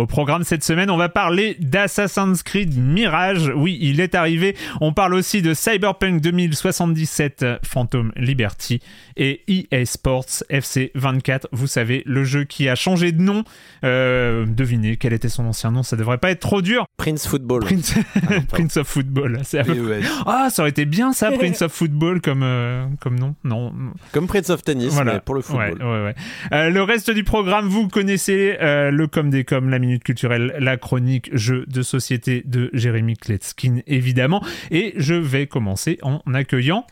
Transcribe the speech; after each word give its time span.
Au 0.00 0.06
programme 0.06 0.44
cette 0.44 0.64
semaine, 0.64 0.88
on 0.90 0.96
va 0.96 1.10
parler 1.10 1.58
d'Assassin's 1.60 2.42
Creed 2.42 2.74
Mirage. 2.78 3.52
Oui, 3.54 3.76
il 3.82 4.00
est 4.00 4.14
arrivé. 4.14 4.56
On 4.80 4.94
parle 4.94 5.12
aussi 5.12 5.42
de 5.42 5.52
Cyberpunk 5.52 6.22
2077 6.22 7.44
Phantom 7.62 8.10
Liberty 8.16 8.80
et 9.18 9.42
EA 9.46 9.84
Sports 9.84 10.42
FC 10.48 10.90
24. 10.94 11.48
Vous 11.52 11.66
savez, 11.66 12.02
le 12.06 12.24
jeu 12.24 12.44
qui 12.44 12.66
a 12.70 12.76
changé 12.76 13.12
de 13.12 13.20
nom. 13.20 13.44
Euh, 13.84 14.46
devinez 14.46 14.96
quel 14.96 15.12
était 15.12 15.28
son 15.28 15.44
ancien 15.44 15.70
nom. 15.70 15.82
Ça 15.82 15.96
devrait 15.96 16.16
pas 16.16 16.30
être 16.30 16.40
trop 16.40 16.62
dur. 16.62 16.86
Prince 16.96 17.26
Football. 17.26 17.60
Prince, 17.64 17.94
Prince 18.48 18.78
of 18.78 18.88
Football. 18.88 19.42
Peu 19.52 20.00
Ah, 20.24 20.48
ça 20.50 20.62
aurait 20.62 20.70
été 20.70 20.86
bien 20.86 21.12
ça, 21.12 21.30
Prince 21.38 21.60
of 21.60 21.72
Football 21.72 22.22
comme, 22.22 22.42
euh, 22.42 22.86
comme 23.00 23.18
nom. 23.18 23.34
Non, 23.44 23.70
Comme 24.12 24.26
Prince 24.28 24.48
of 24.48 24.62
Tennis, 24.62 24.94
voilà. 24.94 25.12
mais 25.14 25.20
pour 25.20 25.34
le 25.34 25.42
football. 25.42 25.76
Ouais, 25.78 25.84
ouais, 25.84 26.04
ouais. 26.04 26.14
Euh, 26.54 26.70
le 26.70 26.82
reste 26.82 27.10
du 27.10 27.22
programme, 27.22 27.66
vous 27.68 27.88
connaissez 27.88 28.56
le 28.60 29.06
com 29.06 29.28
des 29.28 29.44
com, 29.44 29.68
la 29.68 29.78
minute 29.90 30.04
culturelle, 30.04 30.54
la 30.60 30.76
chronique 30.76 31.30
jeu 31.36 31.64
de 31.66 31.82
société 31.82 32.42
de 32.46 32.70
Jérémy 32.72 33.16
Kletskin, 33.16 33.80
évidemment. 33.88 34.44
Et 34.70 34.94
je 34.96 35.14
vais 35.14 35.46
commencer 35.46 35.98
en 36.02 36.20
accueillant. 36.32 36.86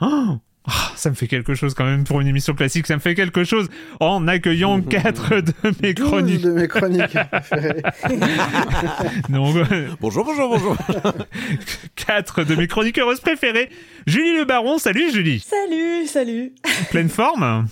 Oh 0.00 0.38
ah, 0.70 0.92
ça 0.96 1.08
me 1.08 1.14
fait 1.14 1.28
quelque 1.28 1.54
chose 1.54 1.72
quand 1.72 1.86
même 1.86 2.04
pour 2.04 2.20
une 2.20 2.26
émission 2.26 2.52
classique, 2.52 2.86
ça 2.86 2.94
me 2.94 3.00
fait 3.00 3.14
quelque 3.14 3.42
chose 3.42 3.68
en 4.00 4.28
accueillant 4.28 4.80
quatre 4.88 5.40
de 5.40 5.52
mes 5.82 5.94
chroniques. 5.94 6.42
de 6.42 6.50
mes 6.50 6.68
chroniques. 6.68 7.16
Donc, 9.30 9.56
Bonjour, 10.00 10.24
bonjour, 10.24 10.48
bonjour. 10.50 10.76
quatre 11.96 12.44
de 12.44 12.54
mes 12.54 12.66
chroniqueuses 12.66 13.20
préférées. 13.20 13.70
Julie 14.06 14.36
Le 14.36 14.44
Baron, 14.44 14.76
salut 14.78 15.10
Julie. 15.10 15.40
Salut, 15.40 16.06
salut. 16.06 16.52
Pleine 16.90 17.08
forme 17.08 17.66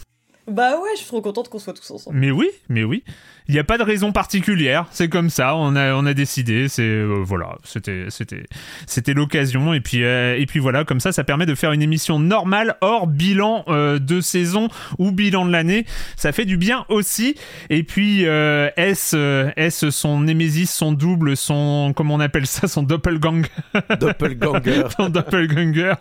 Bah 0.49 0.81
ouais, 0.81 0.91
je 0.95 1.01
suis 1.01 1.07
trop 1.09 1.21
contente 1.21 1.51
qu'on 1.51 1.59
soit 1.59 1.75
tous 1.75 1.91
ensemble. 1.91 2.17
Mais 2.17 2.31
oui, 2.31 2.49
mais 2.71 2.85
oui. 2.85 3.05
Il 3.49 3.55
n'y 3.55 3.59
a 3.61 3.65
pas 3.65 3.79
de 3.79 3.83
raison 3.83 4.13
particulière. 4.13 4.87
C'est 4.91 5.09
comme 5.09 5.31
ça. 5.31 5.57
On 5.57 5.77
a, 5.77 5.95
on 5.95 6.05
a 6.07 6.15
décidé. 6.15 6.69
C'est 6.69 6.83
euh, 6.83 7.23
voilà. 7.23 7.57
C'était, 7.65 8.07
c'était, 8.09 8.45
c'était 8.87 9.15
l'occasion. 9.15 9.73
Et 9.73 9.81
puis, 9.81 10.05
euh, 10.05 10.37
et 10.39 10.47
puis 10.47 10.59
voilà. 10.59 10.85
Comme 10.85 11.01
ça, 11.01 11.13
ça 11.13 11.25
permet 11.25 11.47
de 11.47 11.55
faire 11.55 11.73
une 11.73 11.83
émission 11.83 12.19
normale 12.19 12.77
hors 12.81 13.07
bilan 13.07 13.65
euh, 13.69 13.99
de 13.99 14.21
saison 14.21 14.69
ou 14.99 15.13
bilan 15.13 15.47
de 15.47 15.53
l'année. 15.53 15.87
Ça 16.17 16.33
fait 16.33 16.45
du 16.45 16.57
bien 16.57 16.85
aussi. 16.89 17.37
Et 17.71 17.83
puis, 17.83 18.27
euh, 18.27 18.69
est-ce, 18.77 19.17
euh, 19.17 19.51
est-ce 19.57 19.91
son 19.91 20.21
némésis, 20.21 20.71
son 20.71 20.93
double, 20.93 21.37
son, 21.37 21.93
comment 21.95 22.15
on 22.15 22.21
appelle 22.21 22.47
ça, 22.47 22.69
son 22.69 22.83
doppelganger, 22.83 23.49
Doppelganger. 24.01 24.83
son 24.97 25.09
doppelganger. 25.09 25.95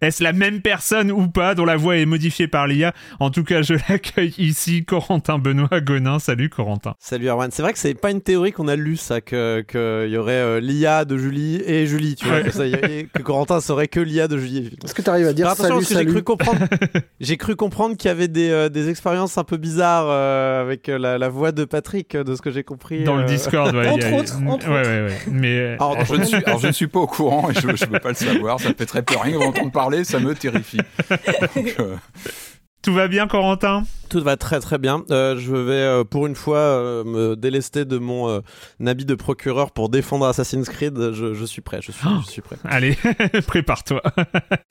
Est-ce 0.00 0.22
la 0.22 0.32
même 0.32 0.60
personne 0.60 1.10
ou 1.10 1.28
pas 1.28 1.54
dont 1.54 1.64
la 1.64 1.76
voix 1.76 1.96
est 1.96 2.06
modifiée 2.06 2.48
par 2.48 2.66
l'IA 2.66 2.92
En 3.20 3.30
tout 3.30 3.44
cas, 3.44 3.62
je 3.62 3.74
l'accueille 3.88 4.34
ici, 4.38 4.84
Corentin 4.84 5.38
Benoît 5.38 5.80
Gonin. 5.80 6.18
Salut 6.18 6.48
Corentin. 6.48 6.89
Salut 6.98 7.28
Erwan. 7.28 7.50
C'est 7.50 7.62
vrai 7.62 7.72
que 7.72 7.78
c'est 7.78 7.94
pas 7.94 8.10
une 8.10 8.20
théorie 8.20 8.52
qu'on 8.52 8.68
a 8.68 8.76
lue, 8.76 8.96
ça, 8.96 9.20
que 9.20 9.60
qu'il 9.68 10.12
y 10.12 10.16
aurait 10.16 10.32
euh, 10.32 10.60
l'IA 10.60 11.04
de 11.04 11.16
Julie 11.16 11.62
et 11.64 11.86
Julie, 11.86 12.16
tu 12.16 12.26
vois. 12.26 12.42
Que, 12.42 12.50
ça, 12.50 12.66
y 12.66 12.74
est- 12.74 13.08
que 13.12 13.22
Corentin 13.22 13.60
saurait 13.60 13.88
que 13.88 14.00
l'IA 14.00 14.28
de 14.28 14.36
Julie 14.38 14.58
et 14.58 14.64
Julie. 14.64 14.78
Est-ce 14.84 14.94
que 14.94 15.02
tu 15.02 15.10
arrives 15.10 15.26
à 15.26 15.32
dire 15.32 15.48
attention, 15.48 15.68
salut, 15.68 15.74
parce 15.80 15.88
que 15.88 15.94
j'ai 15.94 15.98
salut 16.00 16.12
cru 16.12 16.22
comprendre, 16.22 16.60
j'ai 17.20 17.36
cru 17.36 17.56
comprendre 17.56 17.96
qu'il 17.96 18.08
y 18.08 18.12
avait 18.12 18.28
des, 18.28 18.50
euh, 18.50 18.68
des 18.68 18.88
expériences 18.88 19.38
un 19.38 19.44
peu 19.44 19.56
bizarres 19.56 20.06
euh, 20.08 20.62
avec 20.62 20.86
la, 20.88 21.18
la 21.18 21.28
voix 21.28 21.52
de 21.52 21.64
Patrick, 21.64 22.16
de 22.16 22.34
ce 22.34 22.42
que 22.42 22.50
j'ai 22.50 22.64
compris. 22.64 23.04
Dans 23.04 23.16
le. 23.16 23.24
Discord, 23.24 23.74
ouais. 23.74 23.86
Entre 23.88 24.06
il 24.06 24.10
y 24.12 24.14
a- 24.14 24.18
autres, 24.18 24.34
entre 24.46 24.68
ouais, 24.68 24.82
ouais, 24.86 25.08
ouais. 25.08 25.18
Mais 25.30 25.58
euh, 25.58 25.74
Alors, 25.76 25.92
Alors, 25.92 26.04
je 26.06 26.14
ne, 26.14 26.24
suis, 26.24 26.36
alors, 26.44 26.58
je 26.58 26.66
ne 26.66 26.72
suis 26.72 26.86
pas 26.88 27.00
au 27.00 27.06
courant 27.06 27.50
et 27.50 27.54
je 27.54 27.66
ne 27.66 27.72
peux 27.86 27.98
pas 28.00 28.08
le 28.10 28.14
savoir. 28.14 28.58
Ça 28.60 28.68
me 28.70 28.74
fait 28.74 28.86
très 28.86 29.02
peur. 29.02 29.22
Rien 29.22 29.38
que 29.38 29.44
d'entendre 29.44 29.70
parler, 29.70 30.04
ça 30.04 30.18
me 30.18 30.34
terrifie. 30.34 30.78
Donc, 31.56 31.76
euh, 31.80 31.94
tout 32.82 32.94
va 32.94 33.08
bien, 33.08 33.26
Corentin? 33.26 33.84
Tout 34.08 34.22
va 34.22 34.36
très 34.36 34.58
très 34.60 34.78
bien. 34.78 35.04
Euh, 35.10 35.36
je 35.38 35.54
vais 35.54 35.72
euh, 35.74 36.04
pour 36.04 36.26
une 36.26 36.34
fois 36.34 36.58
euh, 36.58 37.04
me 37.04 37.36
délester 37.36 37.84
de 37.84 37.98
mon 37.98 38.28
euh, 38.28 38.40
habit 38.86 39.04
de 39.04 39.14
procureur 39.14 39.70
pour 39.70 39.88
défendre 39.88 40.26
Assassin's 40.26 40.68
Creed. 40.68 41.12
Je, 41.12 41.34
je 41.34 41.44
suis 41.44 41.62
prêt. 41.62 41.80
Je 41.82 41.92
suis, 41.92 42.08
je 42.26 42.30
suis 42.30 42.42
prêt. 42.42 42.56
Allez, 42.64 42.96
prépare-toi. 43.46 44.02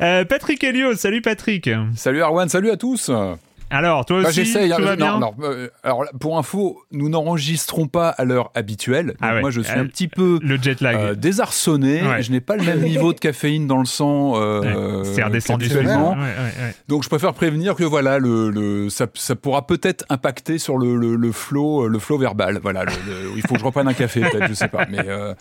Euh, 0.01 0.23
Patrick 0.23 0.63
Helio, 0.63 0.95
salut 0.95 1.21
Patrick. 1.21 1.69
salut 1.95 2.21
Arwan, 2.21 2.47
salut 2.47 2.71
à 2.71 2.77
tous. 2.77 3.11
Alors, 3.71 4.05
toi 4.05 4.21
Bah, 4.23 4.29
aussi, 4.29 4.45
J'essaye. 4.45 4.71
tout 4.75 4.81
va 4.81 4.91
euh, 4.91 4.95
bien 4.95 5.19
non, 5.19 5.19
non, 5.19 5.33
euh, 5.43 5.69
alors, 5.83 6.05
pour 6.19 6.37
info, 6.37 6.81
nous 6.91 7.09
n'enregistrons 7.09 7.87
pas 7.87 8.09
à 8.09 8.23
l'heure 8.25 8.51
habituelle. 8.55 9.15
Ah 9.21 9.35
ouais. 9.35 9.41
Moi, 9.41 9.51
je 9.51 9.61
suis 9.61 9.77
Euh, 9.77 9.81
un 9.81 9.85
petit 9.85 10.07
peu 10.07 10.39
Le 10.41 10.57
jet 10.61 10.81
lag. 10.81 10.95
euh, 10.97 11.15
désarçonné. 11.15 12.01
Ouais. 12.01 12.23
Je 12.23 12.31
n'ai 12.31 12.41
pas 12.41 12.55
le 12.55 12.63
même 12.63 12.81
niveau 12.81 13.13
de 13.13 13.19
caféine 13.19 13.67
dans 13.67 13.77
le 13.79 13.85
sang. 13.85 14.33
euh, 14.37 14.59
Ouais, 15.03 15.05
C'est 15.13 15.23
redescendu. 15.23 15.69
Donc 16.87 17.03
je 17.03 17.09
préfère 17.09 17.33
prévenir 17.33 17.75
que 17.75 17.83
voilà 17.83 18.17
le, 18.19 18.49
le 18.49 18.89
ça, 18.89 19.07
ça 19.13 19.35
pourra 19.35 19.65
peut-être 19.67 20.05
impacter 20.09 20.57
sur 20.57 20.77
le, 20.77 20.95
le, 20.95 21.15
le 21.15 21.31
flow 21.31 21.87
le 21.87 21.99
flow 21.99 22.17
verbal 22.17 22.59
voilà 22.61 22.85
il 23.35 23.41
faut 23.47 23.53
que 23.53 23.59
je 23.59 23.65
reprenne 23.65 23.87
un 23.87 23.93
café 23.93 24.21
peut-être 24.21 24.47
je 24.47 24.53
sais 24.53 24.67
pas 24.67 24.85
mais 24.89 24.99
euh, 25.07 25.33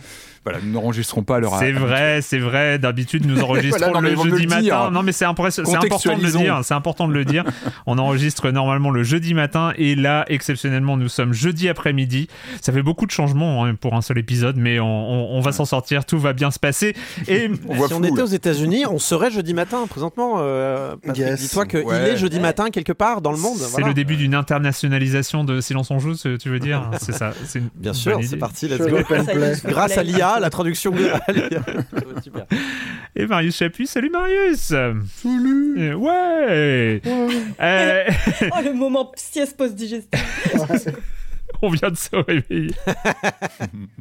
voilà 0.50 0.58
nous 0.64 0.72
n'enregistrons 0.72 1.22
pas 1.22 1.36
à 1.36 1.40
l'heure 1.40 1.56
C'est 1.58 1.72
vrai, 1.72 2.20
c'est 2.22 2.38
vrai. 2.38 2.78
D'habitude, 2.78 3.26
nous 3.26 3.40
enregistrons 3.42 3.78
Voilà, 3.90 3.92
non, 3.94 4.00
mais 4.00 4.10
le 4.10 4.30
jeudi 4.30 4.42
le 4.44 4.48
matin. 4.48 4.60
dire. 4.62 4.90
Non, 4.90 5.02
mais 5.02 5.12
c'est 5.12 5.24
important 5.24 5.50
de 5.62 6.22
le 6.22 6.30
dire. 6.32 6.60
C'est 6.62 6.74
important 6.74 7.08
de 7.08 7.12
le 7.12 7.24
dire. 7.24 7.44
On 7.86 7.98
enregistre 7.98 8.50
normalement 8.50 8.90
le 8.90 9.02
jeudi 9.02 9.34
matin 9.34 9.72
et 9.76 9.94
là, 9.94 10.24
exceptionnellement, 10.28 10.96
nous 10.96 11.08
sommes 11.08 11.32
jeudi 11.32 11.68
après-midi. 11.68 12.28
Ça 12.60 12.72
fait 12.72 12.82
beaucoup 12.82 13.06
de 13.06 13.10
changements 13.10 13.64
hein, 13.64 13.74
pour 13.74 13.94
un 13.94 14.02
seul 14.02 14.18
épisode, 14.18 14.56
mais 14.56 14.80
on, 14.80 14.86
on- 14.86 15.36
on 15.36 15.40
va 15.40 15.52
s'en 15.52 15.64
sortir. 15.64 16.04
Tout 16.04 16.18
va 16.18 16.32
bien 16.32 16.50
se 16.50 16.58
passer. 16.58 16.94
Et 17.28 17.50
on 17.68 17.86
si 17.86 17.92
on 17.94 18.02
était 18.02 18.16
là. 18.16 18.22
aux 18.24 18.26
États-Unis, 18.26 18.86
on 18.86 18.98
serait 18.98 19.30
jeudi 19.30 19.54
matin 19.54 19.86
présentement. 19.88 20.36
Euh, 20.38 20.94
Yes. 21.14 21.40
dis-toi 21.40 21.66
qu'il 21.66 21.80
Ouais. 21.80 22.10
est 22.12 22.16
jeudi 22.16 22.38
matin 22.40 22.70
quelque 22.70 22.92
part 22.92 23.20
dans 23.20 23.32
le 23.32 23.38
monde. 23.38 23.56
c'est 23.58 23.70
voilà. 23.70 23.88
le 23.88 23.94
début 23.94 24.16
d'une 24.16 24.34
internationalisation 24.34 25.44
de 25.44 25.60
Silence 25.60 25.90
on 25.90 25.98
joue, 25.98 26.14
tu 26.14 26.48
veux 26.48 26.58
dire 26.58 26.90
C'est 27.00 27.12
ça. 27.12 27.32
Une 27.54 27.68
Bien 27.74 27.92
sûr, 27.92 28.18
c'est 28.22 28.36
parti. 28.36 28.68
Let's 28.68 28.86
go. 28.86 28.98
Grâce 29.64 29.96
à 29.98 30.02
l'IA 30.02 30.37
Ah, 30.38 30.40
la 30.40 30.50
traduction 30.50 30.94
super. 32.22 32.46
Et 33.16 33.26
Marius 33.26 33.56
Chapuis, 33.56 33.88
salut 33.88 34.08
Marius. 34.10 34.68
Salut. 34.68 35.94
Ouais, 35.94 37.00
Euh, 37.60 38.04
Oh, 38.52 38.60
le 38.64 38.72
moment 38.72 39.10
sieste 39.16 39.56
post-digestif. 39.56 40.20
On 41.62 41.70
vient 41.70 41.90
de 41.90 41.96
se 41.96 42.14
réveiller. 42.14 42.70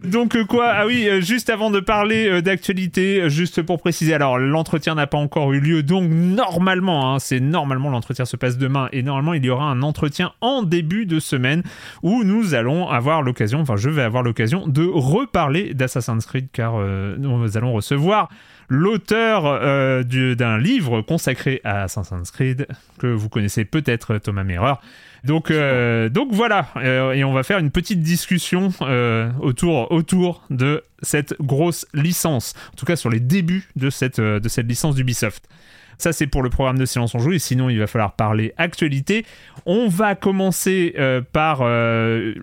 Donc 0.04 0.36
euh, 0.36 0.46
quoi? 0.46 0.68
Ah 0.70 0.86
oui, 0.86 1.08
euh, 1.08 1.22
juste 1.22 1.50
avant 1.50 1.72
de 1.72 1.80
parler 1.80 2.28
euh, 2.30 2.42
d'actualité, 2.42 3.30
juste 3.30 3.62
pour 3.62 3.80
préciser, 3.80 4.14
alors 4.14 4.38
l'entretien 4.38 4.96
n'a 4.96 5.08
pas 5.08 5.18
encore 5.18 5.54
eu 5.54 5.60
lieu, 5.60 5.84
donc 5.84 6.10
normalement, 6.10 7.14
hein, 7.16 7.20
c'est 7.20 7.40
normalement 7.40 7.90
l'entretien 7.90 8.26
se 8.26 8.36
passe 8.38 8.58
demain, 8.58 8.90
et 8.92 9.02
normalement 9.04 9.34
il 9.34 9.44
y 9.44 9.50
aura 9.50 9.66
un 9.66 9.82
entretien 9.82 10.32
en 10.42 10.62
début 10.64 11.06
de 11.06 11.20
semaine 11.20 11.64
où 12.04 12.24
nous 12.24 12.54
allons 12.54 12.90
avoir 12.90 13.22
l'occasion, 13.22 13.60
enfin 13.62 13.76
je 13.76 13.90
vais 13.90 14.04
avoir 14.04 14.24
l'occasion 14.24 14.68
de 14.68 14.86
reparler 14.86 15.74
d'Assassin's 15.74 16.26
Creed 16.26 16.50
car 16.54 16.76
nous 16.78 17.58
allons 17.58 17.74
recevoir 17.74 18.30
l'auteur 18.70 20.04
du- 20.06 20.36
d'un 20.36 20.58
livre 20.58 21.02
consacré 21.02 21.62
à 21.64 21.84
Assassin's 21.84 22.32
Creed 22.32 22.68
que 23.00 23.08
vous 23.08 23.30
connaissez 23.30 23.66
peut-être 23.66 24.18
Thomas 24.18 24.44
Merer. 24.44 24.74
Donc, 25.24 25.52
euh, 25.52 26.10
donc 26.10 26.30
voilà, 26.32 26.68
Euh, 26.78 27.14
et 27.14 27.24
on 27.24 27.34
va 27.34 27.44
faire 27.44 27.60
une 27.60 27.72
petite 27.72 28.02
discussion 28.02 28.72
euh, 28.82 29.30
autour, 29.40 29.92
autour 29.92 30.44
de 30.50 30.84
cette 31.02 31.36
grosse 31.42 31.86
licence, 31.94 32.54
en 32.74 32.76
tout 32.76 32.86
cas 32.86 32.96
sur 32.96 33.10
les 33.10 33.20
débuts 33.20 33.70
de 33.76 33.90
cette, 33.90 34.20
de 34.20 34.50
cette 34.50 34.68
licence 34.68 34.96
d'Ubisoft. 34.96 35.48
Ça, 35.98 36.14
c'est 36.14 36.28
pour 36.28 36.44
le 36.44 36.50
programme 36.50 36.78
de 36.78 36.86
Silence 36.86 37.16
on 37.16 37.20
Joue, 37.20 37.32
et 37.34 37.40
sinon, 37.40 37.70
il 37.70 37.80
va 37.80 37.88
falloir 37.88 38.14
parler 38.14 38.54
actualité. 38.58 39.26
On 39.66 39.88
va 39.88 40.16
commencer 40.16 40.94
euh, 40.98 41.22
par, 41.34 41.60
euh, 41.64 42.34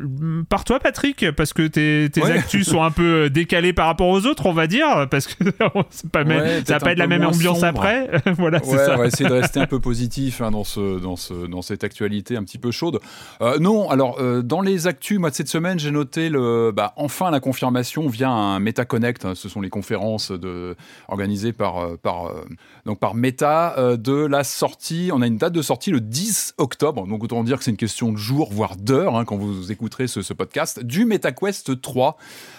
par 0.48 0.64
toi, 0.64 0.80
Patrick, 0.80 1.30
parce 1.32 1.52
que 1.52 1.66
tes, 1.66 2.08
tes 2.12 2.22
Ouais. 2.22 2.32
actus 2.32 2.66
sont 2.68 2.82
un 2.82 2.90
peu 2.90 3.30
décalés 3.30 3.72
par 3.72 3.86
rapport 3.86 4.08
aux 4.08 4.26
autres, 4.26 4.46
on 4.46 4.52
va 4.52 4.66
dire, 4.66 5.06
parce 5.10 5.26
que 5.26 5.44
pas 6.12 6.24
même, 6.24 6.40
Ouais, 6.40 6.62
ça 6.66 6.74
va 6.74 6.80
pas 6.80 6.92
être 6.92 6.98
la 6.98 7.06
même 7.06 7.24
ambiance 7.24 7.60
sombre. 7.60 7.66
après. 7.80 8.10
voilà, 8.38 8.60
c'est 8.62 8.70
Ouais, 8.72 8.78
ça. 8.78 8.94
on 8.94 8.98
va 8.98 9.06
essayer 9.06 9.28
de 9.28 9.34
rester 9.34 9.60
un 9.60 9.66
peu 9.66 9.80
positif 9.80 10.40
hein, 10.40 10.50
dans, 10.50 10.64
ce, 10.64 10.98
dans, 10.98 11.16
ce, 11.16 11.46
dans 11.46 11.62
cette 11.62 11.84
actualité 11.84 12.36
un 12.36 12.42
petit 12.44 12.58
peu 12.58 12.70
chaude. 12.70 12.98
Euh, 13.40 13.58
non, 13.58 13.88
alors 13.90 14.18
euh, 14.20 14.42
dans 14.42 14.60
les 14.60 14.86
actus, 14.86 15.18
moi 15.18 15.30
de 15.30 15.34
cette 15.34 15.48
semaine, 15.48 15.78
j'ai 15.78 15.90
noté 15.90 16.28
le, 16.28 16.72
bah, 16.74 16.92
enfin 16.96 17.30
la 17.30 17.40
confirmation 17.40 18.08
via 18.08 18.28
un 18.30 18.58
MetaConnect. 18.58 19.24
hein, 19.24 19.32
ce 19.34 19.48
sont 19.48 19.60
les 19.60 19.70
conférences 19.70 20.30
de, 20.32 20.76
organisées 21.08 21.52
par, 21.52 21.78
euh, 21.78 21.96
par, 22.02 22.26
euh, 22.26 22.44
donc 22.86 22.98
par 22.98 23.14
Meta 23.14 23.75
euh, 23.78 23.96
de 23.96 24.12
la 24.12 24.44
sortie. 24.44 25.10
On 25.12 25.22
a 25.22 25.26
une 25.26 25.38
date 25.38 25.52
de 25.52 25.62
sortie 25.62 25.90
le 25.90 26.00
10 26.00 26.54
octobre. 26.58 27.06
Donc 27.06 27.22
autant 27.25 27.42
dire 27.44 27.58
que 27.58 27.64
c'est 27.64 27.70
une 27.70 27.76
question 27.76 28.12
de 28.12 28.16
jours, 28.19 28.52
voire 28.52 28.76
d'heures, 28.76 29.16
hein, 29.16 29.25
quand 29.25 29.36
vous 29.36 29.72
écouterez 29.72 30.06
ce, 30.06 30.20
podcast, 30.32 30.82
du 30.84 31.04
MetaQuest 31.04 31.81
3 31.81 32.16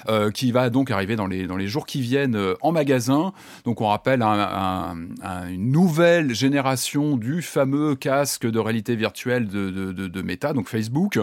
euh, 0.09 0.31
qui 0.31 0.51
va 0.51 0.69
donc 0.69 0.91
arriver 0.91 1.15
dans 1.15 1.27
les, 1.27 1.45
dans 1.47 1.57
les 1.57 1.67
jours 1.67 1.85
qui 1.85 2.01
viennent 2.01 2.35
euh, 2.35 2.55
en 2.61 2.71
magasin. 2.71 3.33
Donc 3.65 3.81
on 3.81 3.87
rappelle 3.87 4.21
un- 4.21 4.27
un- 4.39 4.95
un- 5.21 5.47
une 5.49 5.71
nouvelle 5.71 6.33
génération 6.33 7.17
du 7.17 7.41
fameux 7.41 7.95
casque 7.95 8.49
de 8.49 8.59
réalité 8.59 8.95
virtuelle 8.95 9.47
de, 9.47 9.69
de, 9.69 10.21
Meta, 10.21 10.53
donc 10.53 10.69
Facebook, 10.69 11.19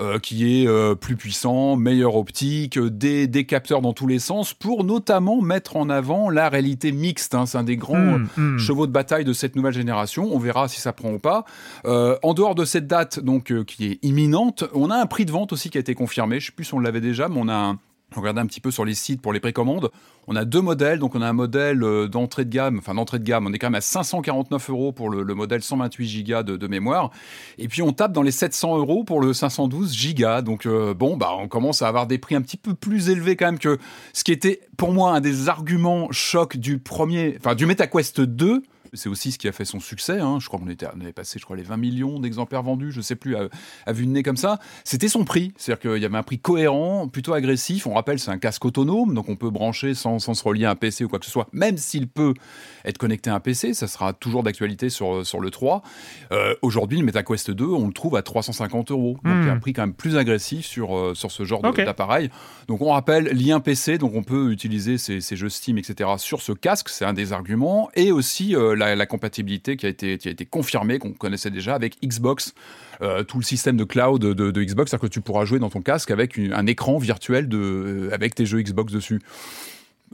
euh, 0.00 0.18
qui 0.18 0.62
est 0.62 0.94
plus 0.96 1.16
puissant, 1.16 1.76
meilleure 1.76 2.16
optique, 2.16 2.78
des, 2.78 3.28
capteurs 3.46 3.82
dans 3.82 3.92
tous 3.92 4.06
les 4.06 4.18
sens, 4.18 4.54
pour 4.54 4.84
notamment 4.84 5.40
mettre 5.42 5.76
en 5.76 5.90
avant 5.90 6.30
la 6.30 6.48
réalité 6.48 6.92
mixte. 6.92 7.34
hein. 7.34 7.44
C'est 7.46 7.58
un 7.58 7.64
des 7.64 7.76
grands 7.76 7.96
Hmm, 7.96 8.26
hmm. 8.54 8.58
chevaux 8.58 8.86
de 8.86 8.92
bataille 8.92 9.24
de 9.24 9.32
cette 9.32 9.56
nouvelle 9.56 9.72
génération. 9.72 10.28
On 10.32 10.38
verra 10.38 10.68
si 10.68 10.80
ça 10.80 10.92
prend 10.92 11.12
ou 11.12 11.18
pas. 11.18 11.44
Euh, 11.84 12.16
en 12.22 12.34
dehors 12.34 12.54
de 12.54 12.64
cette 12.64 12.86
date, 12.86 13.20
donc 13.20 13.50
euh, 13.50 13.64
qui 13.64 13.86
est 13.86 13.98
imminente, 14.02 14.64
on 14.74 14.90
a 14.90 14.96
un 14.96 15.06
prix 15.06 15.24
de 15.24 15.32
vente 15.32 15.52
aussi 15.52 15.70
qui 15.70 15.78
a 15.78 15.80
été 15.80 15.94
confirmé. 15.94 16.40
Je 16.40 16.46
sais 16.46 16.52
plus 16.52 16.64
si 16.64 16.74
on 16.74 16.80
l'avait 16.80 17.00
déjà, 17.00 17.28
mais 17.28 17.38
on 17.38 17.48
a 17.48 17.54
un, 17.54 17.78
Regardez 18.20 18.40
un 18.40 18.46
petit 18.46 18.60
peu 18.60 18.70
sur 18.70 18.84
les 18.84 18.94
sites 18.94 19.20
pour 19.20 19.32
les 19.32 19.40
précommandes. 19.40 19.90
On 20.26 20.36
a 20.36 20.44
deux 20.44 20.60
modèles. 20.60 20.98
Donc, 20.98 21.14
on 21.14 21.22
a 21.22 21.28
un 21.28 21.32
modèle 21.32 21.82
euh, 21.82 22.08
d'entrée 22.08 22.44
de 22.44 22.50
gamme, 22.50 22.78
enfin 22.78 22.94
d'entrée 22.94 23.18
de 23.18 23.24
gamme. 23.24 23.46
On 23.46 23.52
est 23.52 23.58
quand 23.58 23.68
même 23.68 23.76
à 23.76 23.80
549 23.80 24.70
euros 24.70 24.92
pour 24.92 25.10
le, 25.10 25.22
le 25.22 25.34
modèle 25.34 25.62
128 25.62 26.24
Go 26.24 26.42
de, 26.42 26.56
de 26.56 26.66
mémoire. 26.66 27.10
Et 27.58 27.68
puis, 27.68 27.82
on 27.82 27.92
tape 27.92 28.12
dans 28.12 28.22
les 28.22 28.30
700 28.30 28.78
euros 28.78 29.04
pour 29.04 29.20
le 29.20 29.32
512 29.32 30.14
Go. 30.14 30.42
Donc, 30.42 30.66
euh, 30.66 30.94
bon, 30.94 31.16
bah, 31.16 31.30
on 31.38 31.48
commence 31.48 31.82
à 31.82 31.88
avoir 31.88 32.06
des 32.06 32.18
prix 32.18 32.34
un 32.34 32.42
petit 32.42 32.56
peu 32.56 32.74
plus 32.74 33.08
élevés 33.10 33.36
quand 33.36 33.46
même 33.46 33.58
que 33.58 33.78
ce 34.12 34.24
qui 34.24 34.32
était 34.32 34.60
pour 34.76 34.92
moi 34.92 35.12
un 35.12 35.20
des 35.20 35.48
arguments 35.48 36.08
choc 36.10 36.56
du 36.56 36.78
premier, 36.78 37.36
enfin 37.38 37.54
du 37.54 37.66
MetaQuest 37.66 38.20
2. 38.20 38.62
C'est 38.96 39.08
aussi 39.08 39.32
ce 39.32 39.38
qui 39.38 39.48
a 39.48 39.52
fait 39.52 39.64
son 39.64 39.80
succès. 39.80 40.20
hein. 40.20 40.38
Je 40.40 40.46
crois 40.48 40.58
qu'on 40.58 40.68
était, 40.68 40.86
on 40.96 41.00
avait 41.00 41.12
passé, 41.12 41.38
je 41.38 41.44
crois, 41.44 41.56
les 41.56 41.62
20 41.62 41.76
millions 41.76 42.18
d'exemplaires 42.20 42.62
vendus, 42.62 42.92
je 42.92 43.00
sais 43.00 43.16
plus, 43.16 43.36
à, 43.36 43.48
à 43.86 43.92
vue 43.92 44.06
de 44.06 44.10
nez 44.10 44.22
comme 44.22 44.36
ça. 44.36 44.58
C'était 44.84 45.08
son 45.08 45.24
prix. 45.24 45.52
C'est-à-dire 45.56 45.92
qu'il 45.92 46.02
y 46.02 46.04
avait 46.04 46.16
un 46.18 46.22
prix 46.22 46.38
cohérent, 46.38 47.08
plutôt 47.08 47.32
agressif. 47.34 47.86
On 47.86 47.94
rappelle, 47.94 48.18
c'est 48.18 48.30
un 48.30 48.38
casque 48.38 48.64
autonome, 48.64 49.14
donc 49.14 49.28
on 49.28 49.36
peut 49.36 49.50
brancher 49.50 49.94
sans, 49.94 50.18
sans 50.18 50.34
se 50.34 50.42
relier 50.44 50.64
à 50.64 50.70
un 50.70 50.74
PC 50.76 51.04
ou 51.04 51.08
quoi 51.08 51.18
que 51.18 51.26
ce 51.26 51.30
soit, 51.30 51.48
même 51.52 51.76
s'il 51.76 52.08
peut 52.08 52.34
être 52.84 52.98
connecté 52.98 53.30
à 53.30 53.34
un 53.34 53.40
PC. 53.40 53.74
Ça 53.74 53.86
sera 53.86 54.12
toujours 54.12 54.42
d'actualité 54.42 54.90
sur, 54.90 55.24
sur 55.26 55.40
le 55.40 55.50
3. 55.50 55.82
Euh, 56.32 56.54
Aujourd'hui, 56.62 56.98
le 56.98 57.04
MetaQuest 57.04 57.50
2, 57.50 57.64
on 57.66 57.86
le 57.88 57.92
trouve 57.92 58.16
à 58.16 58.22
350 58.22 58.90
euros. 58.90 59.18
Donc 59.24 59.34
Hmm. 59.34 59.40
il 59.42 59.46
y 59.46 59.50
a 59.50 59.52
un 59.52 59.58
prix 59.58 59.72
quand 59.72 59.82
même 59.82 59.92
plus 59.94 60.16
agressif 60.16 60.64
sur, 60.66 60.96
euh, 60.96 61.14
sur 61.14 61.30
ce 61.30 61.44
genre 61.44 61.60
d'appareil. 61.84 62.30
Donc 62.68 62.80
on 62.80 62.90
rappelle, 62.92 63.24
lien 63.26 63.60
PC, 63.60 63.98
donc 63.98 64.14
on 64.14 64.22
peut 64.22 64.50
utiliser 64.52 64.98
ces, 64.98 65.20
ces 65.20 65.36
jeux 65.36 65.48
Steam, 65.48 65.78
etc. 65.78 66.10
sur 66.18 66.40
ce 66.42 66.52
casque, 66.52 66.88
c'est 66.88 67.04
un 67.04 67.12
des 67.12 67.32
arguments. 67.32 67.90
Et 67.94 68.12
aussi 68.12 68.54
euh, 68.56 68.74
la, 68.74 68.85
la 68.94 69.06
compatibilité 69.06 69.76
qui 69.76 69.86
a 69.86 69.88
été, 69.88 70.18
qui 70.18 70.28
a 70.28 70.30
été 70.30 70.44
confirmée, 70.44 70.98
qu'on 70.98 71.12
connaissait 71.12 71.50
déjà 71.50 71.74
avec 71.74 71.96
Xbox. 72.04 72.54
Euh, 73.02 73.24
tout 73.24 73.38
le 73.38 73.44
système 73.44 73.76
de 73.76 73.84
cloud 73.84 74.20
de, 74.22 74.32
de 74.50 74.62
Xbox, 74.64 74.90
c'est-à-dire 74.90 75.08
que 75.08 75.12
tu 75.12 75.20
pourras 75.20 75.44
jouer 75.44 75.58
dans 75.58 75.68
ton 75.68 75.82
casque 75.82 76.10
avec 76.10 76.36
une- 76.38 76.54
un 76.54 76.66
écran 76.66 76.96
virtuel 76.98 77.46
de, 77.48 77.58
euh, 77.58 78.08
avec 78.14 78.34
tes 78.34 78.46
jeux 78.46 78.62
Xbox 78.62 78.92
dessus. 78.92 79.20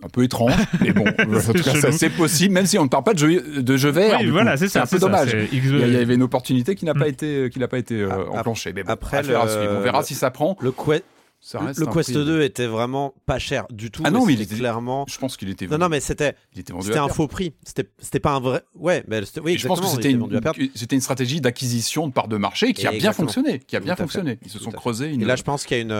Un 0.03 0.09
peu 0.09 0.25
étrange, 0.25 0.55
mais 0.81 0.91
bon, 0.93 1.05
en 1.07 1.53
tout 1.53 1.63
cas, 1.63 1.93
c'est 1.93 2.09
possible, 2.11 2.55
même 2.55 2.65
si 2.67 2.79
on 2.79 2.85
ne 2.85 2.89
parle 2.89 3.05
pas 3.05 3.13
de 3.13 3.19
jeux, 3.19 3.41
de. 3.63 3.75
Oui, 4.17 4.25
du 4.25 4.31
voilà, 4.31 4.57
c'est 4.57 4.75
un 4.79 4.83
peu 4.83 4.87
ça, 4.87 4.99
dommage. 4.99 5.37
Il 5.53 5.79
y, 5.93 5.97
avait 5.97 6.15
une 6.15 6.23
opportunité 6.23 6.75
qui 6.75 6.87
n'a 6.87 6.95
pas 6.95 7.05
Mm. 7.05 7.09
été, 7.11 7.51
qui 7.53 7.59
n'a 7.59 7.69
pas 7.69 7.79
été 7.79 8.01
euh, 8.01 8.27
enclenchée. 8.31 8.73
Mais 8.73 8.83
bon, 8.85 8.91
après, 8.91 9.19
le- 9.19 9.25
suivre. 9.29 9.77
On 9.77 9.81
verra 9.81 10.03
si 10.03 10.15
ça 10.15 10.31
prend. 10.31 10.57
Le, 10.63 10.73
que- 10.73 11.03
Ça 11.45 11.59
reste 11.59 11.81
le 11.81 11.87
Quest 11.87 12.13
prix- 12.13 12.25
2 12.25 12.43
était 12.43 12.69
vraiment 12.69 13.15
pas 13.27 13.41
cher 13.41 13.67
du 13.69 13.91
tout. 13.91 14.03
Ah 14.07 14.13
non, 14.13 14.25
mais 14.25 14.35
il 14.35 14.41
était- 14.43 14.55
clairement. 14.55 15.05
Je 15.09 15.19
pense 15.19 15.37
qu'il 15.37 15.51
était. 15.51 15.67
Non, 15.67 15.77
non, 15.77 15.89
mais 15.89 15.99
c'était 15.99 16.37
il 16.55 16.61
était 16.61 16.73
vendu 16.73 16.87
c'était 16.87 16.99
un 17.01 17.09
faux 17.09 17.27
prix. 17.27 17.53
C'était 17.65 17.89
c'était 17.99 18.21
pas 18.21 18.31
un 18.31 18.39
vrai. 18.41 18.63
Ouais, 18.77 19.03
mais 19.09 19.21
oui, 19.43 19.55
Et 19.55 19.59
je 19.59 19.67
pense 19.67 19.81
que 19.81 19.87
il 19.87 19.89
c'était 19.89 20.01
était 20.03 20.11
une, 20.13 20.21
vendu 20.21 20.71
une 20.93 21.01
stratégie 21.01 21.41
d'acquisition 21.41 22.07
de 22.07 22.13
parts 22.13 22.29
de 22.29 22.37
marché 22.37 22.73
qui 22.73 22.87
a 22.87 22.91
bien 22.91 22.99
Exactement. 22.99 23.27
fonctionné, 23.27 23.59
qui 23.59 23.75
a 23.75 23.81
Tout 23.81 23.85
bien 23.87 23.97
fonctionné. 23.97 24.39
Ils 24.45 24.51
se 24.51 24.59
Tout 24.59 24.65
sont 24.65 24.71
creusés 24.71 25.09
une. 25.13 25.23
Et 25.23 25.25
là, 25.25 25.35
je 25.35 25.43
pense 25.43 25.67
qu'il 25.67 25.77
y 25.79 25.81
a 25.81 25.83
une, 25.83 25.91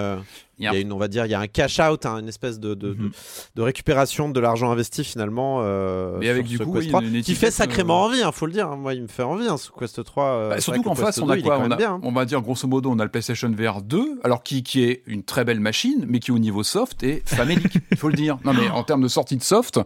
Il 0.59 0.63
il 0.63 0.65
y 0.65 0.69
a 0.69 0.71
a 0.71 0.77
une, 0.77 0.93
on 0.93 0.99
va 0.99 1.09
dire, 1.09 1.27
il 1.27 1.31
y 1.31 1.35
a 1.35 1.41
un 1.41 1.49
cash 1.49 1.81
out, 1.81 2.07
hein, 2.07 2.19
une 2.21 2.29
espèce 2.29 2.61
de, 2.61 2.75
de, 2.75 2.95
de- 2.95 3.11
de 3.57 3.63
récupération 3.63 4.29
de 4.29 4.39
l'argent 4.39 4.71
investi 4.71 5.03
finalement. 5.03 5.59
euh, 5.63 6.19
Mais 6.21 6.29
avec 6.29 6.47
du 6.47 6.57
coup, 6.59 6.67
Quest 6.73 6.85
oui, 6.85 6.89
3, 6.91 7.03
une 7.03 7.21
qui 7.23 7.35
fait 7.35 7.51
sacrément 7.51 8.05
euh, 8.05 8.09
envie, 8.11 8.23
hein, 8.23 8.31
faut 8.31 8.47
le 8.47 8.53
dire. 8.53 8.69
Moi, 8.77 8.95
il 8.95 9.03
me 9.03 9.09
fait 9.09 9.25
envie, 9.25 9.49
hein, 9.49 9.57
ce 9.57 9.71
Quest 9.77 10.05
3. 10.05 10.25
euh, 10.25 10.49
Bah, 10.51 10.61
surtout 10.61 10.83
qu'en 10.83 10.95
face, 10.95 11.19
on 11.19 11.27
2, 11.27 11.33
a 11.33 11.37
il 11.39 11.43
quoi 11.43 11.57
a- 11.65 11.77
bien, 11.77 11.95
hein. 11.95 12.01
on 12.05 12.13
va 12.13 12.25
dire 12.27 12.41
grosso 12.43 12.69
modo, 12.69 12.91
on 12.91 12.99
a 13.01 13.05
le 13.05 13.11
PlayStation 13.11 13.51
VR 13.51 13.83
2, 13.83 14.21
alors 14.23 14.43
qui, 14.45 14.63
qui 14.63 14.85
est 14.85 15.03
une 15.07 15.25
très 15.33 15.45
belle 15.45 15.61
machine, 15.61 16.05
mais 16.07 16.19
qui 16.19 16.31
au 16.31 16.39
niveau 16.39 16.63
soft 16.63 17.03
est 17.03 17.27
famélique, 17.27 17.79
il 17.91 17.97
faut 17.97 18.11
le 18.11 18.17
dire. 18.17 18.39
Non, 18.45 18.53
mais 18.53 18.69
en 18.69 18.83
termes 18.83 19.01
de 19.01 19.09
sortie 19.09 19.39
de 19.39 19.43
soft, 19.43 19.81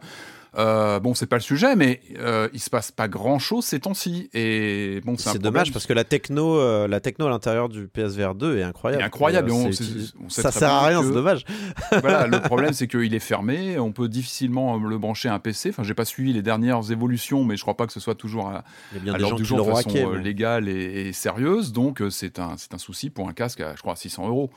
euh, 0.59 0.99
bon, 0.99 1.15
c'est 1.15 1.27
pas 1.27 1.37
le 1.37 1.43
sujet, 1.43 1.77
mais 1.77 2.01
euh, 2.19 2.49
il 2.53 2.59
se 2.61 2.69
passe 2.69 2.91
pas 2.91 3.07
grand 3.07 3.39
chose 3.39 3.65
ces 3.65 3.79
temps-ci. 3.79 4.29
Et 4.33 5.01
bon, 5.05 5.17
c'est 5.17 5.39
dommage 5.39 5.73
parce 5.73 5.87
que 5.87 5.93
la 5.93 6.03
techno, 6.03 6.59
euh, 6.59 6.89
la 6.89 6.99
techno 6.99 7.27
à 7.27 7.31
l'intérieur 7.31 7.69
du 7.69 7.87
PSVR 7.87 8.35
2 8.35 8.59
est 8.59 8.63
incroyable. 8.65 9.03
est 9.03 9.07
incroyable, 9.07 9.51
Et, 9.51 9.53
on 9.53 9.71
sait 9.71 10.43
ça 10.43 10.51
sert 10.51 10.71
à 10.71 10.87
rien, 10.87 11.03
c'est 11.03 11.13
dommage. 11.13 11.45
voilà, 12.01 12.27
le 12.27 12.41
problème 12.43 12.73
c'est 12.73 12.89
qu'il 12.89 13.15
est 13.15 13.21
fermé, 13.21 13.79
on 13.79 13.93
peut 13.93 14.09
difficilement 14.09 14.77
le 14.79 14.99
brancher 14.99 15.29
à 15.29 15.35
un 15.35 15.39
PC. 15.39 15.69
Enfin, 15.71 15.85
j'ai 15.85 15.95
pas 15.95 16.05
suivi 16.05 16.33
les 16.33 16.43
dernières 16.43 16.91
évolutions, 16.91 17.45
mais 17.45 17.57
je 17.57 17.63
crois 17.63 17.77
pas 17.77 17.87
que 17.87 17.93
ce 17.93 18.01
soit 18.01 18.15
toujours 18.15 18.49
à, 18.49 18.65
à 18.95 19.19
du 19.35 19.45
jour 19.45 19.59
de 19.65 19.71
façon 19.71 19.91
hacké. 19.91 20.07
mais- 20.07 20.23
légale 20.23 20.69
et, 20.69 21.09
et 21.09 21.13
sérieuse. 21.13 21.73
Donc 21.73 22.03
c'est 22.11 22.39
un, 22.39 22.55
c'est 22.57 22.75
un 22.75 22.79
souci 22.79 23.11
pour 23.11 23.29
un 23.29 23.33
casque 23.33 23.61
à, 23.61 23.77
je 23.77 23.81
crois, 23.81 23.93
à 23.93 23.97
600 23.97 24.27
euros. 24.27 24.51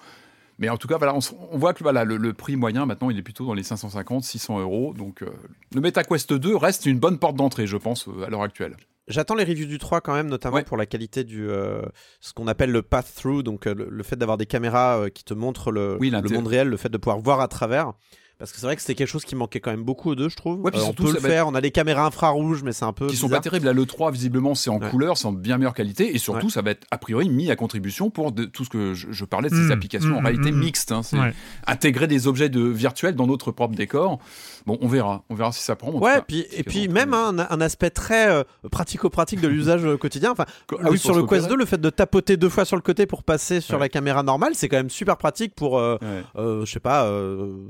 Mais 0.59 0.69
en 0.69 0.77
tout 0.77 0.87
cas, 0.87 0.97
voilà, 0.97 1.15
on, 1.15 1.57
voit 1.57 1.73
que 1.73 1.81
voilà, 1.83 2.03
le, 2.03 2.17
le 2.17 2.33
prix 2.33 2.55
moyen 2.57 2.85
maintenant, 2.85 3.09
il 3.09 3.17
est 3.17 3.21
plutôt 3.23 3.45
dans 3.45 3.53
les 3.53 3.63
550, 3.63 4.23
600 4.23 4.59
euros. 4.59 4.93
Donc 4.93 5.23
euh, 5.23 5.27
le 5.73 5.81
MetaQuest 5.81 6.33
2 6.33 6.55
reste 6.55 6.85
une 6.85 6.99
bonne 6.99 7.17
porte 7.17 7.35
d'entrée, 7.35 7.65
je 7.65 7.77
pense, 7.77 8.07
euh, 8.07 8.25
à 8.25 8.29
l'heure 8.29 8.43
actuelle. 8.43 8.75
J'attends 9.07 9.33
les 9.35 9.43
reviews 9.45 9.65
du 9.65 9.79
3 9.79 10.01
quand 10.01 10.13
même, 10.13 10.27
notamment 10.27 10.57
Ouais. 10.57 10.63
pour 10.63 10.77
la 10.77 10.85
qualité 10.85 11.23
du 11.23 11.49
euh, 11.49 11.81
ce 12.19 12.31
qu'on 12.33 12.45
appelle 12.47 12.71
le 12.71 12.83
path-through, 12.83 13.41
donc 13.41 13.65
le, 13.65 13.87
le 13.89 14.03
fait 14.03 14.17
d'avoir 14.17 14.37
des 14.37 14.45
caméras 14.45 15.09
qui 15.09 15.23
te 15.23 15.33
montrent 15.33 15.71
le, 15.71 15.97
Oui, 15.99 16.09
le 16.11 16.17
l'inté- 16.17 16.35
monde 16.35 16.45
réel, 16.47 16.67
le 16.67 16.77
fait 16.77 16.89
de 16.89 16.97
pouvoir 16.97 17.17
voir 17.19 17.39
à 17.39 17.47
travers. 17.47 17.93
Parce 18.39 18.53
que 18.53 18.57
c'est 18.57 18.65
vrai 18.65 18.77
que 18.77 18.81
c'était 18.81 18.95
quelque 18.95 19.09
chose 19.09 19.25
qui 19.25 19.35
manquait 19.35 19.59
quand 19.59 19.69
même 19.71 19.83
beaucoup 19.83 20.11
aux 20.11 20.15
deux, 20.15 20.29
je 20.29 20.37
trouve. 20.37 20.61
Ouais, 20.61 20.71
puis 20.71 20.79
Euh, 20.79 20.85
on 20.87 20.93
peut 20.93 21.11
le 21.11 21.19
faire, 21.19 21.45
on 21.49 21.55
a 21.55 21.59
des 21.59 21.71
caméras 21.71 22.05
infrarouges, 22.05 22.63
mais 22.63 22.71
c'est 22.71 22.85
un 22.85 22.93
peu. 22.93 23.07
Qui 23.07 23.17
sont 23.17 23.27
pas 23.27 23.41
terribles. 23.41 23.65
Là, 23.65 23.73
le 23.73 23.85
3, 23.85 24.11
visiblement, 24.11 24.55
c'est 24.55 24.69
en 24.69 24.79
Ouais. 24.79 24.89
couleur, 24.89 25.17
c'est 25.17 25.25
en 25.25 25.33
bien 25.33 25.57
meilleure 25.57 25.73
qualité. 25.73 26.15
Et 26.15 26.19
surtout, 26.19 26.45
Ouais. 26.45 26.51
ça 26.51 26.61
va 26.61 26.71
être 26.71 26.87
a 26.89 26.97
priori 26.97 27.27
mis 27.29 27.51
à 27.51 27.57
contribution 27.57 28.09
pour 28.09 28.31
de- 28.31 28.45
tout 28.45 28.63
ce 28.63 28.69
que 28.69 28.93
je, 28.93 29.07
je 29.11 29.25
parlais 29.25 29.49
de 29.49 29.55
ces 29.55 29.63
Mmh, 29.67 29.71
applications 29.73 30.17
en 30.17 30.21
mmh, 30.21 30.25
réalité 30.25 30.51
mmh, 30.53 30.55
mmh. 30.55 30.59
mixte. 30.59 30.91
hein. 30.93 31.03
c'est 31.03 31.19
Ouais. 31.19 31.33
intégrer 31.67 32.07
des 32.07 32.27
objets 32.27 32.47
de, 32.47 32.61
virtuels 32.61 33.15
dans 33.15 33.27
notre 33.27 33.51
propre 33.51 33.75
décor. 33.75 34.19
Bon, 34.65 34.77
on 34.81 34.87
verra. 34.87 35.23
On 35.29 35.35
verra 35.35 35.51
si 35.51 35.61
ça 35.63 35.75
prend. 35.75 35.91
Ouais, 35.91 36.15
cas, 36.15 36.21
puis, 36.27 36.45
et 36.51 36.63
puis 36.63 36.87
même 36.87 37.13
hein, 37.13 37.35
un, 37.37 37.47
un 37.57 37.61
aspect 37.61 37.89
très 37.89 38.29
euh, 38.29 38.43
pratico-pratique 38.71 39.41
de 39.41 39.47
l'usage 39.49 39.85
euh, 39.85 39.97
quotidien. 39.97 40.31
Enfin, 40.31 40.45
Ah 40.71 40.89
oui, 40.89 40.97
sur 40.97 41.13
le 41.15 41.21
Quest 41.23 41.43
repérer. 41.43 41.47
2, 41.49 41.55
le 41.55 41.65
fait 41.65 41.79
de 41.81 41.89
tapoter 41.89 42.37
deux 42.37 42.49
fois 42.49 42.65
sur 42.65 42.75
le 42.75 42.81
côté 42.81 43.05
pour 43.05 43.23
passer 43.23 43.61
sur 43.61 43.75
Ouais. 43.75 43.81
la 43.85 43.89
caméra 43.89 44.23
normale, 44.23 44.51
c'est 44.55 44.67
quand 44.69 44.77
même 44.77 44.89
super 44.89 45.17
pratique 45.17 45.55
pour, 45.55 45.77
euh, 45.79 45.97
Ouais. 46.01 46.23
euh, 46.37 46.65
je 46.65 46.71
sais 46.71 46.79
pas, 46.79 47.09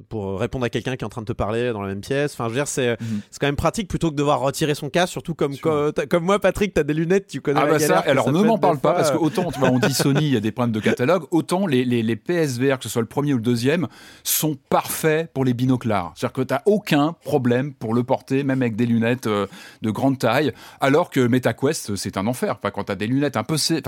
pour 0.10 0.40
répondre 0.40 0.66
à 0.66 0.70
quelqu'un 0.70 0.96
qui 0.96 1.04
est 1.04 1.06
en 1.06 1.10
train 1.10 1.22
de 1.22 1.28
te 1.28 1.34
parler 1.34 1.72
dans 1.72 1.82
la 1.82 1.88
même 1.90 2.02
pièce. 2.02 2.34
Enfin, 2.34 2.46
je 2.46 2.50
veux 2.50 2.56
dire, 2.56 2.68
c'est 2.68 2.92
Mhm. 3.02 3.22
quand 3.40 3.48
même 3.48 3.56
pratique 3.56 3.88
plutôt 3.88 4.08
que 4.10 4.14
de 4.14 4.18
devoir 4.18 4.40
retirer 4.40 4.76
son 4.76 4.90
casque, 4.90 5.12
surtout 5.12 5.34
comme, 5.36 5.56
comme, 5.58 5.92
t'as- 5.94 6.06
comme 6.06 6.24
moi, 6.24 6.40
Patrick, 6.40 6.74
t'as 6.74 6.84
des 6.84 6.94
lunettes, 6.94 7.28
tu 7.28 7.42
connais 7.42 7.60
Ah 7.62 7.66
bah 7.66 7.80
ça, 7.80 7.88
galère 7.88 8.10
alors 8.10 8.32
ne 8.32 8.42
m'en 8.44 8.58
parle 8.58 8.80
pas 8.80 8.94
parce 8.94 9.12
que 9.12 9.18
autant 9.18 9.52
tu 9.52 9.60
vois, 9.60 9.70
on 9.70 9.80
dit 9.80 9.94
Sony, 9.94 10.26
il 10.28 10.34
y 10.34 10.38
a 10.38 10.40
des 10.40 10.52
problèmes 10.52 10.74
de 10.74 10.80
catalogue, 10.80 11.24
autant 11.32 11.68
les, 11.68 11.86
les, 11.86 12.04
les 12.04 12.16
PSVR, 12.16 12.78
que 12.78 12.84
ce 12.84 12.90
soit 12.90 13.02
le 13.02 13.08
premier 13.08 13.34
ou 13.34 13.38
le 13.38 13.44
deuxième, 13.44 13.88
sont 14.24 14.58
parfaits 14.70 15.32
pour 15.34 15.46
les 15.46 15.54
binoclars. 15.54 16.14
C'est-à-dire 16.16 16.34
que 16.34 16.42
tu 16.42 16.54
n'as 16.54 16.62
aucun 16.80 17.14
problème 17.24 17.74
pour 17.74 17.94
le 17.94 18.04
porter, 18.04 18.44
même 18.44 18.62
avec 18.62 18.76
des 18.76 18.86
lunettes 18.86 19.28
euh, 19.28 19.48
de 19.82 19.92
grande 19.92 20.18
taille, 20.18 20.54
alors 20.80 21.10
que 21.10 21.20
MetaQuest, 21.20 21.96
c'est 21.96 22.16
un 22.18 22.26
enfer. 22.26 22.56
Enfin, 22.58 22.72
quand 22.72 22.86
tu 22.86 22.92
as 22.92 22.96
des 22.96 23.08
lunettes 23.08 23.38
un 23.38 23.44
peu... 23.44 23.58
c'est- 23.58 23.86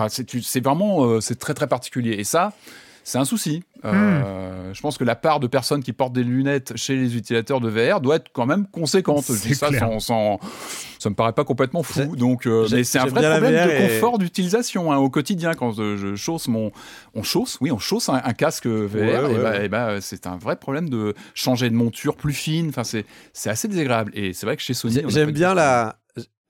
vraiment... 0.63 1.05
euh, 1.05 1.21
c'est 1.21 1.39
très 1.39 1.53
très 1.53 1.67
particulier. 1.67 2.13
Et 2.19 2.25
ça... 2.25 2.53
C'est 3.03 3.17
un 3.17 3.25
souci. 3.25 3.63
Euh, 3.83 4.73
Je 4.73 4.81
pense 4.81 4.97
que 4.97 5.03
la 5.03 5.15
part 5.15 5.39
de 5.39 5.47
personnes 5.47 5.81
qui 5.81 5.91
portent 5.91 6.13
des 6.13 6.23
lunettes 6.23 6.73
chez 6.77 6.95
les 6.95 7.17
utilisateurs 7.17 7.59
de 7.59 7.67
VR 7.67 7.99
doit 7.99 8.17
être 8.17 8.29
quand 8.31 8.45
même 8.45 8.67
conséquente. 8.67 9.25
Je 9.27 9.33
C'est 9.33 9.49
dis 9.49 9.55
ça 9.55 9.69
sans, 9.77 9.99
sans- 9.99 10.39
ça 10.99 11.09
me 11.09 11.15
paraît 11.15 11.33
pas 11.33 11.43
complètement 11.43 11.81
fou. 11.81 12.15
Donc, 12.15 12.45
euh, 12.45 12.67
mais 12.71 12.83
c'est 12.83 12.99
un 12.99 13.05
vrai 13.07 13.27
problème 13.39 13.67
de 13.67 13.71
et- 13.71 13.87
confort 13.87 14.19
d'utilisation 14.19 14.91
hein, 14.91 14.97
au 14.97 15.09
quotidien 15.09 15.55
quand 15.55 15.79
euh, 15.79 15.97
je 15.97 16.15
chausse 16.15 16.47
mon 16.47 16.71
on 17.15 17.23
chausse 17.23 17.57
oui 17.59 17.71
on 17.71 17.79
chausse 17.79 18.07
un, 18.09 18.21
un 18.23 18.33
casque 18.33 18.67
VR 18.67 18.93
Ouais, 18.95 19.17
ouais, 19.25 19.33
et 19.33 19.37
bah, 19.39 19.51
ouais. 19.51 19.67
bah, 19.67 20.01
c'est 20.01 20.27
un 20.27 20.37
vrai 20.37 20.55
problème 20.57 20.87
de 20.89 21.15
changer 21.33 21.69
de 21.71 21.75
monture 21.75 22.15
plus 22.15 22.33
fine 22.33 22.69
enfin 22.69 22.83
c'est 22.83 23.05
c'est 23.33 23.49
assez 23.49 23.67
désagréable 23.67 24.11
et 24.13 24.33
c'est 24.33 24.45
vrai 24.45 24.55
que 24.57 24.61
chez 24.61 24.75
Sony 24.75 25.01
J'aime 25.07 25.31
bien 25.31 25.55
la. 25.55 25.97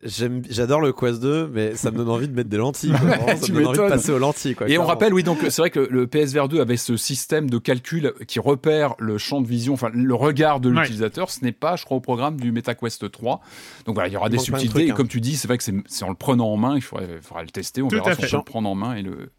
J'aime, 0.03 0.41
j'adore 0.49 0.81
le 0.81 0.93
Quest 0.93 1.21
2, 1.21 1.47
mais 1.53 1.75
ça 1.75 1.91
me 1.91 1.97
donne 1.97 2.09
envie 2.09 2.27
de 2.27 2.33
mettre 2.33 2.49
des 2.49 2.57
lentilles. 2.57 2.89
quoi. 2.99 2.99
Vraiment, 2.99 3.27
ça 3.27 3.35
Tu 3.45 3.51
me 3.51 3.57
donne 3.57 3.67
envie 3.67 3.77
de 3.77 3.81
m'étonnes. 3.83 3.89
passer 3.89 4.11
aux 4.11 4.17
lentilles. 4.17 4.55
Quoi, 4.55 4.67
et 4.67 4.77
on 4.79 4.85
rappelle, 4.85 5.13
oui, 5.13 5.21
donc 5.21 5.37
c'est 5.43 5.61
vrai 5.61 5.69
que 5.69 5.79
le 5.79 6.07
PSVR 6.07 6.47
2 6.47 6.59
avait 6.59 6.77
ce 6.77 6.97
système 6.97 7.49
de 7.49 7.57
calcul 7.59 8.13
qui 8.27 8.39
repère 8.39 8.95
le 8.97 9.17
champ 9.19 9.41
de 9.41 9.47
vision, 9.47 9.73
enfin 9.73 9.89
le 9.93 10.15
regard 10.15 10.59
de 10.59 10.71
Ouais. 10.71 10.81
l'utilisateur. 10.81 11.29
Ce 11.29 11.43
n'est 11.45 11.51
pas, 11.51 11.75
je 11.75 11.85
crois, 11.85 11.97
au 11.97 12.01
programme 12.01 12.39
du 12.39 12.51
MetaQuest 12.51 13.11
3. 13.11 13.41
Donc 13.85 13.93
voilà, 13.95 14.09
il 14.09 14.13
y 14.13 14.17
aura 14.17 14.27
Il 14.27 14.31
des 14.31 14.37
subtilités. 14.39 14.87
et 14.87 14.91
hein. 14.91 14.95
comme 14.95 15.07
tu 15.07 15.21
dis, 15.21 15.35
c'est 15.37 15.47
vrai 15.47 15.57
que 15.59 15.63
c'est 15.63 16.03
en 16.03 16.09
le 16.09 16.15
prenant 16.15 16.47
en 16.47 16.57
main, 16.57 16.75
il 16.75 16.81
faudra 16.81 17.43
le 17.43 17.49
tester. 17.51 17.81
On 17.83 17.87
Tout 17.87 17.95
verra 17.97 18.15
si 18.15 18.33
on 18.33 18.39
le 18.39 18.43
prendre 18.43 18.69
en 18.69 18.75
main 18.75 18.95
et 18.95 19.03
le. 19.03 19.29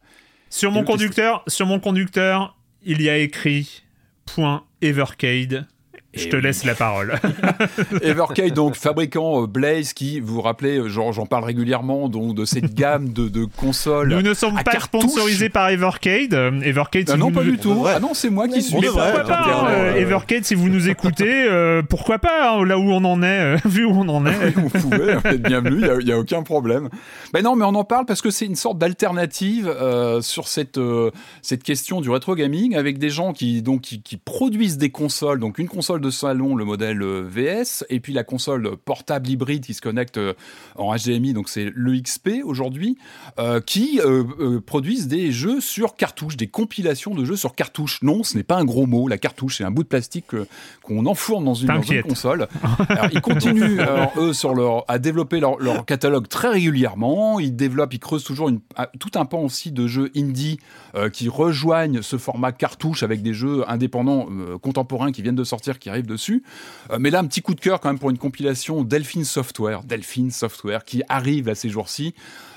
Sur 0.48 0.70
Et 0.70 0.74
mon 0.74 0.80
le 0.82 0.86
tester. 0.86 0.98
conducteur, 0.98 1.42
sur 1.48 1.66
mon 1.66 1.80
conducteur, 1.80 2.56
il 2.84 3.02
y 3.02 3.08
a 3.08 3.16
écrit 3.18 3.82
point 4.26 4.62
Evercade. 4.80 5.66
Je 6.14 6.26
Et 6.26 6.28
te 6.28 6.36
oui. 6.36 6.42
laisse 6.42 6.64
la 6.64 6.74
parole. 6.74 7.14
Evercade, 8.02 8.52
donc 8.52 8.76
fabricant 8.76 9.42
euh, 9.42 9.46
Blaze, 9.46 9.94
qui 9.94 10.20
vous 10.20 10.34
vous 10.34 10.40
rappelez, 10.42 10.78
euh, 10.78 10.88
j'en 10.88 11.26
parle 11.26 11.44
régulièrement, 11.44 12.08
donc 12.08 12.34
de 12.34 12.44
cette 12.44 12.74
gamme 12.74 13.12
de, 13.12 13.28
de 13.28 13.44
consoles. 13.44 14.08
Nous 14.08 14.20
ne 14.22 14.34
sommes 14.34 14.56
à 14.58 14.62
pas 14.62 14.72
cartouche. 14.72 15.02
sponsorisés 15.02 15.48
par 15.48 15.70
Evercade. 15.70 16.34
Evercade, 16.62 17.04
Ah 17.08 17.12
si 17.12 17.18
non, 17.18 17.28
vous 17.28 17.32
pas 17.32 17.44
nous... 17.44 17.52
du 17.52 17.58
tout. 17.58 17.84
Ah 17.86 17.98
non, 17.98 18.12
c'est 18.12 18.28
moi 18.28 18.46
qui 18.46 18.62
suis. 18.62 18.76
Mais 18.78 18.88
pourquoi 18.88 19.06
hein, 19.06 19.24
pas, 19.26 19.40
hein, 19.46 19.70
euh, 19.70 19.94
Evercade, 19.94 20.44
si 20.44 20.54
vous 20.54 20.68
nous 20.68 20.88
écoutez, 20.90 21.46
euh, 21.48 21.82
pourquoi 21.82 22.18
pas, 22.18 22.50
hein, 22.58 22.64
là 22.66 22.78
où 22.78 22.90
on 22.90 23.04
en 23.04 23.22
est, 23.22 23.40
euh, 23.40 23.56
vu 23.64 23.84
où 23.86 23.92
on 23.92 24.08
en 24.08 24.26
est. 24.26 24.50
vous 24.50 24.68
pouvez, 24.68 25.14
vous 25.14 25.26
êtes 25.28 25.42
bienvenue, 25.42 25.82
il 26.00 26.04
n'y 26.04 26.12
a, 26.12 26.18
aucun 26.18 26.42
problème. 26.42 26.90
Ben 27.32 27.42
non, 27.42 27.56
mais 27.56 27.64
on 27.64 27.74
en 27.74 27.84
parle 27.84 28.04
parce 28.04 28.20
que 28.20 28.30
c'est 28.30 28.44
une 28.44 28.56
sorte 28.56 28.76
d'alternative 28.76 29.66
euh, 29.66 30.20
sur 30.20 30.46
cette, 30.46 30.76
euh, 30.76 31.10
cette 31.40 31.62
question 31.62 32.02
du 32.02 32.10
rétro 32.10 32.34
gaming 32.34 32.76
avec 32.76 32.98
des 32.98 33.08
gens 33.08 33.32
qui, 33.32 33.62
donc, 33.62 33.80
qui, 33.80 34.02
qui 34.02 34.18
produisent 34.18 34.76
des 34.76 34.90
consoles, 34.90 35.40
donc 35.40 35.58
une 35.58 35.68
console 35.68 36.01
de 36.02 36.10
salon, 36.10 36.54
le 36.54 36.66
modèle 36.66 37.00
euh, 37.02 37.22
VS, 37.26 37.84
et 37.88 38.00
puis 38.00 38.12
la 38.12 38.24
console 38.24 38.76
portable 38.76 39.28
hybride 39.30 39.64
qui 39.64 39.72
se 39.72 39.80
connecte 39.80 40.18
euh, 40.18 40.34
en 40.76 40.94
HDMI, 40.94 41.32
donc 41.32 41.48
c'est 41.48 41.70
le 41.74 41.98
XP 41.98 42.42
aujourd'hui, 42.44 42.98
euh, 43.38 43.60
qui 43.60 44.00
euh, 44.04 44.60
produisent 44.60 45.08
des 45.08 45.32
jeux 45.32 45.60
sur 45.62 45.96
cartouche, 45.96 46.36
des 46.36 46.48
compilations 46.48 47.14
de 47.14 47.24
jeux 47.24 47.36
sur 47.36 47.54
cartouche. 47.54 48.00
Non, 48.02 48.22
ce 48.22 48.36
n'est 48.36 48.42
pas 48.42 48.56
un 48.58 48.64
gros 48.64 48.86
mot, 48.86 49.08
la 49.08 49.16
cartouche, 49.18 49.58
c'est 49.58 49.64
un 49.64 49.70
bout 49.70 49.84
de 49.84 49.88
plastique 49.88 50.26
que- 50.28 50.46
qu'on 50.82 51.06
enfourne 51.06 51.44
dans 51.44 51.54
une, 51.54 51.68
dans 51.68 51.80
une 51.80 52.02
console. 52.02 52.48
Alors, 52.88 53.08
ils 53.12 53.20
continuent, 53.20 53.80
alors, 53.80 54.12
eux, 54.18 54.32
sur 54.32 54.54
leur, 54.54 54.84
à 54.88 54.98
développer 54.98 55.40
leur, 55.40 55.58
leur 55.58 55.86
catalogue 55.86 56.28
très 56.28 56.48
régulièrement. 56.48 57.38
Ils 57.40 57.54
développent, 57.54 57.94
ils 57.94 57.98
creusent 58.00 58.24
toujours 58.24 58.48
une, 58.48 58.60
tout 58.98 59.10
un 59.14 59.24
pan 59.24 59.40
aussi 59.42 59.70
de 59.72 59.86
jeux 59.86 60.10
indie 60.16 60.58
euh, 60.94 61.08
qui 61.08 61.28
rejoignent 61.28 62.02
ce 62.02 62.16
format 62.18 62.52
cartouche 62.52 63.02
avec 63.02 63.22
des 63.22 63.32
jeux 63.34 63.64
indépendants 63.68 64.26
euh, 64.30 64.58
contemporains 64.58 65.12
qui 65.12 65.22
viennent 65.22 65.36
de 65.36 65.44
sortir, 65.44 65.78
qui 65.78 65.90
arrivent 65.92 66.06
dessus. 66.06 66.42
Euh, 66.90 66.98
mais 66.98 67.10
là, 67.10 67.20
un 67.20 67.26
petit 67.26 67.42
coup 67.42 67.54
de 67.54 67.60
cœur 67.60 67.80
quand 67.80 67.88
même 67.88 67.98
pour 67.98 68.10
une 68.10 68.18
compilation 68.18 68.82
Delphine 68.82 69.24
Software, 69.24 69.84
Delphine 69.84 70.30
Software, 70.30 70.84
qui 70.84 71.02
arrive 71.08 71.48
à 71.48 71.54
ces 71.54 71.68
jours-ci. 71.68 72.14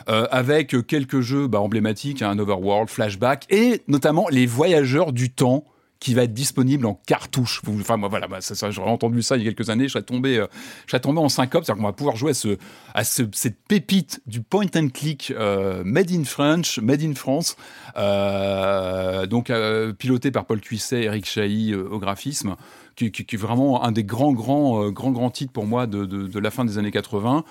euh, 0.09 0.27
avec 0.31 0.75
quelques 0.87 1.21
jeux 1.21 1.47
bah, 1.47 1.59
emblématiques, 1.59 2.21
un 2.21 2.37
Overworld, 2.37 2.89
Flashback, 2.89 3.45
et 3.49 3.81
notamment 3.87 4.27
les 4.29 4.45
Voyageurs 4.45 5.13
du 5.13 5.29
Temps, 5.31 5.65
qui 5.99 6.13
va 6.13 6.23
être 6.23 6.33
disponible 6.33 6.85
en 6.85 6.93
cartouche. 7.07 7.61
Enfin, 7.67 7.97
moi, 7.97 8.09
voilà, 8.09 8.27
ça, 8.41 8.69
j'aurais 8.71 8.91
entendu 8.91 9.21
ça 9.21 9.37
il 9.37 9.43
y 9.43 9.47
a 9.47 9.51
quelques 9.53 9.69
années, 9.69 9.87
je 9.87 9.93
serais 9.93 10.03
tombé, 10.03 10.37
euh, 10.37 10.99
tombé 10.99 11.19
en 11.19 11.29
syncope, 11.29 11.63
c'est-à-dire 11.65 11.81
qu'on 11.81 11.87
va 11.87 11.93
pouvoir 11.93 12.15
jouer 12.15 12.31
à, 12.31 12.33
ce, 12.33 12.57
à 12.93 13.03
ce- 13.03 13.23
cette 13.33 13.57
pépite 13.67 14.21
du 14.25 14.41
point 14.41 14.65
and 14.75 14.89
click 14.93 15.33
euh, 15.35 15.83
made 15.85 16.11
in 16.11 16.23
French, 16.25 16.79
made 16.79 17.01
in 17.01 17.15
France, 17.15 17.55
euh, 17.97 19.25
donc 19.25 19.51
piloté 19.97 20.31
par 20.31 20.45
Paul 20.45 20.61
Cuisset, 20.61 21.03
Eric 21.03 21.25
Chahi 21.25 21.73
au 21.73 21.99
graphisme, 21.99 22.55
qui, 22.95 23.05
est 23.07 23.35
vraiment 23.37 23.83
un 23.83 23.91
des 23.91 24.03
grands, 24.03 24.33
grands, 24.33 24.89
grands, 24.91 25.11
grands 25.11 25.31
titres 25.31 25.51
pour 25.53 25.65
moi 25.65 25.87
de 25.87 26.39
la 26.39 26.51
fin 26.51 26.65
des 26.65 26.77
années 26.77 26.91
80 26.91 27.43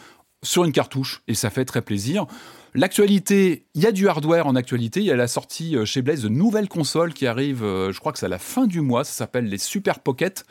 sur 0.43 0.65
une 0.65 0.73
cartouche 0.73 1.23
et 1.27 1.35
ça 1.35 1.51
fait 1.51 1.65
très 1.65 1.83
plaisir. 1.83 2.27
L'actualité, 2.77 3.67
il 3.75 3.83
y 3.83 3.87
a 3.87 3.93
du 3.93 4.09
hardware 4.09 4.49
en 4.49 4.57
actualité. 4.57 4.99
Il 4.99 5.07
y 5.07 5.13
a 5.13 5.17
la 5.17 5.29
sortie 5.29 5.77
euh, 5.77 5.85
chez 5.85 6.03
Blaze 6.03 6.23
de 6.23 6.29
nouvelles 6.29 6.69
consoles 6.69 7.15
qui 7.15 7.25
arrivent, 7.25 7.63
euh, 7.63 7.93
je 7.93 8.01
crois 8.01 8.13
que 8.13 8.19
c'est 8.19 8.27
à 8.27 8.29
la 8.29 8.41
fin 8.41 8.67
du 8.67 8.81
mois. 8.81 9.05
Ça 9.05 9.13
s'appelle 9.13 9.47
les 9.47 9.59
Super 9.59 10.01
Pocket. 10.01 10.45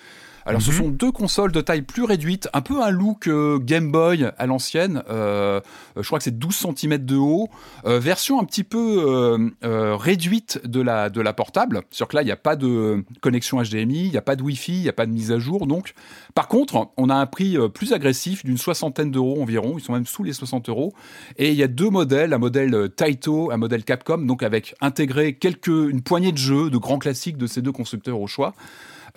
Alors, 0.45 0.61
ce 0.61 0.71
sont 0.71 0.89
deux 0.89 1.11
consoles 1.11 1.51
de 1.51 1.61
taille 1.61 1.83
plus 1.83 2.03
réduite, 2.03 2.49
un 2.53 2.61
peu 2.61 2.81
un 2.81 2.89
look 2.89 3.27
euh, 3.27 3.59
Game 3.59 3.91
Boy 3.91 4.29
à 4.37 4.45
l'ancienne. 4.45 5.01
euh, 5.09 5.61
je 5.95 6.05
crois 6.05 6.19
que 6.19 6.23
c'est 6.23 6.37
12 6.37 6.67
cm 6.75 6.97
de 6.97 7.15
haut. 7.15 7.49
Euh, 7.85 7.99
version 7.99 8.41
un 8.41 8.43
petit 8.43 8.63
peu 8.63 9.49
euh, 9.63 9.95
réduite 9.95 10.59
de 10.65 10.81
la, 10.81 11.09
de 11.09 11.21
la 11.21 11.33
portable. 11.33 11.81
Sur 11.91 12.07
que 12.07 12.17
là, 12.17 12.23
il 12.23 12.25
n'y 12.25 12.31
a 12.31 12.37
pas 12.37 12.55
de 12.55 13.05
connexion 13.21 13.61
HDMI, 13.61 14.05
il 14.05 14.11
n'y 14.11 14.17
a 14.17 14.21
pas 14.21 14.35
de 14.35 14.43
Wi-Fi, 14.43 14.73
il 14.73 14.81
n'y 14.81 14.89
a 14.89 14.93
pas 14.93 15.05
de 15.05 15.11
mise 15.11 15.31
à 15.31 15.39
jour. 15.39 15.65
Donc, 15.65 15.93
par 16.35 16.47
contre, 16.47 16.89
on 16.97 17.09
a 17.09 17.15
un 17.15 17.25
prix 17.25 17.57
plus 17.73 17.93
agressif 17.93 18.43
d'une 18.43 18.57
soixantaine 18.57 19.11
d'euros 19.11 19.41
environ. 19.41 19.75
Ils 19.77 19.83
sont 19.83 19.93
même 19.93 20.05
sous 20.05 20.23
les 20.23 20.33
60 20.33 20.67
euros. 20.69 20.93
Et 21.37 21.51
il 21.51 21.55
y 21.55 21.63
a 21.63 21.67
deux 21.67 21.89
modèles, 21.89 22.33
un 22.33 22.37
modèle 22.37 22.89
Taito, 22.95 23.51
un 23.51 23.57
modèle 23.57 23.83
Capcom, 23.83 24.17
donc 24.19 24.43
avec 24.43 24.75
intégré 24.81 25.35
quelques, 25.35 25.67
une 25.67 26.01
poignée 26.01 26.31
de 26.31 26.37
jeux, 26.37 26.69
de 26.69 26.77
grands 26.77 26.99
classiques 26.99 27.37
de 27.37 27.47
ces 27.47 27.61
deux 27.61 27.71
constructeurs 27.71 28.19
au 28.19 28.27
choix. 28.27 28.53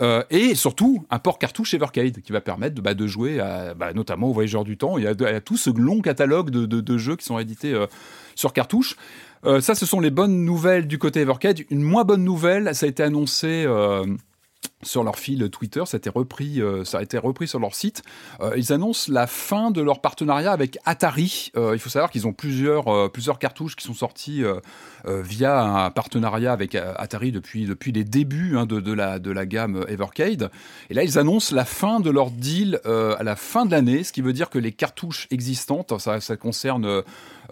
Euh, 0.02 0.22
et 0.28 0.54
surtout 0.54 1.06
un 1.10 1.18
port 1.18 1.38
cartouche 1.38 1.72
Evercade 1.72 2.20
qui 2.20 2.30
va 2.30 2.42
permettre 2.42 2.74
de, 2.74 2.80
bah, 2.82 2.92
de 2.92 3.06
jouer 3.06 3.40
à, 3.40 3.72
bah, 3.74 3.94
notamment 3.94 4.28
aux 4.28 4.32
Voyageurs 4.32 4.64
du 4.64 4.76
Temps. 4.76 4.98
Il 4.98 5.04
y 5.04 5.06
a 5.06 5.40
tout 5.40 5.56
ce 5.56 5.70
long 5.70 6.00
catalogue 6.00 6.50
de 6.50 6.98
jeux 6.98 7.16
qui 7.16 7.24
sont 7.24 7.38
édités 7.38 7.72
euh, 7.72 7.86
sur 8.34 8.52
cartouche. 8.52 8.96
Euh, 9.44 9.60
ça, 9.60 9.74
ce 9.74 9.86
sont 9.86 10.00
les 10.00 10.10
bonnes 10.10 10.44
nouvelles 10.44 10.86
du 10.86 10.98
côté 10.98 11.20
Evercade. 11.20 11.60
Une 11.70 11.82
moins 11.82 12.04
bonne 12.04 12.24
nouvelle, 12.24 12.74
ça 12.74 12.86
a 12.86 12.88
été 12.88 13.02
annoncé. 13.02 13.66
Sur 14.82 15.02
leur 15.04 15.18
fil 15.18 15.48
Twitter, 15.50 15.82
ça 15.86 15.96
a 15.96 15.98
été 15.98 16.10
repris, 16.10 16.60
euh, 16.60 16.84
ça 16.84 16.98
a 16.98 17.02
été 17.02 17.18
repris 17.18 17.48
sur 17.48 17.58
leur 17.58 17.74
site. 17.74 18.02
Euh, 18.40 18.52
ils 18.56 18.72
annoncent 18.72 19.12
la 19.12 19.26
fin 19.26 19.70
de 19.70 19.80
leur 19.80 20.00
partenariat 20.00 20.52
avec 20.52 20.78
Atari. 20.84 21.50
Euh, 21.56 21.72
il 21.74 21.78
faut 21.78 21.90
savoir 21.90 22.10
qu'ils 22.10 22.26
ont 22.26 22.32
plusieurs, 22.32 23.10
plusieurs 23.10 23.38
cartouches 23.38 23.76
qui 23.76 23.84
sont 23.84 23.94
sorties 23.94 24.42
via 25.06 25.60
un 25.60 25.90
partenariat 25.90 26.52
avec 26.52 26.74
Atari 26.74 27.32
depuis, 27.32 27.64
depuis 27.64 27.92
les 27.92 28.04
débuts 28.04 28.56
hein, 28.56 28.66
de, 28.66 28.80
de 28.80 28.92
la, 28.92 29.18
de 29.18 29.30
la 29.30 29.46
gamme 29.46 29.84
Evercade. 29.88 30.50
Et 30.90 30.94
là, 30.94 31.04
ils 31.04 31.18
annoncent 31.18 31.54
la 31.54 31.64
fin 31.64 32.00
de 32.00 32.10
leur 32.10 32.30
deal 32.30 32.80
à 32.84 33.22
la 33.22 33.36
fin 33.36 33.66
de 33.66 33.70
l'année, 33.70 34.04
ce 34.04 34.12
qui 34.12 34.20
veut 34.20 34.32
dire 34.32 34.50
que 34.50 34.58
les 34.58 34.72
cartouches 34.72 35.26
existantes, 35.30 35.98
ça, 35.98 36.20
ça 36.20 36.36
concerne 36.36 37.02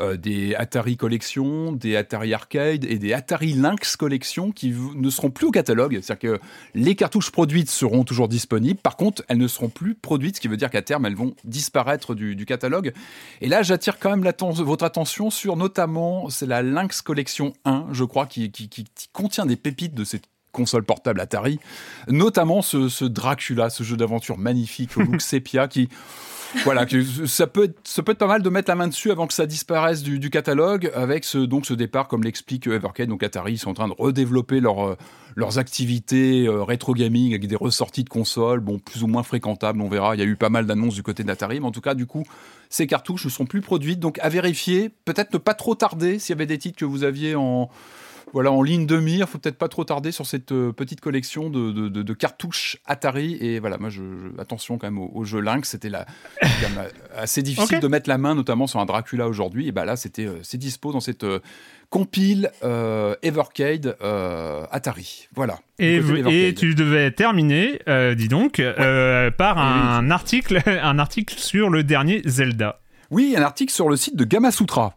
euh, 0.01 0.17
des 0.17 0.55
Atari 0.55 0.97
Collection, 0.97 1.73
des 1.73 1.97
Atari 1.97 2.35
Arcade 2.35 2.85
et 2.85 2.99
des 2.99 3.13
Atari 3.13 3.53
Lynx 3.55 3.97
Collection 3.97 4.51
qui 4.53 4.75
ne 4.95 5.11
seront 5.11 5.31
plus 5.31 5.47
au 5.47 5.51
catalogue. 5.51 5.99
C'est-à-dire 6.03 6.39
que 6.39 6.41
les 6.75 6.95
cartouches 6.95 7.31
produites 7.31 7.71
seront 7.71 8.05
toujours 8.05 8.29
disponibles. 8.29 8.81
Par 8.81 8.97
contre, 8.97 9.23
elles 9.29 9.39
ne 9.39 9.49
seront 9.49 9.69
plus 9.69 9.95
produites, 9.95 10.37
ce 10.37 10.41
qui 10.41 10.49
veut 10.49 10.57
dire 10.57 10.71
qu'à 10.71 10.83
terme, 10.83 11.07
elles 11.07 11.15
vont 11.17 11.35
disparaître 11.45 12.15
du, 12.15 12.37
du 12.37 12.47
catalogue. 12.47 12.93
Et 13.41 13.49
là, 13.49 13.63
j'attire 13.63 13.99
quand 13.99 14.11
même 14.17 14.25
votre 14.41 14.85
attention 14.85 15.31
sur 15.31 15.57
notamment, 15.57 16.29
c'est 16.31 16.47
la 16.47 16.63
Lynx 16.63 17.03
Collection 17.03 17.53
1, 17.65 17.87
je 17.93 18.05
crois, 18.05 18.27
qui, 18.27 18.51
qui- 18.51 18.69
qui- 18.69 18.85
qui 18.85 19.09
contient 19.13 19.47
des 19.47 19.57
pépites 19.57 19.95
de 19.95 20.05
cette 20.05 20.25
console 20.53 20.85
portable 20.85 21.21
Atari, 21.21 21.59
notamment 22.09 22.63
ce, 22.63 22.89
ce 22.89 23.05
Dracula, 23.05 23.71
ce 23.71 23.83
jeu 23.83 23.97
d'aventure 23.97 24.39
magnifique 24.39 24.97
au 24.97 25.01
look 25.03 25.21
sépia 25.21 25.67
qui 25.69 25.89
voilà, 26.63 26.87
que 26.87 27.03
ça 27.27 27.47
peut, 27.47 27.65
être, 27.65 27.77
ça 27.85 28.03
peut 28.03 28.13
être 28.13 28.19
pas 28.19 28.27
mal 28.27 28.43
de 28.43 28.49
mettre 28.49 28.71
la 28.71 28.77
main 28.77 28.89
dessus 28.89 29.11
avant 29.11 29.27
que 29.27 29.35
ça 29.35 29.47
disparaisse 29.47 30.03
du, 30.03 30.31
catalogue, 30.31 30.91
avec 30.95 31.25
ce, 31.25 31.39
donc 31.39 31.67
ce 31.67 31.75
départ, 31.75 32.09
comme 32.09 32.23
l'explique 32.23 32.67
Evercade, 32.67 33.09
donc 33.09 33.23
Atari, 33.23 33.55
ils 33.55 33.59
sont 33.59 33.71
en 33.71 33.75
train 33.75 33.89
de 33.89 33.95
redévelopper 33.97 34.61
euh, 34.65 34.95
leurs 35.37 35.59
activités 35.59 36.47
euh, 36.47 36.63
rétro 36.63 36.95
gaming 36.95 37.31
avec 37.31 37.47
des 37.47 37.57
ressorties 37.57 38.05
de 38.05 38.09
consoles, 38.09 38.61
bon, 38.61 38.79
plus 38.79 39.03
ou 39.03 39.07
moins 39.07 39.23
fréquentables, 39.23 39.81
on 39.81 39.89
verra. 39.89 40.15
Il 40.15 40.21
y 40.21 40.23
a 40.23 40.27
eu 40.27 40.37
pas 40.37 40.51
mal 40.51 40.67
d'annonces 40.67 40.95
du 40.95 41.03
côté 41.03 41.25
d'Atari, 41.25 41.61
mais 41.61 41.67
en 41.67 41.73
tout 41.73 41.81
cas, 41.81 41.95
du 41.95 42.07
coup, 42.07 42.25
ces 42.69 42.87
cartouches 42.87 43.25
ne 43.25 43.31
sont 43.31 43.47
plus 43.47 43.61
produites, 43.61 44.01
donc 44.01 44.19
à 44.21 44.29
vérifier, 44.29 44.91
peut-être 45.05 45.33
ne 45.33 45.39
pas 45.39 45.55
trop 45.55 45.75
tarder 45.75 46.19
s'il 46.19 46.35
y 46.35 46.37
avait 46.37 46.47
des 46.47 46.59
titres 46.59 46.79
que 46.79 46.85
vous 46.85 47.05
aviez 47.05 47.35
en 47.35 47.71
voilà, 48.35 48.53
en 48.53 48.61
ligne 48.63 48.85
de 48.85 48.99
mire. 48.99 49.27
Faut 49.29 49.39
peut-être 49.39 49.57
pas 49.57 49.69
trop 49.69 49.85
tarder 49.85 50.13
sur 50.13 50.27
cette 50.27 50.53
euh, 50.53 50.73
petite 50.73 51.01
collection 51.01 51.49
de, 51.49 51.73
de, 51.73 51.89
de- 51.89 52.03
de 52.03 52.13
cartouches 52.13 52.77
Atari. 52.85 53.39
Et 53.41 53.61
voilà, 53.61 53.79
moi, 53.79 53.89
je, 53.89 54.03
je- 54.03 54.41
attention 54.41 54.77
quand 54.77 54.87
même 54.89 54.99
au, 54.99 55.11
au 55.15 55.25
jeu 55.25 55.41
Lynx. 55.41 55.71
C'était 55.71 55.91
euh, 55.95 56.03
assez 57.17 57.43
difficile 57.43 57.81
de 57.81 57.89
mettre 57.89 58.11
la 58.11 58.19
main, 58.19 58.35
notamment 58.35 58.67
sur 58.67 58.81
un 58.81 58.85
Dracula 58.87 59.27
aujourd'hui. 59.29 59.69
Et 59.69 59.73
bah 59.73 59.87
là, 59.87 59.97
c'était, 59.97 60.27
euh, 60.27 60.39
c'est 60.43 60.59
dispo 60.59 60.93
dans 60.93 61.01
cette 61.01 61.25
compile 61.91 62.51
euh, 62.65 63.15
Evercade 63.23 63.97
euh, 64.03 64.65
Atari. 64.71 65.29
Voilà. 65.35 65.59
Et, 65.79 66.01
tu 66.55 66.75
devais 66.75 67.11
terminer, 67.13 67.81
euh, 67.89 68.15
dis 68.15 68.29
donc, 68.29 68.61
par 69.39 69.59
un 69.59 70.11
article, 70.11 70.61
un 70.67 70.99
article 70.99 71.35
sur 71.39 71.71
le 71.71 71.85
dernier 71.85 72.21
Zelda. 72.25 72.81
Oui, 73.11 73.35
un 73.37 73.43
article 73.43 73.73
sur 73.73 73.89
le 73.89 73.97
site 73.97 74.17
de 74.17 74.25
Gamasutra. 74.25 74.97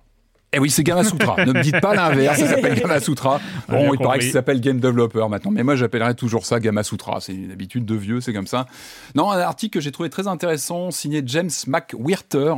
Eh 0.58 0.60
oui, 0.60 0.72
c'est 0.72 0.82
Gamasutra. 0.82 1.46
ne 1.46 1.54
me 1.54 1.62
dites 1.62 1.80
pas 1.80 1.94
l'inverse, 1.94 2.40
ça 2.40 2.48
s'appelle 2.48 2.80
Gamasutra. 2.80 3.40
Bon, 3.70 3.94
il 3.94 4.00
paraît 4.00 4.18
que 4.18 4.26
ça 4.26 4.32
s'appelle 4.32 4.60
Game 4.60 4.80
Developer 4.80 5.28
maintenant, 5.30 5.52
mais 5.52 5.62
moi 5.62 5.76
j'appellerais 5.76 6.16
toujours 6.16 6.48
ça 6.48 6.60
Gamasutra. 6.60 7.20
C'est 7.22 7.36
une 7.36 7.52
habitude 7.52 7.86
de 7.86 7.94
vieux, 7.94 8.22
c'est 8.22 8.34
comme 8.34 8.48
ça. 8.48 8.66
Non, 9.14 9.30
un 9.30 9.38
article 9.38 9.76
que 9.76 9.82
j'ai 9.82 9.92
trouvé 9.92 10.10
très 10.10 10.26
intéressant, 10.26 10.90
signé 10.90 11.22
James 11.28 11.52
McWhirter, 11.68 12.56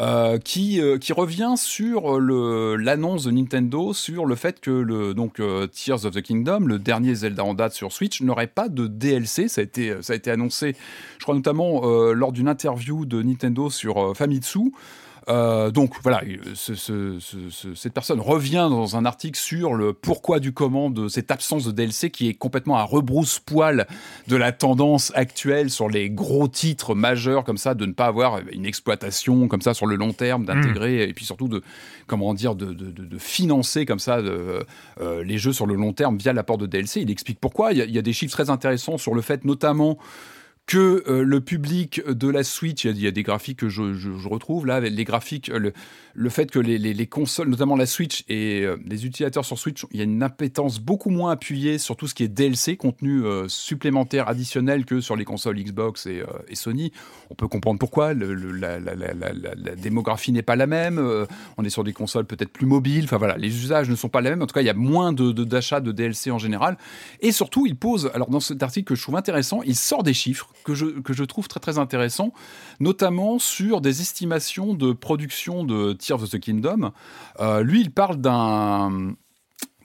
euh, 0.00 0.36
qui, 0.36 0.82
euh, 0.82 0.98
qui 0.98 1.14
revient 1.14 1.54
sur 1.56 2.20
l'annonce 2.20 3.24
de 3.24 3.30
Nintendo 3.30 3.94
sur 3.94 4.26
le 4.26 4.34
fait 4.34 4.60
que 4.60 4.70
le 4.70 5.14
donc 5.14 5.40
euh, 5.40 5.66
Tears 5.66 6.04
of 6.04 6.12
the 6.12 6.20
Kingdom, 6.20 6.66
le 6.66 6.78
dernier 6.78 7.14
Zelda 7.14 7.42
en 7.42 7.54
date 7.54 7.72
sur 7.72 7.90
Switch, 7.90 8.20
n'aurait 8.20 8.48
pas 8.48 8.68
de 8.68 8.86
DLC. 8.86 9.48
Ça 9.48 9.62
a 9.62 9.64
été, 9.64 9.94
ça 10.02 10.12
a 10.12 10.16
été 10.16 10.30
annoncé, 10.30 10.76
je 11.16 11.22
crois 11.22 11.34
notamment 11.34 11.80
lors 12.12 12.32
d'une 12.32 12.48
interview 12.48 13.06
de 13.06 13.22
Nintendo 13.22 13.70
sur 13.70 14.14
Famitsu. 14.14 14.74
Euh, 15.30 15.70
donc 15.70 15.94
voilà, 16.02 16.22
ce- 16.54 16.74
ce- 16.74 17.18
ce- 17.20 17.50
ce- 17.50 17.74
cette 17.74 17.92
personne 17.94 18.20
revient 18.20 18.66
dans 18.68 18.96
un 18.96 19.04
article 19.04 19.38
sur 19.38 19.74
le 19.74 19.92
pourquoi 19.92 20.40
du 20.40 20.52
comment 20.52 20.90
de 20.90 21.06
cette 21.08 21.30
absence 21.30 21.64
de 21.64 21.70
DLC 21.70 22.10
qui 22.10 22.28
est 22.28 22.34
complètement 22.34 22.76
à 22.76 22.82
rebrousse-poil 22.82 23.86
de 24.26 24.36
la 24.36 24.50
tendance 24.50 25.12
actuelle 25.14 25.70
sur 25.70 25.88
les 25.88 26.10
gros 26.10 26.48
titres 26.48 26.94
majeurs 26.94 27.44
comme 27.44 27.58
ça, 27.58 27.74
de 27.74 27.86
ne 27.86 27.92
pas 27.92 28.06
avoir 28.06 28.40
une 28.50 28.66
exploitation 28.66 29.46
comme 29.46 29.62
ça 29.62 29.72
sur 29.72 29.86
le 29.86 29.94
long 29.96 30.12
terme, 30.12 30.44
d'intégrer 30.46 31.04
et 31.08 31.14
puis 31.14 31.24
surtout 31.24 31.48
de 31.48 31.62
comment 32.08 32.34
dire 32.34 32.54
de, 32.56 32.66
de- 32.72 32.90
de- 32.90 33.04
de 33.04 33.18
financer 33.18 33.86
comme 33.86 34.00
ça 34.00 34.16
euh, 34.18 34.62
les 35.22 35.38
jeux 35.38 35.52
sur 35.52 35.66
le 35.66 35.76
long 35.76 35.92
terme 35.92 36.16
via 36.16 36.32
l'apport 36.32 36.58
de 36.58 36.66
DLC. 36.66 37.02
Il 37.02 37.10
explique 37.10 37.38
pourquoi. 37.38 37.72
Il 37.72 37.78
y, 37.78 37.82
a, 37.82 37.84
il 37.84 37.94
y 37.94 37.98
a 37.98 38.02
des 38.02 38.12
chiffres 38.12 38.32
très 38.32 38.50
intéressants 38.50 38.98
sur 38.98 39.14
le 39.14 39.22
fait 39.22 39.44
notamment 39.44 39.96
que 40.70 41.02
euh, 41.08 41.24
le 41.24 41.40
public 41.40 42.00
de 42.06 42.28
la 42.28 42.44
Switch, 42.44 42.84
il 42.84 43.02
y 43.02 43.08
a, 43.08 43.10
des 43.10 43.24
graphiques 43.24 43.58
que 43.58 43.68
je, 43.68 43.82
retrouve 44.28 44.68
là, 44.68 44.78
les 44.78 45.02
graphiques, 45.02 45.48
euh, 45.48 45.72
le, 46.14 46.30
fait 46.30 46.48
que 46.48 46.60
les, 46.60 46.78
les- 46.78 46.94
les 46.94 47.06
consoles, 47.08 47.48
notamment 47.48 47.74
la 47.74 47.86
Switch 47.86 48.22
et 48.28 48.62
euh, 48.62 48.76
les 48.86 49.04
utilisateurs 49.04 49.44
sur 49.44 49.58
Switch, 49.58 49.84
il 49.90 49.98
y 49.98 50.00
a 50.00 50.04
une 50.04 50.22
appétence 50.22 50.78
beaucoup 50.78 51.10
moins 51.10 51.32
appuyée 51.32 51.78
sur 51.78 51.96
tout 51.96 52.06
ce 52.06 52.14
qui 52.14 52.22
est 52.22 52.28
DLC, 52.28 52.76
contenu 52.76 53.24
supplémentaire 53.48 54.28
additionnel 54.28 54.84
que 54.84 55.00
sur 55.00 55.16
les 55.16 55.24
consoles 55.24 55.60
Xbox 55.60 56.06
et, 56.06 56.22
Sony. 56.54 56.92
On 57.30 57.34
peut 57.34 57.48
comprendre 57.48 57.80
pourquoi, 57.80 58.14
la, 58.14 58.78
démographie 59.74 60.30
n'est 60.30 60.42
pas 60.42 60.54
la 60.54 60.68
même, 60.68 61.00
on 61.58 61.64
est 61.64 61.70
sur 61.70 61.82
des 61.82 61.92
consoles 61.92 62.26
peut-être 62.26 62.52
plus 62.52 62.66
mobiles, 62.66 63.04
enfin 63.04 63.16
voilà, 63.16 63.36
les 63.36 63.48
usages 63.48 63.90
ne 63.90 63.96
sont 63.96 64.08
pas 64.08 64.20
les 64.20 64.30
mêmes, 64.30 64.42
en 64.42 64.46
tout 64.46 64.54
cas 64.54 64.60
il 64.60 64.66
y 64.66 64.70
a 64.70 64.74
moins 64.74 65.12
d'achats 65.12 65.80
de, 65.80 65.90
DLC 65.90 66.30
en 66.30 66.38
général. 66.38 66.78
Et 67.20 67.32
surtout, 67.32 67.66
il 67.66 67.74
pose, 67.74 68.12
alors 68.14 68.30
dans 68.30 68.38
cet 68.38 68.62
article 68.62 68.86
que 68.86 68.94
je 68.94 69.02
trouve 69.02 69.16
intéressant, 69.16 69.62
il 69.62 69.74
sort 69.74 70.04
des 70.04 70.14
chiffres 70.14 70.48
que 70.62 70.74
je, 70.74 70.86
que 70.86 71.12
je 71.12 71.24
trouve 71.24 71.48
très 71.48 71.60
très 71.60 71.78
intéressants, 71.78 72.32
notamment 72.78 73.38
sur 73.38 73.80
des 73.80 74.00
estimations 74.00 74.74
de 74.74 74.92
production 74.92 75.64
de 75.64 75.92
Tears 75.92 76.22
of 76.22 76.30
the 76.30 76.38
Kingdom. 76.38 76.92
Euh, 77.40 77.62
lui, 77.62 77.80
il 77.80 77.90
parle 77.90 78.16
d'un 78.16 79.14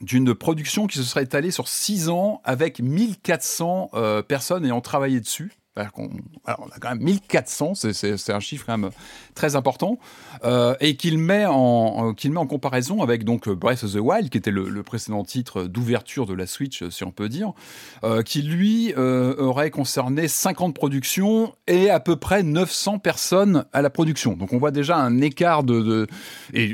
d'une 0.02 0.34
production 0.34 0.86
qui 0.86 0.98
se 0.98 1.04
serait 1.04 1.22
étalée 1.22 1.50
sur 1.50 1.68
6 1.68 2.10
ans 2.10 2.42
avec 2.44 2.80
1400 2.80 3.92
euh, 3.94 4.22
personnes 4.22 4.66
ayant 4.66 4.82
travaillé 4.82 5.20
dessus. 5.20 5.52
Qu'on- 5.94 6.10
alors, 6.46 6.66
on 6.66 6.68
a 6.74 6.78
quand 6.80 6.88
même 6.88 7.02
1400, 7.02 7.74
c'est- 7.74 8.30
un 8.30 8.40
chiffre 8.40 8.64
quand 8.66 8.78
même 8.78 8.90
très 9.34 9.56
important, 9.56 9.98
euh, 10.44 10.74
et 10.80 10.96
qu'il 10.96 11.18
met, 11.18 11.44
en, 11.46 12.10
euh, 12.10 12.12
comparaison 12.46 13.02
avec 13.02 13.24
donc 13.24 13.48
Breath 13.48 13.84
of 13.84 13.92
the 13.92 13.96
Wild, 14.00 14.30
qui 14.30 14.38
était 14.38 14.50
le, 14.50 14.82
précédent 14.82 15.22
titre 15.24 15.64
d'ouverture 15.64 16.26
de 16.26 16.34
la 16.34 16.46
Switch, 16.46 16.88
si 16.88 17.04
on 17.04 17.10
peut 17.10 17.28
dire, 17.28 17.52
euh, 18.04 18.22
qui 18.22 18.42
lui 18.42 18.92
euh, 18.96 19.34
aurait 19.38 19.70
concerné 19.70 20.28
50 20.28 20.74
productions 20.74 21.52
et 21.66 21.90
à 21.90 22.00
peu 22.00 22.16
près 22.16 22.42
900 22.42 22.98
personnes 22.98 23.64
à 23.72 23.82
la 23.82 23.90
production. 23.90 24.34
Donc 24.34 24.52
on 24.52 24.58
voit 24.58 24.70
déjà 24.70 24.96
un 24.96 25.20
écart 25.20 25.62
de, 25.64 26.06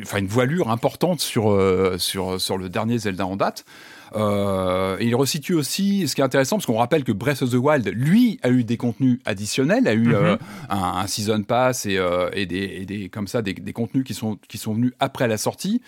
enfin 0.02 0.18
une 0.18 0.26
voilure 0.26 0.70
importante 0.70 1.20
euh, 1.36 1.98
sur 1.98 2.40
sur 2.40 2.58
le 2.58 2.68
dernier 2.68 2.98
Zelda 2.98 3.26
en 3.26 3.36
date. 3.36 3.64
Euh, 4.14 4.96
et 4.98 5.06
il 5.06 5.14
resitue 5.14 5.54
aussi 5.54 6.06
ce 6.08 6.14
qui 6.14 6.20
est 6.20 6.24
intéressant 6.24 6.56
parce 6.56 6.66
qu'on 6.66 6.76
rappelle 6.76 7.04
que 7.04 7.12
Breath 7.12 7.42
of 7.42 7.50
the 7.50 7.54
Wild, 7.54 7.88
lui, 7.94 8.38
a 8.42 8.50
eu 8.50 8.64
des 8.64 8.76
contenus 8.76 9.20
additionnels, 9.24 9.86
a 9.88 9.94
eu 9.94 10.14
euh, 10.14 10.36
un, 10.68 10.78
un 10.78 11.06
season 11.06 11.42
pass 11.42 11.86
et, 11.86 11.96
euh, 11.98 12.28
et 12.32 12.46
des, 12.46 12.58
et 12.80 12.86
des 12.86 13.08
comme 13.08 13.26
ça 13.28 13.42
des, 13.42 13.54
des 13.54 13.72
contenus 13.72 14.04
qui 14.04 14.14
sont 14.14 14.38
qui 14.48 14.58
sont 14.58 14.74
venus 14.74 14.92
après 15.00 15.28
la 15.28 15.38
sortie. 15.38 15.80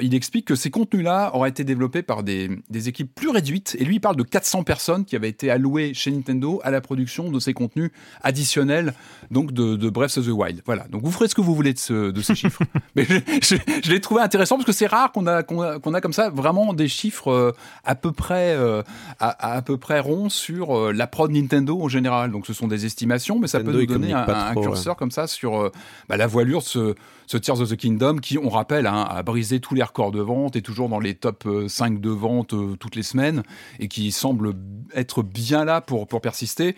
Il 0.00 0.14
explique 0.14 0.46
que 0.46 0.54
ces 0.54 0.70
contenus-là 0.70 1.30
auraient 1.34 1.50
été 1.50 1.64
développés 1.64 2.02
par 2.02 2.22
des, 2.22 2.50
des 2.70 2.88
équipes 2.88 3.14
plus 3.14 3.28
réduites. 3.28 3.76
Et 3.78 3.84
lui, 3.84 3.96
il 3.96 4.00
parle 4.00 4.16
de 4.16 4.22
400 4.22 4.62
personnes 4.64 5.04
qui 5.04 5.16
avaient 5.16 5.28
été 5.28 5.50
allouées 5.50 5.94
chez 5.94 6.10
Nintendo 6.10 6.60
à 6.64 6.70
la 6.70 6.80
production 6.80 7.30
de 7.30 7.38
ces 7.38 7.52
contenus 7.54 7.90
additionnels, 8.22 8.94
donc 9.30 9.52
de, 9.52 9.76
de 9.76 9.90
Breath 9.90 10.16
of 10.18 10.26
the 10.26 10.30
Wild. 10.30 10.62
Voilà. 10.66 10.86
Donc 10.88 11.02
vous 11.02 11.10
ferez 11.10 11.28
ce 11.28 11.34
que 11.34 11.40
vous 11.40 11.54
voulez 11.54 11.72
de, 11.72 11.78
ce- 11.78 12.10
de 12.10 12.20
ces 12.22 12.34
chiffres. 12.34 12.62
Mais 12.96 13.04
je, 13.04 13.14
je- 13.42 13.56
je 13.84 13.90
l'ai 13.92 14.00
trouvé 14.00 14.20
intéressant 14.22 14.56
parce 14.56 14.66
que 14.66 14.72
c'est 14.72 14.86
rare 14.86 15.12
qu'on 15.12 15.26
a, 15.26 15.42
qu'on 15.42 15.62
a, 15.94 16.00
comme 16.00 16.12
ça 16.12 16.30
vraiment 16.30 16.72
des 16.74 16.88
chiffres 16.88 17.49
à 17.84 17.94
peu 17.94 18.12
près 18.12 18.54
euh, 18.54 18.82
à, 19.18 19.56
à 19.56 19.62
peu 19.62 19.76
près 19.76 20.00
ronds 20.00 20.28
sur 20.28 20.76
euh, 20.76 20.92
la 20.92 21.06
prod 21.06 21.30
Nintendo 21.30 21.80
en 21.80 21.88
général. 21.88 22.30
Donc 22.30 22.46
ce 22.46 22.52
sont 22.52 22.68
des 22.68 22.86
estimations, 22.86 23.38
mais 23.38 23.48
ça 23.48 23.58
Nintendo, 23.58 23.78
peut 23.78 23.84
nous 23.84 23.98
donner 23.98 24.12
un, 24.12 24.52
trop, 24.52 24.62
curseur 24.62 24.96
comme 24.96 25.10
ça 25.10 25.26
sur 25.26 25.60
euh, 25.60 25.72
bah, 26.08 26.16
la 26.16 26.26
voilure 26.26 26.60
de 26.60 26.64
ce, 26.64 26.94
ce 27.26 27.36
Tears 27.36 27.60
of 27.60 27.70
the 27.70 27.76
Kingdom 27.76 28.16
qui, 28.16 28.38
on 28.38 28.48
rappelle, 28.48 28.86
hein, 28.86 29.06
a 29.08 29.22
brisé 29.22 29.60
tous 29.60 29.74
les 29.74 29.82
records 29.82 30.12
de 30.12 30.20
vente 30.20 30.56
et 30.56 30.62
toujours 30.62 30.88
dans 30.88 31.00
les 31.00 31.14
top 31.14 31.44
euh, 31.46 31.68
5 31.68 32.00
de 32.00 32.10
vente 32.10 32.54
toutes 32.78 32.96
les 32.96 33.02
semaines 33.02 33.42
et 33.78 33.88
qui 33.88 34.12
semble 34.12 34.54
être 34.94 35.22
bien 35.22 35.64
là 35.64 35.80
pour, 35.80 36.06
pour 36.06 36.20
persister. 36.20 36.76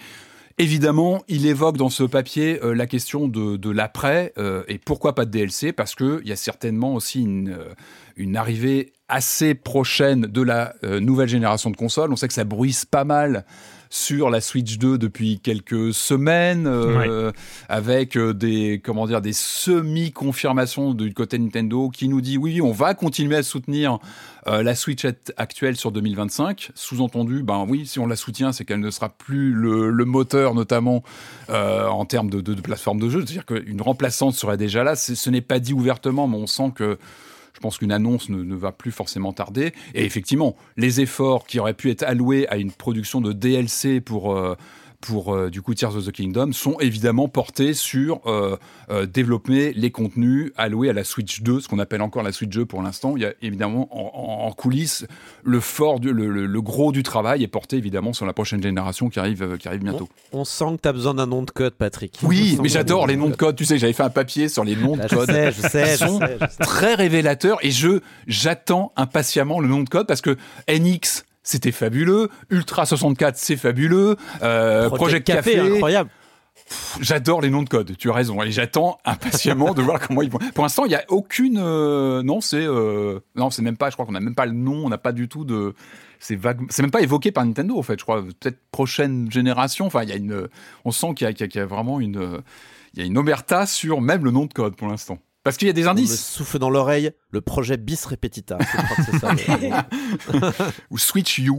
Évidemment, 0.58 1.22
il 1.28 1.46
évoque 1.46 1.76
dans 1.76 1.88
ce 1.88 2.02
papier 2.04 2.60
euh, 2.62 2.74
la 2.74 2.86
question 2.86 3.28
de, 3.28 3.56
de 3.56 3.70
l'après 3.70 4.32
euh, 4.38 4.62
et 4.68 4.78
pourquoi 4.78 5.14
pas 5.14 5.24
de 5.24 5.30
DLC 5.30 5.72
parce 5.72 5.94
qu'il 5.94 6.22
y 6.24 6.32
a 6.32 6.36
certainement 6.36 6.94
aussi 6.94 7.22
une, 7.22 7.50
euh, 7.50 7.74
une 8.16 8.36
arrivée 8.36 8.92
assez 9.08 9.54
prochaine 9.54 10.22
de 10.22 10.40
la 10.40 10.74
nouvelle 10.82 11.28
génération 11.28 11.68
de 11.68 11.76
consoles. 11.76 12.10
On 12.10 12.16
sait 12.16 12.28
que 12.28 12.32
ça 12.32 12.44
bruisse 12.44 12.86
pas 12.86 13.04
mal 13.04 13.44
sur 13.94 14.30
la 14.30 14.40
Switch 14.40 14.78
2 14.78 14.96
depuis 14.96 15.38
quelques 15.38 15.92
semaines, 15.92 16.66
euh, 16.66 17.30
avec 17.68 18.16
euh, 18.16 18.32
des 18.32 18.80
comment 18.82 19.06
dire 19.06 19.20
des 19.20 19.34
semi-confirmations 19.34 20.94
du 20.94 21.12
côté 21.12 21.38
Nintendo 21.38 21.90
qui 21.90 22.08
nous 22.08 22.22
dit 22.22 22.38
oui, 22.38 22.62
on 22.62 22.72
va 22.72 22.94
continuer 22.94 23.36
à 23.36 23.42
soutenir 23.42 23.98
euh, 24.46 24.62
la 24.62 24.74
Switch 24.74 25.04
act- 25.04 25.34
actuelle 25.36 25.76
sur 25.76 25.92
2025. 25.92 26.70
Sous-entendu, 26.74 27.42
ben 27.42 27.66
oui, 27.68 27.84
si 27.86 27.98
on 27.98 28.06
la 28.06 28.16
soutient, 28.16 28.52
c'est 28.52 28.64
qu'elle 28.64 28.80
ne 28.80 28.90
sera 28.90 29.10
plus 29.10 29.52
le, 29.52 29.90
le 29.90 30.04
moteur, 30.06 30.54
notamment 30.54 31.02
euh, 31.50 31.86
en 31.86 32.06
termes 32.06 32.30
de, 32.30 32.40
de, 32.40 32.54
de 32.54 32.60
plateforme 32.62 32.98
de 32.98 33.10
jeu. 33.10 33.20
C'est-à-dire 33.20 33.44
qu'une 33.44 33.82
remplaçante 33.82 34.34
serait 34.34 34.56
déjà 34.56 34.84
là. 34.84 34.96
Ce 34.96 35.28
n'est 35.28 35.42
pas 35.42 35.58
dit 35.58 35.74
ouvertement, 35.74 36.26
mais 36.28 36.38
on 36.38 36.46
sent 36.46 36.72
que 36.74 36.96
pense 37.62 37.78
qu'une 37.78 37.92
annonce 37.92 38.28
ne, 38.28 38.42
ne 38.42 38.54
va 38.54 38.72
plus 38.72 38.92
forcément 38.92 39.32
tarder. 39.32 39.72
Et 39.94 40.04
effectivement, 40.04 40.56
les 40.76 41.00
efforts 41.00 41.46
qui 41.46 41.58
auraient 41.58 41.72
pu 41.72 41.90
être 41.90 42.02
alloués 42.02 42.46
à 42.48 42.58
une 42.58 42.72
production 42.72 43.22
de 43.22 43.32
DLC 43.32 44.02
pour, 44.02 44.36
euh, 44.36 44.56
pour 45.02 45.34
euh, 45.34 45.50
du 45.50 45.60
coup 45.60 45.74
Tears 45.74 45.96
of 45.96 46.06
the 46.06 46.12
Kingdom 46.12 46.52
sont 46.52 46.78
évidemment 46.80 47.28
portés 47.28 47.74
sur 47.74 48.20
euh, 48.26 48.56
euh, 48.90 49.04
développer 49.04 49.72
les 49.74 49.90
contenus 49.90 50.52
alloués 50.56 50.88
à 50.88 50.92
la 50.94 51.04
Switch 51.04 51.42
2, 51.42 51.60
ce 51.60 51.68
qu'on 51.68 51.78
appelle 51.78 52.00
encore 52.00 52.22
la 52.22 52.32
Switch 52.32 52.48
2 52.50 52.64
pour 52.64 52.80
l'instant. 52.82 53.14
Il 53.16 53.22
y 53.22 53.26
a 53.26 53.34
évidemment 53.42 53.88
en, 53.90 54.44
en- 54.44 54.46
en 54.48 54.52
coulisses 54.52 55.06
le 55.42 55.60
fort, 55.60 56.00
du- 56.00 56.12
le, 56.12 56.28
le- 56.30 56.46
le 56.46 56.62
gros 56.62 56.92
du 56.92 57.02
travail 57.02 57.42
est 57.42 57.48
porté 57.48 57.76
évidemment 57.76 58.12
sur 58.12 58.24
la 58.26 58.32
prochaine 58.32 58.62
génération 58.62 59.08
qui 59.10 59.18
arrive, 59.18 59.42
euh, 59.42 59.56
qui 59.56 59.68
arrive 59.68 59.82
bientôt. 59.82 60.08
On 60.32 60.44
sent 60.44 60.76
que 60.76 60.82
tu 60.82 60.88
as 60.88 60.92
besoin 60.92 61.14
d'un 61.14 61.26
nom 61.26 61.42
de 61.42 61.50
code, 61.50 61.74
Patrick. 61.74 62.18
Oui, 62.22 62.56
mais 62.62 62.68
j'adore 62.68 63.06
les 63.06 63.16
noms 63.16 63.28
de 63.28 63.36
code. 63.36 63.56
Tu 63.56 63.64
sais, 63.64 63.78
j'avais 63.78 63.92
fait 63.92 64.02
un 64.04 64.10
papier 64.10 64.48
sur 64.48 64.64
les 64.64 64.76
noms 64.76 64.96
de 64.96 65.02
Ah, 65.02 65.06
je 65.10 65.14
code 65.16 65.30
sais, 65.30 65.52
je 65.52 65.60
sais, 65.62 65.92
je 65.92 66.06
sont 66.06 66.18
sais, 66.20 66.36
je 66.40 66.46
sais. 66.46 66.56
très 66.64 66.94
révélateurs 66.94 67.58
et 67.62 67.70
je 67.70 68.00
j'attends 68.26 68.92
impatiemment 68.96 69.60
le 69.60 69.68
nom 69.68 69.82
de 69.82 69.88
code 69.88 70.06
parce 70.06 70.20
que 70.20 70.36
NX 70.68 71.24
c'était 71.42 71.72
fabuleux, 71.72 72.28
Ultra 72.50 72.86
64 72.86 73.36
c'est 73.36 73.56
fabuleux, 73.56 74.16
euh, 74.42 74.88
Project, 74.88 75.26
Café, 75.26 75.58
incroyable. 75.58 76.10
j'adore 77.00 77.40
les 77.40 77.50
noms 77.50 77.62
de 77.62 77.68
code. 77.68 77.96
Tu 77.98 78.10
as 78.10 78.14
raison 78.14 78.40
et 78.42 78.50
j'attends 78.50 78.98
impatiemment 79.04 79.74
de 79.74 79.82
voir 79.82 80.00
comment 80.00 80.22
ils 80.22 80.30
vont. 80.30 80.38
Pour 80.54 80.64
l'instant, 80.64 80.84
il 80.84 80.92
y 80.92 80.94
a 80.94 81.04
aucune 81.08 81.58
euh, 81.58 82.22
non, 82.22 82.40
c'est 82.40 82.64
euh, 82.64 83.20
non, 83.34 83.50
c'est 83.50 83.62
même 83.62 83.76
pas. 83.76 83.90
Je 83.90 83.96
crois 83.96 84.06
qu'on 84.06 84.12
n'a 84.12 84.20
même 84.20 84.34
pas 84.34 84.46
le 84.46 84.52
nom, 84.52 84.86
on 84.86 84.88
n'a 84.88 84.98
pas 84.98 85.12
du 85.12 85.28
tout 85.28 85.44
de. 85.44 85.74
C'est 86.20 86.36
vague. 86.36 86.60
C'est 86.70 86.82
même 86.82 86.92
pas 86.92 87.02
évoqué 87.02 87.32
par 87.32 87.44
Nintendo 87.44 87.76
en 87.76 87.82
fait. 87.82 87.98
Je 87.98 88.04
crois 88.04 88.22
peut-être 88.22 88.58
prochaine 88.70 89.30
génération. 89.30 89.86
Enfin, 89.86 90.04
il 90.04 90.10
y 90.10 90.12
a 90.12 90.16
une. 90.16 90.48
On 90.84 90.92
sent 90.92 91.14
qu'il 91.16 91.26
y 91.26 91.30
a, 91.30 91.32
qu'il 91.32 91.52
y 91.52 91.58
y 91.58 91.60
a 91.60 91.66
vraiment 91.66 91.98
une. 92.00 92.42
Il 92.94 93.00
y 93.00 93.02
a 93.02 93.06
une 93.06 93.18
omerta 93.18 93.66
sur 93.66 94.00
même 94.00 94.24
le 94.24 94.30
nom 94.30 94.44
de 94.44 94.52
code 94.52 94.76
pour 94.76 94.86
l'instant. 94.88 95.18
Parce 95.44 95.56
qu'il 95.56 95.66
y 95.66 95.70
a 95.70 95.74
des 95.74 95.82
On 95.82 95.86
me 95.86 95.90
indices. 95.90 96.24
souffle 96.24 96.58
dans 96.58 96.70
l'oreille 96.70 97.10
le 97.30 97.40
projet 97.40 97.76
bis 97.76 98.04
repetita. 98.04 98.58
Ou 100.90 100.98
Switch 100.98 101.38
U. 101.38 101.52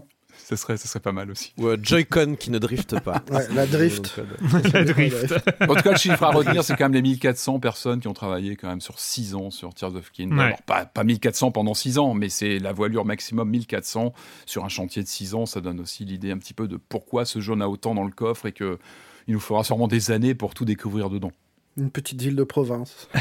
Ce 0.45 0.57
serait, 0.57 0.75
ce 0.75 0.89
serait 0.89 0.99
pas 0.99 1.13
mal 1.13 1.31
aussi. 1.31 1.53
Ou 1.57 1.67
euh, 1.67 1.77
Joy-Con 1.81 2.35
qui 2.37 2.51
ne 2.51 2.59
drifte 2.59 2.99
pas. 2.99 3.23
Ouais, 3.31 3.47
la 3.53 3.65
drift. 3.65 4.19
La 4.73 4.83
drift. 4.83 5.33
En 5.61 5.73
tout 5.75 5.81
cas, 5.81 5.91
le 5.91 5.97
chiffre 5.97 6.21
à 6.21 6.31
retenir, 6.31 6.65
c'est 6.65 6.75
quand 6.75 6.83
même 6.85 6.93
les 6.93 7.01
1400 7.01 7.59
personnes 7.59 8.01
qui 8.01 8.09
ont 8.09 8.13
travaillé 8.13 8.57
quand 8.57 8.67
même 8.67 8.81
sur 8.81 8.99
6 8.99 9.35
ans 9.35 9.51
sur 9.51 9.73
Tears 9.73 9.95
of 9.95 10.11
King. 10.11 10.33
Ouais. 10.33 10.43
Alors, 10.43 10.61
pas, 10.63 10.85
pas 10.85 11.05
1400 11.05 11.51
pendant 11.51 11.73
6 11.73 11.97
ans, 11.97 12.13
mais 12.13 12.27
c'est 12.27 12.59
la 12.59 12.73
voilure 12.73 13.05
maximum 13.05 13.49
1400 13.49 14.11
sur 14.45 14.65
un 14.65 14.69
chantier 14.69 15.01
de 15.01 15.07
6 15.07 15.33
ans. 15.33 15.45
Ça 15.45 15.61
donne 15.61 15.79
aussi 15.79 16.03
l'idée 16.03 16.31
un 16.31 16.37
petit 16.37 16.53
peu 16.53 16.67
de 16.67 16.75
pourquoi 16.77 17.23
ce 17.23 17.39
jeu 17.39 17.53
en 17.53 17.61
a 17.61 17.67
autant 17.67 17.95
dans 17.95 18.03
le 18.03 18.11
coffre 18.11 18.45
et 18.45 18.51
que 18.51 18.79
il 19.27 19.33
nous 19.33 19.39
faudra 19.39 19.63
sûrement 19.63 19.87
des 19.87 20.11
années 20.11 20.35
pour 20.35 20.53
tout 20.53 20.65
découvrir 20.65 21.09
dedans. 21.09 21.31
Une 21.77 21.89
petite 21.89 22.21
ville 22.21 22.35
de 22.35 22.43
province. 22.43 23.09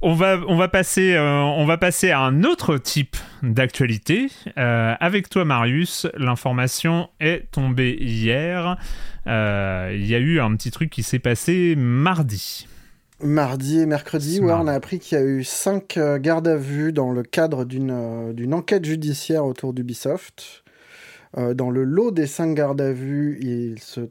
On 0.00 0.14
va, 0.14 0.38
on, 0.46 0.56
va 0.56 0.68
passer, 0.68 1.14
euh, 1.14 1.42
on 1.42 1.66
va 1.66 1.76
passer 1.76 2.10
à 2.10 2.20
un 2.20 2.44
autre 2.44 2.78
type 2.78 3.16
d'actualité. 3.42 4.28
Euh, 4.56 4.94
avec 5.00 5.28
toi, 5.28 5.44
Marius, 5.44 6.06
l'information 6.16 7.08
est 7.18 7.50
tombée 7.50 7.96
hier. 8.00 8.76
Euh, 9.26 9.92
Il 9.92 10.06
y 10.06 10.14
a 10.14 10.18
eu 10.18 10.38
un 10.38 10.54
petit 10.54 10.70
truc 10.70 10.90
qui 10.90 11.02
s'est 11.02 11.18
passé 11.18 11.74
mardi. 11.76 12.68
Mardi 13.20 13.80
et 13.80 13.86
mercredi, 13.86 14.38
ouais, 14.38 14.52
on 14.52 14.68
a 14.68 14.72
appris 14.72 15.00
qu'il 15.00 15.18
y 15.18 15.20
a 15.20 15.24
eu 15.24 15.42
cinq 15.42 15.98
gardes 16.20 16.46
à 16.46 16.56
vue 16.56 16.92
dans 16.92 17.10
le 17.10 17.24
cadre 17.24 17.64
d'une 17.64 18.54
enquête 18.54 18.84
judiciaire 18.84 19.44
autour 19.44 19.72
d'Ubisoft. 19.72 20.62
Dans 21.36 21.70
le 21.70 21.82
lot 21.82 22.12
des 22.12 22.28
cinq 22.28 22.54
gardes 22.54 22.80
à 22.80 22.92
vue, 22.92 23.38
il 23.42 23.80
se, 23.80 24.08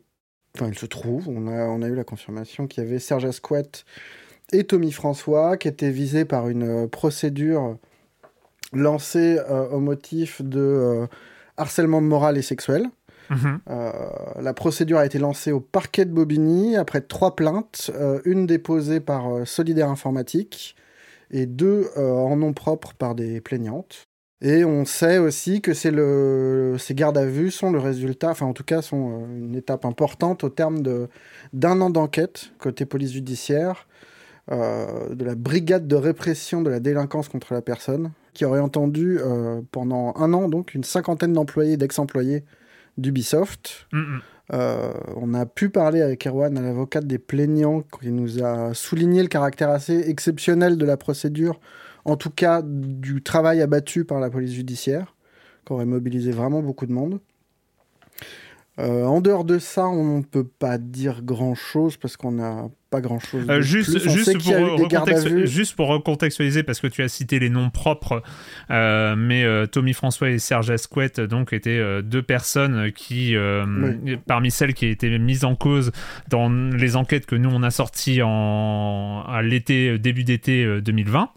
enfin, 0.57 0.71
il 0.71 0.77
se 0.77 0.85
trouve, 0.85 1.29
on 1.29 1.47
a, 1.47 1.65
on 1.67 1.81
a 1.81 1.87
eu 1.87 1.95
la 1.95 2.03
confirmation 2.03 2.67
qu'il 2.67 2.83
y 2.83 2.87
avait 2.87 2.99
Serge 2.99 3.25
Asquette 3.25 3.85
et 4.51 4.63
Tommy 4.63 4.91
François 4.91 5.57
qui 5.57 5.67
étaient 5.67 5.91
visés 5.91 6.25
par 6.25 6.49
une 6.49 6.83
euh, 6.83 6.87
procédure 6.87 7.77
lancée 8.73 9.39
euh, 9.49 9.69
au 9.69 9.79
motif 9.79 10.41
de 10.41 10.59
euh, 10.59 11.07
harcèlement 11.57 12.01
moral 12.01 12.37
et 12.37 12.41
sexuel. 12.41 12.87
Mhm. 13.29 13.59
Euh, 13.69 13.91
la 14.41 14.53
procédure 14.53 14.99
a 14.99 15.05
été 15.05 15.19
lancée 15.19 15.51
au 15.51 15.59
parquet 15.59 16.05
de 16.05 16.11
Bobigny 16.11 16.77
après 16.77 17.01
trois 17.01 17.35
plaintes, 17.35 17.91
une 18.23 18.45
déposée 18.45 19.01
par 19.01 19.45
Solidaire 19.45 19.89
Informatique 19.89 20.77
et 21.29 21.45
deux 21.45 21.89
en 21.97 22.37
nom 22.37 22.53
propre 22.53 22.93
par 22.93 23.15
des 23.15 23.41
plaignantes. 23.41 24.07
Et 24.41 24.63
on 24.63 24.85
sait 24.85 25.17
aussi 25.17 25.61
que 25.61 25.73
c'est 25.73 25.89
le, 25.89 26.75
ces 26.77 26.93
gardes 26.93 27.17
à 27.17 27.25
vue 27.25 27.49
sont 27.49 27.71
le 27.71 27.79
résultat, 27.79 28.29
enfin 28.29 28.45
en 28.45 28.53
tout 28.53 28.63
cas 28.63 28.83
sont 28.83 29.23
euh, 29.23 29.37
une 29.39 29.55
étape 29.55 29.83
importante 29.83 30.43
au 30.43 30.49
terme 30.49 30.83
de, 30.83 31.07
d'un 31.53 31.81
an 31.81 31.89
d'enquête 31.89 32.51
côté 32.59 32.85
police 32.85 33.13
judiciaire 33.13 33.87
euh, 34.51 35.13
de 35.13 35.25
la 35.25 35.33
brigade 35.33 35.87
de 35.87 35.95
répression 35.95 36.61
de 36.61 36.69
la 36.69 36.79
délinquance 36.79 37.29
contre 37.29 37.53
la 37.53 37.61
personne 37.61 38.11
qui 38.33 38.45
aurait 38.45 38.59
entendu 38.59 39.17
euh, 39.19 39.61
pendant 39.71 40.13
un 40.15 40.31
an 40.33 40.47
donc 40.47 40.75
une 40.75 40.83
cinquantaine 40.83 41.33
d'employés 41.33 41.73
et 41.73 41.77
d'ex-employés 41.77 42.43
d'Ubisoft. 42.97 43.87
Mhm. 43.91 44.21
Euh, 44.53 44.93
on 45.15 45.33
a 45.33 45.45
pu 45.45 45.69
parler 45.69 46.01
avec 46.01 46.25
Erwan, 46.25 46.53
l'avocate 46.53 47.05
des 47.05 47.17
plaignants, 47.17 47.83
qui 47.99 48.11
nous 48.11 48.43
a 48.43 48.73
souligné 48.73 49.21
le 49.21 49.27
caractère 49.27 49.69
assez 49.69 50.09
exceptionnel 50.09 50.77
de 50.77 50.85
la 50.85 50.97
procédure, 50.97 51.59
en 52.07 52.15
tout 52.15 52.29
cas 52.31 52.61
du 52.63 53.21
travail 53.21 53.61
abattu 53.61 54.05
par 54.05 54.19
la 54.19 54.29
police 54.29 54.53
judiciaire, 54.53 55.13
qui 55.65 55.73
aurait 55.73 55.85
mobilisé 55.85 56.31
vraiment 56.31 56.61
beaucoup 56.61 56.85
de 56.85 56.93
monde. 56.93 57.19
Euh, 58.79 59.05
en 59.05 59.21
dehors 59.21 59.43
de 59.43 59.57
ça, 59.57 59.87
on 59.87 60.19
ne 60.19 60.23
peut 60.23 60.45
pas 60.45 60.77
dire 60.77 61.23
grand-chose 61.23 61.97
parce 61.97 62.15
qu'on 62.15 62.33
n'a 62.33 62.69
pas 62.91 63.01
grand-chose. 63.01 63.43
Euh, 63.49 63.59
juste, 63.59 63.89
plus. 63.89 64.07
Juste, 64.07 64.37
pour 64.37 64.53
recontextu- 64.53 65.45
juste 65.47 65.75
recontextualiser, 65.79 66.61
parce 66.61 66.79
que 66.79 66.85
tu 66.85 67.01
as 67.01 67.07
cité 67.07 67.39
les 67.39 67.49
noms 67.49 67.71
propres, 67.71 68.21
euh, 68.69 69.15
mais 69.17 69.43
euh, 69.43 69.65
Tommy 69.65 69.93
François 69.93 70.29
et 70.29 70.37
Serge 70.37 70.69
Asquette 70.69 71.19
donc, 71.19 71.53
étaient 71.53 72.03
deux 72.03 72.21
personnes 72.21 72.91
qui, 72.91 73.35
parmi 74.27 74.51
celles 74.51 74.75
qui 74.75 74.85
étaient 74.85 75.17
mises 75.17 75.43
en 75.43 75.55
cause 75.55 75.91
dans 76.29 76.47
les 76.49 76.95
enquêtes 76.95 77.25
que 77.25 77.35
nous 77.35 77.49
on 77.51 77.63
a 77.63 77.71
sorties 77.71 78.21
en, 78.21 79.23
à 79.27 79.41
l'été, 79.41 79.97
début 79.97 80.23
d'été 80.23 80.63
euh, 80.63 80.81
2020. 80.81 81.31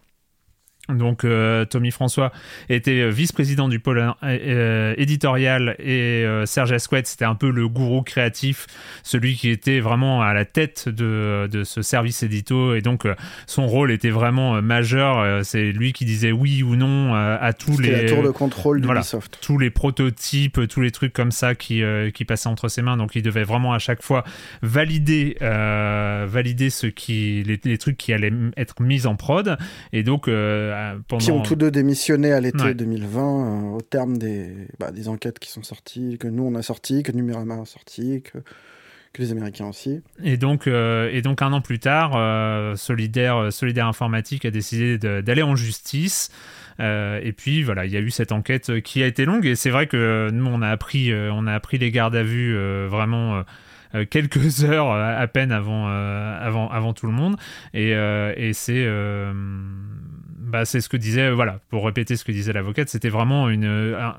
Donc 0.97 1.25
euh, 1.25 1.65
Tommy 1.65 1.91
François 1.91 2.33
était 2.69 3.01
euh, 3.01 3.09
vice-président 3.09 3.69
du 3.69 3.81
pôle 3.81 4.15
euh, 4.23 4.95
éditorial 4.97 5.77
et 5.79 6.25
euh, 6.25 6.47
Serge 6.47 6.73
Asquette 6.73 7.07
c'était 7.07 7.25
un 7.25 7.35
peu 7.35 7.51
le 7.51 7.69
gourou 7.69 8.03
créatif, 8.03 8.67
celui 9.03 9.35
qui 9.35 9.51
était 9.51 9.81
vraiment 9.81 10.23
à 10.23 10.35
la 10.35 10.45
tête 10.45 10.89
de, 10.89 11.49
de 11.51 11.65
ce 11.65 11.83
service 11.83 12.23
édito 12.23 12.75
et 12.75 12.81
donc 12.81 13.07
son 13.47 13.67
rôle 13.67 13.91
était 13.91 14.11
vraiment 14.11 14.61
majeur. 14.63 15.45
C'est 15.45 15.73
lui 15.73 15.93
qui 15.93 16.05
disait 16.05 16.33
oui 16.33 16.63
ou 16.63 16.77
non 16.77 17.15
à 17.15 17.53
tous 17.53 17.79
les 17.79 17.91
la 17.91 18.09
tour 18.09 18.23
de 18.23 18.31
contrôle 18.31 18.83
voilà. 18.83 19.01
d'Ubisoft. 19.01 19.39
tous 19.43 19.59
les 19.59 19.71
prototypes, 19.71 20.61
tous 20.69 20.81
les 20.81 20.91
trucs 20.91 21.13
comme 21.13 21.33
ça 21.33 21.55
qui, 21.55 21.83
qui 22.15 22.25
passaient 22.25 22.49
entre 22.49 22.69
ses 22.69 22.83
mains. 22.83 22.97
Donc 22.97 23.15
il 23.15 23.23
devait 23.23 23.45
vraiment 23.45 23.73
à 23.73 23.79
chaque 23.79 24.03
fois 24.03 24.25
valider, 24.63 25.37
valider 25.41 26.71
ce 26.71 26.87
qui, 26.87 27.43
les, 27.45 27.61
les 27.63 27.79
trucs 27.79 27.97
qui 27.97 28.13
allaient 28.13 28.33
être 28.57 28.81
mis 28.81 29.07
en 29.07 29.17
prod. 29.17 29.57
Et 29.93 30.03
donc 30.03 30.29
pendant... 31.09 31.25
Qui 31.25 31.31
ont 31.33 31.43
tous 31.43 31.57
deux 31.57 31.71
démissionné 31.71 32.33
à 32.33 32.41
l'été 32.41 32.63
Ouais. 32.63 32.75
2020 32.75 33.21
euh, 33.21 33.77
au 33.77 33.81
terme 33.81 34.19
des, 34.19 34.69
bah, 34.79 34.91
des 34.91 35.09
enquêtes 35.09 35.39
qui 35.39 35.51
sont 35.51 35.63
sorties, 35.63 36.17
que 36.19 36.29
nous 36.29 36.43
on 36.45 36.55
a 36.55 36.63
sorties, 36.63 37.03
que 37.03 37.13
Numérama 37.13 37.55
a 37.61 37.65
sorties, 37.65 38.23
que, 38.23 38.39
que 39.13 39.23
les 39.23 39.33
Américains 39.33 39.67
aussi. 39.67 40.03
Et 40.23 40.37
donc, 40.37 40.67
euh, 40.67 41.09
et 41.13 41.23
donc 41.23 41.43
un 41.43 41.53
an 41.53 41.61
plus 41.61 41.79
tard, 41.79 42.13
euh, 42.17 42.77
Solidaire, 42.77 43.53
Solidaire 43.53 43.87
Informatique 43.87 44.45
a 44.45 44.51
décidé 44.51 44.99
d'aller 44.99 45.43
en 45.43 45.57
justice. 45.57 46.31
Euh, 46.79 47.21
et 47.23 47.33
puis 47.33 47.63
voilà, 47.63 47.85
il 47.85 47.93
y 47.93 47.97
a 47.97 48.01
eu 48.01 48.11
cette 48.11 48.33
enquête 48.33 48.81
qui 48.81 49.03
a 49.03 49.07
été 49.07 49.25
longue. 49.27 49.45
Et 49.47 49.55
c'est 49.55 49.71
vrai 49.71 49.87
que 49.87 50.31
nous, 50.33 50.47
on 50.47 50.63
a 50.63 50.69
appris, 50.69 51.13
euh, 51.13 51.31
on 51.33 51.47
a 51.47 51.53
appris 51.53 51.77
les 51.79 51.91
gardes 51.91 52.17
à 52.17 52.23
vue 52.23 52.57
euh, 52.57 52.87
vraiment. 52.91 53.37
euh, 53.37 53.43
euh, 53.97 54.05
quelques 54.09 54.63
heures 54.65 54.93
euh, 54.93 55.21
à 55.21 55.27
peine 55.27 55.51
avant, 55.51 55.89
euh, 55.89 56.39
avant, 56.41 56.71
avant 56.71 56.93
tout 56.95 57.07
le 57.07 57.13
monde. 57.13 57.37
Et, 57.75 57.93
euh, 57.97 58.33
et 58.37 58.53
c'est 58.53 58.85
euh, 58.87 59.33
bah, 60.51 60.65
c'est 60.65 60.81
ce 60.81 60.89
que 60.89 60.97
disait, 60.97 61.31
voilà, 61.31 61.61
pour 61.71 61.85
répéter 61.87 62.17
ce 62.17 62.25
que 62.25 62.33
disait 62.33 62.53
l'avocate, 62.53 62.89
c'était 62.89 63.09
vraiment 63.09 63.49
une. 63.49 63.65
un- 63.65 64.17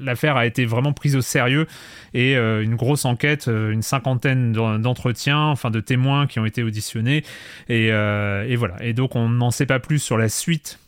L'affaire 0.00 0.36
a 0.36 0.46
été 0.46 0.64
vraiment 0.66 0.92
prise 0.92 1.16
au 1.16 1.20
sérieux 1.20 1.66
et 2.14 2.36
euh, 2.36 2.62
une 2.62 2.74
grosse 2.76 3.04
enquête, 3.04 3.48
euh, 3.48 3.70
une 3.72 3.82
cinquantaine 3.82 4.52
d'en- 4.52 4.78
d'entretiens, 4.78 5.38
enfin 5.46 5.70
de 5.70 5.80
témoins 5.80 6.26
qui 6.26 6.38
ont 6.40 6.46
été 6.46 6.62
auditionnés. 6.62 7.24
Et, 7.68 7.90
euh, 7.92 8.46
et 8.48 8.56
voilà. 8.56 8.76
Et 8.84 8.92
donc 8.92 9.16
on 9.16 9.28
n'en 9.28 9.50
sait 9.50 9.66
pas 9.66 9.80
plus 9.80 9.98
sur 9.98 10.16
la 10.18 10.28
suite. 10.28 10.78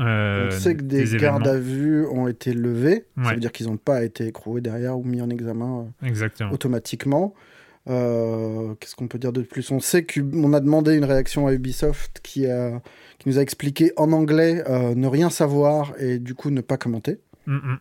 euh, 0.00 0.48
on 0.48 0.50
sait 0.50 0.74
que 0.76 0.82
des, 0.82 1.04
gardes 1.16 1.46
à 1.46 1.58
vue 1.58 2.04
ont 2.06 2.26
été 2.26 2.52
levés, 2.52 3.04
ça 3.22 3.30
veut 3.30 3.36
dire 3.36 3.52
qu'ils 3.52 3.66
n'ont 3.68 3.76
pas 3.76 4.02
été 4.02 4.26
écroués 4.26 4.60
derrière 4.60 4.98
ou 4.98 5.04
mis 5.04 5.22
en 5.22 5.30
examen 5.30 5.86
euh, 6.02 6.06
Exactement. 6.08 6.50
automatiquement. 6.50 7.34
Euh, 7.88 8.74
Qu'est-ce 8.80 8.96
qu'on 8.96 9.08
peut 9.08 9.18
dire 9.18 9.32
de 9.32 9.42
plus? 9.42 9.70
On 9.70 9.80
sait 9.80 10.04
qu'on 10.04 10.52
a 10.52 10.60
demandé 10.60 10.96
une 10.96 11.04
réaction 11.04 11.46
à 11.46 11.52
Ubisoft 11.52 12.20
qui, 12.22 12.46
a, 12.46 12.80
qui 13.18 13.28
nous 13.28 13.38
a 13.38 13.42
expliqué 13.42 13.92
en 13.96 14.12
anglais 14.12 14.62
euh, 14.68 14.94
ne 14.94 15.06
rien 15.06 15.30
savoir 15.30 15.94
et 16.00 16.18
du 16.18 16.34
coup 16.34 16.50
ne 16.50 16.60
pas 16.60 16.76
commenter. 16.76 17.20
Mm, 17.46 17.54
mm. 17.54 17.78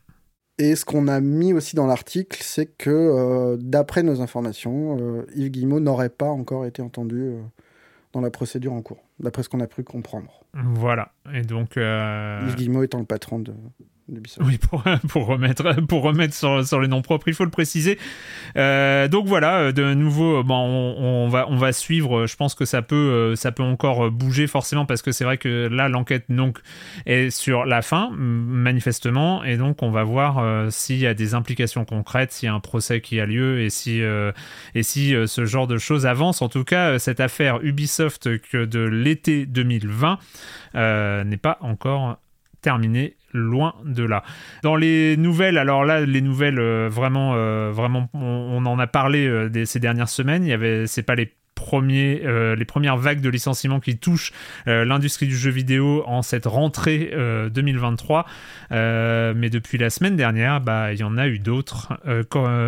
Et 0.57 0.75
ce 0.75 0.85
qu'on 0.85 1.07
a 1.07 1.19
mis 1.19 1.51
aussi 1.51 1.75
dans 1.75 1.87
l'article, 1.87 2.39
c'est 2.41 2.67
que 2.67 2.89
euh, 2.89 3.57
d'après 3.59 4.03
nos 4.03 4.21
informations, 4.21 5.25
Yves 5.35 5.51
Guillemot 5.51 5.81
n'aurait 5.81 6.09
pas 6.09 6.29
encore 6.29 6.65
été 6.65 6.81
entendu 6.81 7.33
dans 8.13 8.21
la 8.21 8.31
procédure 8.31 8.71
en 8.71 8.81
cours, 8.81 9.03
d'après 9.19 9.43
ce 9.43 9.49
qu'on 9.49 9.59
a 9.59 9.67
pu 9.67 9.83
comprendre. 9.83 10.45
Voilà. 10.53 11.11
Et 11.33 11.41
donc. 11.41 11.75
Yves 11.75 12.55
Guillemot 12.55 12.83
étant 12.83 12.99
le 12.99 13.05
patron 13.05 13.39
de. 13.39 13.53
Oui, 14.39 14.57
pour, 15.07 15.25
remettre, 15.25 16.33
sur, 16.33 16.65
sur 16.65 16.79
les 16.79 16.87
noms 16.87 17.01
propres, 17.01 17.27
il 17.27 17.33
faut 17.33 17.43
le 17.43 17.49
préciser. 17.49 17.97
Euh, 18.55 19.07
donc 19.07 19.25
voilà, 19.27 19.71
de 19.71 19.93
nouveau, 19.93 20.43
bon, 20.43 20.55
on, 20.55 21.57
va, 21.57 21.73
suivre. 21.73 22.27
Je 22.27 22.35
pense 22.35 22.55
que 22.55 22.65
ça 22.65 22.81
peut, 22.81 23.35
euh, 23.35 23.61
encore 23.61 24.11
bouger 24.11 24.47
forcément 24.47 24.85
parce 24.85 25.01
que 25.01 25.11
c'est 25.11 25.23
vrai 25.23 25.37
que 25.37 25.67
là, 25.71 25.89
l'enquête 25.89 26.25
est 27.05 27.29
sur 27.29 27.65
la 27.65 27.81
fin, 27.81 28.11
manifestement, 28.15 29.43
et 29.43 29.57
donc 29.57 29.81
on 29.81 29.89
va 29.89 30.03
voir 30.03 30.39
euh, 30.39 30.69
s'il 30.69 30.97
y 30.97 31.07
a 31.07 31.13
des 31.13 31.33
implications 31.33 31.85
concrètes, 31.85 32.31
s'il 32.31 32.47
y 32.47 32.49
a 32.49 32.53
un 32.53 32.59
procès 32.59 33.01
qui 33.01 33.19
a 33.19 33.25
lieu 33.25 33.61
et 33.61 33.69
si, 33.69 34.01
euh, 34.01 34.31
et 34.73 34.83
si 34.83 35.15
euh, 35.15 35.27
ce 35.27 35.45
genre 35.45 35.67
de 35.67 35.77
choses 35.77 36.05
avance. 36.05 36.41
En 36.41 36.49
tout 36.49 36.63
cas, 36.63 36.91
euh, 36.91 36.99
cette 36.99 37.19
affaire 37.19 37.59
Ubisoft 37.63 38.39
que 38.39 38.65
de 38.65 38.79
l'été 38.79 39.45
2020 39.45 40.19
euh, 40.75 41.23
n'est 41.23 41.37
pas 41.37 41.57
encore 41.61 42.17
terminée, 42.61 43.15
loin 43.35 43.75
de 43.85 44.03
là. 44.03 44.23
Dans 44.63 44.75
les 44.75 45.17
nouvelles, 45.17 45.57
alors 45.57 45.85
là, 45.85 46.01
les 46.01 46.21
nouvelles, 46.21 46.59
euh, 46.59 46.89
vraiment, 46.89 47.33
euh, 47.35 47.71
vraiment, 47.71 48.09
on, 48.13 48.65
en 48.65 48.79
a 48.79 48.87
parlé 48.87 49.27
euh, 49.27 49.65
ces 49.65 49.79
dernières 49.79 50.09
semaines. 50.09 50.43
Il 50.43 50.49
y 50.49 50.53
avait, 50.53 50.87
c'est 50.87 51.03
pas 51.03 51.15
les 51.15 51.33
premiers, 51.55 52.21
euh, 52.25 52.55
les 52.55 52.65
premières 52.65 52.97
vagues 52.97 53.21
de 53.21 53.29
licenciements 53.29 53.79
qui 53.79 53.97
touchent 53.97 54.33
l'industrie 54.65 55.25
du 55.25 55.35
jeu 55.35 55.49
vidéo 55.49 56.03
en 56.05 56.21
cette 56.21 56.45
rentrée 56.45 57.11
euh, 57.13 57.49
2023. 57.49 58.25
Euh, 58.71 59.33
mais 59.35 59.49
depuis 59.49 59.77
la 59.77 59.89
semaine 59.89 60.15
dernière, 60.15 60.61
bah, 60.61 60.93
il 60.93 60.99
y 60.99 61.03
en 61.03 61.17
a 61.17 61.27
eu 61.27 61.39
d'autres. 61.39 61.93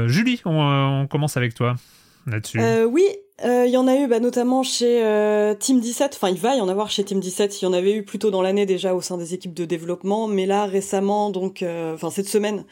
Julie, 0.07 0.41
on, 0.45 1.07
commence 1.09 1.37
avec 1.37 1.53
toi 1.53 1.75
là-dessus. 2.25 2.59
Euh, 2.59 2.85
oui, 3.39 3.47
Euh, 3.47 3.65
il 3.67 3.71
y 3.71 3.77
en 3.77 3.87
a 3.87 3.95
eu 3.95 4.07
bah, 4.07 4.19
notamment 4.19 4.63
chez 4.63 5.03
euh, 5.03 5.53
Team 5.53 5.79
17, 5.79 6.15
enfin 6.15 6.29
il 6.29 6.39
va 6.39 6.55
y 6.55 6.61
en 6.61 6.69
avoir 6.69 6.89
chez 6.89 7.03
Team 7.03 7.19
17, 7.19 7.61
il 7.61 7.65
y 7.65 7.67
en 7.67 7.73
avait 7.73 7.93
eu 7.93 8.03
plus 8.03 8.19
tôt 8.19 8.31
dans 8.31 8.41
l'année 8.41 8.65
déjà 8.65 8.95
au 8.95 9.01
sein 9.01 9.17
des 9.17 9.33
équipes 9.33 9.53
de 9.53 9.65
développement, 9.65 10.27
mais 10.27 10.45
là 10.45 10.65
récemment, 10.65 11.29
donc 11.29 11.61
euh, 11.61 11.93
enfin 11.93 12.09
cette 12.09 12.27
semaine, 12.27 12.65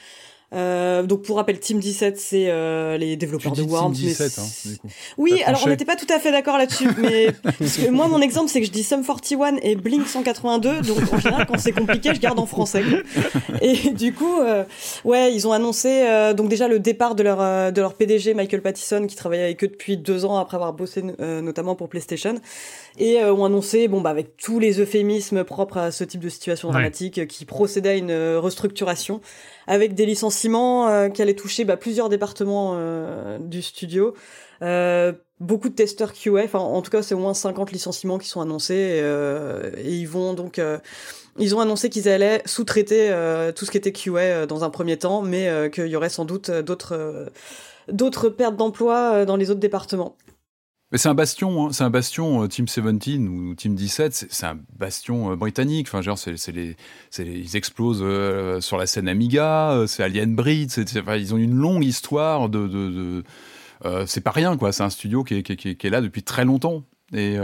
euh, 0.53 1.03
donc 1.03 1.23
pour 1.23 1.37
rappel, 1.37 1.59
Team 1.59 1.79
17, 1.79 2.17
c'est 2.17 2.45
euh, 2.49 2.97
les 2.97 3.15
développeurs 3.17 3.51
Tu 3.53 3.61
de 3.63 3.67
Worms. 3.67 3.93
Team 3.93 4.03
mais 4.05 4.09
17, 4.11 4.29
c'est- 4.31 4.41
hein, 4.41 4.71
du 4.71 4.77
coup. 4.77 4.87
Oui, 5.17 5.41
alors 5.45 5.61
on 5.65 5.69
n'était 5.69 5.85
pas 5.85 5.95
tout 5.95 6.05
à 6.13 6.19
fait 6.19 6.31
d'accord 6.31 6.57
là-dessus, 6.57 6.87
mais 6.97 7.27
parce 7.43 7.77
que 7.77 7.89
moi 7.89 8.07
mon 8.07 8.21
exemple 8.21 8.49
c'est 8.49 8.61
que 8.61 8.67
je 8.67 8.71
dis 8.71 8.83
Sum 8.83 9.03
41 9.03 9.57
et 9.63 9.75
Blink 9.75 10.07
182, 10.07 10.81
donc 10.81 10.97
en 11.13 11.17
général 11.19 11.45
quand 11.47 11.57
c'est 11.57 11.71
compliqué 11.71 12.13
je 12.13 12.19
garde 12.19 12.39
en 12.39 12.45
français. 12.45 12.83
Et 13.61 13.89
du 13.91 14.13
coup, 14.13 14.39
euh, 14.39 14.63
ouais, 15.03 15.33
ils 15.33 15.47
ont 15.47 15.51
annoncé 15.51 16.03
euh, 16.07 16.33
donc 16.33 16.49
déjà 16.49 16.67
le 16.67 16.79
départ 16.79 17.15
de 17.15 17.23
leur 17.23 17.41
euh, 17.41 17.71
de 17.71 17.81
leur 17.81 17.95
PDG 17.95 18.33
Michael 18.33 18.61
Pattison 18.61 19.07
qui 19.07 19.15
travaillait 19.15 19.43
avec 19.45 19.63
eux 19.63 19.67
depuis 19.67 19.97
deux 19.97 20.25
ans 20.25 20.37
après 20.37 20.55
avoir 20.55 20.73
bossé 20.73 21.03
euh, 21.19 21.41
notamment 21.41 21.75
pour 21.75 21.89
PlayStation 21.89 22.35
et 22.97 23.19
euh, 23.21 23.33
ont 23.33 23.45
annoncé 23.45 23.87
bon 23.87 24.01
bah 24.01 24.09
avec 24.11 24.37
tous 24.37 24.59
les 24.59 24.79
euphémismes 24.79 25.43
propres 25.43 25.77
à 25.77 25.91
ce 25.91 26.03
type 26.03 26.21
de 26.21 26.29
situation 26.29 26.69
Ouais. 26.69 26.73
dramatique 26.73 27.17
euh, 27.17 27.25
qui 27.25 27.45
procédait 27.45 27.89
à 27.89 27.95
une 27.95 28.11
euh, 28.11 28.39
restructuration 28.39 29.19
avec 29.67 29.93
des 29.93 30.05
licenciements 30.05 30.87
euh, 30.87 31.09
qui 31.09 31.21
allaient 31.21 31.35
toucher 31.35 31.65
bah, 31.65 31.77
plusieurs 31.77 32.09
départements 32.09 32.73
euh, 32.75 33.37
du 33.39 33.61
studio. 33.61 34.13
Euh, 34.61 35.13
beaucoup 35.39 35.69
de 35.69 35.75
testeurs 35.75 36.13
QA, 36.13 36.43
enfin 36.45 36.59
en 36.59 36.81
tout 36.81 36.91
cas 36.91 37.01
c'est 37.01 37.13
au 37.13 37.19
moins 37.19 37.33
50 37.33 37.71
licenciements 37.73 38.17
qui 38.17 38.29
sont 38.29 38.39
annoncés 38.39 39.03
et, 39.83 39.93
ils 39.93 40.07
vont 40.07 40.33
donc 40.33 40.61
ils 41.37 41.55
ont 41.55 41.59
annoncé 41.59 41.89
qu'ils 41.89 42.07
allaient 42.07 42.41
sous-traiter 42.45 43.13
tout 43.53 43.65
ce 43.65 43.71
qui 43.71 43.75
était 43.75 43.91
QA 43.91 44.45
dans 44.45 44.63
un 44.63 44.69
premier 44.69 44.95
temps, 44.95 45.21
mais 45.21 45.69
qu'il 45.73 45.87
y 45.87 45.97
aurait 45.97 46.07
sans 46.07 46.23
doute 46.23 46.49
d'autres 46.51 47.27
d'autres 47.91 48.29
pertes 48.29 48.55
d'emploi 48.55 49.13
euh, 49.13 49.25
dans 49.25 49.35
les 49.35 49.51
autres 49.51 49.59
départements. 49.59 50.15
Mais 50.91 50.97
c'est 50.99 51.09
un 51.09 51.15
bastion, 51.15 51.65
hein, 51.67 51.69
c'est 51.73 51.83
un 51.83 51.89
bastion 51.89 52.43
euh, 52.43 52.47
Team 52.47 52.65
17 52.65 53.17
ou 53.27 53.55
Team 53.55 53.75
17, 53.75 54.27
c'est 54.29 54.45
un 54.45 54.59
bastion 54.77 55.31
euh, 55.31 55.35
britannique. 55.35 55.87
Enfin, 55.89 56.01
genre, 56.01 56.17
c'est 56.17 56.31
les, 56.51 56.75
les- 57.17 57.39
ils 57.39 57.55
explosent 57.55 58.01
euh, 58.03 58.61
sur 58.61 58.77
la 58.77 58.85
scène 58.85 59.07
Amiga, 59.07 59.83
c'est 59.87 60.03
Alien 60.03 60.35
Breed, 60.35 60.71
enfin, 60.99 61.15
ils 61.15 61.33
ont 61.33 61.37
une 61.37 61.55
longue 61.55 61.83
histoire 61.83 62.49
de. 62.49 62.67
de, 62.67 62.89
de- 62.89 63.23
c'est 64.07 64.21
pas 64.21 64.31
rien, 64.31 64.57
quoi. 64.57 64.71
C'est 64.71 64.83
un 64.83 64.89
studio 64.89 65.23
qui 65.23 65.35
est, 65.35 65.43
qui, 65.43 65.69
est- 65.69 65.89
là 65.89 66.01
depuis 66.01 66.23
très 66.23 66.45
longtemps. 66.45 66.83
Et 67.13 67.37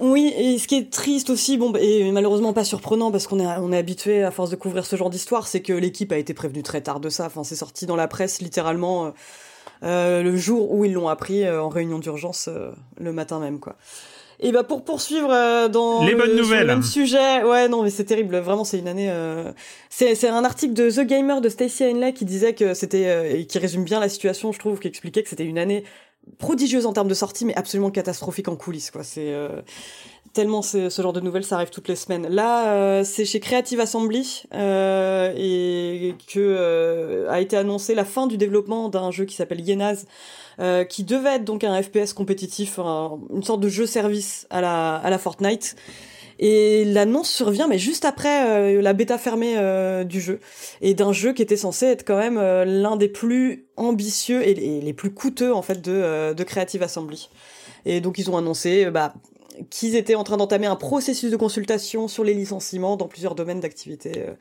Oui, 0.00 0.32
et 0.36 0.58
ce 0.58 0.66
qui 0.66 0.74
est 0.74 0.90
triste 0.92 1.30
aussi, 1.30 1.56
bon, 1.56 1.72
et 1.76 2.10
malheureusement 2.10 2.52
pas 2.52 2.64
surprenant 2.64 3.10
parce 3.12 3.26
qu'on 3.26 3.38
est, 3.38 3.46
on 3.46 3.72
est 3.72 3.78
habitué 3.78 4.22
à 4.24 4.30
force 4.32 4.50
de 4.50 4.56
couvrir 4.56 4.84
ce 4.86 4.96
genre 4.96 5.08
d'histoire, 5.08 5.46
c'est 5.46 5.62
que 5.62 5.72
l'équipe 5.72 6.10
a 6.10 6.18
été 6.18 6.34
prévenue 6.34 6.62
très 6.64 6.80
tard 6.80 7.00
de 7.00 7.08
ça. 7.10 7.26
Enfin, 7.26 7.44
c'est 7.44 7.54
sorti 7.54 7.86
dans 7.86 7.96
la 7.96 8.08
presse 8.08 8.40
littéralement 8.42 9.14
euh, 9.84 10.22
le 10.22 10.36
jour 10.36 10.72
où 10.72 10.84
ils 10.84 10.92
l'ont 10.92 11.08
appris 11.08 11.44
euh, 11.44 11.62
en 11.62 11.68
réunion 11.68 11.98
d'urgence 11.98 12.48
euh, 12.48 12.70
le 12.98 13.12
matin 13.12 13.38
même, 13.38 13.60
quoi. 13.60 13.76
Et 14.40 14.50
bah 14.50 14.64
pour 14.64 14.82
poursuivre 14.84 15.32
euh, 15.32 15.68
dans 15.68 16.04
Les 16.04 16.10
le, 16.12 16.16
bonnes 16.16 16.26
sur 16.26 16.36
le 16.36 16.42
nouvelles. 16.42 16.66
même 16.66 16.82
sujet, 16.82 17.44
ouais 17.44 17.68
non 17.68 17.82
mais 17.84 17.90
c'est 17.90 18.04
terrible, 18.04 18.36
vraiment 18.38 18.64
c'est 18.64 18.78
une 18.80 18.88
année. 18.88 19.08
euh, 19.10 19.52
C'est 19.90 20.16
c'est 20.16 20.28
un 20.28 20.44
article 20.44 20.74
de 20.74 20.90
The 20.90 21.06
Gamer 21.06 21.40
de 21.40 21.48
Stacey 21.48 21.88
Henley 21.92 22.12
qui 22.12 22.24
disait 22.24 22.52
que 22.52 22.74
c'était 22.74 23.06
euh, 23.06 23.30
et 23.36 23.46
qui 23.46 23.58
résume 23.60 23.84
bien 23.84 24.00
la 24.00 24.08
situation, 24.08 24.50
je 24.50 24.58
trouve, 24.58 24.80
qui 24.80 24.88
expliquait 24.88 25.22
que 25.22 25.28
c'était 25.28 25.44
une 25.44 25.58
année 25.58 25.84
prodigieuse 26.38 26.84
en 26.86 26.92
termes 26.92 27.06
de 27.08 27.14
sortie, 27.14 27.44
mais 27.44 27.54
absolument 27.54 27.90
catastrophique 27.90 28.48
en 28.48 28.56
coulisses, 28.56 28.90
quoi. 28.90 29.04
C'est 29.04 29.32
euh, 29.32 29.60
tellement 30.34 30.60
ce 30.62 30.90
genre 30.90 31.12
de 31.14 31.20
nouvelles, 31.20 31.44
ça 31.44 31.54
arrive 31.56 31.70
toutes 31.70 31.88
les 31.88 31.96
semaines. 31.96 32.26
Là, 32.28 32.74
euh, 32.74 33.04
c'est 33.04 33.24
chez 33.24 33.40
Creative 33.40 33.80
Assembly 33.80 34.42
euh, 34.52 35.32
et 35.36 36.14
que 36.26 36.38
euh, 36.40 37.30
a 37.30 37.40
été 37.40 37.56
annoncé 37.56 37.94
la 37.94 38.04
fin 38.04 38.26
du 38.26 38.36
développement 38.36 38.88
d'un 38.90 39.10
jeu 39.10 39.24
qui 39.24 39.34
s'appelle 39.36 39.60
Yenaz, 39.60 40.04
euh, 40.60 40.84
qui 40.84 41.04
devait 41.04 41.36
être 41.36 41.44
donc 41.44 41.64
un 41.64 41.80
FPS 41.82 42.12
compétitif, 42.12 42.78
un- 42.78 43.18
une 43.34 43.42
sorte 43.42 43.60
de 43.60 43.68
jeu 43.68 43.86
service 43.86 44.46
à 44.50 44.60
la 44.60 44.96
à 44.96 45.08
la 45.08 45.18
Fortnite. 45.18 45.76
Et 46.40 46.84
l'annonce 46.84 47.30
survient, 47.30 47.68
mais 47.68 47.78
juste 47.78 48.04
après 48.04 48.50
euh, 48.78 48.82
la 48.82 48.92
bêta 48.92 49.18
fermée 49.18 49.54
euh, 49.56 50.02
du 50.02 50.20
jeu 50.20 50.40
et 50.82 50.92
d'un 50.94 51.12
jeu 51.12 51.32
qui 51.32 51.42
était 51.42 51.56
censé 51.56 51.86
être 51.86 52.04
quand 52.04 52.18
même 52.18 52.40
l'un 52.64 52.96
des 52.96 53.08
plus 53.08 53.66
ambitieux 53.76 54.42
et, 54.46 54.50
et 54.50 54.80
les 54.80 54.92
plus 54.92 55.12
coûteux 55.14 55.54
en 55.54 55.62
fait 55.62 55.80
de, 55.80 56.32
de 56.34 56.42
Creative 56.44 56.82
Assembly. 56.82 57.30
Et 57.86 58.00
donc 58.00 58.18
ils 58.18 58.30
ont 58.30 58.36
annoncé 58.36 58.90
bah, 58.90 59.14
qu'ils 59.70 59.96
étaient 59.96 60.14
en 60.14 60.24
train 60.24 60.36
d'entamer 60.36 60.66
un 60.66 60.76
processus 60.76 61.30
de 61.30 61.36
consultation 61.36 62.08
sur 62.08 62.24
les 62.24 62.34
licenciements 62.34 62.96
dans 62.96 63.08
plusieurs 63.08 63.34
domaines 63.34 63.60
d'activité 63.60 64.12
euh, 64.18 64.34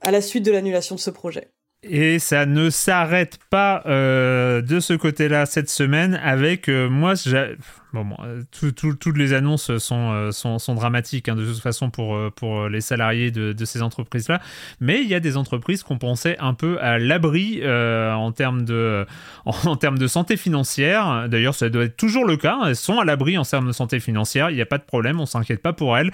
à 0.00 0.10
la 0.10 0.20
suite 0.20 0.44
de 0.44 0.52
l'annulation 0.52 0.94
de 0.94 1.00
ce 1.00 1.10
projet. 1.10 1.48
Et 1.82 2.18
ça 2.18 2.44
ne 2.44 2.68
s'arrête 2.68 3.38
pas 3.48 3.82
euh, 3.86 4.60
de 4.60 4.80
ce 4.80 4.92
côté-là 4.92 5.46
cette 5.46 5.70
semaine 5.70 6.20
avec 6.22 6.68
euh, 6.68 6.88
moi. 6.90 7.14
Bon, 7.92 8.06
euh, 8.20 8.42
tout- 8.52 8.70
tout- 8.70 8.94
toutes 8.94 9.16
les 9.16 9.32
annonces 9.32 9.76
sont, 9.78 10.12
euh, 10.12 10.74
dramatiques 10.74 11.28
hein, 11.28 11.34
de 11.34 11.44
toute 11.44 11.60
façon 11.60 11.90
pour, 11.90 12.14
euh, 12.14 12.68
les 12.68 12.80
salariés 12.80 13.30
de, 13.30 13.64
ces 13.64 13.82
entreprises-là. 13.82 14.40
Mais 14.80 15.00
il 15.02 15.08
y 15.08 15.14
a 15.14 15.20
des 15.20 15.36
entreprises 15.36 15.82
qu'on 15.82 15.98
pensait 15.98 16.36
un 16.38 16.54
peu 16.54 16.80
à 16.80 16.98
l'abri 16.98 17.60
en, 17.64 18.32
termes 18.32 18.64
de, 18.64 19.06
santé 20.06 20.36
financière. 20.36 21.28
D'ailleurs, 21.28 21.54
ça 21.54 21.68
doit 21.68 21.84
être 21.84 21.96
toujours 21.96 22.24
le 22.24 22.36
cas. 22.36 22.60
Elles 22.66 22.76
sont 22.76 22.98
à 22.98 23.04
l'abri 23.04 23.36
en 23.38 23.44
termes 23.44 23.66
de 23.66 23.72
santé 23.72 24.00
financière. 24.00 24.50
Il 24.50 24.56
n'y 24.56 24.62
a 24.62 24.66
pas 24.66 24.78
de 24.78 24.84
problème. 24.84 25.20
On 25.20 25.26
s'inquiète 25.26 25.62
pas 25.62 25.72
pour 25.72 25.96
elles. 25.96 26.12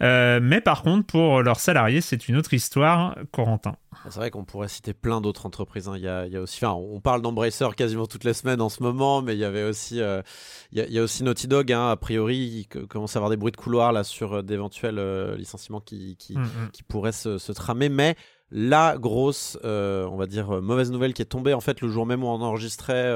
Mais 0.00 0.60
par 0.60 0.82
contre, 0.82 1.06
pour 1.06 1.42
leurs 1.42 1.60
salariés, 1.60 2.00
c'est 2.00 2.28
une 2.28 2.36
autre 2.36 2.54
histoire, 2.54 3.16
Corentin. 3.32 3.76
C'est 4.10 4.20
vrai 4.20 4.30
qu'on 4.30 4.44
pourrait 4.44 4.68
citer 4.68 4.94
plein 4.94 5.20
d'autres 5.20 5.44
entreprises. 5.46 5.88
hein. 5.88 5.94
Il, 5.96 6.02
y 6.02 6.08
a, 6.08 6.40
aussi, 6.40 6.64
enfin, 6.64 6.74
on 6.74 7.00
parle 7.00 7.20
d'Embracer 7.20 7.66
quasiment 7.76 8.06
toutes 8.06 8.24
les 8.24 8.32
semaines 8.34 8.60
en 8.60 8.68
ce 8.68 8.82
moment, 8.82 9.22
mais 9.22 9.34
il 9.34 9.40
y 9.40 9.44
avait 9.44 9.64
aussi 9.64 10.00
Naughty 11.24 11.48
Dog. 11.48 11.72
hein. 11.72 11.90
a 11.90 11.96
priori, 11.96 12.36
il 12.36 12.86
commence 12.86 13.16
à 13.16 13.18
avoir 13.18 13.30
des 13.30 13.36
bruits 13.36 13.52
de 13.52 13.56
couloir 13.56 13.92
là 13.92 14.04
sur 14.04 14.34
euh, 14.34 14.42
d'éventuels 14.42 14.98
euh, 14.98 15.36
licenciements 15.36 15.80
qui, 15.80 16.16
qui, 16.16 16.34
Mm, 16.36 16.42
mm. 16.42 16.70
qui 16.72 16.82
pourraient 16.82 17.12
se, 17.12 17.38
se 17.38 17.52
tramer. 17.52 17.88
Mais 17.88 18.16
la 18.50 18.96
grosse, 18.96 19.58
euh, 19.64 20.06
on 20.06 20.16
va 20.16 20.26
dire, 20.26 20.62
mauvaise 20.62 20.90
nouvelle 20.90 21.12
qui 21.12 21.20
est 21.20 21.26
tombée 21.26 21.52
en 21.52 21.60
fait 21.60 21.80
le 21.80 21.88
jour 21.88 22.06
même 22.06 22.24
où 22.24 22.28
on 22.28 22.40
enregistrait 22.40 23.14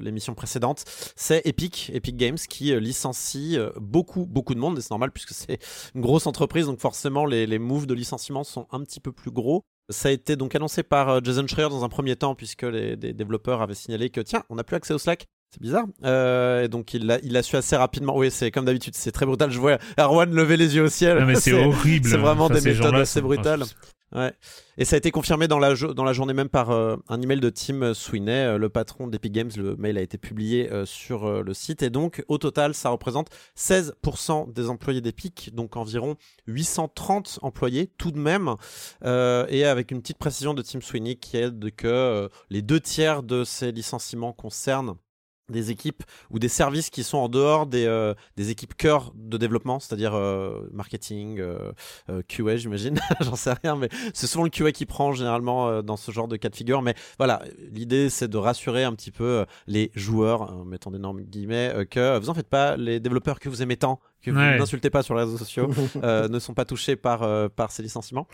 l'émission 0.00 0.34
précédente, 0.34 0.84
c'est 1.14 1.42
Epic, 1.44 1.90
Epic 1.92 2.16
Games, 2.16 2.38
qui 2.38 2.74
licencie 2.80 3.58
beaucoup, 3.78 4.24
beaucoup 4.24 4.54
de 4.54 4.60
monde. 4.60 4.78
Et 4.78 4.80
c'est 4.80 4.92
normal 4.92 5.10
puisque 5.10 5.32
c'est 5.32 5.58
une 5.94 6.00
grosse 6.00 6.26
entreprise, 6.26 6.66
donc 6.66 6.80
forcément 6.80 7.26
les, 7.26 7.46
les 7.46 7.58
moves 7.58 7.86
de 7.86 7.92
licenciement 7.92 8.44
sont 8.44 8.66
un 8.70 8.80
petit 8.80 9.00
peu 9.00 9.12
plus 9.12 9.30
gros. 9.30 9.62
Ça 9.88 10.08
a 10.08 10.12
été 10.12 10.34
donc 10.34 10.54
annoncé 10.54 10.82
par 10.82 11.22
Jason 11.22 11.46
Schreier 11.46 11.68
dans 11.68 11.84
un 11.84 11.88
premier 11.88 12.16
temps, 12.16 12.34
puisque 12.34 12.62
les, 12.62 12.96
développeurs 12.96 13.62
avaient 13.62 13.74
signalé 13.74 14.10
que 14.10 14.20
tiens, 14.20 14.42
on 14.48 14.56
n'a 14.56 14.64
plus 14.64 14.76
accès 14.76 14.94
au 14.94 14.98
Slack. 14.98 15.26
C'est 15.50 15.62
bizarre. 15.62 15.84
Euh, 16.04 16.64
et 16.64 16.68
donc 16.68 16.92
il 16.94 17.06
l'a 17.06 17.18
il 17.22 17.36
a 17.36 17.42
su 17.42 17.56
assez 17.56 17.76
rapidement. 17.76 18.16
Oui, 18.16 18.30
c'est 18.30 18.50
comme 18.50 18.64
d'habitude, 18.66 18.94
c'est 18.96 19.12
très 19.12 19.24
brutal. 19.26 19.50
Je 19.50 19.58
vois 19.58 19.78
Erwan 19.98 20.30
lever 20.32 20.56
les 20.56 20.76
yeux 20.76 20.82
au 20.84 20.88
ciel. 20.88 21.18
Non, 21.18 21.26
mais 21.26 21.36
c'est 21.36 21.52
horrible. 21.64 22.08
C'est 22.08 22.16
vraiment 22.16 22.46
Enfin, 22.46 22.54
des 22.54 22.60
méthodes 22.74 22.94
assez 22.94 23.20
brutales. 23.20 23.62
Ouais. 24.14 24.32
Et 24.78 24.84
ça 24.84 24.94
a 24.94 24.98
été 24.98 25.10
confirmé 25.10 25.48
dans 25.48 25.58
la, 25.58 25.74
jo- 25.74 25.92
dans 25.92 26.04
la 26.04 26.12
journée 26.12 26.32
même 26.32 26.48
par 26.48 26.70
euh, 26.70 26.96
un 27.08 27.20
email 27.20 27.40
de 27.40 27.50
Tim 27.50 27.92
Sweeney, 27.92 28.32
euh, 28.32 28.56
le 28.58 28.68
patron 28.68 29.08
d'Epic 29.08 29.32
Games. 29.32 29.50
Le 29.56 29.74
mail 29.76 29.98
a 29.98 30.00
été 30.00 30.16
publié 30.16 30.70
euh, 30.72 30.86
sur 30.86 31.42
le 31.42 31.54
site. 31.54 31.82
Et 31.82 31.90
donc, 31.90 32.24
au 32.28 32.38
total, 32.38 32.72
ça 32.72 32.90
représente 32.90 33.28
16% 33.58 34.52
des 34.52 34.68
employés 34.70 35.00
d'Epic, 35.00 35.50
donc 35.54 35.76
environ 35.76 36.14
830 36.46 37.40
employés 37.42 37.90
tout 37.98 38.10
de 38.12 38.18
même. 38.18 38.54
Et 39.04 39.64
avec 39.64 39.90
une 39.90 40.00
petite 40.00 40.18
précision 40.18 40.54
de 40.54 40.62
Tim 40.62 40.80
Sweeney 40.80 41.16
qui 41.16 41.36
est 41.36 41.50
de 41.50 41.68
que 41.68 42.28
les 42.50 42.62
deux 42.62 42.80
tiers 42.80 43.22
de 43.22 43.42
ces 43.44 43.72
licenciements 43.72 44.32
concernent 44.32 44.94
des 45.48 45.70
équipes 45.70 46.02
ou 46.30 46.38
des 46.38 46.48
services 46.48 46.90
qui 46.90 47.04
sont 47.04 47.18
en 47.18 47.28
dehors 47.28 47.66
des, 47.66 47.86
euh, 47.86 48.14
des 48.36 48.50
équipes 48.50 48.74
cœur 48.74 49.12
de 49.14 49.36
développement, 49.36 49.78
c'est-à-dire 49.78 50.14
euh, 50.14 50.68
marketing, 50.72 51.38
euh, 51.40 51.72
QA, 52.28 52.56
j'imagine, 52.56 52.98
j'en 53.20 53.36
sais 53.36 53.52
rien, 53.62 53.76
mais 53.76 53.88
c'est 54.14 54.26
souvent 54.26 54.44
le 54.44 54.50
QA 54.50 54.72
qui 54.72 54.86
prend 54.86 55.12
généralement 55.12 55.82
dans 55.82 55.96
ce 55.96 56.10
genre 56.10 56.28
de 56.28 56.36
cas 56.36 56.48
de 56.48 56.56
figure. 56.56 56.82
Mais 56.82 56.94
voilà, 57.18 57.42
l'idée 57.72 58.10
c'est 58.10 58.28
de 58.28 58.38
rassurer 58.38 58.84
un 58.84 58.94
petit 58.94 59.10
peu 59.10 59.44
les 59.66 59.90
joueurs, 59.94 60.42
en 60.52 60.64
mettant 60.64 60.90
d'énormes 60.90 61.22
guillemets, 61.22 61.86
que 61.90 62.18
vous 62.18 62.30
en 62.30 62.34
faites 62.34 62.48
pas, 62.48 62.76
les 62.76 63.00
développeurs 63.00 63.38
que 63.38 63.48
vous 63.48 63.62
aimez 63.62 63.76
tant, 63.76 64.00
que 64.22 64.30
vous 64.30 64.38
Ouais. 64.38 64.58
n'insultez 64.58 64.90
pas 64.90 65.02
sur 65.02 65.14
les 65.14 65.22
réseaux 65.22 65.38
sociaux, 65.38 65.70
euh, 66.02 66.28
ne 66.28 66.38
sont 66.38 66.54
pas 66.54 66.64
touchés 66.64 66.96
par, 66.96 67.22
euh, 67.22 67.48
par 67.48 67.70
ces 67.70 67.82
licenciements. 67.82 68.26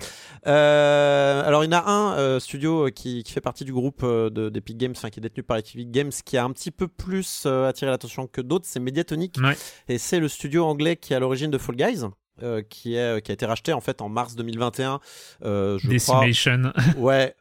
Euh, 0.47 1.43
alors, 1.47 1.65
il 1.65 1.71
y 1.73 1.75
en 1.75 1.79
a 1.79 1.91
un 1.91 2.17
euh, 2.19 2.41
studio 2.41 2.89
qui, 2.95 3.23
qui 3.23 3.33
fait 3.33 3.41
partie 3.41 3.65
du 3.65 3.73
groupe 3.73 4.01
euh, 4.03 4.31
de- 4.31 4.49
d'Epic 4.49 4.77
Games, 4.79 4.93
enfin 4.97 5.11
qui 5.11 5.21
est 5.21 5.23
détenu 5.23 5.43
par 5.43 5.57
Epic 5.59 5.91
Games, 5.91 6.11
qui 6.25 6.37
a 6.37 6.45
un 6.45 6.51
petit 6.51 6.71
peu 6.71 6.89
plus 6.89 7.45
euh, 7.47 7.69
attiré 7.69 7.91
l'attention 7.91 8.27
que 8.27 8.41
d'autres, 8.41 8.67
c'est 8.69 8.81
Mediatonic. 8.81 9.37
Ouais. 9.43 9.57
Et 9.89 9.99
c'est 9.99 10.21
le 10.21 10.29
studio 10.29 10.65
anglais 10.65 10.97
qui 10.97 11.13
est 11.13 11.17
à 11.17 11.21
l'origine 11.21 11.51
de 11.51 11.59
Fall 11.59 11.77
Guys. 11.77 12.03
euh, 12.43 12.63
qui, 12.63 12.95
est, 12.97 13.21
qui 13.23 13.31
a 13.31 13.35
été 13.35 13.45
racheté 13.45 13.73
en 13.75 13.81
fait 13.83 14.01
en 14.01 14.09
mars 14.09 14.35
2021 14.37 15.01
euh, 15.45 15.79
je 15.79 15.87
crois 15.87 16.21
ouais 16.97 17.35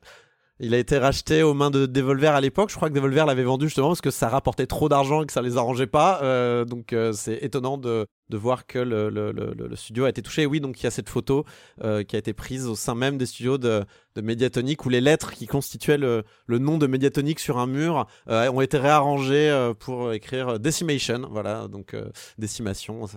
Il 0.63 0.75
a 0.75 0.77
été 0.77 0.99
racheté 0.99 1.41
aux 1.41 1.55
mains 1.55 1.71
de 1.71 1.87
Devolver 1.87 2.35
à 2.35 2.39
l'époque. 2.39 2.69
Je 2.69 2.75
crois 2.75 2.87
que 2.89 2.93
Devolver 2.93 3.25
l'avait 3.25 3.43
vendu 3.43 3.65
justement 3.65 3.87
parce 3.87 4.01
que 4.01 4.11
ça 4.11 4.29
rapportait 4.29 4.67
trop 4.67 4.89
d'argent 4.89 5.23
et 5.23 5.25
que 5.25 5.33
ça 5.33 5.41
les 5.41 5.57
arrangeait 5.57 5.87
pas. 5.87 6.21
Euh, 6.21 6.65
donc 6.65 6.93
euh, 6.93 7.13
c'est 7.13 7.39
étonnant 7.41 7.79
de, 7.79 8.07
voir 8.31 8.67
que 8.67 8.77
le, 8.77 9.75
studio 9.75 10.05
a 10.05 10.09
été 10.09 10.21
touché. 10.21 10.45
oui, 10.45 10.59
donc 10.59 10.79
il 10.79 10.83
y 10.83 10.87
a 10.87 10.91
cette 10.91 11.09
photo 11.09 11.45
euh, 11.83 12.03
qui 12.03 12.15
a 12.15 12.19
été 12.19 12.33
prise 12.33 12.67
au 12.67 12.75
sein 12.75 12.93
même 12.93 13.17
des 13.17 13.25
studios 13.25 13.57
de, 13.57 13.83
de 14.15 14.21
Mediatonic 14.21 14.85
où 14.85 14.89
les 14.89 15.01
lettres 15.01 15.31
qui 15.31 15.47
constituaient 15.47 15.97
le, 15.97 16.23
nom 16.47 16.77
de 16.77 16.85
Mediatonic 16.85 17.39
sur 17.39 17.57
un 17.57 17.65
mur 17.65 18.05
ont 18.27 18.61
été 18.61 18.77
réarrangées 18.77 19.71
pour 19.79 20.13
écrire 20.13 20.59
Decimation. 20.59 21.27
Voilà, 21.31 21.67
donc 21.69 21.95
décimation. 22.37 23.07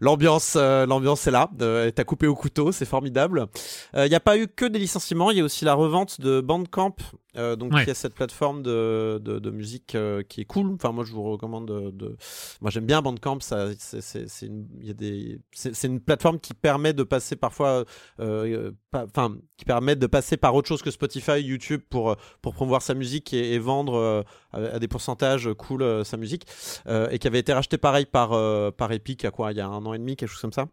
L'ambiance, 0.00 0.54
euh, 0.56 0.86
l'ambiance 0.86 1.26
est 1.26 1.30
là. 1.30 1.50
Euh, 1.60 1.90
T'as 1.90 2.04
coupé 2.04 2.26
au 2.26 2.34
couteau, 2.34 2.72
c'est 2.72 2.84
formidable. 2.84 3.46
Il 3.94 4.00
euh, 4.00 4.08
n'y 4.08 4.14
a 4.14 4.20
pas 4.20 4.36
eu 4.36 4.48
que 4.48 4.64
des 4.64 4.78
licenciements, 4.78 5.30
il 5.30 5.38
y 5.38 5.40
a 5.40 5.44
aussi 5.44 5.64
la 5.64 5.74
revente 5.74 6.20
de 6.20 6.40
Bandcamp 6.40 6.96
euh, 7.36 7.56
donc 7.56 7.72
il 7.74 7.86
y 7.86 7.90
a 7.90 7.94
cette 7.94 8.14
plateforme 8.14 8.62
de, 8.62 9.20
de, 9.22 9.50
musique 9.50 9.94
euh, 9.94 10.22
qui 10.22 10.40
est 10.40 10.44
cool. 10.46 10.72
Enfin 10.72 10.92
moi 10.92 11.04
je 11.04 11.12
vous 11.12 11.22
recommande 11.22 11.66
de. 11.66 12.16
Moi 12.60 12.70
j'aime 12.70 12.86
bien 12.86 13.02
Bandcamp. 13.02 13.40
Ça 13.40 13.68
c'est 13.78 14.46
une 14.46 14.66
y 14.80 14.90
a 14.90 14.94
des 14.94 15.40
c'est 15.52 15.86
une 15.86 16.00
plateforme 16.00 16.40
qui 16.40 16.54
permet 16.54 16.94
de 16.94 17.02
passer 17.02 17.36
parfois 17.36 17.84
euh, 18.20 18.72
enfin 18.94 19.36
qui 19.58 19.66
permet 19.66 19.94
de 19.94 20.06
passer 20.06 20.38
par 20.38 20.54
autre 20.54 20.68
chose 20.68 20.80
que 20.80 20.90
Spotify, 20.90 21.40
YouTube 21.42 21.82
pour 21.90 22.16
pour 22.40 22.54
promouvoir 22.54 22.80
sa 22.80 22.94
musique 22.94 23.34
et, 23.34 23.58
vendre 23.58 24.24
à, 24.52 24.78
des 24.78 24.88
pourcentages 24.88 25.50
cool 25.58 26.04
sa 26.04 26.16
musique 26.16 26.46
et 26.88 27.18
qui 27.18 27.26
avait 27.26 27.40
été 27.40 27.52
racheté 27.52 27.76
pareil 27.76 28.06
par 28.06 28.30
par 28.74 28.92
Epic 28.92 29.24
à 29.26 29.30
quoi? 29.30 29.52
Il 29.52 29.58
y 29.58 29.60
a 29.60 29.68
un 29.68 29.84
an 29.84 29.92
et 29.92 29.98
demi 29.98 30.16
quelque 30.16 30.30
chose 30.30 30.40
comme 30.40 30.52
ça. 30.52 30.68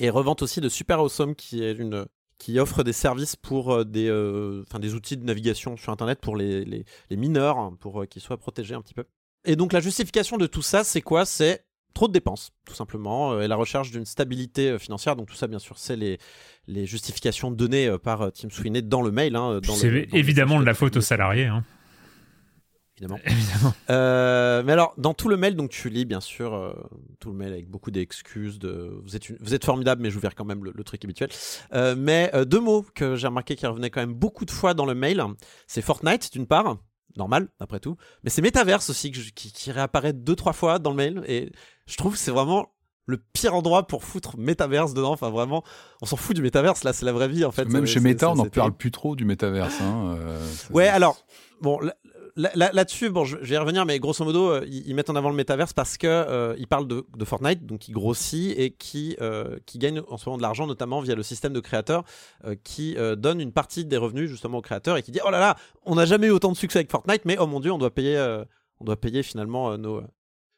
Et 0.00 0.10
revente 0.10 0.42
aussi 0.42 0.60
de 0.60 0.68
Super 0.68 0.98
Awesome 0.98 1.34
qui 1.34 1.62
est 1.62 1.72
une 1.72 2.06
qui 2.38 2.58
offre 2.58 2.82
des 2.82 2.92
services 2.92 3.36
pour 3.36 3.72
euh, 3.72 3.84
des, 3.84 4.08
euh, 4.08 4.64
des 4.78 4.94
outils 4.94 5.16
de 5.16 5.24
navigation 5.24 5.76
sur 5.76 5.92
Internet 5.92 6.20
pour 6.20 6.36
les, 6.36 6.64
les, 6.64 7.16
mineurs, 7.16 7.58
hein, 7.58 7.76
pour 7.80 8.02
euh, 8.02 8.06
qu'ils 8.06 8.22
soient 8.22 8.36
protégés 8.36 8.74
un 8.74 8.82
petit 8.82 8.94
peu. 8.94 9.04
Et 9.44 9.56
donc 9.56 9.72
la 9.72 9.80
justification 9.80 10.36
de 10.36 10.46
tout 10.46 10.62
ça, 10.62 10.84
c'est 10.84 11.02
quoi? 11.02 11.24
C'est 11.24 11.64
trop 11.92 12.08
de 12.08 12.12
dépenses, 12.12 12.50
tout 12.66 12.74
simplement, 12.74 13.40
et 13.40 13.46
la 13.46 13.54
recherche 13.54 13.92
d'une 13.92 14.04
stabilité 14.04 14.78
financière. 14.78 15.14
Donc 15.14 15.28
tout 15.28 15.36
ça, 15.36 15.46
bien 15.46 15.60
sûr, 15.60 15.78
c'est 15.78 15.96
les, 15.96 16.18
les 16.66 16.86
justifications 16.86 17.52
données 17.52 17.96
par 18.02 18.32
Tim 18.32 18.50
Sweeney 18.50 18.82
dans 18.82 19.02
le 19.02 19.12
mail. 19.12 19.36
Hein, 19.36 19.60
c'est 19.62 20.08
évidemment 20.12 20.58
de 20.58 20.64
la 20.64 20.74
faute 20.74 20.96
aux 20.96 21.02
salariés. 21.02 21.46
Hein 21.46 21.64
évidemment. 23.00 23.18
Euh, 23.90 24.62
mais 24.64 24.72
alors, 24.72 24.94
dans 24.98 25.14
tout 25.14 25.28
le 25.28 25.36
mail, 25.36 25.56
donc 25.56 25.70
tu 25.70 25.88
lis 25.88 26.04
bien 26.04 26.20
sûr 26.20 26.54
euh, 26.54 26.72
tout 27.18 27.30
le 27.30 27.36
mail 27.36 27.52
avec 27.52 27.68
beaucoup 27.68 27.90
d'excuses. 27.90 28.58
De... 28.58 29.00
Vous, 29.02 29.16
êtes 29.16 29.30
vous 29.40 29.54
êtes 29.54 29.64
formidable, 29.64 30.02
mais 30.02 30.10
je 30.10 30.14
vous 30.14 30.20
verrai 30.20 30.34
quand 30.34 30.44
même 30.44 30.64
le, 30.64 30.84
truc 30.84 31.04
habituel. 31.04 31.30
Euh, 31.72 31.94
mais 31.96 32.30
deux 32.46 32.60
mots 32.60 32.84
que 32.94 33.16
j'ai 33.16 33.26
remarqué 33.26 33.56
qui 33.56 33.66
revenaient 33.66 33.90
quand 33.90 34.00
même 34.00 34.14
beaucoup 34.14 34.44
de 34.44 34.50
fois 34.50 34.74
dans 34.74 34.86
le 34.86 34.94
mail 34.94 35.22
c'est 35.66 35.82
Fortnite, 35.82 36.32
d'une 36.32 36.46
part, 36.46 36.76
normal, 37.16 37.48
après 37.60 37.80
tout, 37.80 37.96
mais 38.22 38.30
c'est 38.30 38.42
Metaverse 38.42 38.90
aussi 38.90 39.10
qui, 39.10 39.52
qui, 39.52 39.72
réapparaît 39.72 40.12
deux, 40.12 40.34
trois 40.34 40.52
fois 40.52 40.78
dans 40.78 40.90
le 40.90 40.96
mail. 40.96 41.22
Et 41.26 41.50
je 41.86 41.96
trouve 41.96 42.14
que 42.14 42.18
c'est 42.18 42.30
vraiment 42.30 42.74
le 43.06 43.18
pire 43.18 43.54
endroit 43.54 43.86
pour 43.86 44.04
foutre 44.04 44.36
Metaverse 44.38 44.94
dedans. 44.94 45.12
Enfin, 45.12 45.30
vraiment, 45.30 45.62
on 46.02 46.06
s'en 46.06 46.16
fout 46.16 46.34
du 46.34 46.42
Metaverse, 46.42 46.84
là, 46.84 46.92
c'est 46.92 47.06
la 47.06 47.12
vraie 47.12 47.28
vie 47.28 47.44
en 47.44 47.52
fait. 47.52 47.66
Même 47.66 47.86
chez 47.86 48.00
Meta, 48.00 48.30
on 48.30 48.36
n'en 48.36 48.46
parle 48.46 48.72
plus 48.72 48.90
trop 48.90 49.16
du 49.16 49.24
Metaverse. 49.24 49.80
Hein, 49.80 50.16
ouais, 50.70 50.88
alors, 50.88 51.24
bon, 51.60 51.78
là-dessus, 52.36 53.10
bon, 53.10 53.24
je, 53.24 53.36
vais 53.36 53.54
y 53.54 53.58
revenir, 53.58 53.86
mais 53.86 53.98
grosso 53.98 54.24
modo, 54.24 54.50
euh, 54.50 54.66
ils, 54.66 54.94
mettent 54.94 55.10
en 55.10 55.16
avant 55.16 55.30
le 55.30 55.36
métaverse 55.36 55.72
parce 55.72 55.96
que 55.96 56.06
euh, 56.06 56.54
ils 56.58 56.66
parlent 56.66 56.88
de, 56.88 57.04
Fortnite, 57.24 57.64
donc 57.64 57.80
qui 57.80 57.92
grossit 57.92 58.58
et 58.58 58.70
qui, 58.70 59.16
euh, 59.20 59.58
qui 59.66 59.78
gagne 59.78 60.02
en 60.08 60.16
ce 60.16 60.28
moment 60.28 60.38
de 60.38 60.42
l'argent, 60.42 60.66
notamment 60.66 61.00
via 61.00 61.14
le 61.14 61.22
système 61.22 61.52
de 61.52 61.60
créateurs, 61.60 62.04
qui 62.64 62.96
donne 63.16 63.40
une 63.40 63.52
partie 63.52 63.84
des 63.84 63.96
revenus 63.96 64.28
justement 64.28 64.58
aux 64.58 64.62
créateurs 64.62 64.96
et 64.96 65.02
qui 65.02 65.12
dit 65.12 65.20
oh 65.24 65.30
là 65.30 65.38
là, 65.38 65.56
on 65.84 65.94
n'a 65.94 66.06
jamais 66.06 66.26
eu 66.26 66.30
autant 66.30 66.50
de 66.50 66.56
succès 66.56 66.80
avec 66.80 66.90
Fortnite, 66.90 67.24
mais 67.24 67.36
oh 67.38 67.46
mon 67.46 67.60
dieu, 67.60 67.72
on 67.72 67.78
doit 67.78 67.94
payer, 67.94 68.18
on 68.80 68.84
doit 68.84 68.96
payer 68.96 69.22
finalement 69.22 69.78
nos 69.78 70.02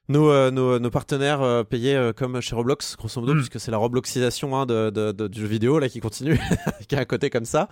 nos, 0.09 0.31
euh, 0.31 0.51
nos, 0.51 0.79
nos, 0.79 0.91
partenaires 0.91 1.43
euh, 1.43 1.65
payés 1.65 1.97
euh, 1.97 2.13
comme 2.13 2.41
chez 2.41 2.55
Roblox, 2.55 2.97
grosso 2.97 3.21
modo, 3.21 3.35
hmm. 3.35 3.39
puisque 3.39 3.61
c'est 3.61 3.71
la 3.71 3.79
Robloxisation 3.79 4.57
hein, 4.57 4.67
de, 4.67 4.91
de, 4.91 5.29
du 5.29 5.41
jeu 5.41 5.47
vidéo 5.47 5.79
là 5.79 5.89
qui 5.89 6.01
continue, 6.01 6.39
qui 6.89 6.95
est 6.95 6.99
à 6.99 7.05
côté 7.05 7.31
comme 7.31 7.45
ça. 7.45 7.69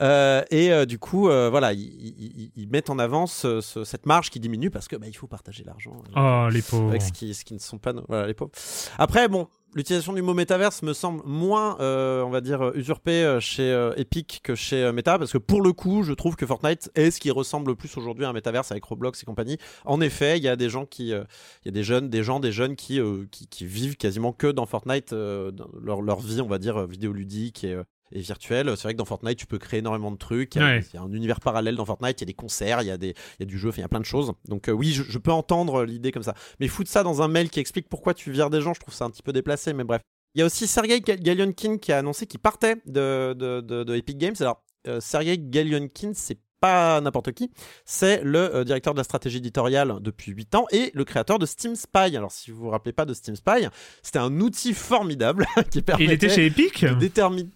et 0.00 0.86
du 0.86 0.98
coup, 0.98 1.22
voilà, 1.24 1.72
ils, 1.72 2.52
ils, 2.56 2.68
mettent 2.68 2.90
en 2.90 2.98
avant 2.98 3.26
cette 3.26 4.06
marge 4.06 4.30
qui 4.30 4.40
diminue 4.40 4.70
parce 4.70 4.88
que 4.88 4.96
bah, 4.96 5.06
il 5.08 5.16
faut 5.16 5.26
partager 5.26 5.64
l'argent. 5.64 5.92
oh, 6.16 6.48
les 6.50 6.62
pauvres. 6.62 6.88
Avec 6.90 7.02
ce 7.02 7.12
qui, 7.12 7.34
ce 7.34 7.44
qui 7.44 7.54
ne 7.54 7.58
sont 7.58 7.78
pas. 7.78 7.92
Voilà, 8.08 8.26
les 8.26 8.34
pauvres. 8.34 8.52
Après, 8.98 9.28
bon, 9.28 9.48
l'utilisation 9.74 10.12
du 10.12 10.22
mot 10.22 10.34
métaverse 10.34 10.82
me 10.82 10.92
semble 10.92 11.22
moins, 11.24 11.76
euh, 11.80 12.22
on 12.22 12.30
va 12.30 12.40
dire, 12.40 12.72
usurpée 12.74 13.24
euh, 13.24 13.40
chez 13.40 13.70
euh, 13.70 13.92
Epic 13.96 14.40
que 14.42 14.54
chez 14.54 14.90
Meta, 14.92 15.18
parce 15.18 15.32
que 15.32 15.38
pour 15.38 15.62
le 15.62 15.72
coup, 15.72 16.02
je 16.02 16.12
trouve 16.12 16.36
que 16.36 16.46
Fortnite 16.46 16.90
est 16.94 17.10
ce 17.10 17.20
qui 17.20 17.30
ressemble 17.30 17.70
le 17.70 17.76
plus 17.76 17.96
aujourd'hui 17.96 18.24
à 18.24 18.30
un 18.30 18.32
métaverse 18.32 18.70
avec 18.72 18.84
Roblox 18.84 19.22
et 19.22 19.26
compagnie. 19.26 19.58
En 19.84 20.00
effet, 20.00 20.38
il 20.38 20.44
y 20.44 20.48
a 20.48 20.56
des 20.56 20.68
gens 20.68 20.86
qui, 20.86 21.08
il 21.08 21.24
y 21.64 21.68
a 21.68 21.72
des 21.72 21.84
jeunes, 21.84 22.08
des 22.08 22.22
gens, 22.22 22.40
des 22.40 22.52
jeunes 22.52 22.76
qui, 22.76 23.00
qui, 23.30 23.66
vivent 23.66 23.96
quasiment 23.96 24.32
que 24.32 24.48
dans 24.48 24.66
Fortnite, 24.66 25.12
leur, 25.12 26.02
leur, 26.02 26.20
vie, 26.20 26.40
on 26.40 26.48
va 26.48 26.58
dire, 26.58 26.86
vidéoludique 26.86 27.64
et 27.64 27.76
et 28.12 28.20
virtuel. 28.20 28.72
C'est 28.76 28.84
vrai 28.84 28.94
que 28.94 28.98
dans 28.98 29.04
Fortnite, 29.04 29.38
tu 29.38 29.46
peux 29.46 29.58
créer 29.58 29.80
énormément 29.80 30.10
de 30.10 30.16
trucs. 30.16 30.54
Il 30.56 30.60
y, 30.60 30.96
a, 30.96 31.02
un 31.02 31.12
univers 31.12 31.40
parallèle 31.40 31.76
dans 31.76 31.84
Fortnite, 31.84 32.20
il 32.20 32.22
y 32.22 32.24
a 32.24 32.26
des 32.26 32.34
concerts, 32.34 32.82
il 32.82 32.88
y 32.88 32.90
a, 32.90 32.96
des, 32.96 33.14
il 33.38 33.40
y 33.40 33.42
a 33.42 33.46
du 33.46 33.58
jeu, 33.58 33.70
il 33.76 33.80
y 33.80 33.82
a 33.82 33.88
plein 33.88 34.00
de 34.00 34.04
choses. 34.04 34.32
Donc 34.48 34.68
euh, 34.68 34.72
oui, 34.72 34.92
je, 34.92 35.18
peux 35.18 35.32
entendre 35.32 35.84
l'idée 35.84 36.12
comme 36.12 36.22
ça. 36.22 36.34
Mais 36.58 36.68
foutre 36.68 36.90
ça 36.90 37.02
dans 37.02 37.22
un 37.22 37.28
mail 37.28 37.50
qui 37.50 37.60
explique 37.60 37.88
pourquoi 37.88 38.14
tu 38.14 38.30
vires 38.30 38.50
des 38.50 38.60
gens, 38.60 38.74
je 38.74 38.80
trouve 38.80 38.94
ça 38.94 39.04
un 39.04 39.10
petit 39.10 39.22
peu 39.22 39.32
déplacé, 39.32 39.72
mais 39.72 39.84
bref. 39.84 40.02
Il 40.34 40.38
y 40.38 40.42
a 40.42 40.46
aussi 40.46 40.68
Sergei 40.68 41.00
Galionkin 41.00 41.78
qui 41.78 41.90
a 41.92 41.98
annoncé 41.98 42.26
qu'il 42.26 42.38
partait 42.38 42.76
de, 42.86 43.34
de, 43.36 43.60
de, 43.60 43.94
Epic 43.96 44.16
Games. 44.16 44.36
Alors, 44.38 44.62
euh, 44.86 45.00
Sergei 45.00 45.36
Galionkin, 45.36 46.12
c'est 46.14 46.38
pas 46.60 47.00
n'importe 47.00 47.32
qui, 47.32 47.50
c'est 47.84 48.22
le 48.22 48.54
euh, 48.54 48.64
directeur 48.64 48.94
de 48.94 48.98
la 48.98 49.04
stratégie 49.04 49.38
éditoriale 49.38 49.96
depuis 50.00 50.32
8 50.32 50.54
ans 50.54 50.66
et 50.70 50.90
le 50.94 51.04
créateur 51.04 51.38
de 51.38 51.46
Steam 51.46 51.74
Spy. 51.74 52.16
Alors 52.16 52.30
si 52.30 52.50
vous 52.50 52.60
vous 52.60 52.68
rappelez 52.68 52.92
pas 52.92 53.06
de 53.06 53.14
Steam 53.14 53.34
Spy, 53.34 53.66
c'était 54.02 54.18
un 54.18 54.40
outil 54.40 54.74
formidable 54.74 55.46
qui 55.70 55.82
permettait 55.82 56.04
Il 56.04 56.14
était 56.14 56.28
chez 56.28 56.46
Epic? 56.46 56.84
de 56.84 56.94
déterminer 56.94 57.48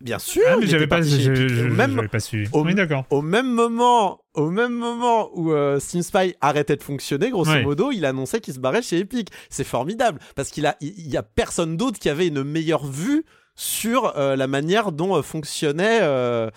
Bien 0.00 0.18
sûr. 0.18 0.42
Ah, 0.48 0.56
mais 0.58 0.66
j'avais 0.66 0.86
pas, 0.86 1.00
même, 1.00 2.08
pas 2.08 2.20
suivi. 2.20 2.48
Au, 2.52 2.64
oui, 2.64 2.74
d'accord. 2.74 3.04
Au 3.10 3.20
même 3.20 3.50
moment, 3.50 4.20
au 4.34 4.50
même 4.50 4.72
moment 4.72 5.30
où 5.34 5.52
euh, 5.52 5.78
Steam 5.78 6.02
Spy 6.02 6.34
arrêtait 6.40 6.76
de 6.76 6.82
fonctionner, 6.82 7.30
grosso 7.30 7.60
modo, 7.62 7.92
il 7.92 8.04
annonçait 8.04 8.40
qu'il 8.40 8.54
se 8.54 8.60
barrait 8.60 8.82
chez 8.82 8.98
Epic. 8.98 9.30
C'est 9.50 9.64
formidable 9.64 10.18
parce 10.36 10.50
qu'il 10.50 10.66
a, 10.66 10.76
il 10.80 11.08
y, 11.08 11.16
a 11.16 11.22
personne 11.22 11.76
d'autre 11.76 11.98
qui 11.98 12.08
avait 12.08 12.28
une 12.28 12.42
meilleure 12.42 12.86
vue 12.86 13.24
sur 13.60 14.16
euh, 14.16 14.36
la 14.36 14.46
manière 14.46 14.90
dont 14.90 15.16
euh, 15.16 15.22
fonctionnait, 15.22 16.00
euh, 16.00 16.50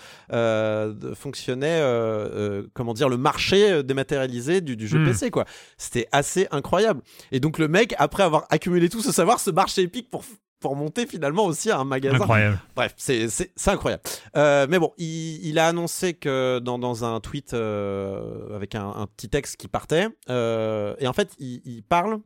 fonctionnait 1.16 1.82
comment 2.74 2.94
dire, 2.94 3.10
le 3.10 3.18
marché 3.18 3.84
dématérialisé 3.84 4.62
du, 4.62 4.78
du 4.78 4.88
jeu 4.88 5.00
hmm. 5.00 5.08
PC. 5.08 5.32
quoi. 5.32 5.44
C'était 5.78 6.08
assez 6.14 6.48
incroyable. 6.52 7.02
Et 7.34 7.42
donc 7.42 7.58
le 7.58 7.68
mec, 7.68 7.94
après 7.98 8.24
avoir 8.24 8.46
accumulé 8.50 8.88
tout 8.88 9.02
ce 9.02 9.12
savoir, 9.12 9.42
se 9.42 9.52
marche 9.52 9.74
chez 9.74 9.82
Epic 9.82 10.10
pour 10.10 10.24
pour 10.64 10.78
monter 10.78 11.06
finalement 11.06 11.44
aussi 11.46 11.70
à 11.72 11.78
un 11.78 11.84
magasin. 11.84 12.16
Incroyable. 12.16 12.60
Bref, 12.74 12.94
c'est 12.96 13.28
incroyable. 13.68 14.02
Euh, 14.38 14.66
mais 14.70 14.80
bon, 14.80 14.94
il, 14.98 15.46
il, 15.46 15.60
a 15.60 15.68
annoncé 15.68 16.14
que 16.14 16.60
dans, 16.60 16.80
dans 16.80 17.04
un 17.04 17.20
tweet 17.20 17.54
euh, 17.54 18.56
avec 18.56 18.74
un, 18.74 18.88
un, 18.88 19.06
petit 19.06 19.28
texte 19.28 19.58
qui 19.58 19.68
partait, 19.68 20.08
euh, 20.30 20.96
et 21.00 21.08
en 21.08 21.14
fait, 21.14 21.34
il, 21.38 21.62
il, 21.66 21.84
parle. 21.84 22.20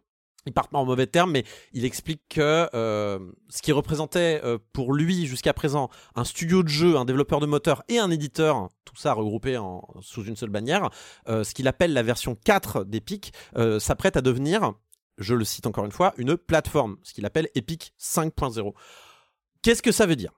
Il 0.46 0.54
part 0.54 0.70
pas 0.70 0.78
en 0.78 0.86
mauvais 0.86 1.08
termes, 1.08 1.32
mais 1.32 1.44
il 1.74 1.84
explique 1.84 2.22
que 2.30 2.70
ce 2.72 3.62
qui 3.62 3.74
représentait 3.74 4.42
pour 4.72 4.94
lui 4.94 5.26
jusqu'à 5.26 5.52
présent 5.52 5.90
un 6.16 6.24
studio 6.24 6.64
de 6.64 6.70
jeu, 6.70 6.96
un 6.96 7.04
développeur 7.04 7.42
de 7.42 7.46
moteur 7.48 7.84
et 7.90 8.00
un 8.00 8.10
éditeur, 8.10 8.70
tout 8.86 8.96
ça 8.96 9.12
regroupé 9.12 9.58
en, 9.58 9.86
sous 10.00 10.24
une 10.24 10.38
seule 10.38 10.50
bannière, 10.50 10.90
ce 11.28 11.54
qu'il 11.54 11.68
appelle 11.68 11.92
la 11.92 12.02
version 12.02 12.38
4 12.46 12.86
d'Epic, 12.86 13.34
s'apprête 13.80 14.16
à 14.16 14.22
devenir 14.22 14.72
je 15.18 15.36
le 15.36 15.46
cite 15.46 15.68
encore 15.68 15.86
une 15.86 15.92
fois, 15.92 16.14
une 16.18 16.38
plateforme, 16.38 16.98
ce 17.04 17.14
qu'il 17.14 17.26
appelle 17.26 17.50
Epic 17.56 17.94
5.0. 18.00 18.74
Qu'est-ce 19.62 19.82
que 19.82 19.92
ça 19.92 20.06
veut 20.06 20.16
dire? 20.16 20.32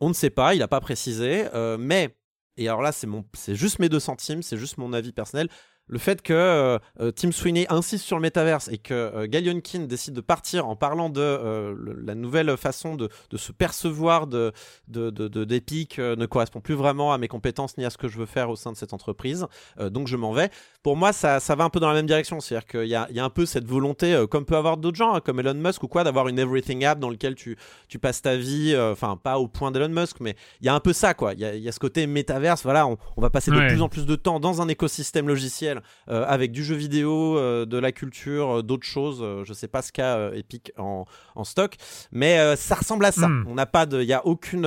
On 0.00 0.08
ne 0.08 0.14
sait 0.14 0.30
pas, 0.30 0.54
il 0.54 0.58
n'a 0.58 0.68
pas 0.68 0.80
précisé, 0.80 1.46
euh, 1.54 1.78
mais, 1.78 2.16
et 2.56 2.68
alors 2.68 2.82
là 2.82 2.92
c'est 2.92 3.54
juste 3.54 3.78
mes 3.78 3.88
deux 3.88 4.00
centimes, 4.00 4.42
c'est 4.42 4.58
juste 4.58 4.78
mon 4.78 4.92
avis 4.92 5.12
personnel, 5.12 5.48
le 5.88 5.98
fait 5.98 6.22
que 6.22 6.32
euh, 6.32 6.78
euh, 7.00 7.12
Tim 7.12 7.30
Sweeney 7.30 7.66
insiste 7.68 8.04
sur 8.04 8.16
le 8.16 8.22
métaverse 8.22 8.68
et 8.68 8.78
que 8.78 8.94
euh, 8.94 9.26
Galionkin 9.28 9.80
décide 9.80 10.14
de 10.14 10.20
partir 10.20 10.66
en 10.66 10.74
parlant 10.74 11.10
de 11.10 11.76
la 12.04 12.14
nouvelle 12.14 12.56
façon 12.56 12.96
de, 12.96 13.08
se 13.36 13.52
percevoir 13.52 14.26
de, 14.26 14.52
d'Epic 14.88 15.98
ne 15.98 16.26
correspond 16.26 16.60
plus 16.60 16.74
vraiment 16.74 17.12
à 17.12 17.18
mes 17.18 17.28
compétences 17.28 17.76
ni 17.76 17.84
à 17.84 17.90
ce 17.90 17.98
que 17.98 18.08
je 18.08 18.18
veux 18.18 18.26
faire 18.26 18.50
au 18.50 18.56
sein 18.56 18.72
de 18.72 18.76
cette 18.76 18.92
entreprise. 18.92 19.46
donc 19.78 20.08
je 20.08 20.16
m'en 20.16 20.32
vais. 20.32 20.50
Pour 20.82 20.96
moi, 20.96 21.12
ça, 21.12 21.40
ça 21.40 21.54
va 21.54 21.64
un 21.64 21.70
peu 21.70 21.80
dans 21.80 21.88
la 21.88 21.94
même 21.94 22.06
direction. 22.06 22.40
C'est-à-dire 22.40 22.66
qu'il 22.66 22.86
y 22.86 22.94
a, 22.94 23.08
y 23.10 23.18
a 23.18 23.24
un 23.24 23.30
peu 23.30 23.46
cette 23.46 23.66
volonté, 23.66 24.24
comme 24.30 24.44
peut 24.44 24.56
avoir 24.56 24.76
d'autres 24.76 24.96
gens, 24.96 25.14
hein, 25.14 25.20
comme 25.20 25.40
Elon 25.40 25.54
Musk 25.54 25.82
ou 25.82 25.88
quoi, 25.88 26.04
d'avoir 26.04 26.28
une 26.28 26.38
everything 26.38 26.84
app 26.84 26.98
dans 26.98 27.10
lequel 27.10 27.34
tu, 27.34 27.56
tu 27.88 27.98
passes 27.98 28.22
ta 28.22 28.36
vie, 28.36 28.76
enfin 28.76 29.16
pas 29.16 29.38
au 29.38 29.48
point 29.48 29.70
d'Elon 29.70 29.88
Musk, 29.88 30.20
mais 30.20 30.36
il 30.60 30.66
y 30.66 30.68
a 30.68 30.74
un 30.74 30.80
peu 30.80 30.92
ça, 30.92 31.14
quoi. 31.14 31.34
Il 31.34 31.40
y 31.40 31.68
a, 31.68 31.72
ce 31.72 31.78
côté 31.78 32.06
métaverse, 32.06 32.62
voilà, 32.62 32.86
on, 32.86 32.96
va 33.16 33.30
passer 33.30 33.50
de 33.50 33.68
plus 33.68 33.82
en 33.82 33.88
plus 33.88 34.06
de 34.06 34.16
temps 34.16 34.40
dans 34.40 34.62
un 34.62 34.68
écosystème 34.68 35.28
logiciel 35.28 35.75
euh, 36.08 36.24
avec 36.26 36.52
du 36.52 36.64
jeu 36.64 36.74
vidéo, 36.74 37.38
euh, 37.38 37.66
de 37.66 37.78
la 37.78 37.92
culture, 37.92 38.58
euh, 38.58 38.62
d'autres 38.62 38.86
choses. 38.86 39.24
je 39.44 39.52
sais 39.52 39.68
pas 39.68 39.82
ce 39.82 39.92
qu'a 39.92 40.34
Epic 40.34 40.72
en, 40.78 41.04
en, 41.34 41.44
stock, 41.44 41.74
mais 42.12 42.56
ça 42.56 42.74
ressemble 42.74 43.04
à 43.04 43.12
ça. 43.12 43.28
Hmm. 43.28 43.44
On 43.48 43.54
n'a 43.54 43.66
pas 43.66 43.86
de, 43.86 44.00
il 44.02 44.08
y 44.08 44.12
a 44.12 44.24
aucune 44.26 44.64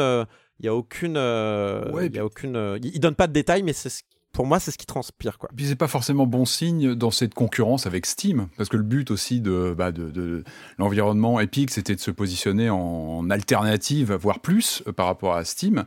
Il 0.59 0.65
y 0.65 0.69
a 0.69 0.75
aucune, 0.75 1.17
Ouais, 1.17 2.07
il 2.07 2.15
y 2.15 2.19
a 2.19 2.25
aucune, 2.25 2.79
il 2.83 2.99
donne 2.99 3.15
pas 3.15 3.27
de 3.27 3.33
détails, 3.33 3.63
mais 3.63 3.73
c'est 3.73 3.89
ce- 3.89 4.03
pour 4.31 4.45
moi 4.45 4.59
c'est 4.59 4.71
ce 4.71 4.77
qui 4.77 4.85
transpire 4.85 5.37
quoi. 5.37 5.49
Puis 5.55 5.65
c'est 5.67 5.75
pas 5.75 5.87
forcément 5.87 6.27
bon 6.27 6.45
signe 6.45 6.93
dans 6.95 7.11
cette 7.11 7.33
concurrence 7.33 7.87
avec 7.87 8.05
Steam, 8.05 8.47
parce 8.57 8.69
que 8.69 8.77
le 8.77 8.83
but 8.83 9.09
aussi 9.11 9.41
de, 9.41 9.73
bah, 9.77 9.91
de, 9.91 10.11
de 10.11 10.43
l'environnement 10.77 11.39
Epic, 11.39 11.71
c'était 11.71 11.95
de 11.95 11.99
se 11.99 12.11
positionner 12.11 12.69
en 12.69 13.29
alternative, 13.29 14.13
voire 14.13 14.39
plus, 14.39 14.83
euh, 14.87 14.91
par 14.93 15.07
rapport 15.07 15.35
à 15.35 15.43
Steam. 15.45 15.85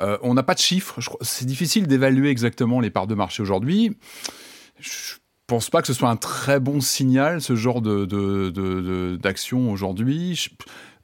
Euh, 0.00 0.16
on 0.22 0.34
n'a 0.34 0.42
pas 0.44 0.54
de 0.54 0.60
chiffres, 0.60 1.00
c'est 1.22 1.46
difficile 1.46 1.86
d'évaluer 1.88 2.28
exactement 2.30 2.78
les 2.80 2.90
parts 2.90 3.06
de 3.08 3.14
marché 3.14 3.42
aujourd'hui. 3.42 3.96
Je 4.80 5.14
pense 5.46 5.70
pas 5.70 5.80
que 5.80 5.86
ce 5.86 5.94
soit 5.94 6.10
un 6.10 6.16
très 6.16 6.60
bon 6.60 6.80
signal, 6.80 7.40
ce 7.40 7.56
genre 7.56 7.80
de, 7.80 9.16
d'action 9.20 9.70
aujourd'hui. 9.72 10.34
Je- 10.34 10.50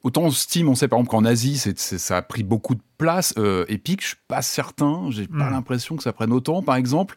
Autant 0.02 0.30
Steam, 0.30 0.68
on 0.68 0.74
sait 0.74 0.86
par 0.86 0.98
exemple 0.98 1.12
qu'en 1.12 1.24
Asie, 1.24 1.56
ça 1.56 2.16
a 2.18 2.20
pris 2.20 2.42
beaucoup 2.42 2.74
de 2.74 2.82
place. 2.98 3.32
Euh, 3.38 3.64
Epic, 3.68 4.02
je 4.02 4.08
suis 4.08 4.16
pas 4.28 4.42
certain. 4.42 5.06
J'ai 5.10 5.26
pas 5.26 5.48
Mm. 5.48 5.52
l'impression 5.52 5.96
que 5.96 6.02
ça 6.02 6.12
prenne 6.12 6.30
autant, 6.30 6.60
par 6.60 6.76
exemple. 6.76 7.16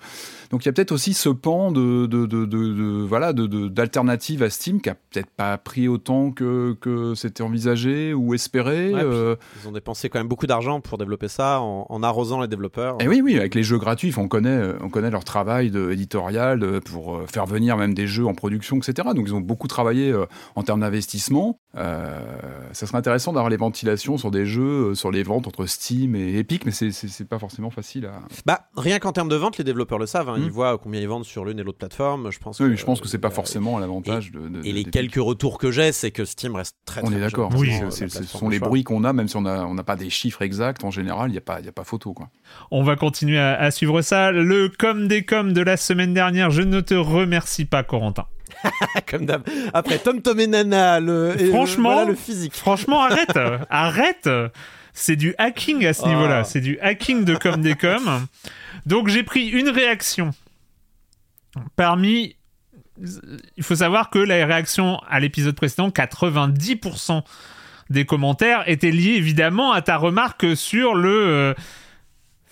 Donc 0.51 0.63
il 0.63 0.67
y 0.67 0.69
a 0.69 0.73
peut-être 0.73 0.91
aussi 0.91 1.13
ce 1.13 1.29
pan 1.29 1.71
de, 1.71 2.05
de, 2.05 2.25
de, 2.25 2.45
de- 2.45 2.73
de- 2.73 3.05
voilà 3.05 3.33
d'alternative 3.33 4.43
à 4.43 4.49
Steam 4.49 4.81
qui 4.81 4.89
a 4.89 4.95
peut-être 4.95 5.29
pas 5.29 5.57
pris 5.57 5.87
autant 5.87 6.31
que, 6.31 6.73
que 6.79 7.15
c'était 7.15 7.43
envisagé 7.43 8.13
ou 8.13 8.33
espéré. 8.33 8.93
Ouais, 8.93 9.01
euh. 9.03 9.35
Ils 9.63 9.67
ont 9.67 9.71
dépensé 9.71 10.09
quand 10.09 10.19
même 10.19 10.27
beaucoup 10.27 10.47
d'argent 10.47 10.79
pour 10.81 10.97
développer 10.97 11.27
ça, 11.27 11.59
en, 11.61 11.85
en 11.89 12.03
arrosant 12.03 12.41
les 12.41 12.47
développeurs. 12.47 12.97
Et 13.01 13.07
oui, 13.07 13.21
oui, 13.23 13.37
avec 13.37 13.55
les 13.55 13.63
jeux 13.63 13.77
gratuits, 13.77 14.13
on 14.17 14.27
connaît, 14.27 14.49
euh, 14.49 14.73
on 14.81 14.89
connaît 14.89 15.11
leur 15.11 15.23
travail 15.23 15.67
éditorial 15.91 16.81
pour 16.81 17.15
euh, 17.17 17.25
faire 17.27 17.45
venir 17.45 17.77
même 17.77 17.93
des 17.93 18.07
jeux 18.07 18.25
en 18.25 18.33
production, 18.33 18.77
etc. 18.77 19.09
Donc 19.15 19.25
ils 19.27 19.33
ont 19.33 19.41
beaucoup 19.41 19.67
travaillé 19.67 20.13
en 20.55 20.63
termes 20.63 20.81
d'investissement. 20.81 21.59
Euh, 21.75 22.19
ça 22.71 22.87
serait 22.87 22.97
intéressant 22.97 23.33
d'avoir 23.33 23.49
les 23.49 23.57
ventilations 23.57 24.17
sur 24.17 24.31
des 24.31 24.45
jeux, 24.45 24.95
sur 24.95 25.11
les 25.11 25.23
ventes 25.23 25.47
entre 25.47 25.65
Steam 25.65 26.15
et 26.15 26.37
Epic, 26.39 26.65
mais 26.65 26.71
c'est 26.71 27.27
pas 27.27 27.39
forcément 27.39 27.69
facile 27.69 28.05
à. 28.05 28.21
Bah 28.45 28.61
rien 28.75 28.99
qu'en 28.99 29.11
termes 29.11 29.29
de 29.29 29.35
vente, 29.35 29.57
les 29.57 29.63
développeurs 29.63 29.99
le 29.99 30.05
savent. 30.05 30.29
hein. 30.29 30.36
Mm. 30.37 30.43
Ils 30.43 30.51
voient 30.51 30.77
combien 30.77 31.01
ils 31.01 31.07
vendent 31.07 31.25
sur 31.25 31.45
l'une 31.45 31.59
et 31.59 31.63
l'autre 31.63 31.77
plateforme. 31.77 32.31
Je 32.31 32.39
pense. 32.39 32.59
Oui, 32.59 32.69
que, 32.69 32.75
je 32.75 32.85
pense 32.85 33.01
que 33.01 33.07
c'est 33.07 33.17
pas 33.17 33.27
euh, 33.27 33.31
forcément 33.31 33.77
à 33.77 33.79
l'avantage 33.79 34.31
de, 34.31 34.47
de- 34.47 34.65
Et 34.65 34.71
les 34.71 34.83
quelques 34.85 35.15
retours 35.15 35.57
que 35.57 35.71
j'ai, 35.71 35.91
c'est 35.91 36.11
que 36.11 36.25
Steam 36.25 36.55
reste 36.55 36.75
très. 36.85 37.01
On 37.03 37.11
est 37.11 37.19
d'accord. 37.19 37.51
Oui. 37.55 37.71
ce 37.89 38.07
sont 38.23 38.47
de 38.47 38.51
les 38.51 38.59
bruits 38.59 38.83
qu'on 38.83 39.03
a, 39.03 39.13
même 39.13 39.27
si 39.27 39.35
on 39.37 39.41
n'a 39.41 39.65
on 39.65 39.73
n'a 39.73 39.83
pas 39.83 39.95
des 39.95 40.09
chiffres 40.09 40.41
exacts. 40.41 40.83
En 40.83 40.91
général, 40.91 41.29
il 41.29 41.33
n'y 41.33 41.37
a, 41.37 41.41
pas- 41.41 41.59
il 41.59 41.65
y 41.65 41.69
a 41.69 41.73
pas 41.73 41.83
photo. 41.83 42.13
Quoi. 42.13 42.29
On 42.71 42.83
va 42.83 42.95
continuer 42.95 43.39
à, 43.39 43.55
à 43.59 43.71
suivre 43.71 44.01
ça. 44.01 44.31
Le 44.31 44.69
com 44.69 45.07
des 45.07 45.23
com 45.23 45.53
de 45.53 45.61
la 45.61 45.77
semaine 45.77 46.13
dernière, 46.13 46.51
je 46.51 46.61
ne 46.61 46.81
te 46.81 46.93
remercie 46.93 47.65
pas, 47.65 47.83
Corentin. 47.83 48.25
Comme 49.09 49.25
d'hab. 49.25 49.43
Après 49.73 49.97
Tom 49.99 50.21
Tom 50.21 50.39
et 50.39 50.47
Nana, 50.47 50.99
le. 50.99 51.33
et 51.37 51.43
le- 51.43 51.49
Franchement, 51.51 51.93
voilà 51.93 52.05
le 52.09 52.15
physique. 52.15 52.55
Franchement, 52.55 53.01
arrête 53.03 53.37
Arrête 53.69 54.29
C'est 54.93 55.15
du 55.15 55.35
hacking 55.37 55.85
à 55.85 55.93
ce 55.93 56.01
Ah. 56.05 56.07
niveau-là. 56.09 56.43
C'est 56.43 56.61
du 56.61 56.79
hacking 56.79 57.23
de 57.25 57.35
com 57.35 57.61
des 57.61 57.75
com. 57.75 58.25
Donc 58.87 59.09
j'ai 59.09 59.23
pris 59.23 59.47
une 59.49 59.69
réaction. 59.69 60.31
Parmi... 61.75 62.35
Il 63.57 63.63
faut 63.63 63.75
savoir 63.75 64.09
que 64.09 64.17
la 64.17 64.45
réaction 64.45 64.99
à 65.07 65.19
l'épisode 65.19 65.55
précédent, 65.55 65.89
90% 65.89 67.21
des 67.89 68.05
commentaires 68.05 68.63
étaient 68.67 68.89
liés 68.89 69.15
évidemment 69.17 69.71
à 69.71 69.81
ta 69.81 69.97
remarque 69.97 70.55
sur 70.55 70.95
le 70.95 71.09
euh, 71.09 71.53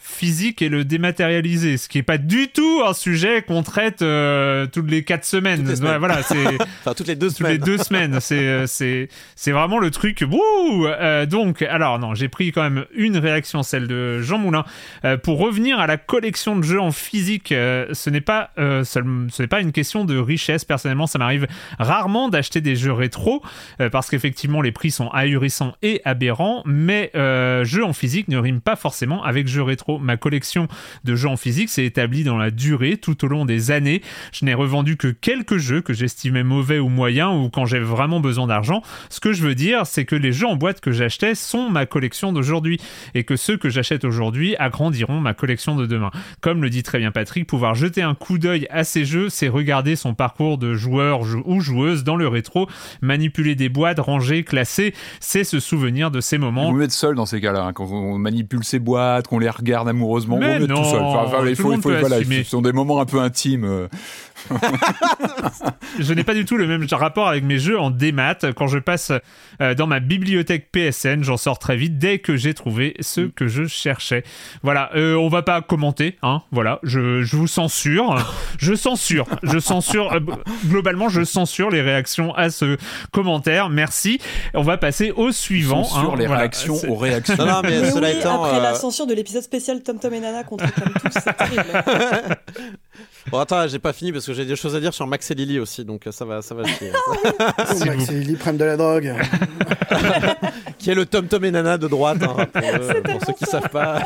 physique 0.08 0.62
et 0.62 0.70
le 0.70 0.86
dématérialisé, 0.86 1.78
ce 1.78 1.90
qui 1.90 1.98
est 1.98 2.04
pas 2.04 2.20
du 2.20 2.50
tout 2.50 2.84
un 2.86 2.94
sujet 2.94 3.42
qu'on 3.42 3.64
traite 3.64 4.04
euh, 4.04 4.68
toutes 4.68 4.90
les 4.90 5.04
quatre 5.04 5.26
semaines. 5.26 5.62
Toutes 5.62 5.70
les 5.70 5.76
semaines. 5.78 5.94
Ouais, 5.94 5.98
voilà, 5.98 6.22
c'est 6.22 6.36
Enfin 6.82 6.94
toutes 6.94 7.08
les 7.08 7.16
deux 7.16 7.30
toutes 7.30 7.40
les 7.40 7.56
semaines. 7.56 7.62
deux 7.62 7.78
semaines. 7.80 8.18
C'est 8.22 8.48
euh, 8.48 8.68
c'est 8.68 9.10
c'est 9.36 9.52
vraiment 9.52 9.80
le 9.80 9.90
truc. 9.90 10.24
Wouh 10.30 10.86
Euh, 10.86 11.26
donc 11.26 11.64
alors 11.64 11.98
non, 11.98 12.14
j'ai 12.14 12.30
pris 12.30 12.52
quand 12.52 12.62
même 12.62 12.86
une 12.96 13.18
réaction, 13.18 13.64
celle 13.64 13.88
de 13.88 14.22
Jean 14.22 14.38
Moulin, 14.38 14.64
Euh, 15.04 15.18
pour 15.18 15.40
revenir 15.40 15.80
à 15.80 15.88
la 15.88 15.98
collection 15.98 16.56
de 16.56 16.64
jeux 16.64 16.80
en 16.80 16.92
physique. 16.92 17.50
ce 17.50 18.10
n'est 18.10 18.22
pas 18.22 18.52
ce 18.58 19.42
n'est 19.42 19.48
pas 19.48 19.60
une 19.60 19.72
question 19.72 20.06
de 20.06 20.18
richesse. 20.18 20.66
Personnellement, 20.66 21.08
ça 21.08 21.18
m'arrive 21.18 21.48
rarement 21.80 22.30
d'acheter 22.30 22.62
des 22.62 22.76
jeux 22.76 22.94
rétro 22.94 23.42
parce 23.92 24.10
qu'effectivement 24.10 24.62
les 24.62 24.72
prix 24.72 24.92
sont 24.92 25.10
ahurissants 25.10 25.74
et 25.82 26.02
aberrants. 26.06 26.62
Mais 26.66 27.12
jeux 27.64 27.84
en 27.84 27.94
physique 27.94 28.28
ne 28.28 28.38
riment 28.38 28.62
pas 28.62 28.76
forcément 28.76 29.24
avec 29.24 29.48
jeux 29.48 29.64
rétro. 29.64 29.95
Ma 30.00 30.18
collection 30.18 30.68
de 31.04 31.16
jeux 31.16 31.30
en 31.30 31.38
physique 31.38 31.70
s'est 31.70 31.86
établie 31.86 32.24
dans 32.24 32.38
la 32.38 32.52
durée 32.52 32.98
tout 32.98 33.24
au 33.26 33.28
long 33.28 33.46
des 33.46 33.72
années. 33.72 34.02
Je 34.32 34.46
n'ai 34.46 34.54
revendu 34.54 34.98
que 34.98 35.08
quelques 35.08 35.58
jeux 35.58 35.82
que 35.82 35.94
j'estimais 35.94 36.44
mauvais 36.44 36.80
ou 36.80 36.90
moyens 36.90 37.34
ou 37.36 37.50
quand 37.50 37.66
j'ai 37.66 37.80
vraiment 37.80 38.20
besoin 38.20 38.48
d'argent. 38.48 38.82
Ce 39.10 39.20
que 39.20 39.34
je 39.34 39.42
veux 39.44 39.56
dire, 39.56 39.86
c'est 39.86 40.06
que 40.06 40.16
les 40.16 40.32
jeux 40.32 40.48
en 40.48 40.56
boîte 40.56 40.82
que 40.82 40.92
j'achetais 40.92 41.36
sont 41.36 41.70
ma 41.70 41.86
collection 41.86 42.32
d'aujourd'hui 42.34 42.80
et 43.14 43.24
que 43.24 43.36
ceux 43.36 43.58
que 43.58 43.70
j'achète 43.70 44.04
aujourd'hui 44.06 44.56
agrandiront 44.58 45.20
ma 45.20 45.34
collection 45.34 45.76
de 45.76 45.86
demain. 45.86 46.12
Comme 46.42 46.62
le 46.62 46.70
dit 46.70 46.84
très 46.84 47.00
bien 47.00 47.12
Patrick, 47.12 47.48
pouvoir 47.48 47.76
jeter 47.76 48.02
un 48.02 48.16
coup 48.16 48.38
d'œil 48.38 48.68
à 48.70 48.84
ces 48.84 49.06
jeux, 49.06 49.30
c'est 49.30 49.48
regarder 49.48 49.96
son 49.96 50.14
parcours 50.14 50.58
de 50.58 50.74
joueur 50.74 51.24
jou- 51.24 51.44
ou 51.46 51.62
joueuse 51.62 52.04
dans 52.04 52.16
le 52.16 52.28
rétro, 52.28 52.68
manipuler 53.02 53.56
des 53.56 53.70
boîtes, 53.70 54.00
ranger, 54.00 54.44
classer, 54.44 54.94
c'est 55.20 55.44
se 55.44 55.60
souvenir 55.60 56.12
de 56.12 56.22
ces 56.22 56.38
moments 56.38 56.72
vous 56.72 56.78
mettre 56.78 56.94
seul 56.94 57.16
dans 57.16 57.26
ces 57.26 57.40
cas-là, 57.42 57.64
hein, 57.66 57.74
quand 57.74 57.86
on 57.92 58.18
manipule 58.18 58.64
ses 58.64 58.80
boîtes, 58.80 59.28
qu'on 59.28 59.40
les 59.40 59.50
regarde 59.50 59.85
amoureusement, 59.88 60.38
Mais 60.38 60.56
vous 60.56 60.62
mettre 60.62 60.74
non, 60.74 60.84
tout 60.84 60.90
seul. 60.90 61.02
Enfin, 61.02 61.24
enfin, 61.28 61.48
il 61.48 61.56
faut, 61.56 61.72
il 61.74 61.82
faut- 61.82 61.90
voilà, 61.90 62.20
ce 62.24 62.44
sont 62.44 62.62
des 62.62 62.72
moments 62.74 63.00
un 63.00 63.06
peu 63.06 63.20
intimes. 63.20 63.88
Je 66.00 66.14
n'ai 66.14 66.24
pas 66.24 66.34
du 66.34 66.46
tout 66.46 66.58
le 66.58 66.68
même 66.68 66.86
rapport 66.92 67.28
avec 67.28 67.44
mes 67.44 67.58
jeux 67.60 67.80
en 67.80 67.90
démat. 67.92 68.38
Quand 68.56 68.68
je 68.68 68.80
passe 68.80 69.12
euh, 69.62 69.74
dans 69.76 69.88
ma 69.88 70.00
bibliothèque 70.00 70.70
PSN, 70.72 71.24
j'en 71.24 71.38
sors 71.38 71.60
très 71.60 71.76
vite 71.78 71.98
dès 71.98 72.20
que 72.20 72.36
j'ai 72.36 72.54
trouvé 72.54 72.96
ce 73.00 73.22
Mm. 73.22 73.32
que 73.32 73.48
je 73.48 73.66
cherchais. 73.66 74.24
Voilà, 74.64 74.90
euh, 74.96 75.16
on 75.16 75.30
va 75.30 75.42
pas 75.42 75.62
commenter, 75.62 76.18
hein. 76.22 76.42
Voilà, 76.52 76.80
je, 76.84 77.22
je 77.24 77.36
vous 77.38 77.48
censure, 77.48 78.16
je 78.60 78.74
censure, 78.76 79.26
je 79.44 79.60
censure. 79.60 80.14
euh, 80.14 80.20
globalement, 80.68 81.10
je 81.10 81.24
censure 81.24 81.70
les 81.70 81.82
réactions 81.82 82.34
à 82.36 82.50
ce 82.50 82.78
commentaire. 83.12 83.70
Merci. 83.70 84.20
On 84.54 84.62
va 84.64 84.78
passer 84.78 85.12
au 85.12 85.32
suivant. 85.32 85.84
Sur 85.84 86.14
hein. 86.14 86.16
les 86.18 86.26
Voilà, 86.28 86.42
réactions 86.42 86.76
aux 86.90 86.96
réactions. 86.96 87.36
Non, 87.38 87.46
non, 87.46 87.62
mais, 87.64 87.82
Mais 87.82 87.92
cela 87.92 88.10
oui, 88.10 88.18
étant. 88.20 88.44
après 88.44 88.58
euh, 88.60 88.62
la 88.64 88.76
censure 88.76 89.08
de 89.08 89.14
l'épisode 89.14 89.44
spécial 89.44 89.82
Tom 89.84 89.98
Tom 90.00 90.14
et 90.14 90.20
Nana 90.20 90.44
qu'on 90.44 90.58
réclame 90.58 90.94
tous, 91.02 91.12
c'est 91.14 91.38
terrible. 91.38 91.64
Bon, 93.32 93.40
attends, 93.40 93.68
j'ai 93.68 93.80
pas 93.80 93.92
fini 93.94 94.12
parce 94.12 94.26
que 94.26 94.34
j'ai 94.34 94.46
des 94.46 94.56
choses 94.56 94.76
à 94.76 94.80
dire 94.80 94.94
sur 94.94 95.08
Max 95.08 95.30
et 95.32 95.36
Lily 95.36 95.60
aussi, 95.60 95.84
donc 95.84 96.06
euh, 96.06 96.12
ça 96.12 96.26
va, 96.26 96.42
ça 96.42 96.54
va 96.54 96.64
chier. 96.66 96.92
Oh, 97.38 97.86
Max 97.86 98.10
et 98.10 98.14
Lily 98.14 98.36
prennent 98.36 98.58
de 98.58 98.66
la 98.66 98.78
drogue. 98.78 99.14
qui 100.78 100.92
est 100.92 100.96
le 100.96 101.06
Tom 101.06 101.28
Tom 101.28 101.44
et 101.44 101.52
Nana 101.52 101.78
de 101.78 101.88
droite, 101.88 102.20
hein, 102.22 102.46
pour, 102.46 102.62
eux, 102.64 103.02
pour 103.04 103.26
ceux 103.26 103.34
qui 103.34 103.46
savent 103.46 103.70
pas. 103.70 104.04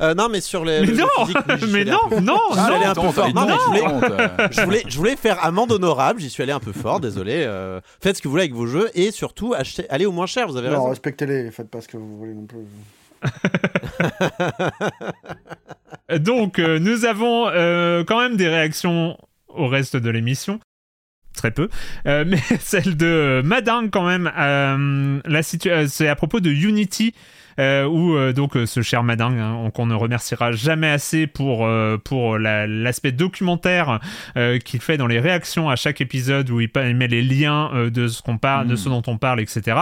Euh, 0.00 0.14
non, 0.14 0.28
mais 0.30 0.40
sur 0.40 0.64
les. 0.64 0.80
Mais 0.80 0.86
le 0.86 0.96
non, 0.96 1.06
physique, 1.18 1.36
oui, 1.48 1.68
mais 1.70 1.84
non, 1.84 1.98
non, 2.10 2.20
non. 2.20 2.38
un 2.56 2.94
peu 2.94 3.10
fort. 3.10 3.28
je 3.28 4.12
euh. 4.12 4.48
je 4.50 4.60
voulais, 4.62 4.82
je 4.86 4.96
voulais 4.96 5.16
faire 5.16 5.44
amende 5.44 5.72
honorable. 5.72 6.20
J'y 6.20 6.30
suis 6.30 6.42
allé 6.42 6.52
un 6.52 6.60
peu 6.60 6.72
fort, 6.72 7.00
désolé. 7.00 7.44
euh, 7.46 7.80
faites 8.00 8.16
ce 8.16 8.22
que 8.22 8.28
vous 8.28 8.32
voulez 8.32 8.44
avec 8.44 8.54
vos 8.54 8.66
jeux 8.66 8.88
et 8.94 9.10
surtout 9.10 9.54
achetez, 9.54 9.88
allez 9.90 10.06
au 10.06 10.12
moins 10.12 10.26
cher. 10.26 10.48
Vous 10.48 10.56
avez 10.56 10.68
Non, 10.68 10.74
raison. 10.76 10.88
respectez-les, 10.88 11.50
faites 11.50 11.68
pas 11.68 11.80
ce 11.80 11.88
que 11.88 11.96
vous 11.96 12.16
voulez 12.18 12.34
non 12.34 12.46
plus. 12.46 12.64
Donc, 16.16 16.58
euh, 16.58 16.78
nous 16.78 17.04
avons 17.04 17.48
euh, 17.48 18.02
quand 18.04 18.20
même 18.20 18.36
des 18.36 18.48
réactions 18.48 19.18
au 19.48 19.68
reste 19.68 19.96
de 19.96 20.10
l'émission. 20.10 20.58
Très 21.34 21.50
peu. 21.50 21.68
Euh, 22.06 22.24
mais 22.26 22.40
celle 22.60 22.96
de 22.96 23.42
Madingue, 23.44 23.90
quand 23.90 24.06
même, 24.06 24.30
c'est 25.88 26.08
à 26.08 26.16
propos 26.16 26.40
de 26.40 26.50
Unity. 26.50 27.14
Euh, 27.58 27.84
où 27.86 28.16
euh, 28.16 28.32
donc 28.32 28.56
euh, 28.56 28.66
ce 28.66 28.82
cher 28.82 29.02
Madingue, 29.02 29.38
hein, 29.38 29.70
qu'on 29.74 29.86
ne 29.86 29.94
remerciera 29.94 30.52
jamais 30.52 30.88
assez 30.90 31.26
pour, 31.26 31.66
euh, 31.66 31.96
pour 31.98 32.38
la- 32.38 32.66
l'aspect 32.66 33.12
documentaire 33.12 34.00
euh, 34.36 34.58
qu'il 34.58 34.80
fait 34.80 34.96
dans 34.96 35.06
les 35.06 35.20
réactions 35.20 35.68
à 35.68 35.76
chaque 35.76 36.00
épisode 36.00 36.50
où 36.50 36.60
il, 36.60 36.70
met 36.94 37.08
les 37.08 37.22
liens 37.22 37.70
euh, 37.74 37.90
de 37.90 38.08
ce 38.08 38.22
qu'on 38.22 38.38
parle, 38.38 38.66
de 38.68 38.74
Mm. 38.74 38.76
ce 38.76 38.88
dont 38.88 39.02
on 39.06 39.18
parle, 39.18 39.40
etc. 39.40 39.78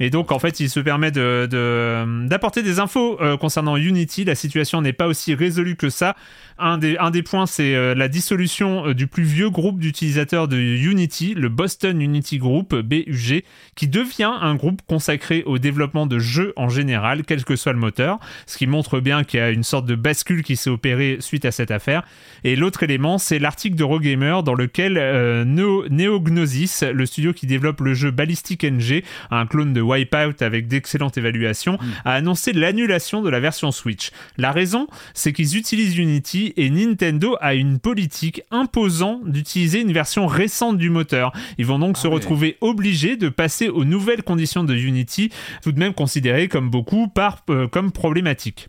Et 0.00 0.10
donc 0.10 0.32
en 0.32 0.38
fait, 0.38 0.60
il 0.60 0.70
se 0.70 0.80
permet 0.80 1.10
de, 1.10 1.46
de- 1.50 2.26
d'apporter 2.26 2.62
des 2.62 2.78
infos 2.80 3.20
euh, 3.20 3.36
concernant 3.36 3.76
Unity. 3.76 4.24
La 4.24 4.34
situation 4.34 4.80
n'est 4.82 4.92
pas 4.92 5.06
aussi 5.06 5.34
résolue 5.34 5.76
que 5.76 5.90
ça. 5.90 6.16
Un 6.58 6.76
des, 6.78 6.98
un 6.98 7.10
des 7.10 7.22
points, 7.22 7.46
c'est 7.46 7.74
euh, 7.74 7.94
la 7.94 8.08
dissolution 8.08 8.92
du 8.92 9.06
plus 9.06 9.22
vieux 9.22 9.48
groupe 9.50 9.78
d'utilisateurs 9.78 10.46
de 10.46 10.56
Unity, 10.58 11.34
le 11.34 11.48
Boston 11.48 12.00
Unity 12.02 12.38
Group, 12.38 12.74
BUG, 12.74 13.42
qui 13.80 13.88
devient 13.88 14.30
un 14.42 14.56
groupe 14.56 14.82
consacré 14.86 15.42
au 15.46 15.56
développement 15.58 16.04
de 16.06 16.18
jeux 16.18 16.52
en 16.56 16.68
général, 16.68 17.22
quel 17.24 17.44
que 17.46 17.56
soit 17.56 17.72
le 17.72 17.78
moteur, 17.78 18.18
ce 18.44 18.58
qui 18.58 18.66
montre 18.66 19.00
bien 19.00 19.24
qu'il 19.24 19.40
y 19.40 19.42
a 19.42 19.48
une 19.48 19.62
sorte 19.62 19.86
de 19.86 19.94
bascule 19.94 20.42
qui 20.42 20.56
s'est 20.56 20.68
opérée 20.68 21.16
suite 21.20 21.46
à 21.46 21.50
cette 21.50 21.70
affaire. 21.70 22.02
Et 22.44 22.56
l'autre 22.56 22.82
élément, 22.82 23.16
c'est 23.16 23.38
l'article 23.38 23.76
d'Eurogamer 23.76 24.40
dans 24.44 24.52
lequel 24.52 24.98
euh, 24.98 25.46
Neo- 25.46 25.88
Neognosis, 25.88 26.82
le 26.82 27.06
studio 27.06 27.32
qui 27.32 27.46
développe 27.46 27.80
le 27.80 27.94
jeu 27.94 28.10
Ballistic 28.10 28.64
NG, 28.64 29.02
un 29.30 29.46
clone 29.46 29.72
de 29.72 29.80
Wipeout 29.80 30.42
avec 30.42 30.68
d'excellentes 30.68 31.16
évaluations, 31.16 31.78
a 32.04 32.12
annoncé 32.12 32.52
l'annulation 32.52 33.22
de 33.22 33.30
la 33.30 33.40
version 33.40 33.70
Switch. 33.72 34.10
La 34.36 34.52
raison, 34.52 34.88
c'est 35.14 35.32
qu'ils 35.32 35.56
utilisent 35.56 35.96
Unity 35.96 36.52
et 36.58 36.68
Nintendo 36.68 37.38
a 37.40 37.54
une 37.54 37.78
politique 37.78 38.42
imposant 38.50 39.22
d'utiliser 39.24 39.80
une 39.80 39.92
version 39.94 40.26
récente 40.26 40.76
du 40.76 40.90
moteur. 40.90 41.32
Ils 41.56 41.64
vont 41.64 41.78
donc 41.78 41.94
Ah 41.96 42.02
se 42.02 42.08
ouais. 42.08 42.12
retrouver 42.14 42.58
obligés 42.60 43.16
de 43.16 43.30
passer 43.30 43.69
aux 43.70 43.84
nouvelles 43.84 44.22
conditions 44.22 44.64
de 44.64 44.74
Unity, 44.74 45.30
tout 45.62 45.72
de 45.72 45.78
même 45.78 45.94
considérées 45.94 46.48
comme 46.48 46.70
beaucoup 46.70 47.08
euh, 47.50 47.68
comme 47.68 47.92
problématiques. 47.92 48.68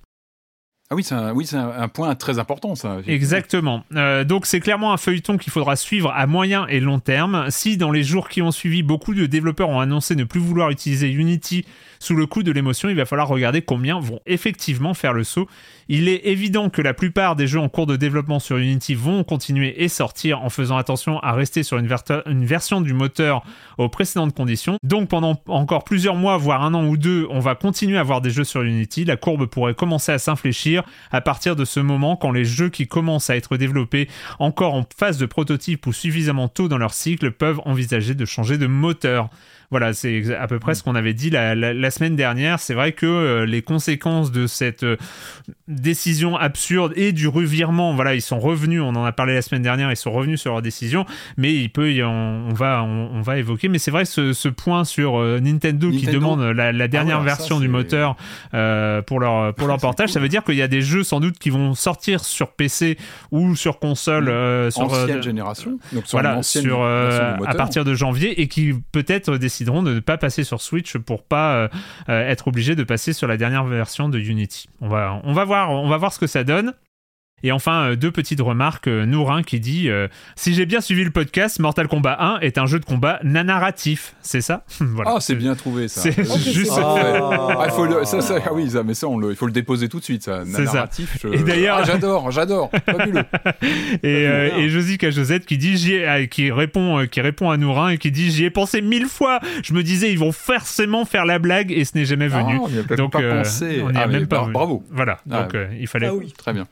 Ah 0.91 0.95
oui, 0.95 1.05
c'est 1.45 1.55
un, 1.55 1.87
point 1.87 2.13
très 2.15 2.37
important, 2.37 2.75
ça. 2.75 2.97
Exactement. 3.07 3.85
Euh, 3.95 4.25
donc 4.25 4.45
c'est 4.45 4.59
clairement 4.59 4.91
un 4.91 4.97
feuilleton 4.97 5.37
qu'il 5.37 5.53
faudra 5.53 5.77
suivre 5.77 6.11
à 6.13 6.27
moyen 6.27 6.67
et 6.67 6.81
long 6.81 6.99
terme. 6.99 7.45
Si 7.47 7.77
dans 7.77 7.91
les 7.91 8.03
jours 8.03 8.27
qui 8.27 8.41
ont 8.41 8.51
suivi, 8.51 8.83
beaucoup 8.83 9.13
de 9.13 9.25
développeurs 9.25 9.69
ont 9.69 9.79
annoncé 9.79 10.17
ne 10.17 10.25
plus 10.25 10.41
vouloir 10.41 10.69
utiliser 10.69 11.07
Unity 11.07 11.65
sous 11.99 12.13
le 12.13 12.25
coup 12.25 12.43
de 12.43 12.51
l'émotion, 12.51 12.89
il 12.89 12.97
va 12.97 13.05
falloir 13.05 13.29
regarder 13.29 13.61
combien 13.61 14.01
vont 14.01 14.19
effectivement 14.25 14.93
faire 14.93 15.13
le 15.13 15.23
saut. 15.23 15.47
Il 15.87 16.09
est 16.09 16.25
évident 16.25 16.69
que 16.69 16.81
la 16.81 16.93
plupart 16.93 17.37
des 17.37 17.47
jeux 17.47 17.59
en 17.59 17.69
cours 17.69 17.85
de 17.85 17.95
développement 17.95 18.39
sur 18.39 18.57
Unity 18.57 18.93
vont 18.93 19.23
continuer 19.23 19.83
et 19.83 19.87
sortir 19.87 20.41
en 20.41 20.49
faisant 20.49 20.75
attention 20.75 21.19
à 21.19 21.31
rester 21.31 21.63
sur 21.63 21.77
une 21.77 22.45
version 22.45 22.81
du 22.81 22.93
moteur 22.93 23.45
aux 23.77 23.87
précédentes 23.87 24.35
conditions. 24.35 24.77
Donc 24.83 25.07
pendant 25.07 25.41
encore 25.47 25.85
plusieurs 25.85 26.15
mois, 26.15 26.35
voire 26.35 26.63
un 26.63 26.73
an 26.73 26.85
ou 26.85 26.97
deux, 26.97 27.27
on 27.29 27.39
va 27.39 27.55
continuer 27.55 27.97
à 27.97 28.01
avoir 28.01 28.19
des 28.19 28.29
jeux 28.29 28.43
sur 28.43 28.61
Unity. 28.61 29.05
La 29.05 29.15
courbe 29.15 29.45
pourrait 29.45 29.75
commencer 29.75 30.11
à 30.11 30.19
s'infléchir 30.19 30.80
à 31.11 31.21
partir 31.21 31.55
de 31.55 31.65
ce 31.65 31.79
moment 31.79 32.15
quand 32.15 32.31
les 32.31 32.45
jeux 32.45 32.69
qui 32.69 32.87
commencent 32.87 33.29
à 33.29 33.35
être 33.35 33.57
développés 33.57 34.09
encore 34.39 34.73
en 34.73 34.85
phase 34.97 35.17
de 35.17 35.25
prototype 35.25 35.85
ou 35.87 35.93
suffisamment 35.93 36.47
tôt 36.47 36.67
dans 36.67 36.77
leur 36.77 36.93
cycle 36.93 37.31
peuvent 37.31 37.61
envisager 37.65 38.15
de 38.15 38.25
changer 38.25 38.57
de 38.57 38.67
moteur. 38.67 39.29
Voilà, 39.71 39.93
c'est 39.93 40.35
à 40.35 40.47
peu 40.47 40.59
près 40.59 40.75
ce 40.75 40.83
qu'on 40.83 40.95
avait 40.95 41.13
dit 41.13 41.29
la, 41.29 41.55
la- 41.55 41.73
la 41.73 41.91
semaine 41.91 42.15
dernière. 42.15 42.59
C'est 42.59 42.73
vrai 42.73 42.91
que 42.91 43.05
euh, 43.05 43.45
les 43.45 43.61
conséquences 43.61 44.31
de 44.31 44.45
cette 44.45 44.83
euh, 44.83 44.97
décision 45.67 46.35
absurde 46.35 46.93
et 46.95 47.11
du 47.13 47.27
revirement, 47.27 47.93
voilà, 47.93 48.13
ils 48.15 48.21
sont 48.21 48.39
revenus, 48.39 48.81
on 48.81 48.89
en 48.95 49.05
a 49.05 49.11
parlé 49.11 49.33
la 49.33 49.41
semaine 49.41 49.61
dernière, 49.61 49.89
ils 49.91 49.95
sont 49.95 50.11
revenus 50.11 50.41
sur 50.41 50.51
leur 50.51 50.61
décision, 50.61 51.05
mais 51.37 51.53
il 51.53 51.69
peut, 51.69 51.91
en- 52.03 52.09
on, 52.49 52.53
va, 52.53 52.83
on, 52.83 53.11
on 53.13 53.21
va 53.21 53.37
évoquer. 53.37 53.69
Mais 53.69 53.77
c'est 53.79 53.91
vrai 53.91 54.05
ce, 54.05 54.33
ce 54.33 54.49
point 54.49 54.83
sur 54.83 55.19
euh, 55.19 55.39
Nintendo, 55.39 55.89
qui 55.91 56.05
demande 56.07 56.41
la, 56.41 56.71
la 56.71 56.87
dernière 56.87 57.21
ouais, 57.21 57.29
ça, 57.29 57.35
version 57.37 57.59
du 57.59 57.67
moteur 57.67 58.15
pour 59.05 59.19
leur 59.19 59.53
pour 59.55 59.67
leur 59.67 59.77
portage, 59.79 60.07
cool. 60.07 60.13
ça 60.13 60.19
veut 60.19 60.29
dire 60.29 60.43
qu'il 60.43 60.55
y 60.55 60.61
a 60.61 60.67
des 60.67 60.81
jeux 60.81 61.03
sans 61.03 61.19
doute 61.19 61.37
qui 61.39 61.49
vont 61.49 61.73
sortir 61.75 62.23
sur 62.23 62.51
PC 62.51 62.97
ou 63.31 63.55
sur 63.55 63.79
console, 63.79 64.27
euh, 64.29 64.69
sur 64.69 64.83
ancienne 64.83 65.23
génération. 65.23 65.79
Donc 65.93 66.05
sur 66.07 66.19
voilà, 66.19 66.43
sur 66.43 66.83
à 66.83 67.53
partir 67.55 67.85
de 67.85 67.93
janvier 67.93 68.41
et 68.41 68.47
qui 68.47 68.73
peut-être 68.91 69.37
de 69.83 69.93
ne 69.93 69.99
pas 69.99 70.17
passer 70.17 70.43
sur 70.43 70.61
Switch 70.61 70.97
pour 70.97 71.23
pas 71.23 71.55
euh, 71.55 71.67
euh, 72.09 72.27
être 72.27 72.47
obligés 72.47 72.75
de 72.75 72.83
passer 72.83 73.13
sur 73.13 73.27
la 73.27 73.37
dernière 73.37 73.63
version 73.63 74.09
de 74.09 74.19
Unity. 74.19 74.67
On 74.81 75.33
va 75.87 75.97
voir 75.97 76.13
ce 76.13 76.19
que 76.19 76.27
ça 76.27 76.43
donne. 76.43 76.73
Et 77.43 77.51
enfin, 77.51 77.91
euh, 77.91 77.95
deux 77.95 78.11
petites 78.11 78.41
remarques. 78.41 78.87
Euh, 78.87 79.05
Nourin 79.05 79.43
qui 79.43 79.59
dit 79.59 79.89
euh, 79.89 80.07
Si 80.35 80.53
j'ai 80.53 80.65
bien 80.65 80.81
suivi 80.81 81.03
le 81.03 81.11
podcast, 81.11 81.59
Mortal 81.59 81.87
Kombat 81.87 82.17
1 82.19 82.39
est 82.41 82.57
un 82.57 82.65
jeu 82.65 82.79
de 82.79 82.85
combat 82.85 83.19
narratif. 83.23 84.15
C'est 84.21 84.41
ça 84.41 84.63
Voilà. 84.79 85.13
Ah, 85.15 85.19
c'est 85.19 85.35
bien 85.35 85.55
trouvé 85.55 85.87
ça. 85.87 86.01
C'est 86.01 86.13
juste. 86.51 86.71
Ah. 86.75 87.57
Ah, 87.59 87.63
il 87.65 87.71
faut 87.71 87.85
le, 87.85 88.03
ça, 88.05 88.21
ça, 88.21 88.35
ah 88.45 88.53
oui, 88.53 88.69
ça, 88.69 88.83
mais 88.83 88.93
ça, 88.93 89.07
on 89.07 89.17
le, 89.17 89.31
il 89.31 89.35
faut 89.35 89.45
le 89.45 89.51
déposer 89.51 89.89
tout 89.89 89.99
de 89.99 90.03
suite, 90.03 90.23
ça. 90.23 90.43
C'est 90.45 90.65
ça. 90.67 90.87
Je- 91.23 91.27
Et 91.29 91.39
d'ailleurs- 91.43 91.79
Ah, 91.81 91.83
j'adore, 91.85 92.31
j'adore. 92.31 92.69
Fabuleux. 92.85 93.23
Et, 94.03 94.27
euh, 94.27 94.57
et 94.57 94.69
Josica 94.69 95.09
Josette 95.11 95.45
qui 95.45 95.57
dit 95.57 95.93
ai- 95.93 96.07
euh, 96.07 96.25
qui 96.25 96.51
répond 96.51 96.99
euh, 96.99 97.05
qui 97.05 97.21
répond 97.21 97.49
à 97.49 97.57
Nourin 97.57 97.89
et 97.89 97.97
qui 97.97 98.11
dit 98.11 98.31
j'y 98.31 98.45
ai 98.45 98.49
pensé 98.49 98.81
mille 98.81 99.05
fois. 99.05 99.39
Je 99.63 99.73
me 99.73 99.83
disais 99.83 100.11
ils 100.11 100.17
vont 100.19 100.31
forcément 100.31 101.05
faire 101.05 101.25
la 101.25 101.39
blague 101.39 101.71
et 101.71 101.85
ce 101.85 101.97
n'est 101.97 102.05
jamais 102.05 102.27
venu. 102.27 102.55
Ah, 102.57 102.61
on 102.63 102.69
y 102.69 102.79
a 102.79 102.95
Donc 102.95 103.11
pas 103.13 103.21
euh, 103.21 103.37
pensé. 103.43 103.81
on 103.83 103.91
n'y 103.91 103.97
a 103.97 104.01
Ah, 104.03 104.07
même 104.07 104.27
pas. 104.27 104.47
Bravo. 104.51 104.83
Voilà. 104.91 105.17
Ah, 105.29 105.43
Donc 105.43 105.55
euh, 105.55 105.67
il 105.79 105.87
fallait. 105.87 106.07
Ah 106.07 106.15
oui. 106.15 106.33
Très 106.37 106.53
bien. 106.53 106.67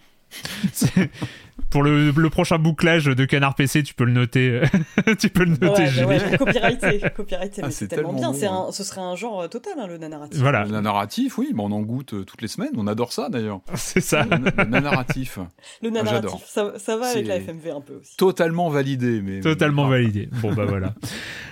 C'est- 0.74 1.10
Pour 1.70 1.84
le, 1.84 2.12
le 2.12 2.30
prochain 2.30 2.58
bouclage 2.58 3.06
de 3.06 3.26
Canard 3.26 3.56
PC, 3.56 3.84
tu 3.84 3.94
peux 3.94 4.04
le 4.06 4.12
noter. 4.12 4.62
tu 5.20 5.30
peux 5.30 5.44
le 5.46 5.52
noter. 5.52 5.84
Ouais, 6.06 6.20
bah 6.30 6.38
copyrighté, 6.38 7.02
copyrighté, 7.16 7.62
Ah, 7.64 7.68
mais 7.68 7.72
c'est 7.72 7.88
tellement 7.88 8.10
tellement 8.14 8.20
bien. 8.20 8.32
bon, 8.32 8.38
C'est 8.38 8.48
un, 8.48 8.72
ce 8.72 8.84
serait 8.84 9.02
un 9.02 9.16
genre 9.16 9.42
euh, 9.42 9.48
total, 9.48 9.74
hein, 9.80 9.88
le 9.88 9.98
nanarratif. 9.98 10.40
Voilà, 10.40 10.66
Le 10.66 10.80
narratif, 10.82 11.38
oui, 11.38 11.52
mais 11.54 11.62
on 11.62 11.72
en 11.72 11.82
goûte 11.82 12.14
euh, 12.14 12.24
toutes 12.24 12.42
les 12.42 12.48
semaines. 12.48 12.72
On 12.78 12.88
adore 12.88 13.14
ça 13.14 13.30
d'ailleurs. 13.30 13.60
c'est 13.76 14.02
ça. 14.02 14.24
Le, 14.24 14.38
le 14.64 14.80
narratif. 14.80 15.40
Le 15.82 15.90
j'adore. 15.94 16.04
nanarratif, 16.14 16.46
ça, 16.48 16.74
ça 16.78 16.98
va 16.98 17.08
avec 17.08 17.28
la 17.28 17.36
FMV 17.40 17.70
un 17.76 17.82
peu 17.82 17.94
aussi. 18.02 18.16
Totalement 18.18 18.70
validé. 18.70 19.22
Mais, 19.24 19.40
Totalement 19.42 19.86
mais- 19.86 19.98
validé. 19.98 20.30
Bon 20.42 20.54
bah 20.54 20.66
voilà. 20.66 20.94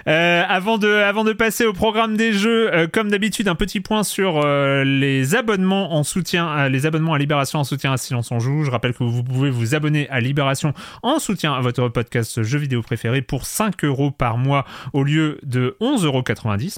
Euh, 0.07 0.43
avant 0.47 0.77
de 0.77 0.87
avant 0.87 1.23
de 1.23 1.33
passer 1.33 1.65
au 1.65 1.73
programme 1.73 2.15
des 2.15 2.31
jeux, 2.33 2.73
euh, 2.73 2.87
comme 2.87 3.09
d'habitude, 3.09 3.47
un 3.47 3.55
petit 3.55 3.81
point 3.81 4.03
sur 4.03 4.41
euh, 4.43 4.83
les 4.83 5.35
abonnements 5.35 5.93
en 5.95 6.03
soutien, 6.03 6.47
à, 6.47 6.69
les 6.69 6.85
abonnements 6.85 7.13
à 7.13 7.17
Libération 7.17 7.59
en 7.59 7.63
soutien 7.63 7.91
à 7.91 7.97
Silence 7.97 8.31
on 8.31 8.39
joue. 8.39 8.63
Je 8.63 8.71
rappelle 8.71 8.93
que 8.93 9.03
vous 9.03 9.23
pouvez 9.23 9.49
vous 9.49 9.75
abonner 9.75 9.96
à 10.09 10.19
Libération 10.19 10.73
en 11.01 11.19
soutien 11.19 11.53
à 11.53 11.61
votre 11.61 11.87
podcast 11.89 12.43
jeux 12.43 12.59
vidéo 12.59 12.81
préféré 12.81 13.21
pour 13.21 13.45
5 13.45 13.83
euros 13.83 14.11
par 14.11 14.37
mois 14.37 14.65
au 14.93 15.03
lieu 15.03 15.39
de 15.43 15.75
11,90 15.81 16.05
euros 16.05 16.23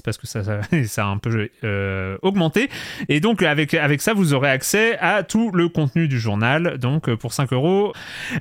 parce 0.04 0.16
que 0.16 0.26
ça, 0.26 0.44
ça, 0.44 0.60
ça 0.86 1.04
a 1.04 1.08
un 1.08 1.18
peu 1.18 1.48
euh, 1.64 2.16
augmenté. 2.22 2.70
Et 3.08 3.20
donc 3.20 3.42
avec 3.42 3.74
avec 3.74 4.00
ça, 4.00 4.14
vous 4.14 4.34
aurez 4.34 4.50
accès 4.50 4.98
à 4.98 5.22
tout 5.22 5.50
le 5.52 5.68
contenu 5.68 6.08
du 6.08 6.18
journal. 6.18 6.78
Donc 6.78 7.08
euh, 7.08 7.16
pour 7.16 7.32
5 7.32 7.52
euros. 7.52 7.92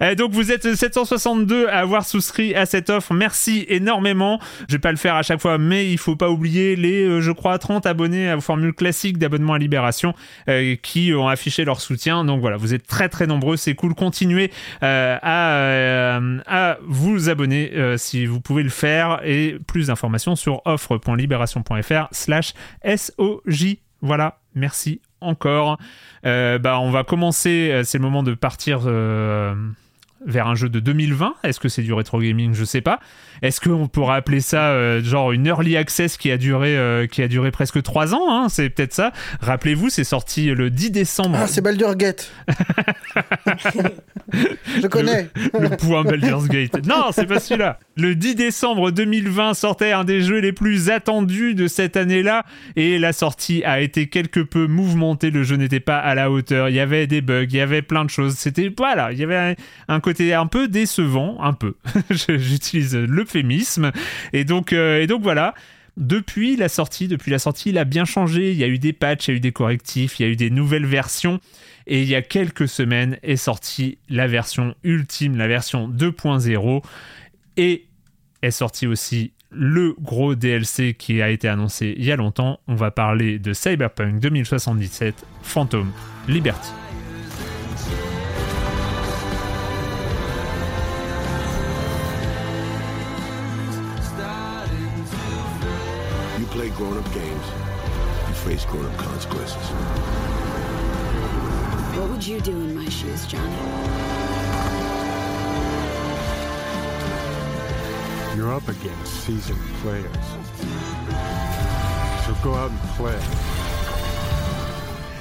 Euh, 0.02 0.16
donc 0.16 0.32
vous 0.32 0.52
êtes 0.52 0.76
762 0.76 1.68
à 1.68 1.80
avoir 1.80 2.06
souscrit 2.06 2.56
à 2.56 2.66
cette 2.66 2.90
offre. 2.90 3.14
Merci 3.14 3.66
énormément. 3.68 4.40
Je 4.68 4.76
vais 4.76 4.80
pas 4.80 4.92
le 4.92 4.98
faire 4.98 5.16
à 5.16 5.24
chaque 5.24 5.42
fois, 5.42 5.58
mais 5.58 5.92
il 5.92 5.98
faut 5.98 6.16
pas 6.16 6.30
oublier 6.30 6.76
les, 6.76 7.04
euh, 7.04 7.22
je 7.22 7.32
crois, 7.32 7.58
30 7.58 7.86
abonnés 7.86 8.30
à 8.30 8.40
formule 8.40 8.74
classique 8.74 9.18
d'abonnement 9.18 9.54
à 9.54 9.58
Libération 9.58 10.14
qui 10.82 11.14
ont 11.14 11.28
affiché 11.28 11.66
leur 11.66 11.82
soutien. 11.82 12.24
Donc 12.24 12.42
voilà, 12.42 12.58
vous 12.58 12.74
êtes 12.74 12.88
très 12.88 13.10
très 13.10 13.28
nombreux. 13.28 13.58
C'est 13.58 13.76
cool. 13.76 13.94
Continuez 13.94 14.52
à, 14.82 15.54
euh, 15.54 16.40
à 16.46 16.78
vous 16.86 17.30
abonner 17.30 17.72
euh, 17.76 17.98
si 17.98 18.26
vous 18.26 18.42
pouvez 18.42 18.64
le 18.64 18.70
faire. 18.70 19.22
Et 19.24 19.58
plus 19.68 19.88
d'informations 19.88 20.36
sur 20.36 20.62
offre.libération.fr 20.66 22.08
slash 22.12 22.54
SOJ. 22.84 23.78
Voilà, 24.02 24.40
merci 24.56 25.02
encore. 25.22 25.78
Euh, 26.26 26.60
bah, 26.60 26.80
on 26.80 26.92
va 26.92 27.04
commencer, 27.04 27.70
euh, 27.72 27.84
c'est 27.84 27.98
le 27.98 28.04
moment 28.04 28.24
de 28.24 28.34
partir 28.34 28.82
euh, 28.86 29.56
vers 30.26 30.48
un 30.48 30.56
jeu 30.56 30.70
de 30.70 30.80
2020. 30.80 31.36
Est-ce 31.44 31.60
que 31.60 31.70
c'est 31.70 31.82
du 31.82 31.94
rétro 31.94 32.20
gaming? 32.20 32.54
Je 32.54 32.64
sais 32.64 32.82
pas. 32.82 33.00
Est-ce 33.42 33.62
qu'on 33.62 33.88
pourrait 33.88 34.16
appeler 34.16 34.42
ça 34.42 34.72
euh, 34.72 35.02
genre 35.04 35.32
une 35.32 35.48
early 35.48 35.78
access 35.78 36.18
qui 36.18 36.32
a 36.32 36.38
duré, 36.38 36.78
euh, 36.78 37.08
qui 37.08 37.22
a 37.22 37.28
duré 37.28 37.52
presque 37.52 37.82
3 37.82 38.14
ans 38.14 38.28
hein? 38.30 38.50
C'est 38.50 38.70
peut-être 38.70 38.94
ça. 38.94 39.14
Rappelez-vous, 39.40 39.90
c'est 39.90 40.04
sorti 40.04 40.48
le 40.48 40.70
10 40.70 40.92
décembre. 40.92 41.38
Ah, 41.42 41.48
c'est 41.48 41.62
Baldur 41.62 41.96
Gate. 41.96 42.32
Je 44.34 44.88
connais. 44.88 45.30
le 45.60 45.76
point 45.78 46.04
Baldur's 46.04 46.48
Gate. 46.48 46.86
Non, 46.86 47.08
c'est 47.12 47.26
pas 47.26 47.40
celui-là. 47.40 47.80
Le 47.96 48.16
10 48.16 48.36
décembre 48.36 48.92
2020 48.92 49.54
sortait 49.54 49.92
un 49.92 50.04
des 50.04 50.22
jeux 50.22 50.40
les 50.40 50.52
plus 50.54 50.90
attendus 50.90 51.56
de 51.56 51.68
cette 51.68 51.98
année-là 51.98 52.46
et 52.76 53.00
la 53.00 53.14
sortie 53.14 53.64
a 53.64 53.82
été 53.82 54.08
quelque 54.08 54.40
peu 54.40 54.68
mouvementée. 54.68 55.32
Le 55.32 55.44
jeu 55.44 55.56
n'était 55.56 55.80
pas 55.80 55.98
à 55.98 56.16
la 56.16 56.30
hauteur. 56.32 56.70
Il 56.70 56.76
y 56.76 56.80
avait 56.80 57.08
des 57.08 57.22
bugs, 57.22 57.46
il 57.50 57.56
y 57.56 57.62
avait 57.62 57.82
plein 57.82 58.06
de 58.06 58.10
choses. 58.10 58.36
C'était 58.36 58.72
voilà, 58.76 59.12
il 59.12 59.20
y 59.20 59.24
avait 59.24 59.36
un, 59.36 59.54
un 59.88 60.00
côté 60.00 60.09
un 60.34 60.48
peu 60.48 60.68
décevant, 60.68 61.38
un 61.42 61.54
peu. 61.54 61.76
J'utilise 62.10 62.96
l'euphémisme 62.96 63.92
et 64.34 64.44
donc 64.44 64.74
euh, 64.74 65.02
et 65.02 65.08
donc 65.08 65.22
voilà. 65.22 65.54
Depuis 65.98 66.56
la 66.56 66.70
sortie, 66.70 67.10
depuis 67.10 67.30
la 67.30 67.40
sortie, 67.40 67.70
il 67.70 67.78
a 67.78 67.84
bien 67.84 68.06
changé. 68.06 68.52
Il 68.52 68.58
y 68.58 68.64
a 68.64 68.68
eu 68.68 68.80
des 68.80 68.94
patchs, 68.94 69.28
il 69.28 69.32
y 69.32 69.34
a 69.34 69.38
eu 69.38 69.40
des 69.42 69.52
correctifs, 69.52 70.20
il 70.20 70.24
y 70.24 70.26
a 70.26 70.30
eu 70.30 70.38
des 70.38 70.50
nouvelles 70.50 70.86
versions. 70.86 71.40
Et 71.88 72.02
il 72.02 72.08
y 72.08 72.16
a 72.16 72.22
quelques 72.22 72.70
semaines 72.70 73.18
est 73.22 73.36
sortie 73.36 73.98
la 74.08 74.28
version 74.28 74.76
ultime, 74.84 75.36
la 75.36 75.48
version 75.48 75.90
2.0. 75.90 76.84
Et 77.58 77.88
est 78.42 78.52
sorti 78.52 78.88
aussi 78.88 79.34
le 79.52 79.96
gros 80.00 80.36
DLC 80.36 80.94
qui 80.94 81.22
a 81.22 81.30
été 81.30 81.48
annoncé 81.48 81.94
il 81.98 82.06
y 82.06 82.12
a 82.12 82.16
longtemps. 82.16 82.60
On 82.68 82.76
va 82.76 82.92
parler 82.92 83.40
de 83.40 83.54
Cyberpunk 83.54 84.20
2077 84.20 85.26
Phantom 85.42 85.92
Liberty. 86.28 86.89
Grown-up 96.80 97.14
games, 97.14 97.46
you 98.30 98.34
face 98.36 98.64
grown-up 98.64 98.98
consequences. 98.98 99.68
What 101.98 102.10
would 102.10 102.26
you 102.26 102.40
do 102.40 102.54
in 102.54 102.74
my 102.74 102.88
shoes, 102.88 103.28
Johnny? 103.28 103.54
You're 108.38 108.54
up 108.54 108.66
against 108.70 109.26
seasoned 109.26 109.60
players. 109.82 110.06
So 112.26 112.34
go 112.42 112.54
out 112.54 112.72
and 112.72 112.80
play. 112.96 113.59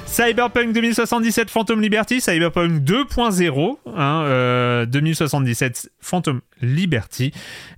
Cyberpunk 0.09 0.73
2077 0.73 1.49
Phantom 1.49 1.79
Liberty, 1.79 2.19
Cyberpunk 2.19 2.81
2.0, 2.83 3.77
hein, 3.95 4.23
euh, 4.25 4.85
2077 4.87 5.91
Phantom 6.01 6.41
Liberty. 6.61 7.31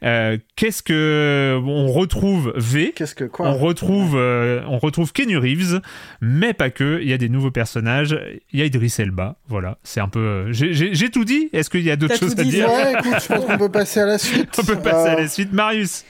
Euh, 0.03 0.37
Qu'est-ce 0.55 0.81
que 0.81 1.59
on 1.63 1.91
retrouve 1.91 2.53
V? 2.55 2.93
Qu'est-ce 2.95 3.15
que 3.15 3.25
quoi? 3.25 3.47
On 3.49 3.57
retrouve, 3.57 4.15
euh, 4.15 4.61
on 4.67 4.79
retrouve 4.79 5.11
Kenny 5.11 5.35
Reeves, 5.35 5.81
mais 6.21 6.53
pas 6.53 6.69
que. 6.69 6.99
Il 7.01 7.09
y 7.09 7.13
a 7.13 7.17
des 7.17 7.29
nouveaux 7.29 7.51
personnages. 7.51 8.17
Il 8.51 8.59
y 8.59 8.63
a 8.63 8.65
Idris 8.65 8.95
Elba. 8.97 9.35
Voilà, 9.47 9.77
c'est 9.83 9.99
un 9.99 10.07
peu. 10.07 10.19
euh, 10.19 10.51
j'ai- 10.53 10.73
J'ai 10.73 10.95
j'ai 10.95 11.09
tout 11.11 11.25
dit. 11.25 11.49
Est-ce 11.53 11.69
qu'il 11.69 11.83
y 11.83 11.91
a 11.91 11.95
d'autres 11.97 12.13
T'as 12.13 12.19
choses 12.21 12.35
tout 12.35 12.41
à 12.41 12.45
dire? 12.45 12.67
Ouais, 12.71 12.93
écoute, 12.99 13.21
je 13.21 13.27
pense 13.27 13.45
qu'on 13.45 13.57
peut 13.57 13.69
passer 13.71 13.99
à 13.99 14.05
la 14.05 14.17
suite. 14.17 14.49
On 14.57 14.63
peut 14.63 14.77
passer 14.79 15.09
à 15.09 15.15
la 15.15 15.27
suite. 15.27 15.51
Marius. 15.53 16.05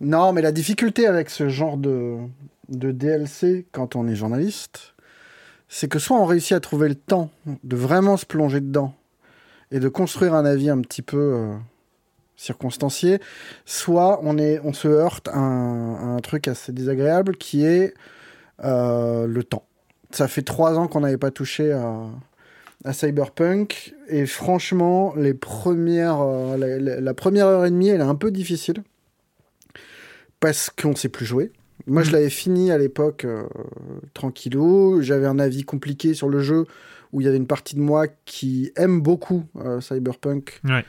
Non, 0.00 0.32
mais 0.32 0.42
la 0.42 0.52
difficulté 0.52 1.06
avec 1.06 1.30
ce 1.30 1.48
genre 1.48 1.76
de, 1.76 2.16
de 2.68 2.90
DLC 2.90 3.66
quand 3.72 3.94
on 3.96 4.08
est 4.08 4.16
journaliste, 4.16 4.94
c'est 5.72 5.88
que 5.88 6.00
soit 6.00 6.18
on 6.18 6.26
réussit 6.26 6.52
à 6.52 6.60
trouver 6.60 6.88
le 6.88 6.96
temps 6.96 7.30
de 7.46 7.76
vraiment 7.76 8.16
se 8.16 8.26
plonger 8.26 8.60
dedans 8.60 8.92
et 9.70 9.78
de 9.78 9.88
construire 9.88 10.34
un 10.34 10.44
avis 10.44 10.68
un 10.68 10.80
petit 10.80 11.00
peu 11.00 11.16
euh, 11.16 11.56
circonstancié, 12.36 13.20
soit 13.64 14.20
on, 14.24 14.36
est, 14.36 14.60
se 14.74 14.88
heurte 14.88 15.28
à 15.28 15.38
un, 15.38 16.18
truc 16.18 16.48
assez 16.48 16.72
désagréable 16.72 17.36
qui 17.36 17.64
est 17.64 17.94
euh, 18.64 19.28
le 19.28 19.44
temps. 19.44 19.64
Ça 20.10 20.26
fait 20.26 20.42
trois 20.42 20.76
ans 20.76 20.88
qu'on 20.88 21.00
n'avait 21.00 21.16
pas 21.16 21.30
touché 21.30 21.72
à, 21.72 22.92
Cyberpunk 22.92 23.94
et 24.08 24.26
franchement, 24.26 25.14
les 25.14 25.34
premières, 25.34 26.20
euh, 26.20 26.56
la 27.00 27.14
première 27.14 27.46
heure 27.46 27.64
et 27.64 27.70
demie, 27.70 27.88
elle 27.88 28.00
est 28.00 28.04
un 28.04 28.14
peu 28.14 28.32
difficile 28.32 28.82
parce 30.40 30.70
qu'on 30.70 30.90
ne 30.90 30.94
sait 30.96 31.10
plus 31.10 31.26
jouer. 31.26 31.52
Moi, 31.86 32.02
je 32.02 32.12
l'avais 32.12 32.30
fini 32.30 32.70
à 32.70 32.78
l'époque 32.78 33.24
euh, 33.24 33.44
tranquillou. 34.14 35.00
J'avais 35.02 35.26
un 35.26 35.38
avis 35.38 35.62
compliqué 35.64 36.14
sur 36.14 36.28
le 36.28 36.40
jeu 36.40 36.66
où 37.12 37.20
il 37.20 37.24
y 37.24 37.28
avait 37.28 37.36
une 37.36 37.46
partie 37.46 37.74
de 37.76 37.80
moi 37.80 38.06
qui 38.24 38.72
aime 38.76 39.00
beaucoup 39.00 39.44
euh, 39.56 39.80
Cyberpunk 39.80 40.60
Ouais. 40.64 40.84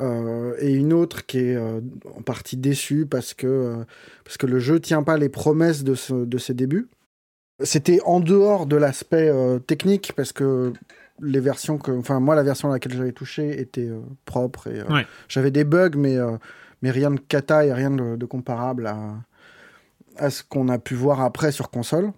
euh, 0.00 0.54
et 0.58 0.72
une 0.74 0.92
autre 0.92 1.24
qui 1.24 1.38
est 1.38 1.56
euh, 1.56 1.80
en 2.16 2.22
partie 2.22 2.56
déçue 2.56 3.06
parce 3.06 3.32
que, 3.34 3.76
parce 4.24 4.36
que 4.36 4.46
le 4.46 4.58
jeu 4.58 4.80
tient 4.80 5.02
pas 5.02 5.16
les 5.16 5.28
promesses 5.28 5.84
de, 5.84 5.94
ce- 5.94 6.24
de 6.24 6.38
ses 6.38 6.54
débuts. 6.54 6.88
C'était 7.62 8.00
en 8.04 8.18
dehors 8.20 8.66
de 8.66 8.76
l'aspect 8.76 9.30
technique 9.68 10.12
parce 10.16 10.32
que 10.32 10.72
les 11.22 11.38
versions 11.38 11.78
que, 11.78 11.92
enfin 11.92 12.18
moi 12.18 12.34
la 12.34 12.42
version 12.42 12.68
à 12.68 12.72
laquelle 12.72 12.92
j'avais 12.94 13.12
touché 13.12 13.60
était 13.60 13.88
propre 14.24 14.66
et 14.66 14.82
Ouais. 14.92 15.06
j'avais 15.28 15.52
des 15.52 15.62
bugs 15.62 15.92
mais 15.96 16.16
mais 16.82 16.90
rien 16.90 17.12
de 17.12 17.20
cata 17.20 17.64
et 17.64 17.72
rien 17.72 17.92
de, 17.92 18.16
de 18.16 18.26
comparable 18.26 18.88
à 18.88 19.14
à 20.16 20.30
ce 20.30 20.42
qu'on 20.42 20.68
a 20.68 20.78
pu 20.78 20.94
voir 20.94 21.20
après 21.20 21.52
sur 21.52 21.70
console. 21.70 22.12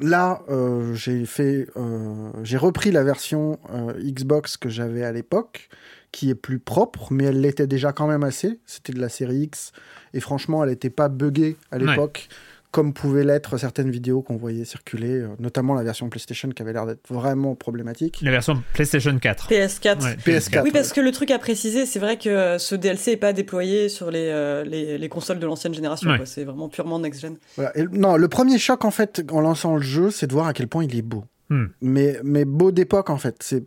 Là, 0.00 0.42
euh, 0.48 0.94
j'ai 0.94 1.24
fait, 1.24 1.68
euh, 1.76 2.30
j'ai 2.42 2.56
repris 2.56 2.90
la 2.90 3.04
version 3.04 3.60
euh, 3.72 3.92
Xbox 4.02 4.56
que 4.56 4.68
j'avais 4.68 5.04
à 5.04 5.12
l'époque, 5.12 5.68
qui 6.10 6.30
est 6.30 6.34
plus 6.34 6.58
propre, 6.58 7.12
mais 7.12 7.24
elle 7.24 7.40
l'était 7.40 7.68
déjà 7.68 7.92
quand 7.92 8.08
même 8.08 8.24
assez. 8.24 8.58
C'était 8.66 8.92
de 8.92 9.00
la 9.00 9.08
série 9.08 9.42
X, 9.42 9.72
et 10.12 10.20
franchement, 10.20 10.64
elle 10.64 10.70
n'était 10.70 10.90
pas 10.90 11.08
buggée 11.08 11.56
à 11.70 11.78
Ouais. 11.78 12.28
Comme 12.74 12.92
pouvaient 12.92 13.22
l'être 13.22 13.56
certaines 13.56 13.88
vidéos 13.88 14.20
qu'on 14.20 14.36
voyait 14.36 14.64
circuler, 14.64 15.20
euh, 15.20 15.28
notamment 15.38 15.74
la 15.74 15.84
version 15.84 16.08
PlayStation 16.08 16.48
qui 16.48 16.60
avait 16.60 16.72
l'air 16.72 16.86
d'être 16.86 17.06
vraiment 17.08 17.54
problématique. 17.54 18.18
La 18.20 18.32
version 18.32 18.60
PlayStation 18.72 19.16
4. 19.16 19.48
PS4. 19.48 20.02
Ouais, 20.02 20.16
PS4. 20.16 20.62
Oui, 20.64 20.72
parce 20.72 20.92
que 20.92 21.00
le 21.00 21.12
truc 21.12 21.30
à 21.30 21.38
préciser, 21.38 21.86
c'est 21.86 22.00
vrai 22.00 22.18
que 22.18 22.28
euh, 22.28 22.58
ce 22.58 22.74
DLC 22.74 23.12
est 23.12 23.16
pas 23.16 23.32
déployé 23.32 23.88
sur 23.88 24.10
les, 24.10 24.26
euh, 24.26 24.64
les, 24.64 24.98
les 24.98 25.08
consoles 25.08 25.38
de 25.38 25.46
l'ancienne 25.46 25.72
génération. 25.72 26.10
Ouais. 26.10 26.22
C'est 26.24 26.42
vraiment 26.42 26.68
purement 26.68 26.98
next-gen. 26.98 27.36
Voilà. 27.54 27.72
Non, 27.92 28.16
le 28.16 28.26
premier 28.26 28.58
choc, 28.58 28.84
en 28.84 28.90
fait, 28.90 29.24
en 29.30 29.40
lançant 29.40 29.76
le 29.76 29.82
jeu, 29.82 30.10
c'est 30.10 30.26
de 30.26 30.32
voir 30.32 30.48
à 30.48 30.52
quel 30.52 30.66
point 30.66 30.82
il 30.82 30.96
est 30.96 31.02
beau. 31.02 31.22
Hmm. 31.50 31.66
Mais, 31.80 32.18
mais 32.24 32.44
beau 32.44 32.72
d'époque, 32.72 33.08
en 33.08 33.18
fait. 33.18 33.36
C'est, 33.38 33.62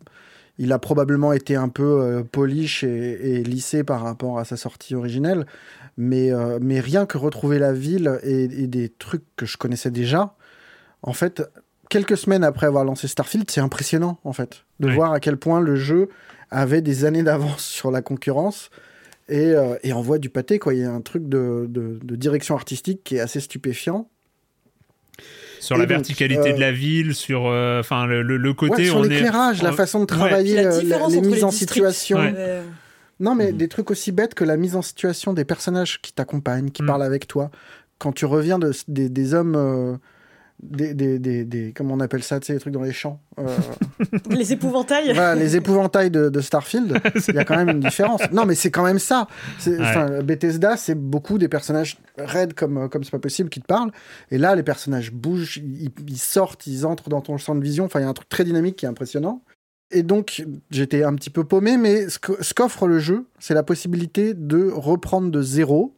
il 0.58 0.74
a 0.74 0.80
probablement 0.80 1.32
été 1.32 1.55
un 1.55 1.70
peu 1.70 2.01
euh, 2.01 2.24
polish 2.24 2.84
et, 2.84 2.88
et 2.88 3.43
lissé 3.45 3.86
par 3.86 4.01
rapport 4.01 4.38
à 4.38 4.43
sa 4.43 4.58
sortie 4.58 4.95
originelle. 4.95 5.45
Mais, 5.97 6.31
euh, 6.31 6.59
mais 6.61 6.79
rien 6.79 7.05
que 7.07 7.17
retrouver 7.17 7.57
la 7.57 7.73
ville 7.73 8.19
et, 8.23 8.43
et 8.43 8.67
des 8.67 8.89
trucs 8.89 9.23
que 9.35 9.45
je 9.47 9.57
connaissais 9.57 9.89
déjà, 9.89 10.35
en 11.01 11.13
fait, 11.13 11.41
quelques 11.89 12.17
semaines 12.17 12.43
après 12.43 12.67
avoir 12.67 12.85
lancé 12.85 13.07
Starfield, 13.07 13.49
c'est 13.49 13.61
impressionnant, 13.61 14.19
en 14.23 14.33
fait, 14.33 14.63
de 14.79 14.89
voir 14.91 15.11
à 15.13 15.19
quel 15.19 15.37
point 15.37 15.59
le 15.59 15.75
jeu 15.75 16.09
avait 16.51 16.81
des 16.81 17.05
années 17.05 17.23
d'avance 17.23 17.63
sur 17.65 17.89
la 17.89 18.01
concurrence 18.03 18.69
et, 19.27 19.39
euh, 19.53 19.75
et 19.83 19.91
envoie 19.91 20.19
du 20.19 20.29
pâté, 20.29 20.59
quoi. 20.59 20.73
Il 20.75 20.81
y 20.81 20.83
a 20.83 20.91
un 20.91 21.01
truc 21.01 21.27
de, 21.27 21.65
de- 21.67 21.99
de 22.01 22.15
direction 22.15 22.55
artistique 22.55 23.01
qui 23.03 23.15
est 23.15 23.19
assez 23.19 23.39
stupéfiant. 23.39 24.07
Sur 25.59 25.75
Et 25.77 25.79
la 25.79 25.85
donc, 25.85 25.89
verticalité 25.89 26.51
euh, 26.51 26.53
de 26.53 26.59
la 26.59 26.71
ville, 26.71 27.15
sur 27.15 27.47
euh, 27.47 27.79
enfin 27.79 28.05
le, 28.05 28.21
le- 28.21 28.37
le 28.37 28.53
côté 28.53 28.73
Ouais, 28.83 28.85
sur 28.85 28.97
on 28.97 29.03
est 29.05 29.09
l'éclairage, 29.09 29.63
la 29.63 29.71
on- 29.71 29.75
façon 29.75 29.97
de 29.97 30.03
Ouais. 30.03 30.17
travailler, 30.19 30.55
La 30.61 30.71
euh, 30.75 30.81
les 30.81 30.93
entre 30.93 31.09
mises 31.21 31.31
les 31.37 31.43
en 31.43 31.49
districts, 31.49 31.69
situation. 31.89 32.19
Ouais. 32.19 32.61
Euh, 33.20 33.24
Non, 33.24 33.36
mais 33.36 33.51
Mhm. 33.51 33.57
des 33.57 33.68
trucs 33.68 33.91
aussi 33.91 34.11
bêtes 34.11 34.34
que 34.36 34.43
la 34.43 34.57
mise 34.57 34.76
en 34.76 34.82
situation 34.82 35.34
des 35.34 35.45
personnages 35.45 36.01
qui 36.01 36.13
t'accompagnent, 36.13 36.70
qui 36.72 36.82
Mhm. 36.84 36.88
parlent 36.88 37.03
avec 37.03 37.28
toi. 37.28 37.49
Quand 37.99 38.11
tu 38.11 38.26
reviens 38.26 38.59
de, 38.59 38.72
des, 38.88 39.09
des 39.09 39.34
hommes. 39.34 39.55
euh, 39.55 39.97
des, 40.59 40.95
des, 40.95 41.20
des, 41.20 41.45
des- 41.45 41.72
Comment 41.72 41.93
on 41.93 41.99
appelle 41.99 42.24
ça, 42.24 42.39
tu 42.39 42.47
sais, 42.47 42.53
les 42.53 42.59
trucs 42.59 42.74
dans 42.74 42.82
les 42.82 42.91
champs. 42.91 43.22
euh, 43.38 43.45
les 44.32 44.53
épouvantails. 44.53 45.13
voilà, 45.13 45.36
les 45.36 45.55
épouvantails 45.55 46.09
de, 46.09 46.30
de 46.30 46.41
Starfield, 46.41 46.97
il 47.28 47.36
y 47.36 47.38
a 47.38 47.45
quand 47.45 47.55
même 47.55 47.70
une 47.70 47.80
différence. 47.80 48.22
Non, 48.32 48.43
mais 48.47 48.55
c'est 48.55 48.72
quand 48.72 48.84
même 48.84 48.97
ça. 48.97 49.28
Ouais. 49.68 50.24
Bethesda, 50.24 50.76
c'est 50.76 50.95
beaucoup 50.95 51.38
des 51.38 51.47
personnages 51.47 51.99
raides 52.18 52.55
comme 52.55 52.89
comme 52.89 53.03
c'est 53.03 53.11
pas 53.11 53.20
possible 53.20 53.49
qui 53.51 53.61
te 53.61 53.68
parlent. 53.68 53.91
Et 54.32 54.39
là, 54.39 54.55
les 54.55 54.63
personnages 54.63 55.11
bougent, 55.11 55.57
ils, 55.57 55.91
ils 56.07 56.18
sortent, 56.18 56.65
ils 56.65 56.88
entrent 56.88 57.09
dans 57.09 57.22
ton 57.22 57.38
champ 57.38 57.53
de 57.53 57.61
vision. 57.61 57.86
Enfin, 57.86 57.99
il 57.99 58.03
y 58.03 58.05
a 58.07 58.09
un 58.09 58.13
truc 58.13 58.28
très 58.30 58.43
dynamique 58.43 58.78
qui 58.78 58.86
est 58.86 58.89
impressionnant. 58.89 59.43
Et 59.91 60.03
donc, 60.03 60.45
j'étais 60.69 61.03
un 61.03 61.15
petit 61.15 61.29
peu 61.29 61.43
paumé, 61.45 61.77
mais 61.77 62.09
ce 62.09 62.53
qu'offre 62.53 62.88
le 62.88 62.99
jeu, 62.99 63.25
c'est 63.39 63.53
la 63.53 63.63
possibilité 63.63 64.33
de 64.33 64.69
reprendre 64.69 65.31
de 65.31 65.41
zéro 65.41 65.93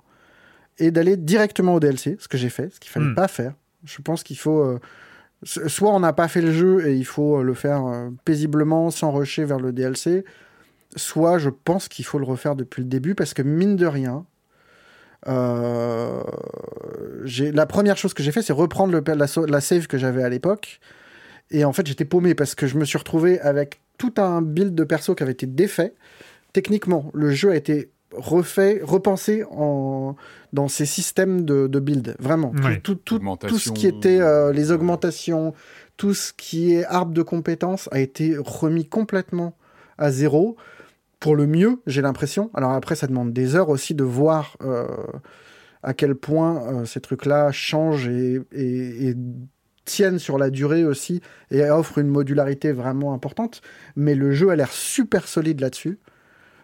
et 0.78 0.92
d'aller 0.92 1.18
directement 1.18 1.74
au 1.76 1.80
DLC, 1.80 2.16
ce 2.20 2.28
que 2.28 2.38
j'ai 2.38 2.50
fait, 2.50 2.72
ce 2.74 2.80
qu'il 2.80 2.92
fallait 2.92 3.08
Hmm. 3.08 3.16
pas 3.16 3.28
faire. 3.28 3.54
Je 3.86 4.02
pense 4.02 4.24
qu'il 4.24 4.38
faut. 4.38 4.60
euh, 4.62 4.80
soit 5.44 5.94
on 5.94 6.00
n'a 6.02 6.14
pas 6.14 6.28
fait 6.28 6.42
le 6.42 6.52
jeu 6.52 6.86
et 6.88 6.96
il 6.96 7.06
faut 7.06 7.40
euh, 7.40 7.44
le 7.44 7.54
faire 7.54 7.86
euh, 7.86 8.10
paisiblement, 8.26 8.92
sans 8.92 9.12
rusher 9.12 9.46
vers 9.46 9.60
le 9.60 9.72
DLC, 9.72 10.24
soit 10.96 11.38
je 11.40 11.50
pense 11.50 11.88
qu'il 11.88 12.06
faut 12.06 12.20
le 12.20 12.26
refaire 12.26 12.56
depuis 12.56 12.82
le 12.82 12.88
début, 12.90 13.16
parce 13.16 13.34
que 13.34 13.42
mine 13.42 13.76
de 13.76 13.86
rien, 13.88 14.26
euh, 15.28 16.22
la 17.54 17.66
première 17.66 17.98
chose 17.98 18.14
que 18.14 18.24
j'ai 18.24 18.32
fait, 18.32 18.42
c'est 18.42 18.54
reprendre 18.54 18.94
le, 18.94 19.02
la, 19.16 19.26
la 19.48 19.62
save 19.62 19.88
que 19.88 19.98
j'avais 19.98 20.24
à 20.24 20.30
l'époque. 20.30 20.80
Et 21.52 21.66
en 21.66 21.74
fait, 21.74 21.88
j'étais 21.88 22.06
paumé 22.06 22.36
parce 22.36 22.56
que 22.56 22.68
je 22.68 22.78
me 22.78 22.86
suis 22.86 22.98
retrouvé 22.98 23.40
avec 23.40 23.82
tout 23.98 24.14
un 24.18 24.42
build 24.42 24.76
de 24.76 24.84
perso 24.84 25.16
qui 25.16 25.24
avait 25.24 25.32
été 25.34 25.46
défait. 25.48 25.94
Techniquement, 26.54 27.12
le 27.14 27.32
jeu 27.32 27.52
a 27.52 27.56
été 27.56 27.92
refait, 28.12 28.82
repensé 28.84 29.44
en, 29.52 30.16
dans 30.54 30.68
ses 30.68 30.86
systèmes 30.86 31.46
de, 31.46 31.68
de 31.68 31.80
build. 31.80 32.16
Vraiment. 32.20 32.52
Tout- 32.52 32.64
Ouais. 32.64 32.80
Tout, 32.82 32.96
tout, 32.96 33.20
tout, 33.48 33.60
ce 33.60 33.72
qui 33.72 33.88
était 33.88 34.20
euh, 34.20 34.52
les 34.52 34.70
ouais. 34.70 34.76
augmentations, 34.76 35.54
tout 35.98 36.14
ce 36.14 36.34
qui 36.34 36.74
est 36.74 36.86
arbre 36.86 37.14
de 37.14 37.22
compétences 37.22 37.88
a 37.92 38.00
été 38.00 38.36
remis 38.38 38.86
complètement 38.88 39.56
à 39.98 40.12
zéro. 40.12 40.56
Pour 41.20 41.36
le 41.36 41.46
mieux, 41.48 41.82
j'ai 41.86 42.02
l'impression. 42.02 42.50
Alors 42.54 42.72
après, 42.72 42.96
ça 42.96 43.06
demande 43.06 43.34
des 43.34 43.56
heures 43.56 43.70
aussi 43.70 43.94
de 43.94 44.04
voir 44.04 44.56
euh, 44.64 44.88
à 45.84 45.94
quel 45.94 46.16
point 46.16 46.64
euh, 46.82 46.86
ces 46.86 47.02
trucs-là 47.02 47.52
changent 47.52 48.08
et, 48.08 48.40
et- 48.54 49.10
et 49.10 49.16
tiennent 49.90 50.20
sur 50.20 50.38
la 50.38 50.50
durée 50.52 50.86
aussi 50.86 51.22
et 51.50 51.68
offrent 51.70 51.98
une 51.98 52.08
modularité 52.08 52.72
vraiment 52.72 53.14
importante. 53.14 53.62
Mais 53.96 54.14
le 54.14 54.32
jeu 54.32 54.50
a 54.50 54.56
l'air 54.56 54.72
super 54.72 55.28
solide 55.28 55.60
là-dessus. 55.60 55.98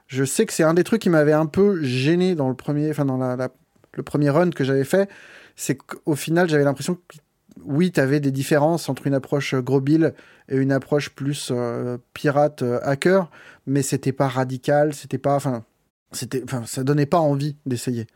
Je 0.08 0.24
sais 0.24 0.46
que 0.46 0.54
c'est 0.54 0.64
un 0.64 0.76
des 0.76 0.84
trucs 0.84 1.02
qui 1.02 1.10
m'avait 1.10 1.34
un 1.34 1.48
peu 1.48 1.82
gêné 1.82 2.36
dans 2.36 2.48
le 2.50 2.56
premier, 2.56 2.92
enfin 2.92 3.06
dans 3.06 3.18
le 3.18 4.04
premier 4.04 4.30
run 4.30 4.52
que 4.52 4.64
j'avais 4.64 4.84
fait, 4.84 5.10
c'est 5.56 5.76
qu'au 5.76 6.16
final 6.16 6.48
j'avais 6.48 6.64
l'impression 6.64 6.96
que 6.96 7.18
oui, 7.64 7.92
tu 7.92 8.00
avais 8.00 8.20
des 8.20 8.32
différences 8.32 8.90
entre 8.90 9.08
une 9.08 9.14
approche 9.14 9.56
gros 9.56 9.82
bill 9.82 10.14
et 10.50 10.58
une 10.58 10.72
approche 10.72 11.10
plus 11.10 11.50
euh, 11.52 11.98
pirate 12.14 12.62
euh, 12.62 12.80
hacker, 12.84 13.32
mais 13.66 13.82
c'était 13.82 14.12
pas 14.12 14.28
radical, 14.28 14.94
c'était 14.94 15.18
pas, 15.18 15.36
enfin, 15.36 15.64
c'était, 16.12 16.44
enfin, 16.44 16.64
ça 16.66 16.84
donnait 16.84 17.06
pas 17.06 17.20
envie 17.20 17.56
d'essayer. 17.66 18.08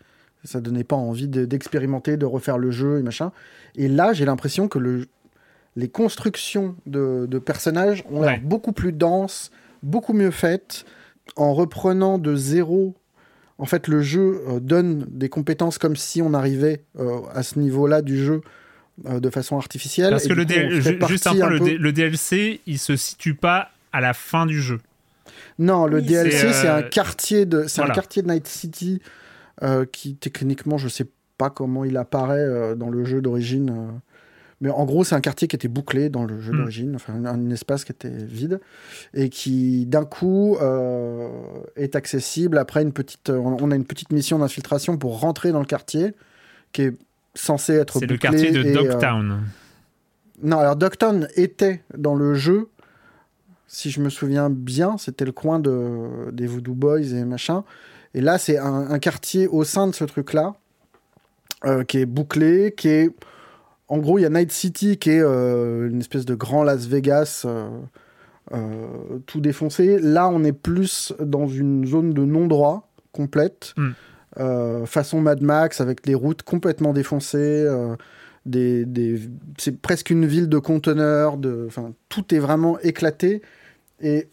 Ça 0.44 0.62
donnait 0.62 0.84
pas 0.86 0.96
envie 0.96 1.28
de- 1.28 1.46
d'expérimenter, 1.46 2.16
de 2.18 2.26
refaire 2.26 2.58
le 2.58 2.72
jeu 2.72 3.00
et 3.00 3.04
machin. 3.04 3.32
Et 3.76 3.88
là, 3.88 4.14
j'ai 4.14 4.26
l'impression 4.26 4.68
que 4.68 4.80
le, 4.80 5.06
les 5.76 5.90
constructions 5.90 6.76
de, 6.86 7.26
de 7.30 7.40
personnages 7.40 8.04
ont 8.10 8.22
l'air 8.22 8.32
Ouais. 8.36 8.40
beaucoup 8.44 8.72
plus 8.72 8.92
denses, 8.94 9.52
beaucoup 9.84 10.14
mieux 10.14 10.32
faites, 10.32 10.86
en 11.36 11.54
reprenant 11.54 12.18
de 12.18 12.36
zéro. 12.36 12.96
En 13.58 13.66
fait, 13.66 13.88
le 13.90 14.02
jeu 14.02 14.42
euh, 14.48 14.60
donne 14.62 15.06
des 15.10 15.28
compétences 15.30 15.78
comme 15.78 15.98
si 15.98 16.22
on 16.22 16.34
arrivait 16.34 16.82
euh, 16.98 17.20
à 17.34 17.44
ce 17.44 17.60
niveau-là 17.60 18.02
du 18.02 18.18
jeu 18.24 18.42
euh, 19.06 19.20
de 19.20 19.30
façon 19.30 19.58
artificielle. 19.58 20.12
Parce 20.12 20.28
que 20.28 20.34
le 20.34 20.46
coup, 20.46 20.82
ju- 20.82 21.00
juste 21.10 21.28
un 21.28 21.36
point, 21.36 21.50
le, 21.50 21.60
peu- 21.60 21.66
D- 21.66 21.78
le 21.78 21.92
DLC, 21.92 22.62
il 22.66 22.80
se 22.80 22.96
situe 22.96 23.34
pas 23.36 23.72
à 23.92 24.00
la 24.00 24.14
fin 24.14 24.46
du 24.46 24.62
jeu. 24.62 24.80
Non, 25.60 25.86
le 25.88 25.98
Oui, 25.98 26.04
DLC, 26.06 26.54
c'est, 26.54 26.68
un 26.70 26.82
quartier 26.82 27.46
de, 27.46 27.66
c'est 27.68 27.82
voilà. 27.82 27.92
un 27.92 27.96
quartier 27.96 28.22
de 28.22 28.30
Night 28.32 28.48
City 28.48 29.02
qui 29.92 30.16
techniquement, 30.16 30.78
je 30.78 30.88
sais 30.88 31.08
pas 31.38 31.50
comment 31.50 31.86
il 31.86 31.98
apparaît 31.98 32.38
euh, 32.40 32.76
dans 32.76 32.90
le 32.90 33.04
jeu 33.06 33.22
d'origine, 33.22 33.70
euh, 33.70 33.92
Mais 34.62 34.70
en 34.70 34.84
gros, 34.86 35.06
c'est 35.06 35.16
un 35.16 35.22
quartier 35.22 35.48
qui 35.48 35.56
était 35.56 35.70
bouclé 35.70 36.10
dans 36.10 36.26
le 36.26 36.40
jeu 36.42 36.52
Mm. 36.52 36.58
d'origine, 36.58 36.96
enfin 36.96 37.14
un, 37.14 37.26
un 37.26 37.50
espace 37.50 37.86
qui 37.86 37.94
était 37.94 38.10
vide 38.10 38.60
et 39.14 39.30
qui 39.30 39.86
d'un 39.86 40.04
coup 40.06 40.58
euh, 40.62 41.30
est 41.78 41.96
accessible 41.96 42.58
après 42.58 42.82
une 42.82 42.92
petite. 42.92 43.30
On 43.30 43.72
a 43.72 43.76
une 43.76 43.86
petite 43.86 44.12
mission 44.12 44.38
d'infiltration 44.40 44.98
pour 44.98 45.20
rentrer 45.22 45.52
dans 45.54 45.60
le 45.62 45.66
quartier 45.66 46.14
qui 46.74 46.82
est 46.84 46.94
censé 47.36 47.74
être 47.74 48.00
C'est 48.00 48.06
le 48.08 48.16
bouclé 48.16 48.30
quartier 48.30 48.52
de 48.52 48.64
et, 48.64 48.76
euh, 48.76 48.84
Dogtown. 48.84 49.44
non, 50.44 50.60
alors 50.60 50.76
Dogtown 50.76 51.28
était 51.36 51.82
dans 51.98 52.16
le 52.16 52.34
jeu, 52.34 52.68
si 53.68 53.92
je 53.92 54.02
me 54.02 54.10
souviens 54.10 54.50
bien, 54.50 54.98
c'était 54.98 55.26
le 55.26 55.32
coin 55.32 55.60
de, 55.60 56.32
des 56.34 56.48
Voodoo 56.48 56.74
Boys 56.74 57.14
et 57.14 57.24
machin. 57.24 57.64
Et 58.14 58.22
là, 58.22 58.38
c'est 58.38 58.58
un, 58.58 58.90
un 58.92 59.00
quartier 59.00 59.48
au 59.48 59.64
sein 59.64 59.88
de 59.88 59.94
ce 59.94 60.04
truc-là, 60.04 60.56
euh, 61.66 61.84
qui 61.84 62.00
est 62.00 62.06
bouclé, 62.06 62.74
qui 62.76 62.88
est... 62.90 63.10
En 63.88 63.98
gros, 63.98 64.20
il 64.20 64.22
y 64.22 64.26
a 64.26 64.30
Night 64.30 64.52
City, 64.52 64.98
qui 64.98 65.10
est 65.12 65.22
euh, 65.22 65.90
une 65.90 66.00
espèce 66.00 66.26
de 66.26 66.36
grand 66.36 66.64
Las 66.64 66.86
Vegas, 66.88 67.46
euh, 68.52 69.20
tout 69.26 69.42
défoncé. 69.42 70.00
Là, 70.00 70.30
on 70.30 70.44
est 70.44 70.52
plus 70.54 71.14
dans 71.20 71.48
une 71.48 71.86
zone 71.88 72.14
de 72.14 72.24
non-droit 72.24 72.88
complète, 73.12 73.74
Mm. 73.78 73.90
euh, 74.40 74.86
façon 74.86 75.22
Mad 75.22 75.42
Max, 75.42 75.82
avec 75.82 76.06
les 76.06 76.16
routes 76.16 76.44
complètement 76.44 76.94
défoncées. 76.94 77.68
des, 78.46 78.86
des- 78.86 79.20
c'est 79.58 79.80
presque 79.80 80.10
une 80.10 80.26
ville 80.26 80.48
de 80.50 80.58
conteneurs, 80.58 81.38
de, 81.38 81.66
enfin, 81.68 81.92
tout 82.08 82.34
est 82.34 82.40
vraiment 82.40 82.80
éclaté. 82.80 83.42
Et 84.02 84.28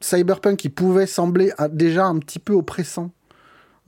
Cyberpunk, 0.00 0.56
qui 0.56 0.68
pouvait 0.68 1.06
sembler 1.06 1.52
déjà 1.70 2.06
un 2.06 2.18
petit 2.18 2.38
peu 2.38 2.54
oppressant 2.54 3.12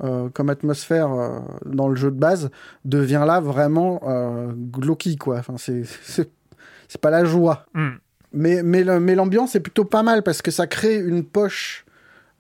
euh, 0.03 0.29
comme 0.31 0.51
atmosphère 0.51 1.13
euh, 1.13 1.39
dans 1.65 1.89
le 1.89 1.95
jeu 1.95 2.11
de 2.11 2.19
base, 2.19 2.51
devient 2.85 3.25
là 3.27 3.41
vraiment 3.41 4.01
euh, 4.07 4.53
glauqui, 4.53 5.17
quoi. 5.17 5.39
Enfin, 5.39 5.55
c'est, 5.59 5.85
pas 7.01 7.11
la 7.11 7.25
joie. 7.25 7.67
Mm. 7.75 7.91
Mais, 8.33 8.63
mais, 8.63 9.15
l'ambiance 9.15 9.55
est 9.55 9.61
plutôt 9.61 9.85
pas 9.85 10.03
mal 10.03 10.23
parce 10.23 10.41
que 10.41 10.51
ça 10.51 10.67
crée 10.67 10.97
une 10.97 11.23
poche 11.23 11.85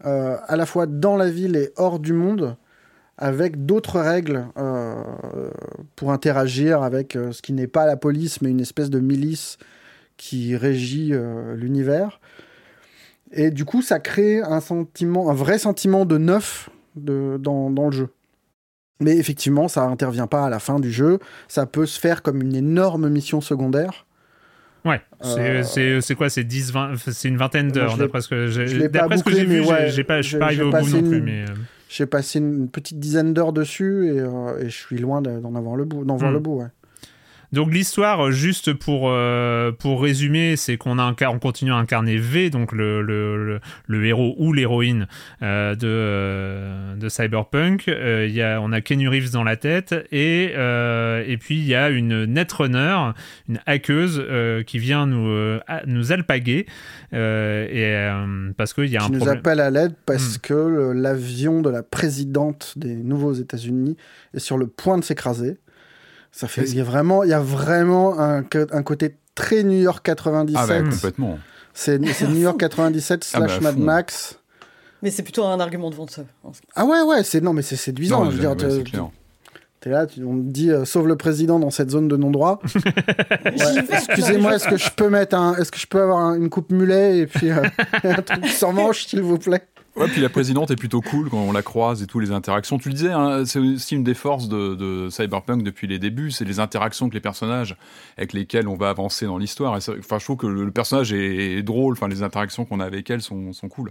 euh, 0.07 0.39
à 0.47 0.57
la 0.57 0.64
fois 0.64 0.87
dans 0.87 1.16
la 1.16 1.29
ville 1.29 1.55
et 1.55 1.70
hors 1.77 1.99
du 1.99 2.14
monde 2.14 2.57
avec 3.18 3.66
d'autres 3.66 4.01
règles 4.01 4.47
pour 5.95 6.12
interagir 6.12 6.83
avec 6.83 7.12
ce 7.12 7.43
qui 7.43 7.53
n'est 7.53 7.66
pas 7.66 7.85
la 7.85 7.97
police 7.99 8.41
mais 8.41 8.51
une 8.51 8.59
espèce 8.59 8.89
de 8.89 8.99
milice 8.99 9.59
qui 10.16 10.57
régit 10.57 11.12
l'univers. 11.55 12.22
Et 13.33 13.51
du 13.51 13.64
coup, 13.64 13.83
ça 13.83 13.99
crée 13.99 14.41
un 14.43 14.61
sentiment, 14.61 15.30
un 15.30 15.35
vrai 15.35 15.59
sentiment 15.59 16.05
de 16.05 16.18
neuf 16.18 16.68
de, 16.97 17.39
dans, 17.41 17.70
dans 17.70 17.87
le 17.87 17.93
jeu. 17.93 18.09
Mais 19.01 19.16
effectivement, 19.16 19.68
ça 19.68 19.83
intervient 19.85 20.26
pas 20.26 20.45
à 20.47 20.51
la 20.51 20.59
fin 20.59 20.78
du 20.78 20.93
jeu. 20.93 21.18
Ça 21.49 21.66
peut 21.66 21.87
se 21.87 21.99
faire 21.99 22.22
comme 22.22 22.41
une 22.43 22.55
énorme 22.55 23.09
mission 23.09 23.41
secondaire. 23.41 24.07
Ouais, 24.85 25.01
c'est 25.22 25.74
Euh, 25.74 26.01
c'est- 26.01 26.14
quoi? 26.14 26.28
C'est 26.28 26.45
10, 26.45 26.72
20, 26.72 26.95
c'est 26.97 27.28
une 27.28 27.37
vingtaine 27.37 27.70
d'heures 27.70 27.97
d'après 27.97 28.20
ce 28.20 28.28
que 28.28 28.47
j'ai 28.49 28.64
vu. 29.45 29.61
ouais, 29.64 29.89
j'ai 29.91 30.05
pas, 30.05 30.22
je 30.22 30.28
suis 30.28 30.39
pas 30.39 30.47
arrivé 30.47 30.62
au 30.64 30.70
bout 30.70 30.89
non 30.89 31.03
plus, 31.03 31.18
une- 31.18 31.24
mais 31.24 31.43
euh, 31.43 31.55
J'ai 31.89 32.07
passé 32.07 32.39
une 32.39 32.68
petite 32.70 32.99
dizaine 32.99 33.35
d'heures 33.35 33.53
dessus 33.53 34.07
et, 34.14 34.18
euh, 34.20 34.59
et 34.59 34.64
je 34.70 34.76
suis 34.76 34.97
loin 34.99 35.20
de- 35.20 35.39
d'en 35.41 35.55
avoir 35.55 35.76
le 35.76 35.85
bout, 35.85 36.05
d'en 36.05 36.16
voir 36.16 36.30
Hmm. 36.30 36.35
le 36.35 36.41
bout. 36.41 36.59
Ouais. 36.61 36.66
Donc 37.53 37.72
l'histoire, 37.72 38.30
juste 38.30 38.72
pour, 38.72 39.11
euh, 39.11 39.72
pour 39.72 40.03
résumer, 40.03 40.57
c'est 40.57 40.76
qu'on 40.78 40.98
a 40.98 41.03
un, 41.03 41.14
on 41.28 41.38
continue 41.38 41.72
à 41.72 41.76
incarner 41.76 42.16
V, 42.16 42.48
donc 42.50 42.72
le, 42.72 43.03
le, 43.03 43.36
le, 43.44 43.61
le 43.86 44.07
héros 44.07 44.34
ou 44.38 44.53
l'héroïne 44.55 45.07
euh, 45.42 45.74
de, 45.74 45.86
euh, 45.86 46.94
de 46.96 47.09
Cyberpunk. 47.09 47.88
Euh, 47.88 48.26
il 48.28 48.34
y 48.34 48.40
a, 48.42 48.61
on 48.61 48.72
a 48.72 48.80
Kenny 48.80 49.07
Reeves 49.07 49.30
dans 49.32 49.44
la 49.44 49.57
tête 49.57 49.94
et, 50.11 50.53
euh, 50.57 51.22
et 51.26 51.36
puis 51.36 51.57
il 51.59 51.66
y 51.66 51.74
a 51.74 51.90
une 51.90 52.24
netrunner, 52.24 53.11
une 53.48 53.61
hackeuse 53.66 54.22
euh, 54.26 54.62
qui 54.62 54.78
vient 54.78 55.07
nous, 55.07 55.28
euh, 55.28 55.61
alpaguer 56.11 56.66
euh, 57.12 57.66
et, 57.70 57.94
euh, 57.94 58.53
parce 58.57 58.72
qu'il 58.72 58.86
y 58.86 58.96
a 58.96 59.00
Qui 59.00 59.07
un 59.07 59.09
nous 59.11 59.16
problème. 59.18 59.38
appelle 59.38 59.61
à 59.61 59.70
l'aide 59.70 59.94
parce 60.07 60.36
Hmm. 60.36 60.40
que 60.42 60.92
l'avion 60.94 61.61
de 61.62 61.68
la 61.70 61.82
présidente 61.82 62.72
des 62.76 62.94
nouveaux 62.94 63.32
États-Unis 63.34 63.96
est 64.34 64.38
sur 64.38 64.57
le 64.57 64.66
point 64.66 64.96
de 64.98 65.05
s'écraser. 65.05 65.59
Ça 66.33 66.49
fait, 66.49 66.62
il 66.62 66.76
y 66.76 66.80
a 66.80 66.85
vraiment, 66.85 67.22
il 67.24 67.30
y 67.30 67.35
a 67.35 67.41
vraiment 67.41 68.18
un, 68.18 68.39
un 68.39 68.83
côté 68.83 69.16
très 69.35 69.62
New 69.62 69.78
York 69.80 70.05
97. 70.05 70.57
Ah 70.59 70.66
bah 70.66 70.80
Mm. 70.83 70.91
complètement. 70.91 71.39
c'est 71.74 71.99
New 71.99 72.41
York 72.41 72.59
97 72.59 73.30
Ah 73.35 73.41
bah, 73.41 73.47
slash 73.49 73.59
à 73.59 73.61
Mad. 73.62 73.78
Max. 73.78 74.39
Mais 75.03 75.11
c'est 75.11 75.22
plutôt 75.22 75.45
un 75.45 75.59
argument 75.61 75.91
de 75.91 75.95
vente. 75.97 76.20
Ah 76.76 76.85
ouais 76.85 77.03
ouais, 77.03 77.22
c'est 77.24 77.41
non 77.43 77.53
mais 77.53 77.62
c'est 77.62 77.76
séduisant. 77.76 78.24
Non, 78.24 78.30
je 78.30 78.37
veux 78.37 78.41
dire, 78.41 78.51
ouais, 78.51 78.57
t'es- 79.80 79.91
là, 79.91 80.07
tu- 80.07 80.22
on 80.24 80.37
te 80.37 80.43
dit 80.49 80.70
euh, 80.70 80.85
sauve 80.85 81.09
le 81.09 81.16
président 81.16 81.59
dans 81.59 81.70
cette 81.70 81.91
zone 81.91 82.07
de 82.07 82.16
non-droit. 82.16 82.61
Ouais, 83.45 83.85
Excusez-moi, 83.91 84.55
est-ce 84.55 84.68
que 84.68 84.76
je 84.76 84.91
peux 84.91 85.09
mettre 85.09 85.37
un, 85.37 85.57
est-ce 85.57 85.72
que 85.72 85.78
je 85.78 85.87
peux 85.89 86.01
avoir 86.01 86.18
un- 86.20 86.37
une 86.37 86.49
coupe 86.51 86.70
mulet 86.70 87.18
et 87.18 87.26
puis 87.26 87.51
euh, 87.51 87.62
un 88.05 88.22
truc 88.22 88.47
sans 88.47 88.72
manche, 88.72 89.07
s'il 89.07 89.22
vous 89.22 89.39
plaît? 89.39 89.66
Ouais, 89.95 90.09
puis 90.09 90.22
la 90.22 90.30
présidente 90.30 90.70
est 90.70 90.76
plutôt 90.76 91.03
cool 91.03 91.28
quand 91.28 91.36
on 91.43 91.53
la 91.53 91.62
croise 91.62 92.03
et 92.03 92.07
tout, 92.07 92.18
les 92.18 92.30
interactions. 92.30 92.78
Tu 92.78 92.88
le 92.88 92.95
disais, 92.95 93.12
hein, 93.12 93.45
c'est 93.45 93.59
aussi 93.59 93.95
une 93.95 94.05
des 94.05 94.14
forces 94.14 94.49
de, 94.49 94.74
de 94.74 95.09
Cyberpunk 95.11 95.62
depuis 95.62 95.86
les 95.86 95.99
débuts, 95.99 96.30
c'est 96.30 96.47
les 96.47 96.61
interactions 96.61 97.07
avec 97.07 97.14
les 97.14 97.20
personnages 97.20 97.76
avec 98.16 98.32
lesquels 98.32 98.68
on 98.68 98.74
va 98.76 98.88
avancer 98.88 99.26
dans 99.26 99.36
l'histoire. 99.36 99.74
Enfin, 99.74 100.18
je 100.18 100.24
trouve 100.24 100.38
que 100.38 100.47
le, 100.47 100.64
le 100.64 100.70
personnage 100.70 101.12
est, 101.12 101.59
est 101.59 101.62
drôle, 101.62 101.93
enfin, 101.93 102.09
les 102.09 102.22
interactions 102.22 102.64
qu'on 102.64 102.80
a 102.80 102.86
avec 102.86 103.11
elle 103.11 103.20
sont, 103.20 103.53
sont 103.53 103.68
cool. 103.68 103.90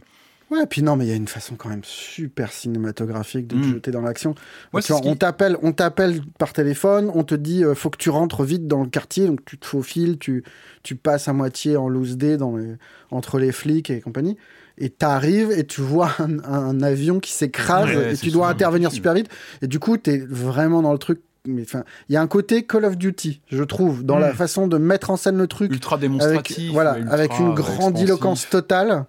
Ouais, 0.50 0.66
puis 0.66 0.82
non, 0.84 0.98
mais 0.98 1.06
il 1.06 1.10
y 1.10 1.14
a 1.14 1.16
une 1.16 1.30
façon 1.30 1.56
quand 1.56 1.70
même 1.70 1.84
super 1.86 2.52
cinématographique 2.52 3.48
de 3.48 3.56
te 3.56 3.66
Mm. 3.68 3.72
jeter 3.74 3.92
dans 3.92 4.02
l'action. 4.02 4.36
Ouais, 4.74 4.82
on 5.06 5.16
t'appelle, 5.16 5.56
on 5.62 5.72
t'appelle 5.72 6.20
par 6.40 6.52
téléphone, 6.52 7.10
on 7.14 7.24
te 7.24 7.36
dit 7.36 7.64
euh, 7.64 7.74
faut 7.76 7.90
que 7.90 7.98
tu 7.98 8.10
rentres 8.10 8.44
vite 8.44 8.68
dans 8.68 8.84
le 8.84 8.90
quartier, 8.90 9.28
donc 9.28 9.46
tu 9.46 9.58
te 9.58 9.66
faufiles, 9.66 10.18
tu, 10.18 10.44
tu 10.84 10.96
passes 10.96 11.30
à 11.30 11.34
moitié 11.34 11.78
en 11.78 11.88
loose 11.88 12.18
day 12.18 12.36
dans 12.36 12.58
les- 12.58 12.74
entre 13.12 13.40
les 13.40 13.54
flics 13.54 13.90
et 13.90 14.02
compagnie, 14.02 14.36
et 14.78 14.90
t'arrives 14.90 15.52
et 15.52 15.66
tu 15.66 15.82
vois 15.82 16.12
un, 16.20 16.40
un 16.44 16.82
avion 16.82 17.20
qui 17.20 17.32
s'écrase 17.32 17.90
Ouais, 17.96 18.14
et 18.14 18.18
tu 18.18 18.30
dois 18.32 18.48
intervenir 18.50 18.92
super 18.92 19.14
vite, 19.14 19.28
et 19.62 19.68
du 19.68 19.80
coup 19.80 19.98
t'es 19.98 20.18
vraiment 20.18 20.82
dans 20.82 20.92
le 20.94 20.98
truc. 21.00 21.22
Enfin, 21.62 21.84
il 22.08 22.14
y 22.14 22.18
a 22.18 22.22
un 22.22 22.28
côté 22.28 22.64
Call 22.68 22.86
of 22.86 22.98
Duty, 22.98 23.42
je 23.50 23.64
trouve, 23.64 24.04
dans 24.04 24.20
la 24.20 24.32
Mm. 24.32 24.36
façon 24.36 24.68
de 24.68 24.78
mettre 24.78 25.10
en 25.10 25.18
scène 25.18 25.38
le 25.38 25.48
truc. 25.48 25.72
Ultra 25.72 25.96
Avec, 25.96 26.02
démonstratif. 26.12 26.72
voilà, 26.72 27.00
ultra, 27.00 27.14
avec 27.16 27.40
une 27.40 27.54
grandiloquence 27.56 28.48
totale. 28.48 29.06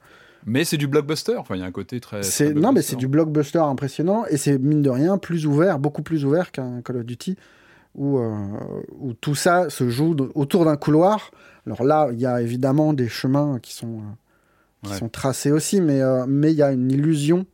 Mais 0.46 0.64
c'est 0.64 0.78
du 0.78 0.86
blockbuster, 0.86 1.36
enfin, 1.36 1.54
il 1.56 1.60
y 1.60 1.62
a 1.62 1.66
un 1.66 1.70
côté 1.72 2.00
très. 2.00 2.22
Non, 2.54 2.72
mais 2.72 2.80
c'est 2.82 2.96
du 2.96 3.06
blockbuster 3.06 3.58
impressionnant 3.58 4.24
et 4.30 4.38
c'est 4.38 4.58
mine 4.58 4.80
de 4.82 4.88
rien 4.90 5.18
plus 5.18 5.46
ouvert, 5.46 5.78
beaucoup 5.78 6.02
plus 6.02 6.24
ouvert 6.24 6.50
qu'un 6.52 6.80
Call 6.82 6.96
of 6.96 7.04
Duty 7.04 7.36
où, 7.94 8.18
euh, 8.18 8.32
où 8.98 9.12
tout 9.12 9.34
ça 9.34 9.68
se 9.68 9.90
joue 9.90 10.16
autour 10.34 10.64
d'un 10.64 10.76
couloir. 10.76 11.30
Alors 11.66 11.84
là, 11.84 12.08
il 12.12 12.18
y 12.18 12.24
a 12.26 12.40
évidemment 12.40 12.94
des 12.94 13.08
chemins 13.10 13.58
qui 13.62 13.74
sont 13.74 13.98
euh, 13.98 14.00
qui 14.82 14.90
Ouais. 14.92 14.98
sont 14.98 15.08
tracés 15.08 15.50
aussi, 15.52 15.80
mais 15.80 16.00
euh, 16.02 16.24
mais 16.26 16.52
il 16.52 16.56
y 16.56 16.62
a 16.62 16.72
une 16.72 16.90
illusion. 16.90 17.46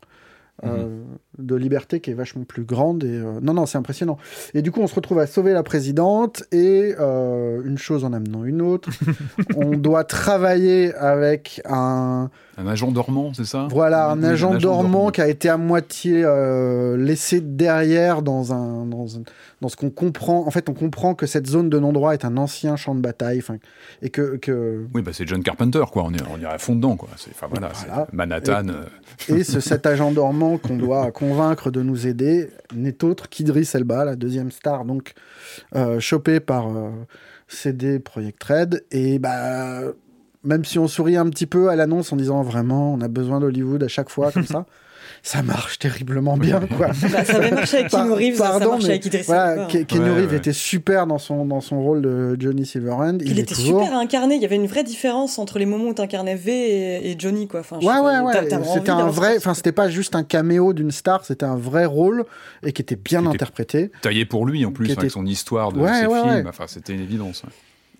euh, 0.65 0.87
Mhm. 0.89 1.19
De 1.39 1.55
liberté 1.55 2.01
qui 2.01 2.11
est 2.11 2.15
vachement 2.15 2.45
plus 2.45 2.65
grande 2.65 3.05
et 3.05 3.09
euh, 3.09 3.39
non 3.43 3.55
non 3.55 3.65
c'est 3.67 3.79
impressionnant 3.79 4.19
et 4.55 4.63
du 4.63 4.71
coup 4.73 4.81
on 4.81 4.87
se 4.87 4.95
retrouve 4.95 5.19
à 5.21 5.27
sauver 5.27 5.53
la 5.53 5.63
présidente 5.63 6.43
et 6.53 6.95
euh, 6.99 7.63
une 7.65 7.79
chose 7.79 8.05
en 8.05 8.13
amenant 8.13 8.45
une 8.45 8.61
autre 8.63 8.89
on 9.57 9.71
doit 9.77 10.05
travailler 10.05 10.93
avec 10.95 11.61
un 11.65 12.31
Un 12.57 12.67
agent 12.67 12.91
dormant, 12.91 13.33
c'est 13.35 13.45
ça? 13.45 13.69
Voilà, 13.71 14.09
un 14.11 14.23
agent, 14.25 14.55
dormant 14.57 15.11
qui 15.11 15.21
a 15.21 15.29
été 15.29 15.49
à 15.49 15.57
moitié 15.57 16.23
euh, 16.25 16.97
laissé 16.97 17.41
derrière 17.41 18.23
dans 18.23 18.53
un, 18.53 18.85
dans 18.85 19.17
un- 19.17 19.23
dans 19.61 19.69
ce 19.69 19.75
qu'on 19.77 19.91
comprend. 19.91 20.47
En 20.47 20.51
fait, 20.53 20.69
on 20.69 20.75
comprend 20.75 21.15
que 21.17 21.27
cette 21.27 21.47
zone 21.49 21.69
de 21.69 21.79
non-droit 21.81 22.13
est 22.15 22.25
un 22.25 22.37
ancien 22.37 22.77
champ 22.77 22.95
de 22.95 23.01
bataille, 23.01 23.43
et 24.03 24.11
que, 24.11 24.37
que 24.37 24.87
Oui, 24.95 25.03
bah 25.03 25.11
c'est 25.13 25.27
John 25.27 25.43
Carpenter, 25.43 25.83
quoi. 25.93 26.05
On 26.07 26.13
est, 26.15 26.23
on 26.33 26.41
est 26.41 26.47
à 26.47 26.59
fond 26.59 26.75
dedans, 26.77 26.97
quoi. 26.97 27.09
C'est, 27.17 27.31
enfin 27.31 27.47
voilà, 27.51 27.71
Manhattan. 28.13 28.69
euh, 28.69 28.85
et 29.37 29.43
ce, 29.45 29.59
cet 29.61 29.87
agent 29.87 30.13
dormant 30.13 30.59
qu'on 30.59 30.77
doit 30.77 31.11
convaincre 31.29 31.71
de 31.71 31.83
nous 31.83 32.07
aider 32.07 32.51
n'est 32.75 33.05
autre 33.05 33.29
qu'Idris 33.29 33.69
Elba, 33.75 34.05
la 34.05 34.17
deuxième 34.17 34.51
star, 34.51 34.85
donc 34.85 35.13
euh, 35.75 36.01
chopée 36.01 36.41
par 36.41 36.69
euh, 36.69 36.91
CD 37.49 37.99
Projekt 37.99 38.43
Red. 38.45 38.85
Et 38.91 39.19
bah, 39.19 39.81
même 40.45 40.65
si 40.65 40.79
on 40.79 40.89
sourit 40.89 41.17
un 41.17 41.29
petit 41.29 41.47
peu 41.47 41.69
à 41.69 41.77
l'annonce 41.77 42.13
en 42.13 42.17
disant 42.17 42.43
vraiment, 42.43 42.95
on 42.95 43.01
a 43.01 43.09
besoin 43.09 43.41
d'Hollywood 43.41 43.83
à 43.83 43.89
chaque 43.89 44.09
fois 44.09 44.33
comme 44.33 44.47
ça. 44.47 44.67
Ça 45.23 45.43
marche 45.43 45.79
terriblement 45.79 46.37
bien, 46.37 46.61
quoi. 46.77 46.89
Bah, 47.13 47.25
ça 47.25 47.37
avait 47.37 47.51
marché 47.51 47.79
avec 47.79 47.91
Keanu 47.91 48.13
Reeves, 48.13 48.37
ça 48.37 48.45
pardon, 48.51 48.71
marche 48.71 48.85
mais 48.85 48.91
avec 48.91 49.07
Idris 49.07 49.23
voilà. 49.27 49.67
Ke- 49.67 49.85
Keanu 49.85 50.11
Ouais, 50.11 50.17
Reeves 50.21 50.31
ouais. 50.31 50.37
était 50.37 50.53
super 50.53 51.07
dans 51.07 51.19
son, 51.19 51.45
dans 51.45 51.61
son 51.61 51.83
rôle 51.83 52.03
de 52.03 52.37
Johnny 52.39 52.65
Silverhand. 52.65 53.19
Il, 53.21 53.39
était 53.39 53.55
toujours... 53.55 53.83
super 53.83 53.97
incarné, 53.99 54.37
il 54.37 54.43
y 54.43 54.45
avait 54.45 54.57
une 54.57 54.67
vraie 54.67 54.85
différence 54.85 55.39
entre 55.39 55.59
les 55.59 55.67
moments 55.67 55.89
où 55.89 55.95
t'incarnais 55.95 56.35
V 56.37 56.53
et, 56.53 57.11
et 57.11 57.17
Johnny, 57.19 57.47
quoi. 57.49 57.61
Enfin, 57.61 57.79
Ouais, 57.79 57.87
ouais, 57.99 58.21
ouais. 58.21 58.33
C'était 58.75 58.91
un 58.91 59.07
vrai, 59.09 59.37
enfin, 59.37 59.55
c'était 59.55 59.73
pas 59.73 59.89
juste 59.89 60.15
un 60.15 60.23
caméo 60.25 60.73
d'une 60.73 60.91
star, 60.91 61.25
c'était 61.25 61.47
un 61.47 61.57
vrai 61.57 61.85
rôle 61.85 62.25
et 62.63 62.73
qui 62.73 62.83
était 62.83 62.97
bien 62.97 63.21
Qui 63.21 63.27
était- 63.27 63.35
interprété. 63.37 63.91
taillé 64.03 64.25
pour 64.25 64.47
lui, 64.47 64.65
en 64.65 64.73
plus, 64.73 64.87
avec 64.87 64.99
était- 64.99 65.09
son 65.09 65.27
histoire 65.27 65.73
de 65.73 65.81
Ouais, 65.81 66.01
ses 66.01 66.07
ouais, 66.07 66.21
films. 66.23 66.35
ouais. 66.35 66.45
Enfin, 66.49 66.65
c'était 66.67 66.95
une 66.95 67.01
évidence. 67.03 67.43
ouais. 67.45 67.51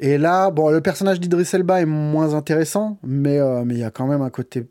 Et 0.01 0.17
là, 0.17 0.51
bon, 0.53 0.69
le 0.71 0.81
personnage 0.81 1.19
d'Idris 1.19 1.49
Elba 1.53 1.81
est 1.81 1.85
moins 1.87 2.35
intéressant, 2.35 2.99
mais 3.03 3.39
euh, 3.41 3.65
mais 3.65 3.75
il 3.75 3.81
y 3.81 3.85
a 3.85 3.91
quand 3.91 4.07
même 4.07 4.23
un 4.23 4.31
côté 4.31 4.65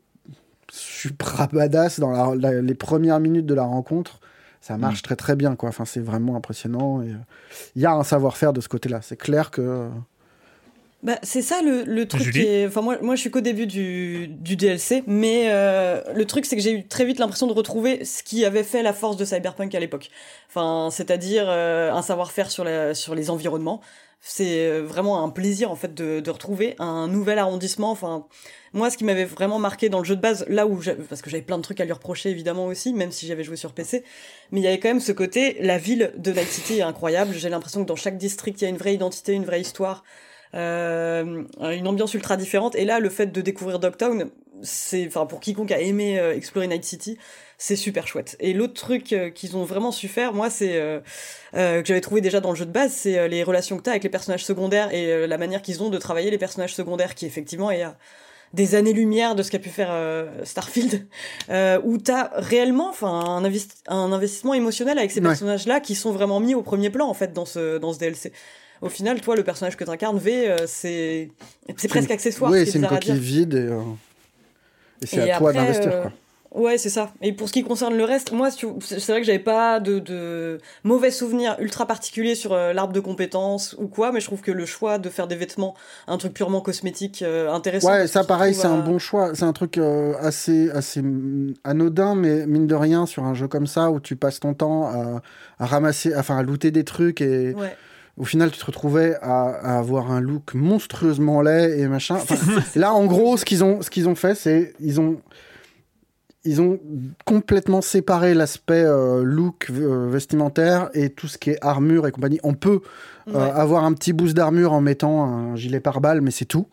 super 0.70 1.48
badass 1.52 2.00
dans 2.00 2.10
la- 2.10 2.34
la- 2.34 2.60
les 2.62 2.74
premières 2.74 3.20
minutes 3.20 3.46
de 3.46 3.54
la 3.54 3.64
rencontre. 3.64 4.20
ça 4.60 4.76
marche 4.76 5.02
très 5.02 5.16
très 5.16 5.36
bien, 5.36 5.54
quoi. 5.56 5.68
Enfin, 5.68 5.84
c'est 5.84 6.00
vraiment 6.00 6.34
impressionnant. 6.36 7.00
Et 7.02 7.14
il 7.76 7.80
y 7.82 7.86
a 7.86 7.92
un 7.92 8.02
savoir-faire 8.02 8.52
de 8.52 8.60
ce 8.60 8.68
côté-là. 8.68 9.00
C'est 9.02 9.16
clair 9.16 9.50
que 9.50 9.88
bah, 11.04 11.18
c'est 11.22 11.42
ça 11.42 11.62
le, 11.62 11.84
le 11.84 12.08
truc 12.08 12.22
Julie 12.22 12.40
qui 12.40 12.46
est... 12.46 12.66
Enfin, 12.66 12.80
moi, 12.80 12.98
moi, 13.02 13.14
je 13.14 13.20
suis 13.20 13.30
qu'au 13.30 13.40
début 13.40 13.68
du, 13.68 14.26
du 14.26 14.56
DLC, 14.56 15.04
mais 15.06 15.44
euh, 15.46 16.02
le 16.12 16.24
truc, 16.24 16.44
c'est 16.44 16.56
que 16.56 16.62
j'ai 16.62 16.72
eu 16.72 16.88
très 16.88 17.04
vite 17.04 17.20
l'impression 17.20 17.46
de 17.46 17.52
retrouver 17.52 18.04
ce 18.04 18.24
qui 18.24 18.44
avait 18.44 18.64
fait 18.64 18.82
la 18.82 18.92
force 18.92 19.16
de 19.16 19.24
Cyberpunk 19.24 19.72
à 19.76 19.80
l'époque. 19.80 20.10
Enfin, 20.48 20.88
c'est-à-dire 20.90 21.44
euh, 21.46 21.92
un 21.92 22.02
savoir-faire 22.02 22.50
sur, 22.50 22.64
la, 22.64 22.94
sur 22.94 23.14
les 23.14 23.30
environnements. 23.30 23.80
C'est 24.20 24.66
euh, 24.66 24.82
vraiment 24.82 25.22
un 25.22 25.28
plaisir, 25.28 25.70
en 25.70 25.76
fait, 25.76 25.94
de, 25.94 26.18
de 26.18 26.30
retrouver 26.32 26.74
un 26.80 27.06
nouvel 27.06 27.38
arrondissement. 27.38 27.92
Enfin, 27.92 28.26
moi, 28.72 28.90
ce 28.90 28.98
qui 28.98 29.04
m'avait 29.04 29.24
vraiment 29.24 29.60
marqué 29.60 29.88
dans 29.88 30.00
le 30.00 30.04
jeu 30.04 30.16
de 30.16 30.20
base, 30.20 30.46
là 30.48 30.66
où... 30.66 30.80
Parce 31.08 31.22
que 31.22 31.30
j'avais 31.30 31.44
plein 31.44 31.58
de 31.58 31.62
trucs 31.62 31.80
à 31.80 31.84
lui 31.84 31.92
reprocher, 31.92 32.30
évidemment, 32.30 32.66
aussi, 32.66 32.92
même 32.92 33.12
si 33.12 33.28
j'avais 33.28 33.44
joué 33.44 33.54
sur 33.54 33.72
PC. 33.72 34.02
Mais 34.50 34.58
il 34.58 34.64
y 34.64 34.66
avait 34.66 34.80
quand 34.80 34.88
même 34.88 34.98
ce 34.98 35.12
côté, 35.12 35.58
la 35.60 35.78
ville 35.78 36.10
de 36.16 36.32
Night 36.32 36.48
City 36.48 36.78
est 36.80 36.82
incroyable. 36.82 37.34
J'ai 37.36 37.50
l'impression 37.50 37.84
que 37.84 37.88
dans 37.88 37.94
chaque 37.94 38.18
district, 38.18 38.60
il 38.60 38.64
y 38.64 38.66
a 38.66 38.70
une 38.70 38.78
vraie 38.78 38.94
identité, 38.94 39.34
une 39.34 39.44
vraie 39.44 39.60
histoire 39.60 40.02
une 40.54 41.86
ambiance 41.88 42.14
ultra 42.14 42.36
différente. 42.36 42.74
Et 42.76 42.84
là, 42.84 43.00
le 43.00 43.10
fait 43.10 43.26
de 43.26 43.40
découvrir 43.40 43.78
Dogtown, 43.78 44.30
c'est, 44.62 45.06
enfin, 45.06 45.26
pour 45.26 45.40
quiconque 45.40 45.70
a 45.70 45.80
aimé 45.80 46.18
euh, 46.18 46.34
explorer 46.34 46.66
Night 46.66 46.84
City, 46.84 47.16
c'est 47.58 47.76
super 47.76 48.06
chouette. 48.08 48.36
Et 48.40 48.52
l'autre 48.52 48.74
truc 48.74 49.12
euh, 49.12 49.30
qu'ils 49.30 49.56
ont 49.56 49.62
vraiment 49.64 49.92
su 49.92 50.08
faire, 50.08 50.32
moi, 50.32 50.50
c'est 50.50 50.76
euh, 50.76 50.98
euh, 51.54 51.80
que 51.80 51.86
j'avais 51.86 52.00
trouvé 52.00 52.20
déjà 52.20 52.40
dans 52.40 52.50
le 52.50 52.56
jeu 52.56 52.66
de 52.66 52.72
base, 52.72 52.92
c'est 52.92 53.18
euh, 53.18 53.28
les 53.28 53.44
relations 53.44 53.76
que 53.76 53.82
t'as 53.82 53.92
avec 53.92 54.02
les 54.02 54.08
personnages 54.10 54.44
secondaires 54.44 54.92
et 54.92 55.12
euh, 55.12 55.26
la 55.28 55.38
manière 55.38 55.62
qu'ils 55.62 55.82
ont 55.82 55.90
de 55.90 55.98
travailler 55.98 56.30
les 56.30 56.38
personnages 56.38 56.74
secondaires, 56.74 57.14
qui 57.14 57.24
effectivement 57.26 57.70
est 57.70 57.82
à 57.82 57.96
des 58.54 58.74
années-lumière 58.74 59.34
de 59.34 59.42
ce 59.44 59.50
qu'a 59.50 59.58
pu 59.58 59.68
faire 59.68 59.90
euh, 59.92 60.26
Starfield, 60.44 61.06
euh, 61.50 61.80
où 61.84 61.98
t'as 61.98 62.30
réellement, 62.34 62.88
enfin, 62.88 63.08
un, 63.10 63.42
investi- 63.48 63.82
un 63.86 64.10
investissement 64.10 64.54
émotionnel 64.54 64.98
avec 64.98 65.10
ces 65.12 65.20
Ouais. 65.20 65.26
personnages-là 65.28 65.78
qui 65.80 65.94
sont 65.94 66.10
vraiment 66.12 66.40
mis 66.40 66.54
au 66.56 66.62
premier 66.62 66.90
plan 66.90 67.06
en 67.08 67.14
fait 67.14 67.32
dans 67.32 67.44
ce 67.44 67.78
dans 67.78 67.92
ce 67.92 67.98
DLC. 67.98 68.32
Au 68.80 68.88
final, 68.88 69.20
toi, 69.20 69.34
le 69.36 69.42
personnage 69.44 69.76
que 69.76 69.84
t'incarnes, 69.84 70.18
V, 70.18 70.48
euh, 70.48 70.56
c'est 70.66 71.30
c'est 71.76 71.88
presque 71.88 72.10
accessoire. 72.10 72.50
Oui, 72.50 72.64
c'est 72.66 72.78
une 72.78 72.86
coquille 72.86 73.18
vide 73.18 73.54
et, 73.54 73.58
euh, 73.58 73.80
et 75.02 75.06
c'est 75.06 75.30
à 75.30 75.38
toi 75.38 75.52
d'investir. 75.52 75.92
euh. 75.92 76.04
Ouais, 76.54 76.78
c'est 76.78 76.88
ça. 76.88 77.12
Et 77.20 77.34
pour 77.34 77.46
ce 77.48 77.52
qui 77.52 77.62
concerne 77.62 77.94
le 77.94 78.04
reste, 78.04 78.32
moi, 78.32 78.50
tu- 78.50 78.66
c'est 78.80 79.06
vrai 79.08 79.20
que 79.20 79.26
j'avais 79.26 79.38
pas 79.38 79.80
de, 79.80 79.98
de 79.98 80.58
mauvais 80.82 81.10
souvenirs 81.10 81.54
ultra 81.58 81.84
particuliers 81.86 82.34
sur 82.34 82.54
euh, 82.54 82.72
l'arbre 82.72 82.94
de 82.94 83.00
compétences 83.00 83.76
ou 83.78 83.86
quoi, 83.86 84.12
mais 84.12 84.20
je 84.20 84.24
trouve 84.26 84.40
que 84.40 84.50
le 84.50 84.64
choix 84.64 84.96
de 84.96 85.10
faire 85.10 85.26
des 85.28 85.36
vêtements, 85.36 85.74
un 86.06 86.16
truc 86.16 86.32
purement 86.32 86.62
cosmétique 86.62 87.20
euh, 87.20 87.52
intéressant. 87.52 87.90
Ouais, 87.90 88.06
ça 88.06 88.24
pareil, 88.24 88.54
c'est 88.54 88.66
un 88.66 88.78
bon 88.78 88.98
choix. 88.98 89.34
C'est 89.34 89.44
un 89.44 89.52
truc 89.52 89.76
euh, 89.76 90.14
assez, 90.20 90.70
assez 90.70 91.02
anodin, 91.64 92.14
mais 92.14 92.46
mine 92.46 92.66
de 92.66 92.74
rien, 92.74 93.04
sur 93.04 93.24
un 93.24 93.34
jeu 93.34 93.46
comme 93.46 93.66
ça, 93.66 93.90
où 93.90 94.00
tu 94.00 94.16
passes 94.16 94.40
ton 94.40 94.54
temps 94.54 94.86
à, 94.86 95.20
à 95.58 95.66
ramasser, 95.66 96.16
enfin 96.16 96.38
à 96.38 96.42
looter 96.42 96.70
des 96.70 96.84
trucs, 96.84 97.20
et 97.20 97.52
Ouais. 97.54 97.76
Au 98.18 98.24
final, 98.24 98.50
tu 98.50 98.58
te 98.58 98.66
retrouvais 98.66 99.16
à, 99.22 99.44
à 99.48 99.78
avoir 99.78 100.10
un 100.10 100.20
look 100.20 100.54
monstrueusement 100.54 101.40
laid 101.40 101.78
et 101.78 101.86
machin. 101.88 102.16
Enfin, 102.16 102.34
là, 102.76 102.92
en 102.92 103.06
gros, 103.06 103.36
ce 103.36 103.44
qu'ils 103.44 103.62
ont, 103.64 103.80
ce 103.82 103.90
qu'ils 103.90 104.08
ont 104.08 104.14
fait, 104.14 104.34
c'est 104.34 104.74
ils 104.80 105.00
ont 105.00 105.20
ils 106.44 106.60
ont 106.62 106.78
complètement 107.26 107.82
séparé 107.82 108.32
l'aspect 108.32 108.84
euh, 108.84 109.22
look 109.22 109.66
euh, 109.70 110.08
vestimentaire 110.08 110.88
et 110.94 111.10
tout 111.10 111.26
ce 111.28 111.36
qui 111.36 111.50
est 111.50 111.58
armure 111.62 112.06
et 112.06 112.12
compagnie. 112.12 112.40
On 112.42 112.54
peut 112.54 112.80
euh, 113.28 113.32
Ouais. 113.34 113.50
avoir 113.50 113.84
un 113.84 113.92
petit 113.92 114.12
boost 114.14 114.34
d'armure 114.34 114.72
en 114.72 114.80
mettant 114.80 115.24
un 115.24 115.56
gilet 115.56 115.80
pare-balles, 115.80 116.20
mais 116.22 116.30
c'est 116.30 116.46
tout. 116.46 116.66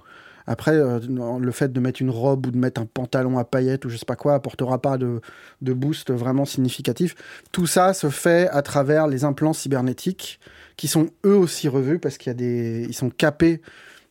Après, 0.48 0.78
le 0.78 1.52
fait 1.52 1.74
de 1.74 1.80
mettre 1.80 2.02
une 2.04 2.12
robe 2.12 2.46
ou 2.46 2.52
de 2.52 2.58
mettre 2.58 2.80
un 2.80 2.86
pantalon 2.86 3.39
à 3.39 3.43
paillettes 3.43 3.84
ou 3.84 3.89
je 3.89 3.98
sais 3.98 4.06
pas 4.06 4.16
quoi 4.16 4.36
apportera 4.36 4.80
pas 4.80 4.98
de, 5.00 5.20
de 5.64 5.74
boost 5.74 6.14
vraiment 6.14 6.46
significatif. 6.46 7.16
Tout 7.52 7.66
ça 7.66 7.93
se 7.96 8.10
fait 8.12 8.48
à 8.50 8.62
travers 8.62 9.08
les 9.08 9.24
implants 9.26 9.54
cybernétiques 9.54 10.39
qui 10.78 10.88
sont 10.88 11.10
eux 11.26 11.36
aussi 11.36 11.68
revus 11.68 12.00
parce 12.00 12.18
qu'il 12.18 12.30
y 12.30 12.32
a 12.32 12.36
des, 12.36 12.86
ils 12.88 12.94
sont 12.94 13.10
capés. 13.10 13.62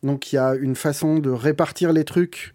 Donc 0.03 0.33
il 0.33 0.37
y 0.37 0.39
a 0.39 0.55
une 0.55 0.77
façon 0.77 1.19
de 1.19 1.31
répartir 1.31 1.93
les 1.93 2.05
trucs 2.05 2.53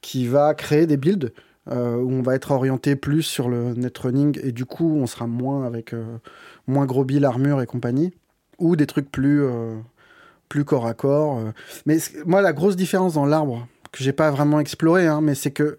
qui 0.00 0.26
va 0.26 0.54
créer 0.54 0.86
des 0.86 0.96
builds 0.96 1.32
euh, 1.70 1.96
où 1.96 2.10
on 2.10 2.22
va 2.22 2.34
être 2.34 2.50
orienté 2.50 2.96
plus 2.96 3.22
sur 3.22 3.48
le 3.48 3.74
netrunning 3.74 4.38
et 4.42 4.52
du 4.52 4.64
coup 4.64 4.96
on 4.96 5.06
sera 5.06 5.26
moins 5.26 5.66
avec 5.66 5.92
euh, 5.92 6.18
moins 6.66 6.86
gros 6.86 7.04
billes, 7.04 7.24
armure 7.24 7.60
et 7.60 7.66
compagnie 7.66 8.14
ou 8.58 8.74
des 8.74 8.86
trucs 8.86 9.10
plus 9.10 9.42
euh, 9.42 9.76
plus 10.48 10.64
corps 10.64 10.86
à 10.86 10.94
corps. 10.94 11.40
Mais 11.84 11.98
moi 12.26 12.40
la 12.42 12.52
grosse 12.52 12.76
différence 12.76 13.14
dans 13.14 13.26
l'arbre 13.26 13.68
que 13.92 14.02
j'ai 14.02 14.12
pas 14.12 14.30
vraiment 14.30 14.60
exploré, 14.60 15.06
hein, 15.06 15.20
mais 15.20 15.34
c'est 15.34 15.50
que 15.50 15.78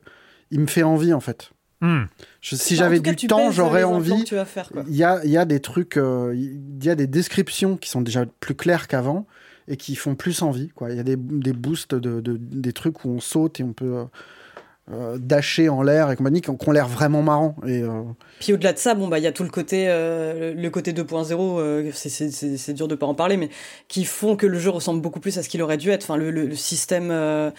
il 0.52 0.60
me 0.60 0.68
fait 0.68 0.84
envie 0.84 1.14
en 1.14 1.20
fait. 1.20 1.52
Hmm. 1.82 2.04
Je- 2.42 2.56
si 2.56 2.76
j'avais 2.76 3.00
cas, 3.02 3.14
du 3.14 3.28
temps, 3.28 3.52
j'aurais 3.52 3.84
envie. 3.84 4.24
Il 4.88 4.96
y 4.96 5.04
a, 5.04 5.22
il 5.24 5.32
y 5.32 5.38
a 5.38 5.46
des 5.46 5.60
trucs, 5.62 5.98
euh, 5.98 6.34
il 6.36 6.84
y 6.84 6.90
a 6.90 6.96
des 6.96 7.08
descriptions 7.08 7.78
qui 7.78 7.90
sont 7.90 8.02
déjà 8.02 8.26
plus 8.40 8.56
claires 8.56 8.88
qu'avant 8.88 9.26
et 9.68 9.78
qui 9.78 9.96
font 9.96 10.16
plus 10.16 10.42
envie. 10.42 10.72
Il 10.90 10.96
y 10.96 11.00
a 11.00 11.04
des, 11.04 11.16
des 11.16 11.54
boosts, 11.54 11.96
de, 11.96 12.20
de- 12.22 12.38
des 12.40 12.74
trucs 12.74 13.06
où 13.06 13.10
on 13.10 13.20
saute 13.22 13.60
et 13.60 13.64
on 13.64 13.72
peut 13.74 13.98
euh, 13.98 14.04
euh, 14.92 15.18
dasher 15.20 15.70
en 15.70 15.82
l'air 15.84 16.10
et 16.12 16.16
compagnie 16.16 16.42
qui 16.42 16.50
ont, 16.50 16.58
l'air 16.72 16.88
vraiment 16.88 17.22
marrants. 17.22 17.56
Et, 17.66 17.84
euh, 17.84 18.02
Puis 18.40 18.52
au-delà 18.54 18.74
de 18.74 18.78
ça, 18.80 18.96
bon 18.96 19.08
bah 19.08 19.20
il 19.20 19.24
y 19.24 19.28
a 19.28 19.32
tout 19.32 19.44
le 19.44 19.50
côté 19.50 19.86
euh, 19.88 20.54
le 20.56 20.70
côté 20.72 20.92
2.0, 20.94 21.60
euh, 21.60 21.92
c'est- 21.94 22.74
dur 22.74 22.88
de 22.88 22.96
pas 22.96 23.06
en 23.06 23.14
parler, 23.14 23.38
mais 23.38 23.50
qui 23.88 24.04
font 24.04 24.36
que 24.36 24.48
le 24.48 24.58
jeu 24.60 24.72
ressemble 24.72 25.02
beaucoup 25.02 25.20
plus 25.20 25.38
à 25.38 25.44
ce 25.44 25.50
qu'il 25.50 25.62
aurait 25.62 25.78
dû 25.78 25.92
être. 25.92 26.04
Enfin 26.04 26.18
le, 26.18 26.32
le, 26.32 26.48
le 26.48 26.56
système, 26.56 27.10
euh, 27.12 27.52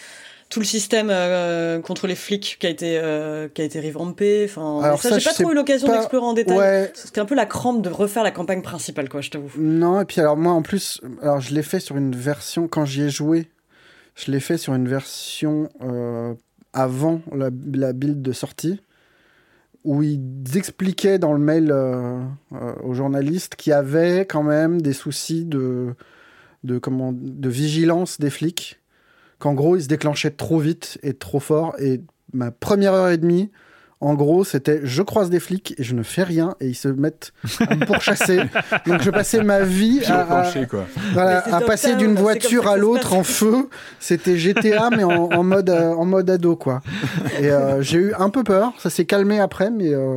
tout 0.50 0.58
le 0.60 0.66
système 0.66 1.08
euh, 1.10 1.80
contre 1.80 2.06
les 2.06 2.14
flics 2.16 2.56
qui 2.60 2.66
a 2.66 2.70
été 2.70 2.98
euh, 2.98 3.48
qui 3.48 3.62
a 3.62 3.64
été 3.64 3.80
revampé. 3.80 4.44
Enfin 4.44 4.80
Alors 4.82 5.00
ça, 5.00 5.10
ça, 5.10 5.18
j'ai 5.18 5.24
pas 5.24 5.32
trop 5.32 5.52
eu 5.52 5.54
l'occasion 5.54 5.86
pas- 5.86 5.94
d'explorer 5.96 6.26
en 6.26 6.32
détail. 6.34 6.58
Ouais. 6.58 6.92
C'était 6.94 7.20
un 7.20 7.24
peu 7.24 7.36
la 7.36 7.46
crampe 7.46 7.80
de 7.82 7.88
refaire 7.88 8.24
la 8.24 8.32
campagne 8.32 8.60
principale, 8.60 9.08
quoi, 9.08 9.20
je 9.22 9.30
t'avoue. 9.30 9.50
Non, 9.58 10.00
et 10.00 10.04
puis 10.04 10.20
alors 10.20 10.36
moi 10.36 10.52
en 10.52 10.62
plus, 10.62 11.00
alors 11.22 11.40
je 11.40 11.54
l'ai 11.54 11.62
fait 11.62 11.80
sur 11.80 11.96
une 11.96 12.14
version, 12.14 12.66
quand 12.68 12.84
j'y 12.84 13.02
ai 13.02 13.10
joué, 13.10 13.48
je 14.16 14.32
l'ai 14.32 14.40
fait 14.40 14.58
sur 14.58 14.74
une 14.74 14.88
version 14.88 15.70
euh, 15.82 16.34
avant 16.72 17.22
la, 17.34 17.50
la 17.72 17.92
build 17.92 18.20
de 18.20 18.32
sortie, 18.32 18.80
où 19.84 20.02
ils 20.02 20.20
expliquaient 20.56 21.18
dans 21.20 21.32
le 21.32 21.38
mail 21.38 21.72
aux 22.82 22.92
journalistes 22.92 23.54
qu'il 23.54 23.70
y 23.70 23.74
avait 23.74 24.26
quand 24.26 24.42
même 24.42 24.82
des 24.82 24.92
soucis 24.92 25.44
de, 25.44 25.94
de, 26.64 26.78
comment, 26.78 27.12
de 27.14 27.48
vigilance 27.48 28.18
des 28.20 28.30
flics, 28.30 28.79
qu'en 29.40 29.54
gros 29.54 29.76
ils 29.76 29.82
se 29.82 29.88
déclenchaient 29.88 30.30
trop 30.30 30.60
vite 30.60 30.98
et 31.02 31.14
trop 31.14 31.40
fort, 31.40 31.74
et 31.80 32.00
ma 32.32 32.52
première 32.52 32.92
heure 32.94 33.08
et 33.08 33.18
demie, 33.18 33.50
en 34.02 34.14
gros, 34.14 34.44
c'était 34.44 34.80
je 34.82 35.02
croise 35.02 35.28
des 35.28 35.40
flics 35.40 35.74
et 35.76 35.82
je 35.82 35.94
ne 35.94 36.02
fais 36.02 36.22
rien 36.22 36.54
et 36.60 36.68
ils 36.68 36.74
se 36.74 36.88
mettent 36.88 37.32
à 37.60 37.74
me 37.74 37.84
pourchasser. 37.84 38.40
Donc 38.86 39.02
je 39.02 39.10
passais 39.10 39.42
ma 39.42 39.60
vie 39.60 40.02
à, 40.06 40.24
plancher, 40.24 40.66
quoi. 40.66 40.86
voilà, 41.12 41.42
passer 41.66 41.96
d'une 41.96 42.14
voiture 42.14 42.66
à 42.66 42.78
l'autre 42.78 43.12
en 43.12 43.24
feu. 43.24 43.68
C'était 43.98 44.38
GTA 44.38 44.88
mais 44.88 45.04
en, 45.04 45.28
en 45.30 45.42
mode 45.42 45.68
euh, 45.68 45.92
en 45.92 46.06
mode 46.06 46.30
ado 46.30 46.56
quoi. 46.56 46.80
Et 47.40 47.50
euh, 47.50 47.82
j'ai 47.82 47.98
eu 47.98 48.14
un 48.18 48.30
peu 48.30 48.42
peur. 48.42 48.72
Ça 48.78 48.88
s'est 48.88 49.04
calmé 49.04 49.38
après, 49.38 49.70
mais 49.70 49.92
euh, 49.92 50.16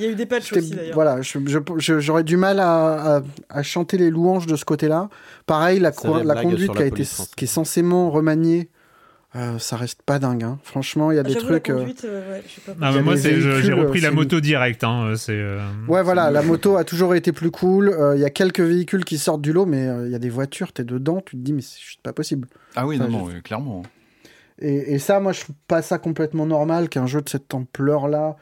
Il 0.00 0.06
y 0.06 0.08
a 0.08 0.12
eu 0.12 0.14
des 0.14 0.24
patchs 0.26 0.52
aussi 0.54 0.70
d'ailleurs. 0.70 0.94
voilà, 0.94 1.18
j'aurais 1.20 2.24
du 2.24 2.36
mal 2.38 2.58
à, 2.60 3.16
à- 3.18 3.22
à 3.50 3.62
chanter 3.62 3.98
les 3.98 4.08
louanges 4.10 4.46
de 4.46 4.56
ce 4.56 4.64
côté-là. 4.64 5.08
Pareil, 5.46 5.78
la, 5.78 5.92
co- 5.92 6.18
des 6.20 6.42
conduite 6.42 6.70
qui, 6.72 6.78
la 6.78 6.84
a 6.84 6.86
été, 6.86 7.04
française. 7.04 7.34
qui 7.36 7.44
est 7.44 7.48
censément 7.48 8.10
remaniée, 8.10 8.70
euh, 9.36 9.58
ça 9.58 9.76
reste 9.76 10.02
pas 10.02 10.18
dingue. 10.18 10.42
hein. 10.42 10.58
Franchement, 10.64 11.12
il 11.12 11.16
y 11.16 11.18
a 11.18 11.22
des 11.22 11.34
J'avoue, 11.34 11.46
trucs. 11.48 11.68
la 11.68 11.74
euh, 11.74 11.78
conduite, 11.78 12.04
euh, 12.04 12.32
ouais, 12.32 12.42
pas. 12.66 12.72
Ah, 12.80 13.00
moi, 13.02 13.14
des 13.14 13.40
j'ai 13.40 13.72
repris 13.72 14.00
euh, 14.00 14.02
la 14.02 14.10
moto 14.10 14.40
direct. 14.40 14.82
Hein, 14.84 15.14
euh, 15.28 15.68
Ouais, 15.86 16.02
voilà, 16.02 16.30
la 16.30 16.42
moto 16.42 16.76
a 16.76 16.84
toujours 16.84 17.14
été 17.14 17.30
plus 17.32 17.50
cool. 17.50 17.90
Euh, 17.90 18.16
Il 18.16 18.20
y 18.20 18.24
a 18.24 18.30
quelques 18.30 18.60
véhicules 18.60 19.04
qui 19.04 19.18
sortent 19.18 19.42
du 19.42 19.52
lot, 19.52 19.66
mais 19.66 19.86
euh, 19.86 20.06
il 20.06 20.12
y 20.12 20.16
a 20.16 20.18
des 20.18 20.30
voitures, 20.30 20.72
t'es 20.72 20.82
dedans, 20.84 21.20
tu 21.24 21.36
te 21.36 21.42
dis, 21.42 21.52
mais 21.52 21.62
c'est 21.62 21.78
juste 21.78 22.00
pas 22.02 22.12
possible. 22.12 22.48
Ah 22.74 22.86
oui, 22.86 22.98
non, 22.98 23.08
non, 23.08 23.30
je- 23.30 23.38
clairement. 23.38 23.82
Et, 24.62 24.94
et 24.94 24.98
ça, 24.98 25.20
moi, 25.20 25.32
je 25.32 25.40
trouve 25.42 25.56
pas 25.68 25.80
ça 25.80 25.98
complètement 25.98 26.44
normal 26.46 26.88
qu'un 26.88 27.06
jeu 27.06 27.22
de 27.22 27.28
cette 27.28 27.54
ampleur-là, 27.54 28.36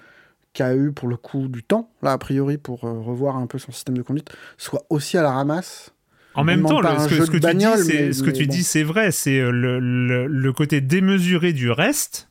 qui 0.52 0.62
a 0.62 0.74
eu 0.74 0.92
pour 0.92 1.08
le 1.08 1.16
coup 1.16 1.48
du 1.48 1.62
temps, 1.62 1.90
là, 2.02 2.12
a 2.12 2.18
priori, 2.18 2.58
pour 2.58 2.84
euh, 2.84 3.00
revoir 3.00 3.36
un 3.36 3.46
peu 3.46 3.58
son 3.58 3.72
système 3.72 3.96
de 3.96 4.02
conduite, 4.02 4.30
soit 4.56 4.84
aussi 4.90 5.16
à 5.18 5.22
la 5.22 5.30
ramasse. 5.32 5.92
En 6.34 6.44
même 6.44 6.62
temps, 6.64 6.80
le- 6.80 6.88
ce 6.98 7.08
que, 7.08 7.24
ce 7.24 7.30
que 7.30 7.36
tu 7.38 7.54
dis, 7.54 7.64
c'est- 7.84 7.92
mais- 8.06 8.12
ce 8.12 8.22
que 8.22 8.26
mais 8.28 8.32
tu 8.32 8.46
bon. 8.46 8.52
dis, 8.54 8.62
c'est 8.62 8.82
vrai. 8.84 9.10
C'est 9.10 9.38
euh, 9.40 9.50
le, 9.50 9.78
le- 9.80 10.26
le 10.26 10.52
côté 10.52 10.80
démesuré 10.80 11.52
du 11.52 11.70
reste. 11.70 12.28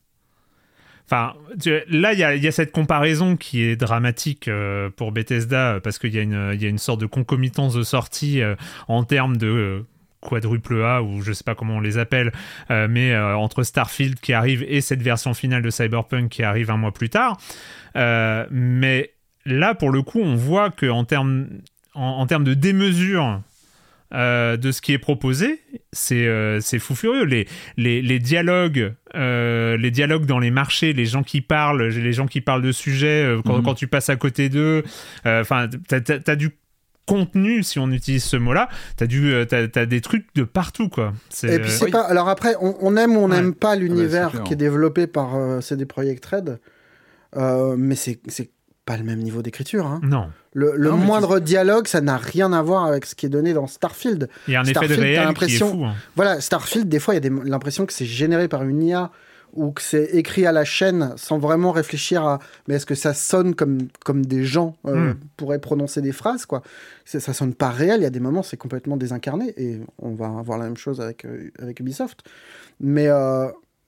Enfin, 1.05 1.33
tu- 1.61 1.79
là, 1.89 2.13
il 2.13 2.19
y 2.19 2.41
y 2.43 2.47
a 2.47 2.51
cette 2.51 2.71
comparaison 2.71 3.37
qui 3.37 3.61
est 3.63 3.75
dramatique 3.77 4.47
euh, 4.49 4.89
pour 4.89 5.11
Bethesda 5.13 5.79
parce 5.81 5.99
qu'il 5.99 6.13
y, 6.13 6.19
a 6.19 6.21
une- 6.21 6.51
il 6.53 6.61
y 6.61 6.65
a 6.65 6.69
une 6.69 6.77
sorte 6.77 6.99
de 7.01 7.05
concomitance 7.05 7.73
de 7.73 7.83
sortie 7.83 8.41
euh, 8.41 8.55
en 8.89 9.03
termes 9.03 9.37
de 9.37 9.85
quadruple 10.21 10.81
A 10.83 11.01
ou 11.03 11.21
je 11.21 11.31
sais 11.31 11.43
pas 11.43 11.55
comment 11.55 11.77
on 11.77 11.79
les 11.79 11.97
appelle, 11.97 12.31
euh, 12.71 12.87
mais 12.89 13.11
euh, 13.11 13.35
entre 13.37 13.63
Starfield 13.63 14.19
qui 14.19 14.33
arrive 14.33 14.63
et 14.67 14.81
cette 14.81 15.01
version 15.01 15.33
finale 15.33 15.61
de 15.61 15.69
Cyberpunk 15.69 16.29
qui 16.29 16.43
arrive 16.43 16.71
un 16.71 16.77
mois 16.77 16.93
plus 16.93 17.09
tard. 17.09 17.37
Euh, 17.95 18.45
mais 18.51 19.11
là, 19.45 19.75
pour 19.75 19.91
le 19.91 20.01
coup, 20.01 20.19
on 20.19 20.35
voit 20.35 20.69
que 20.71 20.87
en 20.87 21.03
termes 21.03 21.47
en, 21.93 22.01
en 22.01 22.27
termes 22.27 22.43
de 22.43 22.53
démesure 22.53 23.41
de 24.13 24.71
ce 24.71 24.79
qui 24.81 24.93
est 24.93 24.99
proposé, 24.99 25.59
c'est 25.91 26.79
fou 26.79 26.95
furieux. 26.95 27.25
Les, 27.25 27.45
les, 27.75 28.01
les 28.01 28.19
dialogues, 28.19 28.93
euh, 29.15 29.75
les 29.75 29.91
dialogues 29.91 30.25
dans 30.25 30.39
les 30.39 30.49
marchés, 30.49 30.93
les 30.93 31.05
gens 31.05 31.23
qui 31.23 31.41
parlent, 31.41 31.83
les 31.89 32.13
gens 32.13 32.25
qui 32.25 32.39
parlent 32.39 32.61
de 32.61 32.71
sujets, 32.71 33.23
euh, 33.25 33.41
quand, 33.45 33.57
Mhm. 33.57 33.63
quand 33.63 33.73
tu 33.73 33.87
passes 33.87 34.09
à 34.09 34.15
côté 34.15 34.47
d'eux, 34.47 34.83
euh, 35.25 35.41
enfin, 35.41 35.67
t'as, 35.89 35.99
t'as 35.99 36.35
du 36.37 36.51
contenu, 37.07 37.63
si 37.63 37.79
on 37.79 37.89
utilise 37.91 38.23
ce 38.23 38.37
mot-là, 38.37 38.69
t'as, 38.97 39.07
du, 39.07 39.33
euh, 39.33 39.45
t'as, 39.45 39.67
t'as 39.67 39.85
des 39.87 40.01
trucs 40.01 40.27
de 40.35 40.43
partout, 40.43 40.89
quoi. 40.89 41.13
C'est, 41.29 41.55
Et 41.55 41.59
puis 41.59 41.71
c'est 41.71 41.85
Oui. 41.85 41.91
pas. 41.91 42.01
Alors 42.01 42.29
après, 42.29 42.55
on, 42.61 42.75
on 42.81 42.95
aime 42.97 43.15
ou 43.17 43.21
on 43.21 43.29
Ouais. 43.31 43.37
n'aime 43.37 43.53
pas 43.55 43.75
l'univers 43.75 44.29
clair. 44.31 44.43
qui 44.43 44.53
est 44.53 44.57
développé 44.57 45.07
par 45.07 45.35
euh, 45.35 45.61
CD 45.61 45.85
Projekt 45.85 46.23
Red, 46.25 46.59
euh, 47.35 47.75
mais 47.77 47.95
c'est 47.95 48.19
c'est 48.27 48.49
pas 48.85 48.95
le 48.97 49.03
même 49.03 49.19
niveau 49.19 49.41
d'écriture. 49.41 49.85
hein. 49.85 49.99
Non. 50.03 50.29
Le, 50.53 50.73
le 50.77 50.89
Non, 50.91 50.97
mais 50.97 51.05
moindre 51.05 51.39
dialogue, 51.39 51.87
ça 51.87 51.99
n'a 51.99 52.15
rien 52.17 52.53
à 52.53 52.61
voir 52.61 52.85
avec 52.85 53.05
ce 53.05 53.15
qui 53.15 53.25
est 53.25 53.29
donné 53.29 53.53
dans 53.53 53.67
Starfield. 53.67 54.29
Il 54.47 54.53
y 54.53 54.55
a 54.55 54.61
un 54.61 54.63
effet 54.63 54.71
de 54.71 54.77
Starfield, 54.77 55.01
réel 55.01 55.15
qui 55.15 55.21
est 55.21 55.25
l'impression- 55.25 55.71
fou. 55.71 55.85
hein. 55.85 55.95
Voilà, 56.15 56.39
Starfield, 56.39 56.87
des 56.87 56.99
fois, 56.99 57.13
il 57.13 57.17
y 57.23 57.25
a 57.25 57.29
des- 57.29 57.49
l'impression 57.49 57.85
que 57.85 57.91
c'est 57.91 58.05
généré 58.05 58.47
par 58.47 58.63
une 58.63 58.81
IA 58.81 59.11
ou 59.57 59.71
que 59.71 59.81
c'est 59.81 60.05
écrit 60.13 60.45
à 60.45 60.51
la 60.51 60.63
chaîne 60.63 61.13
sans 61.17 61.37
vraiment 61.39 61.71
réfléchir 61.71 62.23
à 62.25 62.39
mais 62.67 62.75
est-ce 62.75 62.85
que 62.85 62.95
ça 62.95 63.13
sonne 63.13 63.55
comme, 63.55 63.79
comme 64.05 64.25
des 64.25 64.43
gens 64.43 64.75
euh, 64.85 65.13
Hmm. 65.13 65.15
pourraient 65.35 65.59
prononcer 65.59 66.01
des 66.01 66.11
phrases 66.13 66.45
quoi 66.45 66.61
ça 67.05 67.33
sonne 67.33 67.53
pas 67.53 67.69
réel 67.69 68.01
il 68.01 68.03
y 68.03 68.07
a 68.07 68.09
des 68.11 68.19
moments 68.19 68.43
c'est 68.43 68.57
complètement 68.57 68.97
désincarné 68.97 69.53
et 69.57 69.79
on 69.99 70.13
va 70.13 70.27
avoir 70.27 70.57
la 70.57 70.65
même 70.65 70.77
chose 70.77 71.01
avec, 71.01 71.25
euh, 71.25 71.51
avec 71.59 71.79
Ubisoft 71.79 72.19
mais 72.79 73.07
euh, 73.07 73.47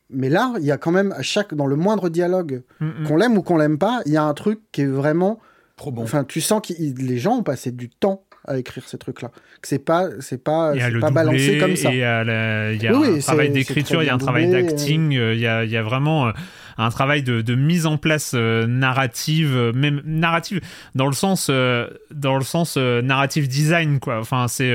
mais 0.09 0.29
là 0.29 0.53
il 0.59 0.65
y 0.65 0.71
a 0.71 0.77
quand 0.77 0.91
même 0.91 1.11
à 1.13 1.21
chaque 1.21 1.53
dans 1.53 1.67
le 1.67 1.75
moindre 1.75 2.09
dialogue 2.09 2.63
Mm, 2.79 2.85
mm. 3.03 3.07
qu'on 3.07 3.15
l'aime 3.17 3.37
ou 3.37 3.41
qu'on 3.43 3.57
l'aime 3.57 3.77
pas 3.77 4.01
il 4.05 4.11
y 4.13 4.17
a 4.17 4.23
un 4.23 4.33
truc 4.33 4.59
qui 4.71 4.81
est 4.81 4.85
vraiment 4.87 5.39
Trop 5.77 5.91
bon. 5.91 6.01
enfin 6.03 6.23
tu 6.23 6.41
sens 6.41 6.61
que 6.67 6.73
les 6.73 7.17
gens 7.17 7.37
ont 7.37 7.43
passé 7.43 7.71
du 7.71 7.89
temps 7.89 8.23
à 8.49 8.57
écrire 8.57 8.83
ces 8.87 8.97
trucs 8.97 9.21
là 9.21 9.29
que 9.61 9.67
c'est 9.67 9.79
pas 9.91 10.09
c'est 10.19 10.43
pas 10.43 10.73
c'est 10.77 10.99
pas 10.99 11.11
balancé 11.11 11.57
comme 11.59 11.75
ça. 11.75 11.89
il 11.91 11.97
y 11.99 12.03
a, 12.03 12.23
la- 12.23 12.73
il 12.73 12.81
y 12.83 12.87
a 12.87 12.93
Oui, 12.97 13.17
un 13.17 13.19
travail 13.19 13.49
d'écriture, 13.51 13.99
c'est 13.99 14.05
il 14.05 14.07
y 14.07 14.09
a 14.09 14.15
un 14.15 14.17
travail 14.17 14.49
d'acting, 14.49 15.15
euh, 15.17 15.33
il 15.35 15.39
y 15.39 15.47
a, 15.47 15.63
y 15.65 15.77
a 15.77 15.83
vraiment 15.83 16.27
euh, 16.27 16.31
un 16.79 16.89
travail 16.91 17.23
de, 17.23 17.55
mise 17.55 17.85
en 17.85 17.97
place 17.97 18.31
euh, 18.35 18.65
narrative, 18.65 19.53
euh, 19.55 19.73
même 19.73 20.01
narrative 20.05 20.61
dans 20.95 21.07
le 21.07 21.13
sens, 21.13 21.47
euh, 21.49 21.87
dans 22.11 22.37
le 22.37 22.43
sens 22.43 22.77
narrative 22.77 23.47
design 23.47 23.99
quoi. 23.99 24.19
Enfin 24.19 24.47
c'est 24.47 24.73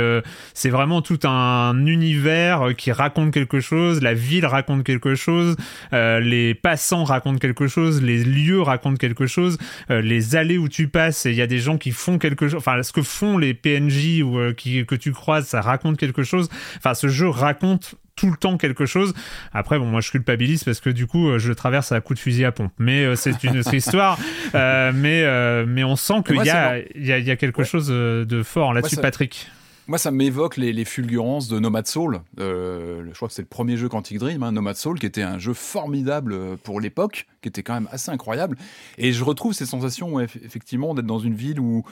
c'est 0.52 0.68
vraiment 0.68 1.00
tout 1.02 1.20
un 1.24 1.86
univers 1.86 2.74
qui 2.76 2.92
raconte 2.92 3.32
quelque 3.32 3.60
chose, 3.60 4.02
la 4.02 4.14
ville 4.14 4.44
raconte 4.44 4.84
quelque 4.84 5.14
chose, 5.14 5.56
les 5.92 6.54
passants 6.54 7.04
racontent 7.04 7.38
quelque 7.38 7.66
chose, 7.66 8.02
les 8.02 8.22
lieux 8.22 8.60
racontent 8.60 8.96
quelque 8.96 9.26
chose, 9.26 9.56
les 9.88 10.36
allées 10.36 10.58
où 10.58 10.68
tu 10.68 10.88
passes 10.88 11.24
il 11.24 11.34
y 11.34 11.42
a 11.42 11.46
des 11.46 11.58
gens 11.58 11.78
qui 11.78 11.90
font 11.90 12.18
quelque 12.18 12.48
chose, 12.48 12.58
enfin 12.58 12.82
ce 12.82 12.92
que 12.92 13.02
font 13.02 13.38
les 13.38 13.54
PNJ 13.54 14.22
ou 14.22 14.52
qui, 14.56 14.84
que 14.84 14.94
tu 14.94 15.12
croises, 15.12 15.46
ça 15.46 15.60
raconte 15.60 15.96
quelque 15.96 16.22
chose. 16.22 16.48
Enfin 16.76 16.94
ce 16.94 17.08
jeu 17.08 17.28
raconte 17.28 17.96
tout 18.16 18.30
le 18.30 18.36
temps 18.36 18.56
quelque 18.56 18.86
chose. 18.86 19.14
Après, 19.52 19.78
bon, 19.78 19.86
moi 19.86 20.00
je 20.00 20.10
culpabilise 20.10 20.64
parce 20.64 20.80
que 20.80 20.90
du 20.90 21.06
coup, 21.06 21.28
euh, 21.28 21.38
je 21.38 21.48
le 21.48 21.54
traverse 21.54 21.92
à 21.92 22.00
coup 22.00 22.14
de 22.14 22.18
fusil 22.18 22.44
à 22.44 22.52
pompe. 22.52 22.72
Mais 22.78 23.04
euh, 23.04 23.16
c'est 23.16 23.42
une 23.44 23.58
autre 23.58 23.74
histoire. 23.74 24.18
Euh, 24.54 24.92
mais, 24.94 25.22
euh, 25.24 25.64
mais 25.66 25.84
on 25.84 25.96
sent 25.96 26.22
qu'il 26.26 26.36
y, 26.36 26.50
a, 26.50 26.78
y, 26.78 27.12
a, 27.12 27.18
y 27.18 27.30
a 27.30 27.36
quelque 27.36 27.64
chose 27.64 27.88
de 27.88 28.42
fort 28.42 28.72
là-dessus, 28.72 28.96
Patrick. 28.96 29.48
Moi, 29.86 29.98
ça 29.98 30.10
m'évoque 30.10 30.56
les, 30.56 30.72
les 30.72 30.86
fulgurances 30.86 31.48
de 31.48 31.58
Nomad 31.58 31.86
Soul. 31.86 32.22
Euh, 32.40 33.04
je 33.06 33.14
crois 33.14 33.28
que 33.28 33.34
c'est 33.34 33.42
le 33.42 33.48
premier 33.48 33.76
jeu 33.76 33.90
Quantic 33.90 34.18
Dream, 34.18 34.42
hein, 34.42 34.50
Nomad 34.50 34.76
Soul, 34.76 34.98
qui 34.98 35.04
était 35.04 35.22
un 35.22 35.38
jeu 35.38 35.52
formidable 35.52 36.56
pour 36.62 36.80
l'époque, 36.80 37.26
qui 37.42 37.50
était 37.50 37.62
quand 37.62 37.74
même 37.74 37.88
assez 37.92 38.10
incroyable. 38.10 38.56
Et 38.96 39.12
je 39.12 39.22
retrouve 39.24 39.52
ces 39.52 39.66
sensations, 39.66 40.14
ouais, 40.14 40.24
effectivement, 40.42 40.94
d'être 40.94 41.04
dans 41.04 41.18
une 41.18 41.34
ville 41.34 41.60
où 41.60 41.84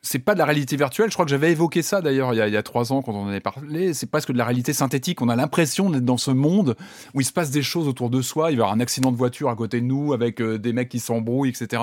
c'est 0.00 0.20
pas 0.20 0.34
de 0.34 0.38
la 0.38 0.44
réalité 0.44 0.76
virtuelle. 0.76 1.08
Je 1.08 1.14
crois 1.14 1.24
que 1.24 1.30
j'avais 1.30 1.50
évoqué 1.50 1.82
ça 1.82 2.00
d'ailleurs 2.00 2.32
il, 2.34 2.36
y 2.36 2.56
a- 2.56 2.62
trois 2.62 2.92
ans 2.92 3.02
quand 3.02 3.12
on 3.12 3.24
en 3.24 3.28
avait 3.28 3.40
parlé. 3.40 3.94
C'est 3.94 4.06
presque 4.10 4.32
de 4.32 4.38
la 4.38 4.44
réalité 4.44 4.72
synthétique. 4.72 5.20
On 5.22 5.28
a 5.28 5.36
l'impression 5.36 5.90
d'être 5.90 6.04
dans 6.04 6.16
ce 6.16 6.30
monde 6.30 6.76
où 7.14 7.20
il 7.20 7.24
se 7.24 7.32
passe 7.32 7.50
des 7.50 7.62
choses 7.62 7.88
autour 7.88 8.08
de 8.10 8.22
soi. 8.22 8.52
Il 8.52 8.56
va 8.56 8.60
y 8.60 8.62
avoir 8.62 8.72
un 8.72 8.80
accident 8.80 9.10
de 9.10 9.16
voiture 9.16 9.50
à 9.50 9.56
côté 9.56 9.80
de 9.80 9.86
nous 9.86 10.12
avec 10.12 10.40
euh, 10.40 10.58
des 10.58 10.72
mecs 10.72 10.88
qui 10.88 11.00
s'embrouillent, 11.00 11.50
etc. 11.50 11.82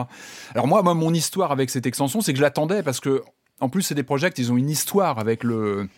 Alors 0.53 0.67
moi, 0.67 0.81
moi, 0.81 0.93
mon 0.93 1.13
histoire 1.13 1.51
avec 1.51 1.69
cette 1.69 1.85
extension, 1.85 2.21
c'est 2.21 2.31
que 2.31 2.37
je 2.37 2.43
l'attendais 2.43 2.83
parce 2.83 2.99
que 2.99 3.21
en 3.61 3.67
plus, 3.67 3.81
c'est 3.81 3.95
des 3.95 4.03
projets, 4.03 4.29
ils 4.37 4.53
ont 4.53 4.57
une 4.57 4.69
histoire 4.69 5.19
avec 5.19 5.43
le, 5.43 5.89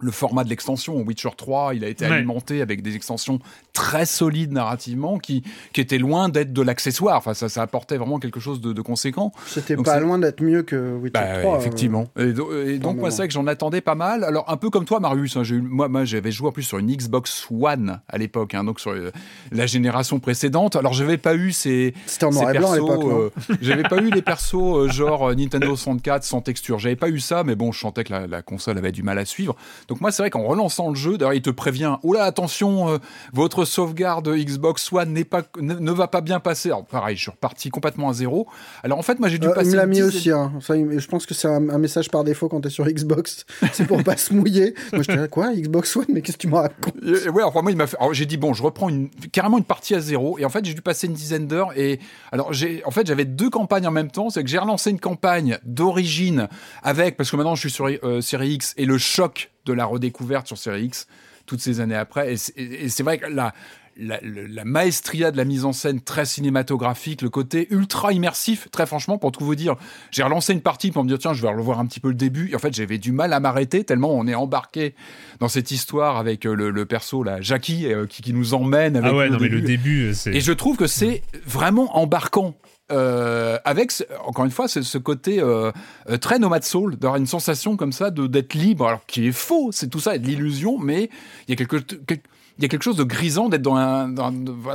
le 0.00 0.10
format 0.10 0.44
de 0.44 0.48
l'extension. 0.50 0.96
Witcher 1.02 1.30
3, 1.36 1.74
il 1.74 1.84
a 1.84 1.88
été 1.88 2.06
Ouais. 2.06 2.12
alimenté 2.16 2.62
avec 2.62 2.82
des 2.82 2.96
extensions 2.96 3.38
très 3.72 4.06
solides 4.06 4.52
narrativement 4.52 5.18
qui, 5.18 5.42
qui 5.72 5.80
étaient 5.80 5.98
loin 5.98 6.28
d'être 6.28 6.52
de 6.52 6.62
l'accessoire. 6.62 7.16
Enfin, 7.18 7.34
ça, 7.34 7.48
ça 7.48 7.62
apportait 7.62 7.96
vraiment 7.96 8.18
quelque 8.18 8.40
chose 8.40 8.60
de, 8.60 8.72
de 8.72 8.82
conséquent. 8.82 9.32
C'était 9.46 9.76
Donc 9.76 9.84
pas 9.86 9.94
c'est- 9.94 10.00
loin 10.00 10.18
d'être 10.18 10.42
mieux 10.42 10.62
que 10.62 10.94
Witcher 10.94 11.10
Bah, 11.20 11.40
3. 11.42 11.54
euh, 11.54 11.58
effectivement. 11.58 12.08
Et, 12.18 12.32
do- 12.32 12.52
et 12.66 12.78
donc, 12.78 12.96
moi, 12.98 13.10
c'est 13.10 13.18
vrai 13.18 13.28
que 13.28 13.34
j'en 13.34 13.46
attendais 13.46 13.80
pas 13.80 13.94
mal. 13.94 14.24
Alors, 14.24 14.50
un 14.50 14.56
peu 14.56 14.70
comme 14.70 14.84
toi, 14.84 15.00
Marius, 15.00 15.36
hein, 15.36 15.44
j'ai 15.44 15.56
eu- 15.56 15.60
moi, 15.62 15.88
moi 15.88 16.04
j'avais 16.04 16.32
joué 16.32 16.48
en 16.48 16.52
plus 16.52 16.62
sur 16.64 16.78
une 16.78 16.90
Xbox 16.90 17.46
One 17.50 18.00
à 18.08 18.18
l'époque, 18.18 18.54
hein, 18.54 18.64
donc 18.64 18.80
sur 18.80 18.90
euh, 18.92 19.10
la 19.52 19.66
génération 19.66 20.18
précédente. 20.20 20.76
Alors, 20.76 20.92
j'avais 20.92 21.18
pas 21.18 21.34
eu 21.34 21.52
ces. 21.52 21.94
C'était 22.06 22.24
en 22.24 22.32
ces 22.32 22.38
noir 22.40 22.54
et 22.54 22.58
blanc 22.58 22.98
euh, 23.10 23.30
j'avais 23.60 23.82
pas 23.82 23.98
eu 23.98 24.10
les 24.10 24.22
persos 24.22 24.54
euh, 24.54 24.88
genre 24.88 25.30
euh, 25.30 25.34
Nintendo 25.34 25.68
64 25.76 26.24
sans 26.24 26.40
texture. 26.40 26.78
J'avais 26.78 26.96
pas 26.96 27.08
eu 27.08 27.20
ça, 27.20 27.44
mais 27.44 27.54
bon, 27.54 27.72
je 27.72 27.78
sentais 27.80 28.04
que 28.04 28.12
la, 28.12 28.26
la 28.26 28.42
console 28.42 28.78
avait 28.78 28.92
du 28.92 29.02
mal 29.02 29.18
à 29.18 29.24
suivre. 29.24 29.56
Donc 29.90 30.00
moi, 30.00 30.10
c'est 30.12 30.22
vrai 30.22 30.30
qu'en 30.30 30.44
relançant 30.44 30.88
le 30.88 30.94
jeu, 30.94 31.18
d'ailleurs, 31.18 31.34
il 31.34 31.42
te 31.42 31.50
prévient. 31.50 31.96
Oula, 32.04 32.22
attention, 32.24 32.88
euh, 32.90 32.98
votre 33.32 33.64
sauvegarde 33.64 34.28
Xbox 34.28 34.90
One 34.92 35.12
n'est 35.12 35.24
pas, 35.24 35.42
ne, 35.60 35.74
ne 35.74 35.90
va 35.92 36.06
pas 36.08 36.20
bien 36.22 36.40
passer. 36.40 36.68
Alors 36.68 36.86
pareil, 36.86 37.16
je 37.16 37.22
suis 37.22 37.30
reparti 37.30 37.70
complètement 37.70 38.08
à 38.08 38.12
zéro. 38.14 38.46
Alors 38.84 38.98
en 38.98 39.02
fait, 39.02 39.18
moi, 39.18 39.28
j'ai 39.28 39.38
dû 39.38 39.48
Euh, 39.48 39.52
passer. 39.52 39.66
il 39.70 39.72
me 39.72 39.76
l'a 39.76 39.86
mis 39.86 40.00
aussi. 40.00 40.30
hein. 40.30 40.52
Ça, 40.60 40.74
je 40.76 41.06
pense 41.08 41.26
que 41.26 41.34
c'est 41.34 41.48
un, 41.48 41.68
un 41.68 41.78
message 41.78 42.08
par 42.08 42.22
défaut 42.22 42.48
quand 42.48 42.60
t'es 42.60 42.70
sur 42.70 42.86
Xbox. 42.86 43.44
C'est 43.72 43.86
pour 43.86 44.02
pas 44.04 44.16
se 44.16 44.32
mouiller. 44.32 44.74
Moi, 44.92 45.02
j'étais 45.02 45.16
là, 45.16 45.26
quoi 45.28 45.52
Xbox 45.52 45.96
One? 45.96 46.06
Mais 46.08 46.22
qu'est-ce 46.22 46.36
que 46.36 46.42
tu 46.42 46.48
me 46.48 46.54
racontes? 46.54 46.94
Ouais, 47.02 47.42
enfin 47.42 47.62
moi 47.62 47.72
il 47.72 47.76
m'a 47.76 47.86
fait. 47.88 47.96
j'ai 48.12 48.26
dit 48.26 48.36
bon, 48.36 48.54
je 48.54 48.62
reprends 48.62 48.88
une 48.88 49.10
carrément 49.32 49.58
une 49.58 49.64
partie 49.64 49.94
à 49.96 50.00
zéro 50.00 50.38
et 50.38 50.44
en 50.44 50.48
fait 50.50 50.64
j'ai 50.64 50.74
dû 50.74 50.82
passer 50.82 51.08
une 51.08 51.12
dizaine 51.14 51.46
d'heures 51.48 51.76
et 51.76 51.98
alors 52.30 52.52
j'ai 52.52 52.82
en 52.84 52.90
fait 52.92 53.06
j'avais 53.06 53.24
deux 53.24 53.50
campagnes 53.50 53.86
en 53.88 53.90
même 53.90 54.10
temps, 54.10 54.30
c'est 54.30 54.44
que 54.44 54.48
j'ai 54.50 54.58
relancé 54.58 54.90
une 54.90 55.00
campagne 55.00 55.58
d'origine 55.64 56.48
avec 56.82 57.16
parce 57.16 57.30
que 57.30 57.36
maintenant 57.36 57.54
je 57.56 57.60
suis 57.60 57.70
sur 57.70 57.86
euh, 57.88 58.20
série 58.20 58.50
X 58.52 58.74
et 58.76 58.84
le 58.84 58.98
choc 58.98 59.50
de 59.72 59.76
la 59.78 59.86
redécouverte 59.86 60.46
sur 60.46 60.58
série 60.58 60.84
X 60.84 61.06
toutes 61.46 61.60
ces 61.60 61.80
années 61.80 61.96
après 61.96 62.32
et 62.34 62.36
c'est- 62.36 63.02
vrai 63.02 63.18
que 63.18 63.26
la 63.26 63.52
la, 63.96 64.18
la 64.22 64.64
maestria 64.64 65.30
de 65.30 65.36
la 65.36 65.44
mise 65.44 65.66
en 65.66 65.72
scène 65.74 66.00
très 66.00 66.24
cinématographique, 66.24 67.20
le 67.20 67.28
côté 67.28 67.66
ultra 67.70 68.12
immersif, 68.14 68.68
très 68.70 68.86
franchement, 68.86 69.18
pour 69.18 69.30
tout 69.30 69.44
vous 69.44 69.54
dire, 69.56 69.74
j'ai 70.10 70.22
relancé 70.22 70.54
une 70.54 70.62
partie 70.62 70.90
pour 70.90 71.02
me 71.04 71.08
dire, 71.08 71.18
tiens, 71.18 71.34
je 71.34 71.42
vais 71.42 71.48
revoir 71.48 71.80
un 71.80 71.86
petit 71.86 72.00
peu 72.00 72.08
le 72.08 72.14
début. 72.14 72.50
Et 72.50 72.54
en 72.54 72.58
fait, 72.58 72.72
j'avais 72.72 72.96
du 72.96 73.12
mal 73.12 73.32
à 73.34 73.40
m'arrêter 73.40 73.84
tellement 73.84 74.10
on 74.14 74.26
est 74.26 74.34
embarqué 74.34 74.94
dans 75.40 75.48
cette 75.48 75.70
histoire 75.70 76.16
avec 76.16 76.46
euh, 76.46 76.54
le, 76.54 76.70
le 76.70 76.86
perso, 76.86 77.22
là, 77.22 77.42
Jackie, 77.42 77.92
euh, 77.92 78.06
qui, 78.06 78.22
qui 78.22 78.32
nous 78.32 78.54
emmène 78.54 78.96
avec 78.96 79.10
Ah 79.12 79.14
ouais, 79.14 79.28
non, 79.28 79.38
mais 79.38 79.48
le 79.48 79.60
début. 79.60 80.12
euh. 80.12 80.32
Et 80.32 80.40
je 80.40 80.52
trouve 80.52 80.76
que 80.78 80.86
c'est 80.86 81.22
vraiment 81.44 81.98
embarquant. 81.98 82.54
Euh, 82.90 83.58
avec 83.64 83.92
encore 84.24 84.44
une 84.44 84.50
fois 84.50 84.66
ce, 84.66 84.98
côté 84.98 85.40
euh, 85.40 85.70
euh, 86.08 86.16
très 86.16 86.38
nomade 86.38 86.64
soul 86.64 86.96
d'avoir 86.96 87.16
une 87.16 87.26
sensation 87.26 87.76
comme 87.76 87.92
ça 87.92 88.10
de 88.10 88.26
d'être 88.26 88.54
libre 88.54 88.88
alors 88.88 89.06
qui 89.06 89.28
est 89.28 89.32
faux 89.32 89.70
c'est 89.70 89.88
tout 89.88 90.00
ça 90.00 90.18
de 90.18 90.26
l'illusion 90.26 90.76
mais 90.78 91.08
il 91.46 91.50
y 91.50 91.52
a 91.52 91.56
quelque 91.56 91.76
quel- 91.76 92.20
il 92.60 92.64
y 92.64 92.66
a 92.66 92.68
quelque 92.68 92.82
chose 92.82 92.96
de 92.96 93.04
grisant 93.04 93.48
d'être 93.48 93.62
dans, 93.62 93.74
un, 93.76 94.14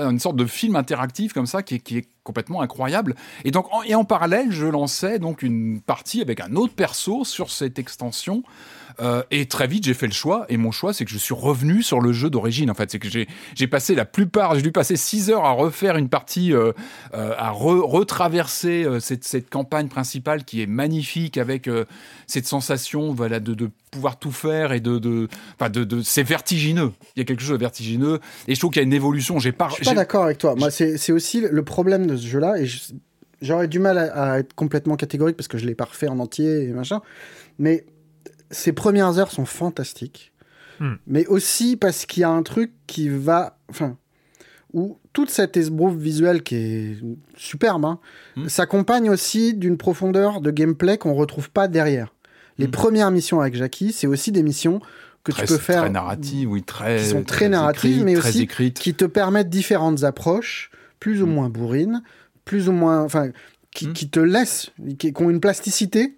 une 0.09 0.19
sorte 0.19 0.35
de 0.37 0.45
film 0.45 0.75
interactif 0.75 1.33
comme 1.33 1.45
ça 1.45 1.61
qui 1.61 1.75
est, 1.75 1.79
qui 1.79 1.99
est 1.99 2.07
complètement 2.23 2.61
incroyable. 2.61 3.13
Et 3.43 3.51
donc 3.51 3.71
en, 3.71 3.83
et 3.83 3.93
en 3.93 4.03
parallèle 4.03 4.51
je 4.51 4.65
lançais 4.65 5.19
donc 5.19 5.43
une 5.43 5.81
partie 5.81 6.19
avec 6.21 6.39
un 6.39 6.55
autre 6.55 6.73
perso 6.73 7.23
sur 7.23 7.51
cette 7.51 7.77
extension 7.77 8.41
euh, 8.99 9.23
et 9.31 9.45
très 9.47 9.67
vite, 9.67 9.85
j'ai 9.85 9.93
fait 9.93 10.07
le 10.07 10.13
choix. 10.13 10.45
Et 10.49 10.57
mon 10.57 10.71
choix, 10.71 10.93
c'est 10.93 11.05
que 11.05 11.11
je 11.11 11.17
suis 11.17 11.33
revenu 11.33 11.83
sur 11.83 11.99
le 12.01 12.11
jeu 12.13 12.29
d'origine. 12.29 12.69
En 12.71 12.73
fait, 12.73 12.89
c'est 12.91 12.99
que 12.99 13.07
j'ai 13.09 13.67
passé 13.67 13.95
la 13.95 14.05
plupart, 14.05 14.55
j'ai 14.55 14.61
dû 14.61 14.71
passer 14.71 14.95
six 14.95 15.29
heures 15.29 15.45
à 15.45 15.51
refaire 15.51 15.97
une 15.97 16.09
partie, 16.09 16.53
euh, 16.53 16.71
euh, 17.13 17.33
à 17.37 17.51
re- 17.51 17.81
retraverser 17.81 18.85
cette, 18.99 19.23
cette 19.23 19.49
campagne 19.49 19.87
principale 19.87 20.43
qui 20.45 20.61
est 20.61 20.67
magnifique 20.67 21.37
avec 21.37 21.69
cette 22.27 22.45
sensation, 22.47 23.13
voilà, 23.13 23.39
de, 23.39 23.53
de 23.53 23.69
pouvoir 23.91 24.17
tout 24.19 24.31
faire 24.31 24.71
et 24.73 24.79
de, 24.79 24.99
de, 24.99 25.27
enfin, 25.59 25.69
de, 25.69 25.83
de 25.83 26.01
c'est 26.01 26.23
vertigineux. 26.23 26.91
Il 27.15 27.19
y 27.19 27.21
a 27.21 27.25
quelque 27.25 27.41
chose 27.41 27.51
de 27.51 27.57
vertigineux. 27.57 28.19
Et 28.47 28.55
je 28.55 28.59
trouve 28.59 28.71
qu'il 28.71 28.81
y 28.81 28.85
a 28.85 28.87
une 28.87 28.93
évolution. 28.93 29.39
J'ai 29.39 29.51
pas, 29.51 29.69
Je 29.69 29.75
suis 29.75 29.85
pas 29.85 29.93
d'accord 29.93 30.23
avec 30.25 30.37
toi. 30.37 30.55
Moi, 30.55 30.69
c'est 30.71 31.11
aussi 31.11 31.41
le 31.41 31.63
problème 31.63 32.07
de 32.07 32.15
ce 32.17 32.25
jeu-là. 32.27 32.59
Et 32.59 32.65
je- 32.65 32.93
j'aurais 33.41 33.67
du 33.67 33.79
mal 33.79 33.97
à, 33.97 34.33
à 34.33 34.39
être 34.39 34.53
complètement 34.53 34.95
catégorique 34.95 35.37
parce 35.37 35.47
que 35.47 35.57
je 35.57 35.65
l'ai 35.65 35.75
pas 35.75 35.85
refait 35.85 36.07
en 36.07 36.19
entier 36.19 36.63
et 36.63 36.67
machin. 36.69 37.01
Mais 37.59 37.85
ces 38.55 38.73
premières 38.73 39.19
heures 39.19 39.31
sont 39.31 39.45
fantastiques. 39.45 40.31
Hmm. 40.79 40.95
Mais 41.07 41.25
aussi 41.27 41.77
parce 41.77 42.05
qu'il 42.05 42.21
y 42.21 42.23
a 42.23 42.29
un 42.29 42.43
truc 42.43 42.71
qui 42.87 43.09
va. 43.09 43.57
Enfin. 43.69 43.97
Où 44.73 44.97
toute 45.13 45.29
cette 45.29 45.55
esbrouffe 45.55 45.95
visuelle 45.95 46.43
qui 46.43 46.55
est 46.55 46.97
superbe 47.37 47.85
hein, 47.85 47.99
Hmm. 48.35 48.49
s'accompagne 48.49 49.09
aussi 49.09 49.53
d'une 49.53 49.77
profondeur 49.77 50.41
de 50.41 50.51
gameplay 50.51 50.97
qu'on 50.97 51.13
retrouve 51.13 51.49
pas 51.49 51.67
derrière. 51.69 52.13
Les 52.57 52.67
Hmm. 52.67 52.71
premières 52.71 53.11
missions 53.11 53.39
avec 53.39 53.55
Jackie, 53.55 53.93
c'est 53.93 54.07
aussi 54.07 54.31
des 54.33 54.43
missions 54.43 54.81
que 55.23 55.31
très, 55.31 55.43
tu 55.45 55.53
peux 55.53 55.59
faire 55.59 55.81
très 55.83 55.89
narrative, 55.91 56.49
oui, 56.51 56.61
très, 56.61 56.97
qui 56.99 57.05
sont 57.05 57.23
très 57.23 57.47
narratives, 57.49 57.91
écrites, 57.91 58.03
mais 58.05 58.13
très 58.15 58.29
aussi 58.29 58.41
écrites. 58.41 58.77
qui 58.79 58.93
te 58.93 59.05
permettent 59.05 59.49
différentes 59.49 60.03
approches, 60.03 60.69
plus 60.99 61.21
ou 61.21 61.25
moins 61.25 61.49
bourrines, 61.49 62.03
plus 62.43 62.67
ou 62.69 62.73
moins, 62.73 63.01
enfin, 63.01 63.29
qui, 63.71 63.91
qui 63.93 64.09
te 64.09 64.19
laissent, 64.19 64.71
qui, 64.99 65.13
qui 65.13 65.23
ont 65.23 65.29
une 65.29 65.39
plasticité 65.39 66.17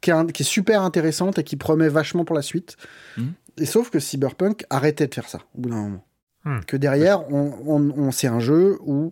qui 0.00 0.10
est, 0.10 0.14
un- 0.14 0.26
qui 0.26 0.42
est 0.42 0.46
super 0.46 0.82
intéressante 0.82 1.38
et 1.38 1.44
qui 1.44 1.56
promet 1.56 1.88
vachement 1.88 2.24
pour 2.24 2.36
la 2.36 2.42
suite. 2.42 2.76
Mhm. 3.16 3.32
Et 3.58 3.66
sauf 3.66 3.90
que 3.90 3.98
Cyberpunk 3.98 4.64
arrêtait 4.70 5.06
de 5.08 5.14
faire 5.14 5.28
ça 5.28 5.38
au 5.56 5.60
bout 5.60 5.70
d'un 5.70 5.76
moment. 5.82 6.04
Hmm. 6.44 6.60
Que 6.66 6.76
derrière, 6.76 7.30
on, 7.32 7.52
on, 7.66 7.90
on- 7.98 8.10
c'est 8.12 8.28
un 8.28 8.38
jeu 8.38 8.78
où 8.82 9.10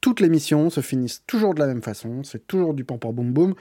toutes 0.00 0.18
les 0.20 0.28
missions 0.28 0.70
se 0.70 0.80
finissent 0.80 1.22
toujours 1.26 1.54
de 1.54 1.60
la 1.60 1.66
même 1.68 1.82
façon, 1.82 2.22
c'est 2.24 2.46
toujours 2.46 2.74
du 2.74 2.84
pam 2.84 2.98
pam 2.98 3.12
boum 3.12 3.32
boum. 3.32 3.54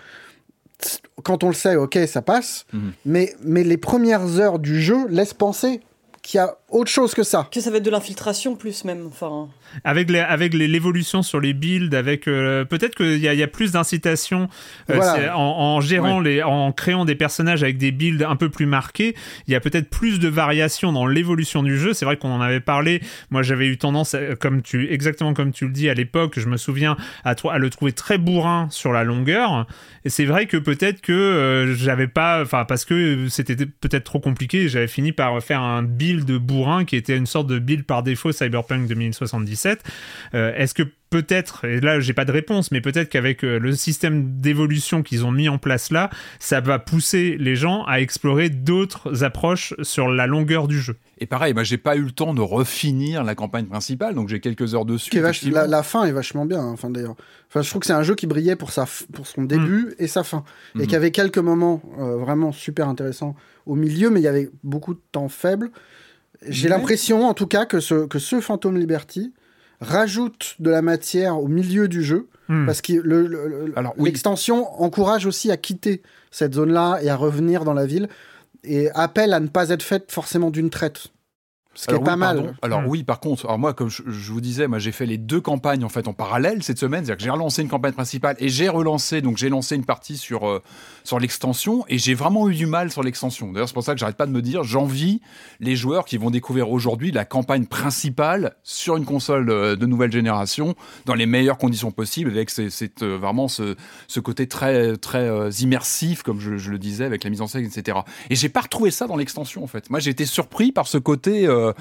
Quand 1.23 1.43
on 1.43 1.47
le 1.47 1.53
sait, 1.53 1.75
ok, 1.75 1.97
ça 2.07 2.21
passe, 2.21 2.65
Mhm. 2.73 2.91
mais, 3.05 3.35
mais 3.43 3.63
les 3.63 3.77
premières 3.77 4.39
heures 4.39 4.59
du 4.59 4.81
jeu 4.81 5.07
laissent 5.07 5.33
penser 5.35 5.79
qu'il 6.21 6.39
y 6.39 6.41
a 6.41 6.57
autre 6.75 6.91
chose 6.91 7.13
que 7.13 7.23
ça. 7.23 7.47
Que 7.51 7.61
ça 7.61 7.71
va 7.71 7.77
être 7.77 7.83
de 7.85 7.89
l'infiltration 7.89 8.55
plus 8.55 8.83
même. 8.83 9.05
Enfin, 9.07 9.47
Avec 9.83 10.09
les- 10.09 10.19
avec 10.19 10.53
l'évolution 10.53 11.23
sur 11.23 11.39
les 11.39 11.53
builds, 11.53 11.95
avec 11.95 12.27
euh, 12.27 12.65
peut-être 12.65 12.95
qu'il 12.95 13.17
y, 13.17 13.27
a- 13.27 13.33
il 13.33 13.39
y 13.39 13.43
a 13.43 13.47
plus 13.47 13.71
d'incitation 13.71 14.49
euh, 14.89 14.95
Voilà. 14.95 15.37
en, 15.37 15.41
en 15.41 15.81
gérant 15.81 16.19
les, 16.19 16.43
en 16.43 16.71
créant 16.71 17.05
des 17.05 17.15
personnages 17.15 17.63
avec 17.63 17.77
des 17.77 17.91
builds 17.91 18.23
un 18.23 18.35
peu 18.35 18.49
plus 18.49 18.65
marqués. 18.65 19.15
Il 19.47 19.53
y 19.53 19.55
a 19.55 19.59
peut-être 19.59 19.89
plus 19.89 20.19
de 20.19 20.27
variations 20.27 20.91
dans 20.91 21.07
l'évolution 21.07 21.63
du 21.63 21.77
jeu. 21.77 21.93
C'est 21.93 22.05
vrai 22.05 22.17
qu'on 22.17 22.31
en 22.31 22.41
avait 22.41 22.59
parlé. 22.59 23.01
Moi, 23.31 23.41
j'avais 23.41 23.67
eu 23.67 23.77
tendance, 23.77 24.15
comme 24.39 24.61
tu 24.61 24.91
exactement 24.91 25.33
comme 25.33 25.51
tu 25.51 25.65
le 25.67 25.71
dis 25.71 25.89
à 25.89 25.93
l'époque, 25.93 26.33
je 26.37 26.47
me 26.47 26.57
souviens 26.57 26.97
à, 27.23 27.35
à 27.49 27.57
le 27.57 27.69
trouver 27.69 27.93
très 27.93 28.17
bourrin 28.17 28.67
sur 28.69 28.91
la 28.91 29.03
longueur. 29.03 29.65
Et 30.03 30.09
c'est 30.09 30.25
vrai 30.25 30.45
que 30.45 30.57
peut-être 30.57 31.01
que 31.01 31.13
euh, 31.13 31.73
j'avais 31.75 32.07
pas, 32.07 32.41
enfin 32.41 32.65
parce 32.65 32.85
que 32.85 33.27
c'était 33.29 33.55
peut-être 33.55 34.03
trop 34.03 34.19
compliqué. 34.19 34.67
J'avais 34.69 34.87
fini 34.87 35.11
par 35.13 35.41
faire 35.41 35.61
un 35.61 35.81
build 35.81 36.29
bourrin 36.37 36.64
qui 36.85 36.95
était 36.95 37.15
une 37.17 37.25
sorte 37.27 37.47
de 37.47 37.59
build 37.59 37.85
par 37.85 38.03
défaut 38.03 38.31
Cyberpunk 38.31 38.87
2077. 38.87 39.83
Euh, 40.33 40.53
Est-ce 40.55 40.73
que 40.73 40.83
peut-être, 41.11 41.63
et 41.65 41.79
là 41.79 41.99
j'ai 41.99 42.13
pas 42.13 42.25
de 42.25 42.31
réponse, 42.31 42.71
mais 42.71 42.81
peut-être 42.81 43.09
qu'avec 43.09 43.43
euh, 43.45 43.57
le 43.59 43.71
système 43.73 44.39
d'évolution 44.41 45.01
qu'ils 45.03 45.23
ont 45.25 45.31
mis 45.31 45.47
en 45.47 45.57
place 45.57 45.91
là, 45.91 46.09
ça 46.39 46.59
va 46.59 46.79
pousser 46.79 47.37
les 47.39 47.55
gens 47.55 47.83
à 47.85 48.01
explorer 48.01 48.49
d'autres 48.49 49.23
approches 49.23 49.73
sur 49.81 50.09
la 50.09 50.27
longueur 50.27 50.67
du 50.67 50.79
jeu. 50.81 50.95
Et 51.19 51.25
pareil, 51.27 51.53
moi 51.53 51.63
j'ai 51.63 51.77
pas 51.77 51.95
eu 51.95 52.01
le 52.01 52.11
temps 52.11 52.33
de 52.33 52.41
refinir 52.41 53.23
la 53.23 53.35
campagne 53.35 53.65
principale, 53.67 54.15
donc 54.15 54.27
j'ai 54.27 54.41
quelques 54.41 54.73
heures 54.75 54.83
dessus. 54.83 55.09
La, 55.51 55.67
la 55.67 55.83
fin 55.83 56.03
est 56.03 56.11
vachement 56.11 56.45
bien, 56.45 56.59
hein, 56.59 56.71
enfin 56.73 56.89
d'ailleurs. 56.89 57.15
Enfin, 57.49 57.61
je 57.61 57.69
trouve 57.69 57.79
que 57.81 57.85
c'est 57.87 57.93
un 57.93 58.03
jeu 58.03 58.15
qui 58.15 58.27
brillait 58.27 58.57
pour, 58.57 58.71
sa 58.71 58.85
pour 59.13 59.27
son 59.27 59.43
début 59.43 59.93
et 59.99 60.07
sa 60.07 60.23
fin. 60.25 60.43
Et 60.75 60.79
Mhm. 60.79 60.87
qui 60.87 60.95
avait 60.95 61.11
quelques 61.11 61.37
moments 61.37 61.81
euh, 61.99 62.17
vraiment 62.17 62.51
super 62.51 62.89
intéressants 62.89 63.35
au 63.65 63.75
milieu, 63.75 64.09
mais 64.09 64.19
il 64.19 64.23
y 64.23 64.27
avait 64.27 64.49
beaucoup 64.63 64.93
de 64.95 64.99
temps 65.13 65.29
faible. 65.29 65.69
J'ai 66.47 66.69
Mais- 66.69 66.75
l'impression, 66.75 67.25
en 67.27 67.33
tout 67.33 67.47
cas, 67.47 67.65
que 67.65 67.79
ce, 67.79 68.05
que 68.05 68.19
ce 68.19 68.39
Phantom 68.41 68.77
Liberty 68.77 69.33
rajoute 69.81 70.55
de 70.59 70.69
la 70.69 70.81
matière 70.81 71.39
au 71.39 71.47
milieu 71.47 71.87
du 71.87 72.03
jeu, 72.03 72.27
Hmm. 72.47 72.65
parce 72.65 72.81
que 72.81 72.93
le- 72.93 73.25
le- 73.27 73.47
le- 73.67 73.73
Alors, 73.75 73.93
oui. 73.97 74.05
l'extension 74.09 74.67
encourage 74.81 75.25
aussi 75.25 75.49
à 75.51 75.57
quitter 75.57 76.01
cette 76.31 76.53
zone-là 76.53 76.99
et 77.01 77.09
à 77.09 77.15
revenir 77.15 77.63
dans 77.65 77.73
la 77.73 77.85
ville, 77.85 78.07
et 78.63 78.89
appelle 78.91 79.33
à 79.33 79.39
ne 79.39 79.47
pas 79.47 79.69
être 79.69 79.83
faite 79.83 80.11
forcément 80.11 80.49
d'une 80.51 80.69
traite. 80.69 81.07
Ce 81.75 81.87
qui 81.87 81.89
Alors 81.91 82.01
est 82.01 82.05
pas 82.05 82.13
oui, 82.13 82.19
mal. 82.19 82.35
pardon. 82.37 82.53
Alors 82.61 82.81
Hmm. 82.81 82.87
oui, 82.87 83.03
par 83.03 83.19
contre, 83.19 83.45
alors 83.45 83.59
moi, 83.59 83.73
comme 83.73 83.89
je, 83.89 84.01
je 84.07 84.31
vous 84.31 84.41
disais, 84.41 84.67
moi 84.67 84.79
j'ai 84.79 84.91
fait 84.91 85.05
les 85.05 85.17
deux 85.17 85.41
campagnes 85.41 85.83
en 85.83 85.89
fait 85.89 86.07
en 86.07 86.13
parallèle 86.13 86.63
cette 86.63 86.79
semaine, 86.79 87.03
c'est-à-dire 87.05 87.17
que 87.17 87.23
j'ai 87.23 87.29
relancé 87.29 87.61
une 87.61 87.67
campagne 87.69 87.93
principale 87.93 88.35
et 88.39 88.49
j'ai 88.49 88.69
relancé, 88.69 89.21
donc 89.21 89.37
j'ai 89.37 89.49
lancé 89.49 89.75
une 89.75 89.85
partie 89.85 90.17
sur 90.17 90.47
euh, 90.49 90.61
sur 91.03 91.19
l'extension 91.19 91.85
et 91.89 91.97
j'ai 91.97 92.13
vraiment 92.13 92.49
eu 92.49 92.55
du 92.55 92.65
mal 92.65 92.91
sur 92.91 93.03
l'extension. 93.03 93.51
D'ailleurs, 93.51 93.67
c'est 93.67 93.73
pour 93.73 93.83
ça 93.83 93.93
que 93.93 93.99
j'arrête 93.99 94.15
pas 94.17 94.25
de 94.25 94.31
me 94.31 94.41
dire, 94.41 94.63
j'envie 94.63 95.21
les 95.59 95.75
joueurs 95.75 96.05
qui 96.05 96.17
vont 96.17 96.31
découvrir 96.31 96.71
aujourd'hui 96.71 97.11
la 97.11 97.25
campagne 97.25 97.65
principale 97.65 98.55
sur 98.63 98.97
une 98.97 99.05
console 99.05 99.49
euh, 99.49 99.75
de 99.75 99.85
nouvelle 99.85 100.11
génération 100.11 100.75
dans 101.05 101.13
les 101.13 101.25
meilleures 101.25 101.57
conditions 101.57 101.91
possibles, 101.91 102.31
avec 102.31 102.49
ces- 102.49 102.69
cette, 102.69 103.03
euh, 103.03 103.17
vraiment 103.17 103.47
ce, 103.47 103.75
ce 104.07 104.19
côté 104.19 104.47
très 104.47 104.95
très 104.97 105.49
immersif, 105.59 106.23
comme 106.23 106.39
je, 106.39 106.57
je 106.57 106.71
le 106.71 106.77
disais, 106.79 107.05
avec 107.05 107.23
la 107.23 107.29
mise 107.29 107.41
en 107.41 107.47
scène, 107.47 107.65
etc. 107.65 107.97
Et 108.29 108.35
j'ai 108.35 108.49
pas 108.49 108.61
retrouvé 108.61 108.91
ça 108.91 109.07
dans 109.07 109.17
l'extension 109.17 109.63
en 109.63 109.67
fait. 109.67 109.89
Moi, 109.89 109.99
j'ai 109.99 110.11
été 110.11 110.25
surpris 110.25 110.71
par 110.71 110.87
ce 110.87 110.97
côté. 110.97 111.47
Euh, 111.65 111.73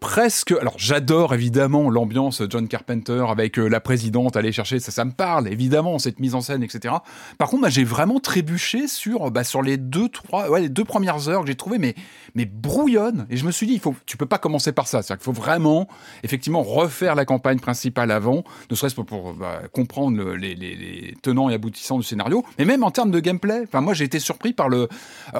presque. 0.00 0.52
Alors, 0.52 0.74
j'adore 0.76 1.34
évidemment 1.34 1.90
l'ambiance 1.90 2.42
John 2.48 2.68
Carpenter 2.68 3.24
avec 3.28 3.58
euh, 3.58 3.68
la 3.68 3.80
présidente 3.80 4.36
aller 4.36 4.52
chercher 4.52 4.78
ça, 4.78 4.92
ça 4.92 5.04
me 5.04 5.12
parle 5.12 5.48
évidemment 5.48 5.98
cette 5.98 6.20
mise 6.20 6.34
en 6.34 6.40
scène, 6.40 6.62
etc. 6.62 6.94
Par 7.38 7.48
contre, 7.48 7.60
moi, 7.60 7.68
j'ai 7.68 7.84
vraiment 7.84 8.20
trébuché 8.20 8.88
sur 8.88 9.30
bah, 9.30 9.44
sur 9.44 9.62
les 9.62 9.76
deux 9.76 10.08
trois 10.08 10.58
les 10.58 10.68
deux 10.68 10.84
premières 10.84 11.28
heures 11.28 11.42
que 11.42 11.46
j'ai 11.46 11.54
trouvé 11.54 11.78
mais 11.78 11.94
mais 12.34 12.44
brouillonne 12.44 13.26
et 13.30 13.36
je 13.36 13.44
me 13.44 13.50
suis 13.50 13.66
dit 13.66 13.74
il 13.74 13.80
faut 13.80 13.94
tu 14.06 14.16
peux 14.16 14.26
pas 14.26 14.38
commencer 14.38 14.72
par 14.72 14.86
ça, 14.86 15.02
c'est-à-dire 15.02 15.24
qu'il 15.24 15.34
faut 15.34 15.40
vraiment 15.40 15.88
effectivement 16.22 16.62
refaire 16.62 17.14
la 17.14 17.24
campagne 17.24 17.58
principale 17.58 18.10
avant, 18.10 18.44
ne 18.70 18.76
serait-ce 18.76 18.94
pour 18.94 19.34
bah, 19.34 19.62
comprendre 19.72 20.16
le- 20.16 20.36
les, 20.36 21.14
tenants 21.22 21.48
et 21.50 21.54
aboutissants 21.54 21.98
du 21.98 22.04
scénario, 22.04 22.44
mais 22.58 22.64
même 22.64 22.84
en 22.84 22.90
termes 22.90 23.10
de 23.10 23.20
gameplay. 23.20 23.62
Enfin, 23.64 23.80
moi, 23.80 23.94
j'ai 23.94 24.04
été 24.04 24.18
surpris 24.18 24.52
par 24.52 24.68
le. 24.68 24.88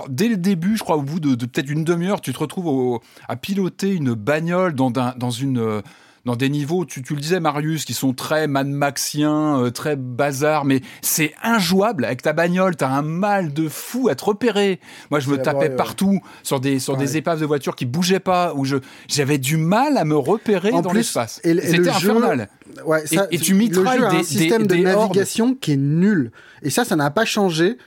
Dès 0.09 0.29
le 0.29 0.37
début, 0.37 0.77
je 0.77 0.83
crois, 0.83 0.97
au 0.97 1.03
bout 1.03 1.21
de, 1.21 1.35
peut-être 1.35 1.71
une 1.71 1.85
demi-heure, 1.85 2.21
tu 2.21 2.33
te 2.33 2.39
retrouves 2.39 3.01
à 3.29 3.37
piloter 3.37 3.95
une 3.95 4.15
bagnole 4.15 4.48
dans, 4.75 4.93
un- 4.97 5.15
dans 5.17 5.31
une. 5.31 5.59
euh, 5.59 5.83
dans 6.25 6.37
des 6.37 6.51
niveaux, 6.51 6.85
tu, 6.85 7.01
tu 7.03 7.15
le 7.15 7.21
disais 7.23 7.41
Marius, 7.41 7.87
qui 7.87 7.95
sont 7.95 8.13
très 8.13 8.49
Mad 8.49 8.67
Maxiens, 8.67 9.61
euh, 9.63 9.71
très 9.71 9.97
bazar, 9.97 10.67
mais 10.67 10.83
c'est 11.01 11.33
injouable. 11.43 12.05
Avec 12.05 12.21
ta 12.21 12.35
bagnole, 12.35 12.77
t'as 12.77 12.89
un 12.89 13.01
mal 13.01 13.55
de 13.55 13.67
fou 13.67 14.09
à 14.11 14.15
te 14.15 14.25
repérer. 14.27 14.79
Moi, 15.11 15.21
je 15.21 15.31
me 15.31 15.39
tapais 15.41 15.71
ouais. 15.71 15.77
partout 15.77 16.21
sur 16.43 16.61
des 16.61 16.81
sur 16.81 16.97
des 16.99 17.05
Pareil. 17.07 17.19
épaves 17.19 17.41
de 17.41 17.47
voitures 17.47 17.75
qui 17.77 17.87
bougeaient 17.87 18.21
pas, 18.21 18.53
où 18.55 18.67
je 18.67 18.77
j'avais 19.09 19.39
du 19.39 19.57
mal 19.57 19.97
à 19.97 20.05
me 20.05 20.17
repérer 20.17 20.73
En 20.73 20.83
dans 20.83 20.91
plus, 20.91 20.99
l'espace. 20.99 21.41
C'était 21.43 21.85
jeu- 21.85 21.89
infernal. 21.89 22.49
Ouais, 22.85 23.07
ça, 23.07 23.27
Et- 23.31 23.37
et 23.37 23.39
tu 23.39 23.55
mitrailles 23.55 23.99
le 23.99 24.03
jeu 24.05 24.07
a 24.09 24.11
des- 24.11 24.17
un 24.19 24.23
système 24.23 24.63
des- 24.67 24.69
de 24.69 24.75
des 24.75 24.83
navigation 24.83 25.55
qui 25.55 25.73
est 25.73 25.77
nul. 25.77 26.33
Et 26.63 26.69
ça, 26.69 26.85
ça 26.85 26.95
n'a 26.97 27.11
pas 27.11 27.25
changé. 27.25 27.79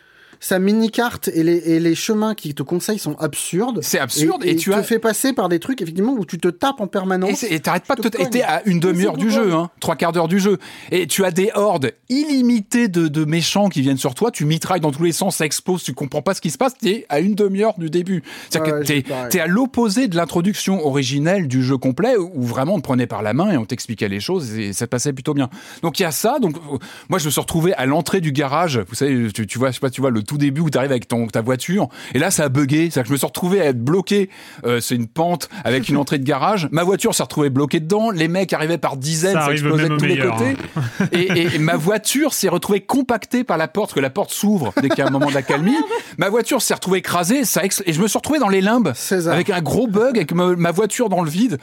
Sa 0.43 0.57
mini-carte 0.59 1.29
et 1.33 1.43
les, 1.43 1.57
et 1.57 1.79
les 1.79 1.93
chemins 1.95 2.33
qui 2.33 2.53
te 2.55 2.63
conseillent 2.63 2.97
sont 2.99 3.15
absurdes. 3.19 3.79
C'est 3.83 3.99
absurde, 3.99 4.43
et 4.43 4.55
tu 4.55 4.71
te 4.71 4.75
as- 4.75 4.81
fait 4.83 4.97
passer 4.97 5.33
par 5.33 5.49
des 5.49 5.59
trucs, 5.59 5.81
effectivement, 5.83 6.13
où 6.13 6.25
tu 6.25 6.39
te 6.39 6.47
tapes 6.47 6.81
en 6.81 6.85
Et 6.85 6.89
permanence. 6.89 7.43
Et 7.43 7.59
t'arrêtes 7.59 7.85
pas 7.85 7.95
de 7.95 8.01
te 8.01 8.07
te. 8.07 8.19
Et 8.21 8.27
t'es 8.29 8.41
à 8.41 8.63
une 8.65 8.79
demi-heure 8.79 9.17
du 9.17 9.29
jeu, 9.29 9.53
hein, 9.53 9.69
trois 9.79 9.95
quarts 9.95 10.11
d'heure 10.11 10.27
du 10.27 10.39
jeu. 10.39 10.57
Et 10.91 11.05
tu 11.05 11.23
as 11.23 11.29
des 11.31 11.51
hordes 11.53 11.91
illimitées 12.09 12.87
de, 12.87 13.07
de 13.07 13.23
méchants 13.25 13.69
qui 13.69 13.81
viennent 13.81 13.97
sur 13.97 14.15
toi. 14.15 14.31
Tu 14.31 14.45
mitrailles 14.45 14.79
dans 14.81 14.91
tous 14.91 15.03
les 15.03 15.11
sens, 15.11 15.35
ça 15.37 15.45
explose. 15.45 15.83
Tu 15.83 15.93
comprends 15.93 16.21
pas 16.21 16.33
ce 16.33 16.41
qui 16.41 16.49
se 16.49 16.57
passe. 16.57 16.73
T'es 16.77 17.05
à 17.09 17.19
une 17.19 17.35
demi-heure 17.35 17.75
du 17.77 17.89
début. 17.89 18.23
C'est-à-dire 18.49 18.75
Ouais, 18.75 19.03
que 19.03 19.29
t'es 19.29 19.39
à 19.39 19.47
l'opposé 19.47 20.07
de 20.07 20.15
l'introduction 20.15 20.85
originelle 20.85 21.47
du 21.47 21.63
jeu 21.63 21.77
complet, 21.77 22.15
où 22.17 22.41
vraiment 22.41 22.73
on 22.75 22.77
te 22.79 22.83
prenait 22.83 23.07
par 23.07 23.21
la 23.21 23.33
main 23.33 23.51
et 23.51 23.57
on 23.57 23.65
t'expliquait 23.65 24.09
les 24.09 24.19
choses 24.19 24.57
et 24.57 24.73
ça 24.73 24.87
passait 24.87 25.13
plutôt 25.13 25.33
bien. 25.33 25.49
Donc 25.83 25.99
il 25.99 26.03
y 26.03 26.05
a 26.05 26.11
ça. 26.11 26.39
Donc 26.39 26.55
moi 27.09 27.19
je 27.19 27.25
me 27.25 27.29
suis 27.31 27.41
retrouvé 27.41 27.73
à 27.75 27.85
l'entrée 27.85 28.21
du 28.21 28.31
garage. 28.31 28.79
Vous 28.89 28.95
savez, 28.95 29.31
tu, 29.31 29.45
tu 29.45 29.59
vois, 29.59 29.69
je 29.69 29.75
sais 29.75 29.79
pas, 29.79 29.89
tu 29.89 30.01
vois 30.01 30.09
le 30.09 30.23
tout 30.31 30.37
début 30.37 30.61
où 30.61 30.69
tu 30.69 30.77
arrives 30.77 30.91
avec 30.91 31.09
ton 31.09 31.27
ta 31.27 31.41
voiture. 31.41 31.89
Et 32.13 32.19
là 32.19 32.31
ça 32.31 32.45
a 32.45 32.49
bugué. 32.49 32.89
C'est-à-dire 32.89 33.03
que 33.03 33.07
je 33.09 33.13
me 33.13 33.17
suis 33.17 33.27
retrouvé 33.27 33.59
à 33.59 33.65
être 33.65 33.83
bloqué. 33.83 34.29
Euh, 34.65 34.79
c'est 34.79 34.95
une 34.95 35.07
pente 35.07 35.49
avec 35.65 35.89
une 35.89 35.97
entrée 35.97 36.19
de 36.19 36.23
garage. 36.23 36.69
Ma 36.71 36.83
voiture 36.83 37.13
s'est 37.13 37.23
retrouvée 37.23 37.49
bloquée 37.49 37.81
dedans. 37.81 38.11
Les 38.11 38.29
mecs 38.29 38.53
arrivaient 38.53 38.77
par 38.77 38.95
dizaines, 38.95 39.33
Ça 39.33 39.51
explosait 39.51 39.89
de 39.89 39.97
tous 39.97 40.05
les 40.05 40.17
côtés. 40.19 40.55
Et, 41.11 41.19
et- 41.41 41.55
et 41.55 41.59
ma 41.59 41.75
voiture 41.75 42.33
s'est 42.33 42.47
retrouvée 42.47 42.79
compactée 42.81 43.43
par 43.43 43.57
la 43.57 43.67
porte, 43.67 43.87
parce 43.89 43.95
que 43.95 43.99
la 43.99 44.09
porte 44.09 44.31
s'ouvre 44.31 44.73
dès 44.81 44.87
qu'il 44.87 44.99
y 44.99 45.01
a 45.01 45.07
un 45.07 45.11
moment 45.11 45.29
d'accalmie. 45.31 45.75
ma 46.17 46.29
voiture 46.29 46.61
s'est 46.61 46.73
retrouvée 46.73 46.99
écrasée, 46.99 47.43
ça 47.43 47.63
ex- 47.65 47.83
et 47.85 47.91
je 47.93 48.01
me 48.01 48.07
suis 48.07 48.17
retrouvé 48.17 48.39
dans 48.39 48.47
les 48.47 48.61
limbes 48.61 48.93
César. 48.95 49.33
avec 49.33 49.49
un 49.49 49.61
gros 49.61 49.87
bug, 49.87 50.15
avec 50.15 50.33
ma, 50.33 50.55
ma 50.55 50.71
voiture 50.71 51.09
dans 51.09 51.23
le 51.23 51.29
vide. 51.29 51.57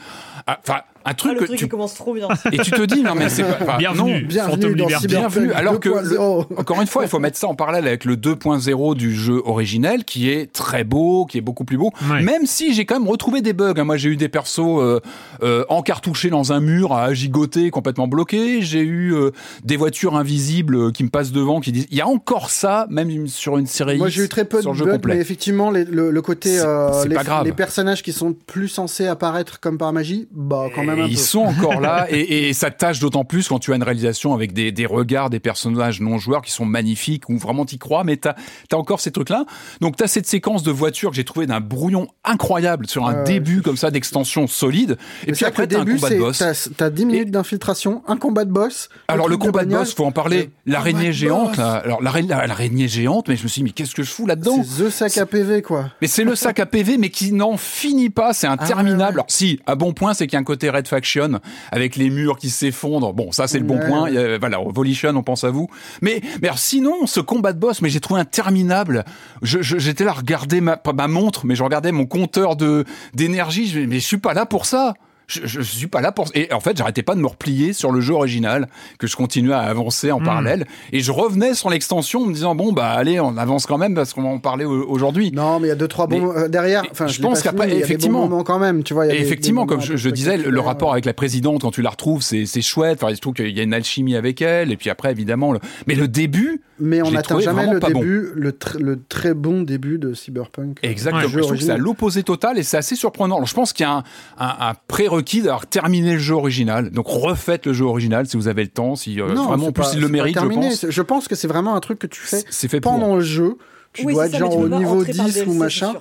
Ah, 0.45 0.59
Un 1.05 1.11
Ah, 1.11 1.13
truc 1.13 1.33
le 1.33 1.39
que 1.39 1.45
truc 1.45 1.57
tu 1.57 1.65
qui 1.65 1.69
commence 1.69 1.95
trop 1.95 2.13
bien. 2.13 2.27
et 2.51 2.57
tu 2.59 2.71
te 2.71 2.81
dis 2.83 3.01
non 3.01 3.15
mais 3.15 3.29
c'est 3.29 3.43
pas 3.43 3.77
Bienvenue. 3.79 4.21
non, 4.21 4.27
Bienvenue 4.27 4.75
dans 4.75 4.85
bienvenue. 5.07 5.51
Alors 5.53 5.79
que, 5.79 5.89
2.0. 5.89 6.45
encore 6.59 6.81
une 6.81 6.87
fois, 6.87 7.03
il 7.03 7.09
faut 7.09 7.19
mettre 7.19 7.37
ça 7.37 7.47
en 7.47 7.55
parallèle 7.55 7.87
avec 7.87 8.05
le 8.05 8.15
2.0 8.15 8.95
du 8.95 9.15
jeu 9.15 9.41
originel, 9.45 10.03
qui 10.03 10.29
est 10.29 10.51
très 10.51 10.83
beau, 10.83 11.25
qui 11.25 11.37
est 11.37 11.41
beaucoup 11.41 11.63
plus 11.65 11.77
beau. 11.77 11.91
Ouais. 12.11 12.21
Même 12.21 12.45
si 12.45 12.73
j'ai 12.73 12.85
quand 12.85 12.99
même 12.99 13.07
retrouvé 13.07 13.41
des 13.41 13.53
bugs. 13.53 13.73
hein. 13.77 13.83
Moi, 13.85 13.97
j'ai 13.97 14.09
eu 14.09 14.17
des 14.17 14.29
persos 14.29 14.59
euh, 14.59 14.99
euh, 15.41 15.63
encartouchés 15.69 16.29
dans 16.29 16.51
un 16.51 16.59
mur, 16.59 16.93
à 16.93 17.13
gigoter, 17.13 17.71
complètement 17.71 18.07
bloqués. 18.07 18.61
J'ai 18.61 18.81
eu 18.81 19.13
euh, 19.15 19.31
des 19.63 19.77
voitures 19.77 20.15
invisibles 20.17 20.91
qui 20.91 21.03
me 21.03 21.09
passent 21.09 21.31
devant, 21.31 21.59
qui 21.61 21.71
disent. 21.71 21.87
Il 21.91 21.97
y 21.97 22.01
a 22.01 22.07
encore 22.07 22.49
ça, 22.49 22.85
même 22.89 23.27
sur 23.27 23.57
une 23.57 23.67
série. 23.67 23.97
Moi, 23.97 24.09
j'ai 24.09 24.23
eu 24.23 24.29
très 24.29 24.45
peu 24.45 24.61
de 24.61 24.65
bugs, 24.69 24.91
complet. 24.93 25.15
mais 25.15 25.21
effectivement, 25.21 25.71
les- 25.71 25.85
le, 25.85 26.11
le 26.11 26.21
côté. 26.21 26.59
Euh, 26.59 27.05
les, 27.05 27.15
pas 27.15 27.23
grave. 27.23 27.45
les 27.45 27.51
personnages 27.53 28.03
qui 28.03 28.11
sont 28.11 28.33
plus 28.33 28.67
censés 28.67 29.07
apparaître 29.07 29.59
comme 29.59 29.77
par 29.77 29.93
magie, 29.93 30.27
bah, 30.31 30.65
quand 30.75 30.83
même 30.83 30.88
Un 30.89 31.05
ils 31.07 31.15
peu. 31.15 31.21
sont 31.21 31.39
encore 31.41 31.79
là 31.81 32.07
et, 32.09 32.49
et 32.49 32.53
ça 32.53 32.71
tâche 32.71 32.99
d'autant 32.99 33.23
plus 33.25 33.47
quand 33.47 33.59
tu 33.59 33.71
as 33.73 33.75
une 33.75 33.83
réalisation 33.83 34.33
avec 34.33 34.53
des, 34.53 34.71
des 34.71 34.85
regards 34.85 35.29
des 35.29 35.39
personnages 35.39 36.01
non 36.01 36.17
joueurs 36.17 36.41
qui 36.41 36.51
sont 36.51 36.65
magnifiques 36.65 37.29
où 37.29 37.37
vraiment 37.37 37.65
t'y 37.65 37.77
crois 37.77 38.03
mais 38.03 38.17
t'as 38.17 38.35
as 38.71 38.75
encore 38.77 38.99
ces 38.99 39.11
trucs 39.11 39.29
là 39.29 39.45
donc 39.81 39.95
t'as 39.95 40.07
cette 40.07 40.25
séquence 40.27 40.63
de 40.63 40.71
voiture 40.71 41.09
que 41.11 41.15
j'ai 41.15 41.23
trouvé 41.25 41.45
d'un 41.47 41.59
brouillon 41.59 42.07
incroyable 42.23 42.87
sur 42.87 43.07
un 43.07 43.23
début 43.23 43.61
comme 43.61 43.77
ça 43.77 43.91
d'extension 43.91 44.47
solide 44.47 44.97
et 45.27 45.31
puis 45.33 45.45
après 45.45 45.63
le 45.63 45.67
t'as 45.69 45.79
un 45.81 45.85
combat 45.85 46.09
de 46.09 46.17
boss 46.19 46.37
t'as- 46.39 46.69
T'as 46.77 46.89
10 46.89 47.05
minutes 47.05 47.31
d'infiltration, 47.31 48.03
un 48.07 48.17
combat 48.17 48.45
de 48.45 48.51
boss. 48.51 48.89
alors 49.07 49.27
le 49.27 49.37
combat 49.37 49.65
de 49.65 49.71
boss 49.71 49.93
faut 49.93 50.05
en 50.05 50.11
parler 50.11 50.49
Le 50.65 50.73
l'araignée 50.73 51.11
géante 51.13 51.57
là. 51.57 51.73
alors 51.83 52.01
l'araignée 52.01 52.87
géante 52.87 53.27
mais 53.27 53.35
je 53.35 53.43
me 53.43 53.47
suis 53.47 53.59
dit 53.61 53.63
mais 53.65 53.71
qu'est-ce 53.71 53.95
que 53.95 54.03
je 54.03 54.11
fous 54.11 54.25
là-dedans 54.25 54.63
C'est 54.63 54.85
The 54.85 54.89
Sac 54.89 55.17
à 55.17 55.25
PV, 55.25 55.61
quoi. 55.61 55.89
Mais 56.01 56.07
c'est 56.07 56.23
le 56.23 56.35
sac 56.35 56.59
à 56.59 56.65
PV, 56.65 56.97
mais 56.97 57.09
qui 57.09 57.31
n'en 57.31 57.57
finit 57.57 58.09
pas. 58.09 58.33
C'est 58.33 58.47
interminable. 58.47 59.01
Ah 59.01 59.07
ouais. 59.07 59.13
Alors 59.13 59.25
si, 59.27 59.59
à 59.65 59.75
bon 59.75 59.93
point, 59.93 60.13
c'est 60.13 60.27
qu'il 60.27 60.33
y 60.33 60.37
a 60.37 60.39
un 60.39 60.43
côté 60.43 60.69
Red 60.79 60.87
Faction 60.87 61.39
avec 61.71 61.95
les 61.95 62.09
murs 62.09 62.37
qui 62.37 62.49
s'effondrent. 62.49 63.13
Bon, 63.13 63.31
ça 63.31 63.47
c'est 63.47 63.59
le 63.59 63.65
bon 63.65 63.77
Ouais. 63.79 63.87
point. 63.87 64.05
A- 64.15 64.37
voilà, 64.37 64.59
Volition, 64.65 65.15
on 65.15 65.23
pense 65.23 65.43
à 65.43 65.49
vous. 65.51 65.67
Mais, 66.01 66.21
mais 66.41 66.47
alors, 66.47 66.59
sinon, 66.59 67.05
ce 67.05 67.19
combat 67.19 67.53
de 67.53 67.59
boss, 67.59 67.81
mais 67.81 67.89
j'ai 67.89 67.99
trouvé 67.99 68.19
interminable. 68.21 69.05
Je- 69.41 69.61
je- 69.61 69.77
J'étais 69.77 70.03
là 70.03 70.11
à 70.11 70.13
regarder 70.15 70.61
ma, 70.61 70.81
ma 70.95 71.07
montre, 71.07 71.45
mais 71.45 71.55
je 71.55 71.63
regardais 71.63 71.91
mon 71.91 72.05
compteur 72.05 72.55
de 72.55 72.85
d'énergie. 73.13 73.85
Mais 73.87 73.99
je 73.99 74.05
suis 74.05 74.17
pas 74.17 74.33
là 74.33 74.45
pour 74.45 74.65
ça. 74.65 74.93
Je, 75.31 75.41
je 75.45 75.61
suis 75.61 75.85
pas 75.87 76.01
là 76.01 76.11
pour 76.11 76.25
et 76.33 76.51
en 76.51 76.59
fait 76.59 76.75
j'arrêtais 76.75 77.03
pas 77.03 77.13
de 77.13 77.19
me 77.19 77.27
replier 77.27 77.71
sur 77.73 77.91
le 77.91 78.01
jeu 78.01 78.15
original 78.15 78.67
que 78.97 79.05
je 79.05 79.15
continuais 79.15 79.53
à 79.53 79.59
avancer 79.59 80.11
en 80.11 80.19
parallèle 80.19 80.65
et 80.91 81.01
je 81.01 81.11
revenais 81.11 81.53
sur 81.53 81.69
l'extension 81.69 82.21
en 82.23 82.25
me 82.25 82.33
disant 82.33 82.55
bon 82.55 82.73
bah 82.73 82.89
allez 82.89 83.19
on 83.19 83.37
avance 83.37 83.67
quand 83.67 83.77
même 83.77 83.93
parce 83.93 84.13
qu'on 84.13 84.23
va 84.23 84.29
en 84.29 84.39
parler 84.39 84.65
au- 84.65 84.87
aujourd'hui 84.89 85.31
Non, 85.31 85.59
mais 85.59 85.67
il 85.67 85.69
y 85.69 85.73
a 85.73 85.75
deux 85.75 85.87
trois 85.87 86.07
bons 86.07 86.33
Mais- 86.33 86.39
euh, 86.41 86.47
derrière. 86.47 86.83
Enfin, 86.91 87.05
je 87.07 87.21
pense 87.21 87.43
qu'après, 87.43 87.67
il 87.67 87.71
a 87.71 87.73
des 87.75 87.79
bons 87.79 87.85
effectivement- 87.85 88.43
quand 88.43 88.57
même. 88.59 88.81
Tu 88.83 88.93
vois, 88.95 89.05
il 89.05 89.09
y 89.09 89.11
a 89.11 89.15
Et 89.15 89.19
des- 89.19 89.23
effectivement, 89.23 89.65
des 89.65 89.75
comme 89.75 89.81
je, 89.81 90.09
disais, 90.09 90.37
le, 90.37 90.59
rapport 90.59 90.91
avec 90.93 91.05
la 91.05 91.13
présidente, 91.13 91.61
quand 91.61 91.71
tu 91.71 91.81
la 91.83 91.91
retrouves, 91.91 92.23
c'est 92.23 92.61
chouette. 92.61 93.03
Enfin, 93.03 93.13
je 93.13 93.19
trouve 93.19 93.33
qu'il 93.35 93.55
y 93.55 93.59
a 93.59 93.63
une 93.63 93.73
alchimie 93.73 94.15
avec 94.15 94.41
elle. 94.41 94.71
Et 94.71 94.77
puis 94.77 94.89
après, 94.89 95.11
évidemment, 95.11 95.51
le... 95.51 95.59
mais 95.85 95.93
le 95.95 96.07
début, 96.07 96.61
Mais 96.79 97.01
on 97.03 97.11
n'atteint 97.11 97.39
jamais 97.39 97.67
le 97.67 97.79
bon. 97.79 97.87
début, 97.87 98.29
le, 98.35 98.51
tr- 98.51 98.79
le 98.79 98.99
très 99.07 99.33
bon 99.33 99.61
début 99.61 99.97
de 99.99 100.13
Cyberpunk. 100.13 100.79
exactement, 100.81 101.21
Le 101.23 101.27
je 101.29 101.39
trouve 101.39 101.57
que 101.57 101.63
c'est 101.63 101.71
à 101.71 101.77
l'opposé 101.77 102.23
total 102.23 102.57
et 102.57 102.63
c'est 102.63 102.77
assez 102.77 102.95
surprenant. 102.95 103.35
Alors, 103.35 103.47
je 103.47 103.53
pense 103.53 103.73
qu'il 103.73 103.83
y 103.85 103.89
a 103.89 103.93
un, 103.93 104.03
un- 104.39 104.69
un 104.69 104.73
prérequis 105.21 105.41
d'avoir 105.41 105.67
terminé 105.67 106.13
le 106.13 106.19
jeu 106.19 106.35
original. 106.35 106.89
Donc, 106.91 107.07
refaites 107.07 107.65
le 107.65 107.73
jeu 107.73 107.85
original 107.85 108.27
si 108.27 108.37
vous 108.37 108.47
avez 108.47 108.63
le 108.63 108.69
temps. 108.69 108.95
Si 108.95 109.19
euh, 109.19 109.33
Non, 109.33 109.47
vraiment, 109.47 109.67
en 109.67 109.71
plus, 109.71 109.81
pas- 109.83 109.91
il 109.93 109.99
le 110.01 110.07
mérite, 110.07 110.37
je 110.39 110.45
pense. 110.45 110.75
C'est- 110.75 110.91
Je 110.91 111.01
pense 111.01 111.27
que 111.27 111.35
c'est 111.35 111.47
vraiment 111.47 111.75
un 111.75 111.79
truc 111.79 111.99
que 111.99 112.07
tu 112.07 112.21
fais 112.21 112.43
fait 112.49 112.79
pour. 112.81 112.91
pendant 112.93 113.15
le 113.15 113.21
jeu. 113.21 113.57
Tu 113.91 114.05
Oui, 114.05 114.13
dois 114.13 114.27
être 114.27 114.33
ça, 114.33 114.37
genre 114.37 114.55
au 114.55 114.69
niveau 114.69 114.97
rentrer 114.99 115.13
par 115.13 115.25
le 115.25 115.31
10 115.31 115.43
ou 115.47 115.53
machin. 115.55 115.93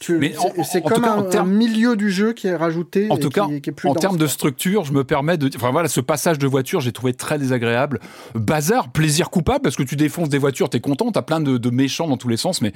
c'est 0.00 0.82
comme 0.82 1.02
cas, 1.02 1.16
en 1.16 1.18
un, 1.20 1.22
termes- 1.24 1.50
un 1.50 1.52
milieu 1.52 1.96
du 1.96 2.08
jeu 2.10 2.32
qui 2.34 2.46
est 2.46 2.54
rajouté 2.54 3.08
En 3.10 3.16
et 3.16 3.20
tout 3.20 3.30
cas, 3.30 3.46
qui 3.46 3.70
est 3.70 3.72
plus 3.72 3.88
en 3.88 3.94
termes 3.94 4.16
de 4.16 4.26
structure, 4.28 4.84
je 4.84 4.92
me 4.92 5.02
permets 5.04 5.36
de. 5.38 5.50
Enfin 5.56 5.70
voilà, 5.72 5.88
ce 5.88 6.00
passage 6.00 6.38
de 6.38 6.46
voiture, 6.46 6.80
j'ai 6.80 6.92
trouvé 6.92 7.14
très 7.14 7.38
désagréable. 7.38 7.98
Bazar, 8.36 8.90
plaisir 8.92 9.28
coupable 9.30 9.60
parce 9.62 9.74
que 9.76 9.82
tu 9.82 9.96
défonces 9.96 10.28
des 10.28 10.38
voitures, 10.38 10.70
t'es 10.70 10.78
content, 10.80 11.10
t'as 11.10 11.22
plein 11.22 11.40
de, 11.40 11.58
de 11.58 11.70
méchants 11.70 12.06
dans 12.06 12.16
tous 12.16 12.28
les 12.28 12.36
sens, 12.36 12.60
mais 12.62 12.72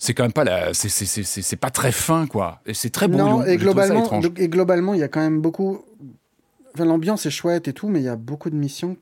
c'est 0.00 0.14
quand 0.14 0.24
même 0.24 0.32
pas 0.32 0.42
la. 0.44 0.74
c'est- 0.74 1.56
pas 1.56 1.70
très 1.70 1.92
fin, 1.92 2.26
quoi. 2.26 2.60
Et 2.66 2.74
c'est 2.74 2.90
très 2.90 3.06
brouillon. 3.06 3.38
Non, 3.40 3.44
et 3.44 3.50
ça 3.50 3.56
globalement, 3.58 4.20
et 4.36 4.48
globalement, 4.48 4.94
il 4.94 5.00
y 5.00 5.04
a 5.04 5.08
quand 5.08 5.20
même 5.20 5.40
beaucoup. 5.40 5.84
Enfin, 6.74 6.84
l'ambiance 6.86 7.26
est 7.26 7.30
chouette 7.30 7.68
et 7.68 7.72
tout, 7.72 7.88
mais 7.88 8.00
il 8.00 8.04
y 8.04 8.08
a 8.08 8.16
beaucoup 8.16 8.48
de 8.50 8.56
missions. 8.56 8.96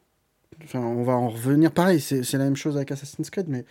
Enfin, 0.64 0.80
on 0.80 1.04
va 1.04 1.12
en 1.14 1.28
revenir. 1.28 1.70
Pareil, 1.70 2.00
c'est 2.00 2.22
c'est 2.24 2.36
la 2.36 2.44
même 2.44 2.56
chose 2.56 2.76
avec 2.76 2.90
Assassin's 2.90 3.30
Creed, 3.30 3.46
mais 3.48 3.64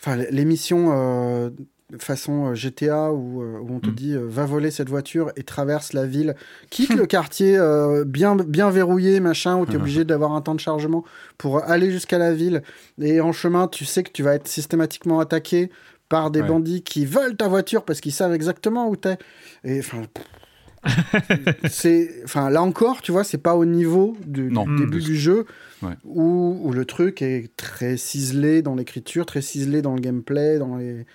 enfin, 0.00 0.16
les- 0.16 0.44
missions 0.44 0.90
euh, 0.92 1.50
façon 1.98 2.46
euh, 2.46 2.54
GTA 2.54 3.12
où, 3.12 3.42
euh, 3.42 3.58
où 3.60 3.74
on 3.74 3.78
te 3.80 3.90
Mm. 3.90 3.94
dit 3.94 4.14
euh, 4.14 4.24
va 4.26 4.46
voler 4.46 4.70
cette 4.70 4.88
voiture 4.88 5.30
et 5.36 5.42
traverse 5.44 5.92
la 5.92 6.06
ville, 6.06 6.34
quitte 6.70 6.94
le 6.94 7.06
quartier 7.06 7.56
euh, 7.56 8.04
bien 8.04 8.34
bien 8.34 8.70
verrouillé, 8.70 9.20
machin, 9.20 9.58
où 9.58 9.66
tu 9.66 9.72
es 9.72 9.76
obligé 9.76 10.04
d'avoir 10.04 10.32
un 10.32 10.40
temps 10.40 10.54
de 10.54 10.60
chargement 10.60 11.04
pour 11.38 11.62
aller 11.62 11.90
jusqu'à 11.92 12.18
la 12.18 12.32
ville. 12.32 12.62
Et 13.00 13.20
en 13.20 13.32
chemin, 13.32 13.68
tu 13.68 13.84
sais 13.84 14.02
que 14.02 14.10
tu 14.10 14.22
vas 14.22 14.34
être 14.34 14.48
systématiquement 14.48 15.20
attaqué 15.20 15.70
par 16.12 16.30
des 16.30 16.42
Ouais. 16.42 16.46
bandits 16.48 16.82
qui 16.82 17.04
veulent 17.06 17.36
ta 17.36 17.48
voiture 17.48 17.84
parce 17.84 18.00
qu'ils 18.00 18.12
savent 18.12 18.32
exactement 18.34 18.88
où 18.88 18.94
t'es. 18.96 19.16
Et 19.64 19.80
enfin, 19.80 20.02
c'est, 21.68 22.22
enfin 22.24 22.50
là 22.50 22.62
encore, 22.62 23.02
tu 23.02 23.12
vois, 23.12 23.24
c'est 23.24 23.38
pas 23.38 23.54
au 23.56 23.64
niveau 23.64 24.16
du, 24.26 24.48
début 24.50 24.98
Mm. 24.98 25.00
du 25.00 25.16
jeu 25.16 25.46
Ouais. 25.82 25.94
où, 26.04 26.58
où 26.62 26.72
le 26.72 26.84
truc 26.84 27.22
est 27.22 27.50
très 27.56 27.96
ciselé 27.96 28.62
dans 28.62 28.74
l'écriture, 28.74 29.26
très 29.26 29.42
ciselé 29.42 29.82
dans 29.82 29.94
le 29.94 30.00
gameplay, 30.00 30.58
dans 30.58 30.76
les. 30.76 31.06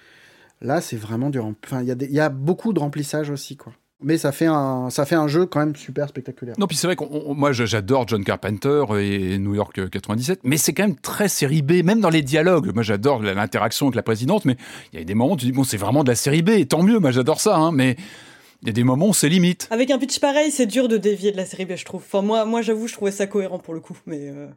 Là, 0.61 0.81
c'est 0.81 0.97
vraiment 0.97 1.29
du. 1.29 1.39
Enfin, 1.39 1.81
il 1.81 1.87
y 1.87 1.91
a 1.91 1.95
des- 1.95 2.07
il 2.07 2.13
y 2.13 2.19
a 2.19 2.29
beaucoup 2.29 2.73
de 2.73 2.79
remplissage 2.79 3.29
aussi, 3.29 3.55
quoi. 3.57 3.73
Mais 3.99 4.19
ça 4.19 4.31
fait 4.31 4.45
un, 4.45 4.91
ça 4.91 5.05
fait 5.07 5.15
un 5.15 5.27
jeu 5.27 5.47
quand 5.47 5.59
même 5.59 5.75
super 5.75 6.07
spectaculaire. 6.07 6.53
Non, 6.59 6.67
puis 6.67 6.77
c'est 6.77 6.85
vrai 6.85 6.95
que 6.95 7.03
moi 7.33 7.51
j'adore 7.51 8.07
John 8.07 8.23
Carpenter 8.23 8.83
et 8.99 9.39
New 9.39 9.55
York 9.55 9.79
euh, 9.79 9.87
97, 9.89 10.41
mais 10.43 10.57
c'est 10.57 10.71
quand 10.73 10.83
même 10.83 10.95
très 10.99 11.27
série 11.27 11.63
B, 11.63 11.83
même 11.83 11.99
dans 11.99 12.11
les 12.11 12.21
dialogues. 12.21 12.71
Moi 12.75 12.83
j'adore 12.83 13.23
l'interaction 13.23 13.87
avec 13.87 13.95
la 13.95 14.03
présidente, 14.03 14.45
mais 14.45 14.55
il 14.93 14.99
y 14.99 15.01
a 15.01 15.05
des 15.05 15.15
moments 15.15 15.33
où 15.33 15.37
tu 15.37 15.45
dis, 15.45 15.51
bon, 15.51 15.63
c'est 15.63 15.77
vraiment 15.77 16.03
de 16.03 16.09
la 16.09 16.15
série 16.15 16.43
B, 16.43 16.49
et 16.49 16.67
tant 16.67 16.83
mieux, 16.83 16.99
moi 16.99 17.09
j'adore 17.09 17.41
ça, 17.41 17.55
hein, 17.57 17.71
mais 17.71 17.95
il 18.61 18.67
y 18.67 18.69
a 18.69 18.73
des 18.73 18.83
moments 18.83 19.07
où 19.07 19.13
c'est 19.15 19.29
limite. 19.29 19.67
Avec 19.71 19.89
un 19.89 19.97
pitch 19.97 20.19
pareil, 20.19 20.51
c'est 20.51 20.67
dur 20.67 20.87
de 20.87 20.97
dévier 20.97 21.31
de 21.31 21.37
la 21.37 21.45
série 21.45 21.65
B, 21.65 21.75
je 21.75 21.85
trouve. 21.85 22.03
Enfin, 22.05 22.21
moi, 22.21 22.45
moi 22.45 22.61
j'avoue, 22.61 22.87
je 22.87 22.93
trouvais 22.93 23.11
ça 23.11 23.25
cohérent 23.25 23.57
pour 23.59 23.73
le 23.73 23.79
coup, 23.79 23.97
mais. 24.05 24.29
euh, 24.29 24.47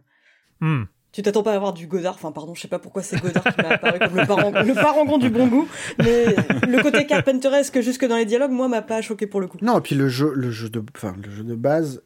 Hmm. 0.61 0.85
Tu 1.13 1.23
t'attends 1.23 1.43
pas 1.43 1.53
à 1.53 1.57
avoir 1.57 1.73
du 1.73 1.89
Godard, 1.89 2.15
enfin 2.15 2.31
pardon, 2.31 2.55
je 2.55 2.61
sais 2.63 2.69
pas 2.69 2.79
pourquoi 2.79 3.03
c'est 3.03 3.21
Godard 3.21 3.43
qui 3.43 3.63
m'a 3.63 3.71
apparu 3.71 3.99
comme 3.99 4.17
le, 4.17 4.27
parent, 4.27 4.51
le 4.63 4.75
parangon 4.75 5.19
du 5.19 5.29
bon 5.29 5.49
goût, 5.49 5.67
mais 5.99 6.27
le 6.69 6.83
côté 6.83 7.05
carpenteresque 7.05 7.81
jusque 7.81 8.07
dans 8.07 8.17
les 8.17 8.27
dialogues, 8.27 8.53
moi, 8.53 8.69
m'a 8.69 8.81
pas 8.83 9.03
choqué 9.03 9.27
pour 9.27 9.41
le 9.41 9.49
coup. 9.49 9.59
Non, 9.61 9.79
et 9.79 9.81
puis 9.81 9.97
le 9.97 10.09
jeu, 10.09 10.33
le 10.37 10.51
jeu 10.53 10.69
de, 10.69 10.83
enfin, 10.95 11.17
le 11.21 11.29
jeu 11.31 11.43
de 11.43 11.55
base 11.57 12.01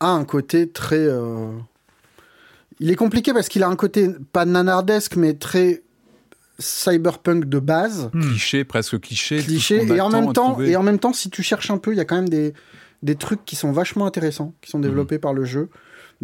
a 0.00 0.08
un 0.10 0.24
côté 0.24 0.68
très. 0.68 0.98
euh, 0.98 1.50
Il 2.78 2.90
est 2.90 2.96
compliqué 2.96 3.32
parce 3.32 3.48
qu'il 3.48 3.62
a 3.62 3.68
un 3.68 3.76
côté 3.76 4.10
pas 4.32 4.44
nanardesque, 4.44 5.16
mais 5.16 5.32
très 5.32 5.82
cyberpunk 6.58 7.46
de 7.46 7.58
base, 7.58 8.10
Hmm. 8.12 8.20
Cliché, 8.20 8.64
presque 8.64 9.00
cliché. 9.00 9.38
cliché. 9.42 9.86
Et 9.86 10.00
en 10.00 10.10
même 10.10 10.32
temps, 10.34 10.50
trouver. 10.52 10.70
et 10.72 10.76
en 10.76 10.82
même 10.82 10.98
temps, 10.98 11.12
si 11.12 11.30
tu 11.30 11.42
cherches 11.42 11.70
un 11.70 11.78
peu, 11.78 11.92
il 11.92 11.96
y 11.96 12.00
a 12.00 12.04
quand 12.04 12.16
même 12.16 12.28
des 12.28 12.52
des 13.02 13.16
trucs 13.16 13.44
qui 13.44 13.56
sont 13.56 13.72
vachement 13.72 14.06
intéressants, 14.06 14.54
qui 14.60 14.70
sont 14.70 14.78
développés 14.78 15.18
par 15.18 15.32
le 15.34 15.44
jeu, 15.44 15.70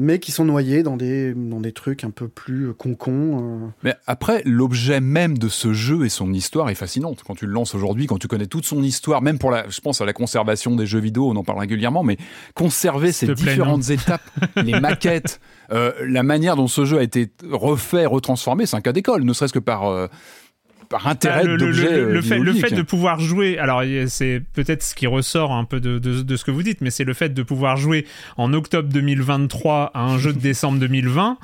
mais 0.00 0.20
qui 0.20 0.30
sont 0.30 0.44
noyés 0.44 0.84
dans 0.84 0.96
des 0.96 1.34
dans 1.34 1.60
des 1.60 1.72
trucs 1.72 2.04
un 2.04 2.10
peu 2.10 2.28
plus 2.28 2.72
concons. 2.72 3.64
euh. 3.64 3.68
Mais 3.82 3.96
après, 4.06 4.42
l'objet 4.44 5.00
même 5.00 5.36
de 5.36 5.48
ce 5.48 5.72
jeu 5.72 6.06
et 6.06 6.08
son 6.08 6.32
histoire 6.32 6.70
est 6.70 6.76
fascinante. 6.76 7.24
Quand 7.26 7.34
tu 7.34 7.46
le 7.46 7.52
lances 7.52 7.74
aujourd'hui, 7.74 8.06
quand 8.06 8.18
tu 8.18 8.28
connais 8.28 8.46
toute 8.46 8.64
son 8.64 8.84
histoire, 8.84 9.22
même 9.22 9.40
pour 9.40 9.50
la, 9.50 9.68
je 9.68 9.80
pense 9.80 10.00
à 10.00 10.06
la 10.06 10.12
conservation 10.12 10.76
des 10.76 10.86
jeux 10.86 11.00
vidéo, 11.00 11.28
on 11.28 11.34
en 11.34 11.42
parle 11.42 11.58
régulièrement, 11.58 12.04
mais 12.04 12.16
conserver 12.54 13.10
ces 13.10 13.26
plaît, 13.26 13.34
différentes 13.34 13.90
étapes, 13.90 14.22
les 14.56 14.78
maquettes, 14.78 15.40
euh, 15.72 15.92
la 16.06 16.22
manière 16.22 16.54
dont 16.54 16.68
ce 16.68 16.84
jeu 16.84 16.98
a 16.98 17.02
été 17.02 17.32
refait, 17.50 18.06
retransformé, 18.06 18.66
c'est 18.66 18.76
un 18.76 18.80
cas 18.80 18.92
d'école, 18.92 19.24
ne 19.24 19.32
serait-ce 19.32 19.52
que 19.52 19.58
par, 19.58 19.86
euh, 19.86 20.06
par 20.88 21.06
intérêt 21.06 21.40
Ah, 21.40 21.44
le, 21.44 21.56
le- 21.56 21.70
le- 21.70 21.72
le 21.72 21.78
euh, 22.18 22.22
fait, 22.22 22.38
le 22.38 22.40
vidéoludiques. 22.40 22.66
fait 22.68 22.74
de 22.74 22.82
pouvoir 22.82 23.20
jouer, 23.20 23.58
alors 23.58 23.82
c'est 24.06 24.42
peut-être 24.54 24.82
ce 24.82 24.94
qui 24.94 25.06
ressort 25.06 25.52
un 25.52 25.64
peu 25.64 25.80
de, 25.80 25.98
de- 25.98 26.22
de 26.22 26.36
ce 26.36 26.44
que 26.44 26.50
vous 26.50 26.62
dites, 26.62 26.80
mais 26.80 26.90
c'est 26.90 27.04
le 27.04 27.14
fait 27.14 27.28
de 27.34 27.42
pouvoir 27.42 27.76
jouer 27.76 28.06
en 28.36 28.52
octobre 28.54 28.88
2023 28.90 29.90
à 29.94 30.00
un 30.02 30.18
jeu 30.18 30.32
de 30.32 30.38
décembre 30.40 30.78
2020, 30.78 31.38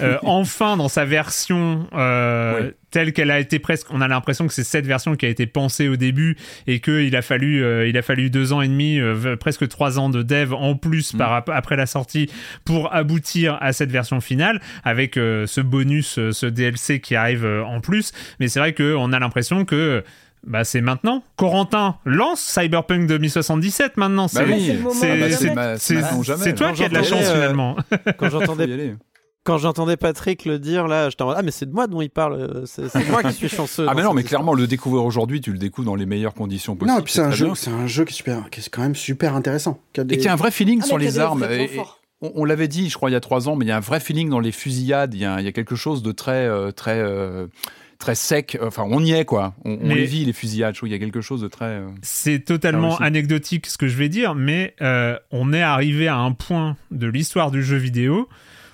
euh, 0.00 0.18
enfin 0.22 0.76
dans 0.76 0.88
sa 0.88 1.04
version 1.04 1.86
euh, 1.94 2.60
Oui. 2.60 2.70
Telle 2.90 3.12
qu'elle 3.12 3.30
a 3.30 3.38
été 3.40 3.58
presque, 3.58 3.86
on 3.90 4.00
a 4.00 4.08
l'impression 4.08 4.46
que 4.46 4.52
c'est 4.52 4.64
cette 4.64 4.86
version 4.86 5.14
qui 5.16 5.26
a 5.26 5.28
été 5.28 5.46
pensée 5.46 5.88
au 5.88 5.96
début 5.96 6.36
et 6.66 6.80
qu'il 6.80 7.14
a 7.16 7.22
fallu, 7.22 7.62
euh, 7.62 7.86
il 7.88 7.96
a 7.96 8.02
fallu 8.02 8.30
deux 8.30 8.52
ans 8.52 8.60
et 8.62 8.68
demi, 8.68 8.98
euh, 8.98 9.36
presque 9.36 9.68
trois 9.68 9.98
ans 9.98 10.08
de 10.10 10.22
dev 10.22 10.52
en 10.54 10.74
plus 10.74 11.12
par 11.12 11.32
ap- 11.32 11.50
après 11.52 11.76
la 11.76 11.86
sortie 11.86 12.28
pour 12.64 12.94
aboutir 12.94 13.58
à 13.60 13.72
cette 13.72 13.90
version 13.92 14.20
finale 14.20 14.60
avec 14.84 15.16
euh, 15.16 15.46
ce 15.46 15.60
bonus, 15.60 16.18
ce 16.30 16.46
DLC 16.46 17.00
qui 17.00 17.14
arrive 17.14 17.44
euh, 17.44 17.62
en 17.64 17.80
plus. 17.80 18.12
Mais 18.40 18.48
c'est 18.48 18.58
vrai 18.60 18.74
qu'on 18.74 19.12
a 19.12 19.18
l'impression 19.18 19.64
que 19.64 20.02
bah, 20.46 20.64
c'est 20.64 20.80
maintenant. 20.80 21.22
Corentin 21.36 21.96
lance 22.06 22.40
Cyberpunk 22.40 23.06
2077 23.06 23.96
maintenant. 23.98 24.22
Bah 24.24 24.28
C'est 24.30 24.44
oui. 24.44 24.80
Bah, 25.54 25.78
toi 26.54 26.72
qui 26.72 26.82
as 26.84 26.88
de 26.88 26.94
la 26.94 27.02
chance 27.02 27.26
euh, 27.28 27.34
finalement. 27.34 27.76
Quand 28.16 28.30
j'entendais 28.30 28.64
aller. 28.64 28.94
Quand 29.44 29.56
j'entendais 29.58 29.96
Patrick 29.96 30.44
le 30.44 30.58
dire 30.58 30.86
là, 30.86 31.08
j'étais 31.10 31.22
en 31.22 31.26
mode, 31.26 31.36
ah 31.38 31.42
mais 31.42 31.50
c'est 31.50 31.66
de 31.66 31.72
moi 31.72 31.86
dont 31.86 32.00
il 32.02 32.10
parle, 32.10 32.34
euh, 32.34 32.66
c'est 32.66 32.88
c'est 32.88 33.08
moi 33.10 33.22
qui 33.22 33.32
suis 33.32 33.48
chanceux. 33.48 33.86
Ah 33.88 33.94
mais 33.94 34.02
non, 34.02 34.12
mais 34.14 34.22
clairement, 34.22 34.52
le 34.54 34.66
découvrir 34.66 35.04
aujourd'hui, 35.04 35.40
tu 35.40 35.50
le 35.52 35.58
découvres 35.58 35.86
dans 35.86 35.94
les 35.94 36.06
meilleures 36.06 36.34
conditions 36.34 36.76
possibles. 36.76 36.92
Non, 36.94 37.00
et 37.00 37.04
puis 37.04 37.12
c'est 37.14 37.22
un 37.22 37.30
jeu, 37.30 37.46
bien. 37.46 37.54
c'est 37.54 37.70
un 37.70 37.86
jeu 37.86 38.04
qui 38.04 38.12
est 38.12 38.16
super, 38.16 38.50
qui 38.50 38.60
est 38.60 38.68
quand 38.68 38.82
même 38.82 38.94
super 38.94 39.34
intéressant. 39.34 39.80
qui 39.92 40.00
a 40.00 40.04
des- 40.04 40.14
Et 40.14 40.18
qui 40.18 40.28
a 40.28 40.32
un 40.32 40.36
vrai 40.36 40.50
feeling 40.50 40.80
Ah, 40.82 40.86
sur 40.86 40.98
les 40.98 41.18
armes. 41.18 41.46
on, 42.20 42.32
on 42.34 42.44
l'avait 42.44 42.68
dit, 42.68 42.90
je 42.90 42.94
crois, 42.96 43.08
il 43.08 43.14
y 43.14 43.16
a 43.16 43.20
trois 43.20 43.48
ans, 43.48 43.56
mais 43.56 43.64
il 43.64 43.68
y 43.68 43.72
a 43.72 43.76
un 43.78 43.80
vrai 43.80 43.98
feeling 44.00 44.28
dans 44.28 44.40
les 44.40 44.52
fusillades. 44.52 45.14
Il 45.14 45.20
y 45.20 45.24
a, 45.24 45.40
il 45.40 45.44
y 45.44 45.48
a 45.48 45.52
quelque 45.52 45.74
chose 45.76 46.02
de 46.02 46.12
très, 46.12 46.46
euh, 46.46 46.70
très, 46.70 46.98
euh, 46.98 47.46
très 47.98 48.14
sec. 48.14 48.58
Enfin, 48.62 48.84
on 48.86 49.02
y 49.02 49.12
est, 49.12 49.24
quoi. 49.24 49.54
On, 49.64 49.76
les 49.88 50.04
vit, 50.04 50.24
les 50.26 50.32
fusillades. 50.34 50.74
Je 50.74 50.80
trouve 50.80 50.88
qu'il 50.90 50.98
y 50.98 51.00
a 51.00 51.02
quelque 51.04 51.22
chose 51.22 51.40
de 51.40 51.48
très. 51.48 51.64
euh, 51.64 51.88
C'est 52.02 52.44
totalement 52.44 52.98
anecdotique 52.98 53.66
ce 53.66 53.78
que 53.78 53.88
je 53.88 53.96
vais 53.96 54.10
dire, 54.10 54.34
mais 54.34 54.74
euh, 54.82 55.16
on 55.30 55.52
est 55.54 55.62
arrivé 55.62 56.08
à 56.08 56.16
un 56.18 56.32
point 56.32 56.76
de 56.90 57.06
l'histoire 57.06 57.50
du 57.50 57.62
jeu 57.62 57.76
vidéo 57.78 58.28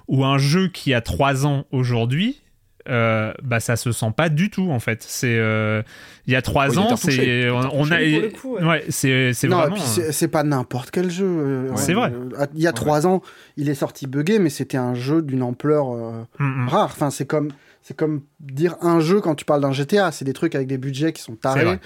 où 0.09 0.24
un 0.24 0.39
jeu 0.39 0.69
qui 0.69 0.95
a 0.95 1.01
3 1.01 1.47
ans 1.47 1.65
aujourd'hui, 1.73 2.43
euh, 2.89 3.33
bah 3.43 3.59
ça 3.59 3.74
se 3.74 3.91
sent 3.91 4.12
pas 4.16 4.28
du 4.28 4.49
tout 4.49 4.70
en 4.70 4.78
fait. 4.78 5.03
C'est 5.03 5.37
euh, 5.39 5.83
il 6.28 6.33
y 6.33 6.37
a 6.37 6.43
3 6.43 6.69
Oui, 6.69 6.74
il 6.74 6.78
est 6.78 6.83
ans, 6.83 6.97
c'est 6.97 7.51
on, 7.51 7.69
on 7.73 7.91
a 7.91 7.99
ouais. 7.99 8.33
ouais, 8.45 8.85
c'est 8.91 9.33
c'est 9.33 9.49
non, 9.49 9.57
et 9.59 9.61
vraiment 9.62 9.74
puis 9.74 10.03
c'est 10.12 10.28
pas 10.28 10.45
n'importe 10.45 10.93
quel 10.93 11.11
jeu. 11.11 11.27
euh, 11.27 11.70
C'est 11.74 11.95
vrai. 11.95 12.12
Il 12.55 12.61
y 12.61 12.69
a 12.69 12.73
trois 12.73 13.07
ans, 13.09 13.23
il 13.57 13.69
est 13.69 13.74
sorti 13.74 14.07
buggé, 14.07 14.39
mais 14.39 14.51
c'était 14.51 14.77
un 14.77 14.95
jeu 14.95 15.20
d'une 15.23 15.43
ampleur 15.43 15.93
euh, 15.93 16.12
Mm, 16.39 16.69
rare. 16.69 16.85
Enfin, 16.93 17.11
c'est 17.11 17.27
comme, 17.27 17.49
c'est 17.83 17.97
comme 17.97 18.23
dire 18.39 18.77
un 18.83 19.01
jeu 19.01 19.20
quand 19.20 19.35
tu 19.35 19.45
parles 19.45 19.62
d'un 19.62 19.73
GTA. 19.73 20.12
C'est 20.12 20.24
des 20.24 20.33
trucs 20.33 20.55
avec 20.55 20.69
des 20.69 20.78
budgets 20.78 21.12
qui 21.12 21.23
sont 21.23 21.35
tarés. 21.35 21.78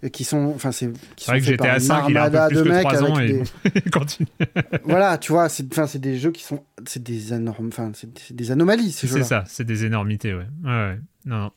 Et 0.00 0.10
qui 0.10 0.22
sont, 0.22 0.52
enfin, 0.54 0.70
c'est, 0.70 0.92
qui 1.16 1.24
C'est 1.24 1.24
sont 1.24 1.32
vrai 1.32 1.40
que 1.40 1.46
GTA 1.46 1.74
une 1.74 1.80
5, 1.80 2.04
il 2.08 2.16
a 2.16 2.24
un 2.24 2.30
peu 2.30 2.38
plus 2.48 2.56
de 2.58 2.62
que 2.62 2.68
mecs 2.68 2.80
3 2.82 3.02
ans 3.02 3.16
avec 3.16 3.30
et 3.30 3.42
des- 3.82 3.90
continue. 3.90 4.28
voilà, 4.84 5.18
tu 5.18 5.32
vois, 5.32 5.48
c'est, 5.48 5.66
enfin, 5.72 5.88
c'est 5.88 5.98
des 5.98 6.16
jeux 6.18 6.30
qui 6.30 6.44
sont, 6.44 6.62
c'est 6.86 7.02
des 7.02 7.32
énormes, 7.32 7.68
enfin, 7.68 7.92
des 8.30 8.50
anomalies, 8.50 8.92
ces 8.92 9.06
C'est 9.06 9.22
ça, 9.24 9.44
c'est 9.46 9.64
des 9.64 9.84
énormités, 9.84 10.34
ouais. 10.34 10.46
ouais, 10.64 10.70
ouais. 10.70 10.98
Non, 11.26 11.36
non. 11.40 11.50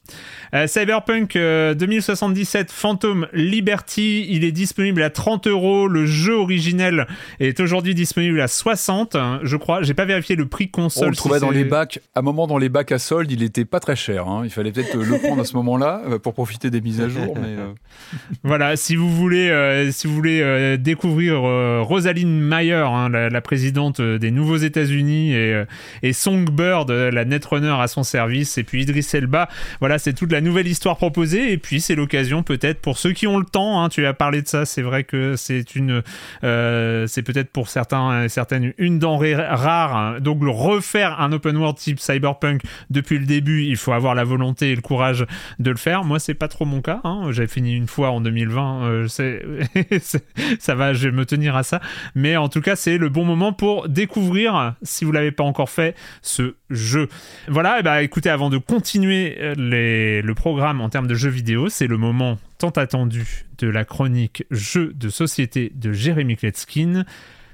Euh, 0.53 0.68
Cyberpunk 0.68 1.35
euh, 1.38 1.73
2077 1.76 2.72
Phantom 2.72 3.27
Liberty, 3.31 4.26
il 4.30 4.43
est 4.43 4.52
disponible 4.52 5.02
à 5.02 5.10
30 5.10 5.48
euros. 5.48 5.88
Le 5.88 6.06
jeu 6.06 6.34
originel 6.34 7.07
est 7.39 7.60
aujourd'hui 7.60 7.95
disponible 7.95 8.41
à 8.41 8.48
60, 8.49 9.15
hein, 9.15 9.39
je 9.43 9.56
crois. 9.56 9.81
J'ai 9.84 9.93
pas 9.93 10.03
vérifié 10.06 10.35
le 10.35 10.48
prix 10.48 10.69
console. 10.72 11.06
On 11.06 11.10
le 11.10 11.14
si 11.15 11.19
trouvait 11.19 11.39
dans 11.39 11.52
les 11.52 11.64
bacs. 11.64 11.99
À 12.15 12.19
un 12.19 12.22
moment, 12.22 12.48
dans 12.48 12.57
les 12.57 12.68
bacs 12.69 12.91
à 12.91 12.99
solde, 12.99 13.31
il 13.31 13.43
était 13.43 13.64
pas 13.64 13.80
très 13.80 13.95
cher. 13.95 14.27
hein. 14.27 14.41
Il 14.43 14.49
fallait 14.49 14.72
peut-être 14.73 14.98
le 14.98 15.18
prendre 15.19 15.41
à 15.41 15.45
ce 15.45 15.56
moment-là 15.56 16.02
euh, 16.10 16.19
pour 16.19 16.34
profiter 16.34 16.69
des 16.69 16.81
mises 16.81 16.99
à 16.99 17.07
jour. 17.07 17.38
Mais 17.38 17.56
euh, 17.57 17.72
Voilà, 18.43 18.76
si 18.76 18.95
vous 18.98 19.10
voulez, 19.15 19.49
euh, 19.49 19.89
si 19.91 20.07
vous 20.07 20.15
voulez 20.15 20.41
euh, 20.41 20.76
découvrir 20.76 21.35
euh, 21.48 21.81
Rosaline 21.81 22.41
Mayer, 22.41 22.73
hein, 22.73 23.07
la, 23.10 23.30
la 23.30 23.41
présidente 23.41 23.99
euh, 24.02 24.18
des 24.18 24.31
Nouveaux 24.31 24.57
États-Unis, 24.57 25.10
et, 25.31 25.35
euh, 25.53 25.65
et 26.03 26.13
Songbird, 26.13 26.89
euh, 26.91 27.11
la 27.11 27.25
netrunner 27.25 27.75
à 27.79 27.88
son 27.88 28.03
service, 28.03 28.57
et 28.57 28.63
puis 28.63 28.81
Idris 28.83 29.07
Elba, 29.13 29.49
voilà, 29.79 29.99
c'est 29.99 30.13
toute 30.13 30.31
la 30.31 30.41
nouvelle 30.41 30.67
histoire 30.67 30.97
proposée. 30.97 31.51
Et 31.51 31.57
puis 31.57 31.81
c'est 31.81 31.95
l'occasion 31.95 32.43
peut-être 32.43 32.79
pour 32.81 32.97
ceux 32.97 33.11
qui 33.11 33.27
ont 33.27 33.38
le 33.38 33.45
temps. 33.45 33.81
hein, 33.83 33.89
tu 33.89 34.05
as 34.05 34.13
parlé 34.13 34.41
de 34.41 34.47
ça, 34.47 34.65
c'est 34.65 34.81
vrai 34.81 35.03
que 35.03 35.35
c'est 35.35 35.75
une, 35.75 36.01
euh, 36.43 37.07
c'est 37.07 37.23
peut-être 37.23 37.51
pour 37.51 37.69
certains, 37.69 38.27
certaines 38.27 38.73
une 38.77 38.99
denrée 38.99 39.35
rare. 39.35 39.95
hein. 39.95 40.19
donc 40.19 40.43
le 40.43 40.49
refaire 40.51 41.19
un 41.21 41.31
open 41.31 41.57
world 41.57 41.77
type 41.77 41.99
Cyberpunk 41.99 42.61
depuis 42.89 43.17
le 43.19 43.25
début, 43.25 43.63
il 43.63 43.77
faut 43.77 43.91
avoir 43.93 44.15
la 44.15 44.23
volonté 44.23 44.71
et 44.71 44.75
le 44.75 44.81
courage 44.81 45.25
de 45.59 45.71
le 45.71 45.77
faire. 45.77 46.03
Moi, 46.03 46.19
c'est 46.19 46.33
pas 46.33 46.47
trop 46.47 46.65
mon 46.65 46.81
cas. 46.81 47.01
Hein. 47.03 47.27
J'avais 47.31 47.47
fini 47.47 47.75
une 47.75 47.88
fois 47.88 48.11
en 48.11 48.21
2020. 48.21 48.83
euh, 48.85 49.07
c'est- 49.07 49.43
c'est- 50.01 50.25
ça 50.59 50.75
va, 50.75 50.93
je 50.93 51.07
vais 51.09 51.15
me 51.15 51.25
tenir 51.25 51.55
à 51.55 51.63
ça. 51.63 51.81
Mais 52.15 52.38
en 52.38 52.49
tout 52.49 52.61
cas, 52.61 52.75
c'est 52.75 52.97
le 52.97 53.09
bon 53.09 53.25
moment 53.25 53.53
pour 53.53 53.88
découvrir, 53.89 54.75
si 54.83 55.01
vous 55.06 55.11
l'avez 55.11 55.32
pas 55.32 55.44
encore 55.44 55.69
fait, 55.69 55.95
ce 56.22 56.56
jeu. 56.69 57.10
Voilà. 57.48 57.80
Et 57.80 57.84
bah, 57.84 58.03
écoutez, 58.03 58.30
avant 58.30 58.49
de 58.49 58.57
continuer 58.57 59.38
euh, 59.40 59.53
le 59.57 60.34
programme 60.34 60.82
en 60.82 60.90
termes 60.90 61.07
de 61.07 61.15
jeux 61.15 61.30
vidéo, 61.30 61.69
c'est 61.69 61.88
le 61.88 61.98
moment 61.98 62.38
tant 62.57 62.69
attendu 62.69 63.45
de 63.57 63.68
la 63.68 63.86
chronique 63.86 64.45
jeux 64.52 64.94
de 64.94 65.10
société 65.10 65.72
de 65.76 65.91
Jérémy 65.91 66.36
Kletskin. 66.36 67.06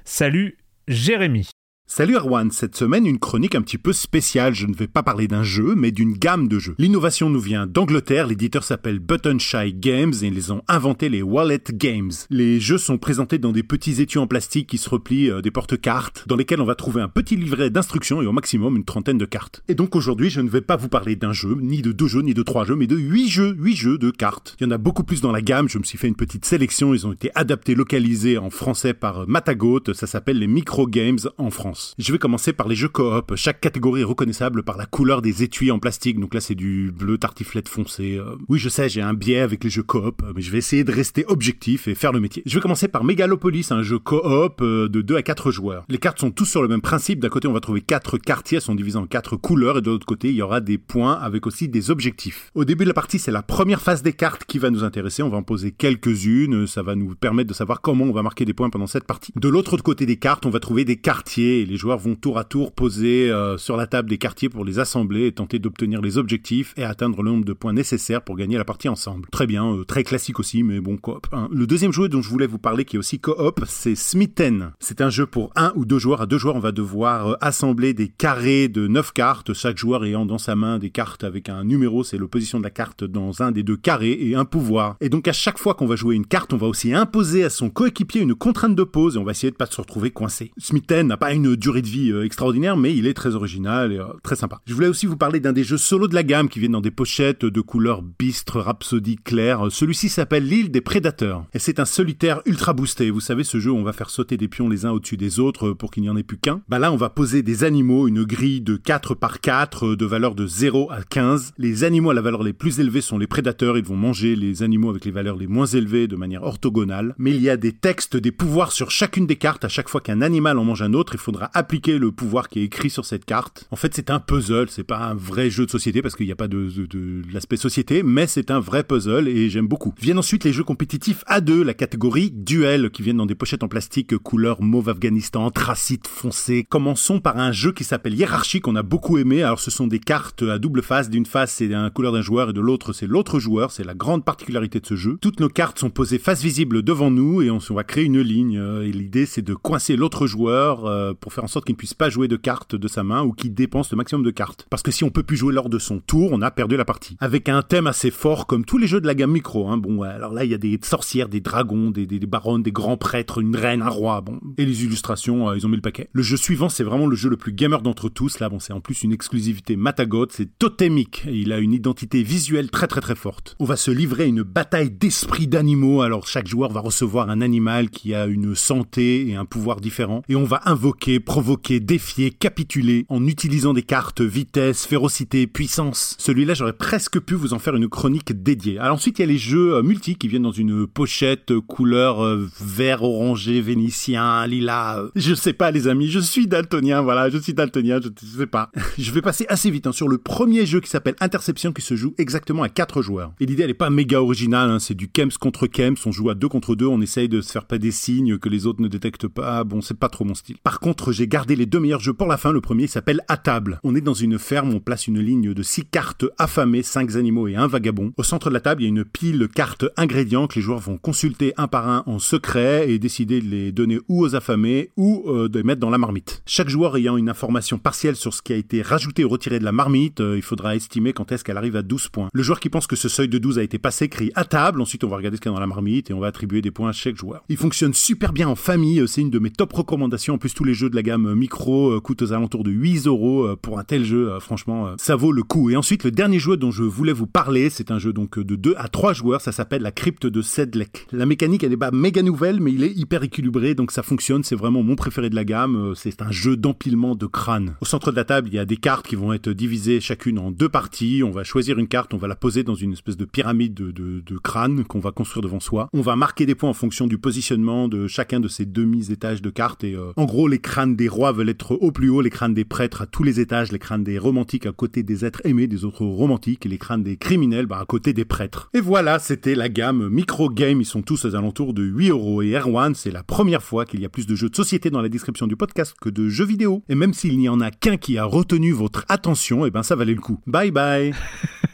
Salut, 0.04 0.56
Jérémy. 0.86 1.50
Salut 1.90 2.16
Erwan, 2.16 2.50
cette 2.50 2.76
semaine 2.76 3.06
une 3.06 3.18
chronique 3.18 3.54
un 3.54 3.62
petit 3.62 3.78
peu 3.78 3.94
spéciale. 3.94 4.54
Je 4.54 4.66
ne 4.66 4.74
vais 4.74 4.86
pas 4.86 5.02
parler 5.02 5.26
d'un 5.26 5.42
jeu, 5.42 5.74
mais 5.74 5.90
d'une 5.90 6.12
gamme 6.12 6.46
de 6.46 6.58
jeux. 6.58 6.74
L'innovation 6.76 7.30
nous 7.30 7.40
vient 7.40 7.66
d'Angleterre, 7.66 8.26
l'éditeur 8.26 8.62
s'appelle 8.62 8.98
Button 8.98 9.38
Shy 9.38 9.72
Games 9.72 10.12
et 10.20 10.26
ils 10.26 10.52
ont 10.52 10.60
inventé 10.68 11.08
les 11.08 11.22
Wallet 11.22 11.64
Games. 11.72 12.12
Les 12.28 12.60
jeux 12.60 12.76
sont 12.76 12.98
présentés 12.98 13.38
dans 13.38 13.52
des 13.52 13.62
petits 13.62 14.02
étuis 14.02 14.18
en 14.18 14.26
plastique 14.26 14.68
qui 14.68 14.76
se 14.76 14.90
replient 14.90 15.30
euh, 15.30 15.40
des 15.40 15.50
porte-cartes, 15.50 16.24
dans 16.26 16.36
lesquels 16.36 16.60
on 16.60 16.66
va 16.66 16.74
trouver 16.74 17.00
un 17.00 17.08
petit 17.08 17.36
livret 17.36 17.70
d'instructions 17.70 18.20
et 18.20 18.26
au 18.26 18.32
maximum 18.32 18.76
une 18.76 18.84
trentaine 18.84 19.18
de 19.18 19.24
cartes. 19.24 19.62
Et 19.66 19.74
donc 19.74 19.96
aujourd'hui, 19.96 20.28
je 20.28 20.42
ne 20.42 20.50
vais 20.50 20.60
pas 20.60 20.76
vous 20.76 20.90
parler 20.90 21.16
d'un 21.16 21.32
jeu, 21.32 21.56
ni 21.58 21.80
de 21.80 21.92
deux 21.92 22.06
jeux, 22.06 22.22
ni 22.22 22.34
de 22.34 22.42
trois 22.42 22.66
jeux, 22.66 22.76
mais 22.76 22.86
de 22.86 22.98
huit 22.98 23.30
jeux, 23.30 23.56
huit 23.58 23.76
jeux 23.76 23.96
de 23.96 24.10
cartes. 24.10 24.56
Il 24.60 24.64
y 24.64 24.66
en 24.66 24.72
a 24.72 24.78
beaucoup 24.78 25.04
plus 25.04 25.22
dans 25.22 25.32
la 25.32 25.40
gamme, 25.40 25.70
je 25.70 25.78
me 25.78 25.84
suis 25.84 25.96
fait 25.96 26.08
une 26.08 26.16
petite 26.16 26.44
sélection, 26.44 26.92
ils 26.92 27.06
ont 27.06 27.12
été 27.14 27.30
adaptés, 27.34 27.74
localisés 27.74 28.36
en 28.36 28.50
français 28.50 28.92
par 28.92 29.20
euh, 29.20 29.26
Matagot, 29.26 29.80
ça 29.94 30.06
s'appelle 30.06 30.38
les 30.38 30.46
Micro 30.46 30.86
Games 30.86 31.20
en 31.38 31.48
France. 31.48 31.77
Je 31.98 32.12
vais 32.12 32.18
commencer 32.18 32.52
par 32.52 32.68
les 32.68 32.74
jeux 32.74 32.88
coop. 32.88 33.34
Chaque 33.36 33.60
catégorie 33.60 34.02
est 34.02 34.04
reconnaissable 34.04 34.62
par 34.62 34.76
la 34.76 34.86
couleur 34.86 35.22
des 35.22 35.42
étuis 35.42 35.70
en 35.70 35.78
plastique. 35.78 36.18
Donc 36.18 36.34
là, 36.34 36.40
c'est 36.40 36.54
du 36.54 36.92
bleu 36.92 37.18
tartiflette 37.18 37.68
foncé. 37.68 38.16
Euh, 38.18 38.36
Oui, 38.48 38.58
je 38.58 38.68
sais, 38.68 38.88
j'ai 38.88 39.02
un 39.02 39.14
biais 39.14 39.40
avec 39.40 39.64
les 39.64 39.70
jeux 39.70 39.82
coop, 39.82 40.22
mais 40.34 40.42
je 40.42 40.50
vais 40.50 40.58
essayer 40.58 40.84
de 40.84 40.92
rester 40.92 41.24
objectif 41.28 41.88
et 41.88 41.94
faire 41.94 42.12
le 42.12 42.20
métier. 42.20 42.42
Je 42.46 42.54
vais 42.54 42.60
commencer 42.60 42.88
par 42.88 43.04
Megalopolis, 43.04 43.70
un 43.70 43.82
jeu 43.82 43.98
coop 43.98 44.60
euh, 44.60 44.88
de 44.88 45.00
2 45.00 45.16
à 45.16 45.22
4 45.22 45.50
joueurs. 45.50 45.84
Les 45.88 45.98
cartes 45.98 46.20
sont 46.20 46.30
tous 46.30 46.46
sur 46.46 46.62
le 46.62 46.68
même 46.68 46.80
principe. 46.80 47.20
D'un 47.20 47.28
côté, 47.28 47.48
on 47.48 47.52
va 47.52 47.60
trouver 47.60 47.80
quatre 47.80 48.18
quartiers, 48.18 48.56
elles 48.56 48.62
sont 48.62 48.74
divisées 48.74 48.98
en 48.98 49.06
quatre 49.06 49.36
couleurs, 49.36 49.78
et 49.78 49.82
de 49.82 49.90
l'autre 49.90 50.06
côté, 50.06 50.28
il 50.28 50.34
y 50.34 50.42
aura 50.42 50.60
des 50.60 50.78
points 50.78 51.14
avec 51.14 51.46
aussi 51.46 51.68
des 51.68 51.90
objectifs. 51.90 52.50
Au 52.54 52.64
début 52.64 52.84
de 52.84 52.88
la 52.88 52.94
partie, 52.94 53.18
c'est 53.18 53.32
la 53.32 53.42
première 53.42 53.80
phase 53.80 54.02
des 54.02 54.12
cartes 54.12 54.44
qui 54.44 54.58
va 54.58 54.70
nous 54.70 54.84
intéresser. 54.84 55.22
On 55.22 55.28
va 55.28 55.38
en 55.38 55.42
poser 55.42 55.72
quelques-unes. 55.72 56.66
Ça 56.66 56.82
va 56.82 56.94
nous 56.94 57.14
permettre 57.14 57.48
de 57.48 57.54
savoir 57.54 57.80
comment 57.80 58.04
on 58.04 58.12
va 58.12 58.22
marquer 58.22 58.44
des 58.44 58.54
points 58.54 58.70
pendant 58.70 58.86
cette 58.86 59.04
partie. 59.04 59.32
De 59.36 59.48
l'autre 59.48 59.76
côté 59.78 60.06
des 60.06 60.16
cartes, 60.16 60.46
on 60.46 60.50
va 60.50 60.60
trouver 60.60 60.84
des 60.84 60.96
quartiers 60.96 61.67
les 61.68 61.76
joueurs 61.76 61.98
vont 61.98 62.16
tour 62.16 62.38
à 62.38 62.44
tour 62.44 62.72
poser 62.72 63.30
euh, 63.30 63.58
sur 63.58 63.76
la 63.76 63.86
table 63.86 64.08
des 64.08 64.18
quartiers 64.18 64.48
pour 64.48 64.64
les 64.64 64.78
assembler 64.78 65.26
et 65.26 65.32
tenter 65.32 65.58
d'obtenir 65.58 66.00
les 66.00 66.18
objectifs 66.18 66.72
et 66.76 66.84
atteindre 66.84 67.22
le 67.22 67.30
nombre 67.30 67.44
de 67.44 67.52
points 67.52 67.72
nécessaires 67.72 68.22
pour 68.22 68.36
gagner 68.36 68.56
la 68.56 68.64
partie 68.64 68.88
ensemble. 68.88 69.28
Très 69.30 69.46
bien, 69.46 69.70
euh, 69.72 69.84
très 69.84 70.02
classique 70.02 70.40
aussi, 70.40 70.62
mais 70.62 70.80
bon, 70.80 70.96
coop. 70.96 71.26
hein. 71.32 71.48
Le 71.52 71.66
deuxième 71.66 71.92
jeu 71.92 72.08
dont 72.08 72.22
je 72.22 72.30
voulais 72.30 72.46
vous 72.46 72.58
parler 72.58 72.84
qui 72.84 72.96
est 72.96 72.98
aussi 72.98 73.20
coop, 73.20 73.64
c'est 73.66 73.94
Smithen. 73.94 74.72
C'est 74.80 75.00
un 75.00 75.10
jeu 75.10 75.26
pour 75.26 75.52
un 75.56 75.72
ou 75.76 75.84
deux 75.84 75.98
joueurs. 75.98 76.22
À 76.22 76.26
deux 76.26 76.38
joueurs, 76.38 76.56
on 76.56 76.60
va 76.60 76.72
devoir 76.72 77.28
euh, 77.28 77.34
assembler 77.40 77.92
des 77.92 78.08
carrés 78.08 78.68
de 78.68 78.88
neuf 78.88 79.12
cartes, 79.12 79.52
chaque 79.52 79.76
joueur 79.76 80.04
ayant 80.04 80.24
dans 80.24 80.38
sa 80.38 80.56
main 80.56 80.78
des 80.78 80.90
cartes 80.90 81.24
avec 81.24 81.48
un 81.48 81.64
numéro, 81.64 82.02
c'est 82.02 82.16
l'opposition 82.16 82.58
de 82.58 82.64
la 82.64 82.70
carte 82.70 83.04
dans 83.04 83.42
un 83.42 83.52
des 83.52 83.62
deux 83.62 83.76
carrés 83.76 84.16
et 84.20 84.34
un 84.34 84.44
pouvoir. 84.44 84.96
Et 85.00 85.10
donc 85.10 85.28
à 85.28 85.32
chaque 85.32 85.58
fois 85.58 85.74
qu'on 85.74 85.86
va 85.86 85.96
jouer 85.96 86.16
une 86.16 86.26
carte, 86.26 86.52
on 86.52 86.56
va 86.56 86.66
aussi 86.66 86.94
imposer 86.94 87.44
à 87.44 87.50
son 87.50 87.68
coéquipier 87.68 88.22
une 88.22 88.34
contrainte 88.34 88.74
de 88.74 88.84
pause 88.84 89.16
et 89.16 89.18
on 89.18 89.24
va 89.24 89.32
essayer 89.32 89.50
de 89.50 89.56
pas 89.56 89.66
se 89.66 89.80
retrouver 89.80 90.10
coincé. 90.10 90.52
Smithen 90.56 91.06
n'a 91.06 91.16
pas 91.16 91.32
une 91.32 91.46
durée 91.58 91.82
de 91.82 91.88
vie 91.88 92.10
euh, 92.10 92.24
extraordinaire, 92.24 92.76
mais 92.76 92.94
il 92.94 93.06
est 93.06 93.14
très 93.14 93.34
original 93.34 93.92
et 93.92 93.98
euh, 93.98 94.06
très 94.22 94.36
sympa. 94.36 94.60
Je 94.66 94.74
voulais 94.74 94.88
aussi 94.88 95.06
vous 95.06 95.16
parler 95.16 95.40
d'un 95.40 95.52
des 95.52 95.64
jeux 95.64 95.76
solo 95.76 96.08
de 96.08 96.14
la 96.14 96.22
gamme 96.22 96.48
qui 96.48 96.58
viennent 96.58 96.72
dans 96.72 96.80
des 96.80 96.90
pochettes 96.90 97.44
de 97.44 97.60
couleurs 97.60 98.02
bistre, 98.02 98.60
rhapsodie 98.60 99.16
claire. 99.16 99.66
Euh, 99.66 99.70
Celui-ci 99.70 100.08
s'appelle 100.08 100.46
l'île 100.46 100.70
des 100.70 100.80
prédateurs 100.80 101.44
et 101.54 101.58
c'est 101.58 101.80
un 101.80 101.84
solitaire 101.84 102.40
ultra 102.46 102.72
boosté. 102.72 103.10
Vous 103.10 103.20
savez 103.20 103.44
ce 103.44 103.58
jeu 103.58 103.70
où 103.70 103.76
on 103.76 103.82
va 103.82 103.92
faire 103.92 104.10
sauter 104.10 104.36
des 104.36 104.48
pions 104.48 104.68
les 104.68 104.86
uns 104.86 104.90
au-dessus 104.90 105.16
des 105.16 105.40
autres 105.40 105.72
pour 105.72 105.90
qu'il 105.90 106.02
n'y 106.02 106.10
en 106.10 106.16
ait 106.16 106.22
plus 106.22 106.38
qu'un. 106.38 106.62
Bah 106.68 106.78
là, 106.78 106.92
on 106.92 106.96
va 106.96 107.10
poser 107.10 107.42
des 107.42 107.64
animaux, 107.64 108.08
une 108.08 108.24
grille 108.24 108.60
de 108.60 108.76
4 108.76 109.14
par 109.14 109.40
4 109.40 109.86
euh, 109.86 109.96
de 109.96 110.06
valeur 110.06 110.34
de 110.34 110.46
0 110.46 110.90
à 110.90 111.02
15. 111.02 111.52
Les 111.58 111.84
animaux 111.84 112.10
à 112.10 112.14
la 112.14 112.20
valeur 112.20 112.42
les 112.42 112.52
plus 112.52 112.80
élevées 112.80 113.00
sont 113.00 113.18
les 113.18 113.26
prédateurs. 113.26 113.78
Ils 113.78 113.84
vont 113.84 113.96
manger 113.96 114.36
les 114.36 114.62
animaux 114.62 114.90
avec 114.90 115.04
les 115.04 115.10
valeurs 115.10 115.36
les 115.36 115.46
moins 115.46 115.66
élevées 115.66 116.06
de 116.06 116.16
manière 116.16 116.42
orthogonale. 116.42 117.14
Mais 117.18 117.32
il 117.32 117.42
y 117.42 117.50
a 117.50 117.56
des 117.56 117.72
textes, 117.72 118.16
des 118.16 118.32
pouvoirs 118.32 118.72
sur 118.72 118.90
chacune 118.90 119.26
des 119.26 119.36
cartes. 119.36 119.64
À 119.64 119.68
chaque 119.68 119.88
fois 119.88 120.00
qu'un 120.00 120.22
animal 120.22 120.58
en 120.58 120.64
mange 120.64 120.82
un 120.82 120.92
autre, 120.94 121.14
il 121.14 121.20
faudra 121.20 121.47
appliquer 121.54 121.98
le 121.98 122.12
pouvoir 122.12 122.48
qui 122.48 122.60
est 122.60 122.64
écrit 122.64 122.90
sur 122.90 123.04
cette 123.04 123.24
carte. 123.24 123.66
En 123.70 123.76
fait, 123.76 123.94
c'est 123.94 124.10
un 124.10 124.20
puzzle. 124.20 124.68
C'est 124.70 124.84
pas 124.84 124.98
un 124.98 125.14
vrai 125.14 125.50
jeu 125.50 125.66
de 125.66 125.70
société 125.70 126.02
parce 126.02 126.16
qu'il 126.16 126.26
n'y 126.26 126.32
a 126.32 126.36
pas 126.36 126.48
de, 126.48 126.68
de- 126.68 126.86
de 126.86 127.22
l'aspect 127.32 127.56
société, 127.56 128.02
mais 128.02 128.26
c'est 128.26 128.50
un 128.50 128.60
vrai 128.60 128.82
puzzle 128.84 129.28
et 129.28 129.50
j'aime 129.50 129.66
beaucoup. 129.68 129.94
Viennent 130.00 130.18
ensuite 130.18 130.44
les 130.44 130.52
jeux 130.52 130.64
compétitifs 130.64 131.24
A2, 131.28 131.62
la 131.62 131.74
catégorie 131.74 132.30
duel, 132.30 132.90
qui 132.90 133.02
viennent 133.02 133.16
dans 133.18 133.26
des 133.26 133.34
pochettes 133.34 133.62
en 133.62 133.68
plastique 133.68 134.16
couleur 134.18 134.62
mauve 134.62 134.88
Afghanistan, 134.88 135.44
anthracite 135.46 136.06
foncé. 136.06 136.64
Commençons 136.68 137.20
par 137.20 137.38
un 137.38 137.52
jeu 137.52 137.72
qui 137.72 137.84
s'appelle 137.84 138.14
Hiérarchie 138.14 138.60
qu'on 138.60 138.76
a 138.76 138.82
beaucoup 138.82 139.18
aimé. 139.18 139.42
Alors, 139.42 139.60
ce 139.60 139.70
sont 139.70 139.86
des 139.86 139.98
cartes 140.00 140.42
à 140.42 140.58
double 140.58 140.82
face. 140.82 141.10
D'une 141.10 141.26
face, 141.26 141.52
c'est 141.52 141.68
la 141.68 141.90
couleur 141.90 142.12
d'un 142.12 142.22
joueur 142.22 142.50
et 142.50 142.52
de 142.52 142.60
l'autre, 142.60 142.92
c'est 142.92 143.06
l'autre 143.06 143.38
joueur. 143.38 143.70
C'est 143.72 143.84
la 143.84 143.94
grande 143.94 144.24
particularité 144.24 144.80
de 144.80 144.86
ce 144.86 144.96
jeu. 144.96 145.18
Toutes 145.20 145.40
nos 145.40 145.48
cartes 145.48 145.78
sont 145.78 145.90
posées 145.90 146.18
face 146.18 146.42
visible 146.42 146.82
devant 146.82 147.10
nous 147.10 147.42
et 147.42 147.50
on 147.50 147.58
va 147.74 147.84
créer 147.84 148.04
une 148.04 148.20
ligne. 148.20 148.58
Euh, 148.58 148.82
Et 148.86 148.92
l'idée, 148.92 149.26
c'est 149.26 149.42
de 149.42 149.54
coincer 149.54 149.96
l'autre 149.96 150.26
joueur 150.26 150.86
euh, 150.86 151.12
pour 151.14 151.32
faire 151.32 151.37
en 151.44 151.46
sorte 151.46 151.66
qu'il 151.66 151.74
ne 151.74 151.78
puisse 151.78 151.94
pas 151.94 152.10
jouer 152.10 152.28
de 152.28 152.36
cartes 152.36 152.74
de 152.74 152.88
sa 152.88 153.02
main 153.02 153.22
ou 153.22 153.32
qu'il 153.32 153.54
dépense 153.54 153.90
le 153.90 153.96
maximum 153.96 154.24
de 154.24 154.30
cartes. 154.30 154.66
Parce 154.70 154.82
que 154.82 154.90
si 154.90 155.04
on 155.04 155.10
peut 155.10 155.22
plus 155.22 155.36
jouer 155.36 155.52
lors 155.52 155.68
de 155.68 155.78
son 155.78 156.00
tour, 156.00 156.30
on 156.32 156.42
a 156.42 156.50
perdu 156.50 156.76
la 156.76 156.84
partie. 156.84 157.16
Avec 157.20 157.48
un 157.48 157.62
thème 157.62 157.86
assez 157.86 158.10
fort, 158.10 158.46
comme 158.46 158.64
tous 158.64 158.78
les 158.78 158.86
jeux 158.86 159.00
de 159.00 159.06
la 159.06 159.14
gamme 159.14 159.32
micro. 159.32 159.68
Hein. 159.68 159.76
Bon, 159.76 160.02
alors 160.02 160.32
là, 160.32 160.44
il 160.44 160.50
y 160.50 160.54
a 160.54 160.58
des 160.58 160.78
sorcières, 160.82 161.28
des 161.28 161.40
dragons, 161.40 161.90
des, 161.90 162.06
des, 162.06 162.18
des 162.18 162.26
baronnes, 162.26 162.62
des 162.62 162.72
grands 162.72 162.96
prêtres, 162.96 163.38
une 163.38 163.56
reine, 163.56 163.82
un 163.82 163.88
roi. 163.88 164.20
Bon, 164.20 164.40
et 164.56 164.64
les 164.64 164.84
illustrations, 164.84 165.48
euh, 165.48 165.56
ils 165.56 165.66
ont 165.66 165.68
mis 165.68 165.76
le 165.76 165.82
paquet. 165.82 166.08
Le 166.12 166.22
jeu 166.22 166.36
suivant, 166.36 166.68
c'est 166.68 166.84
vraiment 166.84 167.06
le 167.06 167.16
jeu 167.16 167.28
le 167.28 167.36
plus 167.36 167.52
gamer 167.52 167.82
d'entre 167.82 168.08
tous. 168.08 168.38
Là, 168.40 168.48
bon, 168.48 168.58
c'est 168.58 168.72
en 168.72 168.80
plus 168.80 169.02
une 169.02 169.12
exclusivité 169.12 169.76
Matagot, 169.76 170.26
c'est 170.30 170.58
totémique. 170.58 171.24
Il 171.30 171.52
a 171.52 171.58
une 171.58 171.72
identité 171.72 172.22
visuelle 172.22 172.70
très 172.70 172.86
très 172.86 173.00
très 173.00 173.14
forte. 173.14 173.56
On 173.58 173.64
va 173.64 173.76
se 173.76 173.90
livrer 173.90 174.24
à 174.24 174.26
une 174.26 174.42
bataille 174.42 174.90
d'esprits 174.90 175.46
d'animaux. 175.46 176.02
Alors 176.02 176.26
chaque 176.26 176.48
joueur 176.48 176.72
va 176.72 176.80
recevoir 176.80 177.30
un 177.30 177.40
animal 177.40 177.90
qui 177.90 178.14
a 178.14 178.26
une 178.26 178.54
santé 178.54 179.28
et 179.28 179.36
un 179.36 179.44
pouvoir 179.44 179.80
différent. 179.80 180.22
Et 180.28 180.36
on 180.36 180.44
va 180.44 180.60
invoquer, 180.64 181.17
provoquer, 181.20 181.80
défier, 181.80 182.30
capituler 182.30 183.06
en 183.08 183.26
utilisant 183.26 183.72
des 183.72 183.82
cartes 183.82 184.20
vitesse, 184.20 184.86
férocité, 184.86 185.46
puissance. 185.46 186.16
Celui-là, 186.18 186.54
j'aurais 186.54 186.72
presque 186.72 187.20
pu 187.20 187.34
vous 187.34 187.54
en 187.54 187.58
faire 187.58 187.76
une 187.76 187.88
chronique 187.88 188.42
dédiée. 188.42 188.78
Alors 188.78 188.96
ensuite, 188.96 189.18
il 189.18 189.22
y 189.22 189.24
a 189.24 189.28
les 189.28 189.38
jeux 189.38 189.74
euh, 189.74 189.82
multi 189.82 190.16
qui 190.16 190.28
viennent 190.28 190.42
dans 190.42 190.52
une 190.52 190.86
pochette 190.86 191.50
euh, 191.50 191.60
couleur 191.60 192.24
euh, 192.24 192.48
vert 192.60 193.02
orangé 193.02 193.60
vénitien, 193.60 194.46
lilas. 194.46 195.02
Je 195.16 195.34
sais 195.34 195.52
pas 195.52 195.70
les 195.70 195.88
amis, 195.88 196.08
je 196.08 196.20
suis 196.20 196.46
daltonien, 196.46 197.02
voilà, 197.02 197.30
je 197.30 197.38
suis 197.38 197.54
daltonien, 197.54 198.00
je, 198.02 198.08
je 198.20 198.38
sais 198.38 198.46
pas. 198.46 198.70
je 198.98 199.10
vais 199.12 199.22
passer 199.22 199.46
assez 199.48 199.70
vite 199.70 199.86
hein, 199.86 199.92
sur 199.92 200.08
le 200.08 200.18
premier 200.18 200.66
jeu 200.66 200.80
qui 200.80 200.90
s'appelle 200.90 201.16
Interception 201.20 201.72
qui 201.72 201.82
se 201.82 201.96
joue 201.96 202.14
exactement 202.18 202.62
à 202.62 202.68
4 202.68 203.02
joueurs. 203.02 203.32
Et 203.40 203.46
l'idée 203.46 203.62
elle 203.62 203.70
est 203.70 203.74
pas 203.74 203.90
méga 203.90 204.20
originale, 204.20 204.70
hein, 204.70 204.78
c'est 204.78 204.94
du 204.94 205.08
Kems 205.08 205.32
contre 205.40 205.66
Kems, 205.66 205.96
on 206.06 206.12
joue 206.12 206.30
à 206.30 206.34
2 206.34 206.48
contre 206.48 206.74
2, 206.74 206.86
on 206.86 207.00
essaye 207.00 207.28
de 207.28 207.40
se 207.40 207.52
faire 207.52 207.66
pas 207.66 207.78
des 207.78 207.90
signes 207.90 208.38
que 208.38 208.48
les 208.48 208.66
autres 208.66 208.82
ne 208.82 208.88
détectent 208.88 209.28
pas, 209.28 209.64
bon 209.64 209.80
c'est 209.80 209.98
pas 209.98 210.08
trop 210.08 210.24
mon 210.24 210.34
style. 210.34 210.56
Par 210.62 210.80
contre 210.80 211.07
4, 211.08 211.12
j'ai 211.12 211.28
gardé 211.28 211.56
les 211.56 211.66
deux 211.66 211.80
meilleurs 211.80 212.00
jeux 212.00 212.12
pour 212.12 212.26
la 212.26 212.36
fin. 212.36 212.52
Le 212.52 212.60
premier 212.60 212.86
s'appelle 212.86 213.22
À 213.28 213.36
table. 213.36 213.80
On 213.82 213.94
est 213.94 214.00
dans 214.00 214.14
une 214.14 214.38
ferme, 214.38 214.74
on 214.74 214.80
place 214.80 215.06
une 215.06 215.20
ligne 215.20 215.54
de 215.54 215.62
6 215.62 215.86
cartes 215.86 216.24
affamées, 216.38 216.82
5 216.82 217.16
animaux 217.16 217.48
et 217.48 217.56
un 217.56 217.66
vagabond. 217.66 218.12
Au 218.16 218.22
centre 218.22 218.48
de 218.48 218.54
la 218.54 218.60
table, 218.60 218.82
il 218.82 218.84
y 218.84 218.88
a 218.88 218.90
une 218.90 219.04
pile 219.04 219.48
cartes 219.48 219.86
ingrédients 219.96 220.46
que 220.46 220.56
les 220.56 220.60
joueurs 220.60 220.80
vont 220.80 220.98
consulter 220.98 221.54
un 221.56 221.68
par 221.68 221.88
un 221.88 222.02
en 222.06 222.18
secret 222.18 222.90
et 222.90 222.98
décider 222.98 223.40
de 223.40 223.46
les 223.46 223.72
donner 223.72 223.98
ou 224.08 224.22
aux 224.22 224.34
affamés 224.34 224.90
ou 224.96 225.24
euh, 225.28 225.48
de 225.48 225.58
les 225.58 225.64
mettre 225.64 225.80
dans 225.80 225.90
la 225.90 225.98
marmite. 225.98 226.42
Chaque 226.46 226.68
joueur 226.68 226.96
ayant 226.96 227.16
une 227.16 227.28
information 227.28 227.78
partielle 227.78 228.16
sur 228.16 228.34
ce 228.34 228.42
qui 228.42 228.52
a 228.52 228.56
été 228.56 228.82
rajouté 228.82 229.24
ou 229.24 229.28
retiré 229.28 229.58
de 229.58 229.64
la 229.64 229.72
marmite, 229.72 230.20
euh, 230.20 230.36
il 230.36 230.42
faudra 230.42 230.76
estimer 230.76 231.12
quand 231.12 231.32
est-ce 231.32 231.44
qu'elle 231.44 231.56
arrive 231.56 231.76
à 231.76 231.82
12 231.82 232.08
points. 232.08 232.28
Le 232.32 232.42
joueur 232.42 232.60
qui 232.60 232.68
pense 232.68 232.86
que 232.86 232.96
ce 232.96 233.08
seuil 233.08 233.28
de 233.28 233.38
12 233.38 233.58
a 233.58 233.62
été 233.62 233.78
passé 233.78 234.08
crie 234.08 234.30
à 234.34 234.44
table, 234.44 234.80
ensuite 234.80 235.04
on 235.04 235.08
va 235.08 235.16
regarder 235.16 235.36
ce 235.36 235.40
qu'il 235.40 235.50
y 235.50 235.54
a 235.54 235.56
dans 235.56 235.60
la 235.60 235.66
marmite 235.66 236.10
et 236.10 236.12
on 236.12 236.20
va 236.20 236.28
attribuer 236.28 236.62
des 236.62 236.70
points 236.70 236.90
à 236.90 236.92
chaque 236.92 237.16
joueur. 237.16 237.42
Il 237.48 237.56
fonctionne 237.56 237.94
super 237.94 238.32
bien 238.32 238.48
en 238.48 238.56
famille, 238.56 239.00
euh, 239.00 239.06
c'est 239.06 239.20
une 239.20 239.30
de 239.30 239.38
mes 239.38 239.50
top 239.50 239.72
recommandations. 239.72 240.34
En 240.34 240.38
plus, 240.38 240.54
tous 240.54 240.64
les 240.64 240.74
jeux 240.74 240.90
de 240.90 240.96
la 240.98 241.02
gamme 241.02 241.32
micro 241.34 242.00
coûtent 242.00 242.22
aux 242.22 242.32
alentours 242.32 242.64
de 242.64 242.72
8 242.72 243.06
euros 243.06 243.46
pour 243.62 243.78
un 243.78 243.84
tel 243.84 244.04
jeu. 244.04 244.32
Franchement, 244.40 244.94
ça 244.98 245.14
vaut 245.14 245.30
le 245.30 245.44
coup. 245.44 245.70
Et 245.70 245.76
ensuite, 245.76 246.02
le 246.02 246.10
dernier 246.10 246.40
jeu 246.40 246.56
dont 246.56 246.72
je 246.72 246.82
voulais 246.82 247.12
vous 247.12 247.28
parler, 247.28 247.70
c'est 247.70 247.92
un 247.92 248.00
jeu 248.00 248.12
donc 248.12 248.38
de 248.40 248.56
2 248.56 248.74
à 248.76 248.88
3 248.88 249.12
joueurs, 249.12 249.40
ça 249.40 249.52
s'appelle 249.52 249.82
La 249.82 249.92
crypte 249.92 250.26
de 250.26 250.42
Sedlec. 250.42 251.06
La 251.12 251.24
mécanique, 251.24 251.62
elle 251.62 251.70
n'est 251.70 251.76
pas 251.76 251.92
méga 251.92 252.22
nouvelle, 252.22 252.60
mais 252.60 252.72
il 252.72 252.82
est 252.82 252.92
hyper 252.92 253.22
équilibré, 253.22 253.76
donc 253.76 253.92
ça 253.92 254.02
fonctionne, 254.02 254.42
c'est 254.42 254.56
vraiment 254.56 254.82
mon 254.82 254.96
préféré 254.96 255.30
de 255.30 255.36
la 255.36 255.44
gamme. 255.44 255.92
C'est 255.94 256.20
un 256.20 256.32
jeu 256.32 256.56
d'empilement 256.56 257.14
de 257.14 257.26
crânes. 257.26 257.76
Au 257.80 257.84
centre 257.84 258.10
de 258.10 258.16
la 258.16 258.24
table, 258.24 258.48
il 258.48 258.54
y 258.54 258.58
a 258.58 258.64
des 258.64 258.76
cartes 258.76 259.06
qui 259.06 259.14
vont 259.14 259.32
être 259.32 259.50
divisées 259.50 260.00
chacune 260.00 260.38
en 260.38 260.50
deux 260.50 260.68
parties. 260.68 261.22
On 261.24 261.30
va 261.30 261.44
choisir 261.44 261.78
une 261.78 261.88
carte, 261.88 262.12
on 262.14 262.18
va 262.18 262.28
la 262.28 262.36
poser 262.36 262.64
dans 262.64 262.74
une 262.74 262.92
espèce 262.92 263.16
de 263.16 263.24
pyramide 263.24 263.74
de, 263.74 264.38
crânes 264.42 264.84
qu'on 264.84 265.00
va 265.00 265.10
construire 265.10 265.42
devant 265.42 265.60
soi. 265.60 265.88
On 265.92 266.00
va 266.00 266.16
marquer 266.16 266.46
des 266.46 266.54
points 266.54 266.70
en 266.70 266.74
fonction 266.74 267.06
du 267.06 267.18
positionnement 267.18 267.88
de 267.88 268.06
chacun 268.06 268.40
de 268.40 268.48
ces 268.48 268.66
demi-étages 268.66 269.42
de 269.42 269.50
cartes. 269.50 269.84
Et 269.84 269.94
euh, 269.94 270.12
en 270.16 270.24
gros, 270.24 270.48
les 270.48 270.58
crânes 270.58 270.87
des 270.96 271.08
rois 271.08 271.32
veulent 271.32 271.48
être 271.48 271.72
au 271.72 271.92
plus 271.92 272.08
haut, 272.08 272.20
les 272.20 272.30
crânes 272.30 272.54
des 272.54 272.64
prêtres 272.64 273.02
à 273.02 273.06
tous 273.06 273.22
les 273.22 273.40
étages, 273.40 273.72
les 273.72 273.78
crânes 273.78 274.04
des 274.04 274.18
romantiques 274.18 274.66
à 274.66 274.72
côté 274.72 275.02
des 275.02 275.24
êtres 275.24 275.40
aimés 275.44 275.66
des 275.66 275.84
autres 275.84 276.04
romantiques, 276.04 276.66
et 276.66 276.68
les 276.68 276.78
crânes 276.78 277.02
des 277.02 277.16
criminels 277.16 277.66
bah, 277.66 277.78
à 277.80 277.84
côté 277.84 278.12
des 278.12 278.24
prêtres. 278.24 278.70
Et 278.74 278.80
voilà, 278.80 279.18
c'était 279.18 279.54
la 279.54 279.68
gamme 279.68 280.08
micro 280.08 280.48
game. 280.50 280.80
Ils 280.80 280.86
sont 280.86 281.02
tous 281.02 281.24
aux 281.24 281.34
alentours 281.34 281.74
de 281.74 281.82
8 281.82 282.10
euros. 282.10 282.42
Et 282.42 282.52
Erwan, 282.52 282.94
c'est 282.94 283.10
la 283.10 283.22
première 283.22 283.62
fois 283.62 283.84
qu'il 283.84 284.00
y 284.00 284.04
a 284.04 284.08
plus 284.08 284.26
de 284.26 284.34
jeux 284.34 284.48
de 284.48 284.56
société 284.56 284.90
dans 284.90 285.02
la 285.02 285.08
description 285.08 285.46
du 285.46 285.56
podcast 285.56 285.94
que 286.00 286.08
de 286.08 286.28
jeux 286.28 286.46
vidéo. 286.46 286.82
Et 286.88 286.94
même 286.94 287.14
s'il 287.14 287.38
n'y 287.38 287.48
en 287.48 287.60
a 287.60 287.70
qu'un 287.70 287.96
qui 287.96 288.18
a 288.18 288.24
retenu 288.24 288.72
votre 288.72 289.04
attention, 289.08 289.64
et 289.64 289.68
eh 289.68 289.70
ben 289.70 289.82
ça 289.82 289.96
valait 289.96 290.14
le 290.14 290.20
coup. 290.20 290.40
Bye 290.46 290.70
bye. 290.70 291.12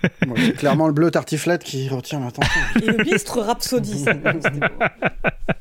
c'est 0.36 0.56
clairement 0.56 0.86
le 0.86 0.94
bleu 0.94 1.10
tartiflette 1.10 1.64
qui 1.64 1.88
retient 1.88 2.20
l'attention. 2.20 2.60
Et 2.82 2.86
le 2.86 3.04
bistre 3.04 3.40
Rhapsody. 3.40 4.04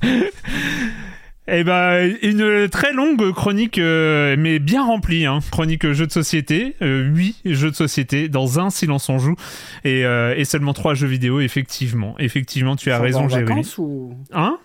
Eh 1.47 1.63
ben, 1.65 2.15
une 2.21 2.69
très 2.69 2.93
longue 2.93 3.33
chronique, 3.33 3.77
euh, 3.77 4.35
mais 4.39 4.59
bien 4.59 4.85
remplie, 4.85 5.25
hein. 5.25 5.39
chronique 5.51 5.91
jeux 5.91 6.07
de 6.07 6.11
société, 6.11 6.75
euh, 6.81 7.03
huit 7.03 7.35
jeux 7.43 7.71
de 7.71 7.75
société 7.75 8.29
dans 8.29 8.59
un 8.59 8.69
silence 8.69 9.09
on 9.09 9.19
joue 9.19 9.35
et, 9.83 10.05
euh, 10.05 10.33
et 10.37 10.45
seulement 10.45 10.73
trois 10.73 10.93
jeux 10.93 11.07
vidéo. 11.07 11.41
Effectivement, 11.41 12.15
effectivement, 12.17 12.77
tu 12.77 12.91
as 12.91 12.99
raison, 12.99 13.27
Jérémy. 13.27 13.69
Ou... 13.77 14.13
Hein? 14.31 14.57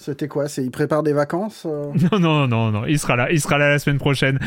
C'était 0.00 0.28
quoi? 0.28 0.48
C'est 0.48 0.64
il 0.64 0.70
prépare 0.70 1.02
des 1.02 1.12
vacances 1.12 1.66
Non, 2.12 2.18
non, 2.18 2.48
non, 2.48 2.70
non. 2.70 2.86
Il 2.86 2.98
sera 2.98 3.16
là. 3.16 3.30
Il 3.30 3.38
sera 3.38 3.58
là 3.58 3.68
la 3.68 3.78
semaine 3.78 3.98
prochaine. 3.98 4.38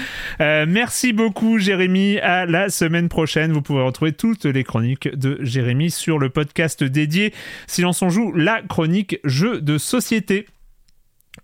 Euh, 0.41 0.65
merci 0.67 1.13
beaucoup, 1.13 1.59
Jérémy. 1.59 2.17
À 2.19 2.47
la 2.47 2.69
semaine 2.69 3.07
prochaine. 3.07 3.51
Vous 3.51 3.61
pouvez 3.61 3.83
retrouver 3.83 4.13
toutes 4.13 4.45
les 4.45 4.63
chroniques 4.63 5.15
de 5.15 5.37
Jérémy 5.41 5.91
sur 5.91 6.17
le 6.17 6.29
podcast 6.29 6.83
dédié 6.83 7.33
Silence 7.67 8.01
on 8.01 8.09
joue, 8.09 8.31
la 8.31 8.63
chronique 8.63 9.19
jeux 9.25 9.61
de 9.61 9.77
société. 9.77 10.47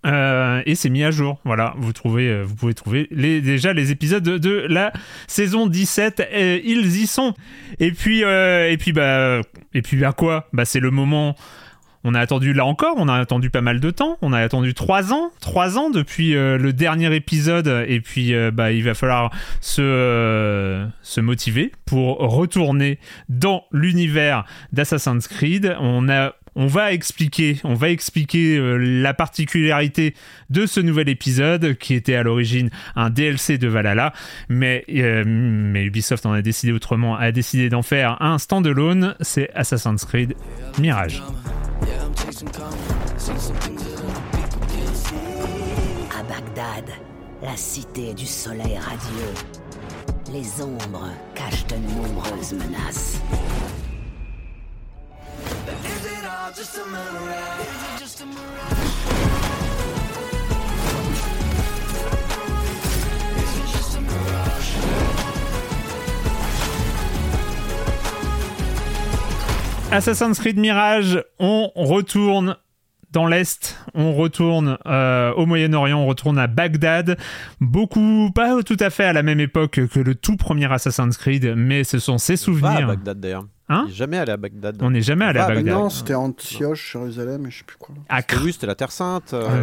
Euh, 0.06 0.62
et 0.66 0.74
c'est 0.74 0.90
mis 0.90 1.04
à 1.04 1.10
jour. 1.10 1.40
Voilà, 1.44 1.74
vous 1.76 1.92
trouvez, 1.92 2.28
euh, 2.28 2.42
vous 2.42 2.54
pouvez 2.54 2.74
trouver 2.74 3.08
les, 3.10 3.40
déjà 3.40 3.72
les 3.72 3.90
épisodes 3.90 4.22
de, 4.22 4.66
la 4.68 4.92
saison 5.26 5.66
17. 5.66 6.20
Euh, 6.32 6.60
ils 6.64 7.02
y 7.02 7.06
sont. 7.06 7.34
Et 7.78 7.92
puis, 7.92 8.20
et 8.20 8.76
puis 8.78 8.92
bah, 8.92 9.40
et 9.74 9.82
puis 9.82 10.04
à 10.04 10.12
quoi? 10.12 10.48
Bah 10.52 10.64
c'est 10.64 10.80
le 10.80 10.90
moment. 10.90 11.36
On 12.02 12.14
a 12.14 12.20
attendu 12.20 12.54
là 12.54 12.64
encore, 12.64 12.94
on 12.96 13.08
a 13.08 13.14
attendu 13.14 13.50
pas 13.50 13.60
mal 13.60 13.78
de 13.78 13.90
temps. 13.90 14.16
On 14.22 14.32
a 14.32 14.40
attendu 14.40 14.72
trois 14.72 15.12
ans, 15.12 15.32
trois 15.42 15.76
ans 15.76 15.90
depuis 15.90 16.32
le 16.32 16.72
dernier 16.72 17.14
épisode. 17.14 17.84
Et 17.86 18.00
puis, 18.00 18.32
bah, 18.54 18.72
il 18.72 18.82
va 18.82 18.94
falloir 18.94 19.30
se 19.60 20.86
se 21.02 21.20
motiver 21.20 21.72
pour 21.84 22.16
retourner 22.20 22.98
dans 23.28 23.64
l'univers 23.70 24.46
d'Assassin's 24.72 25.28
Creed. 25.28 25.76
On 25.78 26.08
a 26.08 26.32
on 26.56 26.66
va 26.66 26.92
expliquer, 26.92 27.60
euh, 27.64 28.76
la 28.76 29.14
particularité 29.14 30.14
de 30.50 30.66
ce 30.66 30.80
nouvel 30.80 31.08
épisode 31.08 31.74
qui 31.78 31.94
était 31.94 32.14
à 32.14 32.22
l'origine 32.22 32.70
un 32.96 33.10
DLC 33.10 33.58
de 33.58 33.68
Valhalla, 33.68 34.12
mais, 34.48 34.84
euh, 34.90 35.24
mais 35.26 35.84
Ubisoft 35.84 36.26
en 36.26 36.32
a 36.32 36.42
décidé 36.42 36.72
autrement, 36.72 37.16
a 37.16 37.32
décidé 37.32 37.68
d'en 37.68 37.82
faire 37.82 38.20
un 38.20 38.38
standalone, 38.38 39.14
c'est 39.20 39.50
Assassin's 39.54 40.04
Creed 40.04 40.34
Mirage. 40.78 41.22
À 46.16 46.22
Bagdad, 46.22 46.90
la 47.42 47.56
cité 47.56 48.14
du 48.14 48.26
soleil 48.26 48.78
radieux, 48.78 49.34
les 50.32 50.62
ombres 50.62 51.08
cachent 51.34 51.66
de 51.66 51.76
nombreuses 51.76 52.52
menaces. 52.52 53.20
Assassin's 69.92 70.40
Creed 70.40 70.58
Mirage, 70.58 71.22
on 71.38 71.70
retourne 71.76 72.56
dans 73.12 73.26
l'Est, 73.26 73.76
on 73.94 74.14
retourne 74.14 74.76
euh, 74.86 75.32
au 75.34 75.46
Moyen-Orient, 75.46 76.00
on 76.00 76.06
retourne 76.06 76.38
à 76.38 76.48
Bagdad. 76.48 77.16
Beaucoup, 77.60 78.30
pas 78.34 78.62
tout 78.64 78.76
à 78.80 78.90
fait 78.90 79.04
à 79.04 79.12
la 79.12 79.22
même 79.22 79.40
époque 79.40 79.86
que 79.86 80.00
le 80.00 80.14
tout 80.16 80.36
premier 80.36 80.72
Assassin's 80.72 81.16
Creed, 81.16 81.54
mais 81.56 81.84
ce 81.84 82.00
sont 82.00 82.18
ses 82.18 82.36
souvenirs. 82.36 82.88
à 82.88 82.94
Bagdad 82.94 83.20
d'ailleurs. 83.20 83.46
Hein 83.72 83.82
on 83.84 83.86
n'est 83.86 83.94
jamais 83.94 84.18
allé 84.18 84.32
à 84.32 84.36
Bagdad. 84.36 84.76
On 84.82 84.90
n'est 84.90 85.00
jamais 85.00 85.24
allé 85.24 85.38
à 85.38 85.46
Bagdad. 85.46 85.64
Non, 85.72 85.90
c'était 85.90 86.14
Antioche, 86.14 86.92
Jérusalem, 86.92 87.46
je 87.48 87.58
sais 87.58 87.64
plus 87.64 87.76
quoi. 87.76 87.94
Acre. 88.08 88.40
Oui, 88.44 88.52
c'était 88.52 88.66
la 88.66 88.74
Terre 88.74 88.90
Sainte. 88.90 89.32
Euh, 89.32 89.62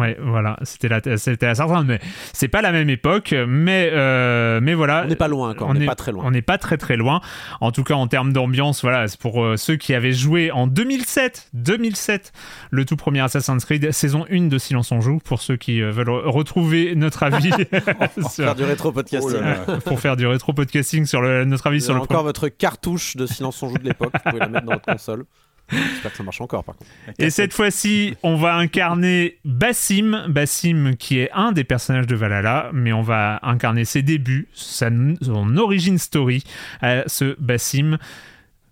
ouais, 0.00 0.16
voilà, 0.22 0.58
c'était 0.62 0.88
la, 0.88 1.02
c'était 1.18 1.46
la 1.46 1.54
Terre 1.54 1.68
Sainte, 1.68 1.86
mais 1.86 2.00
c'est 2.32 2.48
pas 2.48 2.62
la 2.62 2.72
même 2.72 2.88
époque. 2.88 3.34
Mais, 3.46 3.90
euh, 3.92 4.60
mais 4.62 4.72
voilà. 4.72 5.02
On 5.04 5.08
n'est 5.08 5.16
pas 5.16 5.28
loin 5.28 5.50
encore. 5.50 5.68
On 5.68 5.74
n'est 5.74 5.84
pas 5.84 5.94
très 5.94 6.12
loin. 6.12 6.24
On 6.26 6.30
n'est 6.30 6.40
pas 6.40 6.56
très 6.56 6.78
très 6.78 6.96
loin. 6.96 7.20
En 7.60 7.72
tout 7.72 7.84
cas, 7.84 7.92
en 7.92 8.06
termes 8.06 8.32
d'ambiance, 8.32 8.80
voilà, 8.80 9.06
c'est 9.06 9.20
pour 9.20 9.44
euh, 9.44 9.58
ceux 9.58 9.76
qui 9.76 9.92
avaient 9.92 10.12
joué 10.12 10.50
en 10.50 10.66
2007, 10.66 11.50
2007, 11.52 12.32
le 12.70 12.86
tout 12.86 12.96
premier 12.96 13.20
Assassin's 13.20 13.66
Creed, 13.66 13.92
saison 13.92 14.24
1 14.30 14.48
de 14.48 14.56
Silence 14.56 14.92
on 14.92 15.02
joue, 15.02 15.18
pour 15.18 15.42
ceux 15.42 15.56
qui 15.56 15.82
veulent 15.82 16.08
retrouver 16.08 16.94
notre 16.94 17.22
avis. 17.22 17.50
pour 18.18 18.32
faire 18.32 18.54
du 18.54 18.64
rétro 18.64 18.92
podcasting. 18.92 19.40
pour 19.84 20.00
faire 20.00 20.16
du 20.16 20.26
rétro 20.26 20.54
podcasting 20.54 21.04
sur 21.04 21.20
le, 21.20 21.44
notre 21.44 21.66
avis 21.66 21.82
sur 21.82 21.92
le. 21.92 22.00
Encore 22.00 22.22
votre 22.22 22.48
cartouche 22.48 23.14
de 23.16 23.26
Silence 23.26 23.41
on 23.44 23.50
joue 23.50 23.78
de 23.78 23.84
l'époque. 23.84 24.12
Vous 24.12 24.30
pouvez 24.30 24.40
la 24.40 24.48
mettre 24.48 24.66
dans 24.66 24.72
votre 24.74 24.86
console. 24.86 25.24
J'espère 25.70 26.10
que 26.10 26.16
ça 26.16 26.22
marche 26.22 26.40
encore 26.40 26.64
par 26.64 26.76
contre. 26.76 26.90
Et 27.18 27.30
cette 27.30 27.52
fois-ci, 27.52 28.14
on 28.22 28.36
va 28.36 28.56
incarner 28.56 29.38
Bassim, 29.44 30.26
Bassim 30.28 30.96
qui 30.98 31.18
est 31.18 31.30
un 31.32 31.52
des 31.52 31.64
personnages 31.64 32.06
de 32.06 32.14
Valhalla, 32.14 32.70
mais 32.72 32.92
on 32.92 33.02
va 33.02 33.38
incarner 33.42 33.84
ses 33.84 34.02
débuts, 34.02 34.48
sa, 34.52 34.90
son 35.22 35.56
origin 35.56 35.98
story 35.98 36.44
à 36.80 37.04
ce 37.06 37.36
Bassim. 37.40 37.98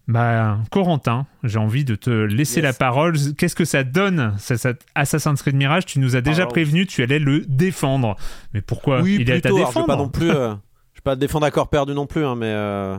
Bah, 0.09 0.59
Corentin, 0.73 1.27
j'ai 1.45 1.59
envie 1.59 1.85
de 1.85 1.95
te 1.95 2.11
laisser 2.11 2.61
la 2.61 2.73
parole. 2.73 3.15
Qu'est-ce 3.39 3.55
que 3.55 3.65
ça 3.65 3.85
donne, 3.85 4.35
Assassin's 4.97 5.41
Creed 5.41 5.55
Mirage? 5.55 5.87
Tu 5.87 6.01
nous 6.01 6.17
as 6.17 6.21
déjà 6.21 6.47
prévenu, 6.47 6.85
tu 6.85 7.03
allais 7.05 7.21
le 7.21 7.45
défendre. 7.47 8.17
Mais 8.53 8.61
pourquoi 8.61 9.03
oui, 9.03 9.19
Il 9.21 9.25
plutôt, 9.25 9.33
est 9.33 9.47
à 9.47 9.51
défendre 9.51 9.73
Je 9.73 9.79
vais 9.79 9.87
pas 9.87 9.97
non 9.97 10.09
plus. 10.09 10.31
Euh, 10.31 10.55
je 10.95 10.99
vais 10.99 11.03
pas 11.05 11.15
défendre 11.15 11.47
à 11.47 11.53
corps 11.53 11.71
perdu 11.71 11.95
non 11.95 12.07
plus, 12.07 12.25
hein, 12.25 12.35
mais. 12.35 12.53
Euh, 12.53 12.99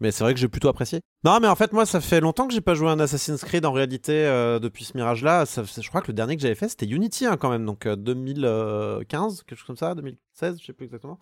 mais 0.00 0.10
c'est 0.10 0.24
vrai 0.24 0.34
que 0.34 0.40
j'ai 0.40 0.48
plutôt 0.48 0.68
apprécié. 0.68 1.00
Non, 1.24 1.38
mais 1.40 1.48
en 1.48 1.56
fait, 1.56 1.72
moi, 1.72 1.86
ça 1.86 2.00
fait 2.00 2.20
longtemps 2.20 2.46
que 2.46 2.54
j'ai 2.54 2.60
pas 2.60 2.74
joué 2.74 2.88
à 2.88 2.92
un 2.92 3.00
Assassin's 3.00 3.42
Creed 3.44 3.66
en 3.66 3.72
réalité 3.72 4.12
euh, 4.26 4.58
depuis 4.58 4.84
ce 4.84 4.96
Mirage-là. 4.96 5.44
Je 5.44 5.88
crois 5.88 6.00
que 6.00 6.08
le 6.08 6.14
dernier 6.14 6.36
que 6.36 6.42
j'avais 6.42 6.54
fait, 6.54 6.68
c'était 6.68 6.86
Unity 6.86 7.26
hein, 7.26 7.36
quand 7.36 7.50
même, 7.50 7.64
donc 7.66 7.86
2015, 7.88 9.42
quelque 9.42 9.58
chose 9.58 9.66
comme 9.66 9.76
ça, 9.76 9.94
2016, 10.40 10.60
je 10.60 10.66
sais 10.66 10.72
plus 10.72 10.84
exactement. 10.86 11.18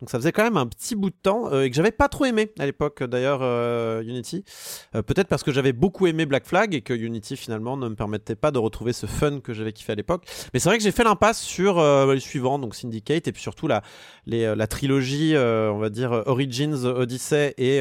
Donc 0.00 0.10
ça 0.10 0.18
faisait 0.18 0.32
quand 0.32 0.42
même 0.42 0.56
un 0.56 0.66
petit 0.66 0.94
bout 0.94 1.10
de 1.10 1.16
temps 1.22 1.52
euh, 1.52 1.62
et 1.62 1.70
que 1.70 1.76
j'avais 1.76 1.90
pas 1.90 2.08
trop 2.08 2.24
aimé 2.24 2.52
à 2.58 2.66
l'époque 2.66 3.02
d'ailleurs 3.02 3.40
euh, 3.42 4.02
Unity. 4.02 4.44
Peut-être 4.92 5.28
parce 5.28 5.42
que 5.42 5.52
j'avais 5.52 5.72
beaucoup 5.72 6.06
aimé 6.06 6.26
Black 6.26 6.46
Flag 6.46 6.74
et 6.74 6.82
que 6.82 6.94
Unity 6.94 7.36
finalement 7.36 7.76
ne 7.76 7.88
me 7.88 7.94
permettait 7.94 8.36
pas 8.36 8.50
de 8.50 8.58
retrouver 8.58 8.92
ce 8.92 9.06
fun 9.06 9.40
que 9.40 9.52
j'avais 9.52 9.72
kiffé 9.72 9.92
à 9.92 9.96
l'époque. 9.96 10.24
Mais 10.52 10.60
c'est 10.60 10.68
vrai 10.68 10.78
que 10.78 10.84
j'ai 10.84 10.92
fait 10.92 11.04
l'impasse 11.04 11.40
sur 11.40 11.80
les 11.80 12.20
suivants, 12.20 12.58
donc 12.58 12.74
Syndicate 12.74 13.28
et 13.28 13.32
puis 13.32 13.42
surtout 13.42 13.66
la, 13.66 13.82
les, 14.26 14.54
la 14.54 14.66
trilogie, 14.66 15.34
on 15.36 15.78
va 15.78 15.90
dire 15.90 16.12
Origins, 16.26 16.84
Odyssey 16.84 17.54
et, 17.58 17.78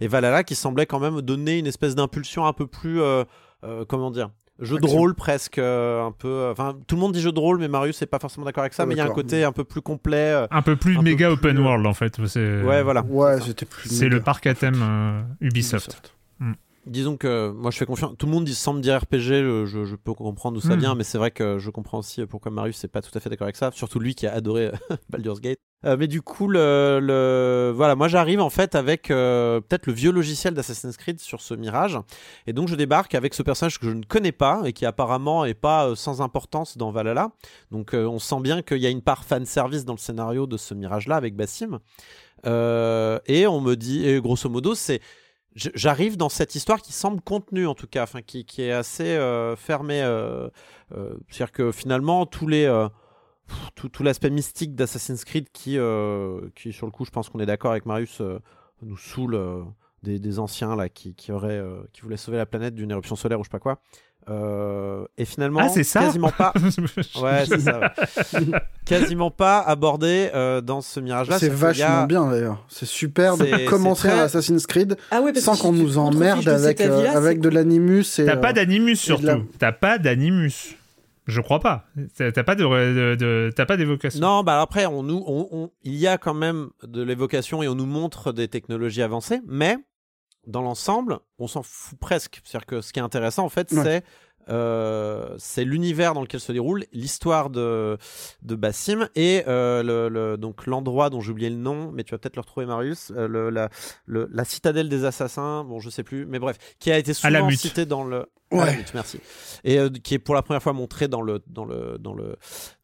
et 0.00 0.08
Valhalla 0.08 0.44
qui 0.44 0.54
semblait 0.54 0.86
quand 0.86 1.00
même 1.00 1.20
donner 1.20 1.58
une 1.58 1.66
espèce 1.66 1.94
d'impulsion 1.94 2.46
un 2.46 2.52
peu 2.52 2.66
plus, 2.66 3.00
euh, 3.00 3.24
euh, 3.64 3.84
comment 3.86 4.10
dire, 4.10 4.30
jeu 4.60 4.76
de 4.78 4.84
Action. 4.84 4.98
rôle 4.98 5.14
presque 5.14 5.58
euh, 5.58 6.04
un 6.04 6.12
peu. 6.12 6.48
Enfin, 6.50 6.76
tout 6.86 6.94
le 6.96 7.00
monde 7.00 7.12
dit 7.12 7.20
jeu 7.20 7.32
de 7.32 7.38
rôle, 7.40 7.58
mais 7.58 7.68
Marius 7.68 8.00
n'est 8.00 8.06
pas 8.06 8.18
forcément 8.18 8.44
d'accord 8.46 8.62
avec 8.62 8.74
ça. 8.74 8.82
Ah, 8.82 8.86
mais 8.86 8.94
il 8.94 8.98
y 8.98 9.00
a 9.00 9.04
un 9.04 9.08
côté 9.10 9.42
un 9.44 9.52
peu 9.52 9.64
plus 9.64 9.80
complet. 9.82 10.32
euh, 10.32 10.46
Un 10.50 10.62
peu 10.62 10.76
plus 10.76 10.94
Un 10.94 10.98
peu 10.98 11.04
méga 11.04 11.26
plus, 11.28 11.34
open 11.34 11.58
euh, 11.58 11.62
world 11.62 11.86
en 11.86 11.94
fait. 11.94 12.16
C'est 12.26 12.62
Ouais, 12.62 12.82
voilà. 12.82 13.02
Ouais, 13.02 13.40
c'était 13.40 13.66
plus. 13.66 13.88
c'est 13.88 14.08
le 14.08 14.20
parc 14.20 14.46
à 14.46 14.54
thème 14.54 14.80
euh, 14.82 15.20
Ubisoft. 15.40 16.14
Disons 16.86 17.18
que 17.18 17.50
moi 17.50 17.70
je 17.70 17.76
fais 17.76 17.84
confiance. 17.84 18.14
Tout 18.18 18.24
le 18.24 18.32
monde 18.32 18.44
dit- 18.44 18.54
semble 18.54 18.80
dire 18.80 18.96
RPG, 18.98 19.42
je, 19.42 19.66
je- 19.66 19.84
je 19.84 19.96
peux 19.96 20.14
comprendre 20.14 20.58
d'où 20.58 20.66
ça 20.66 20.76
Hmm. 20.76 20.80
vient, 20.80 20.94
mais 20.94 21.04
c'est 21.04 21.18
vrai 21.18 21.30
que 21.30 21.58
je 21.58 21.68
comprends 21.70 21.98
aussi 21.98 22.24
pourquoi 22.24 22.50
Marius 22.50 22.82
n'est 22.82 22.88
pas 22.88 23.02
tout 23.02 23.10
à 23.14 23.20
fait 23.20 23.28
d'accord 23.28 23.44
avec 23.44 23.56
ça. 23.56 23.70
Surtout 23.72 24.00
lui 24.00 24.14
qui 24.14 24.26
a 24.26 24.32
adoré 24.32 24.70
Baldur's 25.10 25.40
Gate. 25.42 25.58
Euh, 25.86 25.96
mais 25.98 26.06
du 26.08 26.20
coup, 26.20 26.46
voilà, 26.46 27.94
moi 27.96 28.08
j'arrive 28.08 28.40
en 28.40 28.50
fait 28.50 28.74
avec 28.74 29.10
euh, 29.10 29.60
peut-être 29.60 29.86
le 29.86 29.92
vieux 29.94 30.12
logiciel 30.12 30.52
d'Assassin's 30.52 30.96
Creed 30.96 31.20
sur 31.20 31.40
ce 31.40 31.54
Mirage, 31.54 31.98
et 32.46 32.52
donc 32.52 32.68
je 32.68 32.74
débarque 32.74 33.14
avec 33.14 33.32
ce 33.32 33.42
personnage 33.42 33.78
que 33.78 33.86
je 33.86 33.92
ne 33.92 34.04
connais 34.04 34.32
pas 34.32 34.62
et 34.66 34.72
qui 34.72 34.84
apparemment 34.84 35.44
est 35.44 35.54
pas 35.54 35.86
euh, 35.86 35.94
sans 35.94 36.20
importance 36.20 36.76
dans 36.76 36.90
Valhalla. 36.90 37.30
Donc 37.70 37.94
on 37.94 38.18
sent 38.18 38.40
bien 38.40 38.62
qu'il 38.62 38.78
y 38.78 38.86
a 38.86 38.90
une 38.90 39.02
part 39.02 39.24
fan 39.24 39.46
service 39.46 39.84
dans 39.84 39.94
le 39.94 39.98
scénario 39.98 40.46
de 40.46 40.56
ce 40.56 40.74
Mirage-là 40.74 41.16
avec 41.16 41.34
Bassim. 41.34 41.80
Et 42.44 43.46
on 43.46 43.60
me 43.60 43.74
dit, 43.74 44.20
grosso 44.20 44.48
modo, 44.48 44.74
c'est 44.74 45.00
j'arrive 45.54 46.16
dans 46.16 46.28
cette 46.28 46.54
histoire 46.54 46.80
qui 46.80 46.92
semble 46.92 47.20
contenue 47.20 47.66
en 47.66 47.74
tout 47.74 47.86
cas, 47.86 48.04
enfin 48.04 48.22
qui, 48.22 48.44
est 48.58 48.72
assez 48.72 49.18
fermée. 49.56 50.02
C'est-à-dire 51.28 51.52
que 51.52 51.72
finalement 51.72 52.26
tous 52.26 52.46
les 52.46 52.66
tout, 53.74 53.88
tout 53.88 54.02
l'aspect 54.02 54.30
mystique 54.30 54.74
d'Assassin's 54.74 55.24
Creed 55.24 55.46
qui, 55.52 55.78
euh, 55.78 56.40
qui 56.54 56.72
sur 56.72 56.86
le 56.86 56.92
coup, 56.92 57.04
je 57.04 57.10
pense 57.10 57.28
qu'on 57.28 57.40
est 57.40 57.46
d'accord 57.46 57.70
avec 57.72 57.86
Marius, 57.86 58.20
euh, 58.20 58.38
nous 58.82 58.96
saoule 58.96 59.34
euh, 59.34 59.62
des, 60.02 60.18
des 60.18 60.38
anciens 60.38 60.74
là 60.76 60.88
qui, 60.88 61.14
qui 61.14 61.32
auraient 61.32 61.58
euh, 61.58 61.80
qui 61.92 62.00
voulaient 62.02 62.16
sauver 62.16 62.38
la 62.38 62.46
planète 62.46 62.74
d'une 62.74 62.90
éruption 62.90 63.16
solaire 63.16 63.38
ou 63.40 63.44
je 63.44 63.48
sais 63.48 63.52
pas 63.52 63.58
quoi. 63.58 63.80
Euh, 64.28 65.06
et 65.16 65.24
finalement, 65.24 65.60
Ah, 65.62 65.68
ça 65.82 66.00
quasiment 66.00 66.30
pas. 66.30 66.52
Ouais, 67.22 67.44
c'est 67.46 67.58
ça. 67.58 67.80
ouais. 67.80 68.46
quasiment 68.84 69.30
pas 69.30 69.60
abordé 69.60 70.30
euh, 70.34 70.60
dans 70.60 70.82
ce 70.82 71.00
mirage-là. 71.00 71.38
C'est 71.38 71.50
a- 71.50 71.54
vachement 71.54 72.06
bien 72.06 72.30
d'ailleurs. 72.30 72.64
C'est 72.68 72.86
super 72.86 73.36
de 73.38 73.66
commencer 73.68 74.08
très- 74.08 74.18
un 74.20 74.24
Assassin's 74.24 74.66
Creed 74.66 74.96
Ah 75.10 75.22
ouais, 75.22 75.34
sans 75.40 75.56
qu'on 75.56 75.72
si 75.74 75.80
nous 75.82 75.96
emmerde 75.98 76.44
de 76.44 76.50
avec, 76.50 76.80
euh, 76.82 77.10
avec 77.12 77.40
de 77.40 77.48
l'animus. 77.48 78.04
T'as 78.16 78.36
pas 78.36 78.52
d'animus 78.52 78.96
surtout. 78.96 79.24
la- 79.26 79.38
T'as 79.58 79.72
pas 79.72 79.98
d'animus. 79.98 80.76
Je 81.30 81.40
crois 81.40 81.60
pas. 81.60 81.86
T'as 82.16 82.32
pas 82.44 82.54
de, 82.54 82.64
de- 82.64 83.14
de- 83.14 83.52
t'as 83.54 83.66
pas 83.66 83.76
d'évocation. 83.76 84.20
Non, 84.20 84.42
bah 84.42 84.60
après, 84.60 84.86
on 84.86 85.02
nous, 85.02 85.22
on, 85.26 85.48
on- 85.50 85.70
il 85.82 85.94
y 85.94 86.06
a 86.06 86.18
quand 86.18 86.34
même 86.34 86.70
de 86.82 87.02
l'évocation 87.02 87.62
et 87.62 87.68
on 87.68 87.74
nous 87.74 87.86
montre 87.86 88.32
des 88.32 88.48
technologies 88.48 89.02
avancées, 89.02 89.40
mais 89.46 89.76
dans 90.46 90.62
l'ensemble, 90.62 91.18
on 91.38 91.46
s'en 91.46 91.62
fout 91.62 91.98
presque. 91.98 92.40
C'est-à-dire 92.44 92.66
que 92.66 92.80
ce 92.80 92.92
qui 92.92 92.98
est 92.98 93.02
intéressant, 93.02 93.44
en 93.44 93.48
fait, 93.48 93.70
Ouais. 93.72 93.82
c'est 93.82 94.04
euh, 94.48 95.34
c'est 95.38 95.64
l'univers 95.64 96.14
dans 96.14 96.22
lequel 96.22 96.40
se 96.40 96.52
déroule 96.52 96.84
l'histoire 96.92 97.50
de, 97.50 97.98
de 98.42 98.54
Bassim 98.54 99.08
et 99.14 99.42
euh, 99.46 99.82
le, 99.82 100.08
le- 100.08 100.36
donc 100.36 100.66
l'endroit 100.66 101.10
dont 101.10 101.20
j'ai 101.20 101.30
oublié 101.32 101.50
le 101.50 101.56
nom, 101.56 101.90
mais 101.92 102.04
tu 102.04 102.12
vas 102.12 102.18
peut-être 102.18 102.36
le 102.36 102.40
retrouver, 102.42 102.66
Marius, 102.66 103.12
euh, 103.16 103.28
le- 103.28 103.50
la, 103.50 103.68
le- 104.06 104.28
la 104.32 104.44
citadelle 104.44 104.88
des 104.88 105.04
assassins, 105.04 105.64
bon, 105.64 105.78
je 105.80 105.90
sais 105.90 106.02
plus, 106.02 106.26
mais 106.26 106.38
bref, 106.38 106.56
qui 106.78 106.90
a 106.90 106.98
été 106.98 107.12
souvent 107.14 107.30
cité 107.56 107.86
dans 107.86 108.04
le. 108.04 108.26
Ouais. 108.52 108.84
Merci. 108.94 109.20
Et 109.62 109.78
euh, 109.78 109.90
qui 109.90 110.14
est 110.14 110.18
pour 110.18 110.34
la 110.34 110.42
première 110.42 110.60
fois 110.62 110.72
montré 110.72 111.06
dans 111.06 111.22
le 111.22 111.40
dans 111.46 111.64
le 111.64 111.98
dans 112.00 112.14
le 112.14 112.34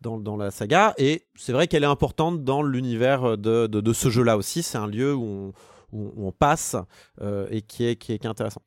dans, 0.01 0.17
dans 0.17 0.37
la 0.37 0.53
saga. 0.53 0.95
Et 0.97 1.27
c'est 1.35 1.53
vrai 1.53 1.67
qu'elle 1.67 1.83
est 1.83 1.87
importante 1.89 2.45
dans 2.45 2.63
l'univers 2.63 3.37
de, 3.37 3.67
de, 3.67 3.81
de 3.81 3.93
ce 3.93 4.09
jeu-là 4.09 4.37
aussi. 4.37 4.63
C'est 4.63 4.79
un 4.79 4.87
lieu 4.87 5.13
où 5.13 5.25
on, 5.25 5.53
où 5.93 6.13
on 6.17 6.33
passe 6.33 6.77
euh, 7.21 7.47
et 7.51 7.63
qui 7.63 7.85
est, 7.85 7.97
qui, 7.97 8.13
est, 8.13 8.27
intéressant. 8.27 8.63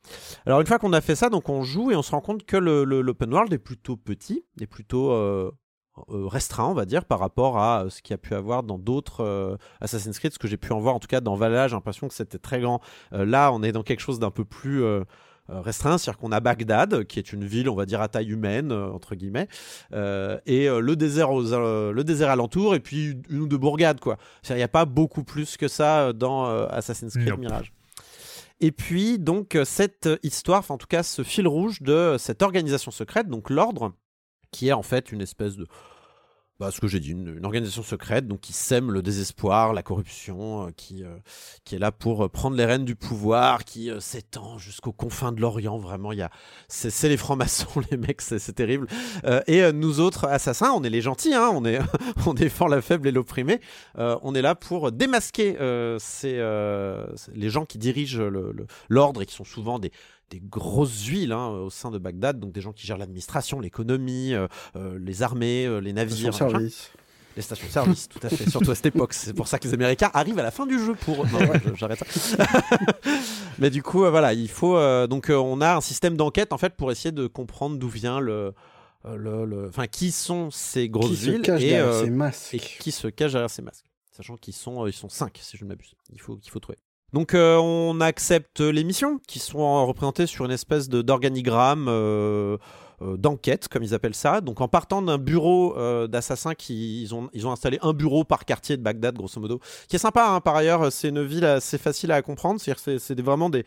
Alors 0.46 0.62
une 0.62 0.68
fois 0.68 0.80
qu'on 0.80 0.94
a 0.94 1.02
fait 1.02 1.16
ça, 1.16 1.30
donc 1.30 1.50
on 1.50 1.64
joue 1.64 1.92
et 1.92 1.96
on 1.96 2.02
se 2.02 2.12
rend 2.12 2.22
compte 2.22 2.46
que 2.46 2.58
l'open 2.58 3.34
world 3.34 3.54
est 3.54 3.60
plutôt 3.60 3.98
petit, 3.98 4.46
est 4.62 4.68
plutôt 4.68 5.12
euh, 5.12 5.52
euh, 6.10 6.28
restreint, 6.28 6.66
on 6.66 6.74
va 6.74 6.86
dire, 6.86 7.06
par 7.06 7.20
rapport 7.20 7.58
à 7.58 7.86
ce 7.90 8.02
qu'il 8.02 8.14
y 8.14 8.16
a 8.16 8.18
pu 8.18 8.34
avoir 8.34 8.64
dans 8.64 8.78
d'autres 8.78 9.58
Assassin's 9.82 10.18
Creed, 10.18 10.34
ce 10.34 10.40
que 10.40 10.48
j'ai 10.48 10.58
pu 10.58 10.72
en 10.72 10.80
voir 10.80 10.96
en 10.96 11.00
tout 11.00 11.08
cas 11.08 11.22
dans 11.22 11.36
Valhalla, 11.36 11.68
j'ai 11.68 11.76
l'impression 11.76 12.08
que 12.08 12.14
c'était 12.14 12.40
très 12.40 12.62
grand. 12.62 12.82
Là, 13.12 13.52
on 13.52 13.64
est 13.64 13.72
dans 13.72 13.84
quelque 13.84 14.02
chose 14.02 14.20
d'un 14.20 14.32
peu 14.32 14.46
plus 14.46 14.84
restreint, 15.52 15.98
c'est-à-dire 15.98 16.20
qu'on 16.20 16.32
a 16.32 16.40
Bagdad, 16.40 17.06
qui 17.06 17.20
est 17.20 17.34
une 17.34 17.46
ville, 17.46 17.70
on 17.70 17.76
va 17.76 17.86
dire 17.86 18.02
à 18.02 18.08
taille 18.08 18.30
humaine 18.30 18.72
euh, 18.72 18.90
entre 18.92 19.16
guillemets, 19.16 19.48
euh, 19.94 20.38
et 20.46 20.68
euh, 20.70 20.80
le 20.80 20.96
désert 20.96 21.32
aux, 21.32 21.54
euh, 21.54 21.92
le 21.92 22.04
désert 22.04 22.30
alentour, 22.30 22.76
et 22.76 22.80
puis 22.80 23.18
une 23.30 23.42
ou 23.42 23.48
deux 23.48 23.58
bourgades 23.58 24.00
quoi. 24.00 24.18
C'est-à-dire, 24.42 24.58
Il 24.58 24.62
n'y 24.62 24.64
a 24.66 24.68
pas 24.70 24.86
beaucoup 24.86 25.24
plus 25.24 25.58
que 25.58 25.68
ça 25.68 26.02
euh, 26.02 26.14
dans 26.14 26.48
euh, 26.48 26.68
Assassin's 26.70 27.14
Creed 27.14 27.30
Nope. 27.30 27.40
Mirage. 27.40 27.74
Et 28.62 28.72
puis 28.72 29.20
donc 29.20 29.56
euh, 29.56 29.66
cette 29.66 30.10
histoire, 30.24 30.60
enfin 30.60 30.76
en 30.76 30.78
tout 30.78 30.88
cas 30.88 31.04
ce 31.04 31.24
fil 31.24 31.48
rouge 31.48 31.82
de 31.82 32.18
cette 32.20 32.42
organisation 32.42 32.92
secrète, 32.92 33.28
donc 33.28 33.50
l'ordre, 33.50 33.94
qui 34.52 34.68
est 34.68 34.74
en 34.74 34.84
fait 34.84 35.12
une 35.12 35.22
espèce 35.22 35.56
de 35.56 35.66
bah, 36.60 36.72
ce 36.72 36.82
que 36.82 36.88
j'ai 36.88 37.00
dit, 37.00 37.12
une, 37.12 37.38
une 37.38 37.46
organisation 37.46 37.84
secrète 37.84 38.28
donc 38.28 38.42
qui 38.42 38.52
sème 38.52 38.92
le 38.92 39.02
désespoir, 39.02 39.72
la 39.72 39.82
corruption, 39.82 40.68
euh, 40.68 40.72
qui, 40.76 41.06
euh, 41.06 41.16
qui 41.64 41.76
est 41.76 41.80
là 41.80 41.94
pour 41.94 42.26
euh, 42.26 42.28
prendre 42.28 42.58
les 42.58 42.66
rênes 42.66 42.84
du 42.84 42.96
pouvoir, 42.96 43.64
qui 43.64 43.90
euh, 43.90 44.02
s'étend 44.02 44.58
jusqu'aux 44.58 44.92
confins 44.92 45.32
de 45.32 45.40
l'Orient. 45.40 45.78
Vraiment, 45.78 46.12
il 46.12 46.28
c'est, 46.68 47.08
les 47.08 47.16
francs-maçons, 47.16 47.80
les 47.92 47.96
mecs, 47.96 48.20
c'est, 48.20 48.40
terrible. 48.54 48.88
Et 49.48 49.72
nous 49.72 50.02
autres 50.02 50.26
assassins, 50.26 50.72
on 50.72 50.84
est 50.84 50.90
les 50.90 51.02
gentils, 51.02 51.34
hein, 51.34 51.50
on, 51.54 51.64
est, 51.64 51.80
on 52.26 52.34
défend 52.34 52.68
la 52.68 52.82
faible 52.82 53.08
et 53.08 53.12
l'opprimé. 53.12 53.62
On 53.96 54.36
est 54.36 54.42
là 54.42 54.56
pour 54.56 54.92
démasquer 54.92 55.56
ces, 56.00 56.34
les 57.34 57.50
gens 57.50 57.66
qui 57.66 57.78
dirigent 57.78 58.22
l'ordre 58.90 59.22
et 59.22 59.26
qui 59.26 59.36
sont 59.36 59.46
souvent 59.46 59.80
des 59.80 59.92
des 60.30 60.40
grosses 60.40 61.06
huiles 61.06 61.32
hein, 61.32 61.48
au 61.48 61.70
sein 61.70 61.92
de 61.92 61.98
Bagdad, 61.98 62.40
donc 62.40 62.52
des 62.52 62.62
gens 62.62 62.72
qui 62.74 62.86
gèrent 62.86 62.98
l'administration, 62.98 63.60
l'économie, 63.60 64.34
euh, 64.34 64.48
euh, 64.76 64.98
les 65.02 65.24
armées, 65.24 65.66
euh, 65.66 65.80
les 65.80 65.94
navires, 65.94 66.34
Station 66.34 66.46
machin. 66.46 66.58
service. 66.60 66.92
Les 67.36 67.42
stations 67.44 67.68
de 67.68 67.72
service, 67.72 68.10
tout 68.10 68.20
à 68.24 68.30
fait, 68.30 68.50
surtout 68.50 68.72
à 68.72 68.76
cette 68.76 68.88
époque. 68.88 69.14
C'est 69.14 69.34
pour 69.34 69.48
ça 69.48 69.60
que 69.60 69.68
les 69.68 69.74
Américains 69.74 70.10
arrivent 70.14 70.40
à 70.40 70.44
la 70.44 70.52
fin 70.52 70.66
du 70.66 70.78
jeu 70.78 70.94
pour. 70.96 71.26
Non, 71.28 71.40
j'arrête 71.76 72.04
ça. 72.08 72.46
Mais 73.60 73.70
du 73.70 73.82
coup, 73.84 74.00
voilà, 74.00 74.34
il 74.34 74.50
faut. 74.50 74.76
euh, 74.78 75.08
donc, 75.08 75.30
euh, 75.30 75.36
on 75.36 75.62
a 75.62 75.76
un 75.76 75.82
système 75.82 76.18
d'enquête 76.18 76.54
en 76.54 76.58
fait 76.58 76.76
pour 76.76 76.92
essayer 76.92 77.12
de 77.12 77.28
comprendre 77.28 77.78
d'où 77.78 77.88
vient 77.88 78.20
le. 78.20 78.54
le, 79.06 79.46
le- 79.46 79.68
Enfin, 79.70 79.88
qui 79.88 80.12
sont 80.12 80.50
ces 80.52 80.90
grosses 80.90 81.10
Qui 81.12 81.16
se 81.18 81.32
villes 81.32 81.42
cache 81.42 81.62
et, 81.62 81.70
derrière 81.70 81.88
euh, 81.88 82.04
ces 82.04 82.10
masques. 82.10 82.54
et 82.56 82.60
qui 82.60 82.92
se 82.92 83.08
cache 83.08 83.32
derrière 83.32 83.50
ces 83.50 83.62
masques. 83.62 83.86
Sachant 84.12 84.36
qu'ils 84.36 84.54
sont, 84.56 84.86
ils 84.88 84.92
sont 84.94 85.08
cinq, 85.10 85.40
si 85.42 85.56
je 85.56 85.64
ne 85.64 85.70
m'abuse. 85.70 85.94
Il 86.12 86.20
faut, 86.20 86.36
qu'il 86.36 86.52
faut 86.52 86.60
trouver. 86.60 86.78
Donc 87.14 87.34
euh, 87.34 87.58
on 87.58 88.02
accepte 88.02 88.60
les 88.60 88.84
missions 88.84 89.20
qui 89.28 89.40
sont 89.40 89.86
représentées 89.86 90.28
sur 90.28 90.46
une 90.46 90.52
espèce 90.52 90.90
d'organigramme 90.90 91.88
euh, 91.88 92.58
euh, 93.02 93.18
d'enquête, 93.18 93.68
comme 93.68 93.84
ils 93.84 93.94
appellent 93.94 94.16
ça. 94.16 94.42
Donc 94.42 94.62
en 94.62 94.68
partant 94.68 95.02
d'un 95.02 95.18
bureau 95.18 95.76
d'assassins, 96.08 96.54
ils 96.70 97.14
ont 97.14 97.52
installé 97.52 97.80
un 97.82 97.94
bureau 97.94 98.24
par 98.24 98.46
quartier 98.46 98.78
de 98.78 98.84
Bagdad, 98.84 99.16
grosso 99.16 99.40
modo, 99.40 99.60
qui 99.88 99.96
est 99.96 100.00
sympa. 100.00 100.28
hein, 100.30 100.42
par 100.42 100.56
ailleurs, 100.56 100.92
c'est 100.92 101.10
une 101.10 101.24
ville 101.24 101.46
assez 101.46 101.78
facile 101.78 102.12
à 102.12 102.22
comprendre. 102.22 102.60
C'est-à-dire 102.60 103.00
c'est 103.00 103.20
vraiment 103.22 103.50
des 103.50 103.66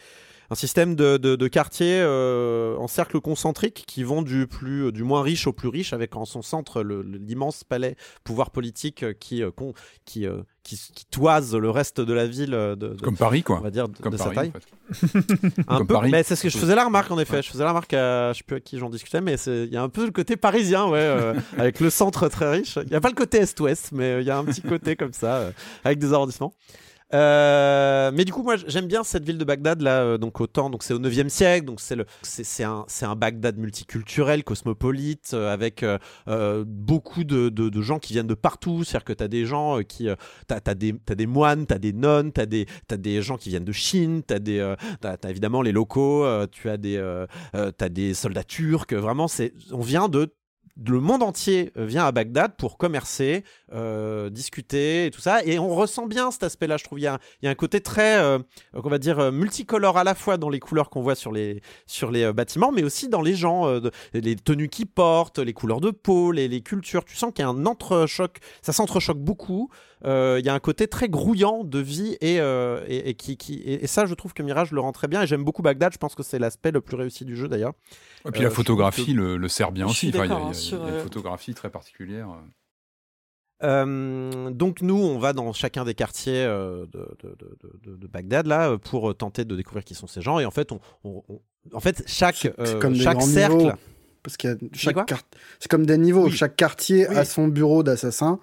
un 0.50 0.54
système 0.54 0.94
de, 0.96 1.16
de, 1.16 1.36
de 1.36 1.48
quartiers 1.48 2.00
euh, 2.00 2.76
en 2.76 2.86
cercle 2.88 3.20
concentrique 3.20 3.84
qui 3.86 4.02
vont 4.04 4.22
du 4.22 4.46
plus 4.46 4.92
du 4.92 5.02
moins 5.02 5.22
riche 5.22 5.46
au 5.46 5.52
plus 5.52 5.68
riche 5.68 5.92
avec 5.92 6.14
en 6.16 6.24
son 6.24 6.42
centre 6.42 6.82
l'immense 6.82 7.64
palais 7.64 7.96
pouvoir 8.24 8.50
politique 8.50 9.02
euh, 9.02 9.12
qui 9.18 9.42
euh, 9.42 9.50
con- 9.50 9.72
qui, 10.04 10.26
euh, 10.26 10.42
qui 10.62 10.76
qui 10.94 11.06
toise 11.06 11.54
le 11.56 11.70
reste 11.70 12.00
de 12.00 12.12
la 12.12 12.26
ville 12.26 12.54
euh, 12.54 12.76
de, 12.76 12.88
de- 12.88 13.00
Comme 13.00 13.16
Paris, 13.16 13.42
quoi. 13.42 13.58
on 13.58 13.62
va 13.62 13.70
dire 13.70 13.88
de, 13.88 13.96
Comme 13.98 14.12
de 14.12 14.16
sa 14.18 14.24
Paris, 14.30 14.36
taille 14.36 14.52
en 14.54 14.98
fait. 14.98 15.58
un 15.68 15.78
Comme 15.78 15.86
peu 15.86 15.94
Paris. 15.94 16.10
mais 16.10 16.22
c'est 16.22 16.36
ce 16.36 16.42
que 16.42 16.48
je 16.50 16.58
faisais 16.58 16.74
la 16.74 16.84
remarque 16.84 17.10
en 17.10 17.18
effet 17.18 17.40
je 17.42 17.48
faisais 17.50 17.64
la 17.64 17.70
remarque 17.70 17.94
à 17.94 18.32
je 18.32 18.38
sais 18.38 18.44
plus 18.44 18.56
à 18.56 18.60
qui 18.60 18.78
j'en 18.78 18.90
discutais 18.90 19.20
mais 19.20 19.36
il 19.46 19.72
y 19.72 19.76
a 19.76 19.82
un 19.82 19.88
peu 19.88 20.04
le 20.04 20.10
côté 20.12 20.36
parisien 20.36 20.86
ouais 20.86 20.98
euh, 21.00 21.34
avec 21.58 21.80
le 21.80 21.88
centre 21.88 22.28
très 22.28 22.50
riche 22.50 22.78
il 22.84 22.92
y 22.92 22.96
a 22.96 23.00
pas 23.00 23.08
le 23.08 23.14
côté 23.14 23.38
est-ouest 23.38 23.90
mais 23.92 24.04
euh, 24.16 24.20
il 24.20 24.26
y 24.26 24.30
a 24.30 24.36
un 24.36 24.44
petit 24.44 24.60
côté 24.62 24.96
comme 24.96 25.12
ça 25.14 25.36
euh, 25.36 25.50
avec 25.84 25.98
des 25.98 26.12
arrondissements 26.12 26.52
euh, 27.14 28.10
mais 28.14 28.24
du 28.24 28.32
coup, 28.32 28.42
moi, 28.42 28.56
j'aime 28.66 28.86
bien 28.86 29.04
cette 29.04 29.24
ville 29.24 29.38
de 29.38 29.44
Bagdad 29.44 29.82
là. 29.82 30.02
euh, 30.02 30.18
donc 30.18 30.40
autant, 30.40 30.70
donc 30.70 30.82
c'est 30.82 30.94
au 30.94 30.98
9e 30.98 31.28
siècle, 31.28 31.66
donc 31.66 31.80
c'est 31.80 32.64
un, 32.64 32.86
un 33.02 33.16
Bagdad 33.16 33.58
multiculturel, 33.58 34.44
cosmopolite, 34.44 35.32
euh, 35.34 35.52
avec 35.52 35.82
euh, 35.82 35.98
euh, 36.28 36.64
beaucoup 36.66 37.24
de, 37.24 37.50
de, 37.50 37.68
de 37.68 37.82
gens 37.82 37.98
qui 37.98 38.14
viennent 38.14 38.26
de 38.26 38.34
partout. 38.34 38.84
C'est-à-dire 38.84 39.04
que 39.04 39.12
t'as 39.12 39.28
des 39.28 39.44
gens 39.44 39.80
qui, 39.82 40.08
t'as 40.46 40.60
as 40.66 40.74
des, 40.74 40.94
t'as 41.04 41.14
des 41.14 41.26
moines, 41.26 41.66
t'as 41.66 41.78
des 41.78 41.92
nonnes, 41.92 42.32
t'as 42.32 42.46
des, 42.46 42.66
t'as 42.88 42.96
des 42.96 43.20
gens 43.20 43.36
qui 43.36 43.50
viennent 43.50 43.64
de 43.64 43.72
Chine, 43.72 44.22
t'as 44.22 44.38
des, 44.38 44.74
t'as, 45.00 45.16
t'as 45.16 45.30
évidemment 45.30 45.62
les 45.62 45.72
locaux, 45.72 46.26
tu 46.50 46.70
as 46.70 46.76
des, 46.76 47.24
t'as 47.52 47.88
des 47.88 48.14
soldats 48.14 48.44
turcs. 48.44 48.92
Vraiment, 48.92 49.26
on 49.72 49.80
vient 49.80 50.08
de 50.08 50.32
le 50.76 51.00
monde 51.00 51.22
entier 51.22 51.72
euh, 51.76 51.84
vient 51.84 52.06
à 52.06 52.12
Bagdad 52.12 52.56
pour 52.56 52.78
commercer, 52.78 53.44
euh, 53.72 54.30
discuter 54.30 55.06
et 55.06 55.10
tout 55.10 55.20
ça. 55.20 55.44
Et 55.44 55.58
on 55.58 55.74
ressent 55.74 56.06
bien 56.06 56.30
cet 56.30 56.42
aspect-là, 56.44 56.76
je 56.76 56.84
trouve. 56.84 56.98
Il 56.98 57.02
y 57.02 57.06
a, 57.06 57.18
un 57.44 57.54
côté 57.54 57.80
très, 57.80 58.18
euh, 58.18 58.38
on 58.72 58.88
va 58.88 58.98
dire, 58.98 59.32
multicolore 59.32 59.98
à 59.98 60.04
la 60.04 60.14
fois 60.14 60.38
dans 60.38 60.48
les 60.48 60.60
couleurs 60.60 60.90
qu'on 60.90 61.02
voit 61.02 61.14
sur 61.14 61.32
les, 61.32 61.62
bâtiments, 62.32 62.72
mais 62.72 62.82
aussi 62.82 63.08
dans 63.08 63.22
les 63.22 63.34
gens, 63.34 63.80
les 64.14 64.36
tenues 64.36 64.68
qu'ils 64.68 64.86
portent, 64.86 65.38
les 65.38 65.52
couleurs 65.52 65.80
de 65.80 65.90
peau, 65.90 66.32
les, 66.32 66.48
les 66.48 66.60
cultures. 66.62 67.04
Tu 67.04 67.16
sens 67.16 67.32
qu'il 67.32 67.44
y 67.44 67.46
a 67.46 67.50
un 67.50 67.66
entrechoc, 67.66 68.38
ça 68.62 68.72
s'entrechoque 68.72 69.18
beaucoup. 69.18 69.70
Euh, 70.04 70.36
il 70.40 70.44
y 70.44 70.48
a 70.48 70.54
un 70.54 70.58
côté 70.60 70.88
très 70.88 71.08
grouillant 71.08 71.62
de 71.64 71.78
vie 71.78 72.16
et, 72.20 72.40
euh, 72.40 72.84
et, 72.88 73.10
et 73.10 73.14
qui, 73.14 73.36
qui 73.36 73.54
et, 73.60 73.84
et 73.84 73.86
ça, 73.86 74.04
je 74.06 74.14
trouve 74.14 74.32
que 74.34 74.42
Mirage 74.42 74.72
le 74.72 74.80
rend 74.80 74.92
très 74.92 75.06
bien. 75.08 75.22
Et 75.22 75.26
j'aime 75.26 75.44
beaucoup 75.44 75.62
Bagdad. 75.62 75.92
Je 75.92 75.98
pense 75.98 76.14
que 76.14 76.22
c'est 76.22 76.38
l'aspect 76.38 76.70
le 76.72 76.80
plus 76.80 76.96
réussi 76.96 77.24
du 77.24 77.36
jeu 77.36 77.46
d'ailleurs. 77.48 77.72
Et 78.26 78.30
puis 78.32 78.40
Euh, 78.40 78.44
la 78.44 78.50
je 78.50 78.54
photographie 78.54 79.06
que- 79.14 79.20
le, 79.20 79.36
le 79.36 79.48
sert 79.48 79.70
bien 79.72 79.86
Je 79.86 79.90
aussi. 79.92 80.08
Enfin, 80.08 80.24
il 80.24 80.30
y 80.30 80.32
a- 80.32 80.34
d'accord, 80.34 80.40
il 80.40 80.44
y 80.44 80.46
a, 80.46 80.50
hein, 80.50 80.52
sur, 80.54 80.78
il 80.78 80.80
y 80.80 80.86
a 80.86 80.88
une 80.90 80.94
euh, 80.96 81.02
photographie 81.02 81.54
très 81.54 81.70
particulière. 81.70 82.28
Euh, 83.62 84.50
donc 84.50 84.82
nous, 84.82 84.96
on 84.96 85.18
va 85.18 85.32
dans 85.32 85.52
chacun 85.52 85.84
des 85.84 85.94
quartiers 85.94 86.42
euh, 86.44 86.84
de, 86.86 87.08
de, 87.22 87.36
de, 87.38 87.90
de- 87.92 87.96
de 87.96 88.06
Bagdad 88.08 88.46
là 88.48 88.70
euh, 88.70 88.78
pour 88.78 89.10
euh, 89.10 89.14
tenter 89.14 89.44
de 89.44 89.54
découvrir 89.54 89.84
qui 89.84 89.94
sont 89.94 90.08
ces 90.08 90.20
gens. 90.20 90.40
Et 90.40 90.44
en 90.46 90.50
fait, 90.50 90.72
on, 90.72 90.80
on- 91.04 91.22
on- 91.28 91.40
en 91.72 91.78
fait 91.80 92.02
chaque 92.08 92.48
euh, 92.58 92.80
comme 92.80 92.96
chaque 92.96 93.22
cercle. 93.22 93.56
niveaux. 93.56 93.72
Parce 94.24 94.36
qu'il 94.36 94.50
y 94.50 94.52
a 94.52 94.56
chaque 94.72 94.96
c'est 95.60 95.68
comme 95.70 95.86
des 95.86 95.98
niveaux. 95.98 96.24
Oui. 96.26 96.32
Chaque 96.32 96.56
quartier 96.56 97.06
Oui. 97.08 97.16
a 97.16 97.24
son 97.24 97.46
bureau 97.48 97.82
d'assassin. 97.84 98.40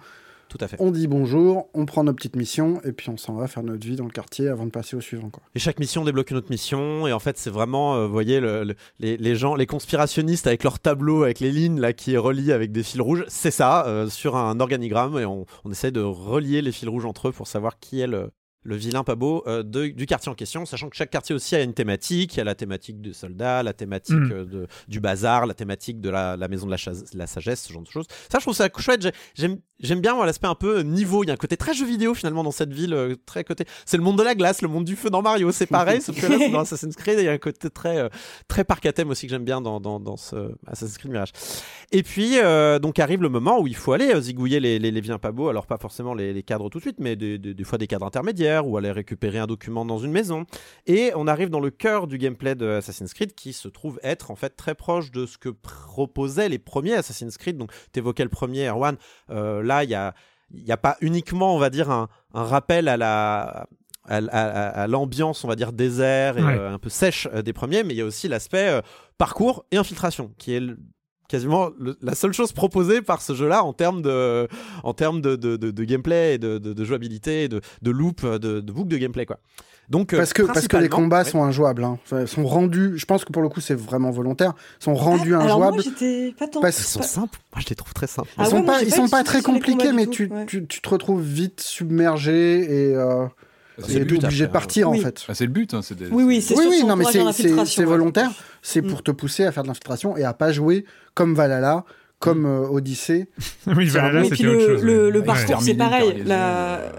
Tout 0.50 0.58
à 0.60 0.66
fait. 0.68 0.76
On 0.80 0.90
dit 0.90 1.06
bonjour, 1.06 1.68
on 1.74 1.86
prend 1.86 2.02
nos 2.04 2.12
petites 2.12 2.34
missions 2.34 2.82
et 2.84 2.90
puis 2.90 3.08
on 3.08 3.16
s'en 3.16 3.34
va 3.34 3.46
faire 3.46 3.62
notre 3.62 3.86
vie 3.86 3.94
dans 3.94 4.04
le 4.04 4.10
quartier 4.10 4.48
avant 4.48 4.66
de 4.66 4.70
passer 4.70 4.96
au 4.96 5.00
suivant. 5.00 5.30
Quoi. 5.30 5.42
Et 5.54 5.60
chaque 5.60 5.78
mission 5.78 6.04
débloque 6.04 6.30
une 6.32 6.38
autre 6.38 6.50
mission. 6.50 7.06
Et 7.06 7.12
en 7.12 7.20
fait, 7.20 7.38
c'est 7.38 7.50
vraiment, 7.50 7.94
euh, 7.94 8.06
vous 8.06 8.12
voyez, 8.12 8.40
le- 8.40 8.64
le- 8.64 8.74
les, 8.98 9.16
les 9.16 9.36
gens, 9.36 9.54
les 9.54 9.66
conspirationnistes 9.66 10.48
avec 10.48 10.64
leur 10.64 10.80
tableau, 10.80 11.22
avec 11.22 11.38
les 11.38 11.52
lignes 11.52 11.78
là 11.80 11.92
qui 11.92 12.14
est 12.14 12.18
relié 12.18 12.52
avec 12.52 12.72
des 12.72 12.82
fils 12.82 13.00
rouges. 13.00 13.24
C'est 13.28 13.52
ça, 13.52 13.86
euh, 13.86 14.08
sur 14.08 14.36
un 14.36 14.58
organigramme. 14.58 15.18
Et 15.20 15.24
on, 15.24 15.46
on 15.64 15.70
essaie 15.70 15.92
de 15.92 16.00
relier 16.02 16.62
les 16.62 16.72
fils 16.72 16.88
rouges 16.88 17.06
entre 17.06 17.28
eux 17.28 17.32
pour 17.32 17.46
savoir 17.46 17.78
qui 17.78 18.00
est 18.00 18.08
le, 18.08 18.30
le 18.62 18.76
vilain 18.76 19.04
pas 19.04 19.14
beau 19.14 19.42
euh, 19.46 19.62
de- 19.62 19.88
du 19.88 20.06
quartier 20.06 20.30
en 20.30 20.34
question. 20.34 20.66
Sachant 20.66 20.88
que 20.90 20.96
chaque 20.96 21.10
quartier 21.10 21.34
aussi 21.34 21.56
a 21.56 21.62
une 21.62 21.74
thématique. 21.74 22.34
Il 22.34 22.38
y 22.38 22.40
a 22.40 22.44
la 22.44 22.54
thématique 22.54 23.00
des 23.00 23.12
soldats, 23.12 23.62
la 23.62 23.72
thématique 23.72 24.14
Mm. 24.16 24.32
euh, 24.32 24.44
de, 24.44 24.66
du 24.88 25.00
bazar, 25.00 25.46
la 25.46 25.54
thématique 25.54 26.00
de 26.00 26.10
la, 26.10 26.36
la 26.36 26.48
maison 26.48 26.66
de 26.66 26.72
la, 26.72 26.76
la 27.14 27.26
sagesse, 27.26 27.62
ce 27.62 27.72
genre 27.72 27.82
de 27.82 27.88
choses. 27.88 28.06
Ça, 28.30 28.38
je 28.38 28.44
trouve 28.44 28.54
ça 28.54 28.68
chouette. 28.78 29.02
J'ai- 29.02 29.12
J'aime 29.34 29.58
J'aime 29.82 30.02
bien 30.02 30.22
l'aspect 30.26 30.46
un 30.46 30.54
peu 30.54 30.80
niveau. 30.82 31.24
Il 31.24 31.28
y 31.28 31.30
a 31.30 31.32
un 31.32 31.38
côté 31.38 31.56
très 31.56 31.72
jeu 31.72 31.86
vidéo 31.86 32.12
finalement 32.12 32.42
dans 32.44 32.50
cette 32.50 32.70
ville. 32.70 32.92
euh, 32.92 33.16
très 33.24 33.44
côté. 33.44 33.64
C'est 33.86 33.96
le 33.96 34.02
monde 34.02 34.18
de 34.18 34.22
la 34.22 34.34
glace, 34.34 34.60
le 34.60 34.68
monde 34.68 34.84
du 34.84 34.94
feu 34.94 35.08
dans 35.08 35.22
Mario. 35.22 35.52
C'est 35.52 35.64
pareil, 35.66 36.02
sauf 36.02 36.20
que 36.20 36.26
là, 36.26 36.36
c'est 36.38 36.50
dans 36.50 36.60
Assassin's 36.66 36.94
Creed. 36.96 37.18
Il 37.18 37.24
y 37.24 37.28
a 37.28 37.32
un 37.32 37.38
côté 37.38 37.70
très, 37.70 38.10
très 38.46 38.62
parc 38.64 38.84
à 38.84 38.92
thème 38.92 39.08
aussi 39.08 39.26
que 39.26 39.30
j'aime 39.30 39.44
bien 39.46 39.62
dans, 39.62 39.80
dans, 39.80 39.98
dans 39.98 40.18
ce 40.18 40.52
Assassin's 40.66 40.98
Creed 40.98 41.10
Mirage. 41.12 41.32
Et 41.92 42.02
puis, 42.02 42.36
donc 42.82 42.98
arrive 42.98 43.22
le 43.22 43.30
moment 43.30 43.58
où 43.58 43.66
il 43.66 43.74
faut 43.74 43.92
aller 43.94 44.20
zigouiller 44.20 44.60
les, 44.60 44.78
les, 44.78 44.90
les 44.90 45.00
vilains 45.00 45.18
pas 45.18 45.32
beaux. 45.32 45.48
Alors, 45.48 45.64
pas 45.66 45.78
forcément 45.78 46.12
les, 46.12 46.34
les 46.34 46.42
cadres 46.42 46.68
tout 46.68 46.76
de 46.76 46.82
suite, 46.82 46.96
mais 46.98 47.16
des, 47.16 47.38
des, 47.38 47.54
des 47.54 47.64
fois 47.64 47.78
des 47.78 47.86
cadres 47.86 48.04
intermédiaires 48.04 48.49
ou 48.58 48.76
aller 48.76 48.90
récupérer 48.90 49.38
un 49.38 49.46
document 49.46 49.84
dans 49.84 49.98
une 49.98 50.10
maison. 50.12 50.44
Et 50.86 51.12
on 51.14 51.26
arrive 51.26 51.50
dans 51.50 51.60
le 51.60 51.70
cœur 51.70 52.06
du 52.06 52.18
gameplay 52.18 52.54
de 52.54 52.66
Assassin's 52.68 53.14
Creed 53.14 53.34
qui 53.34 53.52
se 53.52 53.68
trouve 53.68 53.98
être 54.02 54.30
en 54.30 54.36
fait 54.36 54.50
très 54.56 54.74
proche 54.74 55.10
de 55.10 55.26
ce 55.26 55.38
que 55.38 55.48
proposaient 55.48 56.48
les 56.48 56.58
premiers 56.58 56.94
Assassin's 56.94 57.36
Creed. 57.38 57.56
Donc, 57.56 57.70
t'évoquais 57.92 58.24
le 58.24 58.30
premier, 58.30 58.66
Erwan. 58.68 58.96
Euh, 59.30 59.62
là, 59.62 59.84
il 59.84 59.90
y 59.90 59.94
a 59.94 60.14
n'y 60.52 60.72
a 60.72 60.76
pas 60.76 60.96
uniquement, 61.00 61.54
on 61.54 61.58
va 61.60 61.70
dire, 61.70 61.90
un, 61.90 62.08
un 62.34 62.42
rappel 62.44 62.88
à 62.88 62.96
la 62.96 63.66
à, 64.08 64.16
à- 64.16 64.82
à 64.82 64.86
l'ambiance, 64.88 65.44
on 65.44 65.48
va 65.48 65.54
dire, 65.54 65.72
désert 65.72 66.38
et 66.38 66.42
Ouais. 66.42 66.58
euh, 66.58 66.74
un 66.74 66.78
peu 66.78 66.88
sèche 66.88 67.28
euh, 67.32 67.42
des 67.42 67.52
premiers, 67.52 67.84
mais 67.84 67.94
il 67.94 67.98
y 67.98 68.00
a 68.00 68.04
aussi 68.04 68.26
l'aspect 68.26 68.68
euh, 68.68 68.80
parcours 69.18 69.64
et 69.70 69.76
infiltration, 69.76 70.32
qui 70.38 70.54
est 70.54 70.62
quasiment 71.30 71.70
le- 71.78 71.96
la 72.02 72.14
seule 72.14 72.32
chose 72.32 72.52
proposée 72.52 73.00
par 73.02 73.22
ce 73.22 73.34
jeu-là 73.34 73.62
en 73.64 73.72
termes 73.72 74.02
de, 74.02 74.48
en 74.82 74.92
termes 74.92 75.20
de, 75.20 75.36
de, 75.36 75.56
de- 75.56 75.70
de 75.70 75.84
gameplay 75.84 76.34
et 76.34 76.38
de, 76.38 76.58
de- 76.58 76.72
de 76.74 76.84
jouabilité, 76.84 77.44
et 77.44 77.48
de, 77.48 77.60
de 77.82 77.90
loop, 77.90 78.26
de, 78.26 78.60
de 78.60 78.72
boucle 78.72 78.88
de 78.88 78.96
gameplay, 78.98 79.24
quoi. 79.26 79.38
Donc, 79.88 80.12
euh, 80.12 80.18
Parce 80.18 80.32
que, 80.32 80.42
parce 80.42 80.68
que 80.68 80.76
les 80.76 80.88
combats 80.88 81.18
Ouais. 81.24 81.24
sont 81.24 81.42
injouables. 81.42 81.82
Hein. 81.82 81.98
Enfin, 82.04 82.24
sont 82.26 82.46
rendus, 82.46 82.92
je 82.96 83.04
pense 83.06 83.24
que 83.24 83.32
pour 83.32 83.42
le 83.42 83.48
coup 83.48 83.60
c'est 83.60 83.74
vraiment 83.74 84.10
volontaire, 84.12 84.52
sont 84.78 84.94
rendus 84.94 85.34
Ah, 85.34 85.40
Alors 85.40 85.58
moi, 85.58 85.68
injouables. 85.68 85.82
j'étais 85.82 86.32
pas 86.38 86.46
tant. 86.46 86.60
Parce- 86.60 86.78
Ils 86.78 86.82
sont 86.84 87.00
pas- 87.00 87.06
simples. 87.06 87.38
Moi, 87.54 87.62
je 87.64 87.68
les 87.70 87.74
trouve 87.76 87.92
très 87.92 88.06
simples. 88.06 88.28
Ah 88.36 88.42
ils 88.42 88.44
ouais, 88.44 88.50
sont 88.50 88.62
pas, 88.62 88.82
ils 88.82 88.90
pas 88.90 88.96
sont 88.96 89.08
pas 89.08 89.24
très 89.24 89.42
compliqués, 89.42 89.92
mais 89.92 90.06
tu, 90.06 90.28
ouais. 90.28 90.46
tu, 90.46 90.64
tu 90.66 90.80
te 90.80 90.88
retrouves 90.88 91.22
vite 91.22 91.60
submergé 91.60 92.60
et, 92.90 92.94
euh, 92.94 93.26
C'est 93.84 94.04
but, 94.04 94.22
obligé 94.22 94.46
de 94.46 94.52
partir 94.52 94.90
oui. 94.90 94.98
en 95.00 95.02
fait. 95.02 95.24
Ah, 95.28 95.34
c'est 95.34 95.46
le 95.46 95.50
but. 95.52 95.72
hein, 95.74 95.80
des- 95.98 96.06
Oui, 96.08 96.22
oui, 96.22 96.40
c'est 96.42 96.56
Oui, 96.56 96.66
oui, 96.68 96.84
non, 96.84 96.94
mais 96.96 97.04
c'est- 97.06 97.82
volontaire. 97.84 98.30
C'est 98.62 98.82
Mm. 98.82 98.88
pour 98.88 99.02
te 99.02 99.10
pousser 99.10 99.44
à 99.44 99.52
faire 99.52 99.62
de 99.62 99.68
l'infiltration 99.68 100.16
et 100.18 100.22
à 100.24 100.34
pas 100.34 100.52
jouer 100.52 100.84
comme 101.14 101.34
Valhalla, 101.34 101.84
comme 102.18 102.46
euh, 102.46 102.68
Odyssey. 102.68 103.26
oui, 103.66 103.86
Valhalla, 103.86 104.24
Et 104.24 104.28
puis 104.28 104.38
c'était 104.38 104.48
autre 104.50 104.58
le, 104.58 104.66
chose. 104.76 104.84
le, 104.84 105.04
ouais. 105.06 105.10
le 105.12 105.20
Ouais. 105.20 105.24
parcours, 105.26 105.62
c'est 105.62 105.74
Terminer 105.74 105.74
une 105.74 105.78
pareil. 105.78 106.22
La, 106.26 106.76
euh. 106.78 106.90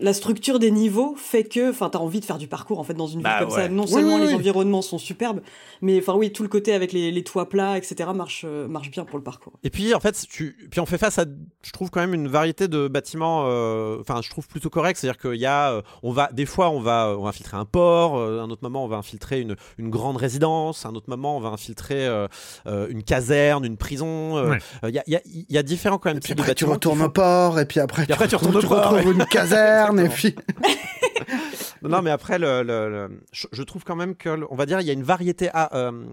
La 0.00 0.12
structure 0.12 0.58
des 0.58 0.70
niveaux 0.70 1.14
fait 1.16 1.44
que, 1.44 1.70
enfin, 1.70 1.88
t'as 1.90 1.98
envie 1.98 2.20
de 2.20 2.24
faire 2.24 2.38
du 2.38 2.46
parcours 2.48 2.78
en 2.80 2.84
fait 2.84 2.94
dans 2.94 3.06
une 3.06 3.18
ville 3.20 3.24
Bah 3.24 3.40
comme 3.40 3.50
ouais. 3.50 3.62
ça. 3.62 3.68
Non 3.68 3.82
Oui, 3.84 3.88
seulement 3.90 4.14
oui, 4.16 4.22
les 4.22 4.26
oui. 4.28 4.34
environnements 4.34 4.82
sont 4.82 4.98
superbes, 4.98 5.40
mais 5.82 5.98
enfin 5.98 6.14
oui, 6.14 6.32
tout 6.32 6.42
le 6.42 6.48
côté 6.48 6.72
avec 6.72 6.92
les, 6.92 7.10
les 7.10 7.22
toits 7.24 7.48
plats, 7.48 7.76
etc. 7.78 8.10
marche 8.14 8.44
euh, 8.46 8.66
marche 8.68 8.90
bien 8.90 9.04
pour 9.04 9.18
le 9.18 9.24
parcours. 9.24 9.52
Et 9.62 9.70
puis 9.70 9.94
en 9.94 10.00
fait, 10.00 10.18
tu... 10.30 10.56
puis 10.70 10.80
on 10.80 10.86
fait 10.86 10.98
face 10.98 11.18
à, 11.18 11.24
je 11.62 11.72
trouve 11.72 11.90
quand 11.90 12.00
même 12.00 12.14
une 12.14 12.28
variété 12.28 12.68
de 12.68 12.88
bâtiments. 12.88 13.44
euh, 13.46 13.98
Enfin, 14.00 14.20
je 14.22 14.30
trouve 14.30 14.46
plutôt 14.48 14.70
correct. 14.70 14.98
C'est-à-dire 14.98 15.18
qu'il 15.20 15.34
y 15.40 15.46
a, 15.46 15.72
euh, 15.72 15.82
on 16.02 16.12
va, 16.12 16.30
des 16.32 16.46
fois, 16.46 16.70
on 16.70 16.80
va, 16.80 17.14
on 17.18 17.22
va 17.22 17.28
infiltrer 17.30 17.56
un 17.56 17.64
port. 17.64 18.16
euh, 18.18 18.40
un 18.40 18.50
autre 18.50 18.62
moment, 18.62 18.84
on 18.84 18.88
va 18.88 18.96
infiltrer 18.96 19.40
une, 19.40 19.56
une 19.78 19.90
grande 19.90 20.16
résidence. 20.16 20.86
Un 20.86 20.94
autre 20.94 21.08
moment, 21.10 21.36
on 21.36 21.40
va 21.40 21.48
infiltrer 21.50 22.06
euh, 22.06 22.26
euh, 22.66 22.86
une 22.88 23.02
caserne, 23.02 23.64
une 23.64 23.76
prison. 23.76 24.36
euh, 24.38 24.50
Ouais. 24.50 24.58
euh, 24.84 24.88
Il 24.90 24.94
y, 24.94 24.98
a, 24.98 25.02
il 25.06 25.12
y 25.12 25.16
a- 25.16 25.20
y 25.48 25.58
a 25.58 25.62
différents 25.62 25.98
quand 25.98 26.10
même 26.10 26.16
Et 26.16 26.20
puis 26.20 26.28
types 26.28 26.36
de 26.38 26.42
après 26.42 26.54
tu 26.54 26.64
bâtiments. 26.64 26.70
qui 26.78 26.88
retournes 26.88 26.98
font- 26.98 27.04
au 27.06 27.10
port 27.10 27.58
et 27.60 27.64
puis 27.66 27.80
après, 27.80 28.06
Et 28.08 28.12
après, 28.12 28.28
tu 28.28 28.36
retournes 28.36 28.56
au 28.56 28.60
tu 28.60 28.66
port, 28.66 28.90
retrouves 28.90 29.12
une 29.12 29.24
caserne 29.26 29.89
Non, 31.82 31.88
non, 31.88 32.02
mais 32.02 32.10
après, 32.10 32.38
le, 32.38 32.62
le- 32.62 32.90
le- 32.90 33.20
je, 33.32 33.46
je 33.52 33.62
trouve 33.62 33.84
quand 33.84 33.96
même 33.96 34.14
que, 34.14 34.28
le- 34.28 34.46
on 34.52 34.54
va 34.56 34.66
dire, 34.66 34.80
il 34.80 34.86
y 34.86 34.90
a 34.90 34.92
une 34.92 35.02
variété. 35.02 35.48
à, 35.54 35.74
euh, 35.76 36.04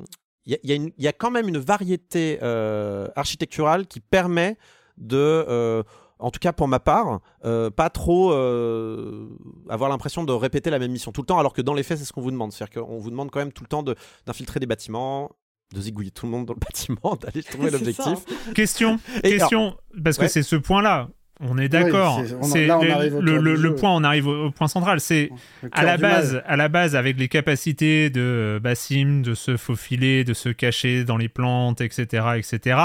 il 0.46 0.54
y, 0.54 0.56
a, 0.56 0.60
il 0.64 0.70
y 0.70 0.74
a 0.74 0.76
une- 0.76 0.92
il 0.98 1.04
y 1.04 1.08
a 1.10 1.14
quand 1.14 1.30
même 1.32 1.50
une 1.50 1.58
variété 1.58 2.40
euh, 2.42 3.08
architecturale 3.18 3.86
qui 3.86 4.00
permet 4.00 4.58
de, 4.98 5.18
euh, 5.18 5.84
en 6.20 6.32
tout 6.32 6.40
cas 6.40 6.54
pour 6.54 6.70
ma 6.70 6.80
part, 6.80 7.20
euh, 7.44 7.70
pas 7.70 7.90
trop 7.90 8.32
euh, 8.32 9.28
avoir 9.70 9.90
l'impression 9.90 10.24
de 10.24 10.32
répéter 10.32 10.70
la 10.70 10.80
même 10.80 10.92
mission 10.92 11.12
tout 11.12 11.22
le 11.22 11.26
temps, 11.28 11.38
alors 11.38 11.52
que 11.54 11.62
dans 11.62 11.74
les 11.74 11.84
faits, 11.84 11.98
c'est 11.98 12.06
ce 12.06 12.14
qu'on 12.14 12.22
vous 12.22 12.32
demande. 12.32 12.54
C'est-à-dire 12.54 12.82
qu'on 12.84 12.98
vous 12.98 13.10
demande 13.10 13.30
quand 13.30 13.40
même 13.40 13.52
tout 13.52 13.64
le 13.64 13.68
temps 13.70 13.84
de- 13.84 13.96
d'infiltrer 14.26 14.62
des 14.62 14.68
bâtiments, 14.68 15.32
de 15.74 15.82
zigouiller 15.82 16.12
tout 16.12 16.26
le 16.28 16.32
monde 16.32 16.46
dans 16.46 16.54
le 16.54 16.60
bâtiment, 16.66 17.18
d'aller 17.20 17.44
trouver 17.44 17.70
l'objectif. 17.72 18.08
hein. 18.08 18.54
Question, 18.56 19.00
Et 19.24 19.32
question, 19.38 19.76
parce 20.02 20.18
que 20.18 20.28
c'est 20.30 20.44
ce 20.44 20.56
point-là. 20.56 21.10
On 21.40 21.58
est 21.60 21.70
d'accord. 21.70 22.22
c'est- 22.44 22.68
le, 22.68 23.76
point, 23.76 23.92
on 23.94 24.04
arrive 24.04 24.28
au, 24.28 24.46
au 24.48 24.52
point 24.52 24.68
central. 24.68 25.00
C'est 25.00 25.30
à 25.72 25.84
la 25.84 25.98
mal. 25.98 26.02
base, 26.02 26.42
à 26.48 26.56
la 26.56 26.68
base, 26.68 26.96
avec 26.96 27.20
les 27.20 27.28
capacités 27.28 28.10
de 28.10 28.60
Bassim 28.62 29.22
de 29.22 29.36
se 29.36 29.56
faufiler, 29.56 30.24
de 30.24 30.34
se 30.34 30.50
cacher 30.50 31.04
dans 31.04 31.18
les 31.18 31.30
plantes, 31.30 31.82
etc., 31.82 32.26
etc. 32.38 32.80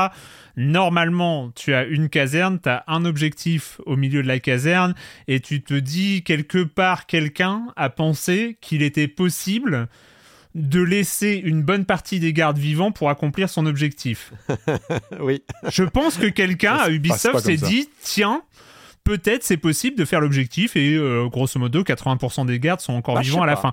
Normalement, 0.57 1.51
tu 1.55 1.73
as 1.73 1.85
une 1.85 2.09
caserne, 2.09 2.59
tu 2.63 2.69
as 2.69 2.85
un 2.87 3.05
objectif 3.05 3.81
au 3.87 3.97
milieu 3.97 4.23
de 4.23 4.29
la 4.29 4.39
caserne, 4.39 4.95
et 5.29 5.41
tu 5.41 5.63
te 5.63 5.75
dis 5.75 6.23
quelque 6.23 6.63
part, 6.63 7.07
quelqu'un 7.07 7.69
a 7.77 7.89
pensé 7.89 8.59
qu'il 8.61 8.83
était 8.83 9.09
possible 9.09 9.89
de 10.55 10.83
laisser 10.83 11.41
une 11.45 11.63
bonne 11.63 11.85
partie 11.87 12.21
des 12.21 12.33
gardes 12.33 12.59
vivants 12.59 12.93
pour 12.93 13.09
accomplir 13.11 13.49
son 13.49 13.65
objectif. 13.67 14.33
oui. 15.21 15.43
Je 15.69 15.83
pense 15.85 16.17
que 16.19 16.27
quelqu'un 16.27 16.75
à 16.75 16.91
Ubisoft 16.91 17.39
s'est 17.41 17.57
dit 17.57 17.89
tiens, 18.03 18.43
peut-être 19.05 19.45
c'est 19.45 19.57
possible 19.57 19.97
de 19.97 20.05
faire 20.05 20.21
l'objectif 20.21 20.77
et 20.77 20.95
euh, 20.95 21.27
grosso 21.29 21.59
modo 21.59 21.83
80% 21.83 22.47
des 22.47 22.59
gardes 22.61 22.81
sont 22.81 22.93
encore 22.93 23.15
Bah, 23.15 23.23
vivants 23.23 23.43
à 23.43 23.47
la 23.47 23.55
pas. 23.57 23.63
fin. 23.63 23.73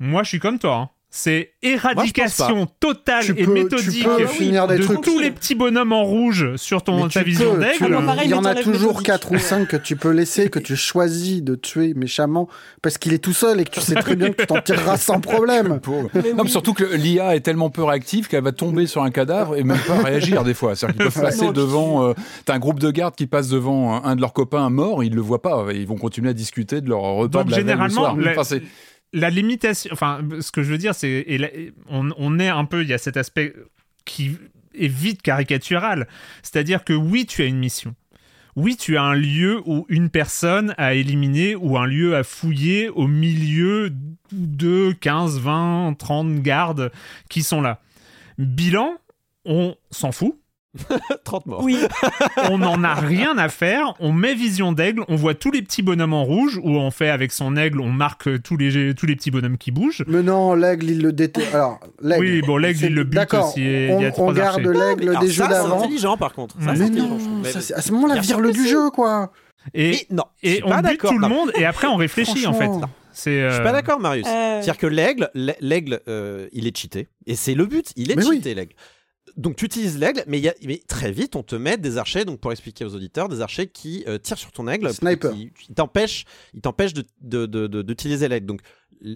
Moi, 0.00 0.22
je 0.22 0.28
suis 0.28 0.38
comme 0.38 0.58
toi. 0.58 0.76
hein. 0.76 0.90
C'est 1.14 1.52
éradication 1.62 2.66
totale 2.80 3.22
Tu 3.26 3.32
et 3.38 3.44
peux- 3.44 3.52
méthodique 3.52 4.04
peux 4.04 4.26
finir 4.26 4.66
des 4.66 4.78
de 4.78 4.82
trucs- 4.82 5.02
tous 5.02 5.18
les 5.18 5.30
petits 5.30 5.54
bonhommes 5.54 5.92
en 5.92 6.04
rouge 6.04 6.56
sur 6.56 6.82
ton 6.82 7.06
ta 7.06 7.22
vision 7.22 7.54
d'aigle. 7.58 7.98
Ah, 8.08 8.16
il 8.24 8.30
y 8.30 8.34
en 8.34 8.46
a 8.46 8.54
toujours 8.54 8.88
méthodique. 8.92 9.06
4 9.06 9.32
ou 9.32 9.38
5 9.38 9.68
que 9.68 9.76
tu 9.76 9.94
peux 9.96 10.08
laisser, 10.10 10.48
que 10.48 10.58
tu 10.58 10.74
choisis 10.74 11.42
de 11.42 11.54
tuer 11.54 11.92
méchamment, 11.92 12.48
parce 12.80 12.96
qu'il 12.96 13.12
est 13.12 13.18
tout 13.18 13.34
seul 13.34 13.60
et 13.60 13.64
que 13.64 13.70
tu 13.70 13.80
sais 13.82 13.94
très 13.94 14.16
bien 14.16 14.30
que 14.30 14.40
tu 14.40 14.46
t'en 14.46 14.62
tireras 14.62 14.96
sans 14.96 15.20
problème. 15.20 15.80
Mais 16.14 16.32
Non, 16.32 16.44
mais 16.44 16.48
surtout 16.50 16.72
que 16.72 16.84
l'IA 16.84 17.36
est 17.36 17.40
tellement 17.40 17.68
peu 17.68 17.82
réactive 17.84 18.26
qu'elle 18.26 18.42
va 18.44 18.52
tomber 18.52 18.86
sur 18.86 19.02
un 19.02 19.10
cadavre 19.10 19.56
et 19.56 19.64
même 19.64 19.78
pas 19.86 19.98
réagir 20.02 20.44
des 20.44 20.54
fois. 20.54 20.74
C'est-à-dire 20.76 20.96
qu'ils 20.96 21.12
peuvent 21.12 21.22
passer 21.30 21.44
Non, 21.44 21.52
devant. 21.52 22.08
euh, 22.08 22.14
T'as 22.46 22.54
un 22.54 22.58
groupe 22.58 22.80
de 22.80 22.90
gardes 22.90 23.16
qui 23.16 23.26
passe 23.26 23.48
devant 23.50 23.94
un, 23.96 24.04
un 24.10 24.16
de 24.16 24.22
leurs 24.22 24.32
copains 24.32 24.70
mort, 24.70 25.04
ils 25.04 25.14
le 25.14 25.20
voient 25.20 25.42
pas. 25.42 25.66
Ils 25.74 25.86
vont 25.86 25.96
continuer 25.98 26.30
à 26.30 26.32
discuter 26.32 26.80
de 26.80 26.88
leur 26.88 27.02
repas 27.02 27.40
Donc, 27.40 27.48
de 27.48 27.50
la 27.50 27.56
veille 27.58 27.64
le 27.64 27.70
généralement, 27.70 27.94
soir. 28.00 28.16
la- 28.16 28.30
Enfin, 28.30 28.44
c'est- 28.44 28.62
la 29.12 29.30
limitation, 29.30 29.90
enfin, 29.92 30.20
ce 30.40 30.50
que 30.50 30.62
je 30.62 30.70
veux 30.70 30.78
dire, 30.78 30.94
c'est, 30.94 31.72
on, 31.88 32.10
on 32.16 32.38
est 32.38 32.48
un 32.48 32.64
peu, 32.64 32.82
il 32.82 32.88
y 32.88 32.94
a 32.94 32.98
cet 32.98 33.16
aspect 33.16 33.54
qui 34.04 34.36
est 34.74 34.88
vite 34.88 35.22
caricatural. 35.22 36.08
C'est-à-dire 36.42 36.84
que 36.84 36.92
oui, 36.92 37.26
tu 37.26 37.42
as 37.42 37.46
une 37.46 37.58
mission. 37.58 37.94
Oui, 38.54 38.76
tu 38.76 38.98
as 38.98 39.02
un 39.02 39.14
lieu 39.14 39.62
ou 39.64 39.86
une 39.88 40.10
personne 40.10 40.74
à 40.76 40.94
éliminer 40.94 41.56
ou 41.56 41.78
un 41.78 41.86
lieu 41.86 42.16
à 42.16 42.22
fouiller 42.22 42.90
au 42.90 43.06
milieu 43.06 43.90
de 44.30 44.92
15, 45.00 45.40
20, 45.40 45.94
30 45.98 46.40
gardes 46.40 46.92
qui 47.30 47.42
sont 47.42 47.62
là. 47.62 47.80
Bilan, 48.36 48.98
on 49.46 49.74
s'en 49.90 50.12
fout. 50.12 50.38
30 51.24 51.46
morts. 51.46 51.62
Oui, 51.62 51.76
On 52.50 52.58
n'en 52.58 52.82
a 52.82 52.94
rien 52.94 53.36
à 53.36 53.48
faire. 53.48 53.94
On 54.00 54.12
met 54.12 54.34
vision 54.34 54.72
d'aigle. 54.72 55.04
On 55.08 55.16
voit 55.16 55.34
tous 55.34 55.50
les 55.50 55.60
petits 55.62 55.82
bonhommes 55.82 56.14
en 56.14 56.24
rouge. 56.24 56.58
Ou 56.62 56.70
on 56.76 56.90
fait 56.90 57.10
avec 57.10 57.32
son 57.32 57.56
aigle, 57.56 57.80
on 57.80 57.90
marque 57.90 58.42
tous 58.42 58.56
les, 58.56 58.94
tous 58.94 59.06
les 59.06 59.16
petits 59.16 59.30
bonhommes 59.30 59.58
qui 59.58 59.70
bougent. 59.70 60.04
Mais 60.06 60.22
non, 60.22 60.54
l'aigle, 60.54 60.90
il 60.90 61.02
le 61.02 61.12
déteste. 61.12 61.54
Alors, 61.54 61.78
l'aigle. 62.00 62.24
Oui, 62.24 62.42
bon, 62.42 62.56
l'aigle, 62.56 62.78
c'est- 62.80 62.86
il 62.86 62.94
le 62.94 63.04
bute 63.04 63.34
aussi, 63.34 63.62
et 63.62 63.86
il 63.92 64.00
y 64.02 64.06
a 64.06 64.12
on, 64.18 64.28
on 64.28 64.32
garde 64.32 64.60
l'aigle 64.66 65.18
des 65.20 65.28
jeux 65.28 65.44
c'est 65.44 65.50
d'avant. 65.50 65.80
intelligent 65.80 66.16
par 66.16 66.32
contre. 66.32 66.56
Ça, 66.60 66.72
Mais 66.72 66.76
c'est 66.78 66.90
non, 66.90 67.18
ça, 67.44 67.60
c'est- 67.60 67.74
à 67.74 67.82
ce 67.82 67.92
moment-là, 67.92 68.14
Bien 68.14 68.22
vire 68.22 68.30
sûr 68.36 68.40
le 68.40 68.48
que 68.50 68.54
du 68.54 68.66
jeu, 68.68 68.90
quoi. 68.90 69.30
Et, 69.74 70.06
non, 70.10 70.24
et 70.42 70.60
on 70.64 70.76
bute 70.80 71.00
tout 71.00 71.18
le 71.18 71.28
monde 71.28 71.52
et 71.54 71.64
après 71.64 71.86
on 71.86 71.96
réfléchit 71.96 72.46
en 72.46 72.52
fait. 72.54 72.68
C'est. 73.12 73.42
Je 73.46 73.50
suis 73.52 73.60
euh, 73.60 73.62
pas 73.62 73.72
d'accord, 73.72 74.00
Marius. 74.00 74.26
Euh. 74.26 74.30
C'est-à-dire 74.62 74.78
que 74.78 74.86
l'aigle, 74.86 75.28
l'a- 75.34 75.54
l'aigle, 75.60 76.00
euh, 76.08 76.48
il 76.52 76.66
est 76.66 76.74
cheaté. 76.76 77.08
Et 77.26 77.36
c'est 77.36 77.54
le 77.54 77.66
but, 77.66 77.92
il 77.94 78.10
est 78.10 78.16
Mais 78.16 78.24
oui. 78.26 78.36
cheaté, 78.38 78.54
l'aigle. 78.54 78.72
Donc 79.36 79.56
tu 79.56 79.64
utilises 79.64 79.98
l'aigle, 79.98 80.24
mais, 80.26 80.38
il 80.38 80.44
y 80.44 80.48
a- 80.48 80.54
mais 80.64 80.80
très 80.88 81.10
vite, 81.12 81.36
on 81.36 81.42
te 81.42 81.56
met 81.56 81.76
des 81.76 81.98
archers, 81.98 82.24
donc 82.24 82.40
pour 82.40 82.52
expliquer 82.52 82.84
aux 82.84 82.94
auditeurs, 82.94 83.28
des 83.28 83.40
archers 83.40 83.66
qui 83.66 84.04
euh, 84.06 84.18
tirent 84.18 84.38
sur 84.38 84.52
ton 84.52 84.68
aigle. 84.68 84.92
Sniper. 84.92 85.32
Qui, 85.32 85.50
qui 85.52 85.72
t'empêchent 85.74 86.24
ils 86.54 86.60
t'empêchent 86.60 86.94
de- 86.94 87.04
de- 87.22 87.46
de- 87.46 87.66
de- 87.66 87.82
d'utiliser 87.82 88.28
l'aigle. 88.28 88.46
Donc 88.46 88.60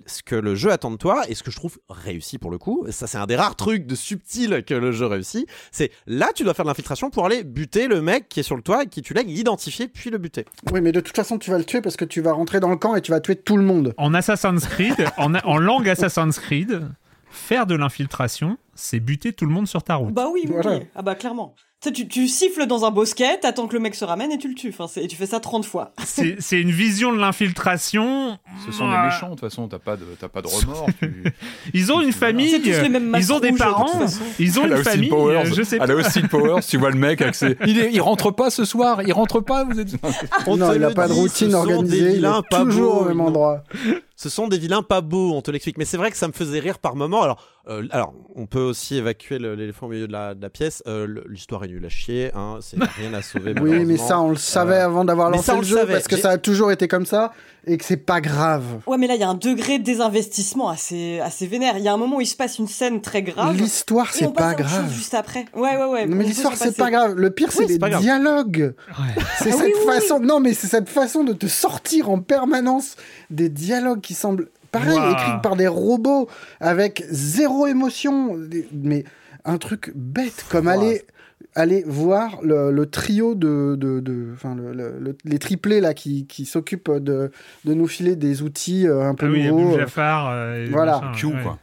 ce 0.06 0.20
que 0.24 0.34
le 0.34 0.56
jeu 0.56 0.72
attend 0.72 0.90
de 0.90 0.96
toi, 0.96 1.22
et 1.28 1.36
ce 1.36 1.44
que 1.44 1.52
je 1.52 1.56
trouve 1.56 1.78
réussi 1.88 2.38
pour 2.38 2.50
le 2.50 2.58
coup, 2.58 2.86
ça 2.90 3.06
c'est 3.06 3.18
un 3.18 3.26
des 3.26 3.36
rares 3.36 3.54
trucs 3.54 3.86
de 3.86 3.94
subtil 3.94 4.64
que 4.66 4.74
le 4.74 4.90
jeu 4.90 5.06
réussit, 5.06 5.46
c'est 5.70 5.92
là 6.08 6.30
tu 6.34 6.42
dois 6.42 6.54
faire 6.54 6.64
de 6.64 6.70
l'infiltration 6.70 7.08
pour 7.08 7.24
aller 7.24 7.44
buter 7.44 7.86
le 7.86 8.02
mec 8.02 8.28
qui 8.28 8.40
est 8.40 8.42
sur 8.42 8.56
le 8.56 8.62
toit 8.62 8.82
et 8.82 8.86
qui 8.88 9.00
tu 9.00 9.14
l'aigle, 9.14 9.30
l'identifier 9.30 9.86
puis 9.86 10.10
le 10.10 10.18
buter. 10.18 10.44
Oui, 10.72 10.80
mais 10.80 10.90
de 10.90 10.98
toute 11.00 11.14
façon, 11.14 11.38
tu 11.38 11.52
vas 11.52 11.58
le 11.58 11.64
tuer 11.64 11.80
parce 11.82 11.96
que 11.96 12.04
tu 12.04 12.20
vas 12.20 12.32
rentrer 12.32 12.58
dans 12.58 12.70
le 12.70 12.76
camp 12.76 12.96
et 12.96 13.00
tu 13.00 13.12
vas 13.12 13.20
tuer 13.20 13.36
tout 13.36 13.56
le 13.56 13.62
monde. 13.62 13.94
En 13.96 14.12
Assassin's 14.12 14.66
Creed, 14.66 14.96
en, 15.18 15.32
en 15.36 15.58
langue 15.58 15.88
Assassin's 15.88 16.40
Creed, 16.40 16.88
faire 17.36 17.66
de 17.66 17.74
l'infiltration, 17.74 18.56
c'est 18.74 19.00
buter 19.00 19.32
tout 19.32 19.46
le 19.46 19.52
monde 19.52 19.68
sur 19.68 19.82
ta 19.82 19.94
route. 19.96 20.12
Bah 20.14 20.28
oui, 20.32 20.40
oui, 20.44 20.50
Voilà. 20.52 20.78
oui. 20.78 20.86
Ah 20.94 21.02
bah 21.02 21.14
clairement. 21.14 21.54
Tu, 21.82 21.88
sais, 21.90 21.92
tu, 21.92 22.08
tu 22.08 22.26
siffles 22.26 22.66
dans 22.66 22.86
un 22.86 22.90
bosquet, 22.90 23.38
t'attends 23.38 23.66
que 23.68 23.74
le 23.74 23.80
mec 23.80 23.94
se 23.94 24.04
ramène 24.06 24.32
et 24.32 24.38
tu 24.38 24.48
le 24.48 24.54
tues. 24.54 24.70
Enfin, 24.70 24.86
c'est- 24.88 25.04
et 25.04 25.08
tu 25.08 25.14
fais 25.16 25.26
ça 25.26 25.40
30 25.40 25.66
fois. 25.66 25.92
C'est 26.04 26.36
c'est 26.40 26.58
une 26.58 26.70
vision 26.70 27.12
de 27.12 27.18
l'infiltration. 27.18 28.38
Ce 28.64 28.72
sont 28.72 28.88
des 28.88 28.94
Ah, 28.96 29.04
méchants, 29.06 29.26
de 29.26 29.30
toute 29.32 29.40
façon, 29.40 29.68
t'as 29.68 29.78
pas 29.78 29.96
de, 29.96 30.04
t'as 30.18 30.28
pas 30.28 30.40
de 30.40 30.46
remords. 30.48 30.86
tu- 31.02 31.24
Ils 31.74 31.92
ont 31.92 32.00
une 32.00 32.12
famille, 32.12 32.48
C'est 32.48 32.60
tous 32.60 32.82
les 32.82 32.88
mêmes 32.88 33.14
ils 33.18 33.30
ont 33.32 33.40
des 33.40 33.50
de 33.50 33.56
parents, 33.58 34.06
ils 34.38 34.58
ont 34.58 34.64
Elle 34.64 34.72
une 34.72 34.84
famille. 34.84 35.08
Powers. 35.10 35.40
euh, 35.46 35.52
Je 35.54 35.62
sais 35.62 35.76
Elle 35.80 35.86
pas. 35.86 35.92
a 35.92 35.96
aussi 35.96 36.22
Powers. 36.22 36.60
Tu 36.66 36.78
vois 36.78 36.90
le 36.90 36.98
mec 36.98 37.20
avec 37.20 37.34
ses... 37.34 37.56
il, 37.66 37.78
est- 37.78 37.92
il 37.92 38.00
rentre 38.00 38.30
pas 38.30 38.48
ce 38.50 38.64
soir. 38.64 39.02
Il 39.02 39.12
rentre 39.12 39.40
pas. 39.40 39.64
Vous 39.64 39.78
êtes. 39.78 39.88
On 40.46 40.56
non, 40.56 40.72
il 40.72 40.82
a 40.82 40.90
pas 40.90 41.08
de 41.08 41.12
routine 41.12 41.54
organisée, 41.54 42.14
il 42.16 42.24
est 42.24 42.56
toujours 42.56 43.02
au 43.02 43.04
même 43.04 43.20
endroit. 43.20 43.62
Ce 44.16 44.28
sont 44.28 44.48
des 44.48 44.58
vilains 44.58 44.82
pas 44.82 45.02
beaux, 45.02 45.32
on 45.34 45.42
te 45.42 45.50
l'explique. 45.50 45.78
Mais 45.78 45.84
c'est 45.84 45.98
vrai 45.98 46.10
que 46.10 46.16
ça 46.16 46.26
me 46.26 46.32
faisait 46.32 46.58
rire 46.58 46.78
par 46.78 46.96
moment. 46.96 47.22
Alors, 47.22 47.42
euh, 47.68 47.86
alors 47.90 48.14
on 48.34 48.46
peut 48.46 48.60
aussi 48.60 48.96
évacuer 48.96 49.38
l'éléphant 49.38 49.86
au 49.86 49.88
milieu 49.90 50.06
de 50.06 50.12
la, 50.12 50.34
de 50.34 50.42
la 50.42 50.50
pièce. 50.50 50.82
Euh, 50.86 51.06
L'histoire 51.28 51.64
est 51.64 51.68
nulle 51.68 51.84
à 51.84 51.88
chier. 51.88 52.30
Hein, 52.34 52.58
c'est 52.60 52.76
rien 52.98 53.12
à 53.14 53.22
sauver. 53.22 53.54
Oui, 53.60 53.84
mais 53.84 53.96
ça, 53.96 54.20
on 54.20 54.30
le 54.30 54.36
savait 54.36 54.76
Euh, 54.76 54.84
avant 54.86 55.04
d'avoir 55.04 55.30
mais 55.30 55.36
lancé 55.38 55.46
ça, 55.46 55.54
on 55.56 55.60
le 55.60 55.64
jeu 55.66 55.76
savait. 55.76 55.92
parce 55.94 56.08
que 56.08 56.16
ça 56.16 56.30
a 56.30 56.38
toujours 56.38 56.70
été 56.70 56.86
comme 56.88 57.06
ça 57.06 57.32
et 57.66 57.76
que 57.78 57.84
c'est 57.84 57.96
pas 57.96 58.20
grave. 58.20 58.62
Ouais, 58.86 58.96
mais 58.98 59.08
là, 59.08 59.14
il 59.16 59.20
y 59.20 59.24
a 59.24 59.28
un 59.28 59.34
degré 59.34 59.78
de 59.80 59.84
désinvestissement 59.84 60.68
assez, 60.68 61.18
assez 61.20 61.46
vénère. 61.48 61.78
Il 61.78 61.82
y 61.84 61.88
a 61.88 61.92
un 61.92 61.96
moment 61.96 62.18
où 62.18 62.20
il 62.20 62.26
se 62.26 62.36
passe 62.36 62.58
une 62.58 62.68
scène 62.68 63.00
très 63.00 63.22
grave. 63.22 63.56
L'histoire, 63.56 64.12
c'est 64.12 64.32
pas 64.32 64.54
grave. 64.54 64.92
juste 64.92 65.14
après. 65.14 65.46
Ouais, 65.54 65.76
ouais, 65.76 65.84
ouais. 65.86 66.06
Non, 66.06 66.12
on 66.12 66.16
mais 66.18 66.24
l'histoire, 66.24 66.54
c'est 66.54 66.76
pas 66.76 66.90
grave. 66.92 67.14
Le 67.16 67.30
pire, 67.30 67.50
c'est 67.50 67.64
Oui, 67.64 67.78
les 67.80 67.98
dialogues. 67.98 68.74
C'est 69.38 69.50
Ah 69.52 69.56
cette 69.56 69.62
oui, 69.64 69.72
oui, 69.76 69.84
façon. 69.94 70.20
Non, 70.20 70.38
mais 70.38 70.54
c'est 70.54 70.68
cette 70.68 70.88
façon 70.88 71.24
de 71.24 71.32
te 71.32 71.46
sortir 71.46 72.08
en 72.10 72.20
permanence 72.20 72.94
des 73.30 73.48
dialogues 73.48 74.00
qui 74.00 74.14
semblent 74.14 74.48
pareil, 74.78 74.98
Ouah. 74.98 75.12
écrits 75.12 75.40
par 75.42 75.56
des 75.56 75.66
robots 75.68 76.28
avec 76.60 77.04
zéro 77.10 77.66
émotion. 77.66 78.38
Mais 78.72 79.04
un 79.44 79.58
truc 79.58 79.92
bête 79.94 80.44
comme 80.50 80.68
aller 80.68 81.02
aller 81.54 81.84
voir 81.86 82.38
le, 82.42 82.70
le 82.70 82.86
trio 82.86 83.34
de, 83.34 83.76
de, 83.78 84.00
de- 84.00 84.34
le- 84.56 84.98
le- 85.00 85.16
les 85.24 85.38
triplés 85.38 85.80
là 85.80 85.94
qui, 85.94 86.26
qui 86.26 86.44
s'occupent 86.44 86.90
de, 86.90 87.30
de 87.64 87.74
nous 87.74 87.86
filer 87.86 88.14
des 88.14 88.42
outils 88.42 88.86
euh, 88.86 89.02
un 89.08 89.14
peu 89.14 89.26
Ah 89.26 89.30
oui, 89.30 89.46
nouveaux. 89.48 89.78
Jafar. 89.78 90.28
euh, 90.30 90.64
et 90.66 90.68
Voilà. 90.68 91.00
machin, 91.00 91.12
Q 91.18 91.26
ouais. 91.26 91.42
quoi. 91.42 91.58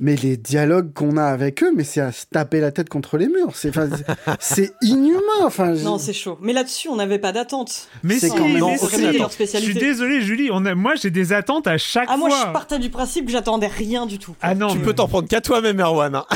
Mais 0.00 0.14
les 0.14 0.36
dialogues 0.36 0.92
qu'on 0.92 1.16
a 1.16 1.24
avec 1.24 1.62
eux, 1.64 1.72
mais 1.74 1.82
c'est 1.82 2.00
à 2.00 2.12
se 2.12 2.24
taper 2.26 2.60
la 2.60 2.70
tête 2.70 2.88
contre 2.88 3.16
les 3.18 3.26
murs. 3.26 3.50
C'est, 3.54 3.72
c'est- 4.40 4.72
inhumain. 4.80 5.18
Enfin, 5.42 5.72
Non, 5.72 5.98
c'est 5.98 6.12
chaud. 6.12 6.38
Mais 6.40 6.52
là-dessus, 6.52 6.88
on 6.88 6.94
n'avait 6.96 7.18
pas 7.18 7.32
d'attente. 7.32 7.88
Mais 8.04 8.14
C'est 8.18 8.28
si, 8.28 8.36
quand 8.36 8.44
même- 8.44 8.52
mais 8.54 8.60
Non, 8.60 8.76
si. 8.76 8.84
aucune 8.84 9.04
attente. 9.06 9.12
Je 9.32 9.34
suis 9.36 9.46
spécialité. 9.48 9.80
désolé, 9.80 10.20
Julie. 10.20 10.50
On 10.52 10.64
a, 10.66 10.74
moi, 10.76 10.94
j'ai 10.94 11.10
des 11.10 11.32
attentes 11.32 11.66
à 11.66 11.78
chaque 11.78 12.08
Ah, 12.10 12.16
moi, 12.16 12.30
fois. 12.30 12.44
je 12.46 12.52
partais 12.52 12.78
du 12.78 12.90
principe 12.90 13.26
que 13.26 13.32
j'attendais 13.32 13.66
rien 13.66 14.06
du 14.06 14.18
tout. 14.18 14.36
Ah 14.40 14.54
non, 14.54 14.68
Tu 14.68 14.78
mais- 14.78 14.84
peux 14.84 14.94
t'en 14.94 15.08
prendre 15.08 15.26
qu'à 15.28 15.40
toi-même, 15.40 15.80
Erwan. 15.80 16.14
hein. 16.14 16.26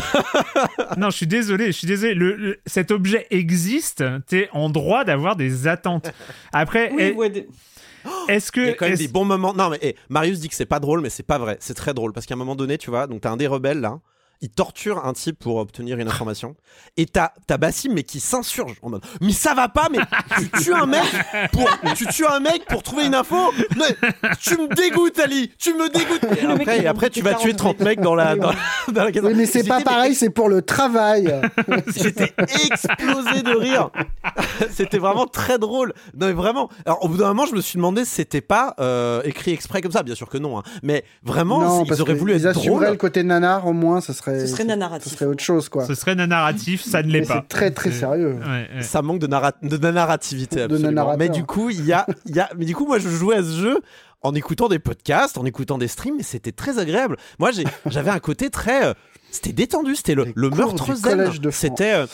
non, 0.96 1.10
je 1.10 1.16
suis 1.18 1.26
désolé, 1.28 1.66
je 1.66 1.72
suis 1.78 1.86
désolé. 1.86 2.14
Le, 2.14 2.34
le- 2.36 2.60
cet 2.66 2.90
objet 2.90 3.26
existe. 3.30 4.02
T'es 4.26 4.48
en 4.52 4.70
droit 4.70 5.04
d'avoir 5.04 5.36
des 5.36 5.68
attentes. 5.68 6.10
Après, 6.52 6.90
Oui, 6.94 7.02
est- 7.02 7.12
ouais, 7.14 7.30
des- 7.30 7.46
est-ce 8.28 8.52
que 8.52 8.60
Il 8.60 8.66
y 8.66 8.70
a 8.70 8.74
quand 8.74 8.88
même 8.88 8.96
des 8.96 9.08
bons 9.08 9.24
moments. 9.24 9.54
Non, 9.54 9.70
mais 9.70 9.78
eh, 9.82 9.96
Marius 10.08 10.40
dit 10.40 10.48
que 10.48 10.54
c'est 10.54 10.66
pas 10.66 10.80
drôle, 10.80 11.00
mais 11.00 11.10
c'est 11.10 11.22
pas 11.22 11.38
vrai. 11.38 11.56
C'est 11.60 11.74
très 11.74 11.94
drôle 11.94 12.12
parce 12.12 12.26
qu'à 12.26 12.34
un 12.34 12.38
moment 12.38 12.56
donné, 12.56 12.78
tu 12.78 12.90
vois, 12.90 13.06
donc 13.06 13.22
t'as 13.22 13.30
un 13.30 13.36
des 13.36 13.46
rebelles 13.46 13.80
là. 13.80 14.00
Il 14.42 14.50
torture 14.50 15.06
un 15.06 15.12
type 15.12 15.38
pour 15.38 15.56
obtenir 15.56 15.98
une 15.98 16.08
information. 16.08 16.56
Et 16.96 17.06
t'as, 17.06 17.30
t'as 17.46 17.56
Bassim, 17.58 17.92
mais 17.94 18.02
qui 18.02 18.18
s'insurge 18.18 18.74
en 18.82 18.90
mode 18.90 19.04
Mais 19.20 19.32
ça 19.32 19.54
va 19.54 19.68
pas, 19.68 19.86
mais 19.90 19.98
tu 20.36 20.50
tues 20.64 20.74
un 20.74 20.86
mec 20.86 21.04
pour, 21.52 21.70
tu 21.94 22.06
tues 22.08 22.26
un 22.26 22.40
mec 22.40 22.64
pour 22.66 22.82
trouver 22.82 23.06
une 23.06 23.14
info 23.14 23.36
Mais 23.76 23.96
tu 24.40 24.56
me 24.56 24.74
dégoûtes, 24.74 25.18
Ali 25.20 25.52
Tu 25.58 25.72
me 25.74 25.88
dégoûtes 25.88 26.24
Et 26.38 26.42
Le 26.44 26.50
après, 26.50 26.80
et 26.80 26.86
après 26.88 27.08
tu 27.10 27.22
vas 27.22 27.34
tuer 27.34 27.54
30 27.54 27.80
mecs 27.80 28.00
dans 28.00 28.16
la, 28.16 28.34
dans, 28.34 28.50
dans 28.92 29.04
la 29.04 29.10
Oui, 29.10 29.34
mais 29.36 29.46
c'est 29.46 29.62
pas 29.66 29.80
pareil, 29.80 30.14
c'est 30.16 30.30
pour 30.30 30.48
le 30.48 30.60
travail. 30.62 31.32
J'étais 31.96 32.32
explosé 32.64 33.42
de 33.42 33.56
rire. 33.56 33.90
c'était 34.70 34.98
vraiment 34.98 35.26
très 35.26 35.58
drôle. 35.58 35.92
Non, 36.18 36.26
mais 36.26 36.32
vraiment. 36.32 36.68
Alors, 36.84 37.04
au 37.04 37.08
bout 37.08 37.16
d'un 37.18 37.28
moment, 37.28 37.46
je 37.46 37.54
me 37.54 37.60
suis 37.60 37.76
demandé 37.76 38.04
si 38.04 38.12
c'était 38.16 38.40
pas 38.40 38.74
euh, 38.80 39.22
écrit 39.24 39.52
exprès 39.52 39.80
comme 39.80 39.92
ça. 39.92 40.02
Bien 40.02 40.14
sûr 40.14 40.28
que 40.28 40.38
non. 40.38 40.58
hein. 40.58 40.62
Mais 40.82 41.04
vraiment, 41.22 41.60
non, 41.60 41.84
ils 41.84 42.02
auraient 42.02 42.14
voulu 42.14 42.32
qu'ils 42.34 42.46
être 42.46 42.54
drôles. 42.54 42.84
le 42.86 42.96
côté 42.96 43.22
nanar, 43.22 43.66
au 43.66 43.72
moins, 43.72 44.00
ce 44.00 44.12
serait. 44.12 44.31
Ce 44.40 44.46
serait 44.46 44.64
nanaratif. 44.64 45.12
Ce 45.12 45.16
serait 45.18 45.26
autre 45.26 45.42
chose, 45.42 45.68
quoi. 45.68 45.86
ce 45.86 45.94
serait 45.94 46.14
narratif 46.14 46.82
Ça 46.82 47.02
ne 47.02 47.10
l'est 47.10 47.22
pas. 47.22 47.40
c'est 47.42 47.48
très 47.48 47.70
très 47.70 47.90
sérieux. 47.92 48.34
Ouais, 48.40 48.68
ouais. 48.76 48.82
Ça 48.82 49.02
manque 49.02 49.18
de, 49.20 49.26
narra- 49.26 49.52
de 49.62 49.76
narrativité, 49.76 50.62
absolument. 50.62 51.16
mais 51.18 51.28
du 51.28 51.44
coup, 51.44 51.70
il 51.70 51.84
y 51.84 51.92
a, 51.92 52.06
il 52.26 52.34
y 52.36 52.40
a. 52.40 52.48
Mais 52.56 52.64
du 52.64 52.74
coup, 52.74 52.86
moi, 52.86 52.98
je 52.98 53.08
jouais 53.08 53.36
à 53.36 53.42
ce 53.42 53.50
jeu 53.60 53.80
en 54.22 54.34
écoutant 54.34 54.68
des 54.68 54.78
podcasts, 54.78 55.36
en 55.38 55.44
écoutant 55.44 55.78
des 55.78 55.88
streams, 55.88 56.20
et 56.20 56.22
c'était 56.22 56.52
très 56.52 56.78
agréable. 56.78 57.16
Moi, 57.38 57.50
j'ai- 57.50 57.64
j'avais 57.86 58.10
un 58.10 58.20
côté 58.20 58.50
très. 58.50 58.86
euh, 58.86 58.94
C'était 59.30 59.52
détendu. 59.52 59.96
C'était 59.96 60.14
le, 60.14 60.26
le 60.34 60.50
meurtre 60.50 60.94
zen. 60.94 61.30
C'était. 61.50 62.04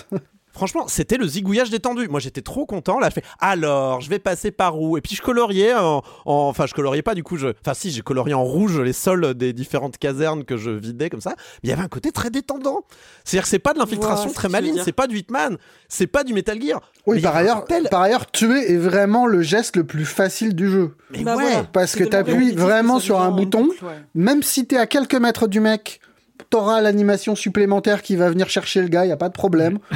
Franchement, 0.53 0.89
c'était 0.89 1.17
le 1.19 1.27
zigouillage 1.27 1.71
détendu. 1.71 2.09
Moi, 2.09 2.19
j'étais 2.21 2.41
trop 2.43 2.67
content. 2.67 2.99
Là, 2.99 3.09
je 3.11 3.15
fais 3.15 3.23
alors, 3.39 4.01
je 4.01 4.11
vais 4.11 4.19
passer 4.19 4.51
par 4.51 4.81
où? 4.81 4.97
Et 4.97 5.01
puis, 5.01 5.15
je 5.15 5.23
coloriais 5.23 5.75
en, 5.75 5.99
en- 5.99 6.49
Enfin, 6.49 6.67
je 6.67 6.75
coloriais 6.75 7.03
pas, 7.03 7.15
du 7.15 7.23
coup. 7.23 7.37
Je... 7.37 7.49
Enfin, 7.65 7.75
si, 7.75 7.91
j'ai 7.91 8.01
colorié 8.03 8.35
en 8.35 8.43
rouge 8.45 8.81
les 8.81 8.93
sols 8.93 9.35
des 9.35 9.53
différentes 9.53 9.99
casernes 9.99 10.45
que 10.45 10.57
je 10.57 10.71
vidais 10.71 11.11
comme 11.11 11.21
ça. 11.21 11.35
Mais 11.37 11.45
il 11.65 11.71
y 11.71 11.73
avait 11.73 11.83
un 11.83 11.89
côté 11.89 12.11
très 12.13 12.31
détendant. 12.31 12.81
C'est-à-dire 13.25 13.43
que 13.45 13.49
c'est 13.49 13.59
pas 13.59 13.73
de 13.75 13.79
l'infiltration 13.79 14.33
très 14.33 14.49
maligne, 14.49 14.81
c'est 14.85 14.93
pas 14.93 15.07
du 15.07 15.19
Hitman, 15.19 15.59
c'est 15.89 16.07
pas 16.07 16.25
du 16.25 16.33
Metal 16.35 16.61
Gear. 16.61 16.81
Oui, 17.07 17.21
par 17.21 17.37
ailleurs, 17.37 17.65
tel- 17.65 17.89
par 17.91 18.03
ailleurs, 18.03 18.31
tuer 18.31 18.73
est 18.73 18.77
vraiment 18.79 19.27
le 19.27 19.43
geste 19.43 19.77
le 19.77 19.85
plus 19.85 20.05
facile 20.05 20.55
du 20.55 20.69
jeu. 20.71 20.97
Mais 21.11 21.23
Bah 21.23 21.37
ouais. 21.37 21.63
Parce 21.73 21.95
que 21.95 22.05
t'appuies 22.05 22.53
vraiment 22.53 22.99
sur 23.01 23.21
un 23.21 23.31
bouton. 23.31 23.65
boucle, 23.67 23.85
ouais. 23.85 24.03
Même 24.15 24.43
si 24.43 24.67
t'es 24.67 24.77
à 24.77 24.87
quelques 24.87 25.15
mètres 25.15 25.47
du 25.47 25.61
mec, 25.61 26.01
t'auras 26.51 26.81
l'animation 26.81 27.35
supplémentaire 27.35 28.03
qui 28.03 28.17
va 28.17 28.31
venir 28.31 28.49
chercher 28.49 28.81
le 28.83 28.89
gars, 28.89 29.07
y 29.07 29.13
a 29.13 29.17
pas 29.17 29.29
de 29.29 29.35
problème. 29.35 29.79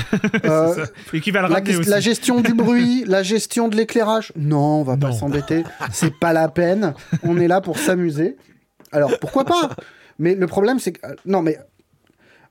Euh. 0.44 0.86
Et 1.12 1.20
qui 1.20 1.30
va 1.30 1.42
le 1.42 1.48
la, 1.48 1.60
aussi. 1.78 1.88
la 1.88 2.00
gestion 2.00 2.40
du 2.40 2.52
bruit, 2.54 3.04
la 3.06 3.22
gestion 3.22 3.68
de 3.68 3.76
l'éclairage. 3.76 4.32
Non, 4.36 4.80
on 4.80 4.82
va 4.82 4.96
pas 4.96 5.12
s'embêter. 5.12 5.62
C'est 5.92 6.14
pas 6.18 6.32
la 6.32 6.48
peine. 6.48 6.94
On 7.22 7.38
est 7.38 7.48
là 7.48 7.60
pour 7.60 7.78
s'amuser. 7.78 8.36
Alors 8.90 9.18
pourquoi 9.20 9.44
pas? 9.44 9.70
Mais 10.18 10.34
le 10.34 10.46
problème, 10.46 10.78
c'est 10.78 10.92
que. 10.92 11.06
euh, 11.06 11.14
Non, 11.26 11.42
mais. 11.42 11.58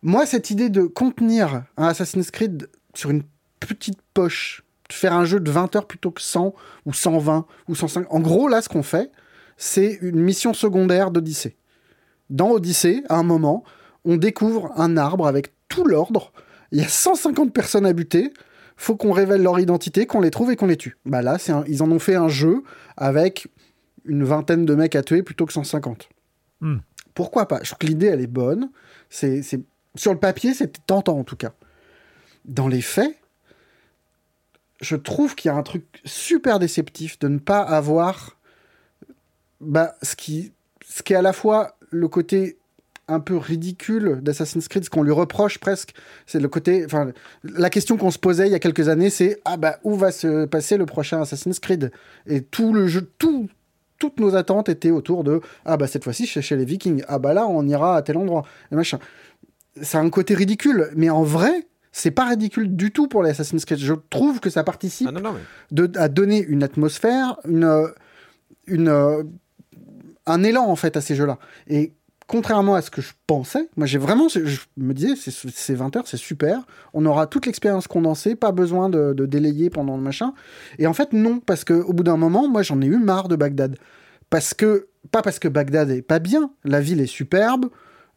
Moi, 0.04 0.26
cette 0.26 0.50
idée 0.50 0.70
de 0.70 0.84
contenir 0.84 1.64
un 1.78 1.88
Assassin's 1.88 2.32
Creed 2.32 2.70
sur 2.96 3.10
une 3.12 3.24
petite 3.60 4.00
poche, 4.14 4.64
de 4.90 4.94
faire 4.94 5.14
un 5.14 5.26
jeu 5.26 5.40
de 5.40 5.52
20 5.52 5.76
heures 5.76 5.86
plutôt 5.88 6.12
que 6.12 6.22
100 6.22 6.54
ou 6.86 6.94
120 6.94 7.46
ou 7.68 7.76
105. 7.76 8.08
En 8.10 8.20
gros, 8.20 8.48
là, 8.48 8.62
ce 8.62 8.70
qu'on 8.70 8.84
fait, 8.84 9.12
c'est 9.58 10.00
une 10.02 10.20
mission 10.20 10.54
secondaire 10.54 11.12
d'Odyssée. 11.12 11.56
Dans 12.30 12.50
Odyssée, 12.52 13.04
à 13.10 13.16
un 13.18 13.24
moment, 13.24 13.64
on 14.06 14.18
découvre 14.18 14.72
un 14.76 14.98
arbre 14.98 15.28
avec 15.28 15.54
tout 15.68 15.86
l'ordre. 15.86 16.32
Il 16.72 16.80
y 16.80 16.84
a 16.84 16.88
150 16.88 17.54
personnes 17.54 17.86
à 17.86 17.94
buter. 17.94 18.34
Faut 18.78 18.96
qu'on 18.96 19.12
révèle 19.12 19.44
leur 19.44 19.60
identité, 19.60 20.06
qu'on 20.08 20.22
les 20.22 20.32
trouve 20.32 20.52
et 20.52 20.56
qu'on 20.56 20.68
les 20.68 20.78
tue. 20.78 20.98
Bah 21.06 21.22
là, 21.22 21.38
un- 21.50 21.64
ils 21.68 21.84
en 21.84 21.92
ont 21.92 22.00
fait 22.00 22.16
un 22.16 22.30
jeu 22.30 22.64
avec 22.98 23.48
une 24.06 24.24
vingtaine 24.24 24.66
de 24.66 24.74
mecs 24.74 24.96
à 24.96 25.04
tuer 25.04 25.22
plutôt 25.22 25.46
que 25.46 25.54
150. 25.54 26.10
Hmm. 26.62 26.78
Pourquoi 27.14 27.48
pas? 27.48 27.60
Je 27.62 27.70
trouve 27.70 27.78
que 27.80 27.88
l'idée, 27.88 28.08
elle 28.08 28.22
est 28.22 28.28
bonne. 28.28 28.72
C'est, 29.10 29.42
Sur 29.96 30.14
le 30.14 30.20
papier, 30.20 30.54
c'est 30.54 30.86
tentant 30.86 31.20
en 31.20 31.24
tout 31.24 31.36
cas. 31.36 31.52
Dans 32.46 32.68
les 32.68 32.82
faits, 32.82 33.16
je 34.80 34.96
trouve 34.96 35.36
qu'il 35.36 35.50
y 35.50 35.52
a 35.52 35.58
un 35.58 35.64
truc 35.64 36.02
super 36.06 36.58
déceptif 36.58 37.20
de 37.20 37.28
ne 37.28 37.38
pas 37.38 37.60
avoir 37.60 38.38
bah, 39.60 39.94
ce, 40.02 40.16
qui, 40.16 40.54
ce 40.88 41.04
qui 41.04 41.14
est 41.14 41.18
à 41.18 41.22
la 41.22 41.34
fois 41.34 41.78
le 41.92 42.08
côté 42.08 42.58
un 43.12 43.20
peu 43.20 43.38
ridicule 43.38 44.20
d'Assassin's 44.22 44.68
Creed, 44.68 44.86
ce 44.86 44.90
qu'on 44.90 45.04
lui 45.04 45.12
reproche 45.12 45.60
presque, 45.60 45.94
c'est 46.26 46.40
le 46.40 46.48
côté, 46.48 46.84
enfin, 46.86 47.12
la 47.44 47.70
question 47.70 47.98
qu'on 47.98 48.12
se 48.12 48.20
posait 48.20 48.48
il 48.48 48.52
y 48.52 48.56
a 48.56 48.60
quelques 48.60 48.88
années, 48.90 49.10
c'est 49.10 49.40
ah 49.46 49.58
bah 49.58 49.80
où 49.84 49.96
va 49.96 50.12
se 50.12 50.46
passer 50.46 50.78
le 50.78 50.86
prochain 50.86 51.22
Assassin's 51.22 51.60
Creed? 51.60 51.92
Et 52.26 52.42
tout 52.42 52.74
le 52.74 52.88
jeu, 52.88 53.10
tout, 53.18 53.50
toutes 54.00 54.20
nos 54.20 54.36
attentes 54.36 54.70
étaient 54.70 54.92
autour 54.92 55.24
de 55.24 55.42
ah 55.66 55.78
bah 55.78 55.88
cette 55.88 56.04
fois-ci 56.04 56.26
c'est 56.26 56.42
chez 56.42 56.56
les 56.56 56.66
Vikings, 56.66 57.04
ah 57.08 57.20
bah 57.20 57.34
là 57.34 57.48
on 57.48 57.68
ira 57.68 57.96
à 57.98 58.02
tel 58.02 58.18
endroit 58.18 58.44
et 58.72 58.76
machin. 58.76 59.00
Ça 59.82 60.00
a 60.00 60.02
un 60.02 60.10
côté 60.10 60.34
ridicule, 60.34 60.90
mais 60.96 61.10
en 61.10 61.24
vrai 61.24 61.68
c'est 61.94 62.12
pas 62.12 62.26
ridicule 62.30 62.76
du 62.76 62.92
tout 62.92 63.08
pour 63.08 63.22
les 63.22 63.32
Assassin's 63.32 63.66
Creed. 63.66 63.80
Je 63.80 63.94
trouve 64.10 64.40
que 64.40 64.50
ça 64.50 64.64
participe 64.64 65.08
Ah 65.10 65.12
non, 65.12 65.22
non, 65.22 65.34
mais- 65.34 65.42
de, 65.76 66.00
à 66.00 66.08
donner 66.08 66.42
une 66.42 66.64
atmosphère, 66.64 67.38
une, 67.46 67.66
euh, 67.66 67.88
une, 68.66 68.88
euh, 68.88 69.24
un 70.26 70.44
élan 70.44 70.66
en 70.68 70.76
fait 70.76 70.96
à 70.96 71.02
ces 71.02 71.16
jeux-là. 71.16 71.38
Et 71.68 71.94
contrairement 72.32 72.76
à 72.76 72.82
ce 72.82 72.90
que 72.90 73.02
je 73.02 73.12
pensais, 73.28 73.68
moi 73.76 73.86
j'ai 73.86 73.98
vraiment, 73.98 74.30
je, 74.30 74.40
me 74.78 74.94
disais, 74.94 75.18
c'est- 75.18 75.50
c'est 75.50 75.74
20 75.76 75.94
heures, 75.98 76.08
c'est 76.08 76.16
super, 76.16 76.66
on 76.94 77.06
aura 77.06 77.28
toute 77.28 77.46
l'expérience 77.46 77.88
condensée, 77.90 78.38
pas 78.38 78.54
besoin 78.54 78.88
de, 78.88 79.12
délayer 79.26 79.70
pendant 79.70 79.98
le 79.98 80.02
machin. 80.02 80.34
Et 80.80 80.88
en 80.88 80.94
fait 80.94 81.12
non, 81.12 81.42
parce 81.42 81.66
que 81.66 81.74
au 81.74 81.92
bout 81.92 82.04
d'un 82.04 82.16
moment, 82.16 82.48
moi 82.48 82.62
j'en 82.64 82.80
ai 82.82 82.86
eu 82.86 82.98
marre 83.00 83.28
de 83.28 83.36
Bagdad. 83.36 83.76
Parce 84.30 84.54
que, 84.54 84.88
pas 85.12 85.22
parce 85.22 85.40
que 85.40 85.50
Bagdad 85.50 85.90
est 85.90 86.02
pas 86.02 86.20
bien, 86.20 86.52
la 86.64 86.80
ville 86.80 87.02
est 87.02 87.06
superbe, 87.06 87.66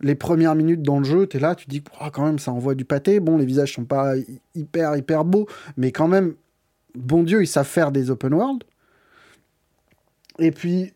les 0.01 0.15
premières 0.15 0.55
minutes 0.55 0.82
dans 0.82 0.99
le 1.01 1.05
jeu, 1.05 1.27
t'es 1.27 1.41
là, 1.41 1.57
tu 1.57 1.65
te 1.65 1.70
dis, 1.70 1.82
Ah, 1.99 2.11
quand 2.12 2.24
même, 2.24 2.39
ça 2.39 2.53
envoie 2.53 2.77
du 2.77 2.85
pâté. 2.85 3.19
Bon, 3.19 3.36
les 3.36 3.47
visages 3.47 3.74
sont 3.74 3.85
pas 3.85 4.16
hy- 4.16 4.41
hyper, 4.55 4.97
hyper 4.97 5.24
beaux, 5.24 5.49
mais 5.77 5.91
quand 5.91 6.07
même, 6.07 6.35
bon 6.95 7.24
Dieu, 7.24 7.43
ils 7.43 7.49
savent 7.49 7.66
faire 7.66 7.91
des 7.91 8.11
open 8.12 8.32
world. 8.32 8.62
Et 10.39 10.53
puis, 10.53 10.93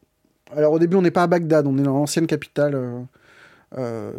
alors 0.56 0.72
au 0.72 0.78
début, 0.78 0.96
on 0.96 1.02
n'est 1.02 1.10
pas 1.10 1.22
à 1.24 1.26
Bagdad, 1.26 1.66
on 1.66 1.76
est 1.78 1.82
dans 1.82 1.94
l'ancienne 1.94 2.26
capitale. 2.26 2.74
euh, 2.74 3.00
euh, 3.76 4.12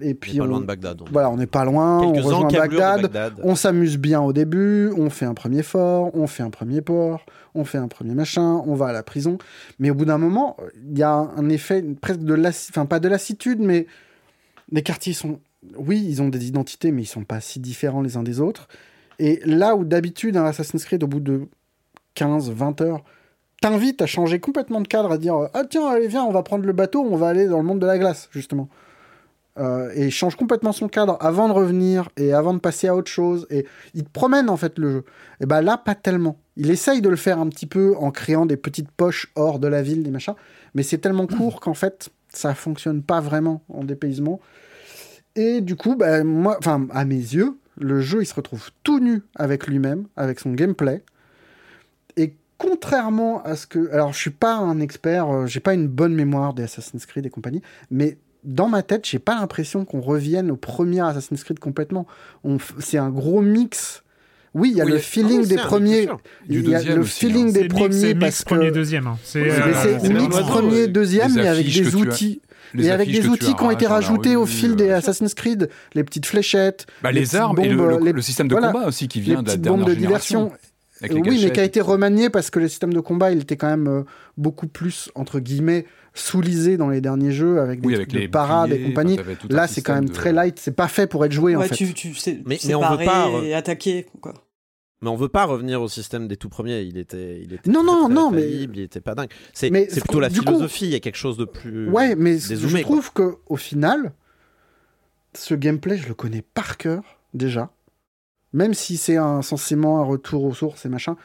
et 0.00 0.14
puis, 0.14 0.38
pas 0.38 0.44
on- 0.44 0.46
loin 0.48 0.60
de 0.60 0.66
Bagdad, 0.66 1.00
on. 1.02 1.04
Voilà, 1.12 1.30
on 1.30 1.36
n'est 1.36 1.46
pas 1.46 1.64
loin, 1.64 2.00
on 2.00 2.12
Quelques 2.12 2.24
rejoint 2.24 2.40
encablures 2.44 2.70
de 2.70 2.76
Bagdad, 2.84 3.02
Bagdad. 3.12 3.40
on 3.44 3.54
s'amuse 3.54 3.98
bien 3.98 4.20
au 4.20 4.32
début, 4.32 4.90
on 4.96 5.10
fait 5.10 5.26
un 5.26 5.34
premier 5.34 5.62
fort, 5.62 6.10
on 6.14 6.26
fait 6.26 6.42
un 6.42 6.50
premier 6.50 6.80
port, 6.80 7.24
on 7.54 7.64
fait 7.64 7.78
un 7.78 7.86
premier 7.88 8.14
machin, 8.14 8.62
on 8.66 8.74
va 8.74 8.86
à 8.86 8.92
la 8.92 9.02
prison. 9.04 9.38
Mais 9.78 9.90
au 9.90 9.94
bout 9.94 10.04
d'un 10.06 10.18
moment, 10.18 10.56
il 10.90 10.98
y 10.98 11.02
a 11.04 11.12
un 11.12 11.48
effet 11.48 11.84
presque 12.00 12.20
de 12.20 12.34
lassitude, 12.34 12.74
enfin 12.76 12.86
pas 12.86 12.98
de 13.00 13.08
lassitude, 13.08 13.60
mais 13.60 13.86
les 14.72 14.82
quartiers 14.82 15.12
sont, 15.12 15.38
oui, 15.76 16.04
ils 16.08 16.20
ont 16.20 16.28
des 16.30 16.48
identités, 16.48 16.90
mais 16.90 17.02
ils 17.02 17.06
sont 17.06 17.24
pas 17.24 17.40
si 17.40 17.60
différents 17.60 18.02
les 18.02 18.16
uns 18.16 18.22
des 18.24 18.40
autres. 18.40 18.66
Et 19.20 19.40
là 19.44 19.76
où 19.76 19.84
d'habitude, 19.84 20.36
un 20.36 20.44
Assassin's 20.44 20.84
Creed, 20.84 21.04
au 21.04 21.06
bout 21.06 21.20
de 21.20 21.42
15, 22.14 22.50
20 22.50 22.80
heures, 22.80 23.04
t'invite 23.64 24.02
à 24.02 24.06
changer 24.06 24.40
complètement 24.40 24.82
de 24.82 24.88
cadre, 24.88 25.10
à 25.10 25.16
dire 25.16 25.48
Ah 25.54 25.64
tiens, 25.64 25.88
allez, 25.88 26.06
viens, 26.06 26.22
on 26.24 26.32
va 26.32 26.42
prendre 26.42 26.66
le 26.66 26.72
bateau, 26.74 27.02
on 27.02 27.16
va 27.16 27.28
aller 27.28 27.46
dans 27.46 27.56
le 27.56 27.64
monde 27.64 27.78
de 27.78 27.86
la 27.86 27.96
glace, 27.98 28.28
justement. 28.30 28.68
Euh, 29.58 29.90
et 29.94 30.06
il 30.06 30.10
change 30.10 30.36
complètement 30.36 30.72
son 30.72 30.86
cadre 30.86 31.16
avant 31.20 31.48
de 31.48 31.54
revenir 31.54 32.10
et 32.18 32.34
avant 32.34 32.52
de 32.52 32.58
passer 32.58 32.88
à 32.88 32.94
autre 32.94 33.10
chose. 33.10 33.46
Et 33.48 33.64
il 33.94 34.04
te 34.04 34.10
promène 34.10 34.50
en 34.50 34.58
fait 34.58 34.78
le 34.78 34.90
jeu. 34.90 35.04
Et 35.40 35.46
ben 35.46 35.62
là, 35.62 35.78
pas 35.78 35.94
tellement. 35.94 36.36
Il 36.58 36.70
essaye 36.70 37.00
de 37.00 37.08
le 37.08 37.16
faire 37.16 37.38
un 37.38 37.48
petit 37.48 37.64
peu 37.64 37.94
en 37.98 38.10
créant 38.10 38.44
des 38.44 38.58
petites 38.58 38.90
poches 38.90 39.32
hors 39.34 39.58
de 39.58 39.68
la 39.68 39.80
ville, 39.80 40.02
des 40.02 40.10
machins. 40.10 40.34
Mais 40.74 40.82
c'est 40.82 40.98
tellement 40.98 41.26
court 41.26 41.60
qu'en 41.60 41.74
fait, 41.74 42.10
ça 42.28 42.54
fonctionne 42.54 43.02
pas 43.02 43.20
vraiment 43.20 43.62
en 43.70 43.82
dépaysement. 43.82 44.40
Et 45.36 45.62
du 45.62 45.74
coup, 45.74 45.96
ben, 45.96 46.22
moi, 46.22 46.56
enfin, 46.58 46.86
à 46.90 47.06
mes 47.06 47.14
yeux, 47.14 47.56
le 47.78 48.02
jeu, 48.02 48.20
il 48.20 48.26
se 48.26 48.34
retrouve 48.34 48.70
tout 48.82 49.00
nu 49.00 49.22
avec 49.36 49.66
lui-même, 49.66 50.06
avec 50.16 50.38
son 50.38 50.52
gameplay. 50.52 51.02
Et 52.64 52.68
contrairement 52.68 53.42
à 53.44 53.56
ce 53.56 53.66
que. 53.66 53.90
Alors, 53.92 54.12
je 54.12 54.18
suis 54.18 54.30
pas 54.30 54.54
un 54.56 54.80
expert, 54.80 55.28
euh, 55.30 55.46
j'ai 55.46 55.60
pas 55.60 55.74
une 55.74 55.88
bonne 55.88 56.14
mémoire 56.14 56.54
des 56.54 56.62
Assassin's 56.64 57.06
Creed 57.06 57.26
et 57.26 57.30
compagnie, 57.30 57.62
mais 57.90 58.16
dans 58.44 58.68
ma 58.68 58.82
tête, 58.82 59.06
j'ai 59.08 59.18
pas 59.18 59.34
l'impression 59.36 59.84
qu'on 59.84 60.00
revienne 60.00 60.50
au 60.50 60.56
premier 60.56 61.00
Assassin's 61.00 61.42
Creed 61.44 61.58
complètement. 61.58 62.06
On 62.44 62.56
f- 62.56 62.72
C'est 62.78 62.98
un 62.98 63.10
gros 63.10 63.40
mix. 63.40 64.02
Oui, 64.54 64.70
il 64.72 64.76
y 64.76 64.80
a 64.80 64.84
Oui, 64.84 64.92
le 64.92 64.96
ah 64.98 65.00
feeling 65.00 65.46
des 65.46 65.56
premiers. 65.56 66.08
Il 66.48 66.68
y 66.68 66.74
a 66.74 66.82
le 66.82 67.00
aussi, 67.00 67.26
feeling 67.26 67.48
hein. 67.48 67.52
des 67.52 67.62
mix- 67.62 67.74
premiers 67.74 67.92
c'est 68.00 68.14
parce 68.14 68.24
mix 68.32 68.44
que. 68.44 68.54
premier 68.54 68.70
deuxième. 68.70 69.06
hein. 69.08 69.18
C'est 69.24 69.40
euh, 69.40 69.52
Euh, 69.52 69.98
c'est 70.00 70.08
mix 70.12 70.38
premier, 70.40 70.86
deuxième, 70.86 71.34
les 71.34 71.42
mais 71.42 71.48
avec 71.48 71.66
des 71.66 71.94
outils. 71.96 72.40
les 72.74 72.86
et 72.86 72.90
avec 72.92 73.10
des 73.10 73.26
outils 73.26 73.54
qui 73.54 73.62
ont 73.62 73.70
été 73.72 73.84
dans 73.86 73.90
la 73.90 73.94
rajoutés 73.96 74.36
au 74.36 74.46
fil 74.46 74.72
euh, 74.72 74.74
des 74.76 74.90
Assassin's 74.90 75.34
Creed, 75.34 75.70
les 75.94 76.04
petites 76.04 76.26
fléchettes, 76.26 76.86
Bah, 77.02 77.10
les 77.10 77.20
les 77.20 77.34
armes 77.36 77.58
et 77.60 77.68
le, 77.68 77.76
bombes, 77.76 77.98
le- 77.98 78.04
les- 78.04 78.12
le 78.12 78.22
système 78.22 78.46
de 78.46 78.54
voilà, 78.54 78.70
combat 78.72 78.86
aussi 78.86 79.08
qui 79.08 79.18
les 79.18 79.24
vient 79.24 79.42
de 79.42 79.48
la 79.48 79.54
petites 79.54 79.62
bombes 79.62 79.78
dernière 79.78 79.96
de 79.96 80.00
génération. 80.00 80.44
diversion. 80.44 80.58
Avec 81.00 81.12
les 81.12 81.20
oui, 81.20 81.40
mais 81.44 81.50
qui 81.52 81.60
a 81.60 81.64
été 81.64 81.80
remanié 81.80 82.30
parce 82.30 82.50
que 82.50 82.58
le 82.60 82.68
système 82.68 82.92
de 82.94 83.00
combat, 83.00 83.32
il 83.32 83.40
était 83.40 83.56
quand 83.56 83.68
même 83.68 83.88
euh, 83.88 84.02
beaucoup 84.36 84.68
plus, 84.68 85.10
entre 85.14 85.40
guillemets, 85.40 85.86
sous-lisé 86.14 86.76
dans 86.76 86.88
les 86.88 87.00
derniers 87.00 87.32
jeux, 87.32 87.60
avec 87.60 87.80
des 87.80 87.86
Oui, 87.88 87.94
trucs 87.94 88.08
avec 88.10 88.20
les 88.20 88.26
de 88.28 88.32
parades 88.32 88.70
et 88.72 88.80
compagnie. 88.82 89.18
Là, 89.50 89.66
c'est 89.66 89.82
quand 89.82 89.94
même 89.94 90.08
de- 90.08 90.12
très 90.12 90.32
light, 90.32 90.58
c'est 90.60 90.76
pas 90.76 90.86
fait 90.88 91.06
pour 91.08 91.24
être 91.24 91.32
joué, 91.32 91.56
en 91.56 91.62
fait. 91.62 91.74
tu, 91.74 91.92
tu 91.94 92.14
sais 92.14 92.40
Mais- 92.46 92.58
mais 92.66 92.74
on 92.74 92.96
veut 92.96 93.04
pas, 93.04 93.28
euh, 93.28 93.42
et 93.42 93.54
attaquer, 93.54 94.06
quoi. 94.20 94.34
Mais 95.02 95.10
on 95.10 95.16
veut 95.16 95.28
pas 95.28 95.44
revenir 95.44 95.82
au 95.82 95.88
système 95.88 96.28
des 96.28 96.36
tout 96.38 96.48
premiers. 96.48 96.80
Il 96.82 96.96
était, 96.96 97.40
il 97.42 97.52
était 97.52 97.68
Non, 97.70 97.80
très, 97.84 97.86
non, 97.92 98.04
très 98.06 98.14
non, 98.14 98.30
mais- 98.30 98.40
faillible, 98.42 98.76
il 98.78 98.82
était 98.84 99.00
pas 99.00 99.14
dingue. 99.14 99.28
C'est 99.52 99.70
plutôt 99.70 100.20
la 100.20 100.30
coup- 100.30 100.36
philosophie. 100.36 100.86
Il 100.86 100.92
y 100.92 100.94
a 100.94 101.00
quelque 101.00 101.18
chose 101.18 101.36
de 101.36 101.44
plus. 101.44 101.90
Ouais, 101.90 102.14
mais 102.14 102.36
dézoomé, 102.36 102.68
je 102.80 102.86
quoi. 102.86 102.96
trouve 102.96 103.12
que 103.12 103.34
au 103.48 103.56
final, 103.56 104.12
ce 105.36 105.54
gameplay, 105.54 105.96
je 105.98 106.08
le 106.08 106.14
connais 106.14 106.42
par 106.42 106.76
cœur 106.78 107.02
déjà. 107.34 107.70
Même 108.54 108.72
si 108.72 108.96
c'est 108.96 109.16
un, 109.18 109.42
censément 109.42 109.98
un 110.00 110.04
retour 110.04 110.44
aux 110.44 110.54
sources 110.54 110.86
et 110.86 110.88
machin. 110.88 111.16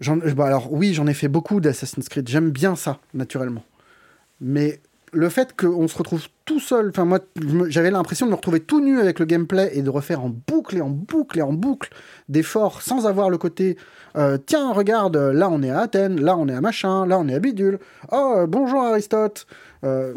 J'en- 0.00 0.18
bah 0.18 0.46
alors 0.46 0.72
oui, 0.72 0.94
j'en 0.94 1.08
ai 1.08 1.14
fait 1.14 1.28
beaucoup 1.28 1.60
d'Assassin's 1.60 2.08
Creed. 2.08 2.28
J'aime 2.28 2.50
bien 2.50 2.76
ça, 2.76 2.98
naturellement. 3.14 3.64
Mais 4.40 4.80
le 5.12 5.28
fait 5.28 5.56
qu'on 5.58 5.88
se 5.88 5.96
retrouve 5.96 6.26
tout 6.44 6.60
seul, 6.60 6.90
enfin 6.90 7.04
moi, 7.04 7.18
j'avais 7.68 7.90
l'impression 7.90 8.26
de 8.26 8.30
me 8.30 8.36
retrouver 8.36 8.60
tout 8.60 8.80
nu 8.80 9.00
avec 9.00 9.18
le 9.18 9.24
gameplay 9.24 9.70
et 9.72 9.82
de 9.82 9.90
refaire 9.90 10.22
en 10.22 10.28
boucle 10.28 10.76
et 10.76 10.80
en 10.82 10.90
boucle 10.90 11.38
et 11.38 11.42
en 11.42 11.52
boucle 11.52 11.90
d'efforts 12.28 12.82
sans 12.82 13.06
avoir 13.06 13.30
le 13.30 13.38
côté 13.38 13.76
euh, 14.16 14.38
tiens, 14.44 14.72
regarde, 14.72 15.16
là 15.16 15.48
on 15.50 15.62
est 15.62 15.70
à 15.70 15.80
Athènes, 15.80 16.20
là 16.20 16.36
on 16.36 16.48
est 16.48 16.54
à 16.54 16.60
machin, 16.60 17.06
là 17.06 17.18
on 17.18 17.26
est 17.28 17.34
à 17.34 17.38
Bidule. 17.38 17.78
Oh, 18.12 18.34
euh, 18.36 18.46
bonjour 18.46 18.82
Aristote. 18.82 19.46
Euh, 19.84 20.12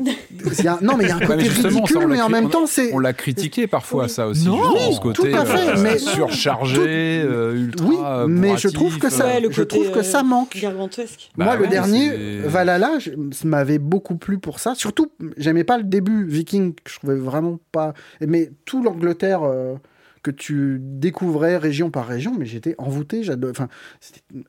il 0.57 0.63
y 0.63 0.67
a- 0.67 0.79
non, 0.81 0.97
mais 0.97 1.03
il 1.03 1.09
y 1.09 1.11
a 1.11 1.17
un 1.17 1.19
côté 1.19 1.45
ça, 1.49 1.67
ridicule, 1.67 1.97
on 1.97 1.99
l'a 2.01 2.07
mais 2.07 2.21
en 2.21 2.29
même 2.29 2.49
temps, 2.49 2.65
c'est. 2.65 2.91
On 2.93 2.99
l'a 2.99 3.13
critiqué 3.13 3.67
parfois, 3.67 4.07
ça 4.07 4.27
aussi. 4.27 4.47
Non, 4.47 4.57
justement, 4.57 4.91
ce 4.91 4.95
tout 4.97 5.01
côté 5.03 5.33
à 5.35 5.45
fait, 5.45 5.69
euh, 5.69 5.75
mais- 5.81 5.97
surchargé, 5.99 7.21
euh, 7.23 7.53
ultra. 7.55 8.25
Oui, 8.25 8.31
mais 8.31 8.57
je 8.57 8.69
trouve 8.69 8.97
que 8.97 9.09
ça- 9.09 9.25
euh, 9.25 9.39
Ouais, 9.41 9.47
je 9.51 9.63
trouve 9.63 9.91
que 9.91 10.01
ça 10.01 10.23
manque. 10.23 10.57
Gargantuesque. 10.59 11.29
Bah 11.37 11.45
Moi, 11.45 11.55
le 11.57 11.67
dernier, 11.67 12.39
Valhalla, 12.45 12.97
m'avait 13.43 13.77
beaucoup 13.79 14.15
plu 14.15 14.39
pour 14.39 14.59
ça. 14.59 14.73
Surtout, 14.75 15.11
j'aimais 15.37 15.63
pas 15.63 15.77
le 15.77 15.83
début 15.83 16.25
Viking, 16.25 16.73
que 16.73 16.91
je 16.91 16.97
trouvais 16.97 17.15
vraiment 17.15 17.59
pas. 17.71 17.93
Mais 18.19 18.51
tout 18.65 18.81
l'Angleterre 18.83 19.41
euh, 19.43 19.75
que 20.23 20.31
tu 20.31 20.77
découvrais 20.79 21.57
région 21.57 21.89
par 21.89 22.05
région, 22.07 22.35
mais 22.37 22.45
j'étais 22.45 22.75
envoûté. 22.77 23.23
Enfin, 23.49 23.67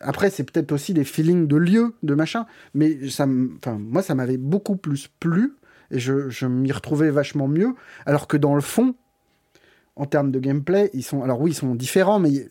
après, 0.00 0.28
c'est 0.30 0.44
peut-être 0.44 0.72
aussi 0.72 0.92
des 0.94 1.04
feelings 1.04 1.46
de 1.46 1.56
lieu, 1.56 1.94
de 2.02 2.14
machin. 2.14 2.46
Mais 2.74 3.08
ça, 3.08 3.26
enfin, 3.56 3.78
moi, 3.80 4.02
ça 4.02 4.14
m'avait 4.14 4.36
beaucoup 4.36 4.76
plus 4.76 5.08
plu 5.20 5.54
et 5.90 5.98
je, 5.98 6.28
je 6.28 6.46
m'y 6.46 6.72
retrouvais 6.72 7.10
vachement 7.10 7.48
mieux. 7.48 7.74
Alors 8.06 8.26
que 8.28 8.36
dans 8.36 8.54
le 8.54 8.60
fond, 8.60 8.94
en 9.96 10.06
termes 10.06 10.30
de 10.30 10.38
gameplay, 10.40 10.90
ils 10.94 11.02
sont. 11.02 11.22
Alors 11.22 11.40
oui, 11.40 11.52
ils 11.52 11.54
sont 11.54 11.74
différents, 11.74 12.18
mais. 12.18 12.48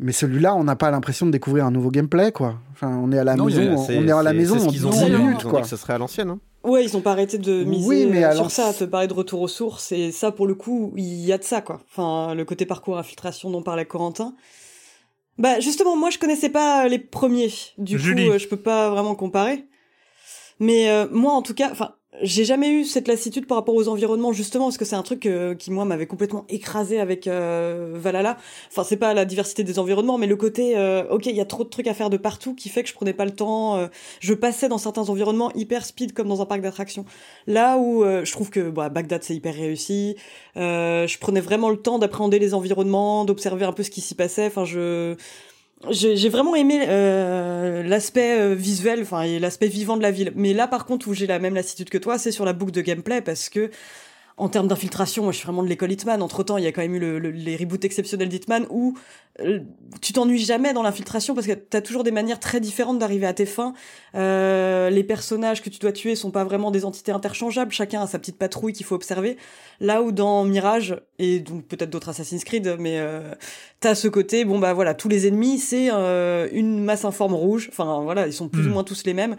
Mais 0.00 0.12
celui-là, 0.12 0.54
on 0.54 0.62
n'a 0.62 0.76
pas 0.76 0.92
l'impression 0.92 1.26
de 1.26 1.32
découvrir 1.32 1.66
un 1.66 1.72
nouveau 1.72 1.90
gameplay, 1.90 2.30
quoi. 2.30 2.60
Enfin, 2.70 2.96
on 3.02 3.10
est 3.10 3.18
à 3.18 3.24
la 3.24 3.34
Non, 3.34 3.46
maison, 3.46 3.76
on 3.88 4.06
est 4.06 4.12
à 4.12 4.22
la 4.22 4.32
maison 4.32 4.64
qu'ils 4.68 4.86
ont 4.86 4.90
10 4.90 4.96
dit. 5.06 5.12
hein. 5.12 5.18
minutes, 5.18 5.42
quoi. 5.42 5.58
dit 5.58 5.62
que 5.62 5.68
ce 5.68 5.76
serait 5.76 5.94
à 5.94 5.98
l'ancienne. 5.98 6.30
hein. 6.30 6.38
Ouais, 6.68 6.84
ils 6.84 6.96
ont 6.96 7.00
pas 7.00 7.12
arrêté 7.12 7.38
de 7.38 7.64
miser 7.64 7.88
Oui, 7.88 8.06
mais 8.06 8.22
alors- 8.24 8.50
sur 8.50 8.50
ça, 8.50 8.72
te 8.74 8.84
parler 8.84 9.06
de 9.08 9.14
retour 9.14 9.40
aux 9.40 9.48
sources, 9.48 9.90
et 9.92 10.12
ça, 10.12 10.30
pour 10.32 10.46
le 10.46 10.54
coup, 10.54 10.92
il 10.96 11.24
y 11.24 11.32
a 11.32 11.38
de 11.38 11.44
ça, 11.44 11.60
quoi. 11.62 11.80
Enfin, 11.90 12.34
le 12.34 12.44
côté 12.44 12.66
parcours 12.66 12.98
infiltration 12.98 13.50
dont 13.50 13.62
parlait 13.62 13.86
Corentin. 13.86 14.34
Bah, 15.38 15.60
justement, 15.60 15.96
moi, 15.96 16.10
je 16.10 16.18
connaissais 16.18 16.48
pas 16.50 16.88
les 16.88 16.98
premiers. 16.98 17.50
Du 17.78 17.98
Julie. 17.98 18.26
coup, 18.26 18.32
euh, 18.32 18.38
je 18.38 18.48
peux 18.48 18.56
pas 18.56 18.90
vraiment 18.90 19.14
comparer. 19.14 19.64
Mais 20.58 20.90
euh, 20.90 21.06
moi, 21.12 21.32
en 21.32 21.42
tout 21.42 21.54
cas, 21.54 21.70
enfin, 21.70 21.94
j'ai 22.22 22.44
jamais 22.44 22.70
eu 22.70 22.84
cette 22.84 23.06
lassitude 23.06 23.46
par 23.46 23.58
rapport 23.58 23.74
aux 23.74 23.86
environnements, 23.88 24.32
justement, 24.32 24.64
parce 24.64 24.78
que 24.78 24.84
c'est 24.84 24.96
un 24.96 25.02
truc 25.02 25.26
euh, 25.26 25.54
qui, 25.54 25.70
moi, 25.70 25.84
m'avait 25.84 26.06
complètement 26.06 26.46
écrasé 26.48 26.98
avec 27.00 27.26
euh, 27.26 27.92
Valhalla. 27.94 28.38
Enfin, 28.70 28.82
c'est 28.82 28.96
pas 28.96 29.12
la 29.14 29.24
diversité 29.24 29.62
des 29.62 29.78
environnements, 29.78 30.16
mais 30.18 30.26
le 30.26 30.36
côté, 30.36 30.76
euh, 30.76 31.04
ok, 31.10 31.26
il 31.26 31.36
y 31.36 31.40
a 31.40 31.44
trop 31.44 31.64
de 31.64 31.68
trucs 31.68 31.86
à 31.86 31.94
faire 31.94 32.10
de 32.10 32.16
partout, 32.16 32.54
qui 32.54 32.70
fait 32.70 32.82
que 32.82 32.88
je 32.88 32.94
prenais 32.94 33.12
pas 33.12 33.24
le 33.24 33.32
temps. 33.32 33.76
euh, 33.76 33.88
je 34.20 34.34
passais 34.34 34.68
dans 34.68 34.78
certains 34.78 35.08
environnements 35.10 35.52
hyper 35.54 35.84
speed, 35.84 36.12
comme 36.12 36.28
dans 36.28 36.40
un 36.40 36.46
parc 36.46 36.62
d'attractions. 36.62 37.04
Là 37.46 37.76
où 37.76 38.04
euh, 38.04 38.24
je 38.24 38.32
trouve 38.32 38.50
que 38.50 38.70
bah, 38.70 38.88
Bagdad, 38.88 39.22
c'est 39.22 39.34
hyper 39.34 39.54
réussi. 39.54 40.16
Euh, 40.56 41.06
je 41.06 41.18
prenais 41.18 41.40
vraiment 41.40 41.68
le 41.68 41.76
temps 41.76 41.98
d'appréhender 41.98 42.38
les 42.38 42.54
environnements, 42.54 43.26
d'observer 43.26 43.64
un 43.66 43.72
peu 43.72 43.82
ce 43.82 43.90
qui 43.90 44.00
s'y 44.00 44.14
passait. 44.14 44.46
Enfin, 44.46 44.64
je 44.64 45.14
j'ai 45.90 46.28
vraiment 46.28 46.54
aimé 46.56 46.84
euh, 46.88 47.82
l'aspect 47.82 48.38
euh, 48.38 48.54
visuel, 48.54 49.02
enfin 49.02 49.22
et 49.22 49.38
l'aspect 49.38 49.68
vivant 49.68 49.96
de 49.96 50.02
la 50.02 50.10
ville. 50.10 50.32
Mais 50.34 50.52
là, 50.52 50.66
par 50.66 50.86
contre, 50.86 51.08
où 51.08 51.14
j'ai 51.14 51.26
la 51.26 51.38
même 51.38 51.54
lassitude 51.54 51.88
que 51.88 51.98
toi, 51.98 52.18
c'est 52.18 52.32
sur 52.32 52.44
la 52.44 52.52
boucle 52.52 52.72
de 52.72 52.80
gameplay 52.80 53.20
parce 53.20 53.48
que 53.48 53.70
en 54.38 54.48
termes 54.48 54.68
d'infiltration, 54.68 55.22
moi 55.24 55.32
je 55.32 55.38
suis 55.38 55.46
vraiment 55.46 55.62
de 55.62 55.68
l'école 55.68 55.92
Hitman. 55.92 56.22
Entre 56.22 56.42
temps, 56.44 56.56
il 56.58 56.64
y 56.64 56.66
a 56.66 56.72
quand 56.72 56.80
même 56.80 56.94
eu 56.94 56.98
le- 56.98 57.18
le- 57.18 57.30
les 57.30 57.56
reboots 57.56 57.84
exceptionnels 57.84 58.28
d'Hitman 58.28 58.66
où 58.70 58.96
euh, 59.40 59.60
tu 60.00 60.12
t'ennuies 60.12 60.44
jamais 60.44 60.72
dans 60.72 60.82
l'infiltration 60.82 61.34
parce 61.34 61.46
que 61.46 61.52
t'as 61.52 61.80
toujours 61.80 62.02
des 62.04 62.10
manières 62.10 62.40
très 62.40 62.60
différentes 62.60 62.98
d'arriver 62.98 63.26
à 63.26 63.34
tes 63.34 63.46
fins. 63.46 63.72
Euh, 64.14 64.90
les 64.90 65.04
personnages 65.04 65.62
que 65.62 65.70
tu 65.70 65.78
dois 65.78 65.92
tuer 65.92 66.16
sont 66.16 66.30
pas 66.30 66.44
vraiment 66.44 66.70
des 66.70 66.84
entités 66.84 67.12
interchangeables. 67.12 67.72
Chacun 67.72 68.02
a 68.02 68.06
sa 68.06 68.18
petite 68.18 68.38
patrouille 68.38 68.72
qu'il 68.72 68.86
faut 68.86 68.94
observer. 68.94 69.36
Là 69.80 70.02
où 70.02 70.10
dans 70.12 70.44
Mirage 70.44 71.00
et 71.18 71.40
donc 71.40 71.64
peut-être 71.66 71.90
d'autres 71.90 72.08
Assassin's 72.08 72.44
Creed, 72.44 72.76
mais 72.78 72.98
euh, 72.98 73.32
t'as 73.80 73.94
ce 73.94 74.08
côté 74.08 74.44
bon 74.44 74.58
bah 74.58 74.72
voilà 74.72 74.94
tous 74.94 75.08
les 75.08 75.26
ennemis 75.28 75.58
c'est 75.58 75.88
euh, 75.92 76.48
une 76.52 76.82
masse 76.82 77.04
informe 77.04 77.34
rouge. 77.34 77.68
Enfin 77.70 78.00
voilà 78.02 78.26
ils 78.26 78.32
sont 78.32 78.48
plus 78.48 78.66
ou 78.66 78.70
moins 78.70 78.84
tous 78.84 79.04
les 79.04 79.14
mêmes. 79.14 79.36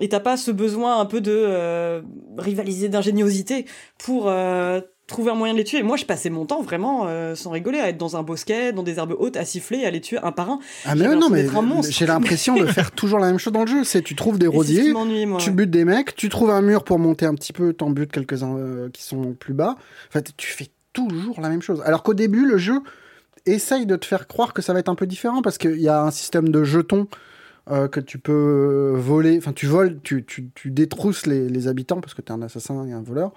Et 0.00 0.08
t'as 0.08 0.20
pas 0.20 0.36
ce 0.36 0.50
besoin 0.50 1.00
un 1.00 1.06
peu 1.06 1.20
de 1.20 1.34
euh, 1.34 2.02
rivaliser 2.36 2.88
d'ingéniosité 2.88 3.66
pour 3.98 4.28
euh, 4.28 4.80
trouver 5.08 5.30
un 5.32 5.34
moyen 5.34 5.54
de 5.54 5.58
les 5.58 5.64
tuer. 5.64 5.82
Moi, 5.82 5.96
je 5.96 6.04
passais 6.04 6.30
mon 6.30 6.46
temps 6.46 6.62
vraiment, 6.62 7.06
euh, 7.06 7.34
sans 7.34 7.50
rigoler, 7.50 7.80
à 7.80 7.88
être 7.88 7.96
dans 7.96 8.16
un 8.16 8.22
bosquet, 8.22 8.72
dans 8.72 8.82
des 8.84 8.98
herbes 8.98 9.16
hautes, 9.18 9.36
à 9.36 9.44
siffler, 9.44 9.84
à 9.84 9.90
les 9.90 10.00
tuer 10.00 10.18
un 10.22 10.30
par 10.30 10.50
un. 10.50 10.60
Ah 10.84 10.94
mais 10.94 11.08
non, 11.16 11.30
mais 11.30 11.46
j'ai 11.88 12.06
l'impression 12.06 12.56
de 12.56 12.66
faire 12.66 12.92
toujours 12.92 13.18
la 13.18 13.26
même 13.26 13.38
chose 13.38 13.52
dans 13.52 13.62
le 13.62 13.66
jeu. 13.66 13.84
C'est 13.84 14.02
tu 14.02 14.14
trouves 14.14 14.38
des 14.38 14.46
rosiers, 14.46 14.94
tu 15.40 15.50
butes 15.50 15.70
des 15.70 15.84
mecs, 15.84 16.14
tu 16.14 16.28
trouves 16.28 16.50
un 16.50 16.62
mur 16.62 16.84
pour 16.84 16.98
monter 16.98 17.26
un 17.26 17.34
petit 17.34 17.52
peu, 17.52 17.72
t'en 17.72 17.90
butes 17.90 18.12
quelques-uns 18.12 18.56
euh, 18.56 18.90
qui 18.90 19.02
sont 19.02 19.32
plus 19.32 19.54
bas. 19.54 19.76
En 20.08 20.12
fait, 20.12 20.32
tu 20.36 20.52
fais 20.52 20.68
toujours 20.92 21.40
la 21.40 21.48
même 21.48 21.62
chose. 21.62 21.82
Alors 21.84 22.02
qu'au 22.02 22.14
début, 22.14 22.46
le 22.46 22.58
jeu 22.58 22.80
essaye 23.46 23.86
de 23.86 23.96
te 23.96 24.04
faire 24.04 24.26
croire 24.26 24.52
que 24.52 24.60
ça 24.60 24.74
va 24.74 24.78
être 24.78 24.90
un 24.90 24.94
peu 24.94 25.06
différent 25.06 25.40
parce 25.40 25.56
qu'il 25.56 25.80
y 25.80 25.88
a 25.88 26.02
un 26.02 26.10
système 26.10 26.50
de 26.50 26.64
jetons 26.64 27.08
euh, 27.70 27.88
que 27.88 28.00
tu 28.00 28.18
peux 28.18 28.94
voler. 28.96 29.36
Enfin, 29.38 29.52
tu 29.52 29.66
voles, 29.66 30.00
tu, 30.02 30.24
tu, 30.24 30.50
tu 30.54 30.70
détrousses 30.70 31.26
les, 31.26 31.48
les 31.48 31.68
habitants 31.68 32.00
parce 32.00 32.14
que 32.14 32.22
t'es 32.22 32.32
un 32.32 32.42
assassin 32.42 32.86
et 32.86 32.92
un 32.92 33.02
voleur. 33.02 33.32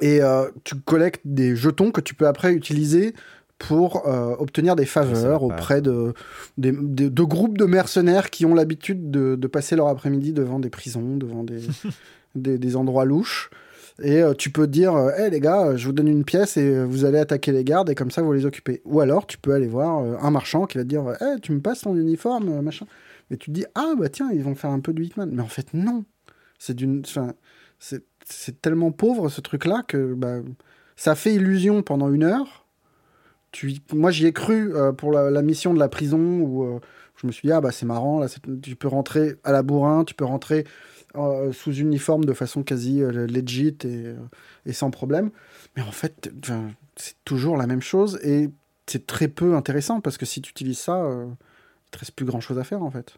Et 0.00 0.22
euh, 0.22 0.48
tu 0.64 0.76
collectes 0.76 1.20
des 1.24 1.54
jetons 1.54 1.90
que 1.90 2.00
tu 2.00 2.14
peux 2.14 2.26
après 2.26 2.52
utiliser 2.52 3.14
pour 3.58 4.08
euh, 4.08 4.34
obtenir 4.38 4.74
des 4.74 4.86
faveurs 4.86 5.42
auprès 5.42 5.82
de, 5.82 6.14
de 6.56 7.22
groupes 7.22 7.58
de 7.58 7.66
mercenaires 7.66 8.30
qui 8.30 8.46
ont 8.46 8.54
l'habitude 8.54 9.10
de, 9.10 9.36
de 9.36 9.46
passer 9.46 9.76
leur 9.76 9.88
après-midi 9.88 10.32
devant 10.32 10.58
des 10.58 10.70
prisons, 10.70 11.16
devant 11.18 11.44
des, 11.44 11.60
des, 12.34 12.56
des 12.56 12.76
endroits 12.76 13.04
louches. 13.04 13.50
Et 14.02 14.22
euh, 14.22 14.34
tu 14.34 14.50
peux 14.50 14.66
dire, 14.66 14.94
hé 15.18 15.30
les 15.30 15.40
gars, 15.40 15.76
je 15.76 15.86
vous 15.86 15.92
donne 15.92 16.08
une 16.08 16.24
pièce 16.24 16.56
et 16.56 16.74
euh, 16.74 16.84
vous 16.84 17.04
allez 17.04 17.18
attaquer 17.18 17.52
les 17.52 17.64
gardes 17.64 17.90
et 17.90 17.94
comme 17.94 18.10
ça 18.10 18.22
vous 18.22 18.32
les 18.32 18.46
occupez. 18.46 18.80
Ou 18.84 19.00
alors 19.00 19.26
tu 19.26 19.38
peux 19.38 19.52
aller 19.52 19.66
voir 19.66 20.00
euh, 20.00 20.16
un 20.20 20.30
marchand 20.30 20.66
qui 20.66 20.78
va 20.78 20.84
te 20.84 20.88
dire, 20.88 21.04
hé 21.20 21.40
tu 21.42 21.52
me 21.52 21.60
passes 21.60 21.82
ton 21.82 21.94
uniforme, 21.96 22.48
euh, 22.48 22.62
machin. 22.62 22.86
Et 23.30 23.36
tu 23.36 23.50
te 23.50 23.54
dis, 23.54 23.66
ah 23.74 23.92
bah 23.98 24.08
tiens, 24.08 24.30
ils 24.32 24.42
vont 24.42 24.54
faire 24.54 24.70
un 24.70 24.80
peu 24.80 24.92
de 24.92 25.02
Hitman. 25.02 25.30
Mais 25.32 25.42
en 25.42 25.48
fait, 25.48 25.72
non. 25.74 26.04
C'est 26.58 26.74
d'une. 26.74 27.02
Enfin, 27.06 27.34
c'est 27.78 28.60
tellement 28.60 28.92
pauvre 28.92 29.28
ce 29.28 29.40
truc-là 29.40 29.82
que 29.86 30.14
bah, 30.14 30.40
ça 30.96 31.14
fait 31.14 31.34
illusion 31.34 31.82
pendant 31.82 32.12
une 32.12 32.24
heure. 32.24 32.66
Tu, 33.52 33.78
moi, 33.92 34.10
j'y 34.10 34.26
ai 34.26 34.32
cru 34.32 34.74
euh, 34.74 34.92
pour 34.92 35.12
la, 35.12 35.42
mission 35.42 35.74
de 35.74 35.78
la 35.78 35.88
prison 35.88 36.40
où 36.40 36.64
euh, 36.64 36.80
je 37.16 37.26
me 37.26 37.32
suis 37.32 37.48
dit, 37.48 37.52
ah 37.52 37.60
bah 37.60 37.72
c'est 37.72 37.86
marrant, 37.86 38.20
là, 38.20 38.26
tu 38.62 38.76
peux 38.76 38.88
rentrer 38.88 39.36
à 39.42 39.50
la 39.52 39.62
bourrin, 39.62 40.04
tu 40.04 40.14
peux 40.14 40.24
rentrer 40.24 40.64
euh, 41.16 41.52
sous 41.52 41.72
uniforme 41.72 42.24
de 42.24 42.32
façon 42.32 42.62
quasi 42.62 43.02
euh, 43.02 43.26
legit 43.26 43.76
et, 43.84 44.06
euh, 44.06 44.16
et 44.66 44.72
sans 44.72 44.90
problème. 44.90 45.30
Mais 45.76 45.82
en 45.82 45.92
fait, 45.92 46.30
c'est 46.96 47.16
toujours 47.24 47.56
la 47.56 47.66
même 47.66 47.82
chose 47.82 48.18
et 48.22 48.50
c'est 48.86 49.06
très 49.06 49.28
peu 49.28 49.54
intéressant 49.54 50.00
parce 50.00 50.18
que 50.18 50.26
si 50.26 50.42
tu 50.42 50.50
utilises 50.50 50.78
ça, 50.78 50.96
euh, 51.04 51.26
il 51.86 51.90
te 51.90 51.98
reste 51.98 52.12
plus 52.12 52.26
grand 52.26 52.40
chose 52.40 52.58
à 52.58 52.64
faire 52.64 52.82
en 52.82 52.90
fait. 52.90 53.16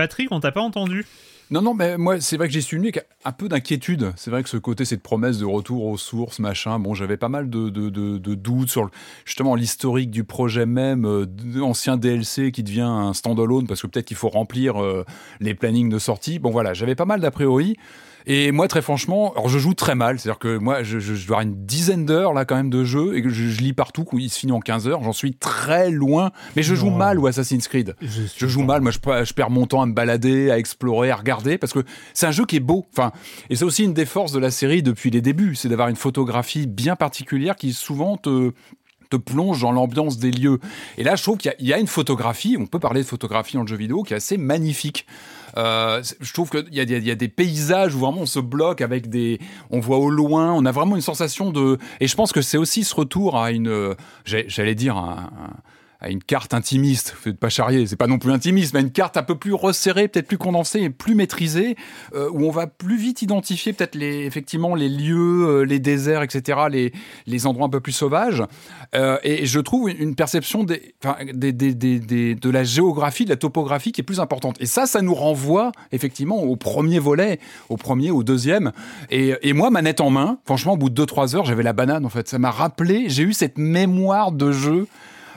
Patrick, 0.00 0.32
on 0.32 0.40
t'a 0.40 0.50
pas 0.50 0.62
entendu 0.62 1.04
Non, 1.50 1.60
non, 1.60 1.74
mais 1.74 1.98
moi, 1.98 2.22
c'est 2.22 2.38
vrai 2.38 2.48
que 2.48 2.54
j'ai 2.54 2.62
su 2.62 2.78
avec 2.78 3.06
un 3.26 3.32
peu 3.32 3.50
d'inquiétude. 3.50 4.14
C'est 4.16 4.30
vrai 4.30 4.42
que 4.42 4.48
ce 4.48 4.56
côté, 4.56 4.86
cette 4.86 5.02
promesse 5.02 5.36
de 5.36 5.44
retour 5.44 5.84
aux 5.84 5.98
sources, 5.98 6.38
machin, 6.38 6.78
bon, 6.78 6.94
j'avais 6.94 7.18
pas 7.18 7.28
mal 7.28 7.50
de, 7.50 7.68
doutes 7.68 8.70
sur 8.70 8.88
justement 9.26 9.54
l'historique 9.54 10.10
du 10.10 10.24
projet 10.24 10.64
même, 10.64 11.04
euh, 11.04 11.26
ancien 11.60 11.98
DLC 11.98 12.50
qui 12.50 12.62
devient 12.62 12.80
un 12.80 13.12
standalone 13.12 13.66
parce 13.66 13.82
que 13.82 13.88
peut-être 13.88 14.06
qu'il 14.06 14.16
faut 14.16 14.30
remplir 14.30 14.82
euh, 14.82 15.04
les 15.40 15.52
plannings 15.52 15.90
de 15.90 15.98
sortie. 15.98 16.38
Bon, 16.38 16.48
voilà, 16.50 16.72
j'avais 16.72 16.94
pas 16.94 17.04
mal 17.04 17.20
d'a 17.20 17.30
priori. 17.30 17.76
Et 18.26 18.52
moi, 18.52 18.68
très 18.68 18.82
franchement, 18.82 19.32
alors 19.32 19.48
je 19.48 19.58
joue 19.58 19.74
très 19.74 19.94
mal. 19.94 20.18
C'est-à-dire 20.18 20.38
que 20.38 20.58
moi, 20.58 20.82
je, 20.82 20.98
je, 20.98 21.14
je 21.14 21.26
dois 21.26 21.38
avoir 21.38 21.40
une 21.52 21.64
dizaine 21.66 22.04
d'heures 22.06 22.32
là 22.32 22.44
quand 22.44 22.56
même 22.56 22.70
de 22.70 22.84
jeu 22.84 23.16
et 23.16 23.22
que 23.22 23.30
je, 23.30 23.48
je 23.48 23.60
lis 23.60 23.72
partout, 23.72 24.04
qu'il 24.04 24.28
se 24.30 24.38
finit 24.38 24.52
en 24.52 24.60
15 24.60 24.88
heures. 24.88 25.02
J'en 25.02 25.12
suis 25.12 25.34
très 25.34 25.90
loin. 25.90 26.30
Mais 26.56 26.62
je 26.62 26.74
joue 26.74 26.90
mal 26.90 27.18
ou 27.18 27.26
Assassin's 27.26 27.66
Creed. 27.68 27.96
Je 28.36 28.46
joue 28.46 28.62
mal, 28.62 28.80
moi 28.82 28.90
je, 28.90 28.98
pe- 28.98 29.24
je 29.24 29.32
perds 29.34 29.50
mon 29.50 29.66
temps 29.66 29.82
à 29.82 29.86
me 29.86 29.92
balader, 29.94 30.50
à 30.50 30.58
explorer, 30.58 31.10
à 31.10 31.16
regarder, 31.16 31.58
parce 31.58 31.72
que 31.72 31.80
c'est 32.14 32.26
un 32.26 32.30
jeu 32.32 32.44
qui 32.46 32.56
est 32.56 32.60
beau. 32.60 32.86
Enfin, 32.92 33.12
et 33.48 33.56
c'est 33.56 33.64
aussi 33.64 33.84
une 33.84 33.94
des 33.94 34.06
forces 34.06 34.32
de 34.32 34.38
la 34.38 34.50
série 34.50 34.82
depuis 34.82 35.10
les 35.10 35.20
débuts, 35.22 35.54
c'est 35.54 35.68
d'avoir 35.68 35.88
une 35.88 35.96
photographie 35.96 36.66
bien 36.66 36.96
particulière 36.96 37.56
qui 37.56 37.72
souvent 37.72 38.16
te 38.16 38.52
te 39.10 39.16
plonge 39.16 39.62
dans 39.62 39.72
l'ambiance 39.72 40.18
des 40.18 40.30
lieux. 40.30 40.60
Et 40.96 41.02
là, 41.02 41.16
je 41.16 41.22
trouve 41.24 41.36
qu'il 41.36 41.52
y 41.58 41.66
y, 41.66 41.72
a 41.72 41.78
une 41.80 41.88
photographie, 41.88 42.56
on 42.56 42.66
peut 42.66 42.78
parler 42.78 43.02
de 43.02 43.06
photographie 43.08 43.56
dans 43.56 43.62
le 43.62 43.66
jeu 43.66 43.74
vidéo, 43.74 44.04
qui 44.04 44.12
est 44.12 44.16
assez 44.16 44.36
magnifique. 44.36 45.04
Euh, 45.56 46.02
je 46.20 46.32
trouve 46.32 46.50
qu'il 46.50 46.66
y, 46.72 46.76
y 46.76 47.10
a 47.10 47.14
des 47.14 47.28
paysages 47.28 47.94
où 47.94 47.98
vraiment 47.98 48.22
on 48.22 48.26
se 48.26 48.40
bloque 48.40 48.80
avec 48.80 49.08
des, 49.08 49.38
on 49.70 49.80
voit 49.80 49.98
au 49.98 50.10
loin, 50.10 50.52
on 50.52 50.64
a 50.64 50.72
vraiment 50.72 50.96
une 50.96 51.02
sensation 51.02 51.50
de, 51.50 51.78
et 52.00 52.06
je 52.06 52.16
pense 52.16 52.32
que 52.32 52.42
c'est 52.42 52.58
aussi 52.58 52.84
ce 52.84 52.94
retour 52.94 53.38
à 53.38 53.50
une, 53.50 53.68
euh, 53.68 53.94
j'allais 54.24 54.74
dire 54.74 54.96
à 56.00 56.08
une 56.10 56.22
carte 56.22 56.54
intimiste, 56.54 57.14
faites 57.20 57.38
pas 57.38 57.50
charrier, 57.50 57.86
c'est 57.86 57.96
pas 57.96 58.06
non 58.06 58.18
plus 58.18 58.32
intimiste, 58.32 58.72
mais 58.72 58.80
une 58.80 58.90
carte 58.90 59.16
un 59.18 59.22
peu 59.22 59.34
plus 59.34 59.52
resserrée, 59.52 60.08
peut-être 60.08 60.26
plus 60.28 60.38
condensée 60.38 60.80
et 60.80 60.90
plus 60.90 61.14
maîtrisée, 61.14 61.76
euh, 62.14 62.30
où 62.32 62.44
on 62.46 62.50
va 62.50 62.66
plus 62.66 62.96
vite 62.96 63.20
identifier 63.22 63.72
peut-être 63.74 63.94
les, 63.94 64.24
effectivement 64.24 64.74
les 64.74 64.88
lieux, 64.88 65.46
euh, 65.46 65.62
les 65.62 65.78
déserts, 65.78 66.22
etc., 66.22 66.58
les, 66.70 66.92
les 67.26 67.46
endroits 67.46 67.66
un 67.66 67.70
peu 67.70 67.80
plus 67.80 67.92
sauvages. 67.92 68.42
Euh, 68.94 69.18
et 69.22 69.44
je 69.44 69.60
trouve 69.60 69.90
une 69.90 70.14
perception 70.14 70.64
des, 70.64 70.94
des, 71.34 71.52
des, 71.52 71.74
des- 71.74 72.34
de 72.34 72.50
la 72.50 72.64
géographie, 72.64 73.24
de 73.24 73.30
la 73.30 73.36
topographie 73.36 73.92
qui 73.92 74.00
est 74.00 74.04
plus 74.04 74.20
importante. 74.20 74.56
Et 74.60 74.66
ça, 74.66 74.86
ça 74.86 75.02
nous 75.02 75.14
renvoie 75.14 75.72
effectivement 75.92 76.42
au 76.42 76.56
premier 76.56 76.98
volet, 76.98 77.38
au 77.68 77.76
premier, 77.76 78.10
au 78.10 78.22
deuxième. 78.22 78.72
Et, 79.10 79.34
et 79.42 79.52
moi, 79.52 79.70
manette 79.70 80.00
en 80.00 80.08
main, 80.10 80.38
franchement, 80.46 80.72
au 80.72 80.76
bout 80.78 80.88
de 80.90 81.04
2-3 81.04 81.36
heures, 81.36 81.44
j'avais 81.44 81.62
la 81.62 81.72
banane 81.74 82.06
en 82.06 82.10
fait. 82.10 82.26
Ça 82.28 82.38
m'a 82.38 82.50
rappelé, 82.50 83.04
j'ai 83.08 83.22
eu 83.24 83.32
cette 83.34 83.58
mémoire 83.58 84.32
de 84.32 84.50
jeu 84.52 84.86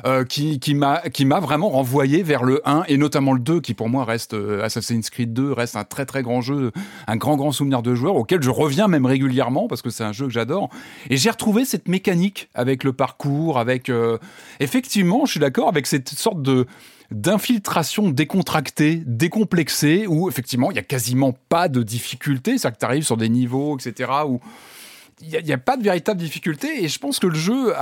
euh, 0.06 0.24
qui, 0.26 0.74
m'a 0.76 1.40
vraiment 1.40 1.70
renvoyé 1.70 2.24
vers 2.24 2.44
le 2.44 2.62
1 2.68 2.84
et 2.88 2.98
notamment 2.98 3.34
le 3.34 3.40
2 3.40 3.62
qui 3.62 3.74
pour 3.74 3.90
moi 3.90 4.06
reste 4.06 4.34
euh, 4.34 4.64
Assassin's 4.64 5.10
Creed 5.10 5.34
2 5.34 5.52
reste 5.52 5.76
un 5.76 5.84
très 5.84 6.06
très 6.06 6.24
grand 6.24 6.42
jeu 6.42 6.72
un 7.08 7.16
grand 7.16 7.36
grand 7.36 7.52
souvenir 7.52 7.82
de 7.82 7.96
joueur 7.96 8.16
auquel 8.16 8.42
je 8.42 8.50
reviens 8.50 8.88
même 8.88 9.06
régulièrement 9.06 9.68
parce 9.68 9.82
que 9.82 9.90
c'est 9.90 10.04
un 10.04 10.12
jeu 10.12 10.28
que 10.28 10.34
j'adore 10.34 10.70
et 11.10 11.18
j'ai 11.18 11.30
retrouvé 11.30 11.66
cette 11.66 11.88
mécanique 11.88 12.50
avec 12.54 12.84
le 12.84 12.94
parcours 12.94 13.60
avec 13.60 13.90
euh, 13.90 14.18
effectivement 14.60 15.26
je 15.26 15.32
suis 15.32 15.40
d'accord 15.40 15.68
avec 15.70 15.88
cette 15.88 16.10
sorte 16.10 16.42
de 16.42 16.66
d'infiltration 17.12 18.10
décontractée, 18.10 19.04
décomplexée, 19.06 20.08
où 20.08 20.28
effectivement 20.30 20.72
il 20.72 20.76
y 20.76 20.80
a 20.80 20.84
quasiment 20.84 21.34
pas 21.48 21.68
de 21.68 21.84
difficulté, 21.84 22.58
c'est-à-dire 22.58 22.76
que 22.76 22.80
tu 22.80 22.86
arrives 22.86 23.06
sur 23.06 23.18
des 23.18 23.30
niveaux, 23.30 23.78
etc., 23.78 24.10
où 24.28 24.40
il 25.24 25.30
n'y 25.30 25.36
a, 25.38 25.40
il 25.40 25.48
y 25.48 25.54
a 25.54 25.58
pas 25.58 25.78
de 25.78 25.84
véritable 25.84 26.20
difficulté 26.20 26.84
et 26.84 26.88
je 26.88 27.00
pense 27.00 27.20
que 27.20 27.28
le 27.28 27.36
jeu 27.36 27.74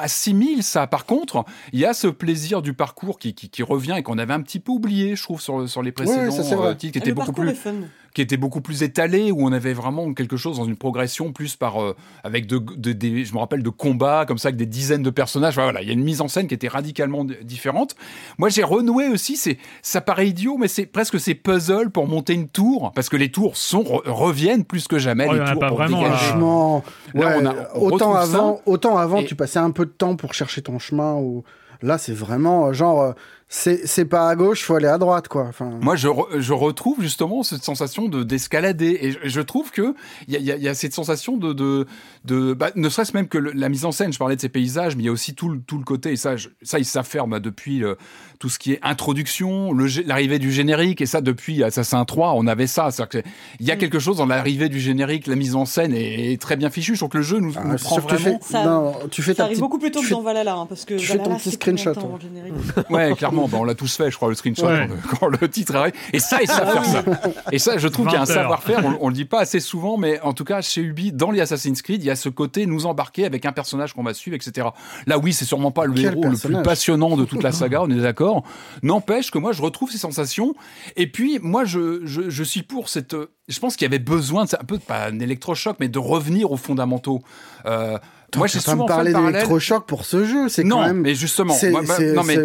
assimile 0.00 0.62
ça. 0.62 0.86
Par 0.86 1.04
contre, 1.04 1.44
il 1.72 1.80
y 1.80 1.84
a 1.84 1.94
ce 1.94 2.06
plaisir 2.06 2.62
du 2.62 2.72
parcours 2.72 3.18
qui, 3.18 3.34
qui, 3.34 3.48
qui 3.50 3.62
revient 3.62 3.94
et 3.98 4.02
qu'on 4.02 4.18
avait 4.18 4.32
un 4.34 4.40
petit 4.42 4.60
peu 4.60 4.72
oublié, 4.72 5.16
je 5.16 5.22
trouve, 5.22 5.40
sur, 5.40 5.68
sur 5.68 5.82
les 5.82 5.92
précédents 5.92 6.30
ça, 6.30 6.42
euh, 6.42 6.74
titres, 6.74 6.92
qui 6.92 6.98
Ah, 6.98 7.02
étaient 7.02 7.08
le 7.10 7.14
beaucoup 7.14 7.32
plus 7.32 7.50
est 7.50 7.54
fun. 7.54 7.74
Qui 8.16 8.22
était 8.22 8.38
beaucoup 8.38 8.62
plus 8.62 8.82
étalé, 8.82 9.30
où 9.30 9.46
on 9.46 9.52
avait 9.52 9.74
vraiment 9.74 10.14
quelque 10.14 10.38
chose 10.38 10.56
dans 10.56 10.64
une 10.64 10.76
progression 10.78 11.32
plus 11.34 11.54
par 11.54 11.82
euh, 11.82 11.94
avec 12.24 12.46
de, 12.46 12.56
de- 12.56 12.92
des, 12.94 13.26
je 13.26 13.34
me 13.34 13.38
rappelle 13.38 13.62
de 13.62 13.68
combats 13.68 14.24
comme 14.26 14.38
ça 14.38 14.48
avec 14.48 14.56
des 14.56 14.64
dizaines 14.64 15.02
de 15.02 15.10
personnages. 15.10 15.52
Enfin, 15.52 15.64
Voilà, 15.64 15.82
il 15.82 15.86
y 15.88 15.90
a 15.90 15.92
une 15.92 16.02
mise 16.02 16.22
en 16.22 16.28
scène 16.28 16.48
qui 16.48 16.54
était 16.54 16.66
radicalement 16.66 17.26
différente. 17.42 17.94
Moi, 18.38 18.48
j'ai 18.48 18.62
renoué 18.62 19.08
aussi. 19.08 19.36
C'est 19.36 19.58
ça 19.82 20.00
paraît 20.00 20.28
idiot, 20.28 20.56
mais 20.56 20.66
c'est 20.66 20.86
presque 20.86 21.20
ces 21.20 21.34
puzzles 21.34 21.90
pour 21.90 22.08
monter 22.08 22.32
une 22.32 22.48
tour 22.48 22.90
parce 22.94 23.10
que 23.10 23.16
les 23.18 23.30
tours 23.30 23.58
sont 23.58 23.82
re- 23.82 24.08
reviennent 24.08 24.64
plus 24.64 24.88
que 24.88 24.98
jamais. 24.98 25.26
Oh, 25.28 25.32
les 25.34 25.38
y 25.40 25.42
a 25.42 25.50
tours 25.50 25.60
pas 25.60 25.68
pour 25.68 25.76
vraiment. 25.76 26.00
Franchement, 26.02 26.84
Là, 27.12 27.26
ouais, 27.28 27.34
on 27.42 27.46
a- 27.46 27.54
on 27.74 27.80
autant 27.92 28.14
avant, 28.14 28.60
autant 28.64 28.96
avant, 28.96 29.18
Et- 29.18 29.26
tu 29.26 29.34
passais 29.34 29.58
un 29.58 29.72
peu 29.72 29.84
de 29.84 29.90
temps 29.90 30.16
pour 30.16 30.32
chercher 30.32 30.62
ton 30.62 30.78
chemin. 30.78 31.16
Ou 31.16 31.44
là, 31.82 31.98
c'est 31.98 32.14
vraiment 32.14 32.72
genre, 32.72 33.02
euh, 33.02 33.12
c'est 33.48 33.86
c'est 33.86 34.04
pas 34.06 34.28
à 34.28 34.34
gauche, 34.34 34.64
faut 34.64 34.74
aller 34.74 34.88
à 34.88 34.98
droite, 34.98 35.28
quoi. 35.28 35.44
Enfin, 35.48 35.70
Moi, 35.80 35.94
je, 35.94 36.08
re- 36.08 36.40
je 36.40 36.52
retrouve 36.52 37.00
justement 37.00 37.44
cette 37.44 37.62
sensation 37.62 38.08
de 38.08 38.24
d'escalader 38.24 38.98
et 39.00 39.12
je, 39.12 39.18
je 39.22 39.40
trouve 39.40 39.70
que 39.70 39.94
il 40.26 40.34
y 40.34 40.36
a, 40.36 40.40
il 40.40 40.46
y 40.46 40.52
a- 40.52 40.56
y 40.56 40.68
a 40.68 40.74
cette 40.74 40.94
sensation 40.94 41.36
de 41.36 41.52
de, 41.52 41.86
de 42.24 42.54
bah, 42.54 42.70
ne 42.74 42.88
serait-ce 42.88 43.12
même 43.16 43.28
que 43.28 43.38
le- 43.38 43.52
la 43.52 43.68
mise 43.68 43.84
en 43.84 43.92
scène. 43.92 44.12
Je 44.12 44.18
parlais 44.18 44.34
de 44.36 44.40
ces 44.40 44.48
paysages, 44.48 44.96
mais 44.96 45.04
il 45.04 45.06
y 45.06 45.08
a 45.08 45.12
aussi 45.12 45.34
tout 45.34 45.48
le 45.48 45.60
tout 45.60 45.78
le 45.78 45.84
côté 45.84 46.10
et 46.12 46.16
ça, 46.16 46.36
je- 46.36 46.48
ça 46.62 46.78
ils 46.80 46.84
faire 47.04 47.26
bah, 47.28 47.38
depuis 47.38 47.84
euh, 47.84 47.94
tout 48.40 48.48
ce 48.48 48.58
qui 48.58 48.72
est 48.72 48.80
introduction, 48.82 49.72
l'arrivée 50.06 50.38
du 50.38 50.50
générique 50.50 51.00
et 51.00 51.06
ça 51.06 51.20
depuis 51.20 51.62
Assassin 51.62 52.04
3, 52.04 52.32
on 52.34 52.46
avait 52.48 52.66
ça. 52.66 52.90
C'est-à-dire 52.90 53.22
il 53.60 53.66
y 53.66 53.70
a 53.70 53.76
Mm. 53.76 53.78
quelque 53.78 53.98
chose 54.00 54.16
dans 54.16 54.26
l'arrivée 54.26 54.68
du 54.68 54.80
générique, 54.80 55.26
la 55.28 55.36
mise 55.36 55.54
en 55.54 55.66
scène 55.66 55.94
est, 55.94 56.32
est 56.32 56.40
très 56.42 56.56
bien 56.56 56.68
fichue. 56.70 56.94
Je 56.94 56.98
trouve 57.00 57.10
que 57.10 57.18
le 57.18 57.22
jeu 57.22 57.38
nous, 57.38 57.52
ah, 57.56 57.62
nous 57.64 57.76
prend 57.76 57.98
vraiment. 58.00 58.18
fais, 58.40 58.52
Ça- 58.52 58.64
non, 58.64 58.92
tu 59.10 59.22
fais 59.22 59.32
Ça 59.32 59.36
ta 59.36 59.42
arrive 59.44 59.54
petite- 59.54 59.60
beaucoup 59.62 59.78
plus 59.78 59.90
tôt 59.92 60.00
tu 60.00 60.04
que 60.06 60.08
fais- 60.08 60.14
dans 60.16 60.22
Valhalla, 60.22 60.54
hein, 60.56 60.66
parce 60.68 60.84
que 60.84 60.94
tu 60.94 61.06
fais 61.06 61.18
ton 61.18 61.36
petit 61.36 61.52
screenshot, 61.52 61.92
générique 62.20 62.54
Ouais, 62.90 63.12
clairement, 63.14 63.35
bah, 63.48 63.58
on 63.60 63.64
l'a 63.64 63.74
tous 63.74 63.96
fait, 63.96 64.10
je 64.10 64.16
crois, 64.16 64.28
le 64.28 64.34
screenshot 64.34 64.66
Ouais. 64.66 64.88
quand, 64.88 64.94
le- 64.94 65.16
quand 65.18 65.40
le 65.42 65.48
titre 65.48 65.76
arrive. 65.76 65.92
Et 66.12 66.18
ça, 66.18 66.38
ils 66.42 66.48
savent 66.48 66.72
faire 66.72 66.84
ça. 66.84 67.04
Et 67.52 67.58
ça, 67.58 67.76
je 67.78 67.88
trouve 67.88 68.06
qu'il 68.06 68.14
y 68.14 68.18
a 68.18 68.22
un 68.22 68.24
20 68.24 68.30
heures. 68.30 68.42
savoir-faire, 68.42 68.84
on, 68.84 68.96
on 69.00 69.08
le 69.08 69.14
dit 69.14 69.24
pas 69.26 69.40
assez 69.40 69.60
souvent, 69.60 69.96
mais 69.96 70.20
en 70.20 70.32
tout 70.32 70.44
cas, 70.44 70.60
chez 70.62 70.80
Ubi, 70.80 71.12
dans 71.12 71.30
les 71.30 71.40
Assassin's 71.40 71.82
Creed, 71.82 72.02
il 72.02 72.06
y 72.06 72.10
a 72.10 72.16
ce 72.16 72.28
côté 72.28 72.66
nous 72.66 72.86
embarquer 72.86 73.24
avec 73.26 73.44
un 73.44 73.52
personnage 73.52 73.92
qu'on 73.92 74.02
va 74.02 74.14
suivre, 74.14 74.34
etc. 74.36 74.68
Là, 75.06 75.18
oui, 75.18 75.32
c'est 75.32 75.44
sûrement 75.44 75.70
pas 75.70 75.84
le 75.86 75.92
Quel 75.94 76.06
héros 76.06 76.24
le 76.28 76.36
plus 76.38 76.62
passionnant 76.62 77.16
de 77.16 77.24
toute 77.24 77.42
la 77.42 77.52
saga, 77.52 77.82
on 77.82 77.90
est 77.90 77.94
d'accord. 78.00 78.42
N'empêche 78.82 79.30
que 79.30 79.38
moi, 79.38 79.52
je 79.52 79.62
retrouve 79.62 79.90
ces 79.90 79.98
sensations. 79.98 80.54
Et 80.96 81.06
puis, 81.10 81.38
moi, 81.42 81.64
je, 81.64 82.00
je, 82.04 82.28
je 82.30 82.42
suis 82.44 82.62
pour 82.62 82.88
cette. 82.88 83.16
Je 83.48 83.60
pense 83.60 83.76
qu'il 83.76 83.84
y 83.84 83.90
avait 83.90 83.98
besoin, 84.00 84.44
de, 84.44 84.50
un 84.60 84.64
peu, 84.64 84.78
pas 84.78 85.06
un 85.06 85.20
électrochoc, 85.20 85.76
mais 85.78 85.88
de 85.88 85.98
revenir 85.98 86.50
aux 86.50 86.56
fondamentaux. 86.56 87.20
Euh, 87.66 87.98
moi, 88.36 88.46
j'ai 88.46 88.60
souvent 88.60 88.86
parallèle. 88.86 89.14
d'électrochoc 89.14 89.86
pour 89.86 90.04
ce 90.04 90.24
jeu, 90.24 90.48
c'est 90.48 90.64
non, 90.64 90.76
quand 90.76 90.86
même. 90.86 91.00
mais 91.00 91.14
justement, 91.14 91.54
moi, 91.70 91.82
bah, 91.86 91.94
non, 92.14 92.22
mais 92.24 92.36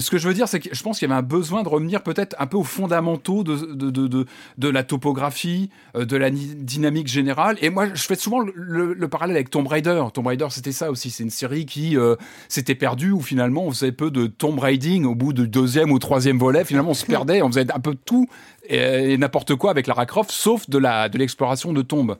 ce 0.00 0.10
que 0.10 0.18
je 0.18 0.28
veux 0.28 0.34
dire, 0.34 0.48
c'est 0.48 0.60
que 0.60 0.68
je 0.72 0.82
pense 0.82 0.98
qu'il 0.98 1.08
y 1.08 1.12
avait 1.12 1.18
un 1.18 1.22
besoin 1.22 1.62
de 1.62 1.68
revenir 1.68 2.02
peut-être 2.02 2.34
un 2.38 2.46
peu 2.46 2.56
aux 2.56 2.64
fondamentaux 2.64 3.42
de, 3.44 3.56
de, 3.74 3.90
de, 3.90 4.06
de, 4.06 4.26
de 4.58 4.68
la 4.68 4.82
topographie, 4.82 5.70
euh, 5.96 6.04
de 6.04 6.16
la 6.16 6.30
dynamique 6.30 7.08
générale. 7.08 7.56
Et 7.60 7.70
moi, 7.70 7.86
je 7.92 8.02
fais 8.02 8.14
souvent 8.16 8.40
le, 8.40 8.52
le- 8.56 8.94
le 8.94 9.08
parallèle 9.08 9.36
avec 9.36 9.50
Tomb 9.50 9.66
Raider. 9.66 10.02
Tomb 10.14 10.26
Raider, 10.26 10.46
c'était 10.50 10.72
ça 10.72 10.90
aussi. 10.90 11.10
C'est 11.10 11.22
une 11.22 11.30
série 11.30 11.66
qui 11.66 11.96
euh, 11.96 12.16
s'était 12.48 12.74
perdue, 12.74 13.10
où 13.12 13.20
finalement, 13.20 13.64
on 13.64 13.70
faisait 13.70 13.92
peu 13.92 14.10
de 14.10 14.26
Tomb 14.26 14.58
Raiding. 14.58 15.04
Au 15.04 15.14
bout 15.14 15.32
du 15.32 15.48
deuxième 15.48 15.90
ou 15.92 15.98
troisième 15.98 16.38
volet, 16.38 16.64
finalement, 16.64 16.90
on 16.90 16.94
se 16.94 17.06
perdait, 17.06 17.42
on 17.42 17.48
faisait 17.48 17.66
un 17.72 17.80
peu 17.80 17.94
tout 17.94 18.26
et, 18.68 19.12
et 19.12 19.18
n'importe 19.18 19.54
quoi 19.56 19.70
avec 19.70 19.86
Lara 19.86 20.06
Croft, 20.06 20.30
sauf 20.30 20.68
de 20.70 20.78
la 20.78 21.08
de 21.08 21.18
l'exploration 21.18 21.72
de 21.72 21.82
tombes. 21.82 22.16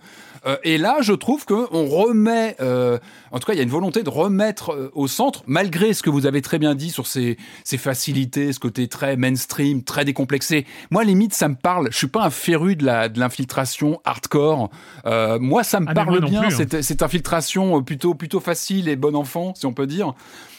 Euh, 0.47 0.57
et 0.65 0.77
là, 0.79 0.97
je 1.01 1.13
trouve 1.13 1.45
que 1.45 1.69
on 1.73 1.87
remet, 1.87 2.57
euh, 2.61 2.99
en 3.31 3.39
tout 3.39 3.47
cas, 3.47 3.53
il 3.53 3.57
y 3.57 3.61
a 3.61 3.63
une 3.63 3.69
volonté 3.71 4.03
de 4.03 4.11
remettre 4.11 4.73
euh, 4.73 4.91
au 4.95 5.07
centre, 5.09 5.43
malgré 5.47 5.93
ce 5.95 6.03
que 6.03 6.11
vous 6.11 6.27
avez 6.27 6.43
très 6.43 6.59
bien 6.59 6.75
dit 6.75 6.91
sur 6.91 7.07
ces, 7.07 7.37
ces 7.65 7.79
facilités, 7.79 8.53
ce 8.53 8.59
côté 8.61 8.89
très 8.89 9.17
mainstream, 9.17 9.83
très 9.83 10.05
décomplexé. 10.05 10.67
Moi, 10.91 11.05
limite, 11.05 11.35
ça 11.35 11.49
me 11.49 11.55
parle. 11.55 11.89
Je 11.91 11.97
suis 11.97 12.07
pas 12.09 12.25
un 12.25 12.31
féru 12.31 12.77
de 12.77 12.85
la 12.85 13.09
de 13.09 13.19
l'infiltration 13.21 14.01
hardcore. 14.05 14.71
Euh, 15.07 15.39
moi, 15.39 15.65
ça 15.65 15.81
me 15.81 15.87
Ah, 15.89 15.95
parle 15.95 16.21
bien 16.25 16.41
plus, 16.43 16.55
hein. 16.55 16.57
cette, 16.57 16.83
cette 16.83 17.03
infiltration 17.03 17.79
euh, 17.79 17.83
plutôt 17.83 18.15
plutôt 18.15 18.41
facile 18.41 18.89
et 18.89 18.97
bon 18.97 19.15
enfant, 19.17 19.53
si 19.57 19.67
on 19.67 19.73
peut 19.73 19.87
dire. 19.87 20.15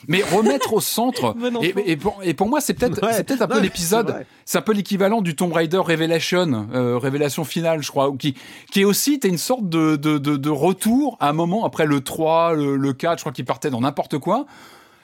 Mais 0.07 0.21
remettre 0.21 0.73
au 0.73 0.81
centre. 0.81 1.33
Bon 1.43 1.61
et, 1.61 1.95
pour, 1.97 2.19
et 2.23 2.33
pour 2.33 2.47
moi, 2.49 2.59
c'est 2.61 2.73
peut-être 2.73 3.01
Ouais. 3.03 3.13
c'est 3.13 3.23
peut-être 3.23 3.41
un 3.41 3.47
peu 3.47 3.59
l'épisode. 3.59 4.25
c'est 4.45 4.57
un 4.57 4.61
peu 4.61 4.71
l'équivalent 4.73 5.21
du 5.21 5.35
Tomb 5.35 5.51
Raider 5.51 5.77
Revelation, 5.77 6.67
euh, 6.73 6.97
révélation 6.97 7.43
finale, 7.43 7.81
je 7.83 7.89
crois, 7.89 8.09
ou 8.09 8.15
qui, 8.17 8.35
qui 8.71 8.81
est 8.81 8.85
aussi, 8.85 9.19
t'es 9.19 9.27
une 9.29 9.37
sorte 9.37 9.67
de, 9.67 9.95
de, 9.95 10.17
de, 10.17 10.37
de 10.37 10.49
retour 10.49 11.17
à 11.19 11.29
un 11.29 11.33
moment 11.33 11.65
après 11.65 11.85
le 11.85 12.01
3, 12.01 12.32
le, 12.53 12.75
le 12.75 12.93
4, 12.93 13.17
je 13.17 13.23
crois 13.23 13.31
qu'il 13.31 13.45
partait 13.45 13.69
dans 13.69 13.81
n'importe 13.81 14.17
quoi. 14.17 14.45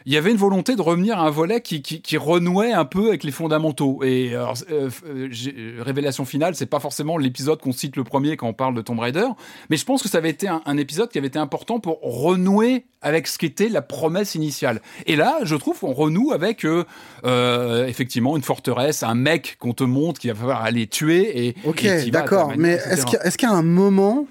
Il 0.05 0.13
y 0.13 0.17
avait 0.17 0.31
une 0.31 0.37
volonté 0.37 0.75
de 0.75 0.81
revenir 0.81 1.19
à 1.19 1.27
un 1.27 1.29
volet 1.29 1.61
qui, 1.61 1.81
qui, 1.81 2.01
qui 2.01 2.17
renouait 2.17 2.71
un 2.71 2.85
peu 2.85 3.09
avec 3.09 3.23
les 3.23 3.31
fondamentaux. 3.31 4.01
Et 4.03 4.33
alors, 4.33 4.55
euh, 4.71 4.89
euh, 5.05 5.29
euh, 5.29 5.83
révélation 5.83 6.25
finale, 6.25 6.55
c'est 6.55 6.65
pas 6.65 6.79
forcément 6.79 7.17
l'épisode 7.17 7.59
qu'on 7.59 7.73
cite 7.73 7.95
le 7.95 8.03
premier 8.03 8.37
quand 8.37 8.47
on 8.47 8.53
parle 8.53 8.75
de 8.75 8.81
Tomb 8.81 8.99
Raider, 8.99 9.27
mais 9.69 9.77
je 9.77 9.85
pense 9.85 10.01
que 10.01 10.09
ça 10.09 10.19
avait 10.19 10.29
été 10.29 10.47
un, 10.47 10.61
un 10.65 10.77
épisode 10.77 11.09
qui 11.09 11.17
avait 11.17 11.27
été 11.27 11.37
important 11.37 11.79
pour 11.79 11.99
renouer 12.01 12.85
avec 13.01 13.27
ce 13.27 13.37
qu'était 13.37 13.69
la 13.69 13.81
promesse 13.81 14.35
initiale. 14.35 14.81
Et 15.05 15.15
là, 15.15 15.39
je 15.43 15.55
trouve 15.55 15.79
qu'on 15.79 15.93
renoue 15.93 16.31
avec 16.31 16.65
euh, 16.65 16.85
euh, 17.25 17.85
effectivement 17.85 18.35
une 18.35 18.43
forteresse, 18.43 19.03
un 19.03 19.15
mec 19.15 19.57
qu'on 19.59 19.73
te 19.73 19.83
montre 19.83 20.19
qu'il 20.19 20.31
va 20.31 20.39
falloir 20.39 20.63
aller 20.63 20.87
tuer 20.87 21.47
et 21.47 21.55
Ok, 21.65 21.85
d'accord. 22.09 22.53
Mais 22.57 22.73
est-ce 22.73 23.05
qu'il 23.37 23.47
y, 23.47 23.51
y 23.51 23.53
a 23.53 23.57
un 23.57 23.63
moment. 23.63 24.27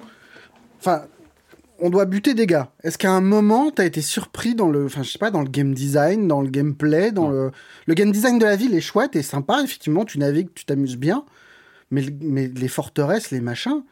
Enfin, 0.81 1.03
on 1.81 1.91
doit 1.91 2.05
buter 2.05 2.35
des 2.35 2.47
gars. 2.47 2.71
Est-ce 2.83 2.99
qu'à 2.99 3.11
un 3.13 3.21
moment, 3.21 3.71
t'as 3.71 3.85
été 3.85 4.01
surpris 4.01 4.55
dans 4.55 4.69
le. 4.69 4.87
Enfin, 4.87 5.03
je 5.03 5.11
sais 5.11 5.19
pas, 5.19 5.31
dans 5.31 5.43
le 5.43 5.49
game 5.49 5.75
design, 5.75 6.29
dans 6.29 6.41
le 6.43 6.49
gameplay, 6.51 7.13
dans 7.13 7.29
le. 7.31 7.51
Le 7.87 7.95
game 7.95 8.11
design 8.13 8.39
de 8.39 8.45
la 8.45 8.57
ville 8.57 8.75
est 8.75 8.81
chouette 8.81 9.17
et 9.17 9.23
sympa, 9.23 9.63
effectivement, 9.63 10.05
tu 10.05 10.19
navigues, 10.19 10.49
tu 10.55 10.65
t'amuses 10.65 10.97
bien. 10.97 11.25
Mais, 11.91 12.03
le- 12.03 12.13
mais 12.21 12.49
les 12.49 12.69
forteresses, 12.69 13.31
les 13.31 13.41
machins. 13.41 13.83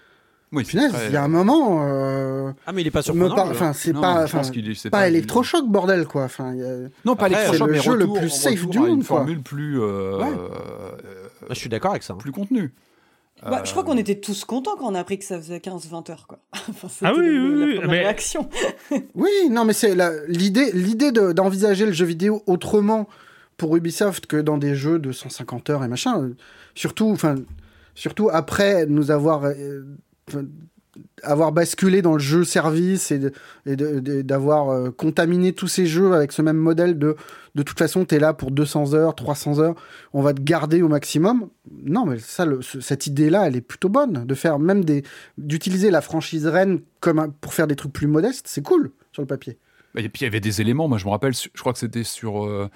Oui, 0.52 0.62
Punaise, 0.64 0.92
il 1.08 1.12
y 1.12 1.16
a 1.16 1.24
un 1.24 1.28
moment. 1.28 1.80
euh, 1.82 2.52
Ah, 2.66 2.72
mais 2.72 2.82
il 2.82 2.86
est 2.86 2.90
pas 2.92 3.02
surprenant. 3.02 3.34
par-. 3.34 3.50
Enfin, 3.50 3.72
c'est 3.72 3.92
pas. 3.92 4.22
enfin, 4.24 4.42
pas 4.42 4.90
pas- 4.90 5.08
électrochoc, 5.08 5.66
bordel, 5.66 6.06
quoi. 6.06 6.24
Enfin, 6.24 6.52
a- 6.58 6.88
Non, 7.04 7.16
pas 7.16 7.26
électrochoc, 7.26 7.54
c'est 7.58 7.66
le 7.66 7.72
mais 7.72 7.80
jeu 7.80 7.96
le 7.96 8.06
plus 8.06 8.28
safe 8.30 8.66
du 8.68 8.78
monde, 8.78 8.88
Une 8.88 8.96
quoi. 9.04 9.18
formule 9.18 9.42
plus, 9.42 9.80
euh, 9.80 10.18
Ouais. 10.18 10.24
euh, 10.28 10.48
Ah, 11.42 11.46
Je 11.50 11.54
suis 11.58 11.68
d'accord 11.68 11.92
avec 11.92 12.02
ça. 12.02 12.12
hein. 12.14 12.16
plus 12.18 12.32
contenue. 12.32 12.72
Bah, 13.42 13.62
je 13.64 13.70
crois 13.70 13.84
qu'on 13.84 13.96
était 13.98 14.18
tous 14.18 14.44
contents 14.44 14.76
quand 14.78 14.86
on 14.90 14.94
a 14.94 15.00
appris 15.00 15.18
que 15.18 15.24
ça 15.24 15.38
faisait 15.38 15.58
15-20 15.58 16.10
heures, 16.10 16.26
quoi. 16.26 16.38
Enfin, 16.68 16.88
Ah 17.02 17.12
oui, 17.16 17.26
le- 17.26 17.54
oui, 17.66 17.74
la 17.74 17.80
oui, 17.82 17.86
mais- 17.88 17.98
réaction. 18.00 18.48
Oui, 19.14 19.30
non, 19.50 19.64
mais 19.64 19.72
c'est 19.74 19.94
l'idée, 20.28 20.70
l'idée 20.72 21.12
de- 21.12 21.32
d'envisager 21.32 21.84
le 21.86 21.92
jeu 21.92 22.06
vidéo 22.06 22.42
autrement 22.46 23.08
pour 23.56 23.76
Ubisoft 23.76 24.26
que 24.26 24.36
dans 24.38 24.58
des 24.58 24.74
jeux 24.74 24.98
de 24.98 25.12
150 25.12 25.70
heures 25.70 25.84
et 25.84 25.88
machin. 25.88 26.20
euh, 26.22 26.34
Surtout, 26.74 27.08
enfin, 27.10 27.36
surtout 27.94 28.28
après 28.30 28.86
nous 28.86 29.10
avoir, 29.10 29.44
euh, 29.44 29.82
avoir 31.22 31.52
basculé 31.52 32.02
dans 32.02 32.12
le 32.14 32.18
jeu 32.18 32.44
service 32.44 33.10
et 33.10 33.20
d'avoir 34.22 34.70
euh, 34.70 34.90
contaminé 34.90 35.52
tous 35.52 35.68
ces 35.68 35.86
jeux 35.86 36.12
avec 36.14 36.32
ce 36.32 36.42
même 36.42 36.56
modèle 36.56 36.98
de 36.98 37.16
de 37.54 37.62
toute 37.62 37.78
façon 37.78 38.04
t'es 38.04 38.18
là 38.18 38.34
pour 38.34 38.50
200 38.50 38.92
heures, 38.94 39.14
300 39.14 39.60
heures, 39.60 39.74
on 40.12 40.20
va 40.20 40.34
te 40.34 40.42
garder 40.42 40.82
au 40.82 40.88
maximum. 40.88 41.48
Non, 41.84 42.04
mais 42.04 42.18
ça, 42.18 42.46
cette 42.80 43.06
idée-là, 43.06 43.46
elle 43.46 43.56
est 43.56 43.62
plutôt 43.62 43.88
bonne 43.88 44.26
de 44.26 44.34
faire 44.34 44.58
même 44.58 44.84
des, 44.84 45.04
d'utiliser 45.38 45.90
la 45.90 46.02
franchise 46.02 46.46
Rennes 46.46 46.80
comme 47.00 47.18
un- 47.18 47.30
pour 47.30 47.54
faire 47.54 47.66
des 47.66 47.76
trucs 47.76 47.94
plus 47.94 48.06
modestes, 48.08 48.46
c'est 48.46 48.62
cool 48.62 48.90
sur 49.12 49.22
le 49.22 49.26
papier. 49.26 49.56
Et 49.96 50.10
puis 50.10 50.20
il 50.20 50.24
y 50.24 50.26
avait 50.26 50.40
des 50.40 50.60
éléments, 50.60 50.86
moi 50.88 50.98
je 50.98 51.06
me 51.06 51.10
rappelle, 51.10 51.32
je 51.34 51.48
crois 51.58 51.72
que 51.72 51.78
c'était 51.78 52.04
sur 52.04 52.44
euh, 52.44 52.68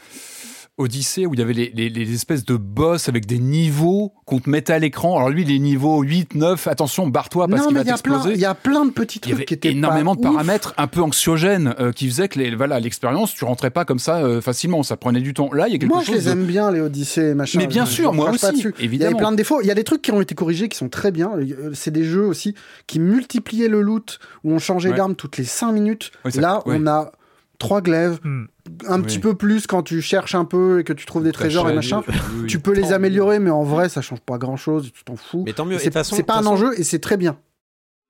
Odyssée 0.81 1.27
où 1.27 1.35
il 1.35 1.40
y 1.40 1.43
avait 1.43 1.52
les, 1.52 1.70
les- 1.74 1.89
les 1.90 2.15
espèces 2.15 2.44
de 2.44 2.57
boss 2.57 3.09
avec 3.09 3.27
des 3.27 3.39
niveaux 3.39 4.12
qu'on 4.24 4.39
te 4.40 4.48
mettait 4.51 4.73
à 4.73 4.78
l'écran. 4.78 5.16
Alors 5.16 5.28
lui, 5.31 5.44
les 5.44 5.59
niveaux 5.59 6.01
8, 6.02 6.35
9, 6.35 6.66
attention, 6.69 7.07
barre-toi 7.09 7.47
parce 7.48 7.61
non, 7.62 7.69
qu'il 7.69 7.74
mais 7.77 7.81
va 7.81 7.85
il 7.85 7.89
y 7.89 7.93
a 7.93 7.98
plein, 7.98 8.12
t'exploser. 8.15 8.35
il 8.36 8.40
y 8.40 8.44
a 8.44 8.55
plein 8.55 8.85
de 8.86 8.90
petits 8.90 9.19
Il 9.19 9.19
y 9.19 9.20
trucs 9.23 9.35
avait 9.35 9.44
qui 9.44 9.55
étaient 9.55 9.70
énormément 9.73 10.15
pas 10.16 10.23
de 10.23 10.27
ouf. 10.28 10.32
paramètres 10.32 10.74
un 10.78 10.86
peu 10.86 11.01
anxiogènes 11.02 11.74
euh, 11.78 11.93
qui 11.93 12.09
faisaient 12.09 12.28
que 12.28 12.39
les- 12.39 12.55
voilà 12.57 12.81
l'expérience, 12.81 13.35
tu 13.35 13.44
rentrais 13.44 13.70
pas 13.70 13.85
comme 13.85 13.98
ça 13.98 14.16
euh, 14.19 14.40
facilement, 14.40 14.82
ça 14.82 14.97
prenait 14.97 15.20
du 15.20 15.35
temps. 15.35 15.52
Là, 15.52 15.69
il 15.69 15.73
y 15.73 15.77
a 15.77 15.78
quelque 15.78 15.90
Moi, 15.93 16.01
je 16.01 16.07
chose 16.07 16.15
les 16.16 16.24
de- 16.24 16.31
aime 16.31 16.44
bien, 16.47 16.70
les 16.70 16.81
Odyssées 16.81 17.31
et 17.31 17.35
machin. 17.35 17.59
Mais 17.59 17.66
bien 17.66 17.85
Je- 17.85 17.90
sûr, 17.93 18.12
je 18.12 18.16
moi 18.16 18.31
aussi, 18.31 18.51
dessus. 18.52 18.74
Il 18.78 18.82
y 18.82 18.85
évidemment. 18.86 19.11
avait 19.11 19.19
plein 19.19 19.32
de 19.32 19.36
défauts. 19.36 19.61
Il 19.62 19.66
y 19.66 19.70
a 19.70 19.74
des 19.74 19.85
trucs 19.85 20.02
qui 20.02 20.12
ont 20.12 20.20
été 20.20 20.35
corrigés 20.35 20.69
qui 20.69 20.78
sont 20.78 20.89
très 20.89 21.11
bien. 21.12 21.31
Euh, 21.36 21.70
C'est 21.74 21.90
des 21.90 22.05
jeux 22.05 22.24
aussi 22.27 22.55
qui 22.86 22.98
multipliaient 23.01 23.69
le 23.69 23.82
loot, 23.82 24.19
où 24.44 24.52
on 24.52 24.59
changeait 24.59 24.90
Ouais. 24.90 24.97
d'arme 24.97 25.15
toutes 25.15 25.36
les 25.36 25.44
5 25.44 25.73
minutes. 25.73 26.11
Ça- 26.28 26.40
Là, 26.40 26.62
ouais. 26.66 26.77
on 26.78 26.86
a 26.86 27.12
trois 27.61 27.81
glaives, 27.81 28.19
Hmm. 28.24 28.47
un 28.89 28.97
Oui. 28.99 29.07
petit 29.07 29.19
peu 29.20 29.35
plus 29.35 29.69
quand 29.69 29.85
tu 29.85 30.01
cherches 30.03 30.35
un 30.35 30.45
peu 30.45 30.81
et 30.81 30.85
que 30.85 30.93
tu 30.93 31.07
trouves 31.07 31.23
des 31.23 31.31
trésors 31.32 31.70
et 31.70 31.74
machin. 31.74 32.03
oui, 32.09 32.15
oui. 32.41 32.47
Tu 32.49 32.59
peux 32.59 32.73
les 32.73 32.93
améliorer, 32.93 33.39
mais 33.39 33.51
en 33.51 33.62
vrai, 33.62 33.89
ça 33.89 34.01
change 34.03 34.20
pas 34.20 34.39
grand 34.39 34.57
chose, 34.57 34.91
tu 34.93 35.05
t'en 35.05 35.15
fous. 35.16 35.45
Mais 35.47 35.53
tant 35.53 35.65
mieux. 35.66 35.78
C'est 35.78 35.85
toute 35.85 35.93
façon- 35.95 36.16
c'est 36.16 36.24
pas 36.24 36.37
un 36.39 36.47
enjeu 36.47 36.78
et 36.78 36.82
c'est 36.82 36.99
très 36.99 37.16
bien. 37.16 37.39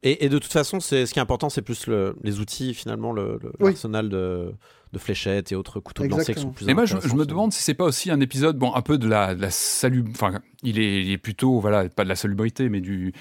Et, 0.03 0.25
et 0.25 0.31
de 0.31 0.39
toute 0.39 0.51
façon, 0.53 0.81
c'est 0.81 1.05
ce 1.05 1.13
qui 1.13 1.19
est 1.19 1.23
important, 1.23 1.51
c'est 1.51 1.61
plus 1.61 1.87
le- 1.87 2.17
les 2.23 2.41
outils 2.41 2.73
finalement, 2.73 3.13
le, 3.13 3.39
le- 3.43 3.53
Oui. 3.61 3.73
l'arsenal 3.73 4.09
de, 4.09 4.55
de 4.95 4.99
fléchettes 4.99 5.53
et 5.53 5.57
autres 5.57 5.79
couteaux 5.79 6.05
de 6.05 6.09
lancer 6.09 6.33
qui 6.33 6.41
sont 6.41 6.53
plus. 6.53 6.67
Et 6.69 6.73
moi, 6.73 6.87
je, 6.87 6.95
me 7.15 7.27
demande 7.27 7.53
si 7.53 7.63
c'est 7.63 7.75
pas 7.75 7.85
aussi 7.85 8.11
un 8.11 8.19
épisode, 8.21 8.57
bon, 8.57 8.75
un 8.75 8.81
peu 8.81 8.97
de 8.97 9.07
la, 9.07 9.35
de 9.35 9.43
la 9.43 9.51
salut. 9.51 10.03
Enfin, 10.11 10.41
il 10.63 10.79
est, 10.79 11.03
il 11.03 11.11
est 11.13 11.19
plutôt, 11.19 11.61
voilà, 11.61 11.87
pas 11.91 12.05
de 12.05 12.09
la 12.09 12.17
salubrité, 12.17 12.71
mais 12.71 12.81
du. 12.81 13.13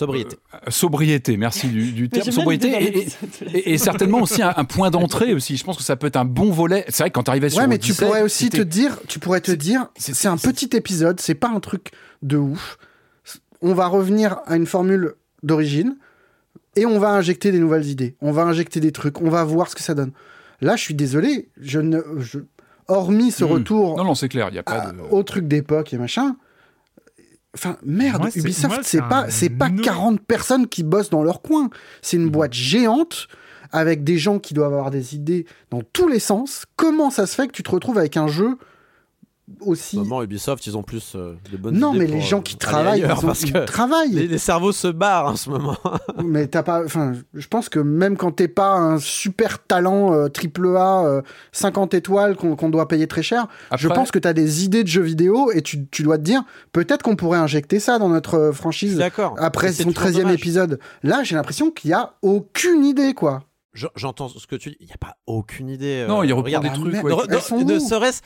Sobriété. 0.00 0.36
euh, 0.54 0.58
sobriété, 0.70 1.36
merci 1.36 1.68
du, 1.68 2.08
terme 2.08 2.30
sobriété. 2.30 3.06
Et, 3.54 3.78
certainement 3.78 4.20
aussi 4.20 4.42
un, 4.42 4.52
un 4.56 4.64
point 4.64 4.90
d'entrée 4.90 5.32
aussi. 5.34 5.56
Je 5.56 5.64
pense 5.64 5.76
que 5.76 5.82
ça 5.82 5.96
peut 5.96 6.06
être 6.08 6.16
un 6.16 6.24
bon 6.24 6.50
volet. 6.50 6.84
C'est 6.88 7.02
vrai 7.04 7.10
que 7.10 7.14
quand 7.14 7.22
t'arrivais 7.24 7.50
sur 7.50 7.60
Ouais, 7.60 7.66
mais 7.66 7.78
tu 7.78 7.94
pourrais 7.94 8.22
aussi 8.22 8.50
te 8.50 8.60
dire, 8.62 8.98
tu 9.08 9.18
pourrais 9.18 9.40
te 9.40 9.52
dire, 9.52 9.86
c'est- 9.96 10.26
un 10.28 10.36
petit 10.36 10.70
épisode, 10.76 11.20
c'est 11.20 11.34
pas 11.34 11.48
un 11.48 11.60
truc 11.60 11.90
de 12.22 12.36
ouf. 12.36 12.78
On 13.62 13.74
va 13.74 13.86
revenir 13.86 14.40
à 14.46 14.56
une 14.56 14.66
formule 14.66 15.14
d'origine 15.42 15.96
et 16.76 16.86
on 16.86 16.98
va 16.98 17.10
injecter 17.10 17.52
des 17.52 17.58
nouvelles 17.58 17.86
idées. 17.86 18.16
On 18.20 18.32
va 18.32 18.42
injecter 18.42 18.80
des 18.80 18.92
trucs. 18.92 19.20
On 19.20 19.28
va 19.30 19.44
voir 19.44 19.68
ce 19.68 19.74
que 19.76 19.82
ça 19.82 19.94
donne. 19.94 20.12
Là, 20.60 20.76
je 20.76 20.82
suis 20.82 20.94
désolé, 20.94 21.48
je 21.60 21.80
ne, 21.80 22.00
je- 22.18 22.38
hormis 22.88 23.30
ce 23.30 23.44
Hmm. 23.44 23.48
retour 23.52 23.96
Non, 23.96 24.04
non, 24.04 24.14
c'est 24.14 24.28
clair, 24.28 24.48
il 24.48 24.52
n'y 24.52 24.58
a 24.58 24.62
pas 24.62 24.72
à- 24.72 24.92
de. 24.92 24.98
au 25.10 25.22
truc 25.22 25.46
d'époque 25.48 25.92
et 25.92 25.98
machin. 25.98 26.36
Enfin, 27.54 27.76
merde, 27.84 28.20
Moi, 28.22 28.30
Ubisoft, 28.34 28.80
c'est 28.84 29.00
pas, 29.00 29.28
c'est 29.28 29.50
pas 29.50 29.68
no- 29.70 29.82
40 29.82 30.20
personnes 30.20 30.68
qui 30.68 30.82
bossent 30.84 31.10
dans 31.10 31.22
leur 31.24 31.42
coin. 31.42 31.68
C'est 32.00 32.16
une 32.16 32.28
boîte 32.30 32.52
géante 32.52 33.26
avec 33.72 34.04
des 34.04 34.18
gens 34.18 34.38
qui 34.38 34.54
doivent 34.54 34.72
avoir 34.72 34.90
des 34.90 35.14
idées 35.14 35.46
dans 35.70 35.82
tous 35.92 36.06
les 36.08 36.20
sens. 36.20 36.64
Comment 36.76 37.10
ça 37.10 37.26
se 37.26 37.34
fait 37.34 37.46
que 37.48 37.52
tu 37.52 37.62
te 37.62 37.70
retrouves 37.70 37.98
avec 37.98 38.16
un 38.16 38.28
jeu 38.28 38.56
aussi. 39.60 39.96
Moment 39.98 40.22
Ubisoft, 40.22 40.66
ils 40.66 40.76
ont 40.76 40.82
plus 40.82 41.12
euh, 41.16 41.34
de 41.50 41.56
bonnes 41.56 41.78
Non, 41.78 41.90
idées 41.90 41.98
mais 42.00 42.06
les 42.06 42.12
pour, 42.18 42.20
gens 42.22 42.38
euh, 42.38 42.42
qui 42.42 42.56
travaillent, 42.56 43.02
ailleurs, 43.04 43.18
ils, 43.20 43.24
ont- 43.24 43.26
parce 43.28 43.42
ils 43.42 43.52
que 43.52 43.64
travaillent. 43.64 44.10
les, 44.12 44.26
les 44.28 44.38
cerveaux 44.38 44.72
se 44.72 44.88
barrent 44.88 45.26
en 45.26 45.36
ce 45.36 45.50
moment. 45.50 45.76
Mais 46.24 46.46
t'as 46.46 46.62
pas. 46.62 46.84
Enfin, 46.84 47.12
je 47.34 47.46
pense 47.48 47.68
que 47.68 47.78
même 47.78 48.16
quand 48.16 48.32
t'es 48.32 48.48
pas 48.48 48.70
un 48.72 48.98
super 48.98 49.62
talent 49.64 50.12
euh, 50.14 50.28
triple 50.28 50.76
A, 50.76 51.04
euh, 51.04 51.22
50 51.52 51.94
étoiles 51.94 52.36
qu'on 52.36 52.56
qu'on 52.56 52.68
doit 52.70 52.88
payer 52.88 53.06
très 53.06 53.22
cher, 53.22 53.46
je 53.76 53.88
pense 53.88 54.10
que 54.10 54.18
t'as 54.18 54.32
des 54.32 54.64
idées 54.64 54.82
de 54.82 54.88
jeux 54.88 55.02
vidéo 55.02 55.50
et 55.52 55.62
tu, 55.62 55.86
tu 55.88 56.02
dois 56.02 56.18
te 56.18 56.22
dire 56.22 56.42
peut-être 56.72 57.02
qu'on 57.02 57.16
pourrait 57.16 57.38
injecter 57.38 57.80
ça 57.80 57.98
dans 57.98 58.08
notre 58.08 58.52
franchise 58.52 58.96
D'accord. 58.98 59.34
après 59.38 59.72
son 59.72 59.92
toujours 59.92 60.10
13e 60.10 60.16
dommage. 60.22 60.34
épisode. 60.34 60.78
Là, 61.02 61.22
j'ai 61.22 61.34
l'impression 61.36 61.70
qu'il 61.70 61.90
y 61.90 61.94
a 61.94 62.14
aucune 62.22 62.84
idée, 62.84 63.14
quoi. 63.14 63.42
Je- 63.72 63.86
J'entends 63.94 64.28
ce 64.28 64.46
que 64.46 64.56
tu 64.56 64.70
dis. 64.70 64.76
Il 64.80 64.86
n'y 64.86 64.92
a 64.92 64.96
pas 64.98 65.16
aucune 65.26 65.68
idée. 65.68 66.00
euh, 66.04 66.08
Non, 66.08 66.22
il 66.24 66.32
reprend 66.32 66.60
des 66.60 66.68
ah, 66.68 66.74
trucs. 66.74 66.92
merde, 66.92 67.06
ouais. 67.06 67.26
de- 67.28 67.54
où 67.54 67.64
ne 67.64 67.78
serait-ce. 67.78 68.20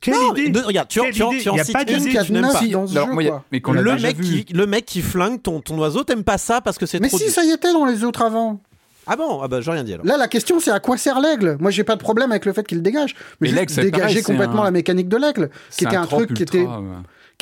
Quelle 0.00 0.14
Non, 0.14 0.32
idée 0.34 0.48
de- 0.50 0.60
regarde, 0.60 0.86
tu 0.88 1.00
en, 1.00 1.04
Quelle 1.04 1.12
tu 1.14 1.22
en- 1.24 1.32
idée 1.32 1.42
tu 1.42 1.48
en 1.48 1.56
Y 1.56 1.60
a 1.60 1.64
cites 1.64 1.72
pas 1.72 1.80
une 1.82 1.86
d'idée 1.98 2.12
que 2.18 2.24
tu 2.24 2.32
n'aimes 2.32 2.42
pas. 2.52 2.58
Si, 2.60 2.68
dans 2.70 2.86
ce 2.86 2.92
Alors, 2.92 3.08
jeu, 3.08 3.12
moi, 3.14 3.22
il 3.22 3.26
y 3.26 3.28
a- 3.28 3.32
quoi. 3.32 3.44
mais 3.50 3.60
qu'on 3.60 3.76
a 3.76 3.80
Le 3.82 3.96
mec, 3.96 4.16
vu. 4.16 4.44
qui, 4.44 4.52
le 4.52 4.66
mec 4.66 4.84
qui 4.86 5.02
flingue 5.02 5.42
ton, 5.42 5.60
ton 5.60 5.76
oiseau, 5.78 6.04
t'aimes 6.04 6.22
pas 6.22 6.38
ça 6.38 6.60
parce 6.60 6.78
que 6.78 6.86
c'est 6.86 7.00
Mais 7.00 7.08
trop. 7.08 7.18
si, 7.18 7.24
du- 7.24 7.30
ça 7.30 7.42
y 7.44 7.50
était 7.50 7.72
dans 7.72 7.84
les 7.84 8.04
autres 8.04 8.22
avant. 8.22 8.60
Ah 9.08 9.16
bon? 9.16 9.40
Ah 9.42 9.48
bah 9.48 9.60
j'ai 9.60 9.72
rien 9.72 9.82
dit 9.82 9.94
alors. 9.94 10.06
Là, 10.06 10.16
la 10.16 10.28
question, 10.28 10.60
c'est 10.60 10.70
à 10.70 10.78
quoi 10.78 10.96
sert 10.96 11.18
l'aigle? 11.18 11.56
Moi, 11.58 11.72
j'ai 11.72 11.82
pas 11.82 11.96
de 11.96 12.00
problème 12.00 12.30
avec 12.30 12.44
le 12.46 12.52
fait 12.52 12.64
qu'il 12.64 12.80
dégage. 12.82 13.16
Mais, 13.16 13.24
Mais 13.40 13.48
juste 13.48 13.58
l'aigle, 13.58 13.72
c'est 13.72 13.82
dégager 13.82 14.02
pareil, 14.06 14.22
complètement 14.22 14.62
un- 14.62 14.66
la 14.66 14.70
mécanique 14.70 15.08
de 15.08 15.16
l'aigle, 15.16 15.48
qui 15.48 15.54
C'est 15.70 15.84
était 15.86 15.96
un 15.96 16.06
truc 16.06 16.32
qui 16.32 16.44
était 16.44 16.60
ouais. 16.62 16.68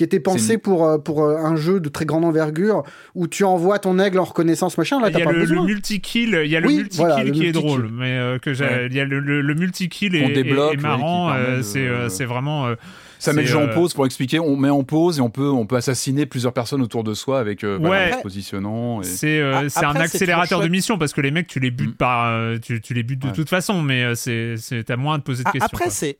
Qui 0.01 0.05
était 0.05 0.19
pensé 0.19 0.55
une- 0.55 0.61
pour, 0.61 0.87
euh, 0.87 0.97
pour 0.97 1.23
euh, 1.25 1.37
un 1.37 1.57
jeu 1.57 1.79
de 1.79 1.91
très 1.91 2.07
grande 2.07 2.25
envergure 2.25 2.85
où 3.15 3.29
tu 3.29 3.45
envoies 3.45 3.79
ton 3.79 3.99
aigle 3.99 4.19
en 4.19 4.25
reconnaissance 4.25 4.79
machin. 4.79 4.99
Là, 4.99 5.09
Il 5.09 5.13
t'as 5.13 5.19
y 5.19 5.23
a 5.23 5.27
pas 5.27 5.33
le, 5.33 5.41
besoin. 5.41 5.57
le 5.61 5.67
multi-kill, 5.67 6.41
il 6.43 6.51
y 6.51 6.57
a 6.57 6.61
le 6.61 6.67
Oui, 6.69 6.77
multi-kill 6.77 6.97
voilà, 6.99 7.15
qui 7.17 7.21
est 7.21 7.25
multi-kill. 7.25 7.53
drôle, 7.53 7.91
mais 7.93 8.17
euh, 8.17 8.39
que 8.39 8.49
Ouais. 8.59 8.87
il 8.91 8.97
y 8.97 9.01
a 9.01 9.05
le, 9.05 9.21
le, 9.21 9.43
le 9.43 9.55
multi-kill 9.55 10.17
est, 10.17 10.21
est- 10.25 10.33
débloque, 10.33 10.73
est 10.73 10.81
marrant, 10.81 11.31
euh, 11.35 11.59
de- 11.59 11.63
c'est 11.63 11.87
euh, 11.87 12.09
c'est 12.09 12.25
vraiment. 12.25 12.67
euh, 12.67 12.77
Ça 13.19 13.35
met 13.35 13.43
le 13.43 13.49
jeu 13.49 13.59
en 13.59 13.69
pause 13.69 13.93
pour 13.93 14.07
expliquer. 14.07 14.41
On 14.41 14.57
met 14.57 14.71
en 14.71 14.83
pause 14.83 15.19
et 15.19 15.21
on 15.21 15.29
peut, 15.29 15.51
on 15.51 15.67
peut 15.67 15.77
assassiner 15.77 16.25
plusieurs 16.25 16.55
personnes 16.55 16.81
autour 16.81 17.05
de 17.05 17.13
soi 17.13 17.39
avec 17.39 17.65
euh, 17.65 17.77
Ouais. 17.79 18.13
en 18.15 18.17
se 18.17 18.23
positionnant. 18.23 19.03
et- 19.03 19.05
C'est 19.05 19.41
euh, 19.41 19.69
un 19.83 19.95
accélérateur 19.97 20.63
de 20.63 20.69
mission 20.69 20.97
parce 20.97 21.13
que 21.13 21.21
les 21.21 21.31
mecs, 21.31 21.47
tu 21.47 21.61
les 21.61 21.71
butes 21.71 21.91
Mm. 21.91 21.97
par, 21.97 22.25
euh, 22.29 22.57
tu, 22.57 22.81
tu 22.81 22.95
les 22.95 23.03
butes 23.03 23.21
de 23.21 23.27
Ouais. 23.27 23.33
toute 23.35 23.51
façon, 23.51 23.83
mais 23.83 24.15
c'est 24.15 24.55
t'as 24.87 24.97
moins 24.97 25.17
à 25.17 25.19
te 25.19 25.25
poser 25.25 25.45
de 25.45 25.51
questions. 25.51 25.69
Après, 25.71 25.91
c'est. 25.91 26.17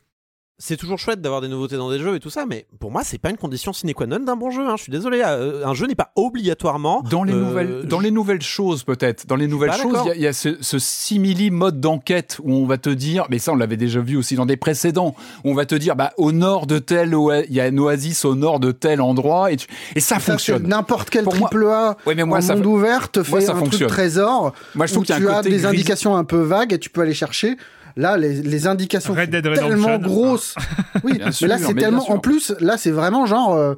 C'est 0.63 0.77
toujours 0.77 0.99
chouette 0.99 1.23
d'avoir 1.23 1.41
des 1.41 1.49
nouveautés 1.49 1.77
dans 1.79 1.91
des 1.91 1.99
jeux 1.99 2.15
et 2.17 2.21
tout 2.21 2.29
ça, 2.29 2.45
mais 2.47 2.67
pour 2.81 2.91
moi, 2.91 3.01
c'est 3.03 3.17
pas 3.17 3.31
une 3.31 3.39
condition 3.39 3.73
sine 3.73 3.95
qua 3.95 4.07
non 4.07 4.19
d'un 4.21 4.37
bon 4.37 4.51
jeu. 4.51 4.61
hein. 4.69 4.75
Je 4.77 4.83
suis 4.83 4.93
désolé, 4.93 5.23
euh, 5.25 5.67
un 5.67 5.73
jeu 5.73 5.87
n'est 5.87 5.95
pas 5.95 6.13
obligatoirement. 6.17 7.03
Dans 7.11 7.25
les, 7.25 7.33
euh, 7.33 7.37
nouvelles, 7.37 7.87
dans 7.87 7.99
je- 7.99 8.05
les 8.05 8.11
nouvelles 8.11 8.43
choses, 8.43 8.85
peut-être. 8.85 9.27
Dans 9.27 9.37
les 9.37 9.47
nouvelles 9.47 9.73
choses, 9.73 9.97
il 10.05 10.09
y 10.09 10.11
a, 10.11 10.15
il 10.17 10.21
y 10.21 10.27
a 10.27 10.35
ce, 10.35 10.59
ce 10.61 10.79
simili 10.79 11.51
mode 11.51 11.81
d'enquête 11.81 12.39
où 12.45 12.53
on 12.53 12.67
va 12.67 12.77
te 12.77 12.91
dire, 12.91 13.25
mais 13.31 13.39
ça, 13.39 13.53
on 13.53 13.57
l'avait 13.57 13.79
déjà 13.79 14.01
vu 14.01 14.17
aussi 14.19 14.35
dans 14.35 14.45
des 14.45 14.59
précédents, 14.59 15.15
où 15.45 15.51
on 15.51 15.55
va 15.55 15.65
te 15.65 15.75
dire, 15.75 15.97
bah, 15.97 16.13
au 16.19 16.31
nord 16.31 16.67
de 16.67 16.79
tel, 16.79 17.17
il 17.49 17.55
y 17.55 17.61
a 17.61 17.69
une 17.69 17.81
oasis 17.81 18.27
au 18.27 18.35
nord 18.35 18.61
de 18.61 18.71
tel 18.71 19.01
endroit, 19.01 19.53
et, 19.53 19.57
tu- 19.57 19.67
et 19.97 20.01
ça, 20.01 20.19
fonctionne. 20.19 20.67
N'importe 20.67 21.09
quel 21.09 21.25
Pour 21.25 21.37
moi- 21.37 21.49
triple 21.49 21.67
A 21.69 21.97
Ouais, 22.07 22.15
mais 22.15 22.25
moi, 22.25 22.37
en 22.39 22.43
ça 22.43 22.55
monde 22.55 22.67
ouvert 22.67 23.11
te 23.11 23.23
fait 23.23 23.31
moi, 23.31 23.41
ça 23.41 23.53
un 23.53 23.57
fonctionne. 23.57 23.89
truc 23.89 23.93
trésor 23.93 24.53
Moi, 24.75 24.85
je 24.85 24.93
trouve 24.93 25.05
qu'il 25.07 25.15
y 25.15 25.19
a 25.19 25.21
tu 25.23 25.27
un 25.27 25.33
as 25.33 25.37
côté 25.39 25.49
des 25.51 25.57
gris- 25.57 25.67
indications 25.67 26.17
un 26.17 26.25
peu 26.25 26.41
vagues 26.41 26.75
et 26.75 26.79
tu 26.79 26.91
peux 26.91 27.01
aller 27.01 27.15
chercher. 27.15 27.57
Là, 27.97 28.17
les, 28.17 28.43
les 28.43 28.67
indications 28.67 29.13
Red 29.15 29.31
Dead 29.31 29.45
sont 29.47 29.53
tellement 29.69 29.99
grosses. 29.99 30.55
Oui, 31.05 31.15
Bien 31.15 31.27
mais 31.27 31.33
sûr, 31.33 31.49
là, 31.49 31.59
c'est 31.59 31.75
tellement. 31.75 32.11
En 32.11 32.19
plus, 32.19 32.53
là, 32.61 32.77
c'est 32.77 32.91
vraiment 32.91 33.27
genre. 33.27 33.55
euh, 33.55 33.75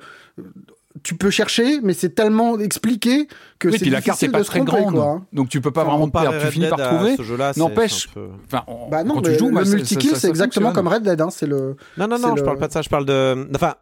tu 1.02 1.14
peux 1.16 1.30
chercher, 1.30 1.80
mais 1.82 1.94
c'est 1.94 2.14
tellement 2.14 2.58
expliqué 2.60 3.26
que 3.58 3.68
Oui, 3.68 3.74
c'est 3.74 3.80
puis 3.84 3.90
la 3.90 4.00
carte 4.02 4.20
n'est 4.22 4.28
pas 4.28 4.44
très 4.44 4.60
tromper, 4.60 4.82
grande, 4.82 4.94
quoi, 4.94 5.04
hein. 5.04 5.26
donc 5.32 5.48
tu 5.48 5.60
peux 5.60 5.70
pas 5.70 5.82
Enfin, 5.82 5.90
vraiment 5.90 6.06
te 6.08 6.12
perdre. 6.12 6.38
Tu 6.40 6.46
finis 6.52 6.68
par 6.68 6.78
trouver. 6.94 7.16
ce 7.16 7.22
jeu-là, 7.22 7.52
c'est- 7.52 7.60
N'empêche, 7.60 8.08
peu- 8.08 8.28
enfin, 8.46 8.62
on- 8.68 8.88
Bah 8.88 9.02
non, 9.02 9.14
quand 9.14 9.22
tu 9.22 9.38
joues, 9.38 9.50
le 9.50 9.64
ça- 9.64 9.74
multi-kill, 9.76 10.16
c'est 10.16 10.28
exactement 10.28 10.68
fonctionne. 10.68 10.84
comme 10.84 10.92
Red 10.94 11.02
Dead. 11.02 11.20
Hein, 11.20 11.28
c'est 11.30 11.46
le. 11.46 11.76
Non, 11.96 12.06
non, 12.06 12.18
non, 12.18 12.30
je 12.36 12.40
le- 12.40 12.44
parle 12.44 12.58
pas 12.58 12.68
de 12.68 12.72
ça, 12.72 12.82
je 12.82 12.88
parle 12.88 13.06
de. 13.06 13.48
Enfin. 13.54 13.74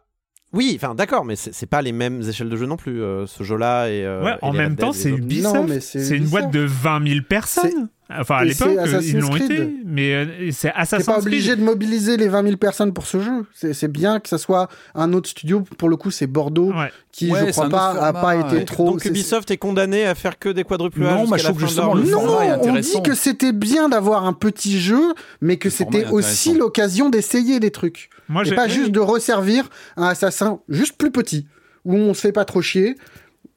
Oui, 0.53 0.73
enfin 0.81 0.95
d'accord, 0.95 1.23
mais 1.23 1.37
c'est 1.37 1.65
pas 1.65 1.81
les 1.81 1.93
mêmes 1.93 2.21
échelles 2.27 2.49
de 2.49 2.57
jeu 2.57 2.65
non 2.65 2.75
plus, 2.75 3.01
euh, 3.01 3.25
ce 3.25 3.41
jeu-là 3.43 3.87
et. 3.87 4.03
euh, 4.05 4.21
Ouais, 4.21 4.33
et 4.33 4.45
en 4.45 4.51
même 4.51 4.71
Red 4.71 4.79
temps, 4.79 4.91
c'est. 4.91 5.09
Ubisoft. 5.09 5.79
C'est 5.79 6.17
une 6.17 6.25
boîte 6.27 6.51
de 6.51 6.59
20 6.61 7.07
000 7.07 7.19
personnes. 7.27 7.87
Enfin, 8.19 8.35
à 8.37 8.43
l'époque, 8.43 8.69
c'est 8.73 8.79
euh, 8.79 8.85
ils 8.85 8.95
Assassin's 8.95 9.21
l'ont 9.23 9.29
Creed. 9.29 9.51
été. 9.51 9.73
Mais 9.85 10.13
euh, 10.13 10.25
c'est 10.51 10.69
T'es 10.69 10.73
Assassin's 10.75 11.05
pas 11.05 11.13
Creed. 11.13 11.27
obligé 11.27 11.55
de 11.55 11.63
mobiliser 11.63 12.17
les 12.17 12.27
20 12.27 12.43
000 12.43 12.57
personnes 12.57 12.93
pour 12.93 13.05
ce 13.05 13.19
jeu. 13.19 13.45
C'est 13.53 13.87
bien 13.91 14.19
que 14.19 14.29
ça 14.29 14.37
soit 14.37 14.67
un 14.95 15.13
autre 15.13 15.29
studio. 15.29 15.63
Pour 15.77 15.89
le 15.89 15.95
coup, 15.97 16.11
c'est 16.11 16.27
Bordeaux, 16.27 16.71
Ouais. 16.73 16.91
qui, 17.11 17.31
Ouais, 17.31 17.47
je 17.47 17.51
crois 17.51 17.69
pas, 17.69 17.89
a 17.91 18.13
pas 18.13 18.35
été 18.35 18.55
ouais. 18.57 18.65
trop. 18.65 18.91
Donc 18.91 19.05
Ubisoft 19.05 19.49
est 19.51 19.57
condamné 19.57 20.05
à 20.05 20.15
faire 20.15 20.37
que 20.39 20.49
des 20.49 20.63
quadruple 20.63 21.05
A 21.05 21.11
Non, 21.15 21.27
moi, 21.27 21.37
jusqu'à 21.37 21.37
je 21.37 21.43
trouve 21.55 21.59
justement 21.67 21.93
le 21.93 22.01
vie. 22.03 22.09
format 22.11 22.45
est 22.45 22.57
Non, 22.57 22.73
on 22.75 22.79
dit 22.79 23.01
que 23.03 23.13
c'était 23.13 23.51
bien 23.53 23.89
d'avoir 23.89 24.25
un 24.25 24.33
petit 24.33 24.79
jeu, 24.79 25.13
mais 25.41 25.57
que 25.57 25.69
c'était 25.69 26.05
aussi 26.07 26.53
l'occasion 26.53 27.09
d'essayer 27.09 27.59
des 27.59 27.71
trucs. 27.71 28.09
Moi, 28.29 28.43
Et 28.47 28.55
pas 28.55 28.67
juste 28.67 28.91
de 28.91 28.99
resservir 28.99 29.69
un 29.97 30.05
assassin 30.07 30.59
juste 30.69 30.97
plus 30.97 31.11
petit, 31.11 31.47
où 31.85 31.95
on 31.95 32.13
se 32.13 32.21
fait 32.21 32.31
pas 32.31 32.45
trop 32.45 32.61
chier, 32.61 32.95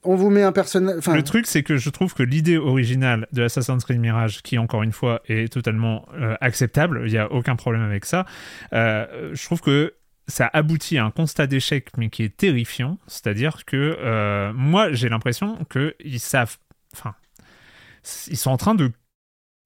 on 0.04 0.16
vous 0.16 0.30
met 0.30 0.42
un 0.42 0.52
personnage... 0.52 1.06
Le 1.06 1.22
truc, 1.22 1.46
c'est 1.46 1.62
que 1.62 1.76
je 1.76 1.90
trouve 1.90 2.14
que 2.14 2.22
l'idée 2.22 2.56
originale 2.56 3.26
de 3.32 3.42
Assassin's 3.42 3.84
Creed 3.84 4.00
Mirage, 4.00 4.42
qui 4.42 4.58
encore 4.58 4.82
une 4.82 4.92
fois 4.92 5.22
est 5.26 5.52
totalement 5.52 6.06
euh, 6.14 6.36
acceptable, 6.40 7.02
il 7.06 7.12
n'y 7.12 7.18
a 7.18 7.30
aucun 7.32 7.56
problème 7.56 7.82
avec 7.82 8.04
ça, 8.04 8.26
euh, 8.72 9.30
je 9.34 9.44
trouve 9.44 9.60
que 9.60 9.94
ça 10.26 10.48
aboutit 10.52 10.98
à 10.98 11.04
un 11.04 11.10
constat 11.10 11.46
d'échec, 11.46 11.88
mais 11.96 12.08
qui 12.08 12.22
est 12.22 12.36
terrifiant. 12.36 12.98
C'est-à-dire 13.06 13.64
que 13.64 13.96
euh, 14.00 14.52
moi, 14.54 14.92
j'ai 14.92 15.08
l'impression 15.08 15.58
qu'ils 15.70 16.20
savent. 16.20 16.56
Enfin, 16.94 17.14
ils 18.28 18.36
sont 18.36 18.50
en 18.50 18.56
train 18.56 18.74
de 18.74 18.90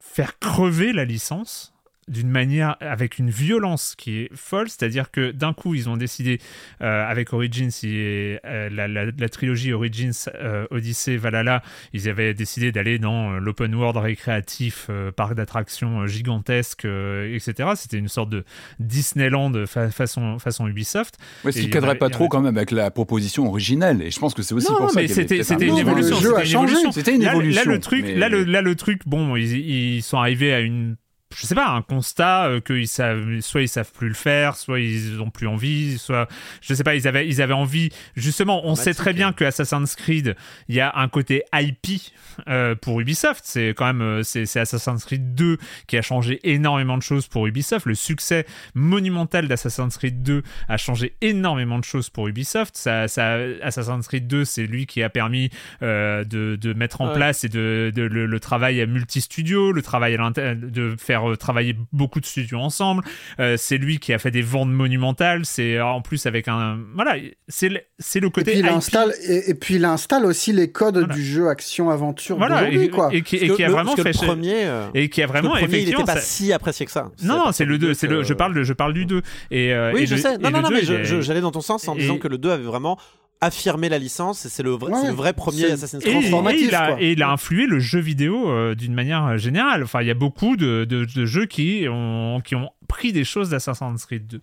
faire 0.00 0.38
crever 0.38 0.92
la 0.92 1.04
licence 1.04 1.74
d'une 2.08 2.30
manière 2.30 2.76
avec 2.80 3.18
une 3.18 3.30
violence 3.30 3.94
qui 3.96 4.18
est 4.20 4.30
folle, 4.34 4.68
c'est-à-dire 4.68 5.10
que 5.10 5.30
d'un 5.30 5.52
coup 5.52 5.74
ils 5.74 5.88
ont 5.88 5.96
décidé 5.96 6.40
euh, 6.82 7.06
avec 7.08 7.32
Origins 7.32 7.70
et 7.84 8.38
euh, 8.44 8.68
la, 8.70 8.88
la- 8.88 9.06
la 9.06 9.28
trilogie 9.28 9.72
Origins, 9.72 10.12
euh, 10.34 10.66
Odyssey, 10.70 11.16
Valhalla, 11.16 11.62
ils 11.92 12.08
avaient 12.08 12.34
décidé 12.34 12.72
d'aller 12.72 12.98
dans 12.98 13.32
euh, 13.34 13.38
l'open 13.38 13.74
world 13.74 13.96
récréatif, 13.96 14.86
euh, 14.90 15.10
parc 15.12 15.34
d'attractions 15.34 16.00
euh, 16.02 16.06
gigantesque, 16.06 16.84
euh, 16.84 17.34
etc. 17.34 17.70
C'était 17.76 17.98
une 17.98 18.08
sorte 18.08 18.30
de 18.30 18.44
Disneyland 18.80 19.52
fa- 19.66 19.90
façon 19.90 20.38
façon 20.38 20.66
Ubisoft. 20.66 21.16
Ouais, 21.44 21.52
ce 21.52 21.60
qui 21.60 21.70
cadrait 21.70 21.96
pas 21.98 22.10
trop 22.10 22.24
avait- 22.24 22.28
quand 22.30 22.40
même 22.40 22.56
avec 22.56 22.70
la 22.70 22.90
proposition 22.90 23.46
originelle. 23.46 24.02
Et 24.02 24.10
je 24.10 24.18
pense 24.18 24.34
que 24.34 24.42
c'est 24.42 24.54
aussi 24.54 24.70
non, 24.70 24.78
pour 24.78 24.90
ça 24.90 24.98
avait 25.00 25.08
c'était 25.08 25.40
un 25.52 25.58
une 25.58 25.78
évolution. 25.78 26.16
C'était 26.16 26.44
une 26.46 26.52
évolution. 26.52 26.90
Une 27.18 27.22
Là, 27.22 27.32
évolution, 27.32 27.62
Là, 27.64 27.72
le 27.72 27.80
truc, 27.80 28.02
mais- 28.04 28.14
là, 28.14 28.28
le, 28.28 28.44
là, 28.44 28.62
le 28.62 28.74
truc, 28.74 29.02
bon, 29.06 29.36
ils, 29.36 29.52
ils 29.96 30.02
sont 30.02 30.18
arrivés 30.18 30.52
à 30.54 30.60
une 30.60 30.96
je 31.36 31.46
sais 31.46 31.54
pas, 31.54 31.68
un 31.68 31.82
constat 31.82 32.46
euh, 32.46 32.60
qu'ils 32.60 32.88
savent, 32.88 33.40
soit 33.40 33.62
ils 33.62 33.68
savent 33.68 33.92
plus 33.92 34.08
le 34.08 34.14
faire, 34.14 34.56
soit 34.56 34.80
ils 34.80 35.20
ont 35.20 35.30
plus 35.30 35.46
envie, 35.46 35.98
soit, 35.98 36.26
je 36.62 36.72
sais 36.74 36.82
pas, 36.84 36.94
ils 36.94 37.06
avaient, 37.06 37.28
ils 37.28 37.42
avaient 37.42 37.52
envie, 37.52 37.90
justement, 38.16 38.66
on 38.66 38.74
sait 38.74 38.94
très 38.94 39.12
bien 39.12 39.32
que 39.32 39.44
Assassin's 39.44 39.94
Creed, 39.94 40.36
il 40.68 40.74
y 40.74 40.80
a 40.80 40.92
un 40.96 41.08
côté 41.08 41.42
IP 41.52 42.00
euh, 42.48 42.74
pour 42.74 43.00
Ubisoft, 43.00 43.42
c'est 43.44 43.68
quand 43.76 43.86
même, 43.86 44.00
euh, 44.00 44.22
c'est 44.22 44.46
c'est 44.46 44.60
Assassin's 44.60 45.04
Creed 45.04 45.34
2 45.34 45.58
qui 45.86 45.96
a 45.98 46.02
changé 46.02 46.40
énormément 46.44 46.96
de 46.96 47.02
choses 47.02 47.26
pour 47.28 47.46
Ubisoft, 47.46 47.84
le 47.86 47.94
succès 47.94 48.46
monumental 48.74 49.48
d'Assassin's 49.48 49.96
Creed 49.98 50.22
2 50.22 50.42
a 50.68 50.76
changé 50.76 51.14
énormément 51.20 51.78
de 51.78 51.84
choses 51.84 52.08
pour 52.10 52.28
Ubisoft, 52.28 52.76
ça, 52.76 53.06
ça, 53.08 53.36
Assassin's 53.62 54.06
Creed 54.08 54.26
2, 54.26 54.44
c'est 54.44 54.66
lui 54.66 54.86
qui 54.86 55.02
a 55.02 55.10
permis 55.10 55.50
euh, 55.82 56.24
de, 56.24 56.56
de 56.56 56.72
mettre 56.72 57.00
en 57.02 57.08
Ouais. 57.08 57.14
place 57.14 57.44
et 57.44 57.48
de, 57.48 57.90
de- 57.94 58.02
le, 58.02 58.26
le 58.26 58.40
travail 58.40 58.80
à 58.80 58.86
multi-studio, 58.86 59.72
le 59.72 59.82
travail 59.82 60.14
à 60.14 60.54
de 60.54 60.94
faire 60.98 61.17
euh, 61.26 61.36
travailler 61.36 61.76
beaucoup 61.92 62.20
de 62.20 62.26
studios 62.26 62.58
ensemble. 62.58 63.02
Euh, 63.40 63.56
c'est 63.56 63.78
lui 63.78 63.98
qui 63.98 64.12
a 64.12 64.18
fait 64.18 64.30
des 64.30 64.42
ventes 64.42 64.70
monumentales. 64.70 65.44
C'est 65.44 65.76
euh, 65.76 65.84
en 65.86 66.00
plus 66.02 66.26
avec 66.26 66.48
un 66.48 66.78
voilà, 66.94 67.16
c'est 67.48 67.68
le, 67.68 67.80
c'est 67.98 68.20
le 68.20 68.28
et 68.28 68.30
côté 68.30 68.50
puis, 68.52 68.60
il 68.60 68.66
IP. 68.66 68.72
installe, 68.72 69.12
et, 69.26 69.50
et 69.50 69.54
puis 69.54 69.74
il 69.76 69.84
installe 69.84 70.24
aussi 70.26 70.52
les 70.52 70.70
codes 70.70 70.98
Voilà. 70.98 71.14
du 71.14 71.24
jeu 71.24 71.48
action-aventure 71.48 72.36
voilà 72.36 72.56
d'aujourd'hui, 72.56 72.82
et, 72.84 72.88
quoi. 72.90 73.08
et 73.12 73.22
qui, 73.22 73.36
et 73.36 73.50
a 73.64 73.66
le- 73.66 73.72
vraiment 73.72 73.96
fait 73.96 74.12
le 74.12 74.26
premier, 74.26 74.68
et 74.94 75.08
qui 75.08 75.22
a 75.22 75.26
vraiment 75.26 75.54
le 75.54 75.60
premier, 75.60 75.78
il 75.78 75.82
effectivement 75.82 76.02
était 76.04 76.12
pas 76.14 76.20
ça- 76.20 76.26
si 76.26 76.52
apprécié 76.52 76.86
que 76.86 76.92
ça. 76.92 77.10
non, 77.24 77.36
non, 77.46 77.52
c'est 77.52 77.64
le 77.64 77.78
2, 77.78 77.88
deux 77.88 77.94
c'est 77.94 78.06
le, 78.06 78.22
je 78.22 78.34
parle 78.34 78.54
de, 78.54 78.62
je 78.62 78.72
parle 78.72 78.92
du 78.94 79.06
2. 79.06 79.22
Et, 79.50 79.72
euh, 79.72 79.92
Oui, 79.94 80.02
et 80.02 80.06
je 80.06 80.14
le- 80.14 80.20
sais. 80.20 80.38
Non, 80.38 80.50
non, 80.50 80.60
non, 80.62 80.68
2, 80.68 80.74
mais 80.74 81.22
j'allais 81.22 81.40
dans 81.40 81.50
ton 81.50 81.60
sens 81.60 81.86
en 81.88 81.94
disant 81.94 82.18
que 82.18 82.28
le 82.28 82.38
2 82.38 82.50
avait 82.50 82.64
vraiment 82.64 82.98
affirmé 83.40 83.88
la 83.88 83.98
licence 83.98 84.44
et 84.46 84.48
c'est 84.48 84.62
le, 84.62 84.70
vrai- 84.70 84.92
Ouais, 84.92 84.98
c'est 85.02 85.08
le 85.08 85.14
vrai 85.14 85.32
premier 85.32 85.64
Assassin's 85.72 86.04
Et, 86.04 86.10
Creed. 86.10 86.24
et 86.24 86.62
il 86.62 86.74
a, 86.74 87.00
et 87.00 87.12
il 87.12 87.22
a 87.22 87.30
influé 87.30 87.66
le 87.66 87.78
jeu 87.78 88.00
vidéo 88.00 88.50
euh, 88.50 88.74
d'une 88.74 88.94
manière 88.94 89.24
euh, 89.26 89.36
générale. 89.36 89.82
Enfin, 89.84 90.00
il 90.02 90.08
y 90.08 90.10
a 90.10 90.14
beaucoup 90.14 90.56
de, 90.56 90.84
de- 90.84 91.04
de 91.04 91.24
jeux 91.26 91.46
qui 91.46 91.86
ont, 91.88 92.40
qui 92.44 92.54
ont 92.54 92.70
pris 92.88 93.12
des 93.12 93.22
choses 93.24 93.50
d'Assassin's 93.50 94.06
Creed 94.06 94.26
2. 94.26 94.40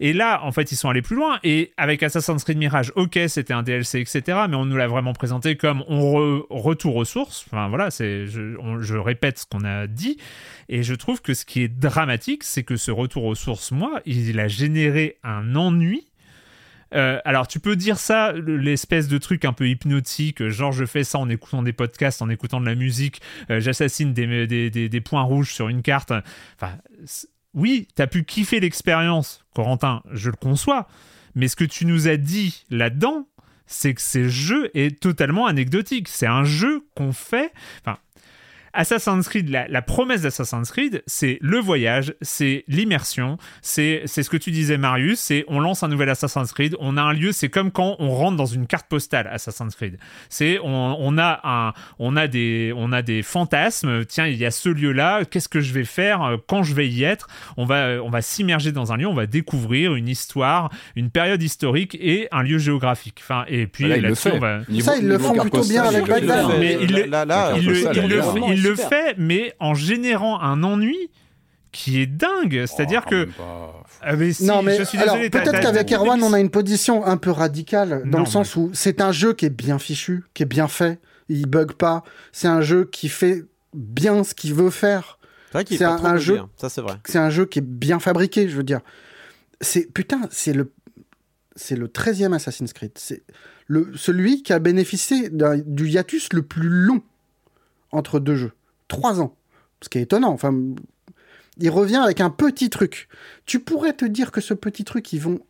Et 0.00 0.12
là, 0.12 0.40
en 0.44 0.52
fait, 0.52 0.70
ils 0.72 0.76
sont 0.76 0.90
allés 0.90 1.00
plus 1.02 1.16
loin. 1.16 1.38
Et 1.42 1.72
avec 1.78 2.02
Assassin's 2.02 2.44
Creed 2.44 2.58
Mirage, 2.58 2.92
ok, 2.96 3.18
c'était 3.28 3.54
un 3.54 3.62
DLC, 3.62 3.98
etc. 4.00 4.40
Mais 4.48 4.56
on 4.56 4.66
nous 4.66 4.76
l'a 4.76 4.86
vraiment 4.88 5.14
présenté 5.14 5.56
comme 5.56 5.82
on 5.88 6.00
re- 6.14 6.42
retour 6.50 6.96
aux 6.96 7.06
sources. 7.06 7.44
Enfin, 7.50 7.68
voilà, 7.68 7.90
c'est, 7.90 8.26
je, 8.26 8.56
on- 8.60 8.80
je 8.80 8.96
répète 8.96 9.38
ce 9.38 9.46
qu'on 9.46 9.64
a 9.64 9.86
dit. 9.86 10.18
Et 10.68 10.82
je 10.82 10.94
trouve 10.94 11.22
que 11.22 11.32
ce 11.32 11.46
qui 11.46 11.62
est 11.62 11.68
dramatique, 11.68 12.44
c'est 12.44 12.62
que 12.62 12.76
ce 12.76 12.90
retour 12.90 13.24
aux 13.24 13.34
sources, 13.34 13.72
moi, 13.72 14.02
il 14.04 14.38
a 14.38 14.48
généré 14.48 15.16
un 15.24 15.56
ennui 15.56 16.07
euh, 16.94 17.20
alors, 17.24 17.46
tu 17.48 17.60
peux 17.60 17.76
dire 17.76 17.98
ça, 17.98 18.32
le- 18.32 18.56
l'espèce 18.56 19.08
de 19.08 19.18
truc 19.18 19.44
un 19.44 19.52
peu 19.52 19.68
hypnotique, 19.68 20.40
euh, 20.42 20.50
genre 20.50 20.72
je 20.72 20.84
fais 20.84 21.04
ça 21.04 21.18
en 21.18 21.28
écoutant 21.28 21.62
des 21.62 21.72
podcasts, 21.72 22.22
en 22.22 22.28
écoutant 22.30 22.60
de 22.60 22.66
la 22.66 22.74
musique, 22.74 23.20
euh, 23.50 23.60
j'assassine 23.60 24.12
des, 24.14 25.02
points 25.04 25.22
rouges 25.22 25.52
sur 25.52 25.68
une 25.68 25.82
carte. 25.82 26.12
Enfin, 26.56 26.76
oui, 27.54 27.88
t'as 27.94 28.06
pu 28.06 28.24
kiffer 28.24 28.60
l'expérience, 28.60 29.44
Corentin, 29.54 30.02
je 30.12 30.30
le 30.30 30.36
conçois, 30.36 30.88
mais 31.34 31.48
ce 31.48 31.56
que 31.56 31.64
tu 31.64 31.86
nous 31.86 32.08
as 32.08 32.16
dit 32.16 32.64
là-dedans, 32.70 33.28
c'est 33.66 33.92
que 33.92 34.00
ce 34.00 34.28
jeu 34.28 34.70
est 34.74 34.98
totalement 34.98 35.46
anecdotique. 35.46 36.08
C'est 36.08 36.26
un 36.26 36.42
jeu 36.42 36.86
qu'on 36.94 37.12
fait. 37.12 37.52
Assassin's 38.78 39.28
Creed, 39.28 39.48
la, 39.50 39.66
la 39.66 39.82
promesse 39.82 40.22
d'Assassin's 40.22 40.70
Creed, 40.70 41.02
c'est 41.06 41.38
le 41.40 41.58
voyage, 41.58 42.14
c'est 42.22 42.64
l'immersion, 42.68 43.36
c'est 43.60 44.02
c'est 44.06 44.22
ce 44.22 44.30
que 44.30 44.36
tu 44.36 44.52
disais 44.52 44.78
Marius, 44.78 45.18
c'est 45.18 45.44
on 45.48 45.58
lance 45.58 45.82
un 45.82 45.88
nouvel 45.88 46.08
Assassin's 46.08 46.52
Creed, 46.52 46.76
on 46.78 46.96
a 46.96 47.02
un 47.02 47.12
lieu, 47.12 47.32
c'est 47.32 47.48
comme 47.48 47.72
quand 47.72 47.96
on 47.98 48.10
rentre 48.10 48.36
dans 48.36 48.46
une 48.46 48.68
carte 48.68 48.86
postale 48.88 49.28
Assassin's 49.32 49.74
Creed. 49.74 49.98
C'est 50.28 50.60
on, 50.62 50.96
on 50.98 51.18
a 51.18 51.40
un 51.42 51.72
on 51.98 52.16
a 52.16 52.28
des 52.28 52.72
on 52.76 52.92
a 52.92 53.02
des 53.02 53.22
fantasmes, 53.22 54.04
tiens, 54.04 54.26
il 54.26 54.36
y 54.36 54.46
a 54.46 54.52
ce 54.52 54.68
lieu-là, 54.68 55.24
qu'est-ce 55.24 55.48
que 55.48 55.60
je 55.60 55.72
vais 55.72 55.84
faire 55.84 56.22
euh, 56.22 56.36
quand 56.46 56.62
je 56.62 56.72
vais 56.74 56.88
y 56.88 57.02
être? 57.02 57.26
On 57.56 57.64
va 57.64 57.98
on 58.02 58.10
va 58.10 58.22
s'immerger 58.22 58.70
dans 58.70 58.92
un 58.92 58.96
lieu, 58.96 59.08
on 59.08 59.14
va 59.14 59.26
découvrir 59.26 59.96
une 59.96 60.08
histoire, 60.08 60.70
une 60.94 61.10
période 61.10 61.42
historique 61.42 61.96
et 62.00 62.28
un 62.30 62.42
lieu 62.42 62.58
géographique. 62.58 63.18
Enfin 63.22 63.44
et 63.48 63.66
puis 63.66 63.88
là, 63.88 63.96
il 63.96 64.02
le 64.02 64.08
là-dessus 64.10 64.28
fait. 64.30 64.36
on 64.36 64.38
va 64.38 64.60
Niveau- 64.68 64.84
Ça, 64.86 64.96
ils 64.98 65.08
le 65.08 65.18
font 65.18 65.34
plutôt 65.36 65.64
bien 65.64 65.82
avec 65.82 66.02
il 66.06 66.06
le 66.08 66.14
fait. 66.14 66.26
Bagdad. 66.26 66.58
Mais 66.60 66.78
il 66.80 66.92
le- 66.92 68.67
le, 68.70 68.74
super. 68.76 68.88
fait, 68.88 69.14
mais 69.18 69.54
en 69.60 69.74
générant 69.74 70.40
un 70.40 70.62
ennui 70.62 71.10
qui 71.72 72.00
est 72.00 72.06
dingue. 72.06 72.64
C'est-à-dire 72.66 73.02
Oh, 73.06 73.10
que 73.10 73.16
même 73.24 73.32
pas. 73.32 73.82
Ah, 74.00 74.16
mais 74.16 74.32
si, 74.32 74.44
non, 74.44 74.62
mais 74.62 74.78
je 74.78 74.84
suis 74.84 74.96
alors 74.98 75.14
désolé, 75.16 75.30
t'as- 75.30 75.42
peut-être 75.42 75.60
qu'avec 75.60 75.92
Erwan, 75.92 76.22
on 76.22 76.32
a 76.32 76.40
une 76.40 76.50
position 76.50 77.04
un 77.04 77.16
peu 77.16 77.30
radicale, 77.30 78.02
dans 78.06 78.18
Non, 78.18 78.24
le 78.24 78.30
sens 78.30 78.56
où 78.56 78.70
c'est 78.72 79.00
un 79.00 79.12
jeu 79.12 79.32
qui 79.34 79.44
est 79.46 79.50
bien 79.50 79.78
fichu, 79.78 80.24
qui 80.34 80.42
est 80.44 80.46
bien 80.46 80.68
fait, 80.68 80.98
il 81.28 81.46
bug 81.46 81.72
pas. 81.72 82.04
C'est 82.32 82.48
un 82.48 82.60
jeu 82.62 82.84
qui 82.90 83.08
fait 83.08 83.44
bien 83.74 84.24
ce 84.24 84.34
qu'il 84.34 84.54
veut 84.54 84.70
faire. 84.70 85.18
C'est 85.48 85.52
vrai 85.54 85.64
qu'il 85.64 85.74
est 85.74 85.78
C'est 85.78 85.84
pas 85.84 85.92
un, 85.92 85.96
trop 85.96 86.06
un 86.06 86.12
bugué, 86.12 86.24
jeu. 86.24 86.38
hein. 86.38 86.48
Ça, 86.56 86.68
c'est 86.70 86.80
vrai. 86.80 86.94
C'est 87.04 87.18
un 87.18 87.30
jeu 87.30 87.44
qui 87.44 87.58
est 87.58 87.66
bien 87.66 87.98
fabriqué, 87.98 88.48
je 88.48 88.56
veux 88.56 88.62
dire. 88.62 88.80
C'est 89.60 89.92
putain, 89.92 90.20
c'est 90.30 90.52
le 90.52 90.72
c'est 91.56 91.74
le 91.76 91.88
13e 91.88 92.32
Assassin's 92.34 92.72
Creed. 92.72 92.92
C'est 92.94 93.24
le 93.66 93.90
celui 93.96 94.42
qui 94.42 94.52
a 94.52 94.58
bénéficié 94.60 95.28
du 95.30 95.88
hiatus 95.88 96.32
le 96.32 96.42
plus 96.42 96.68
long 96.68 97.02
entre 97.90 98.20
deux 98.20 98.36
jeux. 98.36 98.52
Trois 98.88 99.20
ans. 99.20 99.34
Ce 99.82 99.88
qui 99.88 99.98
est 99.98 100.02
étonnant. 100.02 100.30
Enfin, 100.32 100.54
il 101.58 101.70
revient 101.70 101.96
avec 101.96 102.20
un 102.20 102.30
petit 102.30 102.70
truc. 102.70 103.08
Tu 103.46 103.60
pourrais 103.60 103.92
te 103.92 104.04
dire 104.04 104.32
que 104.32 104.40
ce 104.40 104.54
petit 104.54 104.84
truc, 104.84 105.12
ils 105.12 105.20
vont 105.20 105.40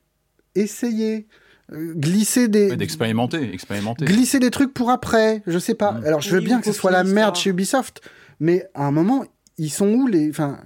essayer 0.55 1.27
euh, 1.73 1.94
glisser 1.94 2.48
des 2.48 2.70
Ouais, 2.70 2.77
D'expérimenter, 2.77 3.52
expérimenter. 3.52 4.05
glisser 4.05 4.39
des 4.39 4.51
trucs 4.51 4.73
pour 4.74 4.90
après. 4.90 5.43
Je 5.47 5.59
sais 5.59 5.74
pas. 5.74 5.93
Mm. 5.93 6.05
Alors 6.05 6.20
je 6.20 6.31
veux 6.31 6.39
Oui, 6.40 6.44
bien 6.47 6.60
que 6.60 6.66
ce 6.66 6.73
soit 6.73 6.90
la 6.90 7.05
merde 7.05 7.36
chez 7.36 7.51
Ubisoft, 7.51 8.01
mais 8.40 8.66
à 8.74 8.86
un 8.86 8.90
moment, 8.90 9.24
ils 9.59 9.70
sont 9.70 9.89
où 9.89 10.06
les, 10.06 10.31
enfin, 10.31 10.59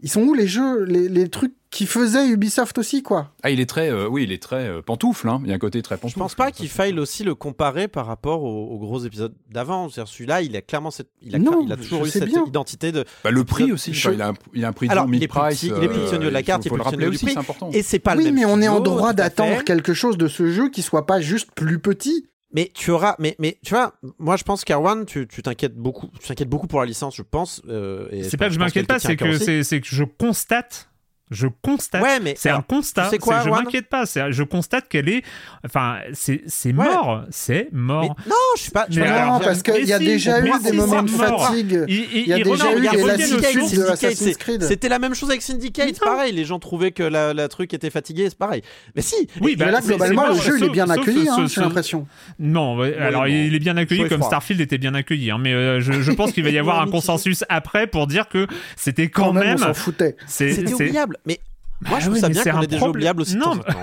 ils 0.00 0.10
sont 0.10 0.22
où 0.22 0.34
les 0.34 0.46
jeux, 0.48 0.84
les, 0.84 1.08
les 1.08 1.28
trucs 1.28 1.54
qui 1.70 1.86
faisaient 1.86 2.26
Ubisoft 2.28 2.78
aussi, 2.78 3.02
quoi. 3.04 3.32
Ah, 3.44 3.50
il 3.50 3.60
est 3.60 3.66
très, 3.66 3.90
euh, 3.90 4.08
oui, 4.08 4.24
il 4.24 4.32
est 4.32 4.42
très 4.42 4.66
euh, 4.68 4.82
pantoufle. 4.82 5.28
Hein. 5.28 5.40
Il 5.44 5.50
y 5.50 5.52
a 5.52 5.54
un 5.54 5.58
côté 5.58 5.80
très 5.82 5.96
pantoufle. 5.96 6.14
Je 6.14 6.18
pense 6.18 6.34
pas 6.34 6.50
qu'il 6.50 6.68
faille 6.68 6.98
aussi 6.98 7.22
le 7.22 7.36
comparer 7.36 7.86
par 7.86 8.06
rapport 8.06 8.42
aux, 8.42 8.66
aux 8.74 8.78
gros 8.78 9.04
épisodes 9.04 9.32
d'avant. 9.48 9.88
C'est-à-dire, 9.88 10.12
Celui-là, 10.12 10.42
il 10.42 10.56
a 10.56 10.62
clairement 10.62 10.90
cette, 10.90 11.10
il 11.22 11.34
a, 11.34 11.38
Non, 11.38 11.62
il 11.64 11.72
a 11.72 11.76
toujours 11.76 12.04
eu 12.04 12.08
cette 12.10 12.24
bien. 12.24 12.44
identité 12.44 12.90
de. 12.90 13.04
Bah, 13.22 13.30
le 13.30 13.44
prix 13.44 13.70
aussi. 13.70 13.94
je- 13.94 14.08
enfin, 14.08 14.14
il, 14.16 14.22
a 14.22 14.28
un, 14.30 14.34
il 14.52 14.64
a 14.64 14.68
un 14.68 14.72
prix 14.72 14.88
de 14.88 14.92
Alors, 14.92 15.06
il 15.12 15.22
est 15.22 15.28
price. 15.28 15.60
plus 15.60 15.68
petit- 15.68 15.78
il 15.78 15.84
est 15.84 15.88
plus 15.88 16.00
petit 16.00 16.14
au 16.14 16.18
niveau 16.18 16.30
de 16.30 16.34
la 16.34 16.42
carte, 16.42 16.64
il 16.64 16.68
est 16.68 16.70
petit 16.72 16.80
au 16.80 16.82
rappeler 16.82 16.98
niveau 16.98 17.10
du 17.10 17.16
aussi, 17.16 17.24
prix. 17.26 17.34
c'est 17.34 17.38
important. 17.40 17.70
Et 17.72 17.82
c'est 17.82 17.98
pas 18.00 18.16
le 18.16 18.22
oui, 18.24 18.32
mais 18.32 18.44
on 18.44 18.60
est 18.60 18.68
en 18.68 18.80
droit 18.80 19.12
d'attendre 19.12 19.62
quelque 19.62 19.94
chose 19.94 20.18
de 20.18 20.26
ce 20.26 20.50
jeu 20.50 20.70
qui 20.70 20.82
soit 20.82 21.06
pas 21.06 21.20
juste 21.20 21.50
plus 21.54 21.78
petit. 21.78 22.26
Mais 22.52 22.72
tu 22.74 22.90
auras, 22.90 23.14
mais, 23.20 23.36
mais 23.38 23.58
tu 23.64 23.74
vois, 23.74 23.94
moi 24.18 24.34
je 24.36 24.42
pense 24.42 24.64
qu'Arwan, 24.64 25.06
tu 25.06 25.28
tu 25.28 25.40
t'inquiètes 25.40 25.76
beaucoup, 25.76 26.08
tu 26.20 26.26
t'inquiètes 26.26 26.48
beaucoup 26.48 26.66
pour 26.66 26.80
la 26.80 26.86
licence, 26.86 27.14
je 27.14 27.22
pense. 27.22 27.62
euh, 27.68 28.08
C'est 28.28 28.36
pas 28.36 28.48
que 28.48 28.54
je 28.54 28.58
m'inquiète 28.58 28.88
pas, 28.88 28.98
c'est 28.98 29.14
que 29.14 29.24
aussi. 29.36 29.62
c'est 29.62 29.80
que 29.80 29.86
je 29.86 30.02
constate. 30.02 30.89
Je 31.30 31.46
constate. 31.62 32.02
Ouais, 32.02 32.18
mais 32.20 32.34
c'est 32.36 32.50
un 32.50 32.60
constat. 32.62 33.04
tu 33.04 33.10
sais 33.10 33.18
quoi, 33.18 33.38
c'est- 33.38 33.44
je 33.44 33.50
m'inquiète 33.50 33.88
pas. 33.88 34.04
c'est- 34.06 34.32
Je 34.32 34.42
constate 34.42 34.88
qu'elle 34.88 35.08
est. 35.08 35.22
Enfin, 35.64 35.98
c'est 36.12 36.42
c'est 36.46 36.70
Ouais. 36.74 36.84
mort. 36.84 37.22
C'est 37.30 37.68
Mais 37.72 37.78
mort. 37.80 38.16
non, 38.28 38.34
je 38.56 38.62
suis 38.62 38.70
pas. 38.72 38.86
je 38.88 38.94
suis 38.94 39.02
Mais 39.02 39.08
pas- 39.08 39.14
alors, 39.22 39.34
non, 39.34 39.40
parce 39.44 39.62
qu'il 39.62 39.84
y 39.84 39.92
a 39.92 39.98
si, 39.98 40.04
déjà 40.04 40.40
eu 40.44 40.50
si, 40.52 40.62
des 40.70 40.72
moments 40.72 41.02
de 41.02 41.10
mort. 41.12 41.46
fatigue. 41.48 41.84
Il, 41.88 41.94
il- 41.94 42.08
il 42.22 42.28
y 42.28 42.32
a 42.32 42.38
déjà 42.42 42.72
eu 42.74 42.80
des 42.80 43.02
lassitudes 43.04 43.78
de 43.78 43.84
Assassin's 43.90 44.36
Creed. 44.36 44.62
C'était 44.64 44.88
la 44.88 44.98
même 44.98 45.14
chose 45.14 45.30
avec 45.30 45.42
Syndicate, 45.42 45.88
Non. 46.04 46.12
pareil. 46.12 46.32
Les 46.32 46.44
gens 46.44 46.58
trouvaient 46.58 46.90
que 46.92 47.02
la, 47.04 47.32
la 47.32 47.48
truc 47.48 47.72
était 47.74 47.90
fatigué, 47.90 48.26
c'est 48.28 48.38
pareil. 48.38 48.62
Mais 48.96 49.02
si. 49.02 49.14
Oui, 49.40 49.54
bah, 49.56 49.66
mais 49.66 49.72
là, 49.72 49.80
globalement, 49.80 50.26
le 50.28 50.34
jeu, 50.34 50.58
il 50.58 50.64
est 50.64 50.68
bien 50.70 50.90
accueilli, 50.90 51.28
j'ai 51.46 51.60
l'impression. 51.60 52.06
Non, 52.38 52.80
alors 52.80 53.28
il 53.28 53.54
est 53.54 53.58
bien 53.60 53.76
accueilli 53.76 54.08
comme. 54.08 54.22
Starfield 54.22 54.60
était 54.60 54.78
bien 54.78 54.94
accueilli, 54.94 55.30
hein, 55.30 55.38
mais 55.40 55.52
euh, 55.52 55.80
je, 55.80 56.10
pense 56.12 56.32
qu'il 56.32 56.42
va 56.44 56.50
y 56.50 56.58
avoir 56.58 56.80
un 56.80 56.86
consensus 56.88 57.44
après 57.48 57.86
pour 57.86 58.06
dire 58.06 58.28
que 58.28 58.46
c'était 58.76 59.08
quand, 59.08 59.32
même, 59.32 59.54
on 59.54 59.58
s'en 59.58 59.74
foutait. 59.74 60.16
C'était 60.26 60.72
oubliable. 60.72 61.18
Mais 61.26 61.40
moi, 61.82 61.92
Bah 61.92 61.96
je 61.98 62.04
trouve 62.04 62.14
oui, 62.14 62.20
ça 62.20 62.28
bien 62.28 62.44
qu'on 62.44 62.60
ait 62.62 62.66
des 62.66 62.78
jeux 62.78 62.88
oubliables 62.88 63.22
aussi 63.22 63.34
de 63.34 63.38
Non, 63.38 63.56
temps 63.56 63.60
en 63.60 63.72
temps. 63.72 63.78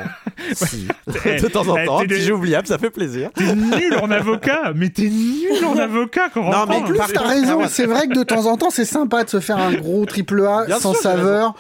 Si. 0.54 0.88
Eh, 1.26 1.42
De 1.42 1.48
temps 1.48 1.68
en 1.68 1.84
temps, 1.86 2.04
des 2.04 2.20
jeux 2.22 2.34
oubliables, 2.36 2.68
ça 2.68 2.78
fait 2.78 2.92
plaisir. 2.92 3.32
T'es 3.34 3.56
nul 3.56 3.98
en 4.02 4.12
avocat, 4.12 4.72
mais 4.76 4.90
t'es 4.90 5.10
nul 5.10 5.66
en 5.66 5.76
avocat, 5.78 6.30
quand 6.34 6.44
Non, 6.44 6.66
mais 6.70 6.76
En 6.76 6.84
plus, 6.84 6.98
t'as 7.14 7.28
raison, 7.28 7.68
c'est 7.68 7.86
vrai 7.88 8.08
que 8.08 8.14
de 8.14 8.24
temps 8.24 8.46
en 8.46 8.56
temps, 8.58 8.70
c'est 8.70 8.86
sympa 8.86 9.24
de 9.24 9.30
se 9.30 9.40
faire 9.40 9.58
un 9.58 9.74
gros 9.74 10.06
triple 10.06 10.46
A 10.46 10.66
Bien 10.66 10.80
sans 10.80 10.94
sûr, 10.94 11.02
saveur. 11.02 11.56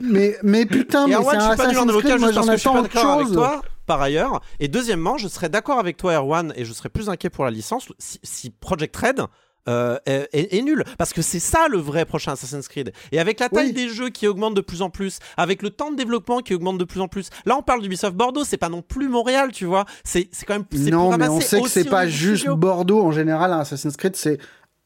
Mais, 0.00 0.36
mais 0.42 0.64
putain, 0.64 1.04
Et 1.06 1.10
mais 1.10 1.16
Erwan, 1.16 1.34
c'est 1.38 1.40
je 1.40 1.44
un 1.44 1.48
suis 1.50 1.56
pas 1.56 1.66
nul 1.68 1.78
en 1.78 1.82
Assassin's 1.82 1.90
avocat 1.90 2.08
Creed, 2.08 2.20
moi 2.20 2.32
j'en 2.32 2.42
que 2.46 2.52
je 2.52 2.56
suis 2.56 2.68
attends 2.68 2.72
pas 2.72 2.80
autre 2.80 2.94
d'accord 2.94 3.12
avec 3.12 3.26
chose. 3.26 3.34
toi, 3.36 3.62
par 3.86 4.00
ailleurs. 4.00 4.40
Et 4.60 4.68
deuxièmement, 4.68 5.18
je 5.18 5.28
serais 5.28 5.48
d'accord 5.50 5.78
avec 5.78 5.96
toi, 5.98 6.14
Erwan, 6.14 6.52
et 6.56 6.64
je 6.64 6.72
serais 6.72 6.88
plus 6.88 7.10
inquiet 7.10 7.28
pour 7.28 7.44
la 7.44 7.50
licence 7.50 7.88
si, 7.98 8.18
si 8.22 8.48
Project 8.50 8.96
Red 8.96 9.20
euh, 9.68 9.96
est, 10.06 10.28
est- 10.32 10.54
est 10.58 10.62
nul. 10.62 10.84
Parce 10.98 11.12
que 11.12 11.22
c'est 11.22 11.38
ça 11.40 11.68
le 11.70 11.78
vrai 11.78 12.04
prochain 12.04 12.32
Assassin's 12.32 12.68
Creed. 12.68 12.92
Et 13.12 13.18
avec 13.18 13.40
la 13.40 13.48
taille 13.48 13.68
Oui. 13.68 13.72
des 13.72 13.88
jeux 13.88 14.10
qui 14.10 14.26
augmente 14.26 14.54
de 14.54 14.60
plus 14.60 14.82
en 14.82 14.90
plus, 14.90 15.18
avec 15.36 15.62
le 15.62 15.70
temps 15.70 15.90
de 15.90 15.96
développement 15.96 16.40
qui 16.40 16.54
augmente 16.54 16.78
de 16.78 16.84
plus 16.84 17.00
en 17.00 17.08
plus. 17.08 17.30
Là, 17.46 17.56
on 17.56 17.62
parle 17.62 17.80
d'Ubisoft 17.82 18.14
Bordeaux, 18.16 18.44
c'est 18.44 18.56
pas 18.56 18.68
non 18.68 18.82
plus 18.82 19.08
Montréal, 19.08 19.50
tu 19.52 19.64
vois. 19.64 19.84
C'est 20.04 20.28
c'est 20.32 20.44
quand 20.46 20.54
même. 20.54 20.64
Non, 20.90 21.16
mais 21.16 21.28
on 21.28 21.40
sait 21.40 21.60
que 21.60 21.68
c'est 21.68 21.84
pas 21.84 22.06
juste 22.06 22.38
studio. 22.42 22.56
Bordeaux. 22.56 23.02
En 23.02 23.12
général, 23.12 23.52
un 23.52 23.60
Assassin's 23.60 23.96
Creed, 23.96 24.16
c'est 24.16 24.38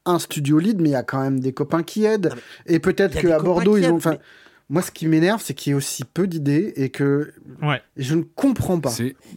un 0.05 0.17
studio 0.17 0.57
lead, 0.59 0.81
mais 0.81 0.89
il 0.89 0.93
y 0.93 0.95
a 0.95 1.03
quand 1.03 1.21
même 1.21 1.39
des 1.39 1.53
copains 1.53 1.83
qui 1.83 2.05
aident. 2.05 2.29
Non, 2.33 2.41
Et 2.67 2.79
peut-être 2.79 3.19
qu'à 3.19 3.39
Bordeaux, 3.39 3.77
ils 3.77 3.85
ont. 3.85 3.89
aident, 3.89 3.95
Enfin, 3.95 4.11
mais- 4.11 4.19
moi, 4.71 4.81
ce 4.83 4.91
qui 4.91 5.07
m'énerve, 5.07 5.41
c'est 5.43 5.53
qu'il 5.55 5.71
y 5.71 5.73
ait 5.73 5.75
aussi 5.77 6.03
peu 6.03 6.27
d'idées 6.27 6.73
et 6.75 6.89
que 6.89 7.33
Ouais. 7.63 7.81
je 7.97 8.13
ne 8.13 8.21
comprends 8.35 8.79
pas. 8.79 8.91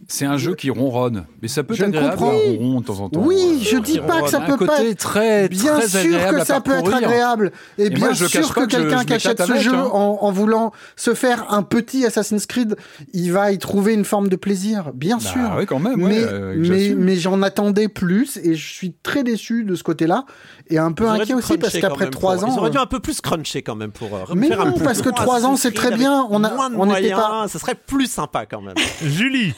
C'est 0.07 0.25
un 0.25 0.37
jeu 0.37 0.53
qui 0.55 0.69
ronronne, 0.69 1.25
mais 1.41 1.47
ça 1.47 1.63
peut 1.63 1.73
Je 1.73 1.83
être 1.83 1.89
ne 1.91 1.97
agréable 1.97 2.17
comprends- 2.17 2.33
un 2.37 2.57
ronron 2.57 2.81
de 2.81 2.85
temps 2.85 2.99
en 2.99 3.09
temps. 3.09 3.21
Oui, 3.23 3.59
Euh, 3.61 3.63
je 3.63 3.77
dis 3.77 3.99
pas 3.99 4.21
que 4.21 4.29
ça 4.29 4.41
peut 4.41 4.57
pas 4.63 4.77
côté 4.77 4.89
être 4.91 4.99
très, 4.99 5.49
Bien 5.49 5.79
très 5.79 5.87
sûr 5.87 5.99
agréable 6.01 6.39
que 6.39 6.45
ça 6.45 6.61
peut 6.61 6.73
être 6.73 6.93
agréable. 6.93 7.51
Et, 7.79 7.85
Et 7.85 7.89
bien 7.89 8.05
moi, 8.05 8.13
je 8.13 8.25
cache 8.25 8.45
sûr 8.45 8.53
que 8.53 8.65
quelqu'un 8.65 9.03
qui 9.05 9.13
achète 9.13 9.41
ce 9.41 9.55
jeu 9.57 9.73
hein. 9.73 9.89
en, 9.91 10.19
en 10.21 10.31
voulant 10.31 10.71
se 10.95 11.13
faire 11.15 11.51
un 11.51 11.63
petit 11.63 12.05
Assassin's 12.05 12.45
Creed, 12.45 12.75
il 13.13 13.31
va 13.31 13.51
y 13.51 13.57
trouver 13.57 13.93
une 13.95 14.05
forme 14.05 14.29
de 14.29 14.35
plaisir, 14.35 14.91
bien 14.93 15.17
Bah 15.17 15.23
sûr. 15.23 15.55
oui, 15.57 15.65
quand 15.65 15.79
même. 15.79 16.01
ouais, 16.03 16.09
mais 16.09 16.23
euh, 16.23 16.95
mais, 16.97 17.15
j'en 17.15 17.41
attendais 17.41 17.87
plus 17.87 18.37
et 18.37 18.53
je 18.55 18.73
suis 18.73 18.93
très 19.03 19.23
déçu 19.23 19.63
de 19.63 19.73
ce 19.75 19.83
côté-là 19.83 20.25
et 20.69 20.77
un 20.77 20.91
peu 20.91 21.05
Ils 21.05 21.21
inquiet 21.21 21.33
aussi 21.33 21.57
parce 21.57 21.77
qu'après 21.77 22.09
trois 22.11 22.45
ans. 22.45 22.49
Ils 22.53 22.59
auraient 22.59 22.69
dû 22.69 22.77
euh, 22.77 22.81
un 22.81 22.85
peu 22.85 22.99
plus 22.99 23.19
cruncher 23.19 23.61
quand 23.63 23.75
même 23.75 23.91
pour 23.91 24.09
Mais 24.35 24.49
non, 24.49 24.73
parce 24.83 25.01
que 25.01 25.09
trois 25.23 25.45
ans, 25.45 25.55
c'est 25.55 25.73
très 25.73 25.91
bien. 25.95 26.27
On 26.29 26.43
a- 26.43 26.69
on 26.75 26.85
n'était 26.85 27.11
pas- 27.11 27.47
Ça 27.47 27.59
serait 27.59 27.75
plus 27.75 28.07
sympa 28.07 28.45
quand 28.45 28.61
même. 28.61 28.75
Julie, 29.01 29.53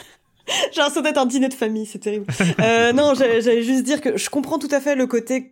J'ai 0.71 0.79
l'impression 0.81 1.01
d'être 1.01 1.17
un 1.17 1.25
dîner 1.25 1.49
de 1.49 1.53
famille, 1.55 1.85
c'est 1.85 1.99
terrible. 1.99 2.25
Euh, 2.61 2.93
non, 2.93 3.13
j'allais 3.15 3.63
juste 3.63 3.83
dire 3.83 3.99
que 4.01 4.15
je 4.17 4.29
comprends 4.29 4.59
tout 4.59 4.69
à 4.71 4.79
fait 4.79 4.95
le 4.95 5.07
côté 5.07 5.51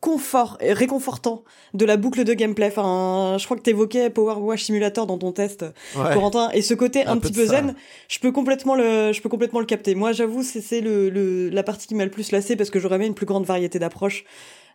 confort 0.00 0.58
et 0.60 0.74
réconfortant 0.74 1.44
de 1.72 1.86
la 1.86 1.96
boucle 1.96 2.24
de 2.24 2.34
gameplay. 2.34 2.66
Enfin, 2.66 3.36
je 3.38 3.44
crois 3.46 3.56
que 3.56 3.62
t'évoquais 3.62 4.10
Power 4.10 4.34
Wash 4.34 4.64
Simulator 4.64 5.06
dans 5.06 5.16
ton 5.16 5.32
test, 5.32 5.64
Ouais. 5.96 6.12
Corentin, 6.12 6.50
et 6.52 6.60
ce 6.60 6.74
côté 6.74 7.06
un, 7.06 7.16
petit 7.16 7.32
peu 7.32 7.46
zen, 7.46 7.74
je 8.08 8.18
peux 8.18 8.30
complètement 8.30 8.74
le, 8.74 9.12
je 9.14 9.22
peux 9.22 9.30
complètement 9.30 9.60
le 9.60 9.64
capter. 9.66 9.94
Moi, 9.94 10.12
j'avoue, 10.12 10.42
c'est 10.42 10.60
c'est 10.60 10.82
le, 10.82 11.08
le, 11.08 11.48
la 11.48 11.62
partie 11.62 11.86
qui 11.86 11.94
m'a 11.94 12.04
le 12.04 12.10
plus 12.10 12.32
lassé 12.32 12.54
parce 12.54 12.68
que 12.68 12.78
j'aurais 12.78 12.96
aimé 12.96 13.06
une 13.06 13.14
plus 13.14 13.24
grande 13.24 13.46
variété 13.46 13.78
d'approches. 13.78 14.26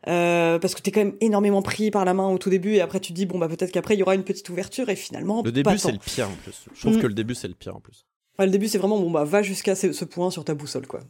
Euh, 0.07 0.59
parce 0.59 0.76
que 0.76 0.81
t'es 0.81 0.91
quand 0.91 1.01
même 1.01 1.15
énormément 1.19 1.61
pris 1.61 1.91
par 1.91 2.05
la 2.05 2.13
main 2.13 2.27
au 2.30 2.38
tout 2.38 2.49
début 2.49 2.76
et 2.76 2.81
après 2.81 3.01
tu 3.01 3.11
te 3.11 3.15
dis 3.17 3.26
bon 3.26 3.38
bah 3.38 3.49
peut-être 3.49 3.71
qu'après 3.71 3.95
il 3.95 3.99
y 3.99 4.03
aura 4.03 4.15
une 4.15 4.23
petite 4.23 4.47
ouverture 4.49 4.88
et 4.88 4.95
finalement 4.95 5.41
Le 5.43 5.51
début, 5.51 5.77
c'est 5.77 5.91
le 5.91 5.97
pire 5.97 6.30
en 6.30 6.35
plus. 6.43 6.65
Je 6.73 6.80
trouve 6.80 6.95
Mm. 6.97 7.01
que 7.01 7.07
le 7.07 7.13
début, 7.13 7.35
c'est 7.35 7.49
le 7.49 7.53
pire 7.53 7.76
en 7.76 7.81
plus. 7.81 8.05
Ouais, 8.39 8.45
le 8.45 8.51
début 8.51 8.69
c'est 8.69 8.77
vraiment 8.77 8.97
bon 8.97 9.11
bah 9.11 9.26
va 9.26 9.41
jusqu'à 9.43 9.76
ce, 9.76 9.91
ce 9.91 10.05
point 10.05 10.31
sur 10.31 10.45
ta 10.45 10.53
boussole 10.53 10.88
quoi. 10.88 11.01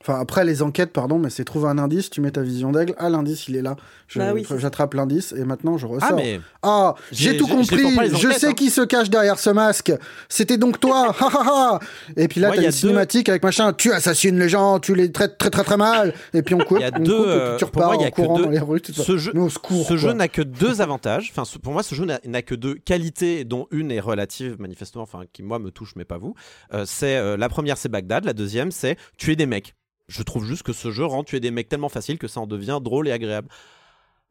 Enfin, 0.00 0.20
après 0.20 0.44
les 0.44 0.62
enquêtes, 0.62 0.92
pardon, 0.92 1.18
mais 1.18 1.28
c'est 1.28 1.44
trouver 1.44 1.68
un 1.68 1.76
indice, 1.76 2.08
tu 2.08 2.20
mets 2.20 2.30
ta 2.30 2.40
vision 2.42 2.70
d'aigle. 2.70 2.94
Ah, 2.98 3.10
l'indice, 3.10 3.48
il 3.48 3.56
est 3.56 3.62
là. 3.62 3.74
Je- 4.06 4.20
Bah 4.20 4.30
oui. 4.32 4.46
J'attrape 4.56 4.94
l'indice 4.94 5.32
et 5.36 5.44
maintenant 5.44 5.76
je 5.76 5.86
ressors. 5.86 6.08
Ah, 6.12 6.14
mais. 6.14 6.40
Ah, 6.62 6.94
j'ai 7.10 7.36
tout 7.36 7.48
compris. 7.48 7.82
Je 8.14 8.30
sais 8.30 8.46
hein. 8.48 8.52
qui 8.52 8.70
se 8.70 8.80
cache 8.82 9.10
derrière 9.10 9.38
ce 9.40 9.50
masque. 9.50 9.92
C'était 10.28 10.56
donc 10.56 10.78
toi. 10.80 11.12
Ha 11.20 11.26
ha 11.26 11.42
ha. 11.74 11.78
Et 12.16 12.28
puis 12.28 12.40
là, 12.40 12.46
Moi, 12.48 12.56
t'as 12.56 12.62
il 12.62 12.64
y 12.64 12.66
une 12.66 12.70
deux- 12.70 12.76
cinématique 12.76 13.28
avec 13.28 13.42
machin. 13.42 13.72
Tu 13.72 13.92
assassines 13.92 14.38
les 14.38 14.48
gens, 14.48 14.78
tu 14.78 14.94
les 14.94 15.10
traites 15.10 15.36
très 15.36 15.50
très 15.50 15.64
très 15.64 15.76
mal. 15.76 16.14
Et 16.32 16.42
puis 16.42 16.54
on 16.54 16.58
coupe. 16.58 16.78
Il 16.78 16.82
y 16.82 16.84
a 16.84 16.90
on 16.94 17.02
deux, 17.02 17.16
coupe, 17.16 17.26
et 17.26 17.30
euh, 17.30 17.56
puis 17.56 17.66
tu 17.66 17.78
moi, 17.78 17.96
y 17.96 18.04
a 18.04 18.06
en 18.06 18.10
courant 18.10 18.36
deux- 18.36 18.44
dans 18.44 18.50
les 18.50 18.58
rues. 18.60 18.80
tout 18.80 18.92
ça. 18.94 19.02
Ce 19.02 19.16
jeu, 19.18 19.32
Mais 19.34 19.40
au 19.40 19.50
secours. 19.50 19.84
ce 19.86 19.96
jeu 19.96 20.12
n'a 20.12 20.28
que 20.28 20.42
deux 20.42 20.80
avantages. 20.80 21.28
Enfin, 21.32 21.44
ce- 21.44 21.58
pour 21.58 21.72
moi, 21.72 21.82
ce 21.82 21.94
jeu 21.96 22.04
n'a- 22.04 22.20
n'a 22.24 22.42
que 22.42 22.54
deux 22.54 22.74
qualités, 22.76 23.44
dont 23.44 23.66
une 23.72 23.90
est 23.90 24.00
relative, 24.00 24.56
manifestement, 24.60 25.02
enfin, 25.02 25.22
qui 25.32 25.42
moi 25.42 25.58
me 25.58 25.70
touche, 25.72 25.94
mais 25.96 26.04
pas 26.04 26.18
vous. 26.18 26.34
Euh, 26.72 26.84
c'est 26.86 27.16
euh, 27.16 27.36
la 27.36 27.48
première, 27.48 27.76
c'est 27.76 27.88
Bagdad. 27.88 28.24
La 28.24 28.32
deuxième, 28.32 28.70
c'est 28.70 28.96
tuer 29.18 29.34
des 29.34 29.46
mecs. 29.46 29.74
Je 30.08 30.22
trouve 30.22 30.46
juste 30.46 30.62
que 30.62 30.72
ce 30.72 30.90
jeu 30.90 31.04
rend 31.04 31.22
tuer 31.22 31.40
des 31.40 31.50
mecs 31.50 31.68
tellement 31.68 31.88
facile 31.88 32.18
que 32.18 32.28
ça 32.28 32.40
en 32.40 32.46
devient 32.46 32.80
drôle 32.82 33.08
et 33.08 33.12
agréable. 33.12 33.48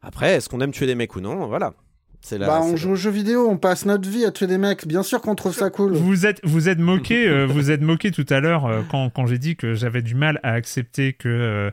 Après, 0.01 0.33
est-ce 0.33 0.49
qu'on 0.49 0.61
aime 0.61 0.71
tuer 0.71 0.87
des 0.87 0.95
mecs 0.95 1.15
ou 1.15 1.21
non? 1.21 1.47
Voilà. 1.47 1.73
La. 2.31 2.47
Bah, 2.47 2.61
on 2.61 2.75
joue 2.75 2.91
aux 2.91 2.95
jeux 2.95 3.11
vidéo, 3.11 3.47
on 3.49 3.57
passe 3.57 3.85
notre 3.85 4.09
vie 4.09 4.25
à 4.25 4.31
tuer 4.31 4.47
des 4.47 4.57
mecs. 4.57 4.85
Bien 4.85 5.03
sûr 5.03 5.21
qu'on 5.21 5.35
trouve 5.35 5.53
ça 5.53 5.69
cool. 5.69 5.93
vous 5.93 6.25
êtes 6.25 6.41
vous 6.43 6.67
êtes 6.67 6.79
moqué, 6.79 7.25
euh, 7.29 7.45
vous 7.45 7.71
êtes 7.71 7.81
moqué 7.81 8.11
tout 8.11 8.25
à 8.29 8.41
l'heure 8.41 8.65
euh, 8.65 8.81
quand, 8.89 9.09
quand 9.11 9.27
j'ai 9.27 9.37
dit 9.37 9.55
que 9.55 9.75
j'avais 9.75 10.01
du 10.01 10.13
mal 10.13 10.39
à 10.43 10.51
accepter 10.51 11.13
que 11.13 11.29
euh, 11.29 11.71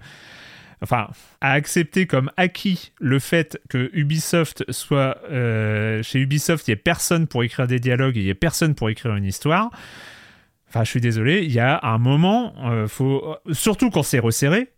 enfin 0.81 1.09
à 1.40 1.52
accepter 1.52 2.06
comme 2.06 2.31
acquis 2.36 2.93
le 3.01 3.18
fait 3.18 3.59
que 3.68 3.90
Ubisoft 3.94 4.70
soit 4.70 5.18
euh, 5.31 6.02
chez 6.05 6.20
Ubisoft 6.20 6.68
il 6.68 6.70
y 6.70 6.74
ait 6.74 6.76
personne 6.76 7.26
pour 7.26 7.43
écrire 7.43 7.66
des 7.66 7.81
dialogues 7.81 8.16
et 8.16 8.20
il 8.20 8.26
y 8.26 8.31
ait 8.31 8.35
personne 8.35 8.76
pour 8.76 8.90
écrire 8.90 9.16
une 9.16 9.24
histoire. 9.24 9.70
Enfin, 10.74 10.82
je 10.82 10.90
suis 10.90 11.01
désolé, 11.01 11.44
il 11.44 11.52
y 11.52 11.60
a 11.60 11.78
un 11.84 11.98
moment, 11.98 12.52
euh, 12.64 12.88
faut 12.88 13.36
surtout 13.52 13.90
quand 13.90 14.02
c'est 14.02 14.18
resserré. 14.18 14.73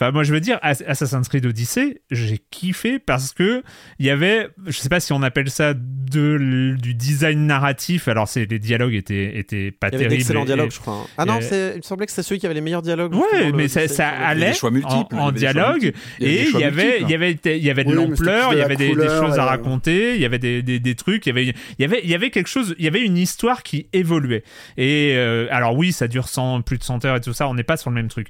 Enfin, 0.00 0.12
moi, 0.12 0.22
je 0.22 0.32
veux 0.32 0.40
dire, 0.40 0.58
Assassin's 0.62 1.28
Creed 1.28 1.44
Odyssey, 1.44 2.00
j'ai 2.10 2.38
kiffé 2.50 2.98
parce 2.98 3.34
que 3.34 3.62
il 3.98 4.06
y 4.06 4.10
avait, 4.10 4.48
je 4.66 4.72
sais 4.78 4.88
pas 4.88 4.98
si 4.98 5.12
on 5.12 5.22
appelle 5.22 5.50
ça 5.50 5.74
de, 5.74 6.74
du 6.80 6.94
design 6.94 7.46
narratif. 7.46 8.08
Alors, 8.08 8.26
c'est 8.26 8.50
les 8.50 8.58
dialogues 8.58 8.94
étaient 8.94 9.36
étaient 9.38 9.70
pas 9.70 9.88
Il 9.88 9.92
y 9.92 9.96
avait 9.96 10.04
terribles. 10.04 10.16
d'excellents 10.16 10.42
et- 10.44 10.46
dialogues, 10.46 10.70
je 10.72 10.80
crois. 10.80 10.94
hein. 10.94 11.06
Ah 11.18 11.26
non, 11.26 11.38
il 11.40 11.76
me 11.76 11.82
semblait 11.82 12.06
que 12.06 12.12
c'est 12.12 12.22
celui 12.22 12.40
qui 12.40 12.46
avait 12.46 12.54
les 12.54 12.62
meilleurs 12.62 12.80
dialogues. 12.80 13.14
Ouais, 13.14 13.52
mais 13.52 13.68
ça, 13.68 14.08
allait 14.08 14.54
choix 14.54 14.70
multiples, 14.70 15.16
en, 15.16 15.26
en 15.26 15.32
dialogue 15.32 15.92
et 16.18 16.44
il 16.44 16.58
y 16.58 16.64
avait, 16.64 17.02
il 17.02 17.10
y 17.10 17.14
avait, 17.14 17.32
il 17.44 17.62
y 17.62 17.70
avait 17.70 17.84
de 17.84 17.90
c'était 17.90 18.02
l'ampleur, 18.02 18.52
il 18.54 18.58
y 18.58 18.62
avait 18.62 18.76
des, 18.76 18.94
choses 18.94 19.38
à 19.38 19.44
raconter, 19.44 20.14
il 20.14 20.20
y 20.22 20.24
avait 20.24 20.38
des, 20.38 20.62
des, 20.62 20.80
des 20.80 20.94
trucs, 20.94 21.26
il 21.26 21.28
y 21.28 21.32
avait, 21.32 21.44
il 21.44 21.54
y 21.78 21.84
avait, 21.84 22.00
il 22.02 22.08
y 22.08 22.14
avait 22.14 22.30
quelque 22.30 22.48
chose, 22.48 22.74
il 22.78 22.86
y 22.86 22.88
avait 22.88 23.02
une 23.02 23.18
histoire 23.18 23.62
qui 23.62 23.88
évoluait. 23.92 24.44
Et 24.78 25.12
euh, 25.16 25.46
alors 25.50 25.76
oui, 25.76 25.92
ça 25.92 26.08
dure 26.08 26.28
100, 26.28 26.62
plus 26.62 26.78
de 26.78 26.84
100 26.84 27.04
heures 27.04 27.16
et 27.16 27.20
tout 27.20 27.34
ça, 27.34 27.46
on 27.48 27.54
n'est 27.54 27.64
pas 27.64 27.76
sur 27.76 27.90
le 27.90 27.96
même 27.96 28.08
truc. 28.08 28.28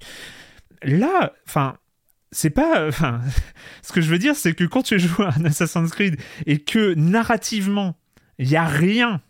Là, 0.83 1.33
enfin, 1.47 1.77
c'est 2.33 2.51
pas. 2.51 2.87
Enfin, 2.87 3.21
ce 3.83 3.93
que 3.93 4.01
je 4.01 4.11
veux 4.11 4.19
dire, 4.19 4.37
c'est 4.37 4.55
que 4.55 4.65
quand 4.65 4.83
tu 4.83 4.99
joues 4.99 5.23
à 5.23 5.35
un 5.39 5.45
Assassin's 5.45 5.91
Creed 5.91 6.17
et 6.47 6.59
que 6.59 6.95
narrativement, 6.95 7.97
il 8.39 8.49
y 8.49 8.57
a 8.57 8.65
rien, 8.65 9.21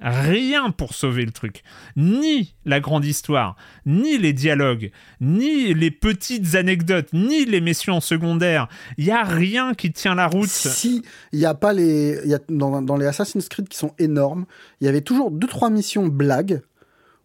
rien 0.00 0.70
pour 0.70 0.94
sauver 0.94 1.24
le 1.24 1.32
truc, 1.32 1.62
ni 1.96 2.54
la 2.64 2.80
grande 2.80 3.04
histoire, 3.04 3.56
ni 3.84 4.16
les 4.16 4.32
dialogues, 4.32 4.90
ni 5.20 5.74
les 5.74 5.90
petites 5.90 6.54
anecdotes, 6.54 7.12
ni 7.12 7.44
les 7.44 7.60
missions 7.60 8.00
secondaires, 8.00 8.68
il 8.96 9.04
y 9.04 9.10
a 9.10 9.24
rien 9.24 9.74
qui 9.74 9.92
tient 9.92 10.14
la 10.14 10.26
route. 10.26 10.48
Si 10.48 11.02
il 11.32 11.40
y 11.40 11.46
a 11.46 11.54
pas 11.54 11.72
les, 11.72 12.20
y 12.26 12.34
a, 12.34 12.38
dans, 12.48 12.80
dans 12.82 12.96
les 12.96 13.06
Assassin's 13.06 13.48
Creed 13.48 13.68
qui 13.68 13.78
sont 13.78 13.94
énormes, 13.98 14.46
il 14.80 14.84
y 14.84 14.88
avait 14.88 15.02
toujours 15.02 15.30
deux 15.30 15.48
trois 15.48 15.70
missions 15.70 16.06
blagues 16.06 16.62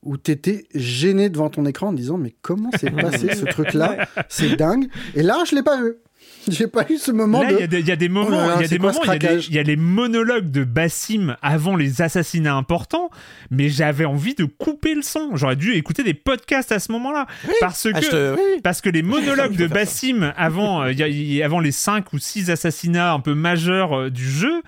où 0.06 0.18
t'étais 0.18 0.66
gêné 0.74 1.30
devant 1.30 1.50
ton 1.50 1.66
écran 1.66 1.88
en 1.88 1.94
disant 1.94 2.18
mais 2.18 2.34
comment 2.42 2.72
s'est 2.80 2.92
passé 2.92 3.36
ce 3.36 3.46
truc-là 3.46 4.08
C'est 4.30 4.56
dingue. 4.56 4.88
Et 5.16 5.24
là, 5.24 5.38
je 5.50 5.56
l'ai 5.56 5.64
pas 5.64 5.82
vu. 5.82 5.94
J'ai 6.48 6.68
pas 6.68 6.86
eu 6.92 6.98
ce 6.98 7.12
moment 7.12 7.42
Là, 7.42 7.50
de. 7.52 7.56
il 7.56 7.60
y 7.60 7.64
a 7.64 7.68
des- 7.68 7.80
il 7.80 7.88
y, 7.88 7.92
a 7.92 7.96
des 7.96 8.08
moments, 8.10 8.38
Oh 8.40 8.52
il 8.58 8.62
y 8.62 8.66
a 8.66 8.68
des 8.68 8.78
moments, 8.78 9.02
il 9.04 9.24
y 9.54 9.58
a 9.58 9.62
y, 9.62 9.64
les 9.64 9.76
monologues 9.76 10.52
de 10.52 10.64
Bassim 10.64 11.36
avant 11.42 11.76
les 11.76 12.04
assassinats 12.04 12.54
importants, 12.56 13.10
mais 13.50 13.70
j'avais 13.70 14.06
envie 14.06 14.36
de 14.36 14.46
couper 14.46 14.94
le 14.94 15.02
son. 15.02 15.36
J'aurais 15.36 15.56
dû 15.56 15.74
écouter 15.74 16.04
des 16.04 16.14
podcasts 16.14 16.72
à 16.72 16.78
ce 16.80 16.92
moment-là, 16.92 17.26
parce 17.60 17.88
Ah, 17.92 18.00
que 18.00 18.06
je 18.06 18.12
te- 18.12 18.36
oui. 18.36 18.62
parce 18.64 18.82
que 18.82 18.90
les 18.90 19.02
monologues 19.04 19.56
de 19.56 19.68
ça. 19.68 19.74
Bassim 19.74 20.34
avant 20.38 20.84
euh, 20.84 20.92
il 20.92 21.00
y 21.00 21.04
a- 21.04 21.08
il 21.08 21.34
y 21.34 21.42
a- 21.42 21.46
avant 21.46 21.60
les 21.60 21.72
cinq 21.72 22.14
ou 22.14 22.20
six 22.20 22.52
assassinats 22.52 23.14
un 23.14 23.20
peu 23.20 23.34
majeurs 23.34 23.98
euh, 24.00 24.10
du 24.12 24.30
jeu. 24.30 24.62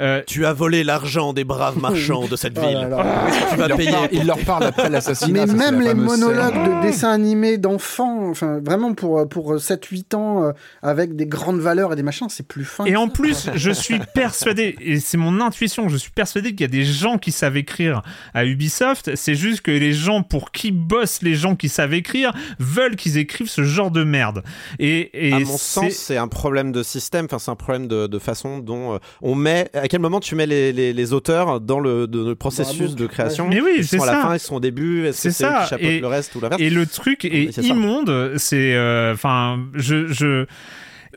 Euh, 0.00 0.22
Tu 0.26 0.46
as 0.46 0.52
volé 0.52 0.84
l'argent 0.84 1.32
des 1.32 1.44
braves 1.44 1.78
marchands 1.80 2.26
de 2.26 2.36
cette 2.36 2.58
Oh 2.58 2.62
là 2.62 2.68
ville. 2.68 2.88
là. 2.88 3.26
Tu 3.30 3.44
Il 3.52 3.56
vas 3.58 3.68
leur 3.68 3.76
payer 3.78 3.90
parle- 3.90 4.08
pour- 4.08 4.18
il 4.18 4.26
leur 4.26 4.38
parle 4.38 4.64
après 4.64 4.88
l'assassinat. 4.90 5.46
Mais 5.46 5.52
ça, 5.52 5.52
même 5.70 5.80
la 5.80 5.92
les 5.92 5.98
scène. 5.98 5.98
monologues 6.04 6.54
de 6.82 6.82
dessins 6.86 7.10
animés 7.12 7.58
d'enfants, 7.58 8.28
enfin 8.30 8.60
vraiment 8.64 8.94
pour, 8.94 9.28
pour 9.28 9.54
7-8 9.54 10.14
ans, 10.14 10.44
euh, 10.44 10.52
avec 10.82 11.16
des 11.16 11.26
grandes 11.26 11.60
valeurs 11.60 11.92
et 11.92 11.96
des 11.96 12.02
machins, 12.02 12.28
c'est 12.28 12.46
plus 12.46 12.64
fin. 12.64 12.84
Et 12.84 12.96
en 12.96 13.06
ça, 13.06 13.12
plus, 13.12 13.50
je 13.54 13.70
suis 13.70 13.98
persuadé, 14.14 14.76
et 14.80 15.00
c'est 15.00 15.16
mon 15.16 15.40
intuition, 15.40 15.88
je 15.88 15.96
suis 15.96 16.10
persuadé 16.10 16.50
qu'il 16.50 16.62
y 16.62 16.64
a 16.64 16.68
des 16.68 16.84
gens 16.84 17.18
qui 17.18 17.32
savent 17.32 17.56
écrire 17.56 18.02
à 18.34 18.44
Ubisoft. 18.44 19.14
C'est 19.16 19.34
juste 19.34 19.60
que 19.62 19.70
les 19.70 19.92
gens 19.92 20.22
pour 20.22 20.50
qui 20.52 20.72
bossent 20.72 21.22
les 21.22 21.34
gens 21.34 21.54
qui 21.56 21.68
savent 21.68 21.94
écrire 21.94 22.32
veulent 22.58 22.96
qu'ils 22.96 23.18
écrivent 23.18 23.48
ce 23.48 23.62
genre 23.64 23.90
de 23.90 24.04
merde. 24.04 24.42
Et, 24.78 25.28
et 25.28 25.32
à 25.32 25.38
mon 25.40 25.44
c'est- 25.56 25.58
sens, 25.80 25.92
c'est 25.92 26.16
un 26.16 26.28
problème 26.28 26.72
de 26.72 26.82
système, 26.82 27.26
enfin, 27.26 27.38
c'est 27.38 27.50
un 27.50 27.56
problème 27.56 27.86
de, 27.88 28.06
de 28.06 28.18
façon 28.18 28.58
dont 28.58 28.94
euh, 28.94 28.98
on 29.22 29.34
met. 29.34 29.70
À 29.84 29.88
quel 29.88 30.00
moment 30.00 30.18
tu 30.18 30.34
mets 30.34 30.46
les, 30.46 30.72
les, 30.72 30.94
les 30.94 31.12
auteurs 31.12 31.60
dans 31.60 31.78
le, 31.78 32.06
de- 32.06 32.28
le 32.28 32.34
processus 32.34 32.94
de 32.94 33.06
création 33.06 33.48
Mais 33.48 33.60
oui, 33.60 33.72
Ils 33.78 33.86
c'est 33.86 33.98
sont 33.98 34.04
à 34.04 34.06
la 34.06 34.12
ça. 34.14 34.22
fin, 34.22 34.34
ils 34.34 34.40
sont 34.40 34.56
au 34.56 34.60
début, 34.60 35.04
est-ce 35.06 35.20
C'est 35.20 35.28
que 35.28 35.34
c'est 35.34 35.44
eux 35.44 35.66
ça. 35.68 35.76
qui 35.76 35.84
Et- 35.84 36.00
le 36.00 36.06
reste 36.06 36.34
ou 36.34 36.40
l'inverse 36.40 36.62
Et 36.62 36.70
le 36.70 36.86
truc 36.86 37.26
est 37.26 37.50
c'est 37.52 37.60
ça. 37.60 37.68
immonde. 37.68 38.32
C'est, 38.38 38.74
euh, 38.74 39.12
enfin, 39.12 39.60
je, 39.74 40.06
je, 40.06 40.46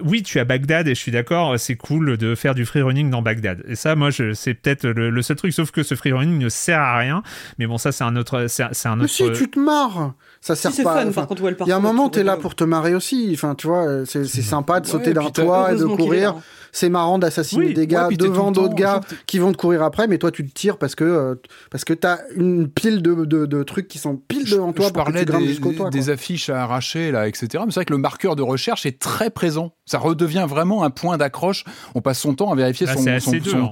oui, 0.04 0.24
tu 0.24 0.40
as 0.40 0.46
Bagdad 0.46 0.88
et 0.88 0.96
je 0.96 1.00
suis 1.00 1.12
d'accord, 1.12 1.60
c'est 1.60 1.76
cool 1.76 2.18
de 2.18 2.36
faire 2.36 2.56
du 2.56 2.66
freerunning 2.66 3.10
dans 3.10 3.22
Bagdad. 3.22 3.64
Et 3.68 3.76
ça, 3.76 3.96
moi, 3.96 4.10
je, 4.10 4.34
c'est 4.34 4.54
peut-être 4.54 4.86
le, 4.88 5.10
le 5.10 5.22
seul 5.22 5.36
truc, 5.38 5.54
sauf 5.54 5.72
que 5.72 5.84
ce 5.84 5.96
freerunning 5.96 6.38
ne 6.40 6.50
sert 6.50 6.80
à 6.80 6.98
rien. 6.98 7.24
Mais 7.60 7.68
bon, 7.68 7.78
ça, 7.78 7.92
c'est 7.92 8.04
un 8.04 8.16
autre, 8.16 8.46
c'est, 8.48 8.64
c'est 8.72 8.88
un 8.88 8.96
Mais 8.96 9.04
autre. 9.04 9.14
si, 9.14 9.32
tu 9.34 9.50
te 9.50 9.60
marres. 9.60 10.14
Ça 10.42 10.56
sert 10.56 10.72
c'est 10.72 10.84
pas. 10.84 11.04
Il 11.04 11.68
y 11.68 11.72
a 11.72 11.78
un 11.78 11.80
moment, 11.80 12.10
tu 12.10 12.20
t'es 12.20 12.24
là 12.24 12.38
pour 12.38 12.56
te 12.56 12.64
marrer 12.64 12.96
aussi. 12.96 13.32
Enfin, 13.34 13.56
tu 13.56 13.68
vois, 13.68 14.06
c'est 14.06 14.26
sympa 14.26 14.80
de 14.80 14.88
sauter 14.88 15.08
Ouais, 15.08 15.14
d'un 15.14 15.30
toit 15.30 15.74
et 15.74 15.78
de 15.78 15.86
courir. 15.86 16.34
là. 16.36 16.42
C'est 16.74 16.90
marrant 16.90 17.18
d'assassiner 17.18 17.68
Oui, 17.68 17.74
des 17.74 17.88
gars 17.88 18.08
ouais, 18.10 18.16
devant 18.18 18.52
d'autres 18.52 18.76
gars 18.76 18.96
genre, 18.96 19.06
qui 19.26 19.40
vont 19.40 19.52
te 19.52 19.58
courir 19.58 19.82
après, 19.82 20.06
mais 20.08 20.18
toi, 20.20 20.32
tu 20.32 20.46
te 20.46 20.54
tires 20.54 20.78
parce 20.78 20.94
que 20.96 21.04
euh, 21.06 21.36
parce 21.72 21.86
que 21.86 21.94
t'as 21.94 22.20
une 22.36 22.68
pile 22.68 23.02
de, 23.02 23.26
de, 23.26 23.46
de 23.46 23.64
trucs 23.64 23.88
qui 23.88 23.98
sont 23.98 24.16
pile 24.18 24.48
devant 24.48 24.74
toi 24.74 24.88
je 24.90 24.94
pour 24.94 25.06
que 25.06 25.12
parlais 25.12 25.26
tu 25.26 25.32
grimpes 25.32 25.48
des, 25.48 25.76
toit. 25.76 25.90
des 25.90 26.02
quoi. 26.04 26.14
affiches 26.14 26.50
à 26.50 26.62
arracher, 26.64 27.12
là, 27.12 27.28
etc. 27.28 27.48
Mais 27.66 27.72
c'est 27.72 27.76
vrai 27.76 27.86
que 27.86 27.94
le 27.94 28.00
marqueur 28.00 28.36
de 28.36 28.44
recherche 28.44 28.86
est 28.86 29.00
très 29.00 29.30
présent. 29.32 29.74
Ça 29.88 29.98
redevient 29.98 30.46
vraiment 30.48 30.84
un 30.84 30.92
point 30.92 31.18
d'accroche. 31.18 31.64
On 31.96 32.02
passe 32.02 32.20
son 32.20 32.36
temps 32.36 32.52
à 32.52 32.56
vérifier 32.56 32.86
Là, 32.86 32.94
son, 32.94 33.02
c'est 33.04 33.20
son-. 33.20 33.72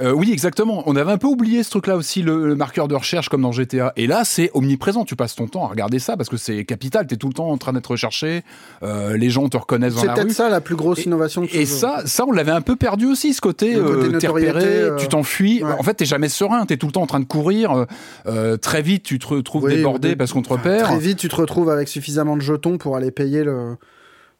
Euh, 0.00 0.12
oui, 0.12 0.30
exactement. 0.32 0.82
On 0.86 0.96
avait 0.96 1.12
un 1.12 1.18
peu 1.18 1.26
oublié 1.26 1.62
ce 1.62 1.68
truc-là 1.68 1.96
aussi, 1.96 2.22
le, 2.22 2.46
le 2.46 2.54
marqueur 2.56 2.88
de 2.88 2.94
recherche 2.94 3.28
comme 3.28 3.42
dans 3.42 3.52
GTA. 3.52 3.92
Et 3.96 4.06
là, 4.06 4.24
c'est 4.24 4.50
omniprésent. 4.54 5.04
Tu 5.04 5.14
passes 5.14 5.34
ton 5.34 5.46
temps 5.46 5.66
à 5.66 5.68
regarder 5.68 5.98
ça 5.98 6.16
parce 6.16 6.30
que 6.30 6.38
c'est 6.38 6.64
capital. 6.64 7.06
T'es 7.06 7.16
tout 7.16 7.26
le 7.28 7.34
temps 7.34 7.50
en 7.50 7.58
train 7.58 7.74
d'être 7.74 7.90
recherché. 7.90 8.44
Euh, 8.82 9.18
les 9.18 9.28
gens 9.28 9.46
te 9.50 9.58
reconnaissent 9.58 9.96
dans 9.96 10.00
C'est 10.00 10.14
peut-être 10.14 10.32
ça 10.32 10.48
la 10.48 10.62
plus 10.62 10.74
grosse 10.74 11.00
Et- 11.00 11.04
innovation 11.04 11.42
de 11.42 11.48
ce 11.48 11.54
Et 11.54 11.66
jeu. 11.66 11.66
ça, 11.66 12.00
ça, 12.06 12.24
on 12.26 12.32
l'avait 12.32 12.50
un 12.52 12.62
peu 12.62 12.76
perdu 12.76 13.04
aussi, 13.04 13.34
ce 13.34 13.42
côté, 13.42 13.74
euh, 13.76 14.04
t'es 14.04 14.08
notoriété, 14.08 14.50
repéré, 14.52 14.64
euh, 14.80 14.96
tu 14.96 15.06
t'enfuis. 15.08 15.62
ouais. 15.62 15.70
En 15.78 15.82
fait, 15.82 15.92
t'es 15.92 16.06
jamais 16.06 16.30
serein, 16.30 16.64
t'es 16.64 16.78
tout 16.78 16.86
le 16.86 16.92
temps 16.92 17.02
en 17.02 17.06
train 17.06 17.20
de 17.20 17.26
courir. 17.26 17.84
très 18.62 18.80
vite, 18.80 19.02
tu 19.02 19.18
te 19.18 19.26
retrouves 19.26 19.64
Oui, 19.64 19.76
débordé 19.76 20.16
parce 20.16 20.32
qu'on 20.32 20.40
te 20.42 20.48
repère. 20.48 20.84
Très 20.86 20.98
vite, 20.98 21.18
tu 21.18 21.28
te 21.28 21.36
retrouves 21.36 21.68
avec 21.68 21.88
suffisamment 21.88 22.36
de 22.38 22.42
jetons 22.42 22.78
pour 22.78 22.96
aller 22.96 23.10
payer 23.10 23.44
le, 23.44 23.76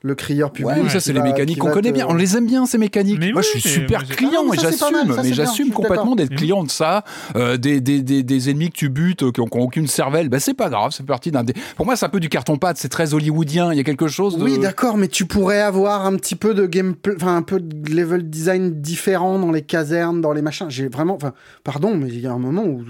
le 0.07 0.15
crieur 0.15 0.53
public. 0.53 0.77
Ouais, 0.77 0.83
mais 0.83 0.91
ça, 0.91 1.01
c'est 1.01 1.15
les 1.15 1.19
va- 1.19 1.25
mécaniques 1.25 1.59
qu'on 1.59 1.71
connaît 1.71 1.89
te- 1.89 1.95
bien. 1.95 2.07
On 2.11 2.15
les 2.15 2.37
aime 2.37 2.47
bien, 2.47 2.67
ces 2.67 2.77
mécaniques. 2.77 3.19
Mais 3.19 3.33
moi, 3.33 3.41
oui, 3.41 3.49
je 3.55 3.59
suis 3.59 3.71
super 3.71 4.05
client 4.05 4.53
et 4.53 4.59
j'assume. 4.59 5.17
Mais 5.23 5.33
j'assume 5.33 5.71
complètement 5.71 6.15
d'être 6.15 6.31
Mais 6.31 6.37
client 6.37 6.63
de 6.63 6.71
ça. 6.71 7.05
Euh, 7.37 7.57
des, 7.57 7.81
des, 7.81 8.03
des, 8.03 8.23
des 8.23 8.51
ennemis 8.51 8.69
que 8.71 8.77
tu 8.77 8.91
butes, 8.91 9.23
euh, 9.23 9.33
qui 9.33 9.41
ont, 9.41 9.47
qui 9.47 9.57
ont 9.57 9.63
aucune 9.63 9.87
cervelle, 9.87 10.29
bah, 10.29 10.41
c'est 10.41 10.53
pas 10.53 10.69
grave. 10.69 10.93
C'est 10.95 11.07
partie 11.07 11.31
d'un. 11.31 11.43
Pour 11.77 11.87
moi, 11.87 11.97
c'est 11.97 12.05
un 12.05 12.11
peu 12.11 12.21
du 12.21 12.29
carton-pâte. 12.29 12.77
C'est 12.79 12.91
très 12.91 13.15
hollywoodien. 13.15 13.73
Il 13.73 13.77
y 13.79 13.81
a 13.81 13.85
quelque 13.85 14.07
chose 14.07 14.37
de. 14.37 14.45
Oui, 14.45 14.59
d'accord, 14.59 14.99
mais 14.99 15.09
tu 15.09 15.25
pourrais 15.25 15.61
avoir 15.63 16.05
un 16.05 16.17
petit 16.17 16.37
peu 16.37 16.53
de 16.53 16.67
gameplay, 16.67 17.15
enfin 17.17 17.37
un 17.37 17.43
peu 17.43 17.59
de 17.59 17.91
level 17.91 18.29
design 18.29 18.81
différent 18.83 19.39
dans 19.39 19.53
les 19.53 19.63
casernes, 19.63 20.21
dans 20.21 20.33
les 20.35 20.43
machins. 20.43 20.69
J'ai 20.69 20.89
vraiment, 20.89 21.15
enfin, 21.15 21.33
pardon, 21.65 21.95
mais 21.97 22.09
il 22.09 22.21
y 22.21 22.27
a 22.27 22.33
un 22.33 22.39
moment 22.39 22.65
où 22.65 22.85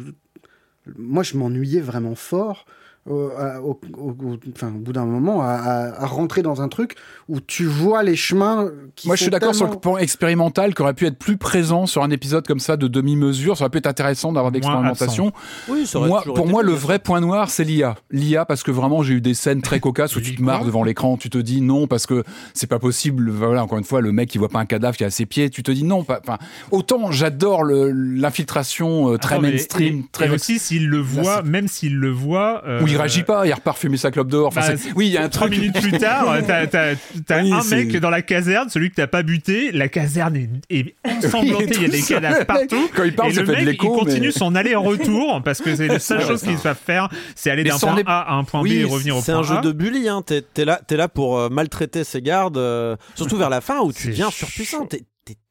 moi 0.99 1.23
je 1.23 1.36
m'ennuyais 1.36 1.81
vraiment 1.81 2.16
fort. 2.16 2.66
Au, 3.09 3.31
au- 3.62 3.81
au- 3.98 4.36
enfin, 4.55 4.68
au 4.68 4.78
bout 4.78 4.93
d'un 4.93 5.05
moment, 5.05 5.43
à, 5.43 5.47
à- 5.52 6.02
à 6.02 6.06
rentrer 6.06 6.43
dans 6.43 6.62
un 6.62 6.68
truc 6.68 6.94
où 7.28 7.40
tu 7.40 7.64
vois 7.66 8.02
les 8.02 8.16
chemins 8.16 8.70
qui 8.97 9.06
Moi, 9.09 9.16
je 9.16 9.22
suis 9.22 9.31
d'accord 9.31 9.55
sur 9.55 9.66
le 9.68 9.76
point 9.76 9.98
expérimental 9.98 10.74
qui 10.74 10.82
aurait 10.82 10.94
pu 10.94 11.06
être 11.06 11.18
plus 11.18 11.36
présent 11.36 11.86
sur 11.86 12.02
un 12.02 12.10
épisode 12.10 12.47
comme 12.47 12.60
ça 12.60 12.76
de 12.76 12.89
demi-mesure. 12.89 13.56
Ça 13.56 13.64
aurait 13.64 13.70
pu 13.70 13.78
être 13.78 13.86
intéressant 13.86 14.32
d'avoir 14.32 14.51
de 14.52 14.56
l'expérimentation. 14.56 15.32
Oui, 15.68 15.86
Moi, 15.94 16.22
pour 16.35 16.47
moi, 16.47 16.62
le 16.62 16.72
vrai 16.72 16.98
point 16.98 17.20
noir, 17.20 17.51
c'est 17.51 17.64
l'IA. 17.64 17.94
L'IA, 18.10 18.44
parce 18.44 18.62
que 18.62 18.70
vraiment, 18.70 19.02
j'ai 19.02 19.14
eu 19.14 19.20
des 19.20 19.35
scènes 19.35 19.62
très 19.62 19.81
cocasses 19.81 20.16
où 20.16 20.20
tu 20.20 20.35
te 20.35 20.43
marres 20.43 20.64
devant 20.64 20.82
l'écran. 20.85 21.16
Tu 21.16 21.28
te 21.31 21.39
dis 21.39 21.60
non, 21.60 21.86
parce 21.86 22.06
que 22.06 22.24
c'est 22.55 22.66
pas 22.68 22.78
possible. 22.78 23.31
Voilà, 23.31 23.62
encore 23.64 23.78
une 23.78 23.85
fois, 23.85 24.01
le 24.01 24.12
mec, 24.12 24.35
il 24.35 24.39
voit 24.39 24.48
pas 24.48 24.60
un 24.60 24.66
cadavre 24.66 24.97
qui 24.97 25.02
est 25.05 25.06
à 25.06 25.10
ses 25.10 25.26
pieds. 25.26 25.51
Tu 25.51 25.62
te 25.62 25.70
dis 25.70 25.85
non. 25.85 26.05
pas- 26.05 26.20
Enfin, 26.22 26.39
autant 26.70 27.10
j'adore 27.10 27.64
l'infiltration 27.64 29.12
euh, 29.12 29.18
très 29.18 29.36
non, 29.36 29.43
mais- 29.43 29.51
mainstream, 29.52 29.98
et- 30.01 30.05
très 30.12 30.26
et 30.26 30.31
aussi 30.31 30.59
s'il 30.59 30.89
le 30.89 30.98
voit, 31.01 31.43
même 31.43 31.68
s'il 31.68 31.97
le 31.97 32.10
voit. 32.10 32.62
euh, 32.66 32.81
il 32.94 32.98
réagit 32.98 33.22
pas, 33.22 33.46
il 33.46 33.52
repart 33.52 33.78
fumer 33.78 33.96
sa 33.96 34.10
clope 34.10 34.28
dehors. 34.28 34.48
Enfin, 34.48 34.60
bah, 34.60 34.76
c'est- 34.76 34.92
oui, 34.96 35.06
il 35.08 35.12
y 35.12 35.18
a 35.18 35.24
un 35.24 35.28
Trois 35.28 35.48
truc. 35.48 35.58
minutes 35.58 35.80
plus 35.80 35.92
tard, 35.98 36.26
t'as, 36.46 36.66
t'as- 36.66 36.94
t'as 37.26 37.42
Oui, 37.42 37.52
un 37.52 37.60
c'est- 37.60 37.76
mec 37.84 37.96
dans 37.98 38.10
la 38.10 38.22
caserne, 38.22 38.68
celui 38.68 38.90
que 38.90 38.94
t'as 38.96 39.06
pas 39.06 39.22
buté. 39.22 39.72
La 39.72 39.88
caserne 39.88 40.36
est, 40.36 40.48
est 40.70 40.94
ensanglantée, 41.04 41.74
il 41.76 41.82
y 41.82 41.84
a 41.84 41.88
des 41.88 42.02
cadavres 42.02 42.46
partout. 42.46 42.88
Quand 42.94 43.04
il 43.04 43.14
parle, 43.14 43.30
et 43.30 43.34
ça 43.34 43.40
le 43.40 43.46
fait 43.46 43.52
de 43.52 43.56
mec, 43.58 43.66
l'écho, 43.66 43.94
il 43.94 43.98
continue 44.04 44.26
mais- 44.28 44.32
son 44.32 44.54
aller-retour 44.54 45.42
parce 45.44 45.60
que 45.60 45.74
c'est 45.76 45.88
la 45.88 45.98
seule 45.98 46.22
chose 46.22 46.40
ça. 46.40 46.46
qu'ils 46.46 46.58
savent 46.58 46.78
faire, 46.84 47.08
c'est 47.34 47.50
aller 47.50 47.62
Mais 47.64 47.70
d'un 47.70 47.78
point 47.78 47.96
A 48.06 48.20
à 48.20 48.34
un 48.34 48.44
point 48.44 48.60
B 48.60 48.64
Oui, 48.64 48.76
et 48.78 48.84
revenir 48.84 49.16
au 49.16 49.20
c'est 49.20 49.32
point 49.32 49.40
un 49.40 49.44
jeu 49.44 49.56
A. 49.56 49.60
de 49.60 49.72
bully. 49.72 50.08
Hein. 50.08 50.22
T'es 50.24 50.42
t'es 50.42 50.64
là, 50.64 50.80
t'es 50.86 50.96
là 50.96 51.08
pour 51.08 51.38
euh, 51.38 51.48
maltraiter 51.48 52.04
ses 52.04 52.22
gardes, 52.22 52.56
euh, 52.58 52.96
surtout 53.14 53.36
vers 53.36 53.50
la 53.50 53.60
fin 53.60 53.80
où 53.80 53.92
tu 53.92 54.02
C'est 54.02 54.08
deviens 54.10 54.30
surpuissant. 54.30 54.86
T'es 54.86 55.02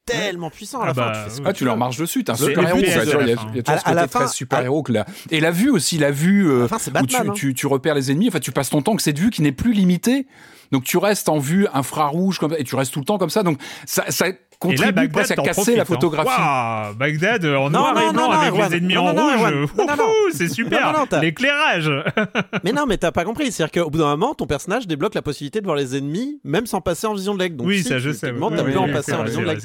tellement 0.05 0.49
puissant 0.49 0.81
à 0.81 0.85
la 0.85 0.91
Ah 0.91 0.93
fin. 0.93 1.01
bah, 1.01 1.11
tu 1.15 1.29
fais 1.29 1.35
ce 1.37 1.41
que 1.41 1.47
Ah, 1.47 1.53
tu 1.53 1.65
leur 1.65 1.77
marches 1.77 1.97
dessus, 1.97 2.23
t'es 2.23 2.31
un 2.31 2.35
Le- 2.35 2.39
super 2.47 2.61
le 2.63 2.67
héros. 2.69 2.77
but, 2.79 2.85
quoi, 2.85 2.93
c'est 2.93 3.05
tu 3.09 3.13
vois, 3.13 3.23
Il 3.23 3.29
y 3.29 3.31
a, 3.31 3.35
toujours 3.35 3.51
ce 3.55 3.71
À- 3.71 3.89
à 3.89 3.93
la 3.93 4.01
côté 4.03 4.11
très 4.13 4.19
fin- 4.19 4.27
super 4.27 4.61
héros 4.61 4.83
que 4.83 4.91
là. 4.91 5.05
Et 5.31 5.39
la 5.39 5.51
vue 5.51 5.69
aussi, 5.69 5.97
la 5.97 6.11
vue 6.11 6.47
euh, 6.49 6.61
la 6.61 6.67
fin, 6.67 6.79
c'est 6.79 6.97
où 7.01 7.05
tu, 7.05 7.15
hein. 7.15 7.31
tu, 7.33 7.53
tu 7.53 7.67
repères 7.67 7.95
les 7.95 8.11
ennemis. 8.11 8.27
Enfin, 8.27 8.39
tu 8.39 8.51
passes 8.51 8.69
ton 8.69 8.81
temps 8.81 8.95
que 8.95 9.01
cette 9.01 9.19
vue 9.19 9.29
qui 9.29 9.41
n'est 9.41 9.51
plus 9.51 9.73
limitée. 9.73 10.27
Donc 10.71 10.83
tu 10.83 10.97
restes 10.97 11.29
en 11.29 11.37
vue 11.37 11.67
infrarouge 11.73 12.39
comme 12.39 12.51
ça, 12.51 12.59
et 12.59 12.63
tu 12.63 12.75
restes 12.75 12.91
tout 12.93 12.99
le 12.99 13.05
temps 13.05 13.17
comme 13.17 13.29
ça. 13.29 13.43
Donc 13.43 13.59
ça, 13.85 14.05
ça 14.09 14.25
contribue 14.63 14.91
Bagdad 14.91 15.11
presque 15.11 15.31
à 15.31 15.35
casser 15.43 15.75
la 15.75 15.81
hein. 15.81 15.85
photographie. 15.85 16.29
Waouh, 16.29 16.95
Bagdad 16.95 17.45
euh, 17.45 17.57
en 17.57 17.69
Non, 17.69 17.79
noir 17.79 17.93
non, 17.95 18.01
et 18.09 18.13
blanc 18.13 18.27
non, 18.27 18.31
avec 18.31 18.69
les 18.71 18.77
ennemis 18.77 18.93
Non, 18.95 19.07
en 19.07 19.13
non, 19.13 19.37
rouge. 19.37 19.67
C'est 20.33 20.47
super. 20.49 21.05
L'éclairage. 21.21 21.91
Mais 22.63 22.71
non, 22.71 22.85
mais 22.87 22.97
t'as 22.97 23.11
pas 23.11 23.23
compris. 23.25 23.51
C'est-à-dire 23.51 23.83
qu'au 23.83 23.89
bout 23.89 23.97
d'un 23.99 24.09
moment, 24.15 24.33
ton 24.33 24.47
personnage 24.47 24.87
débloque 24.87 25.13
la 25.15 25.21
possibilité 25.21 25.59
de 25.61 25.65
voir 25.65 25.75
les 25.77 25.95
ennemis, 25.95 26.39
même 26.43 26.65
sans 26.65 26.81
passer 26.81 27.07
en 27.07 27.13
vision 27.13 27.35
de. 27.35 27.47
Donc, 27.47 27.67
oui, 27.67 27.83
si, 27.83 27.89
ça 27.89 27.99
je 27.99 28.09
tu- 28.11 28.15
sais. 28.17 28.31
oui, 28.31 28.39
t'as 28.55 28.63
oui, 28.63 28.71
pu 28.71 28.77
en 28.77 28.87
passer 28.91 29.13
en 29.13 29.17
vrai, 29.17 29.25
vision 29.25 29.41
de 29.41 29.45
vrai. 29.45 29.57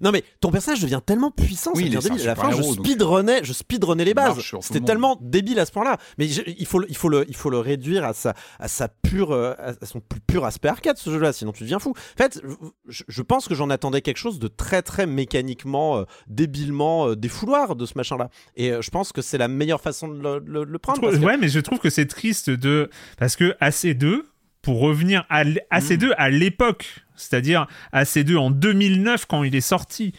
Non 0.00 0.10
mais 0.10 0.22
ton 0.40 0.50
personnage 0.50 0.80
devient 0.80 1.00
tellement 1.04 1.30
puissant, 1.30 1.70
Oui, 1.74 1.84
il 1.86 1.90
débile. 1.98 2.20
À 2.22 2.24
la 2.26 2.34
fin, 2.34 2.50
je 2.50 2.62
speedrunnais, 2.62 3.40
je 3.42 3.52
speedrunnais 3.52 4.04
les 4.04 4.14
bases. 4.14 4.38
C'était 4.60 4.80
tellement 4.80 5.18
débile 5.20 5.58
à 5.60 5.66
ce 5.66 5.72
point-là. 5.72 5.96
Mais 6.18 6.28
je- 6.28 6.42
il 6.46 6.66
faut, 6.66 6.78
le- 6.80 6.86
il 6.90 6.96
faut 6.96 7.08
le, 7.08 7.24
il 7.28 7.36
faut 7.36 7.50
le 7.50 7.58
réduire 7.58 8.04
à 8.04 8.12
sa, 8.14 8.34
à 8.58 8.68
sa 8.68 8.88
pure, 8.88 9.32
euh, 9.32 9.54
à 9.58 9.86
son 9.86 10.00
plus 10.00 10.20
pur 10.20 10.44
aspect 10.44 10.68
arcade 10.68 10.96
ce 10.98 11.10
jeu-là. 11.10 11.32
Sinon, 11.32 11.52
tu 11.52 11.62
deviens 11.62 11.78
fou. 11.78 11.90
En 11.90 12.22
fait, 12.22 12.40
je, 12.88 13.02
je 13.06 13.22
pense 13.22 13.48
que 13.48 13.54
j'en 13.54 13.70
attendais 13.70 14.00
quelque 14.02 14.16
chose 14.18 14.38
de 14.38 14.45
très, 14.48 14.82
très 14.82 15.06
mécaniquement, 15.06 15.98
euh, 15.98 16.04
débilement 16.28 17.08
euh, 17.08 17.16
défouloir 17.16 17.76
de 17.76 17.86
ce 17.86 17.92
machin-là. 17.96 18.30
Et 18.56 18.72
euh, 18.72 18.82
je 18.82 18.90
pense 18.90 19.12
que 19.12 19.22
c'est 19.22 19.38
la 19.38 19.48
meilleure 19.48 19.80
façon 19.80 20.08
de 20.08 20.20
le, 20.22 20.42
le- 20.46 20.64
le 20.64 20.78
prendre. 20.78 20.98
Trouve- 20.98 21.10
parce 21.10 21.20
que- 21.20 21.26
Ouais, 21.26 21.36
mais 21.36 21.48
je 21.48 21.60
trouve 21.60 21.78
que 21.78 21.90
c'est 21.90 22.06
triste 22.06 22.50
de 22.50 22.90
parce 23.18 23.36
que 23.36 23.54
AC2 23.60 24.22
pour 24.62 24.80
revenir 24.80 25.24
à 25.28 25.42
l- 25.42 25.60
AC2 25.70 26.12
à 26.18 26.28
l'époque, 26.30 26.86
c'est-à-dire 27.14 27.66
AC2 27.92 28.36
en 28.36 28.50
2009 28.50 29.26
quand 29.26 29.44
il 29.44 29.54
est 29.54 29.60
sorti. 29.60 30.12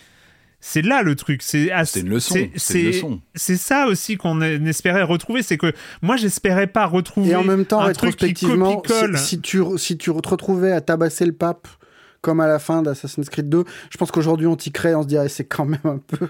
C'est 0.59 0.81
là 0.81 1.03
le 1.03 1.15
truc, 1.15 1.43
c'est 1.43 1.69
une 1.69 2.09
leçon, 2.09 2.33
c'est- 2.33 2.51
c'est 2.55 2.81
une 2.81 2.91
c'est- 2.91 2.97
leçon. 2.97 3.21
C'est 3.35 3.57
ça 3.57 3.85
aussi 3.87 4.17
qu'on 4.17 4.41
espérait 4.41 5.03
retrouver, 5.03 5.43
c'est 5.43 5.57
que 5.57 5.71
moi 6.01 6.15
j'espérais 6.17 6.65
pas 6.65 6.87
retrouver 6.87 7.29
Et 7.29 7.35
en 7.35 7.43
même 7.43 7.63
temps, 7.65 7.79
un 7.79 7.93
truc 7.93 8.15
qui 8.17 8.25
rétrospectivement, 8.25 8.81
si, 9.17 9.23
si 9.35 9.41
tu, 9.41 9.61
si 9.77 9.97
tu 9.99 10.11
te 10.11 10.27
retrouvais 10.29 10.71
à 10.71 10.81
tabasser 10.81 11.25
le 11.27 11.31
pape 11.33 11.67
comme 12.21 12.39
à 12.39 12.47
la 12.47 12.59
fin 12.59 12.81
d'Assassin's 12.81 13.29
Creed 13.29 13.49
2, 13.49 13.63
je 13.89 13.97
pense 13.97 14.11
qu'aujourd'hui 14.11 14.47
on 14.47 14.55
t'y 14.55 14.71
crée, 14.71 14.95
on 14.95 15.03
se 15.03 15.07
dirait 15.07 15.29
c'est 15.29 15.45
quand 15.45 15.65
même 15.65 15.79
un 15.83 15.99
peu 15.99 16.29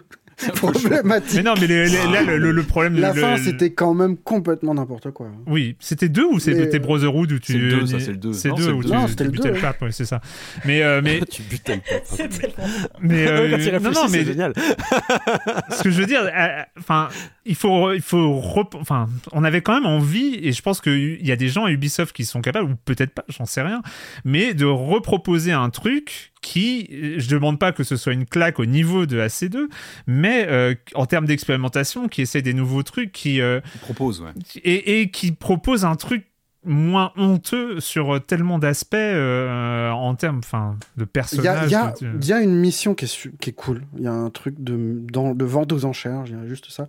problématique. 0.55 1.35
Mais 1.37 1.43
non, 1.43 1.53
mais 1.59 1.67
les- 1.67 1.85
les- 1.89 2.11
là 2.11 2.21
le, 2.23 2.37
le- 2.37 2.51
le 2.51 2.63
problème 2.63 2.95
La 2.99 3.11
le- 3.13 3.21
fin, 3.21 3.37
le- 3.37 3.43
c'était 3.43 3.71
quand 3.71 3.93
même 3.93 4.17
complètement 4.17 4.73
n'importe 4.73 5.11
quoi. 5.11 5.27
Oui, 5.47 5.75
c'était 5.79 6.09
deux 6.09 6.25
ou 6.25 6.39
c'était 6.39 6.75
euh, 6.75 6.79
Brotherhood 6.79 7.31
où 7.31 7.39
tu 7.39 7.53
c'est 7.53 7.59
deux, 7.59 7.85
ça, 7.87 7.99
c'est 7.99 8.11
le 8.11 8.17
deux. 8.17 8.33
C'est 8.33 8.49
Non, 8.49 8.55
deux 8.55 8.71
où 8.71 8.83
tu, 8.83 8.89
Non, 8.91 9.03
tu 9.05 9.09
c'était 9.11 9.23
le 9.23 9.29
butais 9.31 9.47
deux, 9.49 9.55
le 9.55 9.61
pape, 9.61 9.81
ouais, 9.81 9.91
c'est 9.91 10.05
ça. 10.05 10.21
Mais 10.65 10.83
euh, 10.83 11.01
mais 11.03 11.19
tu 11.29 11.41
butais 11.43 11.75
le 11.75 11.81
pape. 11.81 12.03
C'est 12.05 12.29
tellement. 12.29 12.69
mais 13.01 13.27
euh, 13.27 13.79
non 13.79 13.91
non 13.91 14.01
mais 14.09 14.19
c'est 14.19 14.25
génial. 14.25 14.53
ce 15.71 15.83
que 15.83 15.89
je 15.89 15.99
veux 15.99 16.05
dire, 16.05 16.21
euh, 16.23 16.47
enfin, 16.79 17.09
il 17.45 17.55
faut, 17.55 17.93
il 17.93 18.01
faut, 18.01 18.39
rep- 18.39 18.75
enfin, 18.79 19.07
on 19.31 19.43
avait 19.43 19.61
quand 19.61 19.73
même 19.73 19.85
envie, 19.85 20.39
et 20.41 20.51
je 20.51 20.61
pense 20.61 20.81
qu'il 20.81 21.25
y 21.25 21.31
a 21.31 21.35
des 21.35 21.47
gens 21.49 21.65
à 21.65 21.71
Ubisoft 21.71 22.15
qui 22.15 22.25
sont 22.25 22.41
capables, 22.41 22.69
ou 22.71 22.75
peut-être 22.85 23.11
pas, 23.11 23.25
j'en 23.29 23.45
sais 23.45 23.61
rien, 23.61 23.81
mais 24.25 24.53
de 24.53 24.65
reproposer 24.65 25.51
un 25.51 25.69
truc 25.69 26.31
qui, 26.41 26.87
euh, 26.91 27.15
je 27.17 27.29
demande 27.29 27.59
pas 27.59 27.71
que 27.71 27.83
ce 27.83 27.95
soit 27.95 28.13
une 28.13 28.25
claque 28.25 28.59
au 28.59 28.65
niveau 28.65 29.05
de 29.05 29.19
AC2, 29.19 29.67
mais 30.07 30.45
euh, 30.49 30.75
en 30.95 31.05
termes 31.05 31.25
d'expérimentation, 31.25 32.07
qui 32.07 32.21
essaie 32.21 32.41
des 32.41 32.53
nouveaux 32.53 32.83
trucs, 32.83 33.11
qui 33.11 33.41
euh, 33.41 33.59
propose, 33.81 34.21
ouais. 34.21 34.31
et, 34.63 35.01
et 35.01 35.09
qui 35.11 35.31
propose 35.31 35.85
un 35.85 35.95
truc 35.95 36.25
moins 36.65 37.13
honteux 37.15 37.79
sur 37.79 38.19
tellement 38.25 38.59
d'aspects 38.59 38.93
euh, 38.95 39.89
en 39.91 40.15
termes 40.15 40.39
enfin 40.39 40.77
de 40.97 41.03
Il 41.03 41.43
y 41.43 41.47
a, 41.47 41.53
personnages 41.53 41.69
il 41.69 41.71
y 41.71 41.75
a- 41.75 41.91
de- 42.01 42.17
il 42.21 42.27
y 42.27 42.33
a 42.33 42.41
une 42.41 42.55
mission 42.55 42.93
qui 42.93 43.05
est, 43.05 43.07
su- 43.07 43.31
qui 43.39 43.51
est 43.51 43.53
cool. 43.53 43.83
Il 43.95 44.03
y 44.03 44.07
a 44.07 44.11
un 44.11 44.29
truc 44.29 44.55
de, 44.59 44.97
dans, 45.11 45.33
de 45.33 45.45
vente 45.45 45.71
aux 45.71 45.85
enchères, 45.85 46.25
je 46.25 46.33
dirais 46.33 46.47
juste 46.47 46.69
ça, 46.69 46.87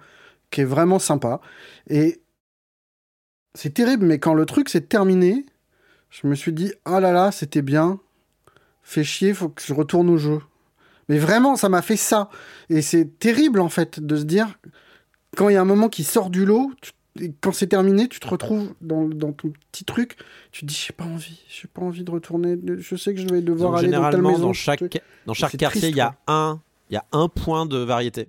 qui 0.50 0.62
est 0.62 0.64
vraiment 0.64 0.98
sympa. 0.98 1.40
Et 1.88 2.20
c'est 3.54 3.72
terrible, 3.72 4.04
mais 4.06 4.18
quand 4.18 4.34
le 4.34 4.46
truc 4.46 4.68
s'est 4.68 4.80
terminé, 4.80 5.46
je 6.10 6.26
me 6.26 6.34
suis 6.34 6.52
dit, 6.52 6.72
ah 6.84 6.98
là 7.00 7.12
là, 7.12 7.30
c'était 7.30 7.62
bien. 7.62 8.00
Fait 8.90 9.04
chier, 9.04 9.34
faut 9.34 9.50
que 9.50 9.60
je 9.62 9.74
retourne 9.74 10.08
au 10.08 10.16
jeu. 10.16 10.40
Mais 11.10 11.18
vraiment, 11.18 11.56
ça 11.56 11.68
m'a 11.68 11.82
fait 11.82 11.96
ça. 11.98 12.30
Et 12.70 12.80
c'est 12.80 13.18
terrible, 13.18 13.60
en 13.60 13.68
fait, 13.68 14.00
de 14.00 14.16
se 14.16 14.22
dire, 14.24 14.46
quand 15.36 15.50
il 15.50 15.52
y 15.52 15.56
a 15.56 15.60
un 15.60 15.66
moment 15.66 15.90
qui 15.90 16.04
sort 16.04 16.30
du 16.30 16.46
lot, 16.46 16.70
tu- 16.80 16.92
et 17.20 17.32
quand 17.42 17.52
c'est 17.52 17.66
terminé, 17.66 18.08
tu 18.08 18.18
te 18.18 18.26
retrouves 18.26 18.72
dans, 18.80 19.06
dans 19.06 19.32
ton 19.32 19.52
petit 19.72 19.84
truc, 19.84 20.16
tu 20.52 20.62
te 20.62 20.66
dis, 20.66 20.84
j'ai 20.86 20.94
pas 20.94 21.04
envie, 21.04 21.42
j'ai 21.50 21.68
pas 21.68 21.82
envie 21.82 22.02
de 22.02 22.10
retourner, 22.10 22.56
je 22.78 22.96
sais 22.96 23.12
que 23.14 23.20
je 23.20 23.28
vais 23.28 23.42
devoir 23.42 23.72
Donc, 23.72 23.78
aller 23.80 23.88
dans 23.88 23.96
telle 23.96 24.10
généralement, 24.12 24.30
maison. 24.30 24.46
dans 24.46 24.52
chaque, 24.54 24.84
dans 25.26 25.34
chaque 25.34 25.56
quartier, 25.58 25.80
triste, 25.80 25.94
il 25.94 25.98
y 25.98 26.00
a 26.00 26.16
quoi. 26.24 26.34
un, 26.34 26.60
il 26.88 26.94
y 26.94 26.96
a 26.96 27.04
un 27.12 27.28
point 27.28 27.66
de 27.66 27.76
variété. 27.76 28.28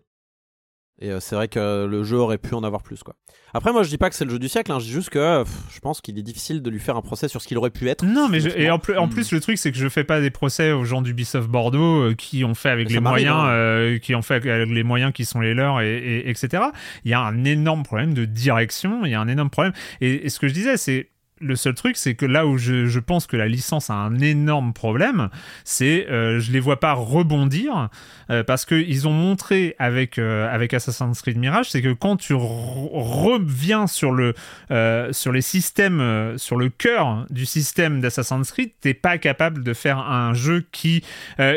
Et 1.01 1.11
euh, 1.11 1.19
c'est 1.21 1.35
vrai 1.35 1.47
que 1.47 1.85
le 1.85 2.03
jeu 2.03 2.17
aurait 2.17 2.37
pu 2.37 2.53
en 2.53 2.63
avoir 2.63 2.83
plus, 2.83 3.03
quoi. 3.03 3.15
Après, 3.53 3.71
moi, 3.71 3.83
je 3.83 3.89
dis 3.89 3.97
pas 3.97 4.09
que 4.09 4.15
c'est 4.15 4.25
le 4.25 4.31
jeu 4.31 4.39
du 4.39 4.49
siècle. 4.49 4.71
hein, 4.71 4.79
je 4.79 4.85
dis 4.85 4.91
juste 4.91 5.09
que 5.09 5.43
pff, 5.43 5.51
je 5.73 5.79
pense 5.79 6.01
qu'il 6.01 6.19
est 6.19 6.23
difficile 6.23 6.61
de 6.61 6.69
lui 6.69 6.79
faire 6.79 6.97
un 6.97 7.01
procès 7.01 7.27
sur 7.29 7.41
ce 7.41 7.47
qu'il 7.47 7.57
aurait 7.57 7.69
pu 7.69 7.87
être. 7.87 8.03
Non, 8.05 8.27
mais 8.27 8.41
je- 8.41 8.49
et 8.49 8.69
en, 8.69 8.79
plus, 8.79 8.97
en 8.97 9.07
Hmm. 9.07 9.09
plus, 9.09 9.31
le 9.31 9.39
truc, 9.39 9.57
c'est 9.57 9.71
que 9.71 9.77
je 9.77 9.87
fais 9.87 10.03
pas 10.03 10.19
des 10.19 10.29
procès 10.29 10.71
aux 10.71 10.83
gens 10.83 11.01
d'Ubisoft 11.01 11.47
Bordeaux 11.49 12.01
euh, 12.09 12.13
qui 12.15 12.43
ont 12.43 12.53
fait 12.53 12.69
avec 12.69 12.89
Mais 12.89 12.95
les 12.95 12.99
moyens, 12.99 13.35
hein. 13.37 13.47
euh, 13.49 13.97
qui 13.97 14.13
ont 14.13 14.21
fait 14.21 14.35
avec 14.35 14.67
les 14.69 14.83
moyens 14.83 15.13
qui 15.13 15.23
sont 15.25 15.39
les 15.39 15.53
leurs, 15.53 15.79
et, 15.81 15.97
et- 15.97 16.29
etc. 16.29 16.63
Il 17.05 17.11
y 17.11 17.13
a 17.13 17.21
un 17.21 17.43
énorme 17.45 17.83
problème 17.83 18.13
de 18.13 18.25
direction. 18.25 19.05
Il 19.05 19.11
y 19.11 19.15
a 19.15 19.21
un 19.21 19.27
énorme 19.29 19.49
problème. 19.49 19.73
Et, 20.01 20.25
et 20.25 20.29
ce 20.29 20.39
que 20.39 20.47
je 20.47 20.53
disais, 20.53 20.75
c'est 20.77 21.09
le 21.41 21.55
seul 21.55 21.73
truc, 21.73 21.97
c'est 21.97 22.15
que 22.15 22.25
là 22.25 22.45
où 22.45 22.57
je, 22.57 22.85
je 22.85 22.99
pense 22.99 23.27
que 23.27 23.37
la 23.37 23.47
licence 23.47 23.89
a 23.89 23.93
un 23.93 24.19
énorme 24.19 24.73
problème, 24.73 25.29
c'est 25.63 26.07
euh, 26.09 26.39
je 26.39 26.51
les 26.51 26.59
vois 26.59 26.79
pas 26.79 26.93
rebondir 26.93 27.89
euh, 28.29 28.43
parce 28.43 28.65
que 28.65 28.75
ils 28.75 29.07
ont 29.07 29.13
montré 29.13 29.75
avec 29.79 30.17
euh, 30.17 30.53
avec 30.53 30.73
Assassin's 30.73 31.21
Creed 31.21 31.37
Mirage, 31.37 31.69
c'est 31.69 31.81
que 31.81 31.93
quand 31.93 32.17
tu 32.17 32.33
re- 32.33 32.89
reviens 32.91 33.87
sur 33.87 34.11
le 34.11 34.33
euh, 34.71 35.11
sur 35.13 35.31
les 35.31 35.41
systèmes, 35.41 36.33
sur 36.37 36.57
le 36.57 36.69
cœur 36.69 37.25
du 37.29 37.45
système 37.45 38.01
d'Assassin's 38.01 38.51
Creed, 38.51 38.71
t'es 38.81 38.93
pas 38.93 39.17
capable 39.17 39.63
de 39.63 39.73
faire 39.73 39.97
un 39.99 40.33
jeu 40.33 40.65
qui 40.71 41.03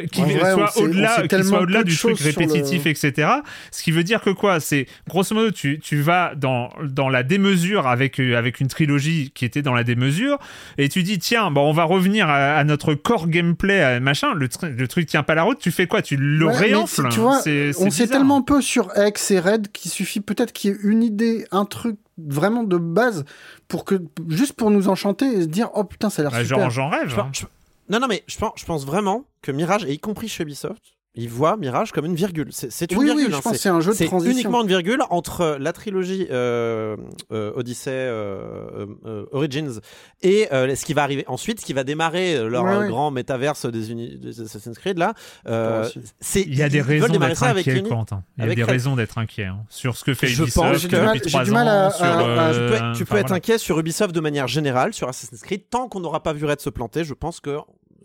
qui, 0.06 0.22
vrai, 0.38 0.52
soit 0.52 0.66
au-delà, 0.84 1.16
au-delà 1.62 1.82
du 1.84 1.92
truc 1.96 2.18
répétitif, 2.38 2.84
le- 2.84 2.90
etc. 2.90 3.28
Ce 3.70 3.82
qui 3.82 3.90
veut 3.90 4.04
dire 4.04 4.20
que 4.20 4.30
quoi 4.30 4.60
C'est 4.60 4.86
grosso 5.08 5.34
modo, 5.34 5.50
tu, 5.50 5.78
tu 5.80 6.00
vas 6.00 6.34
dans, 6.34 6.70
dans 6.84 7.08
la 7.08 7.22
démesure 7.22 7.86
avec, 7.86 8.18
avec 8.20 8.60
une 8.60 8.68
trilogie 8.68 9.30
qui 9.34 9.44
était 9.44 9.62
dans 9.62 9.71
la 9.74 9.84
démesure, 9.84 10.38
et 10.78 10.88
tu 10.88 11.02
dis, 11.02 11.18
tiens, 11.18 11.50
bon, 11.50 11.68
on 11.68 11.72
va 11.72 11.84
revenir 11.84 12.28
à, 12.28 12.54
à 12.56 12.64
notre 12.64 12.94
core 12.94 13.28
gameplay, 13.28 13.80
à 13.80 14.00
machin, 14.00 14.34
le, 14.34 14.48
tr- 14.48 14.68
le 14.74 14.88
truc 14.88 15.06
tient 15.06 15.22
pas 15.22 15.34
la 15.34 15.42
route, 15.44 15.58
tu 15.58 15.70
fais 15.70 15.86
quoi? 15.86 16.02
Tu 16.02 16.16
le 16.16 16.46
Ouais, 16.46 16.56
réenfles? 16.56 17.08
tu 17.10 17.20
vois, 17.20 17.40
on 17.78 17.90
sait 17.90 18.06
tellement 18.06 18.42
peu 18.42 18.60
sur 18.60 18.90
X 18.96 19.30
et 19.30 19.40
Red 19.40 19.70
qu'il 19.72 19.90
suffit 19.90 20.20
peut-être 20.20 20.52
qu'il 20.52 20.70
y 20.70 20.74
ait 20.74 20.78
une 20.82 21.02
idée, 21.02 21.46
un 21.50 21.64
truc 21.64 21.96
vraiment 22.18 22.62
de 22.62 22.76
base 22.76 23.24
pour 23.68 23.84
que 23.84 23.94
juste 24.28 24.52
pour 24.52 24.70
nous 24.70 24.88
enchanter 24.88 25.26
et 25.26 25.40
se 25.42 25.46
dire 25.46 25.70
oh 25.74 25.84
putain 25.84 26.10
ça 26.10 26.20
a 26.20 26.24
l'air 26.24 26.32
Bah, 26.32 26.42
super. 26.44 26.58
genre, 26.60 26.70
j'en 26.70 26.88
rêve. 26.90 27.08
Je 27.08 27.16
pense- 27.16 27.38
je- 27.40 27.44
Non, 27.88 28.00
non, 28.00 28.06
mais 28.06 28.22
je 28.26 28.36
pense, 28.38 28.52
je 28.56 28.64
pense 28.64 28.84
vraiment 28.86 29.24
que 29.40 29.50
Mirage, 29.50 29.84
et 29.84 29.92
y 29.92 29.98
compris 29.98 30.28
chez 30.28 30.42
Ubisoft, 30.44 30.82
ils 31.14 31.28
voient 31.28 31.56
Mirage 31.58 31.92
comme 31.92 32.06
une 32.06 32.14
virgule. 32.14 32.48
C'est 32.52 32.72
c'est 32.72 32.90
une 32.90 32.98
Oui, 32.98 33.04
oui, 33.04 33.10
virgule. 33.16 33.32
je 33.32 33.36
hein, 33.36 33.40
pense 33.42 33.52
que 33.52 33.58
c'est 33.58 33.68
un 33.68 33.80
jeu 33.80 33.92
de 33.92 33.96
C'est 33.96 34.06
transition. 34.06 34.32
uniquement 34.32 34.62
une 34.62 34.68
virgule 34.68 35.02
entre 35.10 35.58
la 35.60 35.72
trilogie 35.74 36.26
euh, 36.30 36.96
euh, 37.32 37.52
Odyssey, 37.54 37.90
euh, 37.92 38.86
euh, 39.04 39.26
Origins 39.32 39.80
et 40.22 40.48
euh, 40.52 40.74
ce 40.74 40.84
qui 40.86 40.94
va 40.94 41.02
arriver 41.02 41.24
ensuite, 41.28 41.60
ce 41.60 41.66
qui 41.66 41.74
va 41.74 41.84
démarrer 41.84 42.36
euh, 42.36 42.48
leur 42.48 42.64
Ouais, 42.64 42.70
euh, 42.72 42.80
ouais. 42.80 42.88
grand 42.88 43.10
métaverse 43.10 43.66
des, 43.66 43.90
uni- 43.90 44.16
des 44.16 44.40
Assassin's 44.40 44.78
Creed 44.78 44.96
là. 44.98 45.12
euh, 45.48 45.86
c'est 46.20 46.40
Il 46.42 46.54
y 46.56 46.62
a 46.62 46.68
des 46.70 46.80
raisons 46.80 47.06
d'être 47.08 47.42
inquiet, 47.42 47.78
Uni- 47.78 47.88
Quentin. 47.88 48.24
Il 48.36 48.40
y 48.40 48.42
a 48.42 48.44
avec 48.46 48.56
des 48.56 48.62
Red. 48.64 48.70
raisons 48.70 48.96
d'être 48.96 49.18
inquiet 49.18 49.44
hein, 49.44 49.58
sur 49.68 49.96
ce 49.96 50.04
que 50.04 50.14
fait 50.14 50.28
Je 50.28 50.42
Ubisoft 50.42 50.54
pense 50.68 50.78
J'ai 50.82 50.88
que- 50.88 50.96
du 50.96 51.02
mal- 51.02 51.16
depuis 51.18 51.30
j'ai 51.30 51.38
du 51.40 51.44
trois 51.50 51.64
mal 51.64 51.68
à- 51.68 51.86
ans. 51.88 51.90
sur, 51.90 52.04
à- 52.04 52.08
à- 52.08 52.22
euh, 52.22 52.52
Tu 52.52 52.58
peux 52.58 52.74
être, 52.74 52.92
tu 52.96 53.04
peux 53.04 53.10
enfin, 53.12 53.20
être 53.20 53.28
voilà. 53.28 53.36
inquiet 53.36 53.58
sur 53.58 53.78
Ubisoft 53.78 54.14
de 54.14 54.20
manière 54.20 54.48
générale, 54.48 54.94
sur 54.94 55.08
Assassin's 55.08 55.42
Creed, 55.42 55.68
tant 55.68 55.88
qu'on 55.88 56.00
n'aura 56.00 56.22
pas 56.22 56.32
vu 56.32 56.46
Red 56.46 56.60
se 56.60 56.70
planter, 56.70 57.04
je 57.04 57.12
pense 57.14 57.40
que 57.40 57.58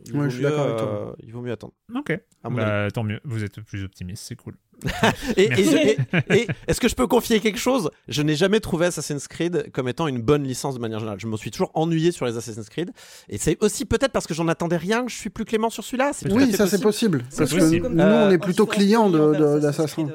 il, 0.07 0.13
Ouais, 0.17 0.23
vaut, 0.23 0.29
je 0.29 0.35
suis 0.35 0.43
mieux, 0.43 0.49
d'accord 0.49 0.65
avec 0.65 0.77
toi. 0.77 0.87
euh, 1.09 1.23
il 1.23 1.31
vaut 1.33 1.41
mieux 1.41 1.51
attendre. 1.51 1.73
Ok, 1.95 2.19
bah, 2.49 2.87
tant 2.91 3.03
mieux. 3.03 3.19
Vous 3.23 3.43
êtes 3.43 3.61
plus 3.61 3.83
optimiste, 3.83 4.23
c'est 4.27 4.35
cool. 4.35 4.55
Et, 5.37 5.45
et- 5.45 5.47
Merci. 5.49 5.75
et- 5.75 5.97
et 6.41 6.47
est-ce 6.67 6.79
que 6.79 6.87
je 6.87 6.93
peux 6.95 7.07
confier 7.07 7.39
quelque 7.39 7.57
chose? 7.57 7.89
Je 8.07 8.21
n'ai 8.21 8.35
jamais 8.35 8.59
trouvé 8.59 8.85
Assassin's 8.85 9.27
Creed 9.27 9.71
comme 9.73 9.87
étant 9.87 10.07
une 10.07 10.21
bonne 10.21 10.43
licence 10.43 10.75
de 10.75 10.79
manière 10.79 10.99
générale. 10.99 11.19
Je 11.19 11.25
me 11.27 11.35
suis 11.35 11.49
toujours 11.49 11.71
ennuyé 11.73 12.11
sur 12.11 12.25
les 12.27 12.37
Assassin's 12.37 12.69
Creed. 12.69 12.91
Et 13.27 13.37
c'est 13.39 13.57
aussi 13.63 13.85
peut-être 13.85 14.11
parce 14.11 14.27
que 14.27 14.33
j'en 14.35 14.47
attendais 14.47 14.77
rien 14.77 15.03
que 15.03 15.11
je 15.11 15.15
suis 15.17 15.31
plus 15.31 15.45
clément 15.45 15.69
sur 15.71 15.83
celui-là. 15.83 16.11
Oui, 16.29 16.51
ça 16.53 16.67
c'est 16.67 16.81
possible. 16.81 17.19
possible 17.23 17.23
parce 17.37 17.51
possible. 17.51 17.87
que 17.87 17.93
nous 17.93 18.03
on 18.03 18.29
est 18.29 18.37
plutôt 18.37 18.65
clients 18.67 19.09
de, 19.09 19.33
de- 19.33 19.59
d'Assassin. 19.59 20.07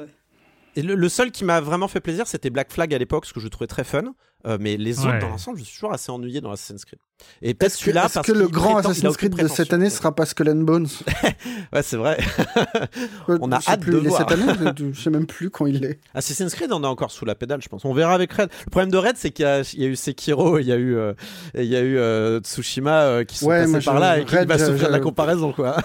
Et 0.75 0.81
le, 0.81 0.95
le 0.95 1.09
seul 1.09 1.31
qui 1.31 1.43
m'a 1.45 1.61
vraiment 1.61 1.87
fait 1.87 1.99
plaisir, 2.01 2.25
c'était 2.27 2.49
Black 2.49 2.71
Flag 2.71 2.93
à 2.93 2.97
l'époque, 2.97 3.25
ce 3.25 3.33
que 3.33 3.39
je 3.39 3.47
trouvais 3.47 3.67
très 3.67 3.83
fun. 3.83 4.03
Euh, 4.45 4.57
mais 4.59 4.75
les 4.75 4.99
autres, 4.99 5.11
Ouais. 5.11 5.19
dans 5.19 5.29
l'ensemble, 5.29 5.57
je 5.57 5.63
suis 5.63 5.75
toujours 5.75 5.93
assez 5.93 6.11
ennuyé 6.11 6.41
dans 6.41 6.51
Assassin's 6.51 6.83
Creed. 6.83 6.99
Et 7.41 7.53
peut-être 7.53 7.67
Est-ce 7.71 7.77
que, 7.77 7.83
celui-là, 7.85 8.05
est-ce 8.07 8.13
parce 8.15 8.27
que 8.27 8.33
le 8.33 8.49
grand 8.49 8.73
prétend- 8.73 8.89
Assassin's 8.89 9.15
Creed 9.15 9.35
de 9.35 9.47
cette 9.47 9.71
année 9.71 9.89
sera 9.89 10.13
pas 10.13 10.25
Skull 10.25 10.49
and 10.49 10.55
Bones? 10.63 10.87
Ouais, 11.71 11.81
c'est 11.81 11.95
vrai. 11.95 12.17
On 13.27 13.51
a 13.53 13.59
hâte 13.67 13.79
plus, 13.81 13.91
de 13.93 13.99
il 13.99 14.05
est 14.05 14.09
voir. 14.09 14.19
cette 14.29 14.31
année, 14.37 14.51
je 14.77 14.91
je 14.93 15.01
sais 15.01 15.09
même 15.09 15.25
plus 15.25 15.49
quand 15.49 15.65
il 15.65 15.85
est. 15.85 15.99
Assassin's 16.13 16.53
Creed, 16.53 16.71
on 16.73 16.83
est 16.83 16.87
encore 16.87 17.11
sous 17.11 17.23
la 17.25 17.35
pédale, 17.35 17.61
je 17.61 17.69
pense. 17.69 17.85
On 17.85 17.93
verra 17.93 18.13
avec 18.15 18.33
Red. 18.33 18.49
Le 18.65 18.69
problème 18.69 18.91
de 18.91 18.97
Red, 18.97 19.15
c'est 19.15 19.31
qu'il 19.31 19.45
y, 19.45 19.47
a- 19.47 19.61
il 19.73 19.81
y 19.81 19.85
a 19.85 19.87
eu 19.87 19.95
Sekiro, 19.95 20.59
il 20.59 20.65
y 20.67 20.71
a 20.73 20.75
eu, 20.75 20.95
euh, 20.97 21.13
et 21.53 21.63
il 21.63 21.69
y 21.69 21.75
a 21.77 21.81
eu 21.81 21.97
euh, 21.97 22.39
Tsushima 22.41 23.03
euh, 23.03 23.23
qui 23.23 23.37
sont 23.37 23.47
Ouais, 23.47 23.65
passés 23.65 23.85
par 23.85 23.99
là 23.99 24.19
et 24.19 24.25
qui 24.25 24.35
Red, 24.35 24.47
va 24.49 24.57
se 24.57 24.71
je- 24.71 24.77
faire 24.77 24.87
de 24.89 24.93
la 24.93 24.99
comparaison, 24.99 25.53
quoi. 25.53 25.77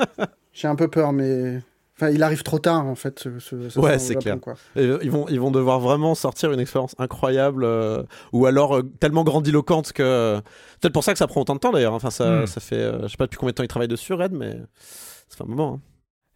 J'ai 0.52 0.66
un 0.68 0.74
peu 0.76 0.88
peur, 0.88 1.12
mais 1.12 1.60
enfin 2.00 2.10
il 2.10 2.22
arrive 2.22 2.42
trop 2.42 2.58
tard 2.58 2.86
en 2.86 2.94
fait. 2.94 3.18
Ce, 3.18 3.38
ce- 3.38 3.68
ce 3.68 3.78
Ouais, 3.78 3.98
c'est 3.98 4.14
clair. 4.16 4.38
quoi. 4.40 4.54
Et, 4.76 4.80
euh, 4.80 4.98
ils, 5.02 5.10
vont, 5.10 5.26
ils 5.28 5.38
vont 5.40 5.50
devoir 5.50 5.78
vraiment 5.80 6.14
sortir 6.14 6.50
une 6.52 6.60
expérience 6.60 6.94
incroyable, 6.98 7.64
euh, 7.64 8.02
ou 8.32 8.46
alors 8.46 8.76
euh, 8.76 8.82
tellement 9.00 9.24
grandiloquente 9.24 9.92
que. 9.92 10.40
Peut-être 10.80 10.94
pour 10.94 11.04
ça 11.04 11.12
que 11.12 11.18
ça 11.18 11.26
prend 11.26 11.42
autant 11.42 11.54
de 11.54 11.60
temps 11.60 11.72
d'ailleurs. 11.72 11.94
Enfin, 11.94 12.10
ça, 12.10 12.42
Hmm. 12.42 12.46
ça 12.46 12.60
fait. 12.60 12.76
euh, 12.76 13.02
je 13.02 13.08
sais 13.08 13.16
pas 13.16 13.24
depuis 13.26 13.36
combien 13.38 13.50
de 13.50 13.54
temps 13.56 13.62
ils 13.64 13.68
travaillent 13.68 13.88
dessus, 13.88 14.14
Red, 14.14 14.32
mais 14.32 14.52
ça 15.28 15.36
fait 15.36 15.44
un 15.44 15.46
moment. 15.48 15.74
hein. 15.74 15.80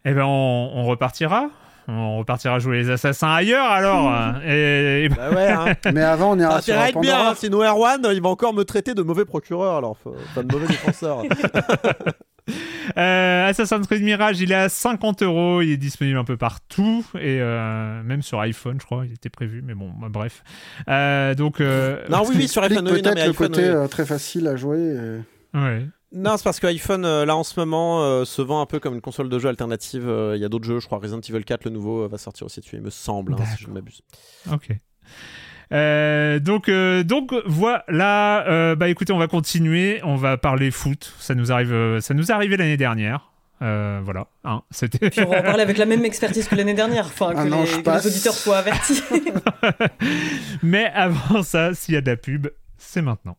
Eh 0.05 0.13
ben, 0.13 0.23
on, 0.25 0.71
on 0.75 0.83
repartira. 0.85 1.49
On 1.87 2.17
repartira 2.17 2.57
jouer 2.57 2.77
les 2.77 2.89
assassins 2.89 3.31
ailleurs 3.31 3.69
alors. 3.69 4.11
et- 4.43 5.07
Bah 5.15 5.29
ouais, 5.31 5.49
hein. 5.51 5.65
Mais 5.93 6.01
avant, 6.01 6.31
on 6.31 6.39
ira 6.39 6.55
Ça 6.55 6.61
sur 6.61 6.73
être 6.75 6.99
bien, 6.99 7.13
Pandora. 7.13 7.31
hein, 7.31 7.35
sinon 7.37 7.61
Erwan, 7.63 8.01
il 8.11 8.21
va 8.23 8.29
encore 8.29 8.53
me 8.55 8.63
traiter 8.63 8.93
de 8.95 9.03
mauvais 9.03 9.25
procureur, 9.25 9.75
alors, 9.75 9.91
enfin 9.91 10.43
de 10.43 10.51
mauvais 10.51 10.65
défenseur. 10.67 11.21
Euh, 12.97 13.47
Assassin's 13.49 13.87
Creed 13.87 14.03
Mirage, 14.03 14.39
il 14.39 14.51
est 14.51 14.55
à 14.55 14.69
50 14.69 15.23
euros. 15.23 15.61
Il 15.63 15.71
est 15.71 15.77
disponible 15.77 16.19
un 16.19 16.23
peu 16.23 16.37
partout 16.37 17.03
et 17.15 17.41
euh, 17.41 18.03
même 18.03 18.21
sur 18.21 18.39
iPhone, 18.39 18.79
je 18.79 18.85
crois. 18.85 19.05
Il 19.07 19.13
était 19.13 19.29
prévu, 19.29 19.63
mais 19.63 19.73
bon, 19.73 19.91
bah, 19.99 20.07
bref. 20.09 20.43
Euh, 20.87 21.33
donc, 21.33 21.61
euh, 21.61 22.05
non, 22.09 22.21
oui, 22.27 22.35
oui, 22.37 22.47
sur 22.47 22.61
iPhone, 22.61 22.85
oui, 22.85 22.91
non, 22.93 22.99
peut-être 23.01 23.15
mais 23.15 23.23
le 23.25 23.31
iPhone, 23.31 23.47
côté 23.47 23.63
oui. 23.63 23.69
euh, 23.69 23.87
très 23.87 24.05
facile 24.05 24.47
à 24.47 24.55
jouer. 24.55 24.79
et- 24.79 25.57
ouais. 25.57 25.87
Non, 26.13 26.37
c'est 26.37 26.43
parce 26.43 26.59
que 26.59 26.67
iPhone, 26.67 27.01
là 27.01 27.35
en 27.35 27.43
ce 27.43 27.59
moment, 27.59 28.03
euh, 28.03 28.23
se 28.23 28.41
vend 28.43 28.61
un 28.61 28.67
peu 28.67 28.79
comme 28.79 28.93
une 28.93 29.01
console 29.01 29.29
de 29.29 29.39
jeu 29.39 29.49
alternative. 29.49 30.07
Il 30.35 30.39
y 30.39 30.45
a 30.45 30.49
d'autres 30.49 30.65
jeux, 30.65 30.79
je 30.79 30.85
crois 30.85 30.99
Resident 30.99 31.19
Evil 31.27 31.43
4, 31.43 31.65
le 31.65 31.71
nouveau, 31.71 32.07
va 32.07 32.17
sortir 32.19 32.45
aussi 32.45 32.59
dessus, 32.59 32.75
il 32.75 32.83
me 32.83 32.91
semble, 32.91 33.33
hein, 33.33 33.37
si 33.57 33.63
je 33.63 33.67
ne 33.67 33.73
m'abuse. 33.73 34.01
Ok. 34.53 34.69
Euh, 35.71 36.39
donc, 36.39 36.69
euh, 36.69 37.03
donc 37.03 37.33
voilà. 37.45 38.45
Euh, 38.47 38.75
bah 38.75 38.89
écoutez, 38.89 39.13
on 39.13 39.17
va 39.17 39.27
continuer. 39.27 39.99
On 40.03 40.15
va 40.15 40.37
parler 40.37 40.71
foot. 40.71 41.13
Ça 41.19 41.35
nous 41.35 41.51
arrive. 41.51 41.73
euh, 41.73 41.99
ça 42.01 42.13
nous 42.13 42.31
est 42.31 42.33
arrivé 42.33 42.57
l'année 42.57 42.77
dernière. 42.77 43.31
Euh, 43.61 44.01
voilà. 44.03 44.27
Hein, 44.43 44.61
C'était. 44.69 45.09
Puis 45.09 45.21
on 45.21 45.29
va 45.29 45.39
en 45.39 45.43
parler 45.43 45.63
avec 45.63 45.77
la 45.77 45.85
même 45.85 46.03
expertise 46.05 46.47
que 46.47 46.55
l'année 46.55 46.73
dernière, 46.73 47.05
enfin 47.05 47.31
que, 47.33 47.37
Ah 47.39 47.43
les, 47.45 47.83
que 47.83 47.89
les 47.89 48.07
auditeurs 48.07 48.33
soient 48.33 48.57
avertis. 48.57 49.01
Mais 50.63 50.85
avant 50.93 51.41
ça, 51.41 51.73
s'il 51.73 51.93
y 51.93 51.97
a 51.97 52.01
de 52.01 52.09
la 52.11 52.17
pub, 52.17 52.47
c'est 52.77 53.01
maintenant. 53.01 53.37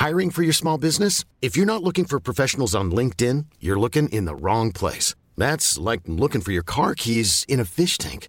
Hiring 0.00 0.30
for 0.30 0.42
your 0.42 0.54
small 0.54 0.78
business? 0.78 1.24
If 1.42 1.56
you're 1.56 1.66
not 1.66 1.82
looking 1.82 2.06
for 2.06 2.18
professionals 2.20 2.74
on 2.74 2.90
LinkedIn, 2.90 3.44
you're 3.60 3.78
looking 3.78 4.08
in 4.08 4.24
the 4.24 4.34
wrong 4.34 4.72
place. 4.72 5.14
That's 5.36 5.78
like 5.78 6.00
looking 6.06 6.40
for 6.40 6.52
your 6.52 6.62
car 6.64 6.94
keys 6.94 7.44
in 7.48 7.60
a 7.60 7.64
fish 7.66 7.98
tank. 7.98 8.28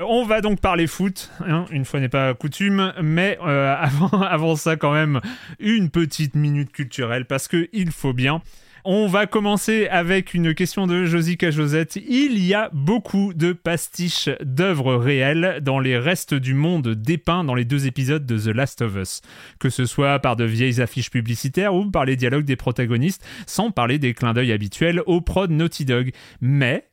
On 0.00 0.24
va 0.24 0.40
donc 0.40 0.60
parler 0.60 0.88
foot, 0.88 1.30
hein, 1.46 1.66
une 1.70 1.84
fois 1.84 2.00
n'est 2.00 2.08
pas 2.08 2.34
coutume, 2.34 2.92
mais 3.00 3.38
euh, 3.46 3.76
avant, 4.10 4.56
ça 4.56 4.74
quand 4.74 4.92
même 4.92 5.20
une 5.60 5.88
petite 5.88 6.34
minute 6.34 6.72
culturelle 6.72 7.26
parce 7.26 7.46
que 7.46 7.68
il 7.72 7.92
faut 7.92 8.12
bien. 8.12 8.42
On 8.84 9.06
va 9.06 9.26
commencer 9.26 9.86
avec 9.86 10.34
une 10.34 10.52
question 10.52 10.88
de 10.88 11.04
Josica 11.04 11.52
Josette. 11.52 11.94
Il 11.94 12.44
y 12.44 12.54
a 12.54 12.70
beaucoup 12.72 13.34
de 13.34 13.52
pastiches 13.52 14.30
d'œuvres 14.42 14.96
réelles 14.96 15.60
dans 15.62 15.78
les 15.78 15.96
restes 15.96 16.34
du 16.34 16.54
monde 16.54 16.88
dépeints 16.88 17.44
dans 17.44 17.54
les 17.54 17.64
deux 17.64 17.86
épisodes 17.86 18.26
de 18.26 18.36
The 18.36 18.54
Last 18.54 18.82
of 18.82 18.96
Us, 18.96 19.20
que 19.60 19.70
ce 19.70 19.86
soit 19.86 20.18
par 20.18 20.34
de 20.34 20.44
vieilles 20.44 20.82
affiches 20.82 21.10
publicitaires 21.10 21.72
ou 21.72 21.88
par 21.88 22.04
les 22.04 22.16
dialogues 22.16 22.44
des 22.44 22.56
protagonistes, 22.56 23.24
sans 23.46 23.70
parler 23.70 24.00
des 24.00 24.12
clins 24.12 24.32
d'œil 24.32 24.50
habituels 24.50 25.02
au 25.06 25.20
prod 25.20 25.52
Naughty 25.52 25.84
Dog. 25.84 26.10
Mais 26.40 26.88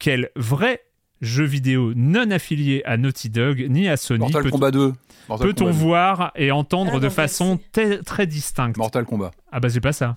quel 0.00 0.30
vrai 0.34 0.80
jeu 1.20 1.44
vidéo 1.44 1.92
non 1.94 2.30
affilié 2.30 2.82
à 2.84 2.96
Naughty 2.96 3.30
Dog 3.30 3.66
ni 3.70 3.88
à 3.88 3.96
Sony 3.96 4.20
Mortal 4.20 4.42
peut- 4.44 4.50
Kombat 4.50 4.70
2. 4.72 4.92
Mortal 5.28 5.48
peut-on 5.48 5.64
Kombat 5.66 5.72
2. 5.72 5.78
voir 5.84 6.32
et 6.36 6.50
entendre 6.50 6.92
Ah, 6.96 7.00
de 7.00 7.08
façon 7.08 7.58
très 8.04 8.26
distincte 8.26 8.76
Mortal 8.76 9.04
Kombat. 9.04 9.30
Ah 9.52 9.60
bah 9.60 9.68
c'est 9.70 9.80
pas 9.80 9.92
ça. 9.92 10.16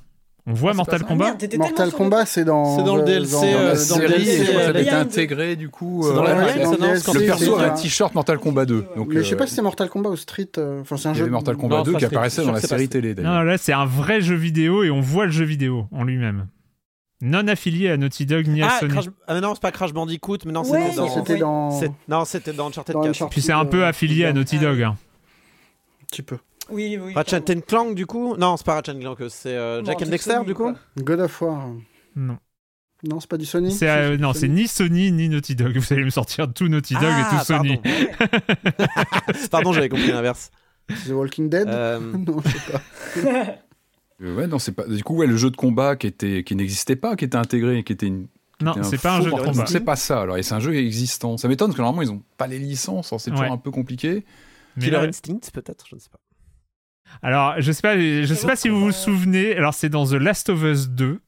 On 0.49 0.53
voit 0.53 0.71
Ah, 0.71 0.75
Mortal. 0.75 1.03
Kombat 1.03 1.25
Merde, 1.25 1.37
t'étais 1.39 1.57
Mortal 1.57 1.91
Kombat, 1.91 2.25
c'est 2.25 2.45
dans. 2.45 2.77
Le 2.95 3.03
DLC, 3.03 3.31
dans- 3.33 3.43
euh, 3.43 3.51
Dans 3.51 3.63
la 3.63 3.71
dans 3.73 3.75
série, 3.77 4.01
le 4.01 4.07
DLC, 4.07 4.31
et 4.31 4.37
je 4.37 4.43
crois 4.43 4.53
que 4.55 4.63
ça 4.63 4.69
avait 4.69 4.81
été 4.81 4.89
Behind. 4.91 5.01
intégré 5.07 5.55
du 5.57 5.67
coup. 5.69 6.03
C'est 6.07 6.13
dans 6.15 6.23
la 6.23 6.29
euh, 6.29 6.35
dans 6.35 6.47
ça, 6.47 6.53
le 6.55 6.61
non, 6.63 6.77
DLC, 6.87 7.25
perso 7.27 7.55
a 7.57 7.65
un 7.65 7.69
t-shirt 7.71 8.15
Mortal 8.15 8.37
Kombat 8.39 8.65
2. 8.65 8.85
Donc, 8.95 9.07
Mais 9.09 9.15
je 9.15 9.23
sais 9.23 9.33
euh, 9.33 9.37
pas 9.37 9.45
si 9.47 9.55
c'est 9.55 9.61
Mortal 9.61 9.89
Kombat 9.89 10.09
ou 10.09 10.15
Street. 10.15 10.47
euh, 10.57 10.79
Enfin, 10.81 10.95
c'est 10.95 11.09
un 11.09 11.11
il 11.11 11.15
y 11.15 11.17
jeu. 11.17 11.23
avait 11.23 11.31
Mortal 11.31 11.57
Kombat 11.57 11.77
Non, 11.77 11.83
2 11.83 11.91
c'est 11.91 11.97
qui 11.97 12.03
pas 12.05 12.07
apparaissait 12.07 12.45
dans 12.45 12.53
la 12.53 12.61
série 12.61 12.87
télé 12.87 13.13
Non, 13.15 13.41
là 13.41 13.57
c'est 13.57 13.73
un 13.73 13.85
vrai 13.85 14.21
jeu 14.21 14.35
vidéo 14.35 14.83
et 14.85 14.89
on 14.89 15.01
voit 15.01 15.25
le 15.25 15.31
jeu 15.31 15.43
vidéo 15.43 15.87
en 15.91 16.05
lui-même. 16.05 16.47
Non 17.21 17.47
affilié 17.47 17.89
à 17.89 17.97
Naughty 17.97 18.25
Dog 18.27 18.47
ni 18.47 18.61
à 18.61 18.69
Ah, 18.71 18.79
Sony. 18.79 18.91
Crash... 18.93 19.05
ah, 19.27 19.39
non, 19.41 19.55
c'est 19.55 19.61
pas 19.61 19.71
Crash 19.71 19.91
Bandicoot, 19.93 20.37
mais 20.45 20.51
non, 20.51 20.61
Ouais, 20.69 20.91
c'était 21.15 21.37
dans. 21.39 21.69
Dans. 21.69 21.79
c'est- 21.79 21.91
Non, 22.07 22.25
c'était 22.25 22.53
dans 22.53 22.67
Uncharted 22.67 22.93
Dans 22.93 23.01
4. 23.01 23.09
Uncharted. 23.09 23.31
Puis 23.33 23.41
c'est 23.41 23.53
un 23.53 23.65
peu 23.65 23.83
euh, 23.83 23.87
affilié 23.87 24.25
à. 24.25 24.33
Naughty 24.33 24.59
Dog. 24.59 24.81
hein. 24.83 24.95
Un 26.01 26.05
petit 26.05 26.21
peu. 26.21 26.37
Oui, 26.69 26.99
oui. 27.01 27.13
Ratchet 27.13 27.39
pardon. 27.41 27.59
and 27.59 27.61
Clank, 27.67 27.95
du 27.95 28.05
coup? 28.05 28.35
Non, 28.37 28.55
c'est 28.57 28.65
pas 28.65 28.75
Ratchet 28.75 28.91
and 28.91 28.99
Clank, 28.99 29.17
c'est 29.29 29.49
euh, 29.55 29.83
Jack 29.83 30.01
and 30.03 30.07
Dexter, 30.07 30.33
Sony, 30.33 30.45
du 30.45 30.53
coup? 30.53 30.63
quoi. 30.63 30.75
God 30.97 31.19
of 31.21 31.41
War. 31.41 31.67
Non. 32.15 32.37
Non, 33.03 33.19
c'est 33.19 33.29
pas 33.29 33.37
du 33.37 33.45
Sony? 33.45 33.71
C'est 33.71 33.89
euh, 33.89 34.17
non, 34.17 34.33
c'est 34.33 34.47
ni 34.47 34.67
Sony 34.67 35.11
ni 35.11 35.29
Naughty 35.29 35.55
Dog. 35.55 35.75
Vous 35.77 35.93
allez 35.93 36.03
me 36.03 36.09
sortir 36.09 36.51
tout 36.53 36.67
Naughty 36.67 36.93
Dog 36.95 37.03
et 37.03 37.29
tout 37.29 37.37
Ah, 37.39 37.43
Sony. 37.43 37.77
Pardon, 37.81 38.87
Pardon 39.51 39.73
j'avais 39.73 39.89
compris 39.89 40.07
l'inverse. 40.11 40.51
The 41.05 41.09
Walking 41.09 41.49
Dead? 41.49 41.67
Euh, 41.67 41.99
Non, 42.13 42.37
je 42.45 42.49
sais 42.49 42.71
pas. 42.71 43.55
Euh, 44.21 44.35
Ouais, 44.35 44.47
non, 44.47 44.59
c'est 44.59 44.71
pas. 44.71 44.85
Du 44.87 45.03
coup, 45.03 45.15
ouais, 45.15 45.27
le 45.27 45.37
jeu 45.37 45.49
de 45.51 45.55
combat 45.55 45.95
qui 45.95 46.07
était, 46.07 46.43
qui 46.43 46.55
n'existait 46.55 46.95
pas, 46.95 47.15
qui 47.15 47.25
était 47.25 47.37
intégré, 47.37 47.83
qui 47.83 47.93
était 47.93 48.07
une. 48.07 48.27
qui 48.57 48.65
Non, 48.65 48.73
c'est 48.83 49.01
pas 49.01 49.17
un 49.17 49.21
jeu 49.21 49.31
de 49.31 49.35
combat. 49.35 49.65
C'est 49.67 49.81
pas 49.85 49.95
ça. 49.95 50.21
Alors, 50.21 50.37
et 50.37 50.43
c'est 50.43 50.55
un 50.55 50.59
jeu 50.59 50.75
existant. 50.75 51.37
Ça 51.37 51.47
m'étonne 51.47 51.67
parce 51.67 51.77
que 51.77 51.81
normalement 51.81 52.01
ils 52.01 52.11
ont 52.11 52.23
pas 52.37 52.47
les 52.47 52.59
licences. 52.59 53.11
alors 53.13 53.21
C'est 53.21 53.29
toujours 53.31 53.45
Ouais. 53.45 53.51
un 53.51 53.57
peu 53.57 53.71
compliqué. 53.71 54.25
Mais 54.75 54.85
Killer 54.85 54.97
là- 54.97 55.03
Instinct, 55.03 55.39
peut-être, 55.53 55.85
je 55.89 55.95
ne 55.95 55.99
sais 55.99 56.09
pas. 56.09 56.19
Alors, 57.21 57.55
je 57.59 57.71
sais 57.71 57.81
pas, 57.81 57.97
je 57.97 58.33
sais 58.33 58.45
pas 58.47 58.55
si 58.55 58.69
vous 58.69 58.79
vous 58.81 58.91
souvenez. 58.91 59.55
Alors, 59.55 59.73
c'est 59.73 59.89
dans 59.89 60.05
The 60.05 60.13
Last 60.13 60.49
of 60.49 60.61
Us 60.63 60.89
2. 60.89 61.19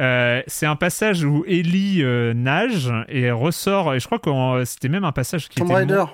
Euh, 0.00 0.42
c'est 0.46 0.66
un 0.66 0.76
passage 0.76 1.24
où 1.24 1.44
Ellie 1.48 2.02
euh, 2.04 2.32
nage 2.32 2.90
et 3.08 3.30
ressort. 3.32 3.94
Et 3.94 4.00
je 4.00 4.06
crois 4.06 4.18
que 4.20 4.64
c'était 4.64 4.88
même 4.88 5.04
un 5.04 5.10
passage 5.12 5.48
qui 5.48 5.56
Tomb 5.58 5.66
était, 5.66 5.74
Raider. 5.74 6.04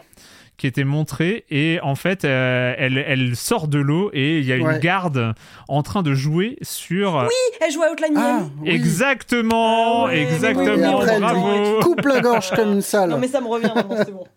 Qui 0.57 0.67
était 0.67 0.85
montré. 0.85 1.45
Et 1.51 1.79
en 1.83 1.95
fait, 1.95 2.25
euh, 2.25 2.75
elle, 2.79 2.99
elle 2.99 3.35
sort 3.37 3.69
de 3.69 3.79
l'eau 3.79 4.11
et 4.13 4.39
il 4.39 4.45
y 4.45 4.53
a 4.53 4.57
une 4.57 4.79
garde 4.79 5.35
en 5.69 5.83
train 5.83 6.03
de 6.03 6.15
jouer 6.15 6.57
sur. 6.63 7.15
Oui, 7.27 7.57
elle 7.61 7.73
joue 7.73 7.83
à 7.83 7.91
Outline 7.93 8.15
Ah, 8.17 8.21
Miami. 8.39 8.51
oui. 8.63 8.71
Exactement, 8.71 10.05
Ah 10.05 10.09
ouais, 10.09 10.23
exactement, 10.23 11.01
après, 11.01 11.15
elle 11.15 11.21
bravo. 11.21 11.81
coupe 11.81 12.05
la 12.07 12.21
gorge 12.21 12.51
comme 12.51 12.73
une 12.75 12.83
salle. 12.83 13.11
Non, 13.11 13.19
mais 13.19 13.29
ça 13.29 13.41
me 13.41 13.47
revient 13.49 13.73
c'est 13.97 14.13
bon. 14.13 14.25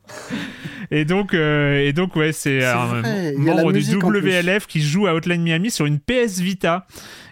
Et 0.89 1.03
donc, 1.03 1.33
euh, 1.33 1.85
et 1.85 1.91
donc 1.91 2.15
ouais, 2.15 2.31
c'est 2.31 2.63
un 2.63 3.01
membre 3.35 3.73
du. 3.73 3.81
WLF 3.81 4.67
qui 4.67 4.81
joue 4.81 5.05
à 5.05 5.13
Outline 5.15 5.41
Miami 5.41 5.69
sur 5.69 5.85
une 5.85 5.99
PS 5.99 6.39
Vita. 6.39 6.85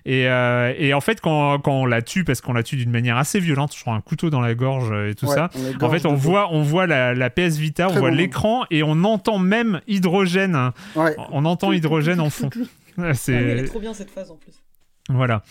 Et, 0.06 0.30
euh, 0.30 0.74
et 0.78 0.94
en 0.94 1.02
fait, 1.02 1.20
quand, 1.20 1.58
quand 1.60 1.74
on 1.74 1.86
la 1.86 2.02
tue, 2.02 2.24
parce 2.24 2.40
qu'on 2.42 2.54
la 2.54 2.62
tue 2.64 2.76
d'une 2.76 2.92
manière 2.92 3.18
assez 3.18 3.40
violente, 3.40 3.74
je 3.76 3.82
crois 3.82 3.94
un 3.96 4.02
couteau 4.02 4.30
dans 4.30 4.42
la 4.42 4.54
gorge 4.54 4.92
et 5.10 5.16
tout 5.16 5.26
Ouais, 5.26 5.34
ça. 5.36 5.50
En 5.82 5.90
fait, 5.90 6.06
on 6.06 6.14
voit, 6.14 6.50
on 6.54 6.62
voit 6.62 6.86
la, 6.88 7.14
la 7.16 7.30
PS 7.30 7.58
Vita, 7.58 7.88
on 7.90 7.94
voit 7.94 8.12
bon 8.12 8.16
l'écran 8.16 8.66
et 8.70 8.84
on 8.84 9.04
entend 9.04 9.40
même 9.40 9.82
hydrogène. 9.88 10.72
Ouais. 10.96 11.16
On 11.32 11.44
entend 11.46 11.72
hydrogène 11.72 12.20
en 12.20 12.30
fond. 12.30 12.50
Ah 12.98 13.14
C'est 13.14 13.34
est 13.34 13.66
trop 13.66 13.82
bien 13.82 13.94
cette 13.94 14.10
phase 14.10 14.32
en 14.32 14.38
plus. 14.38 14.54
voilà. 15.10 15.44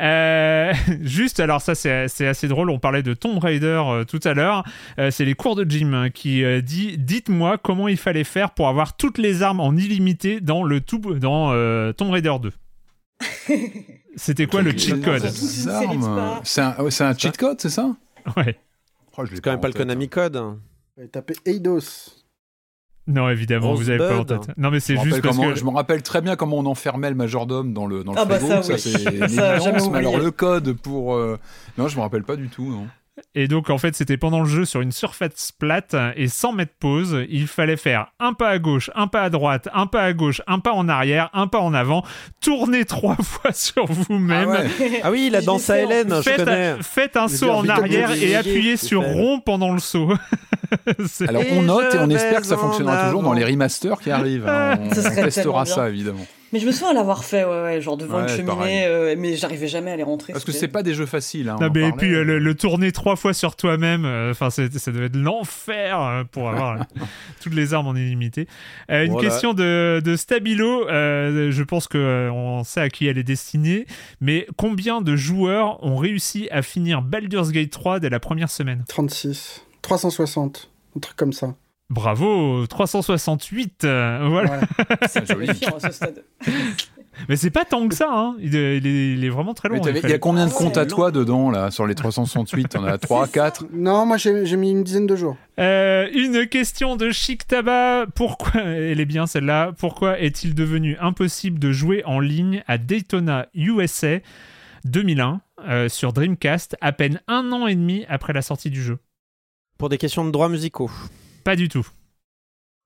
Euh, 0.00 0.72
juste, 1.00 1.40
alors 1.40 1.60
ça 1.60 1.74
c'est 1.74 2.26
assez 2.26 2.46
drôle. 2.46 2.70
On 2.70 2.78
parlait 2.78 3.02
de 3.02 3.14
Tomb 3.14 3.38
Raider 3.38 3.82
euh, 3.84 4.04
tout 4.04 4.20
à 4.22 4.32
l'heure. 4.32 4.62
Euh, 5.00 5.10
c'est 5.10 5.24
les 5.24 5.34
cours 5.34 5.56
de 5.56 5.68
Jim 5.68 5.92
hein, 5.92 6.10
qui 6.10 6.44
euh, 6.44 6.60
dit 6.60 6.96
dites-moi 6.96 7.58
comment 7.58 7.88
il 7.88 7.96
fallait 7.96 8.22
faire 8.22 8.50
pour 8.52 8.68
avoir 8.68 8.96
toutes 8.96 9.18
les 9.18 9.42
armes 9.42 9.58
en 9.60 9.72
illimité 9.76 10.40
dans 10.40 10.62
le 10.62 10.80
tout 10.80 10.98
dans 11.16 11.50
euh, 11.52 11.92
Tomb 11.92 12.10
Raider 12.10 12.34
2. 12.40 12.52
C'était 14.16 14.46
quoi 14.46 14.62
le 14.62 14.70
cheat 14.76 15.02
code 15.04 15.26
spas. 15.28 16.40
C'est 16.44 16.60
un, 16.60 16.76
ouais, 16.82 17.02
un 17.02 17.16
cheat 17.16 17.36
code, 17.36 17.60
c'est 17.60 17.70
ça 17.70 17.94
Ouais. 18.36 18.58
Oh, 19.16 19.24
C'est 19.32 19.40
quand 19.40 19.50
même 19.52 19.60
pas 19.60 19.68
le. 19.68 19.74
Konami 19.74 20.08
Code. 20.08 20.40
Et 21.00 21.08
taper 21.08 21.34
Eidos. 21.46 21.80
Non, 23.06 23.28
évidemment, 23.28 23.74
vous 23.74 23.90
avez 23.90 23.98
pas 23.98 24.18
en 24.18 24.24
tête. 24.24 24.56
Non, 24.56 24.70
mais 24.70 24.78
Je 24.80 24.84
c'est 24.84 24.94
me, 24.94 25.00
juste 25.00 25.16
rappelle 25.16 25.22
parce 25.22 25.36
comment- 25.36 25.50
que 25.52 25.58
je 25.58 25.64
me 25.64 25.70
rappelle 25.70 26.02
très 26.02 26.22
bien 26.22 26.36
comment 26.36 26.56
on 26.58 26.66
enfermait 26.66 27.10
le 27.10 27.16
majordome 27.16 27.74
dans 27.74 27.86
le, 27.86 28.02
dans 28.02 28.12
le 28.12 28.18
Ah 28.18 28.24
bah 28.24 28.38
frigo. 28.38 28.62
ça, 28.62 28.78
ça, 28.78 28.88
oui. 28.88 29.20
c'est 29.28 29.38
alors 29.94 30.18
le 30.18 30.30
code 30.30 30.72
pour. 30.72 31.14
euh, 31.14 31.38
Non, 31.76 31.86
je 31.88 31.96
me 31.96 32.00
rappelle 32.00 32.24
pas 32.24 32.36
du 32.36 32.48
tout. 32.48 32.64
Non. 32.70 32.86
Et 33.36 33.48
donc, 33.48 33.68
en 33.68 33.78
fait, 33.78 33.96
c'était 33.96 34.16
pendant 34.16 34.40
le 34.40 34.48
jeu 34.48 34.64
sur 34.64 34.80
une 34.80 34.92
surface 34.92 35.50
plate 35.58 35.96
et 36.14 36.28
sans 36.28 36.52
mettre 36.52 36.74
pause. 36.78 37.24
Il 37.28 37.48
fallait 37.48 37.76
faire 37.76 38.06
un 38.20 38.32
pas 38.32 38.48
à 38.50 38.58
gauche, 38.60 38.90
un 38.94 39.08
pas 39.08 39.22
à 39.22 39.30
droite, 39.30 39.68
un 39.74 39.86
pas 39.86 40.02
à 40.02 40.12
gauche, 40.12 40.40
un 40.46 40.60
pas 40.60 40.72
en 40.72 40.88
arrière, 40.88 41.30
un 41.32 41.48
pas 41.48 41.58
en 41.58 41.74
avant, 41.74 42.04
tourner 42.40 42.84
trois 42.84 43.16
fois 43.16 43.52
sur 43.52 43.86
vous-même. 43.86 44.48
Ah 44.50 44.62
ouais. 44.62 45.00
Ah 45.02 45.10
oui, 45.10 45.30
la 45.30 45.40
Je 45.40 45.46
danse 45.46 45.68
à 45.68 45.80
Hélène, 45.80 46.14
je 46.16 46.22
Faites, 46.22 46.36
connais. 46.44 46.66
un, 46.68 46.82
faites 46.82 47.16
un 47.16 47.26
saut 47.28 47.50
en 47.50 47.68
arrière 47.68 48.12
et 48.12 48.36
appuyez 48.36 48.76
sur 48.76 49.02
fait. 49.02 49.12
rond 49.12 49.40
pendant 49.40 49.72
le 49.72 49.80
saut. 49.80 50.12
Alors 51.28 51.42
on 51.52 51.62
note 51.62 51.94
et 51.94 51.98
on 51.98 52.08
je 52.10 52.14
espère 52.16 52.40
que 52.40 52.46
ça 52.46 52.56
fonctionnera 52.56 53.06
toujours 53.06 53.22
dans 53.22 53.32
les 53.32 53.44
remasters 53.44 53.98
qui 54.00 54.10
arrivent. 54.10 54.46
hein. 54.48 54.78
On, 54.80 54.94
Ça 54.94 55.02
serait 55.02 55.22
on 55.22 55.24
testera 55.24 55.64
ça 55.66 55.82
bien. 55.82 55.86
évidemment. 55.92 56.26
Mais 56.54 56.60
je 56.60 56.66
me 56.66 56.70
souviens 56.70 56.92
l'avoir 56.92 57.24
fait, 57.24 57.42
ouais, 57.44 57.62
ouais, 57.64 57.80
genre 57.80 57.96
devant 57.96 58.18
Ouais, 58.18 58.22
une 58.22 58.28
cheminée, 58.28 58.86
euh, 58.86 59.16
mais 59.18 59.34
j'arrivais 59.34 59.66
jamais 59.66 59.90
à 59.90 59.96
les 59.96 60.04
rentrer. 60.04 60.32
Parce 60.32 60.44
que 60.44 60.52
c'est 60.52 60.68
pas 60.68 60.84
des 60.84 60.94
jeux 60.94 61.04
faciles. 61.04 61.48
Hein, 61.48 61.56
on 61.58 61.64
Non, 61.64 61.70
mais 61.74 61.88
et 61.88 61.92
puis 61.92 62.14
euh, 62.14 62.22
le, 62.22 62.38
le 62.38 62.54
tourner 62.54 62.92
trois 62.92 63.16
fois 63.16 63.32
sur 63.34 63.56
toi-même, 63.56 64.04
euh, 64.04 64.30
enfin 64.30 64.50
ça 64.50 64.62
devait 64.68 65.06
être 65.06 65.16
l'enfer 65.16 66.00
euh, 66.00 66.22
pour 66.30 66.48
avoir 66.48 66.86
toutes 67.42 67.54
les 67.54 67.74
armes 67.74 67.88
en 67.88 67.96
illimité. 67.96 68.46
Euh, 68.88 69.04
une 69.04 69.10
Voilà. 69.10 69.28
question 69.28 69.52
de, 69.52 70.00
de 70.04 70.14
Stabilo, 70.14 70.88
euh, 70.88 71.50
je 71.50 71.62
pense 71.64 71.88
que 71.88 71.98
euh, 71.98 72.30
on 72.30 72.62
sait 72.62 72.80
à 72.82 72.88
qui 72.88 73.08
elle 73.08 73.18
est 73.18 73.24
destinée, 73.24 73.86
mais 74.20 74.46
combien 74.56 75.00
de 75.00 75.16
joueurs 75.16 75.82
ont 75.84 75.96
réussi 75.96 76.46
à 76.52 76.62
finir 76.62 77.02
Baldur's 77.02 77.50
Gate 77.50 77.70
3 77.70 77.98
dès 77.98 78.10
la 78.10 78.20
première 78.20 78.48
semaine? 78.50 78.84
36. 78.86 79.64
360. 79.82 80.70
Un 80.96 81.00
truc 81.00 81.16
comme 81.16 81.32
ça. 81.32 81.56
Bravo, 81.90 82.66
368, 82.66 83.84
euh, 83.84 84.26
voilà. 84.28 84.48
Voilà. 84.48 84.66
C'est 85.08 85.30
à 85.30 85.80
ce 85.80 85.90
stade. 85.92 86.24
Mais 87.28 87.36
c'est 87.36 87.50
pas 87.50 87.64
tant 87.64 87.86
que 87.88 87.94
ça, 87.94 88.08
hein. 88.10 88.36
il, 88.40 88.56
est, 88.56 88.78
il 88.78 89.30
vraiment 89.30 89.54
très 89.54 89.68
long. 89.68 89.80
Il 89.86 89.96
Il 89.96 90.10
y 90.10 90.12
a 90.12 90.18
combien 90.18 90.46
de 90.46 90.50
Ah, 90.52 90.58
comptes 90.58 90.76
à 90.76 90.86
toi 90.86 91.10
dedans, 91.10 91.50
là, 91.50 91.70
sur 91.70 91.86
les 91.86 91.94
368 91.94 92.76
On 92.76 92.84
a 92.84 92.98
3, 92.98 93.28
4 93.28 93.66
Non, 93.72 94.04
moi 94.06 94.16
j'ai 94.16 94.44
j'ai 94.46 94.56
mis 94.56 94.70
une 94.70 94.82
dizaine 94.82 95.06
de 95.06 95.16
jours. 95.16 95.36
Euh, 95.60 96.08
une 96.12 96.46
question 96.46 96.96
de 96.96 97.10
Chic 97.10 97.46
Tabac. 97.46 98.06
Pourquoi, 98.14 98.60
elle 98.64 99.00
est 99.00 99.06
bien 99.06 99.26
celle-là, 99.26 99.72
pourquoi 99.78 100.18
est-il 100.18 100.54
devenu 100.54 100.96
impossible 101.00 101.58
de 101.58 101.72
jouer 101.72 102.02
en 102.04 102.20
ligne 102.20 102.64
à 102.66 102.78
Daytona 102.78 103.46
USA 103.54 104.18
2001 104.84 105.40
euh, 105.66 105.88
sur 105.88 106.12
Dreamcast 106.12 106.76
à 106.80 106.92
peine 106.92 107.20
un 107.28 107.52
an 107.52 107.66
et 107.66 107.74
demi 107.74 108.04
après 108.08 108.32
la 108.32 108.42
sortie 108.42 108.70
du 108.70 108.82
jeu? 108.82 108.98
Pour 109.78 109.88
des 109.88 109.98
questions 109.98 110.24
de 110.24 110.30
droits 110.30 110.48
musicaux. 110.48 110.90
Pas 111.44 111.56
du 111.56 111.68
tout. 111.68 111.86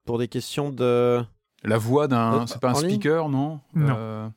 Pour 0.05 0.19
des 0.19 0.29
questions 0.29 0.71
de. 0.71 1.25
La 1.65 1.79
voix 1.79 2.09
d'un. 2.09 2.43
Euh, 2.43 2.47
C'est 2.47 2.61
pas 2.61 2.71
un 2.71 2.75
en 2.75 2.81
ligne 2.81 2.91
speaker, 2.91 3.29
non 3.29 3.61
Non. 3.75 3.95
Euh, 3.97 4.29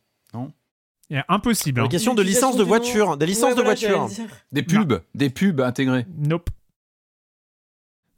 Il 1.10 1.16
y 1.16 1.20
a 1.20 1.26
impossible. 1.28 1.80
Pour 1.80 1.86
hein. 1.86 1.88
des 1.90 1.96
questions 1.96 2.14
de 2.14 2.22
licence 2.22 2.56
de 2.58 2.64
voiture. 2.64 3.18
Des 3.18 3.26
licences 3.26 3.52
Ouais, 3.52 3.58
de 3.58 3.62
voiture. 3.64 4.08
Des 4.52 4.64
pubs, 4.64 5.02
des 5.14 5.30
pubs 5.30 5.60
intégrés. 5.62 6.06
Nope. 6.18 6.50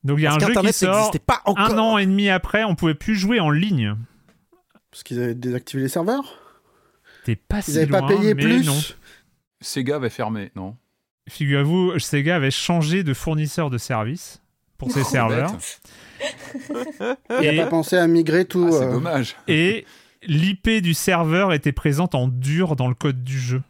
Donc 0.03 0.19
il 0.19 0.23
y 0.23 0.27
a 0.27 0.31
Parce 0.31 0.43
un 0.43 0.47
jeu 0.53 0.61
qui 0.61 0.73
sort 0.73 1.11
pas 1.25 1.41
encore. 1.45 1.65
un 1.65 1.77
an 1.79 1.97
et 1.97 2.05
demi 2.05 2.29
après, 2.29 2.63
on 2.65 2.75
pouvait 2.75 2.93
plus 2.93 3.15
jouer 3.15 3.39
en 3.39 3.49
ligne. 3.49 3.95
Parce 4.91 5.01
qu'ils 5.03 5.21
avaient 5.23 5.33
désactivé 5.33 5.83
les 5.83 5.89
serveurs? 5.89 6.39
T'es 7.23 7.37
pas 7.37 7.59
Ils 7.59 7.63
si 7.63 7.71
n'avaient 7.73 7.87
pas 7.87 8.05
payé 8.05 8.33
mais 8.33 8.43
plus? 8.43 8.65
non. 8.65 8.77
Sega 9.61 9.97
va 9.97 10.09
fermer, 10.09 10.51
non? 10.55 10.75
Figurez-vous, 11.29 11.97
Sega 11.99 12.35
avait 12.35 12.51
changé 12.51 13.03
de 13.03 13.13
fournisseur 13.13 13.69
de 13.69 13.77
service 13.77 14.41
pour 14.77 14.91
ses 14.91 15.03
serveurs. 15.03 15.51
Il 17.41 17.45
Et- 17.45 17.55
n'a 17.57 17.63
pas 17.63 17.69
pensé 17.69 17.97
à 17.97 18.07
migrer 18.07 18.45
tout. 18.45 18.65
Ah, 18.69 18.71
c'est 18.77 18.85
euh, 18.85 18.91
dommage. 18.91 19.35
et 19.47 19.85
l'IP 20.25 20.81
du 20.81 20.93
serveur 20.93 21.51
était 21.53 21.71
présente 21.73 22.15
en 22.15 22.27
dur 22.27 22.75
dans 22.75 22.87
le 22.87 22.93
code 22.95 23.23
du 23.23 23.37
jeu. 23.39 23.61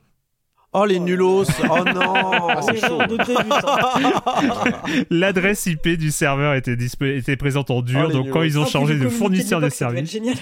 Oh 0.75 0.85
les 0.85 0.99
nulos. 0.99 1.43
Oh 1.69 1.83
non. 1.85 2.13
Ah, 2.49 2.61
débutant. 2.71 3.77
L'adresse 5.09 5.65
IP 5.67 5.89
du 5.89 6.09
serveur 6.11 6.55
était, 6.55 7.35
présente 7.37 7.69
en 7.71 7.81
dur, 7.81 8.05
Oh, 8.09 8.11
donc 8.11 8.29
quand 8.31 8.41
ils 8.41 8.57
ont 8.57 8.65
changé 8.65 8.97
de 8.97 9.07
fournisseur 9.09 9.61
de 9.61 9.69
service, 9.69 10.09
Génial. 10.11 10.35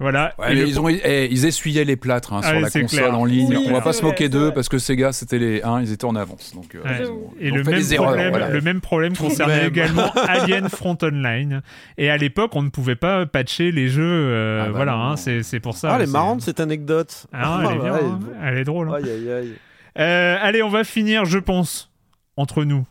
Voilà. 0.00 0.34
Ouais, 0.38 0.46
Et 0.52 0.54
mais 0.54 0.60
le- 0.62 0.66
ils, 0.68 0.80
ont, 0.80 0.88
eh, 0.88 1.28
ils 1.30 1.44
essuyaient 1.46 1.84
les 1.84 1.94
plâtres 1.96 2.32
hein, 2.32 2.40
Ah 2.42 2.48
sur 2.48 2.60
la 2.60 2.70
console 2.70 2.86
clair. 2.86 3.18
en 3.18 3.24
ligne. 3.24 3.48
Oui, 3.56 3.64
on 3.68 3.72
va 3.72 3.80
pas 3.82 3.92
se 3.92 4.02
moquer 4.02 4.28
d'eux 4.28 4.50
parce 4.52 4.68
que 4.68 4.78
Sega, 4.78 5.12
c'était 5.12 5.38
les 5.38 5.62
1, 5.62 5.82
ils 5.82 5.92
étaient 5.92 6.06
en 6.06 6.16
avance. 6.16 6.54
Donc, 6.54 6.74
euh, 6.74 6.82
Ouais. 6.82 6.96
ils 7.02 7.06
ont- 7.10 7.30
Et 7.38 7.50
le 7.50 7.62
fait 7.62 7.70
même, 7.72 7.82
erreurs. 7.92 8.06
problème, 8.08 8.30
voilà. 8.30 8.48
le 8.48 8.60
même 8.62 8.80
problème 8.80 9.16
concernait 9.16 9.58
même. 9.58 9.68
également 9.68 10.10
Alien 10.26 10.68
Front 10.68 10.98
Online. 11.02 11.62
Et 11.98 12.10
à 12.10 12.16
l'époque, 12.16 12.52
on 12.56 12.62
ne 12.62 12.70
pouvait 12.70 12.96
pas 12.96 13.26
patcher 13.26 13.70
les 13.72 13.88
jeux. 13.88 14.02
euh, 14.02 14.62
Ah 14.62 14.66
bah 14.66 14.72
voilà, 14.74 14.94
hein, 14.94 15.16
c'est 15.16 15.60
pour 15.60 15.76
ça. 15.76 15.90
Ah, 15.92 15.96
elle 15.96 16.02
est 16.02 16.06
c'est- 16.06 16.12
marrante 16.12 16.40
cette 16.40 16.60
anecdote. 16.60 17.26
Ah, 17.32 17.60
elle 17.64 17.76
est 17.76 17.78
bien, 17.80 17.92
Ouais. 17.92 18.00
hein. 18.02 18.20
elle 18.44 18.58
est 18.58 18.64
drôle. 18.64 18.88
hein. 18.88 18.94
Aïe 18.96 19.10
aïe 19.10 19.30
aïe. 19.30 19.52
Euh, 19.98 20.36
allez, 20.40 20.62
on 20.62 20.68
va 20.70 20.84
finir, 20.84 21.24
je 21.26 21.38
pense, 21.38 21.90
entre 22.36 22.64
nous. 22.64 22.86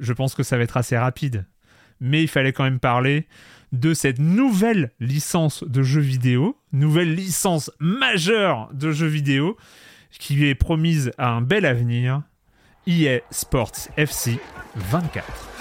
Je 0.00 0.12
pense 0.12 0.34
que 0.34 0.42
ça 0.42 0.56
va 0.56 0.64
être 0.64 0.76
assez 0.76 0.96
rapide. 0.98 1.44
Mais 2.00 2.22
il 2.22 2.28
fallait 2.28 2.52
quand 2.52 2.64
même 2.64 2.80
parler 2.80 3.26
de 3.74 3.92
cette 3.92 4.18
nouvelle 4.18 4.92
licence 5.00 5.64
de 5.64 5.82
jeux 5.82 6.00
vidéo, 6.00 6.56
nouvelle 6.72 7.14
licence 7.14 7.70
majeure 7.80 8.70
de 8.72 8.92
jeux 8.92 9.06
vidéo, 9.06 9.56
qui 10.10 10.46
est 10.46 10.54
promise 10.54 11.10
à 11.18 11.30
un 11.30 11.42
bel 11.42 11.66
avenir. 11.66 12.22
EA 12.86 13.20
Sports 13.30 13.88
FC 13.96 14.38
24. 14.76 15.53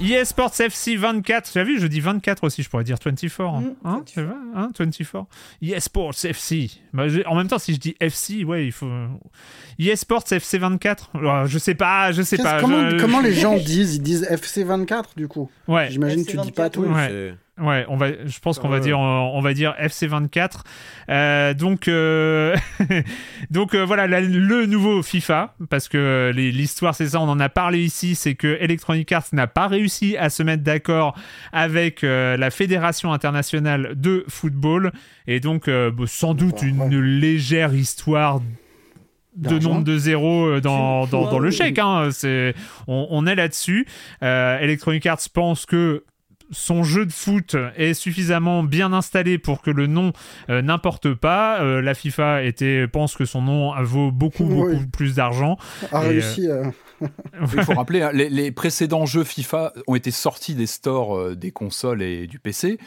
EA 0.00 0.24
Sports 0.24 0.52
FC 0.60 0.94
24, 0.96 1.50
tu 1.52 1.58
as 1.58 1.64
vu, 1.64 1.80
je 1.80 1.86
dis 1.88 1.98
24 2.00 2.44
aussi, 2.44 2.62
je 2.62 2.70
pourrais 2.70 2.84
dire 2.84 2.96
24. 3.04 3.40
Hein, 3.40 3.60
Mm, 3.60 3.74
hein, 3.88 4.02
tu 4.06 4.22
vois, 4.22 4.36
hein, 4.54 4.70
24. 4.78 5.26
EA 5.60 5.80
Sports 5.80 6.14
FC. 6.24 6.70
Bah, 6.92 7.08
je- 7.08 7.22
en 7.26 7.34
même 7.34 7.48
temps, 7.48 7.58
si 7.58 7.74
je 7.74 7.80
dis 7.80 7.96
FC, 7.98 8.44
ouais, 8.44 8.64
il 8.66 8.72
faut. 8.72 8.88
EA 9.80 9.96
Sports 9.96 10.24
FC 10.30 10.58
24. 10.58 11.10
Alors, 11.14 11.46
je 11.46 11.58
sais 11.58 11.74
pas, 11.74 12.12
je 12.12 12.22
sais 12.22 12.36
pas. 12.38 12.60
comment, 12.60 12.90
je- 12.90 12.96
comment 13.00 13.20
les 13.20 13.32
gens 13.34 13.56
disent? 13.56 13.96
Ils 13.96 14.02
disent 14.02 14.24
FC24 14.30 15.14
du 15.16 15.26
coup. 15.26 15.50
Ouais, 15.66 15.88
J'imagine 15.90 16.24
que 16.24 16.30
tu 16.30 16.36
dis 16.38 16.52
pas 16.52 16.70
tout. 16.70 16.84
FC24, 16.84 16.94
Ouais. 16.94 17.34
Ouais, 17.60 17.84
on 17.88 17.96
va, 17.96 18.08
je 18.26 18.38
pense 18.40 18.58
qu'on 18.58 18.68
va 18.68 18.78
dire, 18.80 18.98
on 19.00 19.40
va 19.40 19.52
dire 19.54 19.74
FC24. 19.80 20.60
Euh, 21.10 21.54
donc, 21.54 21.88
euh, 21.88 22.54
donc 23.50 23.74
euh, 23.74 23.84
voilà, 23.84 24.06
la- 24.06 24.20
le 24.20 24.66
nouveau 24.66 25.02
FIFA, 25.02 25.54
parce 25.70 25.88
que 25.88 26.30
l'histoire 26.34 26.94
c'est 26.94 27.08
ça, 27.08 27.20
on 27.20 27.28
en 27.28 27.40
a 27.40 27.48
parlé 27.48 27.82
ici, 27.82 28.14
c'est 28.14 28.34
que 28.34 28.56
Electronic 28.60 29.10
Arts 29.12 29.26
n'a 29.32 29.46
pas 29.46 29.66
réussi 29.68 30.16
à 30.16 30.30
se 30.30 30.42
mettre 30.42 30.62
d'accord 30.62 31.16
avec 31.52 32.04
euh, 32.04 32.36
la 32.36 32.50
Fédération 32.50 33.12
internationale 33.12 33.92
de 33.96 34.24
football, 34.28 34.92
et 35.26 35.40
donc 35.40 35.68
euh, 35.68 35.90
bon, 35.90 36.06
sans 36.06 36.34
doute 36.34 36.62
une 36.62 37.00
légère 37.00 37.74
histoire 37.74 38.40
de 39.36 39.50
nombre 39.68 39.84
de 39.84 39.96
zéros 39.98 40.46
euh, 40.46 40.60
dans, 40.60 41.06
dans, 41.06 41.30
dans 41.30 41.38
le 41.38 41.50
chèque. 41.52 41.78
Hein, 41.78 42.08
on, 42.88 43.06
on 43.10 43.26
est 43.26 43.34
là-dessus. 43.36 43.86
Euh, 44.22 44.58
Electronic 44.58 45.06
Arts 45.06 45.18
pense 45.32 45.64
que 45.64 46.04
son 46.50 46.82
jeu 46.82 47.06
de 47.06 47.12
foot 47.12 47.56
est 47.76 47.94
suffisamment 47.94 48.62
bien 48.62 48.92
installé 48.92 49.38
pour 49.38 49.62
que 49.62 49.70
le 49.70 49.86
nom 49.86 50.12
euh, 50.50 50.62
n'importe 50.62 51.14
pas. 51.14 51.60
Euh, 51.60 51.82
la 51.82 51.94
FIFA 51.94 52.42
était, 52.44 52.86
pense 52.88 53.16
que 53.16 53.24
son 53.24 53.42
nom 53.42 53.72
vaut 53.82 54.10
beaucoup, 54.10 54.44
Oui. 54.44 54.72
beaucoup 54.74 54.86
plus 54.88 55.14
d'argent. 55.14 55.56
A 55.92 56.04
Et, 56.04 56.08
réussi 56.08 56.50
à. 56.50 56.72
Il 57.54 57.62
faut 57.62 57.74
rappeler, 57.74 58.02
hein, 58.02 58.10
les, 58.12 58.28
les 58.28 58.50
précédents 58.50 59.06
jeux 59.06 59.22
FIFA 59.22 59.72
ont 59.86 59.94
été 59.94 60.10
sortis 60.10 60.54
des 60.56 60.66
stores 60.66 61.16
euh, 61.16 61.36
des 61.36 61.52
consoles 61.52 62.02
et 62.02 62.26
du 62.26 62.38
PC. 62.40 62.78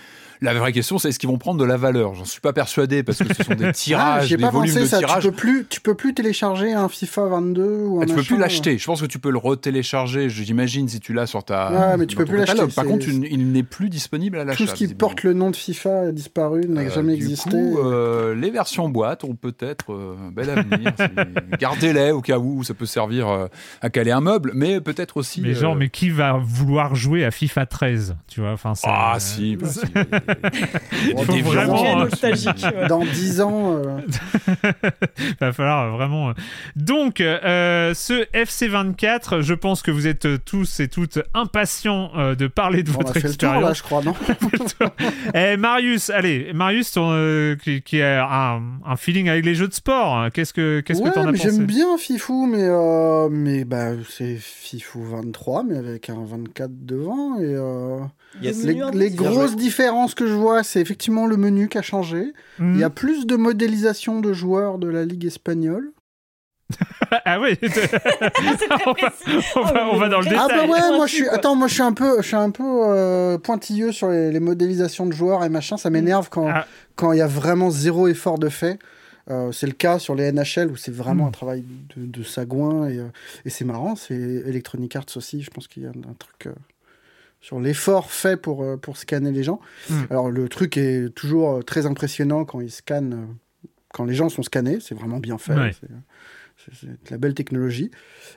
La 0.43 0.55
vraie 0.55 0.71
question, 0.71 0.97
c'est 0.97 1.09
est-ce 1.09 1.19
qu'ils 1.19 1.29
vont 1.29 1.37
prendre 1.37 1.59
de 1.59 1.65
la 1.65 1.77
valeur? 1.77 2.15
J'en 2.15 2.25
suis 2.25 2.41
pas 2.41 2.51
persuadé 2.51 3.03
parce 3.03 3.19
que 3.19 3.31
ce 3.31 3.43
sont 3.43 3.53
des 3.53 3.65
Ah, 3.71 3.71
tirages, 3.73 4.27
j'ai 4.27 4.37
des 4.37 4.41
pas 4.41 4.49
volumes 4.49 4.71
pensé 4.73 4.81
de 4.85 4.89
ça. 4.89 4.97
tirage. 4.97 5.21
Tu 5.23 5.29
peux 5.29 5.35
plus, 5.35 5.65
tu 5.69 5.81
peux 5.81 5.93
plus 5.93 6.13
télécharger 6.15 6.73
un 6.73 6.89
FIFA 6.89 7.27
22 7.27 7.63
ou 7.85 7.99
un 7.99 8.03
Ah, 8.03 8.05
tu 8.07 8.15
peux 8.15 8.23
plus 8.23 8.37
l'acheter. 8.39 8.77
Je 8.79 8.85
pense 8.87 9.01
que 9.01 9.05
tu 9.05 9.19
peux 9.19 9.29
le 9.29 9.37
retélécharger, 9.37 10.29
j'imagine, 10.29 10.89
si 10.89 10.99
tu 10.99 11.13
l'as 11.13 11.27
sur 11.27 11.43
ta. 11.43 11.71
Ouais, 11.91 11.97
mais 11.97 12.07
tu 12.07 12.15
peux 12.15 12.25
plus 12.25 12.37
l'acheter. 12.37 12.59
Par 12.75 12.85
contre, 12.85 13.07
il, 13.07 13.25
il 13.31 13.51
n'est 13.51 13.61
plus 13.61 13.89
disponible 13.89 14.37
à 14.37 14.41
euh, 14.41 14.45
l'achat. 14.45 14.63
Tout 14.65 14.69
ce 14.71 14.73
qui 14.73 14.87
porte 14.95 15.21
le 15.21 15.33
nom 15.33 15.51
de 15.51 15.55
FIFA 15.55 15.99
a 16.07 16.11
disparu, 16.11 16.61
n'a 16.67 16.81
Euh, 16.81 16.89
jamais 16.89 17.15
du 17.17 17.21
existé. 17.23 17.49
coup, 17.51 17.77
euh, 17.77 18.33
les 18.33 18.49
versions 18.49 18.89
boîte 18.89 19.23
ont 19.23 19.35
peut-être 19.35 19.93
euh, 19.93 20.15
un 20.27 20.31
bel 20.31 20.49
avenir. 20.49 20.91
Gardez-les 21.59 22.09
au 22.11 22.21
cas 22.21 22.39
où 22.39 22.63
ça 22.63 22.73
peut 22.73 22.87
servir 22.87 23.27
euh, 23.29 23.45
à 23.81 23.91
caler 23.91 24.09
un 24.11 24.21
meuble, 24.21 24.53
mais 24.55 24.81
peut-être 24.81 25.17
aussi. 25.17 25.41
Mais 25.41 25.53
genre, 25.53 25.75
euh, 25.75 25.77
mais 25.77 25.89
qui 25.89 26.09
va 26.09 26.39
vouloir 26.43 26.95
jouer 26.95 27.25
à 27.25 27.29
FIFA 27.31 27.67
13 27.67 28.15
Tu 28.27 28.41
vois, 28.41 28.53
enfin, 28.53 28.73
Ah 28.85 29.17
si, 29.19 29.55
bah, 29.55 29.67
si. 29.69 29.81
Il 31.07 31.25
faut 31.25 31.31
Des 31.33 31.41
vraiment, 31.41 31.85
euh, 32.01 32.03
nostalgique. 32.05 32.63
ouais. 32.63 32.87
Dans 32.87 33.03
10 33.03 33.41
ans, 33.41 33.75
euh, 33.77 33.99
va 35.39 35.51
falloir 35.53 35.91
vraiment. 35.95 36.29
euh. 36.29 36.33
Donc, 36.75 37.21
euh, 37.21 37.93
ce 37.93 38.25
FC24, 38.33 39.41
je 39.41 39.53
pense 39.53 39.81
que 39.81 39.91
vous 39.91 40.07
êtes 40.07 40.43
tous 40.45 40.79
et 40.79 40.87
toutes 40.87 41.19
impatients 41.33 42.11
euh, 42.17 42.35
de 42.35 42.47
parler 42.47 42.83
de 42.83 42.91
on 42.91 42.95
a 42.95 42.97
votre 42.97 43.13
fait 43.13 43.27
le 43.27 43.35
tour 43.35 43.49
là, 43.51 43.71
expérience. 43.71 43.77
je 43.77 43.83
crois, 43.83 44.03
non 44.03 44.13
Eh, 45.33 45.57
Marius, 45.57 46.09
allez, 46.09 46.51
Marius, 46.53 46.91
ton, 46.91 47.09
euh, 47.11 47.55
qui, 47.55 47.81
qui 47.81 48.01
a 48.01 48.25
un, 48.25 48.61
un 48.85 48.95
feeling 48.95 49.29
avec 49.29 49.45
les 49.45 49.55
jeux 49.55 49.67
de 49.67 49.73
sport, 49.73 50.17
hein. 50.17 50.29
qu'est-ce 50.29 50.53
que 50.53 50.81
qu'est-ce 50.81 51.01
ouais, 51.01 51.09
que 51.09 51.13
t'en 51.15 51.27
as 51.27 51.31
pensé 51.31 51.43
j'aime 51.43 51.65
bien 51.65 51.97
Fifou, 51.97 52.45
mais 52.47 52.63
euh, 52.63 53.29
mais 53.29 53.63
bah 53.65 53.91
c'est 54.09 54.35
Fifou 54.37 55.03
23, 55.03 55.63
mais 55.63 55.77
avec 55.77 56.09
un 56.09 56.23
24 56.23 56.71
devant 56.85 57.37
et 57.39 57.43
euh, 57.45 57.99
Yes. 58.41 58.63
Les, 58.63 59.09
grosses 59.11 59.55
différences 59.55 60.13
que 60.15 60.25
je 60.27 60.33
vois, 60.33 60.63
c'est 60.63 60.79
effectivement 60.79 61.25
le 61.27 61.35
menu 61.37 61.67
qui 61.67 61.77
a 61.77 61.81
changé. 61.81 62.33
Mhm. 62.59 62.75
Il 62.75 62.79
y 62.79 62.83
a 62.83 62.89
plus 62.89 63.25
de 63.25 63.35
modélisation 63.35 64.21
de 64.21 64.31
joueurs 64.33 64.77
de 64.77 64.87
la 64.87 65.03
ligue 65.05 65.25
espagnole. 65.25 65.91
ah 67.25 67.39
oui. 67.41 67.57
on, 67.61 68.93
va, 68.93 69.11
on, 69.55 69.61
va, 69.63 69.89
on 69.93 69.97
va 69.97 70.09
dans 70.09 70.21
le 70.21 70.27
Ah 70.27 70.47
détail. 70.47 70.67
bah 70.67 70.73
ouais, 70.73 70.95
moi 70.97 71.07
je 71.07 71.15
suis. 71.15 71.27
Attends, 71.27 71.55
moi 71.55 71.67
je 71.67 71.73
suis 71.73 71.83
un 71.83 71.91
peu, 71.93 72.21
je 72.21 72.27
suis 72.27 72.35
un 72.37 72.51
peu 72.51 72.63
euh, 72.65 73.37
pointilleux 73.37 73.91
sur 73.91 74.09
les, 74.09 74.31
les 74.31 74.39
modélisations 74.39 75.05
de 75.05 75.13
joueurs 75.13 75.43
et 75.43 75.49
machin. 75.49 75.75
Ça 75.77 75.89
m'énerve 75.89 76.29
quand 76.29 76.47
Ah. 76.49 76.65
quand 76.95 77.11
il 77.11 77.17
y 77.19 77.21
a 77.21 77.27
vraiment 77.27 77.69
zéro 77.69 78.07
effort 78.07 78.39
de 78.39 78.49
fait. 78.49 78.79
Euh, 79.29 79.51
c'est 79.51 79.67
le 79.67 79.73
cas 79.73 79.99
sur 79.99 80.15
les 80.15 80.31
NHL 80.31 80.71
où 80.71 80.75
c'est 80.75 80.93
vraiment 80.93 81.25
Mm. 81.25 81.27
un 81.27 81.31
travail 81.31 81.65
de, 81.95 82.05
de 82.05 82.23
sagouin 82.23 82.87
et, 82.87 82.97
euh, 82.99 83.05
et 83.45 83.49
c'est 83.49 83.65
marrant. 83.65 83.95
C'est 83.95 84.15
Electronic 84.15 84.95
Arts 84.95 85.05
aussi. 85.15 85.41
Je 85.41 85.49
pense 85.51 85.67
qu'il 85.67 85.83
y 85.83 85.85
a 85.85 85.89
un, 85.89 86.09
un 86.09 86.13
truc 86.17 86.47
euh, 86.47 86.53
sur 87.41 87.59
l'effort 87.59 88.11
fait 88.11 88.37
pour 88.37 88.63
euh, 88.63 88.77
pour 88.77 88.97
scanner 88.97 89.31
les 89.31 89.43
gens. 89.43 89.59
Mm. 89.89 89.93
Alors 90.09 90.29
le 90.31 90.47
truc 90.47 90.77
est 90.77 91.09
toujours 91.13 91.57
euh, 91.57 91.61
très 91.61 91.85
impressionnant 91.85 92.45
quand 92.45 92.61
ils 92.61 92.71
scannent, 92.71 93.13
euh, 93.13 93.67
quand 93.93 94.05
les 94.05 94.13
gens 94.13 94.29
sont 94.29 94.43
scannés. 94.43 94.79
C'est 94.79 94.95
vraiment 94.95 95.19
bien 95.19 95.37
fait. 95.37 95.55
Ouais. 95.55 95.71
C'est- 95.73 95.87
de 96.85 97.09
la 97.09 97.17
belle 97.17 97.33
technologie. 97.33 97.89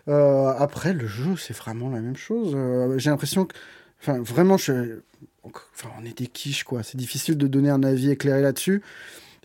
Euh, 0.09 0.47
après, 0.59 0.95
le 0.95 1.07
jeu, 1.07 1.37
c'est 1.37 1.55
vraiment 1.55 1.91
la 1.91 2.01
même 2.01 2.17
chose. 2.17 2.53
Euh, 2.57 2.97
J'ai 2.99 3.11
l'impression 3.11 3.45
que. 3.45 3.55
Enfin, 4.01 4.19
vraiment, 4.23 4.57
je, 4.57 5.01
enfin, 5.45 5.91
on 6.01 6.07
est 6.07 6.17
des 6.17 6.27
quiches, 6.27 6.65
quoi. 6.65 6.83
C'est 6.83 6.97
difficile 6.97 7.37
de 7.37 7.47
donner 7.47 7.69
un 7.69 7.83
avis 7.83 8.09
éclairé 8.11 8.41
là-dessus. 8.41 8.81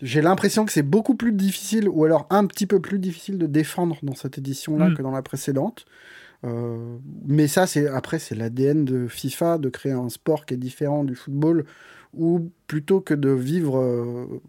J'ai 0.00 0.22
l'impression 0.22 0.64
que 0.64 0.72
c'est 0.72 0.82
beaucoup 0.82 1.14
plus 1.14 1.32
difficile, 1.32 1.90
ou 1.90 2.06
alors 2.06 2.26
un 2.30 2.46
petit 2.46 2.66
peu 2.66 2.80
plus 2.80 2.98
difficile 2.98 3.36
de 3.36 3.46
défendre 3.46 3.98
dans 4.02 4.14
cette 4.14 4.38
édition-là 4.38 4.88
Mm. 4.88 4.94
que 4.96 5.02
dans 5.02 5.10
la 5.10 5.20
précédente. 5.20 5.84
Euh, 6.44 6.96
mais 7.26 7.48
ça, 7.48 7.66
c'est 7.66 7.86
après, 7.86 8.18
c'est 8.18 8.34
l'ADN 8.34 8.84
de 8.84 9.08
FIFA 9.08 9.58
de 9.58 9.68
créer 9.68 9.92
un 9.92 10.08
sport 10.08 10.46
qui 10.46 10.54
est 10.54 10.58
différent 10.58 11.04
du 11.04 11.14
football, 11.14 11.64
ou 12.14 12.50
plutôt 12.66 13.00
que 13.00 13.14
de 13.14 13.30
vivre 13.30 13.78
euh, 13.78 14.40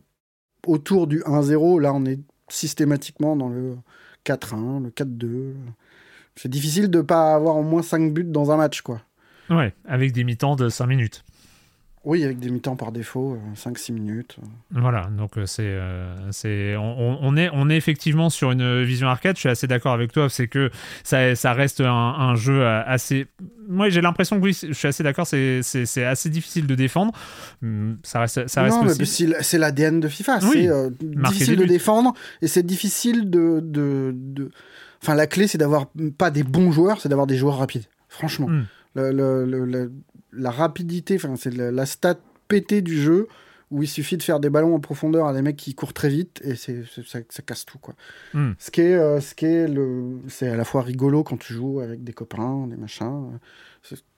autour 0.66 1.08
du 1.08 1.20
1-0, 1.22 1.80
là, 1.80 1.94
on 1.94 2.06
est 2.06 2.20
systématiquement 2.50 3.36
dans 3.36 3.50
le 3.50 3.76
4-1, 4.26 4.84
le 4.84 4.90
4-2. 4.90 5.54
C'est 6.36 6.50
difficile 6.50 6.90
de 6.90 7.02
pas 7.02 7.34
avoir 7.34 7.58
au 7.58 7.64
moins 7.64 7.82
5 7.82 8.14
buts 8.14 8.24
dans 8.24 8.52
un 8.52 8.58
match, 8.58 8.82
quoi. 8.82 9.02
Ouais, 9.50 9.74
avec 9.86 10.14
des 10.14 10.24
mi-temps 10.24 10.56
de 10.56 10.70
5 10.70 10.88
minutes. 10.88 11.24
Oui, 12.04 12.24
avec 12.24 12.40
des 12.40 12.50
mi-temps 12.50 12.76
par 12.76 12.92
défaut, 12.92 13.38
5-6 13.56 13.94
minutes. 13.94 14.38
Voilà, 14.72 15.08
donc 15.16 15.38
euh, 15.38 15.46
c'est, 15.46 15.62
euh, 15.68 16.16
c'est, 16.32 16.76
on, 16.76 17.38
est, 17.38 17.50
on 17.54 17.70
est 17.70 17.78
effectivement 17.78 18.32
sur 18.32 18.50
une 18.52 18.82
vision 18.84 19.08
arcade. 19.08 19.36
Je 19.36 19.42
suis 19.42 19.50
assez 19.50 19.68
d'accord 19.68 19.94
avec 19.94 20.12
toi, 20.12 20.28
c'est 20.28 20.48
que 20.48 20.72
ça, 21.04 21.36
ça 21.36 21.54
reste 21.54 21.80
un, 21.80 21.92
un 21.94 22.34
jeu 22.36 22.66
assez. 22.66 23.28
Moi, 23.70 23.90
j'ai 23.90 24.02
l'impression 24.02 24.40
que 24.40 24.46
oui, 24.46 24.58
je 24.68 24.74
suis 24.74 24.88
assez 24.88 25.04
d'accord. 25.04 25.28
C'est, 25.28 25.62
c'est, 25.62 25.86
c'est 25.86 26.04
assez 26.04 26.30
difficile 26.32 26.66
de 26.66 26.74
défendre. 26.74 27.14
Hum, 27.62 27.98
Ça 28.02 28.22
reste, 28.22 28.48
ça 28.48 28.64
reste 28.64 28.78
non, 28.78 28.86
mais 28.86 29.06
c'est 29.44 29.58
l'ADN 29.60 30.00
de 30.00 30.08
FIFA. 30.08 30.40
Oui, 30.42 30.50
c'est 30.54 30.70
euh, 30.70 30.90
difficile 31.00 31.56
de 31.58 31.66
défendre 31.66 32.14
et 32.42 32.48
c'est 32.48 32.64
difficile 32.64 33.30
de, 33.30 33.60
de, 33.64 34.12
de- 34.16 34.50
Enfin, 35.04 35.14
la 35.14 35.28
clé, 35.28 35.46
c'est 35.48 35.58
d'avoir 35.60 35.86
pas 36.18 36.32
des 36.32 36.44
bons 36.44 36.72
joueurs, 36.72 37.00
c'est 37.00 37.10
d'avoir 37.10 37.28
des 37.28 37.38
joueurs 37.38 37.58
rapides. 37.60 37.86
Franchement. 38.10 38.48
Mm. 38.48 38.66
Le- 38.94 39.12
le- 39.12 39.46
le- 39.46 39.66
le- 39.66 39.92
la 40.32 40.52
rapidité, 40.52 41.16
enfin, 41.16 41.36
c'est 41.36 41.54
la, 41.54 41.72
la 41.72 41.86
stat 41.86 42.18
pétée 42.48 42.82
du 42.82 43.00
jeu 43.02 43.28
où 43.70 43.82
il 43.84 43.88
suffit 43.88 44.18
de 44.18 44.24
faire 44.24 44.42
des 44.42 44.50
ballons 44.50 44.76
en 44.76 44.80
profondeur 44.82 45.28
à 45.28 45.34
des 45.34 45.42
mecs 45.42 45.56
qui 45.56 45.74
courent 45.76 45.94
très 45.94 46.10
vite 46.10 46.42
et 46.44 46.56
c'est 46.56 46.84
ça, 47.06 47.20
ça 47.30 47.42
casse 47.42 47.66
tout, 47.66 47.78
quoi. 47.80 47.96
Mm. 48.34 48.52
Ce 48.60 48.70
qui 48.70 48.82
est, 48.82 48.96
euh, 48.96 49.22
ce 49.22 49.34
qui 49.34 49.46
est 49.46 49.68
le, 49.68 50.20
c'est 50.28 50.50
à 50.50 50.58
la 50.58 50.66
fois 50.66 50.82
rigolo 50.82 51.24
quand 51.24 51.38
tu 51.38 51.54
joues 51.54 51.80
avec 51.80 52.04
des 52.04 52.12
copains, 52.12 52.68
des 52.68 52.76
machins. 52.76 53.40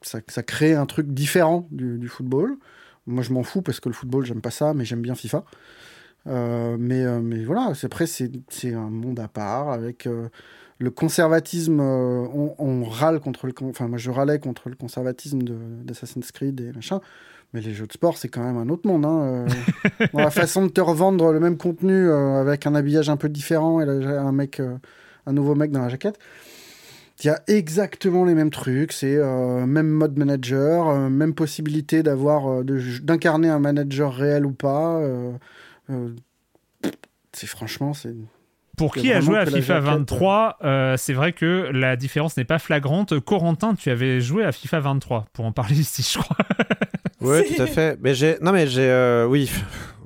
Ça, 0.02 0.20
ça 0.28 0.44
crée 0.44 0.74
un 0.74 0.88
truc 0.88 1.08
différent 1.14 1.68
du, 1.72 2.00
du 2.00 2.08
football. 2.08 2.58
Moi, 3.06 3.22
je 3.22 3.32
m'en 3.32 3.44
fous 3.44 3.62
parce 3.62 3.80
que 3.80 3.90
le 3.90 3.94
football, 3.94 4.26
j'aime 4.26 4.42
pas 4.42 4.50
ça, 4.52 4.74
mais 4.74 4.86
j'aime 4.86 5.02
bien 5.02 5.14
FIFA. 5.14 5.46
Euh, 6.26 6.78
mais, 6.80 7.04
euh, 7.04 7.20
mais 7.22 7.44
voilà, 7.44 7.74
c'est- 7.76 7.86
après, 7.86 8.08
c'est 8.08 8.32
c'est 8.50 8.74
un 8.74 8.90
monde 8.90 9.20
à 9.20 9.28
part 9.28 9.70
avec 9.70 10.08
le 10.80 10.92
conservatisme. 10.92 11.80
euh, 11.80 12.28
on, 12.34 12.56
on 12.58 12.84
râle 12.84 13.20
contre 13.20 13.48
le. 13.48 13.54
Enfin, 13.64 13.88
moi, 13.88 13.98
je 13.98 14.12
râlais 14.12 14.40
contre 14.40 14.70
le 14.70 14.76
conservatisme 14.76 15.40
d'Assassin's 15.84 16.32
Creed 16.32 16.60
et 16.62 16.72
machin. 16.74 17.02
Mais 17.54 17.62
les 17.62 17.74
jeux 17.74 17.86
de 17.86 17.94
sport, 17.94 18.18
c'est 18.18 18.30
quand 18.30 18.44
même 18.44 18.58
un 18.58 18.70
autre 18.70 18.88
monde. 18.88 19.06
Hein, 19.06 19.48
euh. 19.48 20.06
Dans 20.14 20.20
la 20.20 20.32
façon 20.32 20.66
de 20.66 20.72
te 20.72 20.82
revendre 20.82 21.32
le 21.32 21.40
même 21.40 21.58
contenu 21.58 21.94
euh, 21.94 22.42
avec 22.42 22.66
un 22.66 22.74
habillage 22.74 23.10
un 23.10 23.18
peu 23.18 23.30
différent 23.30 23.80
et 23.80 23.86
là, 23.86 24.22
un 24.22 24.32
mec, 24.32 24.60
un 25.28 25.34
nouveau 25.34 25.54
mec 25.54 25.72
dans 25.72 25.82
la 25.82 25.90
jaquette. 25.90 26.18
Il 27.24 27.28
y 27.28 27.30
a 27.30 27.42
exactement 27.46 28.26
les 28.26 28.34
mêmes 28.34 28.50
trucs, 28.50 28.92
c'est 28.92 29.18
même 29.18 29.88
mode 29.88 30.18
manager, 30.18 31.10
même 31.12 31.36
possibilité 31.36 32.02
d'avoir 32.02 32.64
d'incarner 32.64 33.50
un 33.50 33.60
manager 33.60 34.12
réel 34.12 34.48
ou 34.48 34.52
pas. 34.52 35.00
c'est 37.32 37.48
franchement, 37.48 37.94
c'est 37.94 38.16
Pour 38.78 38.96
qui 38.96 39.14
a 39.14 39.22
joué 39.22 39.38
à 39.38 39.46
FIFA 39.46 39.82
jaquette, 39.82 39.84
23, 39.84 40.58
euh, 40.64 40.98
c'est 40.98 41.14
vrai 41.14 41.34
que 41.34 41.70
la 41.72 41.96
différence 41.96 42.36
n'est 42.38 42.44
pas 42.46 42.60
flagrante. 42.60 43.20
Corentin, 43.20 43.76
tu 43.76 43.90
avais 43.92 44.20
joué 44.20 44.44
à 44.44 44.52
FIFA 44.52 44.80
23, 44.80 45.26
pour 45.32 45.46
en 45.46 45.52
parler 45.52 45.76
ici, 45.80 46.02
je 46.02 46.20
crois. 46.20 46.38
Oui, 47.22 47.44
tout 47.56 47.62
à 47.62 47.68
fait. 47.68 47.98
Mais 48.02 48.16
j'ai, 48.16 48.38
non, 48.42 48.52
mais 48.52 48.68
j'ai, 48.68 48.90
euh, 48.90 49.26
oui. 49.28 49.52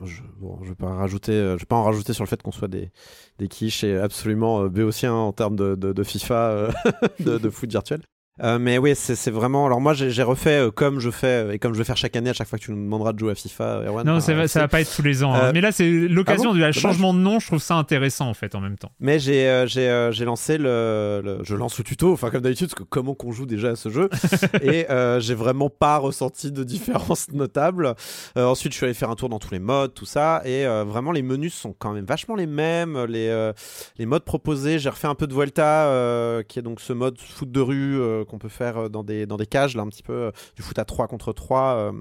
Je, 0.04 0.22
bon, 0.40 0.60
je 0.64 0.70
vais 0.70 0.76
pas 0.76 0.94
rajouter, 0.94 1.32
euh, 1.32 1.56
je 1.56 1.62
vais 1.62 1.66
pas 1.66 1.76
en 1.76 1.84
rajouter 1.84 2.14
sur 2.14 2.24
le 2.24 2.30
fait 2.30 2.42
qu'on 2.42 2.52
soit 2.52 2.68
des, 2.68 2.92
des 3.40 3.48
quiches 3.48 3.84
et 3.84 3.98
absolument 3.98 4.64
euh, 4.64 4.70
béotiens 4.70 5.14
en 5.14 5.32
termes 5.34 5.56
de, 5.56 5.76
de, 5.76 5.94
de 5.94 6.04
FIFA, 6.04 6.36
euh, 6.36 6.72
de, 7.20 7.38
de 7.38 7.50
foot 7.50 7.70
virtuel. 7.72 8.02
Euh, 8.44 8.60
mais 8.60 8.78
oui, 8.78 8.94
c'est 8.96 9.32
vraiment. 9.32 9.66
Alors 9.66 9.82
moi, 9.82 9.94
j'ai 9.94 10.24
refait 10.24 10.60
euh, 10.68 10.72
comme 10.72 11.00
je 11.00 11.10
fais 11.10 11.46
euh, 11.46 11.52
et 11.54 11.60
comme 11.60 11.74
je 11.74 11.80
vais 11.80 11.84
faire 11.84 11.98
chaque 11.98 12.16
année 12.16 12.30
à 12.30 12.34
chaque 12.34 12.48
fois 12.48 12.60
que 12.60 12.64
tu 12.64 12.72
nous 12.72 12.78
demanderas 12.84 13.14
de 13.14 13.20
jouer 13.20 13.32
à 13.32 13.36
FIFA. 13.36 13.82
Erwan, 13.88 14.06
non, 14.06 14.20
c'est 14.20 14.34
vrai, 14.34 14.48
ça 14.48 14.60
va 14.60 14.68
pas 14.68 14.82
être 14.82 14.94
tous 14.96 15.02
les 15.02 15.24
ans. 15.24 15.34
hein. 15.34 15.52
Mais 15.54 15.62
là, 15.62 15.72
c'est 15.72 15.90
l'occasion 15.90 16.52
ah 16.52 16.60
bon 16.60 16.66
du 16.68 16.74
changement 16.74 17.14
de 17.14 17.20
nom. 17.20 17.40
Je 17.40 17.48
trouve 17.48 17.62
ça 17.62 17.76
intéressant, 17.76 18.28
en 18.30 18.34
fait, 18.34 18.54
en 18.56 18.62
même 18.62 18.78
temps. 18.78 18.92
Mais 19.00 19.20
j'ai 19.20 19.48
euh, 19.50 19.66
j'ai 20.12 20.26
lancé 20.26 20.58
le, 20.58 21.22
le- 21.24 21.40
je 21.44 21.56
lance 21.56 21.78
le 21.78 21.84
tuto 21.84 22.14
enfin 22.14 22.30
comme 22.30 22.42
d'habitude 22.42 22.68
parce 22.68 22.76
que 22.80 22.84
comment 22.84 23.14
qu'on 23.16 23.32
joue 23.32 23.46
déjà 23.46 23.70
à 23.70 23.76
ce 23.76 23.90
jeu 23.90 24.10
et 24.62 24.86
j'ai 25.20 25.36
vraiment 25.36 25.70
pas 25.70 25.98
ressenti 25.98 26.52
de 26.52 26.64
différence 26.64 27.30
notable. 27.34 27.96
Ensuite 28.36 28.72
je 28.74 28.78
suis 28.78 28.86
allé 28.86 28.94
faire 28.94 29.10
un 29.10 29.16
tour 29.16 29.30
dans 29.30 29.40
tous 29.40 29.52
les 29.52 29.60
modes 29.60 29.94
tout 29.94 30.06
ça 30.06 30.42
et 30.46 30.66
vraiment 30.66 31.12
les 31.12 31.22
menus 31.22 31.54
sont 31.54 31.74
quand 31.78 31.94
même 31.94 32.06
vachement 32.06 32.36
les 32.36 32.46
mêmes 32.48 33.04
les 33.06 33.52
les 33.98 34.06
modes 34.06 34.24
proposés 34.24 34.80
j'ai 34.80 34.90
refait 34.90 35.08
un 35.08 35.16
peu 35.16 35.28
de 35.28 35.34
Vuelta 35.34 36.42
qui 36.48 36.60
est 36.60 36.62
donc 36.62 36.80
ce 36.82 36.94
mode 36.94 37.18
foot 37.20 37.52
de 37.52 37.60
rue 37.62 38.00
qu'on 38.28 38.38
peut 38.38 38.50
faire 38.50 38.78
euh, 38.78 38.90
dans 38.90 39.04
des 39.04 39.26
dans 39.26 39.38
des 39.38 39.48
cages 39.48 39.76
là 39.76 39.84
un 39.84 39.88
petit 39.88 40.04
peu 40.04 40.14
euh, 40.14 40.32
du 40.56 40.62
foot 40.62 40.78
à 40.80 40.86
3 40.86 41.08
contre 41.08 41.34
3 41.34 41.62
euh, 41.76 41.92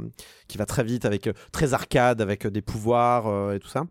qui 0.48 0.58
va 0.58 0.66
très 0.66 0.84
vite 0.84 1.04
avec 1.04 1.28
très 1.52 1.74
arcade 1.74 2.20
avec 2.20 2.46
des 2.46 2.62
pouvoirs 2.62 3.52
et 3.54 3.58
tout 3.58 3.68
ça. 3.68 3.86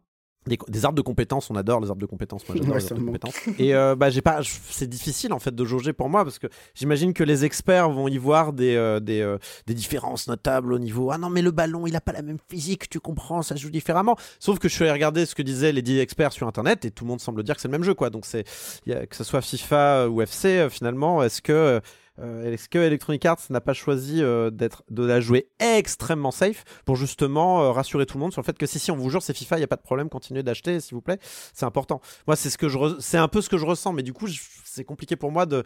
Des, 0.48 0.60
des 0.68 0.86
arbres 0.86 0.96
de 0.96 1.02
compétences, 1.02 1.50
on 1.50 1.56
adore 1.56 1.80
les 1.80 1.90
arbres 1.90 2.02
de 2.02 2.06
compétences. 2.06 2.48
Moi, 2.48 2.58
j'adore 2.58 2.76
Ouais, 2.76 2.80
les 2.80 2.92
arbres 2.92 3.02
de 3.02 3.06
compétences. 3.08 3.34
Et 3.58 3.74
euh, 3.74 3.96
bah, 3.96 4.12
j'ai 4.12 4.22
pas, 4.22 4.42
c'est 4.44 4.88
difficile 4.88 5.34
en 5.34 5.40
fait 5.40 5.56
de 5.56 5.66
jauger 5.66 5.92
pour 5.92 6.08
moi 6.08 6.24
parce 6.24 6.38
que 6.38 6.46
j'imagine 6.76 7.14
que 7.14 7.24
les 7.24 7.46
experts 7.46 7.90
vont 7.90 8.08
y 8.08 8.20
voir 8.20 8.54
des 8.54 8.76
euh, 8.76 9.00
des, 9.00 9.22
euh, 9.22 9.40
des 9.66 9.74
différences 9.74 10.28
notables 10.28 10.72
au 10.72 10.78
niveau. 10.78 11.10
Ah 11.10 11.18
non, 11.18 11.32
mais 11.32 11.42
le 11.42 11.50
ballon, 11.50 11.88
il 11.88 11.96
a 11.96 12.02
pas 12.02 12.12
la 12.12 12.22
même 12.22 12.38
physique, 12.48 12.90
tu 12.90 13.00
comprends, 13.00 13.42
ça 13.42 13.56
joue 13.56 13.72
différemment. 13.72 14.18
Sauf 14.40 14.60
que 14.60 14.70
je 14.70 14.76
suis 14.76 14.84
allé 14.84 14.92
regarder 14.92 15.26
ce 15.26 15.34
que 15.34 15.42
disaient 15.42 15.72
les 15.72 15.82
10 15.82 15.98
experts 15.98 16.32
sur 16.32 16.48
internet 16.48 16.86
et 16.86 16.92
tout 16.92 17.06
le 17.06 17.10
monde 17.10 17.22
semble 17.22 17.42
dire 17.42 17.56
que 17.56 17.62
c'est 17.62 17.68
le 17.68 17.72
même 17.72 17.84
jeu 17.84 17.96
quoi. 17.96 18.12
Donc 18.12 18.28
c'est, 18.28 18.44
que 18.86 19.16
ce 19.16 19.24
soit 19.24 19.42
FIFA 19.42 20.10
ou 20.10 20.22
FC, 20.22 20.68
finalement, 20.70 21.24
est-ce 21.24 21.42
que 21.42 21.82
euh, 22.19 22.52
est-ce 22.52 22.69
que 22.69 22.80
Electronic 22.80 23.26
Arts 23.26 23.42
n'a 23.50 23.61
pas 23.61 23.74
choisi 23.74 24.22
euh, 24.24 24.50
d'être 24.50 24.84
de 24.90 25.03
la 25.03 25.19
jouer 25.19 25.50
extrêmement 25.60 26.32
safe 26.32 26.64
pour 26.85 26.95
justement 26.95 27.61
euh, 27.64 27.72
rassurer 27.72 28.06
tout 28.06 28.18
le 28.18 28.22
monde 28.22 28.32
sur 28.32 28.42
le 28.42 28.45
fait 28.45 28.58
que 28.58 28.66
si 28.66 28.80
si 28.80 28.92
on 28.92 28.95
vous 28.95 29.10
jure 29.10 29.22
c'est 29.22 29.34
FIFA, 29.34 29.58
il 29.58 29.61
y 29.61 29.64
a 29.64 29.68
pas 29.68 29.76
de 29.76 29.82
problème, 29.82 30.10
continuez 30.10 30.44
d'acheter 30.44 30.80
s'il 30.80 30.95
vous 30.95 31.02
plaît, 31.02 31.19
c'est 31.53 31.66
important. 31.66 32.02
Moi 32.27 32.35
c'est 32.35 32.50
ce 32.50 32.58
que 32.58 32.69
je 32.69 32.77
c'est 33.00 33.18
un 33.18 33.27
peu 33.27 33.42
ce 33.42 33.50
que 33.50 33.58
je 33.58 33.66
ressens, 33.66 33.94
mais 33.94 34.03
du 34.03 34.14
coup 34.14 34.27
je- 34.27 34.40
c'est 34.76 34.84
compliqué 34.84 35.16
pour 35.16 35.32
moi 35.32 35.45
de 35.45 35.64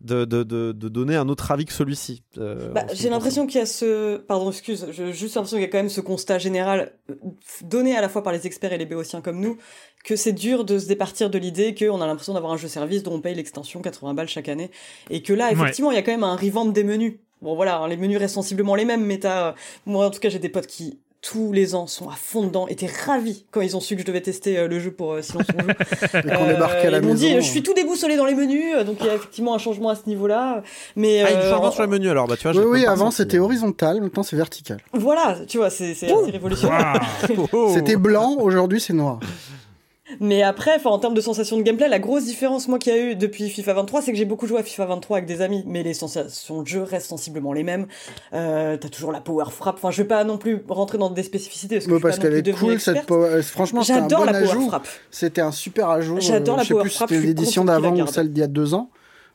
de, 0.00 0.24
de, 0.24 0.42
de, 0.42 0.72
de 0.72 0.88
donner 0.88 1.14
un 1.14 1.28
autre 1.28 1.50
avis 1.52 1.64
que 1.64 1.72
celui-ci. 1.72 2.24
euh, 2.38 2.72
Bah, 2.72 2.84
j'ai 2.92 3.08
l'impression 3.08 3.46
qu'il 3.46 3.60
y 3.60 3.62
a 3.62 3.66
ce. 3.66 4.16
Pardon, 4.16 4.50
excuse, 4.50 4.86
j'ai 4.90 5.12
juste 5.12 5.36
l'impression 5.36 5.58
qu'il 5.58 5.64
y 5.64 5.68
a 5.68 5.70
quand 5.70 5.78
même 5.78 5.88
ce 5.88 6.00
constat 6.00 6.38
général 6.38 6.92
euh, 7.10 7.14
donné 7.62 7.96
à 7.96 8.00
la 8.00 8.08
fois 8.08 8.22
par 8.24 8.32
les 8.32 8.46
experts 8.46 8.72
et 8.72 8.78
les 8.78 8.86
béotiens 8.86 9.20
comme 9.20 9.38
nous, 9.38 9.58
que 10.04 10.16
c'est 10.16 10.32
dur 10.32 10.64
de 10.64 10.78
se 10.78 10.86
départir 10.88 11.30
de 11.30 11.38
l'idée 11.38 11.74
qu'on 11.74 12.00
a 12.00 12.06
l'impression 12.06 12.34
d'avoir 12.34 12.52
un 12.52 12.56
jeu 12.56 12.66
service 12.68 13.04
dont 13.04 13.14
on 13.14 13.20
paye 13.20 13.34
l'extension 13.36 13.80
80 13.80 14.14
balles 14.14 14.28
chaque 14.28 14.48
année. 14.48 14.70
Et 15.10 15.22
que 15.22 15.32
là, 15.32 15.50
effectivement, 15.52 15.92
il 15.92 15.94
y 15.94 15.98
a 15.98 16.02
quand 16.02 16.10
même 16.12 16.24
un 16.24 16.36
revamp 16.36 16.66
des 16.66 16.82
menus. 16.84 17.14
Bon, 17.40 17.54
voilà, 17.54 17.78
hein, 17.78 17.88
les 17.88 17.96
menus 17.96 18.18
restent 18.18 18.34
sensiblement 18.34 18.74
les 18.74 18.84
mêmes, 18.84 19.04
mais 19.04 19.18
t'as. 19.18 19.54
Moi, 19.86 20.06
en 20.06 20.10
tout 20.10 20.18
cas, 20.20 20.30
j'ai 20.30 20.38
des 20.40 20.48
potes 20.48 20.66
qui. 20.66 20.98
Tous 21.22 21.52
les 21.52 21.76
ans 21.76 21.86
sont 21.86 22.08
à 22.08 22.14
fond 22.20 22.42
dedans, 22.42 22.66
étaient 22.66 22.90
ravis 23.06 23.44
quand 23.52 23.60
ils 23.60 23.76
ont 23.76 23.80
su 23.80 23.94
que 23.94 24.00
je 24.02 24.06
devais 24.06 24.20
tester 24.22 24.58
euh, 24.58 24.66
le 24.66 24.80
jeu 24.80 24.90
pour 24.90 25.12
euh, 25.12 25.22
Silence 25.22 25.46
on 25.56 25.62
joue. 25.62 25.68
À 26.12 26.90
la 26.90 26.98
ils 26.98 27.06
m'ont 27.06 27.14
dit, 27.14 27.32
je 27.36 27.40
suis 27.40 27.62
tout 27.62 27.74
déboussolé 27.74 28.16
dans 28.16 28.26
les 28.26 28.34
menus, 28.34 28.74
euh, 28.74 28.82
donc 28.82 28.96
il 29.00 29.06
y 29.06 29.08
a 29.08 29.14
effectivement 29.14 29.54
un 29.54 29.58
changement 29.58 29.90
à 29.90 29.94
ce 29.94 30.08
niveau-là. 30.08 30.64
Mais 30.96 31.22
Ah, 31.22 31.30
il 31.30 31.34
y 31.34 31.36
a 31.36 31.40
du 31.40 31.46
euh, 31.46 31.50
changement 31.50 31.68
en- 31.68 31.70
sur 31.70 31.82
le 31.82 31.88
menu 31.88 32.08
alors, 32.10 32.26
bah 32.26 32.36
tu 32.36 32.48
vois. 32.50 32.60
Oui, 32.60 32.66
oui, 32.80 32.86
avant 32.86 33.12
c'était 33.12 33.38
horizontal, 33.38 34.00
maintenant 34.00 34.24
c'est 34.24 34.34
vertical. 34.34 34.78
Voilà, 34.92 35.38
tu 35.46 35.58
vois, 35.58 35.70
c'est 35.70 35.94
révolutionnaire. 36.32 37.00
C'était 37.72 37.96
blanc, 37.96 38.36
aujourd'hui 38.40 38.80
c'est 38.80 38.92
noir. 38.92 39.20
Mais 40.20 40.42
après, 40.42 40.84
en 40.84 40.98
termes 40.98 41.14
de 41.14 41.20
sensation 41.20 41.56
de 41.56 41.62
gameplay, 41.62 41.88
la 41.88 41.98
grosse 41.98 42.24
différence, 42.24 42.66
moi, 42.66 42.78
qu'il 42.78 42.92
y 42.92 42.96
a 42.96 43.00
eu 43.00 43.14
depuis 43.14 43.48
FIFA 43.48 43.74
23, 43.74 44.02
c'est 44.02 44.12
que 44.12 44.18
j'ai 44.18 44.24
beaucoup 44.24 44.46
joué 44.46 44.60
à 44.60 44.62
FIFA 44.62 44.86
23 44.86 45.18
avec 45.18 45.28
des 45.28 45.42
amis, 45.42 45.62
mais 45.66 45.82
les 45.82 45.94
sensations 45.94 46.62
de 46.62 46.66
jeu 46.66 46.82
restent 46.82 47.08
sensiblement 47.08 47.52
les 47.52 47.62
mêmes. 47.62 47.86
Euh, 48.32 48.76
t'as 48.76 48.88
toujours 48.88 49.12
la 49.12 49.20
power 49.20 49.44
frappe. 49.50 49.76
Enfin, 49.76 49.90
je 49.90 50.02
vais 50.02 50.08
pas 50.08 50.24
non 50.24 50.38
plus 50.38 50.64
rentrer 50.68 50.98
dans 50.98 51.10
des 51.10 51.22
spécificités. 51.22 51.76
Parce, 51.76 51.86
que 51.86 51.92
Ouais, 51.92 52.00
parce 52.00 52.18
qu'elle 52.18 52.34
est 52.34 52.52
cool 52.52 52.80
cette 52.80 53.06
power. 53.06 53.42
Franchement, 53.42 53.82
c'était 53.82 53.98
un 53.98 54.02
J'adore 54.02 54.26
bon 54.26 54.32
la 54.32 54.40
power 54.40 54.66
frappe. 54.68 54.88
C'était 55.10 55.40
un 55.40 55.52
super 55.52 55.88
ajout. 55.88 56.20
J'adore 56.20 56.56
euh, 56.56 56.58
la 56.58 56.64
power 56.64 56.82
plus 56.82 56.90
si 56.90 56.96
frappe, 56.96 57.08
C'était 57.10 57.26
l'édition 57.26 57.64
d'avant 57.64 57.94
ou 57.94 58.06
celle 58.06 58.32
d'il 58.32 58.40
y 58.40 58.44
a 58.44 58.48
deux 58.48 58.74
ans. 58.74 58.90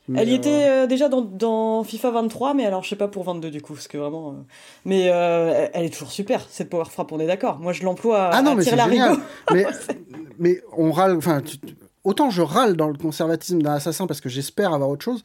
Mais, 0.07 0.21
Elle 0.21 0.29
y 0.29 0.33
euh, 0.33 0.37
était 0.37 0.69
euh, 0.69 0.87
déjà 0.87 1.09
dans, 1.09 1.21
dans 1.21 1.83
FIFA 1.83 2.11
23, 2.11 2.53
mais 2.53 2.65
alors 2.65 2.83
je 2.83 2.89
sais 2.89 2.95
pas 2.95 3.07
pour 3.07 3.23
22 3.23 3.51
du 3.51 3.61
coup, 3.61 3.73
parce 3.73 3.87
que 3.87 3.97
vraiment. 3.97 4.31
euh, 4.31 4.41
Mais 4.85 5.09
euh, 5.11 5.67
elle 5.73 5.85
est 5.85 5.89
toujours 5.89 6.11
super, 6.11 6.45
cette 6.49 6.69
power 6.69 6.85
frappe, 6.85 7.11
on 7.11 7.19
est 7.19 7.27
d'accord. 7.27 7.59
Moi 7.59 7.73
je 7.73 7.83
l'emploie 7.83 8.23
à, 8.27 8.29
Ah 8.37 8.41
non, 8.41 8.51
à 8.51 8.55
mais 8.55 8.63
tirer 8.63 8.77
c'est 8.77 8.83
la 8.83 8.89
génial. 8.89 9.17
mais, 9.53 9.65
mais 10.39 10.61
on 10.77 10.91
râle. 10.91 11.17
Enfin, 11.17 11.41
tu- 11.41 11.57
autant 12.03 12.29
je 12.29 12.41
râle 12.41 12.75
dans 12.77 12.87
le 12.87 12.97
conservatisme 12.97 13.61
d'un 13.61 13.73
assassin 13.73 14.07
parce 14.07 14.21
que 14.21 14.29
j'espère 14.29 14.73
avoir 14.73 14.89
autre 14.89 15.03
chose. 15.03 15.23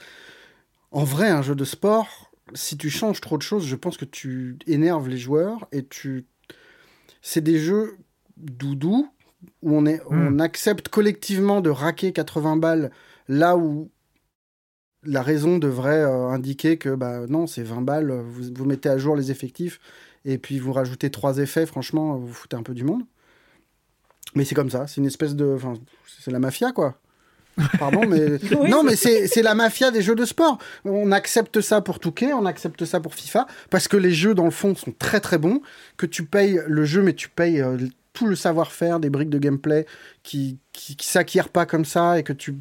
En 0.91 1.05
vrai, 1.05 1.28
un 1.31 1.43
jeu 1.43 1.55
de 1.55 1.65
sport, 1.65 2.31
si 2.55 2.77
tu 2.77 2.91
changes 2.91 3.20
trop 3.20 3.39
de 3.39 3.43
choses, 3.43 3.65
je 3.67 3.77
pense 3.77 3.97
que 3.97 4.05
tu 4.05 4.59
énerves 4.67 5.09
les 5.09 5.17
joueurs 5.19 5.67
et 5.73 5.85
tu. 5.86 6.27
C'est 7.23 7.41
des 7.41 7.59
jeux 7.59 7.97
doudou 8.36 9.09
où 9.62 9.77
on, 9.77 9.86
est, 9.86 10.01
on 10.11 10.41
accepte 10.41 10.89
collectivement 10.89 11.61
de 11.61 11.70
raquer 11.70 12.12
80 12.12 12.57
balles 12.57 12.91
là 13.28 13.57
où 13.57 13.91
la 15.05 15.23
raison 15.23 15.59
devrait 15.59 16.03
euh, 16.03 16.29
indiquer 16.29 16.77
que 16.77 16.95
bah 16.95 17.27
non, 17.29 17.47
c'est 17.47 17.63
20 17.63 17.83
balles, 17.83 18.13
vous, 18.13 18.53
vous 18.55 18.65
mettez 18.65 18.89
à 18.89 18.99
jour 18.99 19.17
les 19.17 19.31
effectifs 19.31 19.81
et 20.25 20.39
puis 20.39 20.59
vous 20.59 20.73
rajoutez 20.73 21.11
trois 21.11 21.39
effets, 21.39 21.67
franchement, 21.67 22.17
vous 22.17 22.33
foutez 22.33 22.57
un 22.57 22.63
peu 22.63 22.75
du 22.75 22.85
monde. 22.85 23.03
Mais 24.35 24.45
c'est 24.45 24.55
comme 24.55 24.71
ça, 24.71 24.87
c'est 24.87 25.01
une 25.01 25.07
espèce 25.07 25.35
de. 25.35 25.55
Enfin, 25.57 25.75
c'est 26.21 26.31
la 26.31 26.39
mafia, 26.39 26.73
quoi. 26.73 26.99
Pardon, 27.79 28.07
mais. 28.07 28.39
Oui, 28.59 28.71
non, 28.71 28.83
mais 28.83 28.97
c'est 28.97 29.27
c'est 29.27 29.43
la 29.43 29.55
mafia 29.55 29.91
des 29.91 30.01
jeux 30.01 30.15
de 30.15 30.25
sport. 30.25 30.59
On 30.85 31.13
accepte 31.13 31.61
ça 31.61 31.81
pour 31.81 31.99
Touquet, 31.99 32.33
on 32.33 32.47
accepte 32.47 32.85
ça 32.85 33.01
pour 33.01 33.15
FIFA, 33.15 33.47
parce 33.69 33.89
que 33.89 33.97
les 33.97 34.13
jeux, 34.13 34.35
dans 34.35 34.45
le 34.45 34.51
fond, 34.51 34.75
sont 34.75 34.93
très 34.99 35.21
très 35.21 35.39
bons. 35.39 35.61
Que 35.97 36.07
tu 36.07 36.25
payes 36.25 36.61
le 36.67 36.85
jeu, 36.85 37.03
mais 37.03 37.15
tu 37.15 37.29
payes 37.29 37.61
euh, 37.61 37.77
tout 38.13 38.27
le 38.27 38.37
savoir-faire 38.37 39.01
des 39.01 39.11
briques 39.11 39.31
de 39.31 39.39
gameplay 39.39 39.87
qui, 40.23 40.59
qui, 40.73 40.97
qui 40.97 41.07
s'acquièrent 41.07 41.49
pas 41.49 41.67
comme 41.67 41.85
ça. 41.85 42.19
Et, 42.19 42.23
que 42.23 42.33
tu... 42.33 42.57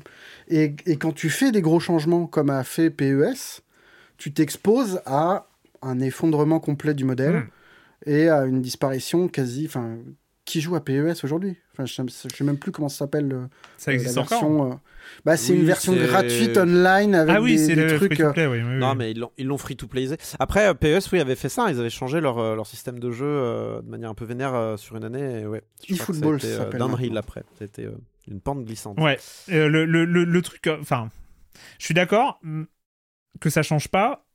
et, 0.52 0.76
et 0.86 0.98
quand 0.98 1.12
tu 1.14 1.30
fais 1.30 1.52
des 1.52 1.62
gros 1.62 1.80
changements, 1.80 2.28
comme 2.28 2.50
a 2.50 2.64
fait 2.64 2.90
PES, 2.90 3.62
tu 4.18 4.32
t'exposes 4.34 5.02
à 5.06 5.48
un 5.82 6.00
effondrement 6.00 6.60
complet 6.60 6.94
du 6.94 7.06
modèle 7.06 7.36
Mm. 7.36 8.10
et 8.10 8.30
à 8.30 8.46
une 8.46 8.62
disparition 8.62 9.28
quasi. 9.28 9.66
Enfin, 9.66 9.98
qui 10.46 10.60
joue 10.60 10.76
à 10.76 10.84
PES 10.84 11.24
aujourd'hui? 11.24 11.56
Enfin, 11.72 11.86
je 11.86 12.02
ne 12.02 12.08
sais 12.10 12.44
même 12.44 12.58
plus 12.58 12.72
comment 12.72 12.90
ça 12.90 12.98
s'appelle. 13.00 13.28
le- 13.28 13.48
Ça 13.78 13.94
existe 13.94 14.16
la 14.16 14.24
encore 14.24 14.40
version, 14.42 14.72
euh, 14.72 14.76
bah, 15.24 15.38
c'est 15.38 15.54
Oui, 15.54 15.60
une 15.60 15.66
version 15.66 15.94
gratuite 15.96 16.58
online 16.58 17.16
avec 17.16 17.36
Ah 17.36 17.42
oui, 17.42 17.52
des, 17.54 17.58
c'est 17.66 17.76
des 17.76 17.84
le 17.84 17.96
trucs. 17.96 18.14
free 18.16 18.18
to 18.18 18.24
euh, 18.26 18.32
play, 18.34 18.48
oui. 18.48 18.58
oui, 18.58 18.80
Non, 18.80 18.92
oui. 18.92 18.96
mais 18.98 19.12
ils 19.12 19.20
l'ont, 19.20 19.32
ils 19.38 19.46
l'ont 19.48 19.58
free 19.58 19.76
to 19.78 19.88
playisé. 19.88 20.18
Après, 20.40 20.68
euh, 20.68 20.74
PES, 20.74 21.12
oui, 21.14 21.20
avait 21.22 21.36
fait 21.36 21.48
ça. 21.48 21.72
Ils 21.72 21.80
avaient 21.80 21.90
changé 21.92 22.20
leur, 22.20 22.56
leur 22.56 22.68
système 22.68 23.00
de 23.00 23.12
jeu 23.12 23.26
euh, 23.28 23.82
de 23.82 23.90
manière 23.90 24.10
un 24.10 24.14
peu 24.16 24.26
vénère 24.26 24.54
euh, 24.54 24.78
sur 24.78 24.98
une 24.98 25.04
année. 25.06 25.42
et 25.42 25.46
ouais, 25.46 25.62
eFootball, 25.90 26.42
ça 26.42 26.48
euh, 26.48 26.58
s'appelle 26.58 26.80
downhill 26.80 27.18
après. 27.18 27.44
C'était 27.60 27.86
euh, 27.86 27.92
une 28.32 28.42
pente 28.42 28.66
glissante. 28.66 29.00
Ouais, 29.00 29.18
euh, 29.50 29.68
le, 29.68 29.85
le, 29.85 30.06
le, 30.06 30.42
truc, 30.42 30.66
euh, 30.68 30.77
enfin, 30.82 31.10
je 31.80 31.85
suis 31.85 31.93
d'accord 31.93 32.40
que 33.40 33.50
ça 33.50 33.64
change 33.64 33.88
pas, 33.88 34.26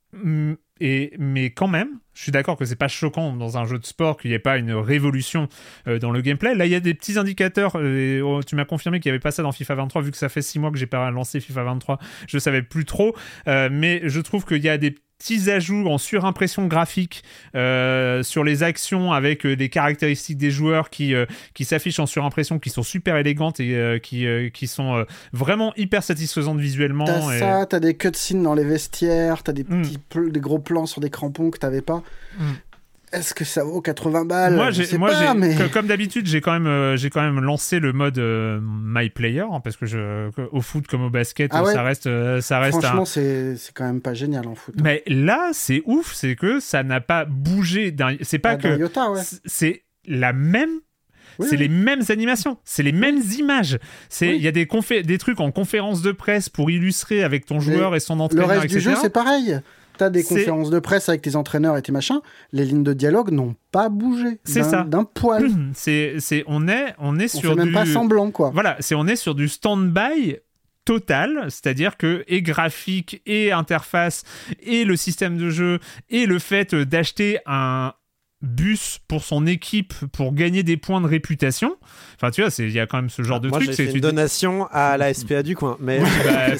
et, 0.79 1.13
mais 1.17 1.49
quand 1.51 1.67
même, 1.67 1.99
je 2.13 2.23
suis 2.23 2.31
d'accord 2.31 2.55
que 2.55 2.65
c'est 2.65 2.75
pas 2.75 2.87
choquant 2.87 3.35
dans 3.35 3.57
un 3.57 3.65
jeu 3.65 3.77
de 3.77 3.85
sport 3.85 4.17
qu'il 4.17 4.31
n'y 4.31 4.35
ait 4.35 4.39
pas 4.39 4.57
une 4.57 4.71
révolution 4.71 5.49
euh, 5.87 5.99
dans 5.99 6.11
le 6.11 6.21
gameplay. 6.21 6.55
Là, 6.55 6.65
il 6.65 6.71
y 6.71 6.75
a 6.75 6.79
des 6.79 6.93
petits 6.93 7.17
indicateurs, 7.17 7.75
oh, 7.75 8.41
tu 8.43 8.55
m'as 8.55 8.65
confirmé 8.65 8.99
qu'il 8.99 9.09
n'y 9.09 9.13
avait 9.13 9.19
pas 9.19 9.31
ça 9.31 9.43
dans 9.43 9.51
FIFA 9.51 9.75
23, 9.75 10.01
vu 10.01 10.11
que 10.11 10.17
ça 10.17 10.29
fait 10.29 10.41
six 10.41 10.59
mois 10.59 10.71
que 10.71 10.77
j'ai 10.77 10.87
pas 10.87 11.09
lancé 11.11 11.39
FIFA 11.39 11.63
23, 11.63 11.99
je 12.27 12.37
savais 12.39 12.61
plus 12.61 12.85
trop, 12.85 13.15
mais 13.45 14.01
je 14.03 14.21
trouve 14.21 14.45
qu'il 14.45 14.63
y 14.63 14.69
a 14.69 14.77
des 14.77 14.95
petits 15.19 15.49
ajouts 15.49 15.87
en 15.87 15.97
surimpression 15.97 16.67
graphique 16.67 17.23
euh, 17.55 18.21
sur 18.23 18.43
les 18.43 18.63
actions 18.63 19.11
avec 19.13 19.45
euh, 19.45 19.55
des 19.55 19.69
caractéristiques 19.69 20.37
des 20.37 20.51
joueurs 20.51 20.89
qui, 20.89 21.13
euh, 21.15 21.25
qui 21.53 21.65
s'affichent 21.65 21.99
en 21.99 22.05
surimpression, 22.05 22.59
qui 22.59 22.69
sont 22.69 22.83
super 22.83 23.17
élégantes 23.17 23.59
et 23.59 23.75
euh, 23.75 23.97
qui, 23.99 24.25
euh, 24.27 24.49
qui 24.49 24.67
sont 24.67 24.95
euh, 24.95 25.03
vraiment 25.33 25.73
hyper 25.75 26.03
satisfaisantes 26.03 26.59
visuellement. 26.59 27.05
T'as 27.05 27.35
et- 27.35 27.39
ça, 27.39 27.65
t'as 27.67 27.79
des 27.79 27.95
cutscenes 27.95 28.43
dans 28.43 28.53
les 28.53 28.63
vestiaires, 28.63 29.43
t'as 29.43 29.53
des, 29.53 29.63
Mm. 29.63 29.81
petits 29.81 29.97
pl- 30.09 30.31
des 30.31 30.39
gros 30.39 30.59
plans 30.59 30.85
sur 30.85 31.01
des 31.01 31.09
crampons 31.09 31.49
que 31.49 31.57
t'avais 31.57 31.81
pas. 31.81 32.03
Mm. 32.37 32.43
Est-ce 33.13 33.33
que 33.33 33.45
ça 33.45 33.63
vaut 33.63 33.79
80 33.81 34.25
balles 34.25 34.55
Moi, 34.55 34.71
Je 34.71 34.81
j'ai, 34.81 34.85
sais 34.85 34.97
moi, 34.97 35.11
pas, 35.11 35.27
j'ai- 35.33 35.39
mais... 35.39 35.55
co- 35.55 35.69
comme 35.71 35.87
d'habitude, 35.87 36.27
j'ai 36.27 36.41
quand 36.41 36.51
même, 36.51 36.67
euh, 36.67 36.97
j'ai 36.97 37.09
quand 37.09 37.21
même 37.21 37.39
lancé 37.39 37.79
le 37.79 37.93
mode 37.93 38.17
euh, 38.17 38.59
My 38.61 39.09
Player 39.09 39.45
hein, 39.49 39.61
parce 39.63 39.77
que 39.77 39.85
je, 39.85 40.29
que- 40.31 40.49
au 40.51 40.59
foot 40.61 40.87
comme 40.87 41.03
au 41.03 41.09
basket, 41.09 41.51
Ah 41.53 41.63
ouais 41.63 41.73
ça 41.73 41.83
reste, 41.83 42.07
euh, 42.07 42.41
ça 42.41 42.59
reste 42.59 42.81
Franchement, 42.81 43.05
c'est 43.05 43.55
c'est 43.55 43.73
quand 43.73 43.85
même 43.85 44.01
pas 44.01 44.13
génial 44.13 44.45
en 44.47 44.55
foot. 44.55 44.75
Mais 44.83 45.03
là, 45.07 45.51
c'est 45.53 45.83
ouf, 45.85 46.13
c'est 46.13 46.35
que 46.35 46.59
ça 46.59 46.83
n'a 46.83 46.99
pas 46.99 47.23
bougé. 47.23 47.95
C'est 48.23 48.39
pas 48.39 48.51
Ah, 48.51 48.55
d'un 48.57 48.77
que. 48.77 48.83
ouais. 49.13 49.21
c'est- 49.45 49.83
la 50.05 50.33
même. 50.33 50.69
C'est 51.39 51.51
oui. 51.51 51.57
les 51.57 51.67
mêmes 51.67 52.01
animations, 52.09 52.57
c'est 52.65 52.81
les 52.81 52.91
mêmes 52.91 53.21
images. 53.37 53.77
C'est 54.09 54.27
il 54.29 54.33
Oui. 54.37 54.41
y 54.41 54.47
a 54.47 54.51
des 54.51 55.17
trucs 55.19 55.39
en 55.39 55.51
conférence 55.51 56.01
de 56.01 56.11
presse 56.11 56.49
pour 56.49 56.71
illustrer 56.71 57.23
avec 57.23 57.45
ton 57.45 57.59
joueur 57.59 57.95
et 57.95 57.99
son 57.99 58.15
Le 58.15 58.21
entraîneur, 58.21 58.49
reste 58.49 58.63
etc. 58.65 58.77
du 58.79 58.83
jeu, 58.83 58.95
c'est 58.99 59.11
pareil. 59.13 59.59
T'as 59.97 60.09
des 60.09 60.23
conférences 60.23 60.69
de 60.69 60.79
presse 60.79 61.09
avec 61.09 61.21
tes 61.21 61.35
entraîneurs 61.35 61.75
et 61.77 61.81
tes 61.81 61.91
machins. 61.91 62.19
Les 62.51 62.65
lignes 62.65 62.83
de 62.83 62.93
dialogue 62.93 63.31
n'ont 63.31 63.55
pas 63.71 63.89
bougé. 63.89 64.39
C'est 64.43 64.63
ça. 64.63 64.83
D'un 64.83 65.03
poil. 65.03 65.49
c'est 65.73 66.15
c'est 66.19 66.43
on 66.47 66.67
est 66.67 66.93
on 66.99 67.19
est 67.19 67.35
On 67.35 67.39
sur 67.39 67.49
fait 67.51 67.55
même 67.57 67.67
du 67.67 67.73
pas 67.73 67.85
semblant, 67.85 68.31
quoi. 68.31 68.51
voilà, 68.53 68.77
c'est 68.79 68.95
on 68.95 69.07
est 69.07 69.15
sur 69.15 69.35
du 69.35 69.47
stand-by 69.49 70.37
total, 70.85 71.45
c'est-à-dire 71.49 71.97
que 71.97 72.23
et 72.27 72.41
graphique 72.41 73.21
et 73.25 73.51
interface 73.51 74.23
et 74.61 74.85
le 74.85 74.95
système 74.95 75.37
de 75.37 75.49
jeu 75.49 75.79
et 76.09 76.25
le 76.25 76.39
fait 76.39 76.73
euh, 76.73 76.85
d'acheter 76.85 77.39
un 77.45 77.93
bus 78.41 78.99
pour 79.07 79.23
son 79.23 79.47
équipe 79.47 79.93
pour 80.13 80.33
gagner 80.33 80.61
des 80.63 80.77
points 80.77 81.01
de 81.01 81.07
réputation. 81.07 81.75
Enfin, 82.15 82.29
tu 82.31 82.41
vois, 82.41 82.51
c'est 82.51 82.63
il 82.65 82.71
y 82.71 82.79
a 82.79 82.85
quand 82.85 82.97
même 82.97 83.09
ce 83.09 83.23
genre 83.23 83.39
de 83.39 83.49
Moi, 83.49 83.59
truc. 83.59 83.73
c'est 83.73 83.87
tu 83.87 83.93
une 83.95 83.99
donation 84.01 84.67
à 84.71 84.95
la 84.97 85.13
SPA 85.13 85.41
du 85.43 85.55
coin. 85.55 85.75
Mais 85.79 85.99
Bah, 85.99 86.05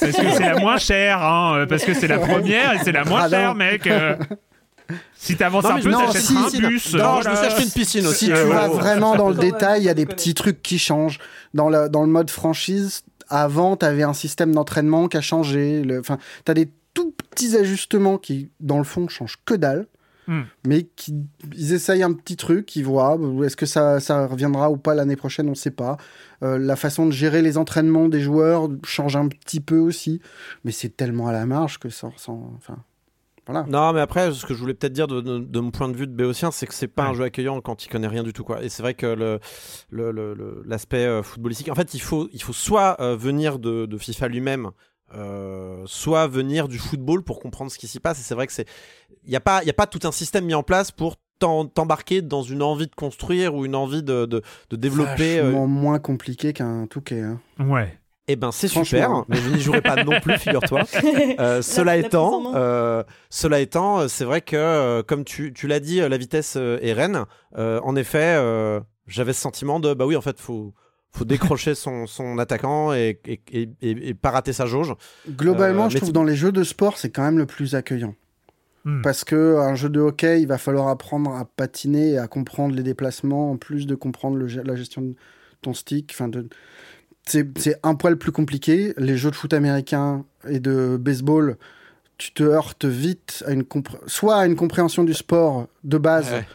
que 0.00 0.12
c'est 0.32 0.40
la 0.40 0.58
moins 0.58 0.78
chère, 0.78 1.22
hein, 1.22 1.54
euh, 1.58 1.66
parce 1.66 1.84
que 1.84 1.94
c'est 1.94 2.08
la 2.08 2.18
première 2.26 2.74
et 2.74 2.78
c'est 2.84 2.92
la 2.92 3.04
moins 3.04 3.22
Ah, 3.24 3.28
chère, 3.30 3.54
mec. 3.54 3.86
euh. 3.86 4.16
Si 5.14 5.36
t'avances 5.36 5.66
un 5.66 5.80
peu, 5.80 5.90
non, 5.90 6.06
t'achèteras 6.06 6.20
si, 6.20 6.36
un 6.36 6.48
si, 6.48 6.60
bus. 6.62 6.94
non, 6.94 7.20
je 7.22 7.28
me 7.28 7.36
suis 7.36 7.46
acheté 7.46 7.62
une 7.62 7.70
piscine 7.70 8.06
aussi. 8.06 8.24
Si 8.24 8.26
tu 8.26 8.32
euh, 8.32 8.44
vas 8.46 8.68
ouais, 8.68 8.74
ouais. 8.74 8.80
vraiment 8.80 9.16
dans 9.16 9.28
le 9.28 9.34
détail, 9.34 9.82
il 9.82 9.84
y 9.84 9.88
a 9.90 9.94
des 9.94 10.06
petits 10.06 10.32
trucs 10.34 10.62
qui 10.62 10.78
changent. 10.78 11.18
Dans 11.54 11.68
le, 11.68 11.88
dans 11.90 12.00
le 12.02 12.08
mode 12.08 12.30
franchise, 12.30 13.02
avant, 13.28 13.76
tu 13.76 13.84
avais 13.84 14.02
un 14.02 14.14
système 14.14 14.54
d'entraînement 14.54 15.08
qui 15.08 15.16
a 15.18 15.20
changé. 15.20 15.82
Le- 15.82 16.00
Enfin, 16.00 16.16
tu 16.46 16.50
as 16.50 16.54
des 16.54 16.70
tout 16.94 17.14
petits 17.30 17.54
ajustements 17.56 18.16
qui, 18.16 18.50
dans 18.60 18.78
le 18.78 18.84
fond, 18.84 19.06
changent 19.08 19.36
que 19.44 19.54
dalle. 19.54 19.86
Hmm. 20.28 20.42
Mais 20.66 20.82
qui, 20.94 21.14
ils 21.56 21.72
essayent 21.72 22.02
un 22.02 22.12
petit 22.12 22.36
truc, 22.36 22.76
ils 22.76 22.84
voient. 22.84 23.18
Est-ce 23.44 23.56
que 23.56 23.64
ça, 23.66 23.98
ça 23.98 24.26
reviendra 24.26 24.70
ou 24.70 24.76
pas 24.76 24.94
l'année 24.94 25.16
prochaine 25.16 25.46
On 25.46 25.50
ne 25.52 25.54
sait 25.56 25.70
pas. 25.70 25.96
Euh, 26.42 26.58
la 26.58 26.76
façon 26.76 27.06
de 27.06 27.12
gérer 27.12 27.40
les 27.42 27.56
entraînements 27.58 28.08
des 28.08 28.20
joueurs 28.20 28.68
change 28.84 29.16
un 29.16 29.26
petit 29.28 29.60
peu 29.60 29.78
aussi. 29.78 30.20
Mais 30.64 30.70
c'est 30.70 30.94
tellement 30.96 31.28
à 31.28 31.32
la 31.32 31.46
marge 31.46 31.78
que 31.78 31.88
ça 31.88 32.08
ressemble. 32.08 32.44
Enfin, 32.58 32.76
voilà. 33.46 33.64
Non, 33.70 33.94
mais 33.94 34.00
après, 34.00 34.30
ce 34.32 34.44
que 34.44 34.52
je 34.52 34.58
voulais 34.60 34.74
peut-être 34.74 34.92
dire 34.92 35.06
de, 35.06 35.22
de- 35.22 35.38
de 35.38 35.60
mon 35.60 35.70
point 35.70 35.88
de 35.88 35.96
vue 35.96 36.06
de 36.06 36.12
Béotien, 36.12 36.50
c'est 36.50 36.66
que 36.66 36.74
c'est 36.74 36.86
pas 36.88 37.04
un 37.06 37.14
jeu 37.14 37.24
accueillant 37.24 37.62
quand 37.62 37.82
il 37.86 37.88
connaît 37.88 38.06
rien 38.06 38.22
du 38.22 38.34
tout, 38.34 38.44
quoi. 38.44 38.62
Et 38.62 38.68
c'est 38.68 38.82
vrai 38.82 38.92
que 38.92 39.06
le, 39.06 39.40
le- 39.90 40.10
le- 40.12 40.34
le- 40.34 40.62
l'aspect 40.66 41.06
euh, 41.06 41.22
footballistique, 41.22 41.70
en 41.70 41.74
fait, 41.74 41.94
il 41.94 42.00
faut, 42.02 42.28
il 42.34 42.42
faut 42.42 42.52
soit 42.52 43.00
euh, 43.00 43.16
venir 43.16 43.58
de, 43.58 43.86
de 43.86 43.96
FIFA 43.96 44.28
lui-même, 44.28 44.70
euh, 45.14 45.82
soit 45.86 46.26
venir 46.26 46.68
du 46.68 46.78
football 46.78 47.22
pour 47.22 47.40
comprendre 47.40 47.70
ce 47.70 47.78
qui 47.78 47.88
s'y 47.88 48.00
passe. 48.00 48.20
Et 48.20 48.22
c'est 48.22 48.34
vrai 48.34 48.46
que 48.46 48.52
c'est, 48.52 48.66
il 49.24 49.30
n'y 49.30 49.36
a 49.36 49.40
pas, 49.40 49.62
il 49.62 49.66
y 49.66 49.70
a 49.70 49.74
pas 49.74 49.86
tout 49.86 50.00
un 50.06 50.12
système 50.12 50.44
mis 50.44 50.54
en 50.54 50.62
place 50.62 50.90
pour 50.90 51.16
t'embarquer 51.38 52.20
dans 52.20 52.42
une 52.42 52.62
envie 52.62 52.88
de 52.88 52.94
construire 52.94 53.54
ou 53.54 53.64
une 53.64 53.76
envie 53.76 54.02
de, 54.02 54.26
de, 54.26 54.42
de 54.70 54.76
développer. 54.76 55.38
euh, 55.38 55.66
moins 55.66 55.98
compliqué 56.00 56.52
qu'un 56.52 56.86
Touquet. 56.88 57.20
Hein. 57.22 57.40
Ouais. 57.60 57.96
eh 58.26 58.34
ben 58.36 58.50
c'est 58.50 58.66
super, 58.66 59.22
mais 59.28 59.38
vous 59.38 59.50
n'y 59.54 59.60
jouerez 59.60 59.80
pas 59.80 60.02
non 60.04 60.20
plus, 60.20 60.36
figure-toi. 60.38 60.82
Euh, 61.38 61.62
cela 61.62 61.96
étant, 61.96 62.54
euh, 62.56 63.04
cela 63.30 63.60
étant, 63.60 64.08
c'est 64.08 64.24
vrai 64.24 64.40
que 64.40 65.00
comme 65.02 65.24
tu, 65.24 65.52
tu 65.52 65.68
l'as 65.68 65.78
dit, 65.80 66.00
la 66.00 66.16
vitesse 66.16 66.56
est 66.56 66.92
reine. 66.92 67.24
Euh, 67.56 67.80
en 67.84 67.94
effet, 67.94 68.34
euh, 68.36 68.80
j'avais 69.06 69.32
ce 69.32 69.40
sentiment 69.40 69.78
de 69.78 69.94
bah 69.94 70.04
oui, 70.06 70.16
en 70.16 70.20
fait, 70.20 70.40
faut 70.40 70.74
faut 71.12 71.24
décrocher 71.24 71.74
son, 71.74 72.06
son 72.06 72.38
attaquant 72.38 72.92
et, 72.92 73.18
et, 73.26 73.68
et, 73.80 74.14
pas 74.14 74.30
rater 74.30 74.52
sa 74.52 74.66
jauge. 74.66 74.94
Globalement, 75.28 75.86
Euh, 75.86 75.88
je 75.88 75.96
trouve 75.96 76.12
dans 76.12 76.24
les 76.24 76.36
jeux 76.36 76.52
de 76.52 76.62
sport, 76.62 76.98
c'est 76.98 77.10
quand 77.10 77.22
même 77.22 77.38
le 77.38 77.46
plus 77.46 77.74
accueillant. 77.74 78.14
Hmm. 78.84 79.02
Parce 79.02 79.24
que 79.24 79.56
un 79.56 79.74
jeu 79.74 79.88
de 79.88 80.00
hockey, 80.00 80.40
il 80.40 80.46
va 80.46 80.58
falloir 80.58 80.88
apprendre 80.88 81.34
à 81.34 81.44
patiner 81.44 82.10
et 82.10 82.18
à 82.18 82.28
comprendre 82.28 82.74
les 82.74 82.82
déplacements, 82.82 83.50
en 83.50 83.56
plus 83.56 83.86
de 83.86 83.94
comprendre 83.94 84.36
le 84.36 84.46
la 84.62 84.76
gestion 84.76 85.02
de 85.02 85.14
ton 85.62 85.74
stick. 85.74 86.12
Enfin, 86.14 86.28
de... 86.28 86.48
c'est 87.26 87.78
un 87.82 87.94
poil 87.96 88.16
plus 88.16 88.30
compliqué. 88.32 88.94
Les 88.96 89.16
jeux 89.16 89.30
de 89.30 89.36
foot 89.36 89.52
américains 89.52 90.24
et 90.48 90.60
de 90.60 90.96
baseball, 90.96 91.56
tu 92.18 92.32
te 92.32 92.42
heurtes 92.44 92.84
vite 92.84 93.42
à 93.46 93.52
une 93.52 93.62
compré- 93.64 93.98
soit 94.06 94.36
à 94.36 94.46
une 94.46 94.56
compréhension 94.56 95.02
du 95.04 95.14
sport 95.14 95.66
de 95.84 95.98
base, 95.98 96.32
Ouais. 96.32 96.46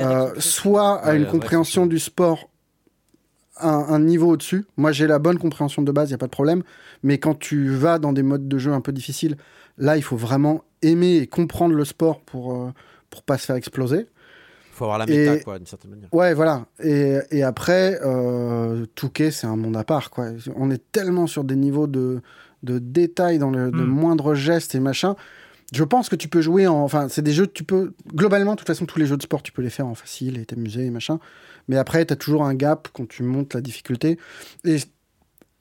Euh, 0.00 0.32
soit 0.38 1.00
à 1.00 1.08
Ouais, 1.10 1.16
une 1.16 1.26
compréhension 1.26 1.86
du 1.86 1.98
sport 1.98 2.48
un, 3.62 3.94
un 3.94 3.98
niveau 4.00 4.30
au-dessus. 4.30 4.64
Moi, 4.76 4.92
j'ai 4.92 5.06
la 5.06 5.18
bonne 5.18 5.38
compréhension 5.38 5.82
de 5.82 5.92
base, 5.92 6.08
il 6.10 6.12
y 6.12 6.14
a 6.14 6.18
pas 6.18 6.26
de 6.26 6.30
problème. 6.32 6.62
Mais 7.02 7.18
quand 7.18 7.38
tu 7.38 7.68
vas 7.70 7.98
dans 7.98 8.12
des 8.12 8.22
modes 8.22 8.48
de 8.48 8.58
jeu 8.58 8.72
un 8.72 8.80
peu 8.80 8.92
difficiles, 8.92 9.36
là, 9.78 9.96
il 9.96 10.02
faut 10.02 10.16
vraiment 10.16 10.62
aimer 10.82 11.16
et 11.16 11.26
comprendre 11.26 11.74
le 11.74 11.84
sport 11.84 12.20
pour 12.20 12.54
euh, 12.54 12.70
pour 13.10 13.22
pas 13.22 13.36
se 13.38 13.46
faire 13.46 13.56
exploser. 13.56 14.06
faut 14.72 14.84
avoir 14.84 14.98
la 14.98 15.06
méta, 15.06 15.34
Et- 15.36 15.40
quoi, 15.42 15.58
d'une 15.58 15.66
certaine 15.66 15.90
manière. 15.90 16.08
Ouais, 16.12 16.32
voilà. 16.34 16.64
Et, 16.82 17.18
et 17.30 17.42
après, 17.42 17.98
euh, 18.04 18.86
Touquet, 18.94 19.30
c'est 19.30 19.46
un 19.46 19.56
monde 19.56 19.76
à 19.76 19.84
part, 19.84 20.10
quoi. 20.10 20.28
On 20.56 20.70
est 20.70 20.82
tellement 20.92 21.26
sur 21.26 21.44
des 21.44 21.56
niveaux 21.56 21.86
de, 21.86 22.20
de 22.62 22.78
détails 22.78 23.38
dans 23.38 23.50
le 23.50 23.70
de 23.70 23.82
Mm. 23.82 23.86
moindres 23.86 24.34
gestes 24.34 24.74
et 24.74 24.80
machin. 24.80 25.14
Je 25.72 25.84
pense 25.84 26.08
que 26.08 26.16
tu 26.16 26.28
peux 26.28 26.40
jouer 26.42 26.66
en. 26.66 26.82
Enfin, 26.82 27.08
c'est 27.08 27.22
des 27.22 27.32
jeux 27.32 27.46
que 27.46 27.52
tu 27.52 27.64
peux. 27.64 27.94
Globalement, 28.14 28.52
de 28.52 28.58
toute 28.58 28.66
façon, 28.66 28.84
tous 28.86 28.98
les 28.98 29.06
jeux 29.06 29.16
de 29.16 29.22
sport, 29.22 29.42
tu 29.42 29.52
peux 29.52 29.62
les 29.62 29.70
faire 29.70 29.86
en 29.86 29.94
facile 29.94 30.38
et 30.38 30.44
t'amuser 30.44 30.84
et 30.86 30.90
machin. 30.90 31.18
Mais 31.68 31.76
après, 31.76 32.04
tu 32.04 32.12
as 32.12 32.16
toujours 32.16 32.44
un 32.44 32.54
gap 32.54 32.88
quand 32.92 33.08
tu 33.08 33.22
montes 33.22 33.54
la 33.54 33.60
difficulté. 33.60 34.18
Et 34.64 34.76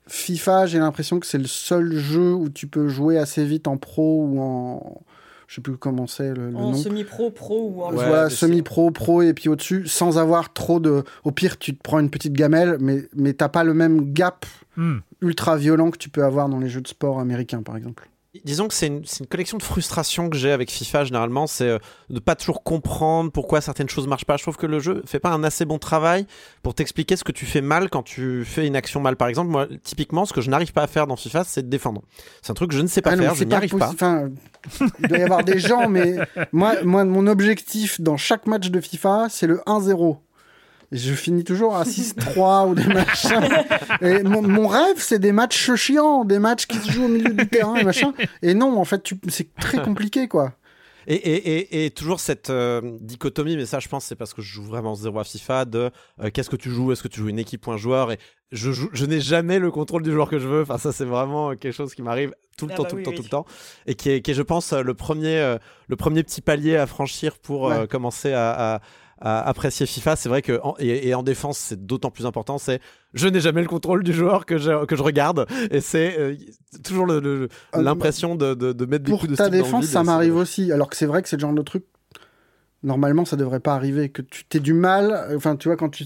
FIFA, 0.08 0.66
j'ai 0.66 0.80
l'impression 0.80 1.20
que 1.20 1.26
c'est 1.26 1.38
le 1.38 1.48
seul 1.48 1.96
jeu 1.96 2.34
où 2.34 2.50
tu 2.50 2.68
peux 2.68 2.88
jouer 2.90 3.18
assez 3.18 3.46
vite 3.46 3.68
en 3.68 3.78
pro 3.78 4.26
ou 4.26 4.40
en. 4.42 5.02
Je 5.48 5.56
sais 5.56 5.62
plus 5.62 5.76
comment 5.76 6.08
c'est 6.08 6.34
le, 6.34 6.50
le 6.50 6.56
En 6.56 6.72
nom. 6.72 6.74
semi-pro, 6.76 7.30
pro 7.30 7.70
ou 7.76 7.84
en 7.84 7.92
Ouais, 7.92 7.98
Soit 8.06 8.24
mais 8.24 8.30
semi-pro, 8.30 8.92
pro 8.92 9.22
et 9.22 9.34
puis 9.34 9.50
au-dessus, 9.50 9.86
sans 9.86 10.18
avoir 10.18 10.54
trop 10.54 10.80
de. 10.80 11.04
Au 11.26 11.32
pire, 11.32 11.58
tu 11.60 11.76
te 11.76 11.82
prends 11.82 12.00
une 12.00 12.10
petite 12.10 12.34
gamelle, 12.34 12.78
mais, 12.80 13.04
mais 13.16 13.34
t'as 13.34 13.50
pas 13.50 13.64
le 13.64 13.74
même 13.74 14.14
gap 14.14 14.46
Hmm. 14.78 15.00
ultra 15.22 15.58
violent 15.58 15.92
que 15.92 15.98
tu 15.98 16.08
peux 16.08 16.24
avoir 16.24 16.48
dans 16.48 16.58
les 16.58 16.70
jeux 16.70 16.80
de 16.80 16.88
sport 16.88 17.20
américains, 17.20 17.62
par 17.62 17.76
exemple. 17.76 18.10
Disons 18.46 18.70
que 18.70 18.74
c'est 18.74 18.88
une, 18.88 19.04
collection 19.30 19.58
de 19.58 19.64
frustrations 19.64 20.30
que 20.30 20.38
j'ai 20.38 20.52
avec 20.52 20.72
FIFA 20.72 21.04
généralement, 21.04 21.48
c'est 21.48 21.68
euh, 21.68 21.80
de 22.10 22.20
pas 22.20 22.36
toujours 22.36 22.64
comprendre 22.64 23.30
pourquoi 23.30 23.60
certaines 23.60 23.90
choses 23.90 24.08
marchent 24.08 24.24
pas. 24.24 24.38
Je 24.38 24.44
trouve 24.44 24.56
que 24.56 24.66
le 24.66 24.80
jeu 24.80 25.04
fait 25.06 25.20
pas 25.20 25.32
un 25.32 25.44
assez 25.44 25.66
bon 25.66 25.80
travail 25.80 26.26
pour 26.64 26.74
t'expliquer 26.74 27.18
ce 27.18 27.26
que 27.26 27.34
tu 27.34 27.46
fais 27.46 27.60
mal 27.60 27.90
quand 27.90 28.04
tu 28.04 28.46
fais 28.46 28.66
une 28.66 28.78
action 28.78 29.02
mal. 29.02 29.18
Par 29.18 29.28
exemple, 29.28 29.52
moi, 29.52 29.68
typiquement, 29.84 30.24
ce 30.24 30.32
que 30.32 30.40
je 30.40 30.50
n'arrive 30.50 30.72
pas 30.72 30.84
à 30.84 30.88
faire 30.88 31.08
dans 31.08 31.18
FIFA, 31.18 31.44
c'est 31.44 31.64
de 31.64 31.68
défendre. 31.68 32.04
C'est 32.42 32.52
un 32.52 32.54
truc 32.54 32.70
que 32.70 32.78
je 32.78 32.82
ne 32.82 32.88
sais 32.88 33.02
pas 33.02 33.12
Ah 33.12 33.18
faire, 33.18 33.36
je 33.36 33.44
n'y 33.44 33.54
arrive 33.54 33.76
pas. 33.76 33.90
Enfin, 33.90 34.30
il 35.00 35.08
doit 35.10 35.18
y 35.18 35.24
avoir 35.24 35.44
des 35.44 35.60
gens, 35.60 35.90
mais 35.90 36.16
moi, 36.54 36.82
moi, 36.84 37.04
mon 37.04 37.28
objectif 37.28 38.00
dans 38.00 38.16
chaque 38.16 38.48
match 38.48 38.70
de 38.70 38.80
FIFA, 38.80 39.28
c'est 39.30 39.48
le 39.48 39.58
1-0. 39.68 40.20
Je 40.92 41.14
finis 41.14 41.44
toujours 41.46 41.76
à 41.76 41.84
6-3 41.84 42.68
ou 42.70 42.76
des 42.76 42.86
machins. 42.86 43.40
Et 44.02 44.24
mon, 44.24 44.42
mon 44.42 44.68
rêve, 44.68 44.98
c'est 44.98 45.20
des 45.20 45.32
matchs 45.32 45.74
chiants, 45.76 46.26
des 46.26 46.40
matchs 46.40 46.66
qui 46.66 46.78
se 46.78 46.92
jouent 46.92 47.06
au 47.06 47.10
milieu 47.10 47.34
du 47.34 47.48
terrain 47.48 47.76
et 47.76 47.84
machin. 47.84 48.14
Et 48.42 48.54
non, 48.54 48.78
en 48.78 48.84
fait, 48.86 49.10
c'est 49.30 49.54
très 49.56 49.82
compliqué, 49.82 50.28
quoi. 50.28 50.54
Et, 51.08 51.16
et, 51.16 51.58
et, 51.58 51.86
et 51.86 51.90
toujours 51.92 52.20
cette 52.20 52.52
euh, 52.52 52.80
dichotomie, 53.02 53.58
mais 53.58 53.66
ça 53.66 53.80
je 53.80 53.88
pense 53.88 54.06
c'est 54.06 54.16
parce 54.16 54.36
que 54.36 54.44
je 54.44 54.54
joue 54.54 54.64
vraiment 54.64 54.94
zéro 54.94 55.18
à 55.20 55.24
FIFA, 55.24 55.66
de 55.66 55.90
euh, 56.22 56.30
qu'est-ce 56.32 56.50
que 56.52 56.56
tu 56.56 56.70
joues, 56.70 56.92
est-ce 56.92 57.02
que 57.02 57.08
tu 57.08 57.22
joues 57.22 57.30
une 57.30 57.40
équipe 57.40 57.66
ou 57.66 57.72
un 57.72 57.78
joueur, 57.78 58.12
et 58.12 58.20
je, 58.52 59.06
n'ai 59.08 59.20
jamais 59.20 59.58
le 59.58 59.72
contrôle 59.72 60.04
du 60.04 60.12
joueur 60.12 60.30
que 60.30 60.38
je 60.38 60.48
veux, 60.48 60.62
enfin 60.62 60.78
ça 60.78 60.92
c'est 60.92 61.04
vraiment 61.06 61.56
quelque 61.56 61.74
chose 61.74 61.96
qui 61.96 62.04
m'arrive 62.04 62.36
tout 62.56 62.68
le 62.68 62.74
Ah 62.74 62.76
temps, 62.78 62.84
bah 62.84 62.90
tout 62.90 62.96
le 62.98 63.00
oui, 63.00 63.04
temps, 63.06 63.10
oui. 63.12 63.18
tout 63.18 63.24
le 63.24 63.30
temps, 63.30 63.46
et 63.88 63.96
qui 63.96 64.12
est, 64.12 64.22
qui 64.22 64.30
est, 64.30 64.34
je 64.36 64.44
pense 64.44 64.74
euh, 64.74 64.84
le 64.84 64.94
premier, 64.94 65.40
euh, 65.40 65.58
le 65.88 65.96
premier 65.96 66.22
petit 66.22 66.40
palier 66.42 66.76
à 66.76 66.86
franchir 66.86 67.40
pour 67.40 67.72
euh, 67.72 67.82
Ouais. 67.82 67.88
commencer 67.88 68.32
à, 68.34 68.76
à- 68.76 68.82
à 69.22 69.48
apprécier 69.48 69.86
FIFA. 69.86 70.16
C'est 70.16 70.30
vrai 70.30 70.42
que 70.42 70.60
en, 70.64 70.76
et, 70.80 71.08
et 71.10 71.14
en 71.14 71.24
défense 71.24 71.58
c'est 71.58 71.86
d'autant 71.86 72.12
plus 72.12 72.26
important, 72.26 72.58
c'est 72.58 72.80
je 73.14 73.28
n'ai 73.28 73.40
jamais 73.40 73.62
le 73.62 73.68
contrôle 73.68 74.04
du 74.04 74.14
joueur 74.14 74.46
que 74.46 74.58
je, 74.58 74.86
que 74.86 74.96
je 74.96 75.04
regarde, 75.04 75.46
et 75.70 75.80
c'est 75.82 76.18
euh, 76.20 76.36
toujours 76.84 77.06
le- 77.06 77.20
le- 77.20 77.50
Euh, 77.76 77.82
l'impression 77.82 78.36
de, 78.36 78.54
de, 78.54 78.74
de 78.74 78.86
mettre 78.86 79.04
des 79.06 79.12
Pour 79.12 79.20
coups 79.22 79.32
de 79.32 79.36
ta 79.38 79.50
dans 79.50 79.56
le 79.56 79.64
défense, 79.64 79.84
vide, 79.86 79.94
ça 79.94 80.04
m'arrive 80.04 80.36
aussi. 80.36 80.72
Alors 80.72 80.90
que 80.90 80.96
c'est 80.98 81.06
vrai 81.06 81.22
que 81.22 81.30
c'est 81.30 81.36
le 81.38 81.42
genre 81.42 81.54
de 81.54 81.62
truc. 81.62 81.84
Normalement, 82.84 83.26
ça 83.26 83.36
devrait 83.36 83.60
pas 83.60 83.76
arriver. 83.76 84.10
Que 84.10 84.22
tu 84.24 84.44
t'aies 84.46 84.60
du 84.60 84.74
mal. 84.74 85.28
Enfin, 85.36 85.56
tu 85.56 85.68
vois, 85.68 85.78
quand 85.78 85.90
tu. 85.90 86.06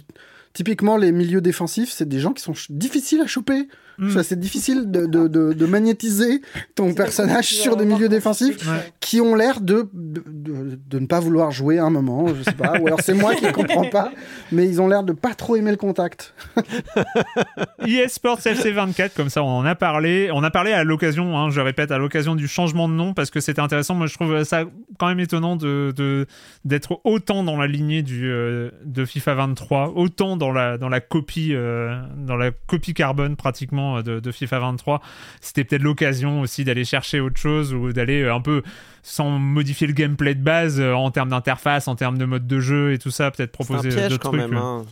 Typiquement, 0.53 0.97
les 0.97 1.11
milieux 1.11 1.41
défensifs, 1.41 1.91
c'est 1.91 2.07
des 2.07 2.19
gens 2.19 2.33
qui 2.33 2.41
sont 2.43 2.53
difficiles 2.69 3.21
à 3.21 3.27
choper. 3.27 3.67
Mm. 3.97 4.23
C'est 4.23 4.39
difficile 4.39 4.91
de, 4.91 5.05
de, 5.05 5.27
de- 5.27 5.53
de 5.53 5.65
magnétiser 5.65 6.41
ton 6.75 6.93
personnage 6.93 7.47
sur 7.47 7.77
des 7.77 7.85
milieux 7.85 7.97
comment 7.97 8.09
défensifs. 8.09 8.67
Ouais. 8.67 8.93
qui 8.99 9.21
ont 9.21 9.35
l'air 9.35 9.61
de, 9.61 9.87
de, 9.93 10.23
de- 10.27 10.79
de 10.87 10.99
ne 10.99 11.05
pas 11.05 11.19
vouloir 11.19 11.51
jouer 11.51 11.79
à 11.79 11.83
un 11.85 11.89
moment, 11.89 12.27
je 12.35 12.43
sais 12.43 12.51
pas. 12.53 12.79
Ou 12.79 12.87
alors 12.87 13.01
c'est 13.01 13.13
moi 13.13 13.35
qui 13.35 13.45
ne 13.45 13.51
comprends 13.51 13.85
pas, 13.89 14.11
mais 14.51 14.67
ils 14.67 14.81
ont 14.81 14.87
l'air 14.87 15.03
de 15.03 15.13
pas 15.13 15.33
trop 15.33 15.55
aimer 15.55 15.71
le 15.71 15.77
contact. 15.77 16.33
EA 17.85 18.07
Sports 18.07 18.39
FC 18.45 18.71
24, 18.71 19.13
comme 19.13 19.29
ça 19.29 19.43
on 19.43 19.47
en 19.59 19.65
a 19.65 19.75
parlé. 19.75 20.29
On 20.33 20.43
a 20.43 20.51
parlé 20.51 20.71
à 20.71 20.83
l'occasion, 20.83 21.37
hein, 21.37 21.49
je 21.49 21.61
répète, 21.61 21.91
à 21.91 21.97
l'occasion 21.97 22.35
du 22.35 22.47
changement 22.47 22.87
de 22.89 22.93
nom 22.93 23.13
parce 23.13 23.29
que 23.29 23.39
c'était 23.39 23.61
intéressant. 23.61 23.95
Moi 23.95 24.07
je 24.07 24.13
trouve 24.15 24.43
ça 24.43 24.63
quand 24.99 25.07
même 25.07 25.19
étonnant 25.19 25.55
de, 25.55 25.93
de- 25.95 26.25
d'être 26.65 26.99
autant 27.03 27.43
dans 27.43 27.57
la 27.57 27.67
lignée 27.67 28.01
du, 28.03 28.29
euh, 28.29 28.71
de 28.85 29.05
FIFA 29.05 29.35
23, 29.35 29.93
autant 29.95 30.37
dans 30.37 30.51
la, 30.51 30.77
dans 30.77 30.89
la 30.89 30.99
copie, 30.99 31.49
euh, 31.53 31.95
dans 32.17 32.35
la 32.37 32.51
copie 32.51 32.93
carbone 32.93 33.35
pratiquement 33.35 33.84
euh, 33.97 34.01
de, 34.01 34.19
de 34.19 34.31
FIFA 34.31 34.59
23. 34.59 35.01
C'était 35.41 35.63
peut-être 35.63 35.83
l'occasion 35.83 36.41
aussi 36.41 36.63
d'aller 36.63 36.85
chercher 36.85 37.19
autre 37.19 37.37
chose 37.39 37.73
ou 37.73 37.93
d'aller 37.93 38.21
euh, 38.23 38.33
un 38.33 38.41
peu 38.41 38.63
sans 39.03 39.29
modifier 39.39 39.87
le 39.87 39.93
gameplay 39.93 40.33
de 40.35 40.43
base 40.43 40.79
euh, 40.79 40.93
en 40.93 41.11
termes 41.11 41.29
d'interface, 41.29 41.87
en 41.87 41.95
termes 41.95 42.17
de 42.17 42.25
mode 42.25 42.47
de 42.47 42.59
jeu 42.59 42.93
et 42.93 42.97
tout 42.99 43.11
ça, 43.11 43.29
peut-être 43.31 43.51
proposer 43.51 43.89
d'autres 44.09 44.17
quand 44.19 44.29
trucs. 44.29 44.41
même. 44.41 44.55
hein. 44.57 44.85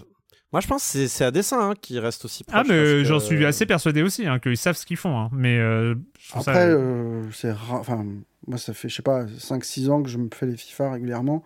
Moi, 0.52 0.62
je 0.62 0.68
pense 0.68 0.92
que 0.94 1.08
c'est- 1.08 1.24
à 1.26 1.32
dessein 1.32 1.72
hein, 1.72 1.74
qui 1.82 1.98
reste 1.98 2.26
aussi 2.26 2.44
proche. 2.44 2.56
Ah, 2.60 2.64
mais 2.68 2.76
que- 2.76 3.04
j'en 3.04 3.20
suis 3.20 3.44
assez 3.44 3.66
persuadé 3.66 4.04
aussi, 4.04 4.28
hein, 4.28 4.38
qu'ils 4.38 4.56
savent 4.56 4.78
ce 4.78 4.86
qu'ils 4.86 4.98
font. 4.98 5.18
hein. 5.20 5.30
Mais 5.34 5.58
euh, 5.58 5.96
Après, 6.32 6.44
ça... 6.54 6.60
euh, 6.60 7.24
c'est 7.34 7.52
ra- 7.52 7.80
enfin, 7.80 8.06
moi, 8.48 8.60
ça 8.60 8.74
fait, 8.76 8.88
je 8.88 8.94
sais 8.96 9.02
pas, 9.02 9.26
5-6 9.40 9.90
ans 9.90 10.04
que 10.04 10.10
je 10.10 10.20
me 10.20 10.30
fais 10.32 10.46
les 10.46 10.56
FIFA 10.56 10.92
régulièrement. 10.92 11.44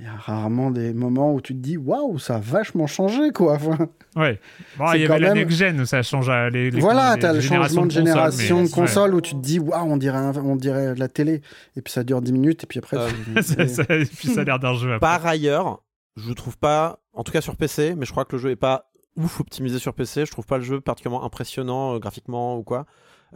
Il 0.00 0.04
y 0.04 0.08
a 0.08 0.16
rarement 0.16 0.72
des 0.72 0.92
moments 0.92 1.32
où 1.32 1.40
tu 1.40 1.54
te 1.54 1.58
dis, 1.60 1.76
waouh, 1.76 2.18
ça 2.18 2.36
a 2.36 2.38
vachement 2.40 2.88
changé, 2.88 3.30
quoi. 3.30 3.54
Enfin, 3.62 3.88
Ouais. 4.16 4.40
Bon, 4.76 4.92
il 4.92 5.02
y 5.02 5.06
quand 5.06 5.14
avait 5.14 5.22
la 5.26 5.34
même- 5.34 5.38
next-gen 5.44 5.80
où 5.80 5.86
ça 5.86 6.02
change 6.02 6.28
euh, 6.28 6.50
les, 6.50 6.70
les 6.72 6.80
voilà, 6.80 7.14
les 7.14 7.20
t'as 7.20 7.32
le 7.32 7.40
changement 7.40 7.86
de 7.86 7.90
génération 7.92 8.62
mais- 8.62 8.68
de 8.68 8.72
console 8.72 9.14
où 9.14 9.20
tu 9.20 9.34
te 9.34 9.40
dis, 9.40 9.60
waouh, 9.60 9.86
on 9.90 9.96
dirait, 9.96 10.18
un- 10.18 10.34
on 10.36 10.56
dirait 10.56 10.94
de 10.94 11.00
la 11.00 11.08
télé. 11.08 11.42
Et 11.76 11.82
puis 11.82 11.92
ça 11.92 12.02
dure 12.02 12.22
10 12.22 12.32
minutes, 12.32 12.64
et 12.64 12.66
puis 12.66 12.80
après. 12.80 12.96
Euh, 12.96 13.08
Ça- 13.42 13.68
ça- 13.68 13.82
et 13.94 14.04
puis 14.04 14.28
ça 14.28 14.40
a 14.40 14.44
l'air 14.44 14.58
d'un 14.58 14.74
jeu. 14.74 14.88
après. 14.94 14.98
Par 15.00 15.24
ailleurs, 15.26 15.82
je 16.16 16.32
trouve 16.32 16.58
pas, 16.58 16.98
en 17.12 17.22
tout 17.22 17.30
cas 17.32 17.40
sur 17.40 17.56
PC, 17.56 17.94
mais 17.96 18.04
je 18.04 18.10
crois 18.10 18.24
que 18.24 18.34
le 18.34 18.42
jeu 18.42 18.50
est 18.50 18.56
pas 18.56 18.90
ouf 19.16 19.38
optimisé 19.40 19.78
sur 19.78 19.94
PC. 19.94 20.26
Je 20.26 20.30
trouve 20.32 20.46
pas 20.46 20.58
le 20.58 20.64
jeu 20.64 20.80
particulièrement 20.80 21.24
impressionnant 21.24 21.94
euh, 21.94 21.98
graphiquement 22.00 22.56
ou 22.58 22.64
quoi. 22.64 22.84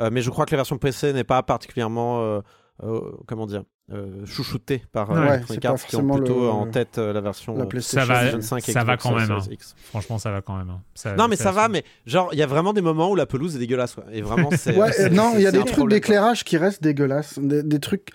Euh, 0.00 0.10
mais 0.12 0.22
je 0.22 0.30
crois 0.30 0.44
que 0.44 0.50
la 0.52 0.56
version 0.58 0.76
PC 0.78 1.12
n'est 1.12 1.22
pas 1.24 1.42
particulièrement, 1.44 2.20
euh, 2.20 2.40
euh, 2.82 3.00
comment 3.26 3.46
dire, 3.46 3.62
euh, 3.92 4.26
chouchoutée 4.26 4.82
par 4.92 5.10
euh, 5.10 5.20
Ouais, 5.20 5.28
Electronic 5.28 5.62
c'est 5.62 5.68
Arts 5.68 5.74
qui 5.76 5.96
ont 5.96 6.00
forcément 6.00 6.16
plutôt 6.16 6.40
le- 6.42 6.48
en 6.50 6.66
tête 6.66 6.98
euh, 6.98 7.12
la 7.12 7.20
version 7.22 7.56
la 7.56 7.62
euh, 7.62 7.66
PlayStation. 7.66 8.00
Ça 8.06 8.12
va, 8.12 8.20
PlayStation 8.30 8.40
5 8.56 8.68
et 8.68 8.72
ça 8.72 8.84
va 8.84 8.96
Xbox 8.96 9.02
quand 9.02 9.14
même. 9.18 9.26
Series 9.26 9.40
hein. 9.48 9.52
X. 9.52 9.74
Franchement, 9.88 10.18
ça 10.18 10.30
va 10.30 10.42
quand 10.42 10.56
même. 10.58 10.68
hein. 10.70 10.80
Ça- 10.94 11.14
Non, 11.16 11.26
mais 11.28 11.36
ça 11.36 11.52
va, 11.52 11.68
mais 11.68 11.84
genre, 12.06 12.28
il 12.32 12.38
y 12.38 12.42
a 12.42 12.46
vraiment 12.46 12.72
des 12.72 12.82
moments 12.82 13.10
où 13.10 13.14
la 13.16 13.26
pelouse 13.26 13.56
est 13.56 13.58
dégueulasse. 13.58 13.94
Quoi. 13.94 14.04
Et 14.12 14.20
vraiment, 14.22 14.50
c'est. 14.56 14.76
Ouais, 14.76 14.92
c'est- 14.92 15.10
non, 15.10 15.32
il 15.36 15.40
y 15.42 15.46
a 15.46 15.50
c'est 15.50 15.58
des 15.58 15.64
trucs 15.64 15.88
d'éclairage 15.88 16.44
qui 16.44 16.56
restent 16.58 16.82
dégueulasses. 16.82 17.38
Des, 17.38 17.62
des 17.62 17.78
trucs. 17.80 18.10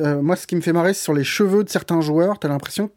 euh, 0.00 0.22
moi, 0.22 0.36
ce 0.36 0.46
qui 0.46 0.54
me 0.54 0.60
fait 0.60 0.72
marrer, 0.72 0.94
c'est 0.94 1.02
sur 1.02 1.14
les 1.14 1.24
cheveux 1.24 1.64
de 1.64 1.68
certains 1.68 2.00
joueurs. 2.00 2.38
T'as 2.38 2.48
l'impression 2.48 2.88
que 2.88 2.92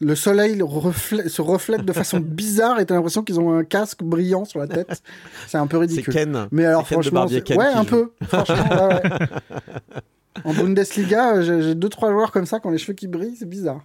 le 0.00 0.14
soleil 0.16 0.58
reflè- 0.62 1.28
se 1.28 1.42
reflète 1.42 1.84
de 1.84 1.92
façon 1.92 2.18
bizarre 2.24 2.80
et 2.80 2.86
t'as 2.86 2.94
l'impression 2.94 3.22
qu'ils 3.22 3.38
ont 3.38 3.52
un 3.56 3.62
casque 3.64 4.02
brillant 4.02 4.44
sur 4.46 4.58
la 4.58 4.66
tête. 4.68 5.02
C'est 5.46 5.58
un 5.58 5.66
peu 5.66 5.76
C'est 5.76 5.80
ridicule. 5.82 6.14
Ken. 6.14 6.48
Mais 6.50 6.64
alors, 6.64 6.82
C'est 6.88 6.94
Ken 6.94 6.98
de 6.98 7.02
franchement, 7.10 7.28
c'est- 7.28 7.42
Ken 7.42 7.58
ouais, 7.58 7.66
un 7.66 7.82
joue. 7.82 7.88
peu. 7.88 8.10
Franchement, 8.26 8.88
ouais, 8.88 8.94
ouais. 8.94 9.02
En 10.44 10.54
Bundesliga, 10.54 11.42
j'ai 11.42 11.74
deux 11.74 11.88
trois 11.88 12.10
joueurs 12.10 12.32
comme 12.32 12.46
ça 12.46 12.58
quand 12.60 12.70
les 12.70 12.78
cheveux 12.78 12.94
qui 12.94 13.06
brillent, 13.08 13.36
c'est 13.36 13.48
bizarre. 13.48 13.80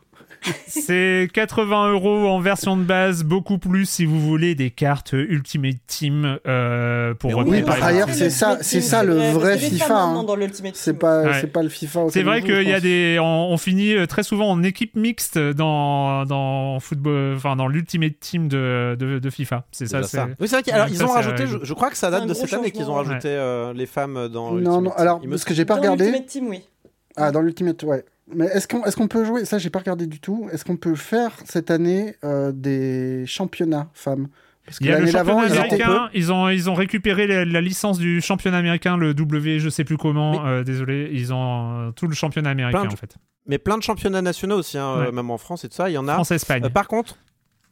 C'est 0.67 1.27
80 1.34 1.92
euros 1.93 2.27
en 2.27 2.40
version 2.40 2.77
de 2.77 2.84
base, 2.84 3.24
beaucoup 3.24 3.58
plus 3.58 3.85
si 3.90 4.06
vous 4.06 4.19
voulez 4.19 4.56
des 4.56 4.69
cartes 4.69 5.14
Ultimate 5.14 5.77
Team 5.88 6.38
euh, 6.48 7.14
pour 7.16 7.30
Mais 7.32 7.35
oui, 7.35 7.42
repérer 7.43 7.64
par 7.64 7.77
les 7.77 7.84
ailleurs, 7.84 8.06
parties. 8.08 8.19
c'est 8.19 8.30
ça- 8.30 8.58
c'est 8.61 8.82
ça 8.82 9.03
le 9.03 9.16
vrai 9.32 9.58
FIFA, 9.58 9.85
hein. 9.85 10.08
maintenant 10.08 10.24
dans 10.24 10.35
l'Ultimate 10.35 10.76
C'est 10.76 10.92
Team. 10.92 11.00
pas, 11.00 11.24
Ouais. 11.24 11.32
c'est 11.42 11.48
pas 11.51 11.64
le 11.64 11.69
FIFA. 11.69 12.01
C'est 12.09 12.24
vrai 12.24 12.42
qu'il 12.43 12.67
y 12.67 12.74
a 12.74 12.80
des, 12.80 13.17
on, 13.19 13.26
on 13.51 13.58
finit 13.58 13.93
euh, 13.95 14.06
très 14.06 14.22
souvent 14.24 14.50
en 14.51 14.61
équipe 14.64 14.95
mixte 14.95 15.38
dans 15.40 16.26
dans 16.26 16.80
football, 16.80 17.34
enfin 17.35 17.56
dans 17.56 17.67
l'Ultimate 17.67 18.19
Team 18.19 18.48
de, 18.48 18.95
de, 19.00 19.19
de 19.19 19.30
FIFA. 19.30 19.66
C'est 19.72 19.88
ça. 19.88 19.98
Déjà 19.98 20.08
c'est- 20.08 20.17
ça. 20.17 20.27
Oui, 20.40 20.48
c'est 20.48 20.56
vrai 20.58 20.64
qu'ils 20.64 20.74
alors, 20.74 20.88
ils 20.90 21.03
ont 21.03 21.08
rajouté, 21.08 21.48
je, 21.48 21.58
je 21.64 21.74
crois 21.74 21.90
que 21.90 21.98
ça 21.98 22.11
date 22.11 22.27
de 22.27 22.34
cette 22.34 22.53
année 22.53 22.72
qu'ils 22.72 22.90
ont 22.90 22.98
ouais. 22.98 23.06
rajouté 23.08 23.30
euh, 23.30 23.74
les 23.74 23.85
femmes 23.88 24.27
dans 24.32 24.51
Non, 24.51 24.58
Ultimate 24.58 24.84
non, 24.84 24.90
Team. 24.92 24.93
alors, 24.98 25.22
parce 25.30 25.45
que 25.45 25.53
j'ai 25.53 25.66
pas 25.66 25.76
regardé. 25.76 26.11
Oui. 26.45 26.67
Ah, 27.16 27.32
dans 27.32 27.41
l'Ultimate, 27.41 27.82
ouais. 27.83 28.06
Mais 28.33 28.45
est-ce 28.48 28.67
qu'on 28.67 28.83
est 28.83 28.93
qu'on 28.95 29.07
peut 29.07 29.24
jouer 29.25 29.45
Ça, 29.45 29.57
j'ai 29.57 29.69
pas 29.69 29.80
regardé 29.80 30.06
du 30.06 30.19
tout. 30.19 30.49
Est-ce 30.51 30.66
qu'on 30.66 30.75
peut 30.77 30.95
faire 30.95 31.32
cette 31.45 31.72
année 31.72 32.16
euh, 32.24 32.51
des 32.51 33.25
championnats 33.25 33.90
femmes? 33.93 34.27
Parce 34.66 34.80
que 34.80 34.83
Il 34.83 34.88
y 34.88 34.91
a 34.91 34.95
le 34.95 34.99
l'année 35.06 35.14
d'avant, 35.14 35.40
championnat 35.41 35.56
ils 35.67 35.74
étaient. 35.74 35.82
américain, 35.83 36.09
ils 36.14 36.32
ont, 36.33 36.49
ils 36.49 36.69
ont 36.69 36.74
récupéré 36.74 37.25
la, 37.25 37.45
la 37.45 37.61
licence 37.61 37.98
du 37.99 38.19
championnat 38.19 38.57
américain, 38.57 38.98
le 38.98 39.14
W, 39.14 39.59
je 39.59 39.69
sais 39.69 39.85
plus 39.85 39.95
comment, 39.95 40.43
Mais- 40.43 40.49
euh, 40.49 40.64
désolé, 40.66 41.09
ils 41.14 41.33
ont 41.33 41.88
euh, 41.88 41.91
tout 41.91 42.06
le 42.07 42.14
championnat 42.16 42.49
américain 42.49 42.83
de- 42.83 42.88
en 42.93 42.98
fait. 42.98 43.16
Mais 43.48 43.59
plein 43.59 43.77
de 43.77 43.83
championnats 43.83 44.22
nationaux 44.22 44.57
aussi, 44.57 44.77
hein, 44.77 44.99
Ouais. 45.06 45.11
même 45.14 45.32
en 45.32 45.38
France 45.38 45.64
et 45.64 45.69
tout 45.69 45.75
ça, 45.75 45.90
il 45.90 45.93
y 45.93 45.98
en 45.98 46.07
a. 46.09 46.16
France-Espagne. 46.16 46.66
Euh, 46.66 46.69
par 46.69 46.90
contre, 46.90 47.16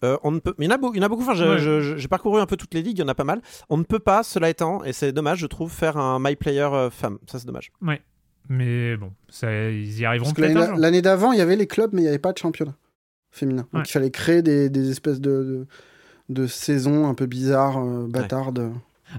euh, 0.06 0.18
on 0.24 0.32
ne 0.32 0.40
peut. 0.40 0.56
mais 0.58 0.68
Il 0.68 0.70
y 0.70 0.72
en 0.72 0.76
a 0.76 0.78
beaucoup. 0.78 0.94
Il 0.96 1.00
y 1.00 1.02
en 1.02 1.06
a 1.06 1.10
beaucoup. 1.10 1.24
Enfin, 1.30 1.38
Ouais. 1.38 1.82
j'ai 1.98 2.08
parcouru 2.08 2.40
un 2.40 2.46
peu 2.46 2.56
toutes 2.56 2.74
les 2.74 2.82
ligues. 2.82 2.98
Il 2.98 3.02
y 3.02 3.04
en 3.04 3.10
a 3.10 3.16
pas 3.16 3.26
mal. 3.26 3.42
On 3.70 3.76
ne 3.78 3.84
peut 3.84 4.00
pas, 4.00 4.24
cela 4.24 4.50
étant, 4.50 4.82
et 4.86 4.94
c'est 4.94 5.12
dommage, 5.12 5.40
je 5.40 5.48
trouve, 5.48 5.70
faire 5.74 5.98
un 5.98 6.18
my 6.22 6.38
player 6.38 6.62
euh, 6.62 6.90
femme. 6.90 7.18
Ça, 7.30 7.40
c'est 7.40 7.46
dommage. 7.46 7.74
Mais 8.50 8.96
bon, 8.98 9.12
ça, 9.30 9.70
ils 9.70 10.00
y 10.00 10.06
arriveront 10.06 10.32
peut-être 10.34 10.58
un 10.58 10.78
l'année 10.78 11.02
d'avant, 11.02 11.32
il 11.32 11.40
y 11.40 11.42
avait 11.42 11.56
les 11.56 11.68
clubs, 11.68 11.92
mais 11.94 12.02
il 12.02 12.04
n'y 12.04 12.10
avait 12.10 12.20
pas 12.20 12.34
de 12.34 12.38
championnat 12.38 12.76
féminin. 13.32 13.64
Donc 13.74 13.74
Ouais. 13.74 13.82
il 13.86 13.92
fallait 13.92 14.12
créer 14.12 14.42
des, 14.42 14.70
des 14.70 14.90
espèces 14.92 15.20
de, 15.20 15.66
de, 16.30 16.42
de 16.42 16.48
saison 16.48 17.08
un 17.08 17.14
peu 17.14 17.26
bizarre, 17.26 17.78
euh, 17.78 18.08
bâtarde. 18.08 18.72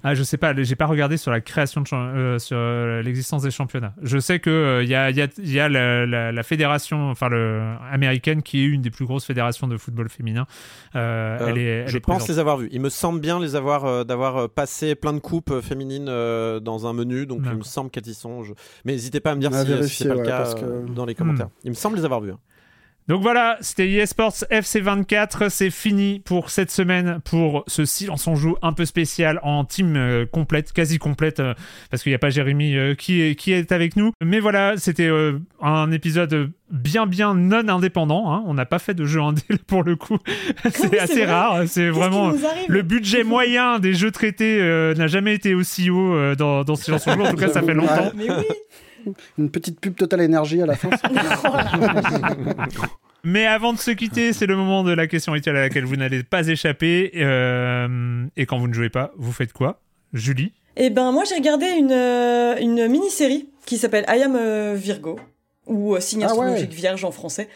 Ah, 0.04 0.14
je 0.14 0.22
sais 0.22 0.36
pas, 0.36 0.54
j'ai 0.54 0.76
pas 0.76 0.86
regardé 0.86 1.16
sur 1.16 1.30
la 1.30 1.40
création 1.40 1.80
de 1.80 1.86
euh, 1.94 2.38
sur 2.38 2.56
euh, 2.58 3.02
l'existence 3.02 3.42
des 3.42 3.50
championnats. 3.50 3.94
Je 4.02 4.18
sais 4.18 4.38
que 4.40 4.50
euh, 4.50 4.82
il 4.82 4.88
y 4.88 4.94
a, 4.94 5.10
il 5.10 5.16
y 5.16 5.22
a- 5.22 5.28
il 5.38 5.52
y 5.52 5.60
a 5.60 5.68
la, 5.68 6.04
la- 6.06 6.32
la 6.32 6.42
fédération, 6.42 7.10
enfin 7.10 7.28
le 7.28 7.62
américaine, 7.90 8.42
qui 8.42 8.60
est 8.60 8.66
une 8.66 8.82
des 8.82 8.90
plus 8.90 9.06
grosses 9.06 9.24
fédérations 9.24 9.66
de 9.68 9.76
football 9.76 10.08
féminin. 10.08 10.46
Euh, 10.94 11.38
Euh, 11.40 11.46
elle 11.48 11.58
est, 11.58 11.64
elle 11.64 11.88
je 11.88 11.96
est 11.96 12.00
pense 12.00 12.16
présente. 12.18 12.28
les 12.28 12.38
avoir 12.38 12.56
vus. 12.58 12.68
Il 12.72 12.80
me 12.80 12.88
semble 12.88 13.20
bien 13.20 13.38
les 13.40 13.56
avoir 13.56 13.84
euh, 13.84 14.04
d'avoir 14.04 14.36
euh, 14.36 14.48
passé 14.48 14.94
plein 14.94 15.12
de 15.12 15.18
coupes 15.18 15.50
euh, 15.50 15.60
féminines 15.62 16.06
euh, 16.08 16.60
dans 16.60 16.86
un 16.86 16.92
menu, 16.92 17.26
donc 17.26 17.40
il 17.52 17.58
me 17.58 17.62
semble 17.62 17.90
qu'elles 17.90 18.08
y 18.08 18.14
sont. 18.14 18.42
Je- 18.42 18.52
Mais 18.84 18.92
n'hésitez 18.92 19.20
pas 19.20 19.32
à 19.32 19.34
me 19.34 19.40
dire 19.40 19.50
si, 19.54 19.88
si 19.88 20.02
c'est 20.02 20.08
pas 20.08 20.14
le 20.14 20.22
cas 20.22 20.52
que- 20.54 20.64
euh, 20.64 20.82
dans 20.94 21.04
les 21.06 21.14
commentaires. 21.14 21.48
Il 21.64 21.70
me 21.70 21.74
semble 21.76 21.96
les 21.96 22.04
avoir 22.04 22.20
vus. 22.20 22.32
Donc 23.08 23.22
voilà, 23.22 23.56
c'était 23.60 23.88
eSports 23.88 24.32
FC24. 24.50 25.48
C'est 25.48 25.70
fini 25.70 26.20
pour 26.24 26.50
cette 26.50 26.70
semaine 26.72 27.20
pour 27.24 27.62
ce 27.68 27.84
silence 27.84 28.26
on 28.26 28.34
joue 28.34 28.56
un 28.62 28.72
peu 28.72 28.84
spécial 28.84 29.38
en 29.42 29.64
team 29.64 29.94
euh, 29.96 30.26
complète, 30.26 30.72
quasi 30.72 30.98
complète, 30.98 31.38
euh, 31.40 31.54
parce 31.90 32.02
qu'il 32.02 32.10
n'y 32.10 32.16
a 32.16 32.18
pas 32.18 32.30
Jérémy 32.30 32.76
euh, 32.76 32.94
qui, 32.94 33.22
est, 33.22 33.36
qui 33.36 33.52
est 33.52 33.70
avec 33.70 33.94
nous. 33.96 34.10
Mais 34.24 34.40
voilà, 34.40 34.76
c'était 34.76 35.06
euh, 35.06 35.38
un 35.62 35.92
épisode 35.92 36.50
bien 36.70 37.06
bien 37.06 37.34
non 37.34 37.68
indépendant. 37.68 38.32
hein. 38.32 38.42
On 38.46 38.54
n'a 38.54 38.66
pas 38.66 38.80
fait 38.80 38.94
de 38.94 39.04
jeu 39.04 39.20
indé 39.20 39.42
pour 39.68 39.84
le 39.84 39.94
coup. 39.94 40.18
c'est 40.64 40.72
c'est 40.72 40.98
assez 40.98 41.24
vrai. 41.24 41.26
rare. 41.32 41.62
C'est 41.68 41.90
vraiment 41.90 42.32
le 42.66 42.82
budget 42.82 43.22
moyen 43.24 43.78
des 43.78 43.94
jeux 43.94 44.10
traités 44.10 44.60
euh, 44.60 44.94
n'a 44.94 45.06
jamais 45.06 45.34
été 45.34 45.54
aussi 45.54 45.90
haut 45.90 46.14
euh, 46.14 46.34
dans, 46.34 46.64
dans 46.64 46.74
silence 46.74 47.04
joue. 47.08 47.22
En 47.22 47.30
tout 47.30 47.36
cas, 47.36 47.48
ça 47.48 47.62
fait 47.62 47.74
longtemps. 47.74 48.10
Mais 48.16 48.28
oui. 48.30 48.44
Une 49.38 49.50
petite 49.50 49.80
pub 49.80 49.94
Total 49.96 50.20
Énergie 50.20 50.62
à 50.62 50.66
la 50.66 50.76
fin. 50.76 50.90
Mais 53.24 53.46
avant 53.46 53.72
de 53.72 53.78
se 53.78 53.90
quitter, 53.90 54.32
c'est 54.32 54.46
le 54.46 54.54
moment 54.56 54.84
de 54.84 54.92
la 54.92 55.08
question 55.08 55.32
rituelle 55.32 55.56
à 55.56 55.62
laquelle 55.62 55.84
vous 55.84 55.96
n'allez 55.96 56.22
pas 56.22 56.46
échapper. 56.46 57.10
Euh, 57.16 58.24
et 58.36 58.46
quand 58.46 58.58
vous 58.58 58.68
ne 58.68 58.72
jouez 58.72 58.88
pas, 58.90 59.12
vous 59.16 59.32
faites 59.32 59.52
quoi? 59.52 59.80
Julie? 60.12 60.52
Eh 60.76 60.90
ben 60.90 61.10
moi 61.10 61.24
j'ai 61.28 61.34
regardé 61.34 61.66
une, 61.66 61.90
euh, 61.90 62.56
une 62.60 62.86
mini-série 62.86 63.48
qui 63.64 63.78
s'appelle 63.78 64.04
I 64.08 64.22
Am 64.22 64.36
euh, 64.36 64.74
Virgo 64.76 65.18
ou 65.66 65.98
signe 65.98 66.22
Ah 66.22 66.26
ouais. 66.26 66.46
astrologique 66.46 66.72
vierge 66.72 67.04
en 67.04 67.10
français. 67.10 67.48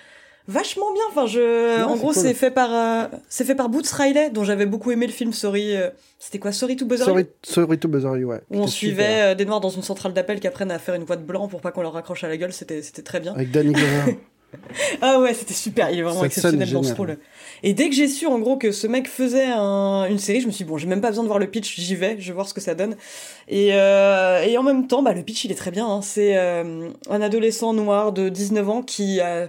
Vachement 0.49 0.93
bien. 0.93 1.03
Enfin 1.11 1.27
je, 1.27 1.83
en 1.85 1.93
c'est 1.95 1.99
gros 2.01 2.13
cool. 2.13 2.23
c'est 2.23 2.35
fait 2.35 2.51
par 2.51 2.71
euh, 2.75 3.07
c'est 3.29 3.45
fait 3.45 3.55
par 3.55 3.69
Boots 3.69 3.87
Riley 3.93 4.31
dont 4.31 4.43
j'avais 4.45 4.67
beaucoup 4.67 4.91
aimé 4.91 5.07
le 5.07 5.13
film 5.13 5.33
Sorry. 5.33 5.77
euh, 5.77 5.91
C'était 6.19 6.39
quoi 6.39 6.51
Sorry 6.53 6.77
to 6.77 6.87
Bother 6.87 7.03
You? 7.07 7.07
Sorry, 7.07 7.27
sorry 7.43 7.79
to 7.79 8.17
you, 8.17 8.29
ouais. 8.29 8.41
Où 8.51 8.59
on 8.59 8.67
suivait 8.67 9.21
euh, 9.33 9.35
des 9.35 9.45
noirs 9.45 9.61
dans 9.61 9.69
une 9.71 9.83
centrale 9.83 10.13
d'appel 10.13 10.41
qui 10.41 10.47
apprennent 10.49 10.73
à 10.73 10.79
faire 10.79 10.95
une 10.95 11.05
voix 11.05 11.17
de 11.17 11.23
blanc 11.23 11.47
pour 11.49 11.61
pas 11.61 11.71
qu'on 11.71 11.83
leur 11.83 11.93
raccroche 11.93 12.25
à 12.25 12.29
la 12.29 12.37
gueule. 12.37 12.53
C'était 12.53 12.83
c'était 12.83 13.03
très 13.03 13.21
bien. 13.21 13.33
Avec 13.35 13.51
Danny 13.51 13.73
Glover. 13.73 14.19
Ah 15.01 15.21
ouais, 15.21 15.33
c'était 15.33 15.55
super. 15.55 15.91
Il 15.93 16.01
est 16.01 16.03
vraiment 16.03 16.25
exceptionnel 16.25 16.73
dans 16.73 16.83
ce 16.83 16.93
rôle. 16.93 17.19
Et 17.63 17.73
dès 17.73 17.89
que 17.89 17.95
j'ai 17.95 18.09
su 18.09 18.27
en 18.27 18.41
gros 18.41 18.57
que 18.57 18.73
ce 18.73 18.89
mec 18.89 19.07
faisait 19.09 19.47
un- 19.47 20.07
une 20.11 20.19
série, 20.19 20.41
je 20.41 20.49
me 20.49 20.51
suis 20.51 20.65
dit, 20.65 20.69
bon, 20.69 20.77
j'ai 20.77 20.89
même 20.89 21.01
pas 21.01 21.11
besoin 21.11 21.23
de 21.23 21.29
voir 21.29 21.39
le 21.39 21.47
pitch, 21.47 21.77
j'y 21.79 21.95
vais, 21.95 22.17
je 22.19 22.27
vais 22.27 22.33
voir 22.35 22.49
ce 22.49 22.55
que 22.55 22.61
ça 22.61 22.75
donne. 22.75 22.97
Et, 23.49 23.69
euh, 23.75 24.43
et 24.43 24.59
en 24.59 24.65
même 24.65 24.89
temps, 24.89 25.03
bah, 25.05 25.13
le 25.13 25.23
pitch 25.23 25.45
il 25.45 25.53
est 25.53 25.55
très 25.55 25.71
bien. 25.71 25.87
hein. 25.87 26.01
C'est 26.03 26.37
euh, 26.37 26.89
un 27.09 27.21
adolescent 27.23 27.73
noir 27.75 28.11
de 28.13 28.29
19 28.29 28.69
ans 28.69 28.83
qui 28.83 29.21
a 29.21 29.49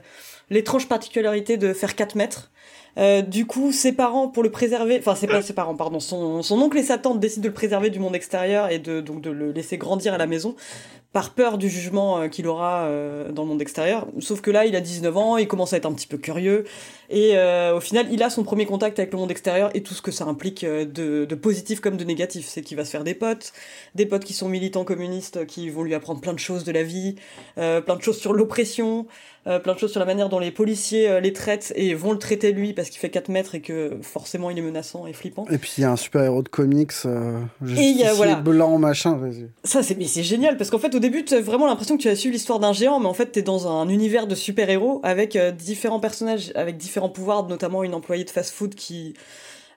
l'étrange 0.51 0.87
particularité 0.87 1.57
de 1.57 1.73
faire 1.73 1.95
4 1.95 2.15
mètres. 2.15 2.51
Euh, 2.97 3.21
du 3.21 3.45
coup, 3.45 3.71
ses 3.71 3.93
parents, 3.93 4.27
pour 4.27 4.43
le 4.43 4.51
préserver, 4.51 4.97
enfin, 4.99 5.15
c'est 5.15 5.25
pas 5.25 5.41
ses 5.41 5.53
parents, 5.53 5.75
pardon, 5.75 6.01
son, 6.01 6.43
oncle 6.51 6.77
et 6.77 6.83
sa 6.83 6.97
tante 6.97 7.19
décident 7.21 7.43
de 7.43 7.47
le 7.47 7.53
préserver 7.53 7.89
du 7.89 7.99
monde 7.99 8.15
extérieur 8.15 8.69
et 8.69 8.79
de, 8.79 8.99
donc 8.99 9.21
de 9.21 9.31
le 9.31 9.51
laisser 9.53 9.77
grandir 9.77 10.13
à 10.13 10.17
la 10.17 10.27
maison 10.27 10.55
par 11.13 11.33
peur 11.33 11.57
du 11.57 11.69
jugement 11.69 12.19
euh, 12.19 12.27
qu'il 12.27 12.47
aura 12.47 12.83
euh, 12.83 13.31
dans 13.31 13.43
le 13.43 13.49
monde 13.49 13.61
extérieur. 13.61 14.07
Sauf 14.19 14.41
que 14.41 14.51
là, 14.51 14.65
il 14.65 14.75
a 14.75 14.81
19 14.81 15.17
ans, 15.17 15.37
il 15.37 15.47
commence 15.47 15.73
à 15.73 15.77
être 15.77 15.85
un 15.85 15.93
petit 15.93 16.07
peu 16.07 16.17
curieux, 16.17 16.65
et 17.11 17.37
euh, 17.37 17.75
au 17.75 17.81
final, 17.81 18.07
il 18.09 18.23
a 18.23 18.29
son 18.29 18.43
premier 18.43 18.65
contact 18.65 18.97
avec 18.97 19.11
le 19.11 19.19
monde 19.19 19.31
extérieur 19.31 19.69
et 19.73 19.83
tout 19.83 19.93
ce 19.93 20.01
que 20.01 20.11
ça 20.11 20.23
implique 20.23 20.63
euh, 20.63 20.85
de, 20.85 21.25
de 21.25 21.35
positif 21.35 21.81
comme 21.81 21.97
de 21.97 22.05
négatif. 22.05 22.47
C'est 22.47 22.61
qu'il 22.61 22.77
va 22.77 22.85
se 22.85 22.91
faire 22.91 23.03
des 23.03 23.13
potes, 23.13 23.51
des 23.95 24.05
potes 24.05 24.23
qui 24.23 24.31
sont 24.31 24.47
militants 24.47 24.85
communistes, 24.85 25.45
qui 25.45 25.69
vont 25.69 25.83
lui 25.83 25.93
apprendre 25.93 26.21
plein 26.21 26.31
de 26.31 26.39
choses 26.39 26.63
de 26.63 26.71
la 26.71 26.83
vie, 26.83 27.15
euh, 27.57 27.81
plein 27.81 27.97
de 27.97 28.01
choses 28.01 28.17
sur 28.17 28.31
l'oppression, 28.31 29.07
euh, 29.47 29.59
plein 29.59 29.73
de 29.73 29.79
choses 29.79 29.91
sur 29.91 29.99
la 29.99 30.05
manière 30.05 30.29
dont 30.29 30.37
les 30.37 30.51
policiers 30.51 31.09
euh, 31.09 31.19
les 31.19 31.33
traitent 31.33 31.73
et 31.75 31.95
vont 31.95 32.11
le 32.11 32.19
traiter 32.19 32.51
lui 32.51 32.73
parce 32.73 32.89
qu'il 32.89 32.99
fait 32.99 33.09
4 33.09 33.29
mètres 33.29 33.55
et 33.55 33.61
que 33.61 33.97
forcément 34.03 34.51
il 34.51 34.57
est 34.57 34.61
menaçant 34.61 35.07
et 35.07 35.13
flippant. 35.13 35.45
Et 35.49 35.57
puis 35.57 35.73
il 35.77 35.81
y 35.81 35.83
a 35.83 35.91
un 35.91 35.95
super 35.95 36.23
héros 36.23 36.43
de 36.43 36.49
comics, 36.49 36.91
euh, 37.05 37.39
Et 37.75 37.89
y 37.89 38.03
a, 38.03 38.13
voilà. 38.13 38.35
blanc, 38.35 38.77
machin. 38.77 39.19
Ça, 39.63 39.81
c'est 39.81 39.97
mais 39.97 40.05
c'est 40.05 40.23
génial 40.23 40.57
parce 40.57 40.69
qu'en 40.69 40.79
fait, 40.79 40.93
au 40.93 40.99
début, 40.99 41.25
tu 41.25 41.33
as 41.33 41.41
vraiment 41.41 41.65
l'impression 41.65 41.97
que 41.97 42.01
tu 42.03 42.09
as 42.09 42.15
su 42.15 42.29
l'histoire 42.29 42.59
d'un 42.59 42.73
géant, 42.73 42.99
mais 42.99 43.07
en 43.07 43.13
fait, 43.13 43.31
tu 43.31 43.39
es 43.39 43.41
dans 43.41 43.67
un 43.67 43.89
univers 43.89 44.27
de 44.27 44.35
super-héros 44.35 44.99
avec 45.03 45.35
euh, 45.35 45.51
différents 45.51 45.99
personnages, 45.99 46.51
avec 46.55 46.77
différents 46.77 47.09
pouvoirs, 47.09 47.47
notamment 47.47 47.83
une 47.83 47.95
employée 47.95 48.23
de 48.23 48.29
fast-food 48.29 48.75
qui 48.75 49.15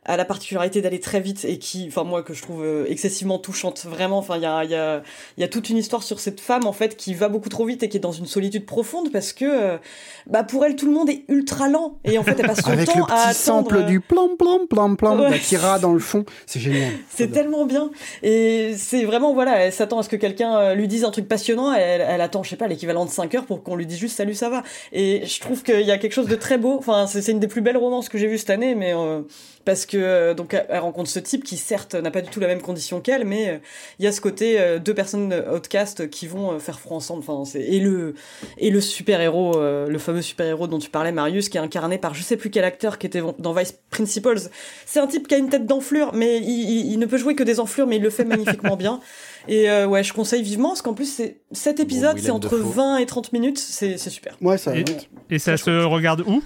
a 0.05 0.17
la 0.17 0.25
particularité 0.25 0.83
d'aller 0.83 1.01
très 1.01 1.21
vite 1.21 1.45
et 1.45 1.59
qui, 1.59 1.87
enfin 1.89 2.05
moi 2.05 2.23
que 2.23 2.35
je 2.35 2.43
trouve 2.43 2.63
euh, 2.65 2.85
excessivement 2.89 3.39
touchante, 3.39 3.85
vraiment. 3.87 4.19
Enfin, 4.19 4.37
il 4.37 4.43
y 4.43 4.47
a, 4.47 4.65
il 4.65 4.71
y, 4.71 4.75
a, 4.75 5.03
y 5.39 5.45
a 5.45 5.49
toute 5.49 5.71
une 5.71 5.77
histoire 5.77 6.03
sur 6.03 6.21
cette 6.21 6.41
femme 6.41 6.67
en 6.67 6.73
fait 6.73 6.97
qui 6.97 7.15
va 7.15 7.29
beaucoup 7.29 7.49
trop 7.49 7.65
vite 7.65 7.83
et 7.83 7.89
qui 7.89 7.97
est 7.97 8.01
dans 8.01 8.13
une 8.13 8.27
solitude 8.27 8.67
profonde 8.67 9.11
parce 9.13 9.33
que, 9.33 9.45
euh, 9.45 9.79
bah 10.27 10.45
pour 10.45 10.65
elle, 10.65 10.77
tout 10.77 10.87
le 10.87 10.93
monde 10.93 11.11
est 11.11 11.25
ultra 11.29 11.69
lent 11.69 11.99
et 12.05 12.19
en 12.19 12.23
fait, 12.23 12.39
elle 12.39 12.47
passe 12.47 12.61
son 12.63 12.71
Avec 12.73 12.87
temps 12.89 12.99
le 12.99 13.03
à 13.05 13.07
petit 13.07 13.13
attendre. 13.15 13.35
sample 13.35 13.77
euh, 13.77 13.83
du 13.83 14.01
plam 14.01 14.37
plam 14.39 14.67
plam 14.69 14.97
plam 14.97 15.21
Ouais. 15.21 15.31
d'Akira 15.31 15.79
dans 15.79 15.93
le 15.93 16.01
fond. 16.01 16.25
C'est 16.47 16.61
génial. 16.61 16.93
C'est 17.09 17.31
tellement 17.31 17.65
bien. 17.67 17.91
Et 18.23 18.75
c'est 18.77 19.05
vraiment, 19.05 19.33
voilà, 19.35 19.59
elle 19.67 19.73
s'attend 19.73 19.99
à 19.99 20.03
ce 20.03 20.09
que 20.09 20.17
quelqu'un 20.17 20.75
lui 20.75 20.89
dise 20.89 21.05
un 21.05 21.11
truc 21.11 21.29
passionnant. 21.29 21.73
Elle, 21.73 22.01
elle 22.01 22.21
attend, 22.21 22.43
je 22.43 22.51
sais 22.51 22.57
pas, 22.57 22.67
l'équivalent 22.67 23.05
de 23.05 23.11
5 23.11 23.35
heures 23.35 23.47
pour 23.47 23.63
qu'on 23.63 23.77
lui 23.77 23.87
dise 23.87 23.99
juste 23.99 24.17
salut, 24.17 24.35
ça 24.35 24.49
va. 24.49 24.63
Et 24.93 25.25
je 25.27 25.41
trouve 25.41 25.63
qu'il 25.63 25.81
y 25.83 25.91
a 25.91 25.99
quelque 25.99 26.13
chose 26.13 26.27
de 26.29 26.35
très 26.37 26.59
beau. 26.59 26.77
Enfin, 26.79 27.07
c'est 27.07 27.23
c'est 27.23 27.33
une 27.33 27.41
des 27.41 27.49
plus 27.49 27.63
belles 27.63 27.77
romances 27.79 28.09
que 28.11 28.19
j'ai 28.19 28.27
vues 28.27 28.37
cette 28.39 28.51
année, 28.51 28.75
mais 28.75 28.93
euh, 28.95 29.23
parce 29.65 29.87
que 29.87 29.97
euh, 29.97 30.35
donc 30.35 30.55
elle 30.69 30.79
rencontre 30.79 31.09
ce 31.11 31.19
type 31.19 31.45
qui 31.45 31.57
certes 31.57 31.95
n'a 31.95 32.11
pas 32.11 32.21
du 32.21 32.29
tout 32.31 32.41
la 32.41 32.47
même 32.47 32.61
condition 32.61 33.01
qu'elle, 33.01 33.25
mais 33.25 33.49
euh, 33.49 33.59
il 33.99 34.05
y 34.05 34.09
a 34.09 34.13
ce 34.13 34.21
côté 34.21 34.61
euh, 34.61 34.79
deux 34.79 34.95
personnes 34.95 35.35
outcast 35.55 36.09
qui 36.11 36.27
vont 36.27 36.59
faire 36.59 36.81
front 36.81 36.97
ensemble. 36.97 37.25
Enfin, 37.27 37.45
c'est 37.51 37.63
et 37.63 37.81
le 37.81 38.15
et 38.59 38.71
le 38.71 38.81
super 38.81 39.21
héros, 39.21 39.59
le 39.61 39.99
fameux 39.99 40.23
super 40.23 40.47
héros 40.47 40.67
dont 40.67 40.79
tu 40.79 40.91
parlais, 40.91 41.13
Marius, 41.13 41.49
qui 41.49 41.57
est 41.57 41.61
incarné 41.61 41.99
par 41.99 42.15
je 42.15 42.23
sais 42.23 42.37
plus 42.37 42.51
quel 42.51 42.65
acteur 42.65 42.99
qui 42.99 43.07
était 43.07 43.23
dans 43.39 43.53
Vice 43.53 43.75
Principals. 43.91 44.41
C'est 44.87 45.01
un 45.01 45.07
type 45.07 45.29
qui 45.29 45.35
a 45.35 45.39
une 45.39 45.49
tête 45.49 45.67
d'enflure, 45.67 46.13
mais 46.15 46.39
il, 46.39 46.49
il- 46.49 46.93
il 46.93 46.99
ne 46.99 47.07
peut 47.07 47.17
jouer 47.19 47.35
que 47.35 47.43
des 47.43 47.61
enflures, 47.61 47.87
mais 47.87 47.97
il 47.97 48.03
le 48.03 48.11
fait 48.11 48.25
magnifiquement 48.25 48.77
bien. 48.79 49.01
Et 49.49 49.71
euh, 49.71 49.87
ouais, 49.87 50.03
je 50.03 50.13
conseille 50.13 50.43
vivement 50.43 50.69
parce 50.69 50.83
qu'en 50.83 50.95
plus 50.95 51.13
c'est 51.13 51.39
cet 51.53 51.79
épisode, 51.81 52.19
c'est 52.19 52.31
entre 52.31 52.57
Dafoe. 52.59 52.73
20 52.75 52.97
et 52.99 53.07
30 53.07 53.33
minutes, 53.33 53.59
c'est 53.59 53.99
c'est 53.99 54.11
super. 54.11 54.37
Ouais, 54.41 54.59
ça. 54.59 54.75
Et, 54.77 54.85
et 55.31 55.39
ça 55.39 55.57
se 55.57 55.71
regarde 55.85 56.23
où? 56.27 56.43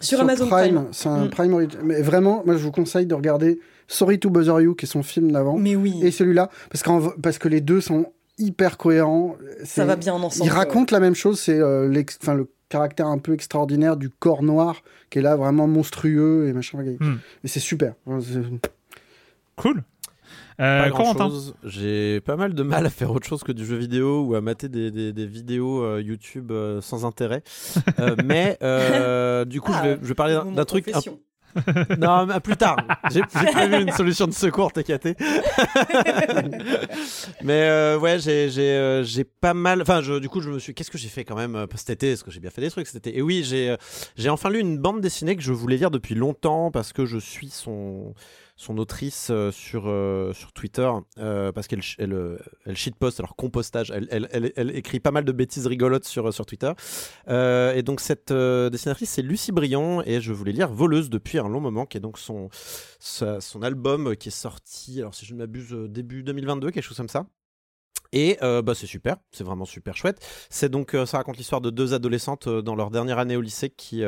Sur, 0.00 0.20
Amazon 0.20 0.46
Prime. 0.48 0.86
c'est 0.92 1.08
un 1.08 1.24
Mm. 1.26 1.30
Prime 1.30 1.52
Origin. 1.54 1.80
Mais 1.84 2.02
vraiment, 2.02 2.42
moi 2.44 2.56
je 2.56 2.62
vous 2.62 2.72
conseille 2.72 3.06
de 3.06 3.14
regarder 3.14 3.60
Sorry 3.88 4.18
to 4.18 4.30
Bother 4.30 4.60
You, 4.60 4.74
qui 4.74 4.84
est 4.84 4.88
son 4.88 5.02
film 5.02 5.30
d'avant, 5.32 5.56
Mais 5.58 5.76
oui, 5.76 5.94
et 6.02 6.10
celui-là, 6.10 6.50
parce, 6.70 6.82
v- 7.04 7.10
parce 7.22 7.38
que 7.38 7.48
les 7.48 7.60
deux 7.60 7.80
sont 7.80 8.06
hyper 8.38 8.76
cohérents. 8.78 9.36
ça 9.64 9.84
va 9.84 9.96
bien 9.96 10.12
ensemble. 10.14 10.44
Il 10.50 10.52
raconte 10.52 10.90
la 10.90 11.00
même 11.00 11.14
chose, 11.14 11.40
c'est 11.40 11.58
euh, 11.58 11.88
le 11.88 12.48
caractère 12.68 13.06
un 13.06 13.18
peu 13.18 13.32
extraordinaire 13.32 13.96
du 13.96 14.10
corps 14.10 14.42
noir, 14.42 14.82
qui 15.08 15.20
est 15.20 15.22
là 15.22 15.36
vraiment 15.36 15.66
monstrueux 15.68 16.48
et 16.48 16.52
machin. 16.52 16.78
Hmm. 17.00 17.16
Et 17.44 17.48
c'est 17.48 17.60
super. 17.60 17.94
Cool. 19.56 19.82
Euh, 20.60 20.84
Pas 20.84 20.88
grand 20.90 21.02
Corentin 21.14 21.28
chose. 21.28 21.54
J'ai 21.64 22.20
pas 22.22 22.36
mal 22.36 22.54
de 22.54 22.62
mal 22.62 22.86
à 22.86 22.90
faire 22.90 23.10
autre 23.10 23.26
chose 23.26 23.42
que 23.42 23.52
du 23.52 23.66
jeu 23.66 23.76
vidéo 23.76 24.22
ou 24.22 24.34
à 24.34 24.40
mater 24.40 24.68
des, 24.68 24.90
des- 24.90 25.12
des 25.12 25.26
vidéos 25.26 25.82
euh, 25.84 26.00
YouTube 26.02 26.50
euh, 26.50 26.80
sans 26.80 27.04
intérêt. 27.04 27.42
Euh, 28.00 28.16
mais 28.24 28.56
euh, 28.62 29.44
du 29.44 29.60
coup, 29.60 29.72
Ah, 29.74 29.82
je, 29.84 29.88
vais, 29.90 29.98
je 30.02 30.06
vais 30.08 30.14
parler 30.14 30.38
d'un- 30.54 30.64
truc. 30.64 30.88
un-. 30.88 31.00
Non, 31.98 32.26
mais 32.26 32.38
plus 32.40 32.56
tard. 32.58 32.76
J'ai 33.10 33.22
j'ai 33.40 33.46
prévu 33.50 33.80
une 33.80 33.90
solution 33.92 34.26
de 34.26 34.32
secours, 34.32 34.72
t'inquiète. 34.74 35.06
mais 37.42 37.62
euh, 37.62 37.98
ouais, 37.98 38.18
j'ai 38.18 38.50
j'ai 38.50 38.72
euh, 38.72 39.02
j'ai 39.04 39.24
pas 39.24 39.54
mal. 39.54 39.80
Enfin, 39.82 40.02
je, 40.02 40.18
du 40.18 40.28
coup, 40.28 40.40
je 40.40 40.50
me 40.50 40.58
suis. 40.58 40.74
Qu'est-ce 40.74 40.90
que 40.90 40.98
j'ai 40.98 41.08
fait 41.08 41.24
quand 41.24 41.36
même 41.36 41.56
euh, 41.56 41.66
cet 41.76 41.90
été? 41.90 42.10
Parce 42.10 42.22
que 42.22 42.30
j'ai 42.30 42.40
bien 42.40 42.50
fait 42.50 42.60
des 42.60 42.70
trucs 42.70 42.86
cet 42.86 43.06
été? 43.06 43.16
Et 43.18 43.22
oui, 43.22 43.42
j'ai 43.44 43.70
euh, 43.70 43.76
j'ai 44.16 44.28
enfin 44.28 44.50
lu 44.50 44.60
une 44.60 44.78
bande 44.78 45.00
dessinée 45.00 45.36
que 45.36 45.42
je 45.42 45.52
voulais 45.52 45.76
lire 45.76 45.90
depuis 45.90 46.14
longtemps 46.14 46.70
parce 46.70 46.92
que 46.92 47.06
je 47.06 47.18
suis 47.18 47.48
son 47.48 48.14
son 48.56 48.78
autrice 48.78 49.28
euh, 49.30 49.52
sur, 49.52 49.84
euh, 49.86 50.32
sur 50.32 50.52
Twitter 50.52 50.90
euh, 51.18 51.52
parce 51.52 51.66
qu'elle 51.66 51.82
elle, 51.98 52.38
elle 52.64 52.76
shitpost, 52.76 53.20
alors 53.20 53.36
compostage, 53.36 53.92
elle, 53.94 54.08
elle, 54.10 54.52
elle, 54.56 54.74
écrit 54.74 54.98
pas 54.98 55.10
mal 55.10 55.24
de 55.24 55.32
bêtises 55.32 55.66
rigolotes 55.66 56.06
sur, 56.06 56.32
sur 56.32 56.46
Twitter. 56.46 56.72
Et 57.28 57.82
donc 57.82 58.00
cette 58.00 58.32
dessinatrice 58.32 59.10
c'est 59.10 59.22
Lucie 59.22 59.52
Briand 59.52 60.02
et 60.04 60.20
je 60.20 60.32
voulais 60.32 60.52
lire 60.52 60.72
Voleuse 60.72 61.10
depuis 61.10 61.38
un 61.38 61.48
long 61.48 61.60
moment 61.60 61.84
qui 61.86 61.98
est 61.98 62.00
donc 62.00 62.18
son, 62.18 62.48
son 62.98 63.62
album 63.62 64.16
qui 64.16 64.28
est 64.28 64.32
sorti, 64.32 65.00
alors 65.00 65.14
si 65.14 65.26
je 65.26 65.34
ne 65.34 65.38
m'abuse, 65.38 65.72
début 65.88 66.22
2022, 66.22 66.70
quelque 66.70 66.82
chose 66.82 66.96
comme 66.96 67.08
ça. 67.08 67.26
Et 68.12 68.38
bah, 68.40 68.74
c'est 68.74 68.86
super, 68.86 69.16
c'est 69.32 69.44
vraiment 69.44 69.66
super 69.66 69.96
chouette. 69.96 70.24
C'est 70.48 70.70
donc 70.70 70.96
ça 71.06 71.18
raconte 71.18 71.36
l'histoire 71.36 71.60
de 71.60 71.70
deux 71.70 71.92
adolescentes 71.92 72.48
dans 72.48 72.74
leur 72.74 72.90
dernière 72.90 73.18
année 73.18 73.36
au 73.36 73.42
lycée 73.42 73.68
qui 73.70 74.02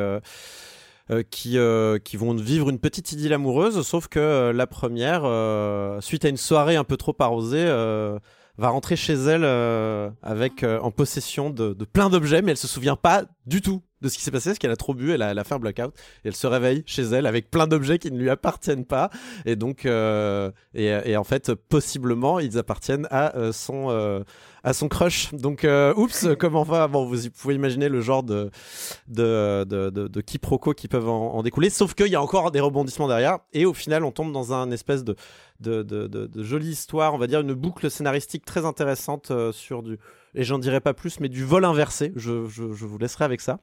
qui, 1.31 1.59
euh, 1.59 1.99
qui 1.99 2.17
vont 2.17 2.35
vivre 2.35 2.69
une 2.69 2.79
petite 2.79 3.13
idylle 3.13 3.33
amoureuse, 3.33 3.87
sauf 3.87 4.09
que 4.09 4.19
euh, 4.19 4.53
la 4.53 4.67
première, 4.67 5.23
euh, 5.25 6.01
suite 6.01 6.25
à 6.25 6.29
une 6.29 6.37
soirée 6.37 6.77
un 6.77 6.85
peu 6.85 6.97
trop 6.97 7.17
arrosée, 7.19 7.65
euh, 7.67 8.19
va 8.59 8.69
rentrer 8.69 8.97
chez 8.97 9.15
elle 9.15 9.45
euh, 9.45 10.11
avec 10.23 10.63
euh, 10.63 10.81
en 10.81 10.91
possession 10.91 11.51
de, 11.51 11.73
de 11.73 11.85
plein 11.85 12.11
d'objets, 12.11 12.43
mais 12.43 12.51
elle 12.51 12.57
se 12.57 12.69
souvient 12.69 12.97
pas 12.97 13.25
du 13.47 13.63
tout 13.63 13.83
de 14.01 14.09
ce 14.09 14.17
qui 14.17 14.23
s'est 14.23 14.31
passé, 14.31 14.51
parce 14.51 14.59
qu'elle 14.59 14.71
a 14.71 14.77
trop 14.77 14.95
bu, 14.95 15.13
elle 15.13 15.23
a, 15.23 15.33
elle 15.33 15.39
a 15.39 15.45
fait 15.45 15.55
un 15.55 15.59
blackout, 15.59 15.93
et 16.25 16.29
elle 16.29 16.37
se 16.37 16.47
réveille 16.47 16.83
chez 16.87 17.03
elle 17.03 17.27
avec 17.27 17.51
plein 17.51 17.67
d'objets 17.67 17.99
qui 17.99 18.13
ne 18.13 18.19
lui 18.19 18.31
appartiennent 18.31 18.85
pas, 18.85 19.11
et 19.45 19.57
donc, 19.57 19.87
euh, 19.87 20.51
et, 20.75 20.87
et 20.87 21.17
en 21.17 21.25
fait, 21.25 21.53
possiblement, 21.55 22.39
ils 22.39 22.59
appartiennent 22.59 23.09
à 23.11 23.37
euh, 23.37 23.53
son, 23.53 23.91
euh, 23.91 24.23
à 24.63 24.73
son 24.73 24.89
crush. 24.89 25.35
Donc, 25.35 25.65
euh, 25.65 25.93
oups, 25.97 26.29
comment 26.39 26.63
va? 26.63 26.87
Bon, 26.87 27.07
vous 27.07 27.31
pouvez 27.31 27.55
imaginer 27.55 27.89
le 27.89 28.01
genre 28.01 28.23
de, 28.23 28.51
de, 29.09 29.65
de, 29.65 29.91
de, 29.91 30.07
de 30.07 30.21
quiproquos 30.21 30.75
qui 30.75 30.87
peuvent 30.87 31.09
en, 31.09 31.35
en 31.35 31.43
découler, 31.43 31.71
sauf 31.71 31.95
qu'il 31.95 32.09
y 32.09 32.15
a 32.15 32.23
encore 32.23 32.53
des 32.53 32.61
rebondissements 32.61 33.09
derrière, 33.09 33.39
et 33.53 33.67
au 33.67 33.75
final, 33.75 34.05
on 34.05 34.13
tombe 34.13 34.33
dans 34.33 34.53
un 34.53 34.71
espèce 34.71 35.03
de, 35.03 35.17
de, 35.61 35.83
de, 35.83 36.07
de, 36.07 36.27
de 36.27 36.43
jolie 36.43 36.71
histoire, 36.71 37.15
on 37.15 37.19
va 37.19 37.27
dire 37.27 37.41
une 37.41 37.55
boucle 37.55 37.91
scénaristique 37.91 38.45
très 38.45 38.65
intéressante 38.65 39.31
euh, 39.31 39.53
sur 39.53 39.83
du, 39.83 39.99
et 40.35 40.45
j'en 40.45 40.59
dirai 40.59 40.81
pas 40.81 40.95
plus, 40.95 41.21
mais 41.21 41.29
du 41.29 41.45
vol 41.45 41.65
inversé. 41.65 42.13
Je, 42.17 42.31
vous 42.31 42.99
laisserai 42.99 43.25
avec 43.25 43.41
ça. 43.41 43.61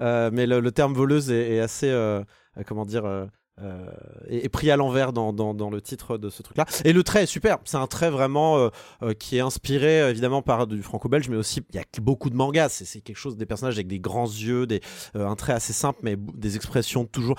Euh, 0.00 0.30
mais 0.32 0.46
le, 0.46 0.72
terme 0.72 0.94
voleuse 0.94 1.30
est, 1.30 1.60
assez, 1.60 1.90
euh, 1.90 2.22
comment 2.66 2.86
dire, 2.86 3.28
euh, 3.62 3.86
est, 4.28 4.44
est 4.44 4.48
pris 4.48 4.70
à 4.70 4.76
l'envers 4.76 5.12
dans, 5.12 5.32
dans, 5.32 5.54
dans 5.54 5.70
le 5.70 5.80
titre 5.80 6.18
de 6.18 6.30
ce 6.30 6.42
truc-là. 6.42 6.64
Et 6.84 6.92
le 6.92 7.02
trait 7.02 7.24
est 7.24 7.26
super. 7.26 7.58
C'est 7.64 7.76
un 7.76 7.86
trait 7.86 8.10
vraiment 8.10 8.58
euh, 8.58 8.68
euh, 9.02 9.14
qui 9.14 9.36
est 9.36 9.40
inspiré 9.40 10.00
euh, 10.00 10.10
évidemment 10.10 10.42
par 10.42 10.66
du 10.66 10.82
franco-belge, 10.82 11.28
mais 11.28 11.36
aussi 11.36 11.60
il 11.70 11.76
y 11.76 11.78
a 11.78 11.84
beaucoup 12.00 12.30
de 12.30 12.36
mangas. 12.36 12.68
C'est 12.68 13.00
quelque 13.00 13.16
chose 13.16 13.36
des 13.36 13.46
personnages 13.46 13.74
avec 13.74 13.86
des 13.86 14.00
grands 14.00 14.26
yeux, 14.26 14.66
des 14.66 14.80
euh, 15.16 15.26
un 15.26 15.36
trait 15.36 15.52
assez 15.52 15.72
simple, 15.72 16.00
mais 16.02 16.16
des 16.16 16.56
expressions 16.56 17.04
toujours. 17.04 17.36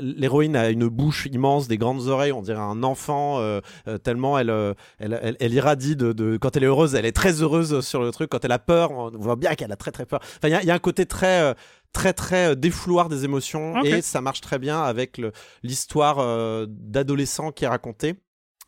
L'héroïne 0.00 0.56
a 0.56 0.70
une 0.70 0.88
bouche 0.88 1.26
immense, 1.32 1.68
des 1.68 1.78
grandes 1.78 2.08
oreilles. 2.08 2.32
On 2.32 2.42
dirait 2.42 2.58
un 2.60 2.82
enfant 2.82 3.40
tellement 4.02 4.38
elle, 4.38 4.52
elle, 4.98 5.36
elle, 5.38 5.52
irradie 5.52 5.96
de, 5.96 6.12
de 6.12 6.36
quand 6.36 6.56
elle 6.56 6.64
est 6.64 6.66
heureuse, 6.66 6.94
elle 6.94 7.06
est 7.06 7.12
très 7.12 7.42
heureuse 7.42 7.80
sur 7.80 8.02
le 8.02 8.10
truc. 8.10 8.30
Quand 8.30 8.44
elle 8.44 8.52
a 8.52 8.58
peur, 8.58 8.90
on 8.90 9.10
voit 9.10 9.36
bien 9.36 9.54
qu'elle 9.54 9.72
a 9.72 9.76
très 9.76 9.90
très 9.90 10.06
peur. 10.06 10.20
Enfin, 10.22 10.48
il 10.48 10.64
y 10.64 10.66
y 10.66 10.70
a 10.70 10.74
un 10.74 10.78
côté 10.78 11.06
très 11.06 11.54
très 11.94 12.12
très 12.12 12.50
euh, 12.50 12.54
défouloir 12.54 13.08
des 13.08 13.24
émotions 13.24 13.72
et 13.96 14.02
ça 14.02 14.20
marche 14.20 14.42
très 14.42 14.58
bien 14.58 14.82
avec 14.82 15.18
l'histoire 15.62 16.18
euh, 16.18 16.66
d'adolescent 16.68 17.52
qui 17.52 17.64
est 17.64 17.68
racontée 17.68 18.16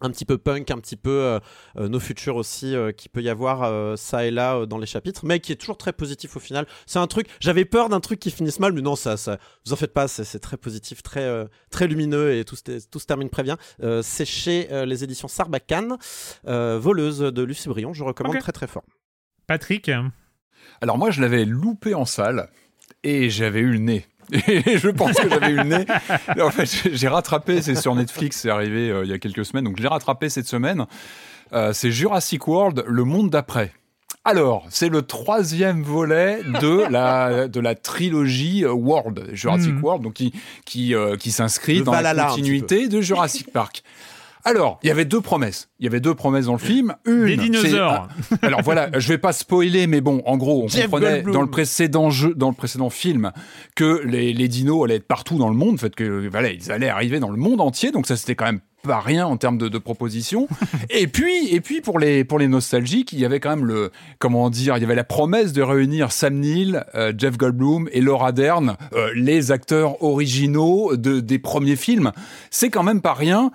un 0.02 0.10
petit 0.10 0.26
peu 0.26 0.36
punk, 0.36 0.70
un 0.70 0.76
petit 0.78 0.96
peu 0.96 1.08
euh, 1.22 1.40
euh, 1.78 1.88
nos 1.88 1.98
futurs 2.00 2.36
aussi, 2.36 2.74
euh, 2.76 2.92
qui 2.92 3.08
peut 3.08 3.22
y 3.22 3.30
avoir 3.30 3.62
euh, 3.62 3.96
ça 3.96 4.26
et 4.26 4.30
là 4.30 4.56
euh, 4.56 4.66
dans 4.66 4.76
les 4.76 4.84
chapitres, 4.84 5.24
mais 5.24 5.40
qui 5.40 5.52
est 5.52 5.56
toujours 5.56 5.78
très 5.78 5.94
positif 5.94 6.36
au 6.36 6.38
final. 6.38 6.66
C'est 6.84 6.98
un 6.98 7.06
truc, 7.06 7.28
j'avais 7.40 7.64
peur 7.64 7.88
d'un 7.88 8.00
truc 8.00 8.20
qui 8.20 8.30
finisse 8.30 8.60
mal, 8.60 8.74
mais 8.74 8.82
non, 8.82 8.94
ça, 8.94 9.16
ça 9.16 9.38
vous 9.64 9.72
en 9.72 9.76
faites 9.76 9.94
pas, 9.94 10.06
c'est 10.06 10.38
très 10.38 10.58
positif, 10.58 11.02
très, 11.02 11.22
euh, 11.22 11.46
très 11.70 11.86
lumineux 11.88 12.34
et 12.34 12.44
tout, 12.44 12.56
se- 12.56 12.86
tout 12.90 12.98
se 12.98 13.06
termine 13.06 13.30
très 13.30 13.42
bien. 13.42 13.56
Euh, 13.82 14.02
c'est 14.02 14.26
chez 14.26 14.68
euh, 14.70 14.84
les 14.84 15.02
éditions 15.02 15.28
Sarbacane, 15.28 15.96
euh, 16.46 16.78
voleuse 16.78 17.20
de 17.20 17.42
Lucie 17.42 17.70
Brion, 17.70 17.94
je 17.94 18.05
recommande 18.05 18.34
très 18.42 18.52
très 18.52 18.66
fort. 18.66 18.84
Patrick 19.46 19.90
Alors 20.82 20.98
moi, 20.98 21.10
je 21.10 21.22
l'avais 21.22 21.46
loupé 21.46 21.94
en 21.94 22.05
salle 22.05 22.50
et 23.07 23.31
j'avais 23.31 23.60
eu 23.60 23.73
le 23.73 23.78
nez. 23.78 24.07
Et 24.49 24.78
je 24.78 24.89
pense 24.89 25.17
que 25.17 25.28
j'avais 25.28 25.51
eu 25.51 25.57
le 25.57 25.62
nez. 25.62 25.86
En 26.43 26.51
fait, 26.51 26.68
j'ai 26.93 27.07
rattrapé, 27.09 27.62
c'est 27.62 27.76
sur 27.76 27.94
Netflix, 27.94 28.41
c'est 28.41 28.51
arrivé 28.51 28.91
euh, 28.91 29.05
il 29.05 29.10
y 29.10 29.15
a 29.15 29.18
quelques 29.18 29.44
semaines, 29.44 29.65
donc 29.65 29.76
je 29.78 29.83
l'ai 29.83 29.89
rattrapé 29.89 30.28
cette 30.28 30.49
semaine. 30.49 30.86
Euh, 31.52 31.73
c'est 31.73 31.93
Jurassic 31.93 32.49
World, 32.49 32.85
le 32.89 33.05
monde 33.05 33.31
d'après. 33.31 33.73
Alors, 34.25 34.67
c'est 34.70 34.89
le 34.89 35.02
troisième 35.02 35.85
volet 35.85 36.41
de 36.60 36.85
la, 36.91 37.47
de 37.47 37.60
la 37.60 37.76
trilogie 37.76 38.65
euh, 38.65 38.73
World, 38.73 39.28
Jurassic 39.33 39.75
Mhm. 39.75 39.85
World, 39.85 40.02
donc 40.02 40.15
qui, 40.15 40.33
qui, 40.65 40.97
euh, 40.97 41.17
qui 41.17 41.31
s'inscrit 41.31 41.83
dans 41.83 41.93
Valhalla, 41.93 42.25
la 42.25 42.28
continuité 42.31 42.89
de 42.89 43.01
Jurassic 43.01 43.52
Park. 43.52 43.85
Alors, 44.47 44.78
il 44.84 44.86
y 44.86 44.92
avait 44.92 45.05
deux 45.05 45.20
promesses. 45.20 45.70
Il 45.81 45.86
y 45.86 45.89
avait 45.89 45.99
deux 45.99 46.15
promesses 46.15 46.47
dans 46.47 46.52
le 46.52 46.58
film. 46.58 46.94
Une, 47.05 47.26
Des 47.26 47.36
dinosaures. 47.36 48.07
alors 48.42 48.62
voilà, 48.62 48.91
je 48.99 49.08
vais 49.08 49.18
pas 49.18 49.33
spoiler, 49.33 49.89
mais 49.89 50.00
bon, 50.00 50.23
en 50.25 50.36
gros, 50.36 50.62
on 50.62 50.68
Jeff 50.68 50.84
comprenait 50.84 51.15
Goldblum. 51.15 51.34
dans 51.34 51.42
le 51.42 51.50
précédent 51.50 52.10
jeu, 52.10 52.33
dans 52.36 52.50
le 52.50 52.55
précédent 52.55 52.89
film, 52.89 53.33
que 53.75 54.02
les, 54.05 54.33
les 54.33 54.47
dinos 54.47 54.84
allaient 54.84 54.97
être 54.97 55.08
partout 55.08 55.36
dans 55.36 55.49
le 55.49 55.57
monde, 55.57 55.81
fait 55.81 55.92
que 55.92 56.28
voilà, 56.28 56.50
ils 56.52 56.70
allaient 56.70 56.89
arriver 56.89 57.18
dans 57.18 57.31
le 57.31 57.36
monde 57.36 57.60
entier, 57.60 57.91
donc 57.91 58.07
ça 58.07 58.16
c'était 58.16 58.36
quand 58.36 58.44
même 58.44 58.60
pas 58.86 59.00
rien 59.00 59.26
en 59.26 59.36
termes 59.36 59.58
de, 59.58 59.68
de 59.68 59.78
propositions. 59.78 60.48
et 60.90 61.06
puis, 61.06 61.48
et 61.50 61.60
puis 61.60 61.81
pour 61.81 61.98
les 61.98 62.24
pour 62.24 62.39
les 62.39 62.48
nostalgiques, 62.48 63.12
il 63.12 63.18
y 63.18 63.24
avait 63.24 63.40
quand 63.40 63.50
même 63.50 63.66
le 63.66 63.90
comment 64.18 64.50
dire, 64.50 64.76
il 64.76 64.81
y 64.81 64.84
avait 64.84 64.94
la 64.94 65.05
promesse 65.05 65.52
de 65.52 65.62
réunir 65.62 66.12
Sam 66.12 66.34
Neill, 66.34 66.84
euh, 66.94 67.12
Jeff 67.16 67.36
Goldblum 67.36 67.89
et 67.92 68.00
Laura 68.00 68.32
Dern, 68.32 68.76
euh, 68.94 69.10
les 69.15 69.52
acteurs 69.52 70.02
originaux 70.02 70.97
de, 70.97 71.20
des 71.20 71.39
premiers 71.39 71.76
films. 71.76 72.12
C'est 72.50 72.70
quand 72.70 72.82
même 72.82 73.00
pas 73.00 73.15
rien. 73.15 73.50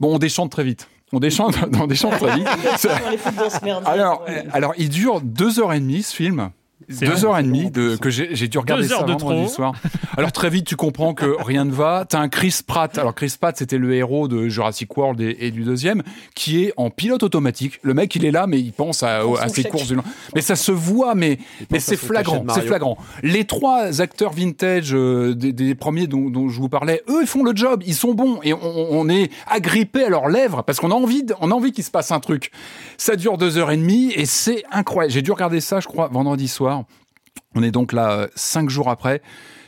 Bon, 0.00 0.14
on 0.14 0.18
déchante 0.18 0.50
très 0.50 0.64
vite. 0.64 0.88
On 1.12 1.20
déchante, 1.20 1.56
on 1.80 1.86
déchante 1.86 2.18
très 2.18 2.36
vite. 2.36 2.48
Alors, 3.86 4.24
euh, 4.28 4.42
alors, 4.52 4.74
il 4.76 4.88
dure 4.88 5.20
deux 5.20 5.60
heures 5.60 5.72
et 5.72 5.80
demie 5.80 6.02
ce 6.02 6.14
film. 6.14 6.50
C'est 6.90 7.06
Deux 7.06 7.24
heures 7.24 7.38
et 7.38 7.42
demie 7.42 7.70
de, 7.70 7.96
que 7.96 8.10
j'ai 8.10 8.48
dû 8.48 8.58
regarder 8.58 8.86
ça 8.86 9.02
de 9.02 9.10
vendredi 9.12 9.44
trop. 9.46 9.48
soir. 9.54 9.72
Alors 10.18 10.30
très 10.30 10.50
vite 10.50 10.66
tu 10.66 10.76
comprends 10.76 11.14
que 11.14 11.34
rien 11.42 11.64
ne 11.64 11.72
va. 11.72 12.04
T'as 12.08 12.20
un 12.20 12.28
Chris 12.28 12.60
Pratt. 12.64 12.96
Alors 12.98 13.14
Chris 13.14 13.34
Pratt 13.40 13.56
c'était 13.56 13.78
le 13.78 13.94
héros 13.94 14.28
de 14.28 14.46
Jurassic 14.48 14.94
World 14.96 15.20
et, 15.22 15.36
et 15.40 15.50
du 15.50 15.64
deuxième 15.64 16.02
qui 16.34 16.64
est 16.64 16.74
en 16.76 16.90
pilote 16.90 17.22
automatique. 17.22 17.80
Le 17.82 17.94
mec 17.94 18.14
il 18.14 18.24
est 18.26 18.30
là 18.30 18.46
mais 18.46 18.60
il 18.60 18.72
pense 18.72 19.02
à, 19.02 19.22
ses 19.48 19.62
chèque. 19.62 19.72
courses. 19.72 19.88
du- 19.88 19.96
Mais 20.34 20.42
ça 20.42 20.54
se 20.54 20.70
voit 20.70 21.14
mais 21.14 21.38
mais 21.72 21.80
c'est 21.80 21.96
flagrant. 21.96 22.44
C'est 22.54 22.60
flagrant. 22.66 22.98
Les 23.22 23.44
trois 23.46 24.02
acteurs 24.02 24.32
vintage 24.32 24.90
euh, 24.94 25.34
des, 25.34 25.52
des 25.54 25.74
premiers 25.74 26.06
dont, 26.06 26.28
dont 26.28 26.48
je 26.50 26.60
vous 26.60 26.68
parlais, 26.68 27.02
eux 27.08 27.20
ils 27.22 27.26
font 27.26 27.42
le 27.42 27.56
job. 27.56 27.82
Ils 27.86 27.94
sont 27.94 28.12
bons 28.12 28.38
et 28.44 28.52
on, 28.52 28.60
on 28.62 29.08
est 29.08 29.30
agrippé 29.48 30.04
à 30.04 30.08
leurs 30.10 30.28
lèvres 30.28 30.62
parce 30.62 30.78
qu'on 30.78 30.90
a 30.90 30.94
envie 30.94 31.22
de- 31.24 31.34
on 31.40 31.50
a 31.50 31.54
envie 31.54 31.72
qu'il 31.72 31.84
se 31.84 31.90
passe 31.90 32.12
un 32.12 32.20
truc. 32.20 32.50
Ça 32.98 33.16
dure 33.16 33.38
deux 33.38 33.56
heures 33.56 33.70
et 33.70 33.76
demie 33.78 34.12
et 34.14 34.26
c'est 34.26 34.62
incroyable. 34.70 35.12
J'ai 35.14 35.22
dû 35.22 35.32
regarder 35.32 35.60
ça 35.62 35.80
je 35.80 35.86
crois 35.88 36.08
vendredi 36.12 36.46
soir. 36.48 36.65
On 37.54 37.62
est 37.62 37.70
donc 37.70 37.92
là 37.92 38.10
euh, 38.12 38.28
cinq 38.34 38.68
jours 38.70 38.88
après. 38.90 39.22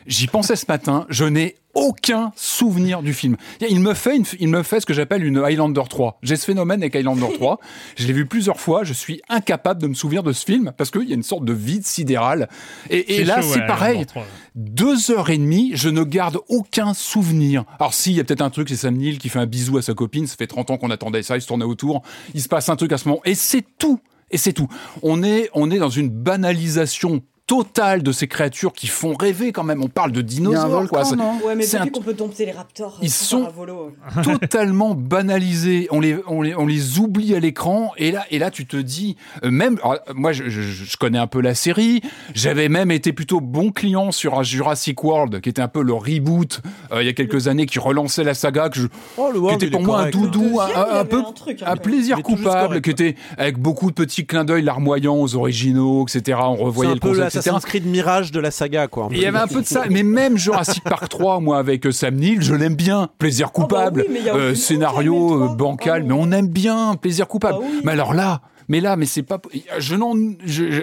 J'y 0.07 0.27
pensais 0.27 0.57
ce 0.57 0.65
matin. 0.69 1.05
Je 1.11 1.25
n'ai 1.25 1.57
aucun 1.75 2.33
souvenir 2.35 3.03
du 3.03 3.13
film. 3.13 3.37
Il 3.69 3.81
me 3.81 3.93
fait, 3.93 4.17
une- 4.17 4.25
il 4.41 4.49
me 4.49 4.63
fait 4.63 4.81
ce 4.81 4.87
que 4.87 4.95
j'appelle 4.95 5.23
une 5.23 5.37
Highlander 5.39 5.83
3. 5.89 6.19
J'ai 6.23 6.37
ce 6.37 6.47
phénomène 6.47 6.81
avec 6.81 6.97
Highlander 6.97 7.27
3. 7.35 7.61
Je 7.97 8.07
l'ai 8.07 8.15
vu 8.15 8.25
plusieurs 8.27 8.59
fois. 8.59 8.85
Je 8.85 8.95
suis 8.95 9.21
incapable 9.29 9.83
de 9.83 9.87
me 9.87 9.93
souvenir 9.95 10.23
de 10.23 10.33
ce 10.33 10.47
film 10.47 10.73
parce 10.79 10.91
qu'il 10.91 11.05
y 11.05 11.13
a 11.13 11.15
une 11.15 11.23
sorte 11.23 11.45
de 11.45 11.53
vide 11.53 11.85
sidéral. 11.85 12.49
Et, 12.89 13.23
là, 13.23 13.43
c'est 13.43 13.61
ouais, 13.61 13.67
pareil. 13.67 13.91
Highlander 13.99 14.07
3. 14.07 14.27
Deux 14.55 15.11
heures 15.11 15.29
et 15.29 15.37
demie, 15.39 15.73
je 15.75 15.91
ne 15.91 16.03
garde 16.05 16.39
aucun 16.49 16.95
souvenir. 16.95 17.65
Alors 17.79 17.93
si, 17.93 18.11
il 18.11 18.17
y 18.17 18.21
a 18.21 18.25
peut-être 18.25 18.41
un 18.43 18.51
truc, 18.51 18.71
c'est 18.71 18.77
Sam 18.77 18.97
Neill 18.97 19.19
qui 19.19 19.29
fait 19.29 19.39
un 19.39 19.47
bisou 19.47 19.77
à 19.77 19.83
sa 19.83 19.93
copine, 19.93 20.27
ça 20.27 20.37
fait 20.37 20.47
30 20.47 20.71
ans 20.71 20.79
qu'on 20.79 20.91
attendait 20.91 21.23
ça, 21.23 21.37
il 21.37 21.43
se 21.43 21.47
tournait 21.47 21.65
autour, 21.67 22.03
il 22.35 22.41
se 22.43 22.49
passe 22.49 22.69
un 22.71 22.77
truc 22.77 22.93
à 22.93 22.99
ce 22.99 23.09
moment, 23.09 23.21
et 23.27 23.35
c'est 23.35 23.65
tout. 23.79 24.01
Et 24.31 24.37
c'est 24.37 24.53
tout. 24.53 24.69
On 25.03 25.23
est, 25.23 25.51
on 25.55 25.71
est 25.71 25.79
dans 25.79 25.89
une 25.89 26.11
banalisation 26.11 27.23
totale 27.49 28.03
de 28.05 28.13
ces 28.13 28.29
créatures 28.29 28.73
qui 28.73 28.87
font 28.87 29.15
rêver 29.19 29.51
quand 29.51 29.65
même. 29.65 29.83
On 29.83 29.89
parle 29.89 30.13
de 30.13 30.21
Il 30.21 30.33
y 30.33 30.37
a 30.37 30.39
un 30.39 30.53
dinosaures, 30.53 30.69
volcan, 30.69 30.89
quoi. 30.89 31.05
C'est- 31.05 31.17
Ouais, 31.47 31.55
mais 31.57 31.65
c'est 31.65 31.79
depuis 31.79 31.89
un- 31.89 31.93
qu'on 31.93 32.03
peut 32.03 32.15
dompter 32.15 32.45
les 32.47 32.53
raptors, 32.53 32.99
Ils 33.03 33.09
tout 33.09 33.15
sont- 33.15 33.49
euh. 33.59 34.23
totalement 34.23 34.95
banalisés. 34.95 35.89
On 35.91 35.99
les, 36.01 36.17
on 36.27 36.43
les, 36.43 36.55
on 36.55 36.67
les 36.67 36.99
oublie 36.99 37.35
à 37.35 37.41
l'écran. 37.41 37.93
Et 37.97 38.13
là, 38.13 38.25
et 38.31 38.39
là, 38.39 38.51
tu 38.51 38.67
te 38.67 38.77
dis, 38.77 39.17
euh, 39.45 39.51
même, 39.51 39.79
alors, 39.83 39.97
moi, 40.15 40.33
je, 40.33 40.49
je- 40.49 40.61
je 40.61 40.97
connais 40.97 41.19
un 41.19 41.27
peu 41.27 41.41
la 41.41 41.55
série. 41.55 42.03
J'avais 42.35 42.69
même 42.69 42.91
été 42.91 43.13
plutôt 43.13 43.41
bon 43.41 43.73
client 43.73 44.13
sur 44.13 44.39
un 44.39 44.43
Jurassic 44.43 45.03
World, 45.03 45.41
qui 45.41 45.49
était 45.49 45.63
un 45.63 45.69
peu 45.69 45.83
le 45.83 45.95
reboot 45.95 46.61
euh, 46.93 47.03
il 47.03 47.07
y 47.07 47.09
a 47.09 47.13
quelques 47.15 47.49
années, 47.49 47.67
qui 47.67 47.79
relançait 47.79 48.25
la 48.25 48.35
saga, 48.35 48.69
que 48.69 48.79
je, 48.79 48.87
Oh, 49.17 49.29
le 49.29 49.35
qui 49.35 49.39
World, 49.41 49.63
était 49.63 49.71
pour 49.71 49.83
moi 49.83 50.01
un 50.03 50.11
doudou, 50.11 50.59
Le 50.61 50.99
un, 50.99 51.05
peu, 51.05 51.19
un 51.19 51.33
truc, 51.33 51.63
un 51.63 51.73
un 51.73 51.77
peu. 51.77 51.83
plaisir 51.83 52.23
coupable, 52.23 52.67
correct, 52.69 52.85
qui 52.85 52.91
était 52.91 53.15
avec 53.39 53.59
beaucoup 53.59 53.89
de 53.91 53.95
petits 53.95 54.27
clins 54.27 54.45
d'œil 54.45 54.63
larmoyants 54.63 55.17
aux 55.17 55.35
originaux, 55.35 56.05
etc. 56.07 56.39
On 56.43 56.55
revoyait 56.57 56.95
le 56.95 57.01
concept, 57.01 57.38
etc. 57.39 57.51
l'Assassin's 57.53 57.65
Creed 57.65 57.87
Mirage 57.87 58.33
de 58.33 58.41
la 58.41 58.51
saga, 58.51 58.87
quoi. 58.89 59.09
il 59.11 59.19
y 59.19 59.27
avait 59.27 59.39
un 59.39 59.47
peu 59.47 59.61
de 59.61 59.67
ça, 59.67 59.85
mais 59.91 60.03
même 60.03 60.37
Jurassic 60.37 60.85
Park 60.85 61.09
3, 61.11 61.41
moi 61.41 61.59
avec 61.59 61.87
euh, 61.87 61.93
Sam 61.93 62.17
Neill, 62.17 62.43
je 62.43 62.55
l'aime 62.55 62.75
bien. 62.75 63.09
Plaisir 63.19 63.47
bah 63.49 63.53
coupable, 63.53 64.05
euh, 64.29 64.55
scénario 64.55 65.45
euh, 65.45 65.49
bancal, 65.49 66.03
Ah 66.03 66.07
mais 66.07 66.15
on 66.17 66.31
aime 66.33 66.49
bien, 66.49 66.95
plaisir 67.01 67.27
coupable. 67.29 67.59
Bah 67.59 67.65
oui. 67.65 67.81
Mais 67.85 67.93
alors 67.93 68.15
là, 68.15 68.41
mais 68.69 68.81
là, 68.81 68.97
mais 68.97 69.07
c'est 69.07 69.23
pas, 69.23 69.41
je 69.79 69.95
n'en, 69.95 70.15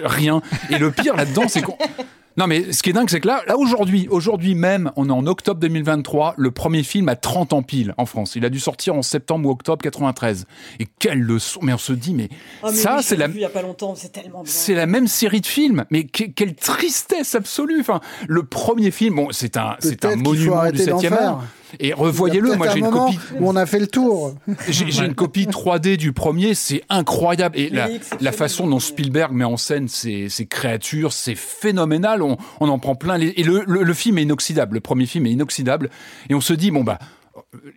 rien. 0.04 0.42
Et 0.70 0.78
le 0.78 0.90
pire 0.90 1.16
là-dedans, 1.16 1.44
c'est 1.48 1.62
qu'on. 1.62 1.76
Non 2.36 2.46
mais 2.46 2.72
ce 2.72 2.82
qui 2.82 2.90
est 2.90 2.92
dingue, 2.92 3.08
c'est 3.08 3.20
que 3.20 3.26
là, 3.28 3.42
là 3.46 3.56
aujourd'hui, 3.56 4.08
aujourd'hui 4.10 4.54
même, 4.54 4.90
on 4.96 5.08
est 5.08 5.12
en 5.12 5.26
octobre 5.26 5.58
2023, 5.60 6.34
le 6.36 6.50
premier 6.50 6.82
film 6.82 7.08
a 7.08 7.16
30 7.16 7.52
ans 7.54 7.62
pile 7.62 7.94
en 7.96 8.04
France. 8.06 8.34
Il 8.36 8.44
a 8.44 8.50
dû 8.50 8.60
sortir 8.60 8.94
en 8.94 9.02
septembre 9.02 9.48
ou 9.48 9.52
octobre 9.52 9.82
93. 9.82 10.46
Et 10.80 10.86
quelle 10.98 11.20
leçon 11.20 11.60
Mais 11.62 11.72
on 11.72 11.78
se 11.78 11.92
dit, 11.94 12.12
mais, 12.14 12.28
mais 12.62 12.72
ça, 12.72 12.96
oui, 12.98 13.02
c'est 13.02 13.16
la, 13.16 13.28
vu 13.28 13.36
il 13.38 13.40
y 13.40 13.44
a 13.44 13.48
pas 13.48 13.62
longtemps, 13.62 13.94
c'est 13.94 14.12
tellement 14.12 14.42
bien. 14.42 14.52
c'est 14.52 14.74
la 14.74 14.86
même 14.86 15.06
série 15.06 15.40
de 15.40 15.46
films, 15.46 15.84
mais 15.90 16.04
que- 16.04 16.24
quelle 16.24 16.54
tristesse 16.54 17.34
absolue. 17.34 17.80
Enfin, 17.80 18.00
le 18.28 18.42
premier 18.42 18.90
film, 18.90 19.14
bon, 19.16 19.28
c'est 19.30 19.56
un, 19.56 19.76
c'est 19.78 20.04
un 20.04 20.16
monument 20.16 20.34
du 20.34 20.50
arrêter 20.50 20.86
d'en 20.86 20.98
7e 21.00 21.08
faire. 21.08 21.22
art. 21.22 21.44
Et 21.80 21.92
revoyez-le, 21.92 22.54
moi 22.56 22.68
j'ai 22.68 22.82
un 22.82 22.86
une 22.86 22.90
copie. 22.90 23.18
où 23.40 23.48
on 23.48 23.56
a 23.56 23.66
fait 23.66 23.78
le 23.78 23.86
tour. 23.86 24.34
J'ai 24.68 25.04
une 25.04 25.14
copie 25.14 25.46
3D 25.46 25.96
du 25.96 26.12
premier, 26.12 26.54
c'est 26.54 26.82
incroyable. 26.88 27.58
Et 27.58 27.70
la, 28.20 28.32
façon 28.32 28.66
dont. 28.66 28.80
Spielberg 28.80 29.32
met 29.32 29.44
en 29.44 29.56
scène 29.56 29.88
ces, 29.88 30.28
ces 30.28 30.46
créatures, 30.46 31.12
c'est 31.12 31.34
phénoménal. 31.34 32.22
On, 32.22 32.36
on 32.60 32.68
en 32.68 32.78
prend 32.78 32.94
plein 32.94 33.18
les. 33.18 33.28
Et 33.36 33.42
le, 33.42 33.64
le- 33.66 33.82
le 33.82 33.94
film 33.94 34.18
est 34.18 34.22
inoxydable. 34.22 34.74
Le 34.74 34.80
premier 34.80 35.06
film 35.06 35.26
est 35.26 35.32
inoxydable. 35.32 35.90
Et 36.30 36.34
on 36.34 36.40
se 36.40 36.52
dit, 36.52 36.70
bon, 36.70 36.84
bah. 36.84 36.98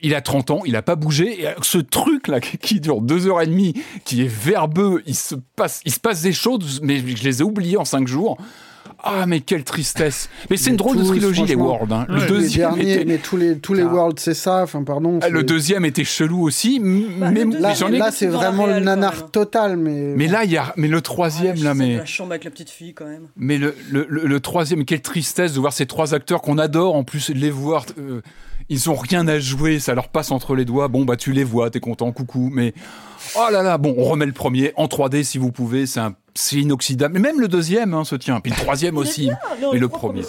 Il 0.01 0.15
a 0.15 0.21
30 0.21 0.51
ans, 0.51 0.61
il 0.65 0.75
a 0.77 0.81
pas 0.81 0.95
bougé. 0.95 1.43
Et 1.43 1.47
ce 1.61 1.77
truc-là 1.79 2.39
qui- 2.39 2.57
qui 2.57 2.79
dure 2.79 3.01
deux 3.01 3.27
heures 3.27 3.41
et 3.41 3.47
demie, 3.47 3.73
qui 4.05 4.21
est 4.23 4.27
verbeux, 4.27 5.03
il 5.05 5.15
se 5.15 5.35
passe, 5.55 5.81
il 5.85 5.93
se 5.93 5.99
passe 5.99 6.21
des 6.21 6.31
choses, 6.31 6.79
mais 6.81 6.99
je 6.99 7.23
les 7.23 7.41
ai 7.41 7.43
oubliées 7.43 7.75
en 7.77 7.83
cinq 7.85 8.07
jours. 8.07 8.37
Ah, 9.01 9.25
mais 9.25 9.39
quelle 9.39 9.63
tristesse. 9.63 10.29
Mais 10.49 10.57
c'est 10.57 10.71
une 10.71 10.75
drôle 10.75 10.97
de 10.97 11.03
trilogie, 11.03 11.45
les. 11.45 11.55
Worlds. 11.55 11.93
hein. 11.93 12.05
Le 12.09 12.15
Ouais. 12.15 12.21
Les 12.21 12.27
deuxième 12.27 12.73
derniers, 12.75 12.93
était... 12.95 13.05
mais 13.05 13.17
tous 13.17 13.37
les, 13.37 13.57
tous 13.57 13.73
les 13.73 13.83
Ah. 13.83 13.93
Worlds, 13.93 14.19
c'est 14.19 14.33
ça. 14.33 14.61
Enfin, 14.63 14.83
pardon. 14.83 15.19
Ah, 15.21 15.29
Le 15.29 15.43
deuxième 15.43 15.85
était 15.85 16.03
chelou 16.03 16.41
aussi, 16.41 16.79
Bah, 16.79 17.31
mais, 17.31 17.45
Là, 17.45 17.73
j'en 17.73 17.91
ai- 17.93 17.97
là 17.97 18.11
c'est 18.11 18.27
vraiment 18.27 18.65
le 18.65 18.79
nanar 18.79 19.31
total, 19.31 19.77
mais. 19.77 20.13
mais 20.15 20.27
là, 20.27 20.43
il 20.43 20.51
y 20.51 20.57
a, 20.57 20.73
mais 20.75 20.87
le 20.89 21.01
troisième, 21.01 21.55
Ouais, 21.57 21.63
là, 21.63 21.73
mais, 21.73 21.95
La 21.97 22.05
chambre 22.05 22.31
avec 22.31 22.43
la 22.43 22.51
petite 22.51 22.69
fille, 22.69 22.93
quand 22.93 23.05
même. 23.05 23.27
mais 23.37 23.57
le, 23.57 23.73
le, 23.89 24.05
le, 24.09 24.25
le 24.25 24.39
troisième, 24.41 24.83
quelle 24.85 25.01
tristesse 25.01 25.53
de 25.53 25.59
voir 25.59 25.71
ces 25.73 25.85
trois 25.85 26.13
acteurs 26.13 26.41
qu'on 26.41 26.57
adore, 26.57 26.95
en 26.95 27.03
plus 27.05 27.29
les 27.29 27.51
voir, 27.51 27.85
euh, 27.97 28.21
ils 28.67 28.89
ont 28.89 28.95
rien 28.95 29.27
à 29.29 29.39
jouer, 29.39 29.79
ça 29.79 29.95
leur 29.95 30.09
passe 30.09 30.31
entre 30.31 30.55
les 30.55 30.65
doigts. 30.65 30.89
Bon, 30.89 31.05
bah, 31.05 31.15
tu 31.15 31.31
les 31.31 31.43
vois, 31.45 31.69
t'es 31.69 31.79
content, 31.79 32.11
coucou, 32.11 32.49
mais 32.53 32.73
oh 33.35 33.47
là 33.51 33.63
là, 33.63 33.77
bon, 33.77 33.95
on 33.97 34.03
remet 34.03 34.25
le 34.25 34.33
premier 34.33 34.73
en 34.75 34.85
3D 34.87 35.23
si 35.23 35.37
vous 35.37 35.51
pouvez, 35.51 35.85
c'est 35.85 35.99
un, 36.01 36.13
c'est 36.35 36.57
inoxydable. 36.57 37.13
Mais 37.13 37.19
même 37.19 37.39
le 37.39 37.47
deuxième 37.47 37.93
hein, 37.93 38.03
se 38.03 38.15
tient, 38.15 38.39
puis 38.39 38.51
le 38.51 38.57
troisième 38.57 38.97
aussi. 38.97 39.29
Ah, 39.31 39.55
non, 39.61 39.71
les 39.73 39.79
le 39.79 39.87
premier. 39.87 40.21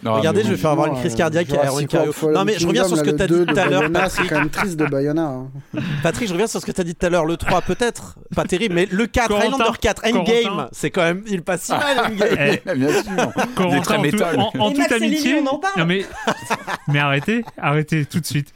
Non, 0.00 0.14
Regardez, 0.14 0.44
je 0.44 0.50
vais 0.50 0.56
faire 0.56 0.70
avoir 0.70 0.86
une 0.86 0.94
crise 0.94 1.16
cardiaque 1.16 1.50
à 1.50 1.56
Cario. 1.86 2.12
Non, 2.32 2.44
mais 2.44 2.56
je 2.56 2.68
reviens 2.68 2.84
sur 2.84 2.96
ce 2.96 3.02
que 3.02 3.10
tu 3.10 3.20
as 3.20 3.26
dit 3.26 3.44
tout 3.46 3.58
à 3.58 3.64
l'heure, 3.66 3.90
Patrick. 3.90 4.12
C'est 4.22 4.28
quand 4.28 4.38
même 4.38 4.48
triste 4.50 4.76
de 4.76 4.86
Bayona. 4.86 5.24
hein. 5.24 5.50
Patrick, 6.04 6.28
je 6.28 6.32
reviens 6.34 6.46
sur 6.46 6.60
ce 6.60 6.66
que 6.66 6.70
tu 6.70 6.80
as 6.80 6.84
dit 6.84 6.94
tout 6.94 7.04
à 7.04 7.08
l'heure. 7.08 7.24
Le 7.24 7.36
3, 7.36 7.62
peut-être, 7.62 8.16
pas 8.36 8.44
terrible, 8.44 8.76
mais 8.76 8.86
le 8.88 9.08
4, 9.08 9.26
Corentin, 9.26 9.46
Highlander 9.48 9.78
4, 9.80 10.02
Endgame, 10.06 10.68
c'est 10.70 10.90
quand 10.92 11.02
même. 11.02 11.24
Il 11.26 11.42
passe 11.42 11.62
si 11.62 11.72
mal, 11.72 11.98
Endgame. 11.98 12.28
Eh, 12.64 12.74
Bien 12.76 12.88
sûr. 12.92 13.32
Corentin, 13.56 13.94
en, 13.94 13.96
tout- 13.96 14.00
métal. 14.02 14.38
en- 14.38 14.52
en 14.60 14.70
Et 14.70 14.74
toute 14.74 14.90
et 14.92 14.94
amitié. 14.94 15.34
on 15.42 15.46
en 15.48 15.58
parle 15.58 15.80
non 15.80 15.86
mais, 15.86 16.06
mais 16.86 17.00
arrêtez, 17.00 17.44
arrêtez 17.60 18.04
tout 18.04 18.20
de 18.20 18.26
suite. 18.26 18.54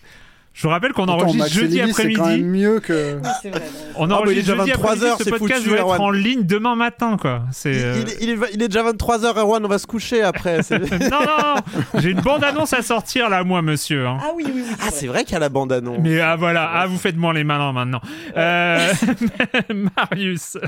Je 0.54 0.62
vous 0.64 0.68
rappelle 0.68 0.92
qu'on 0.92 1.06
enregistre 1.08 1.46
et 1.46 1.50
jeudi 1.50 1.80
Lily, 1.80 1.92
C'est 1.94 2.02
après-midi. 2.14 2.42
mieux 2.44 2.80
que. 2.80 3.14
Oui, 3.16 3.50
vrai. 3.50 3.62
On 3.96 4.04
Ah, 4.04 4.06
bah, 4.08 4.14
enregistre 4.16 4.40
déjà 4.52 4.56
jeudi 4.58 4.70
23 4.72 4.90
après-midi. 4.92 5.24
Ce 5.24 5.30
podcast 5.30 5.64
doit 5.64 5.74
être 5.76 5.82
Erwan. 5.84 6.00
en 6.02 6.10
ligne 6.10 6.42
demain 6.42 6.76
matin, 6.76 7.16
quoi. 7.18 7.44
C'est. 7.52 7.72
Il, 7.72 7.78
euh, 7.82 7.94
il- 8.20 8.24
il 8.24 8.30
est, 8.30 8.36
il 8.54 8.62
est 8.62 8.68
déjà 8.68 8.82
23h, 8.82 9.38
Erwan, 9.38 9.64
on 9.64 9.68
va 9.68 9.78
se 9.78 9.86
coucher 9.86 10.20
après. 10.22 10.58
non, 10.70 10.78
non, 11.10 11.54
non. 11.54 12.00
J'ai 12.00 12.10
une 12.10 12.20
bande-annonce 12.20 12.74
à 12.74 12.82
sortir 12.82 13.30
là, 13.30 13.44
moi, 13.44 13.62
monsieur. 13.62 14.06
hein. 14.06 14.18
Ah 14.20 14.32
oui, 14.36 14.44
oui, 14.46 14.52
oui. 14.56 14.76
Ah, 14.82 14.90
c'est 14.92 15.06
vrai 15.06 15.24
qu'il 15.24 15.32
y 15.32 15.36
a 15.36 15.40
la 15.40 15.48
bande-annonce. 15.48 15.98
Mais 16.02 16.20
ah 16.20 16.36
voilà, 16.36 16.70
ah 16.70 16.86
vous 16.86 16.98
faites 16.98 17.16
moins 17.16 17.32
les 17.32 17.44
malins 17.44 17.72
maintenant. 17.72 18.00
Euh, 18.36 18.92
Marius. 19.96 20.58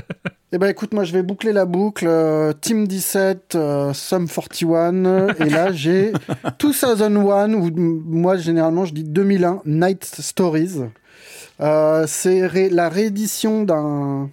Eh 0.51 0.57
ben 0.57 0.67
écoute, 0.67 0.93
moi 0.93 1.03
je 1.03 1.11
vais 1.11 1.21
boucler 1.23 1.51
la 1.51 1.65
boucle. 1.65 2.05
euh, 2.07 2.53
Team 2.53 2.87
17, 2.87 3.55
euh, 3.55 3.93
Sum 3.93 4.27
41. 4.27 5.27
et 5.39 5.49
là 5.49 5.71
j'ai 5.73 6.13
2001, 6.59 7.53
ou 7.53 7.67
m- 7.67 8.01
moi 8.05 8.37
généralement 8.37 8.85
je 8.85 8.93
dis 8.93 9.03
2001, 9.03 9.61
Night 9.75 10.03
Stories. 10.05 10.81
Euh, 11.61 12.05
c'est 12.07 12.69
la 12.69 12.89
réédition 12.89 13.63
d'un 13.63 14.29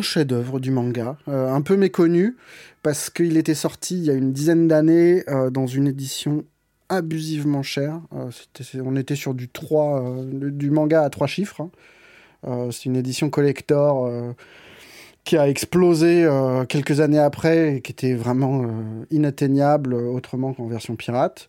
chef-d'œuvre 0.00 0.60
du 0.60 0.70
manga, 0.70 1.16
euh, 1.28 1.50
un 1.52 1.60
peu 1.62 1.76
méconnu, 1.76 2.36
parce 2.82 3.10
qu'il 3.10 3.36
était 3.36 3.54
sorti 3.54 3.98
il 3.98 4.04
y 4.04 4.10
a 4.10 4.14
une 4.14 4.32
dizaine 4.32 4.68
d'années 4.68 5.22
euh, 5.28 5.50
dans 5.50 5.66
une 5.66 5.86
édition 5.86 6.44
abusivement 6.88 7.62
chère. 7.62 8.00
On 8.10 8.96
était 8.96 9.14
sur 9.14 9.34
du 9.34 9.48
3, 9.48 10.02
euh, 10.02 10.30
le- 10.32 10.50
du 10.50 10.70
manga 10.70 11.02
à 11.02 11.10
trois 11.10 11.26
chiffres. 11.28 11.60
hein. 11.60 12.68
C'est 12.72 12.86
une 12.86 12.96
édition 12.96 13.28
collector 13.30 14.10
qui 15.24 15.36
a 15.36 15.48
explosé 15.48 16.24
euh, 16.24 16.64
quelques 16.64 17.00
années 17.00 17.18
après 17.18 17.76
et 17.76 17.80
qui 17.82 17.92
était 17.92 18.14
vraiment 18.14 18.62
euh, 18.62 18.66
inatteignable 19.10 19.94
euh, 19.94 20.08
autrement 20.08 20.52
qu'en 20.54 20.66
version 20.66 20.96
pirate. 20.96 21.48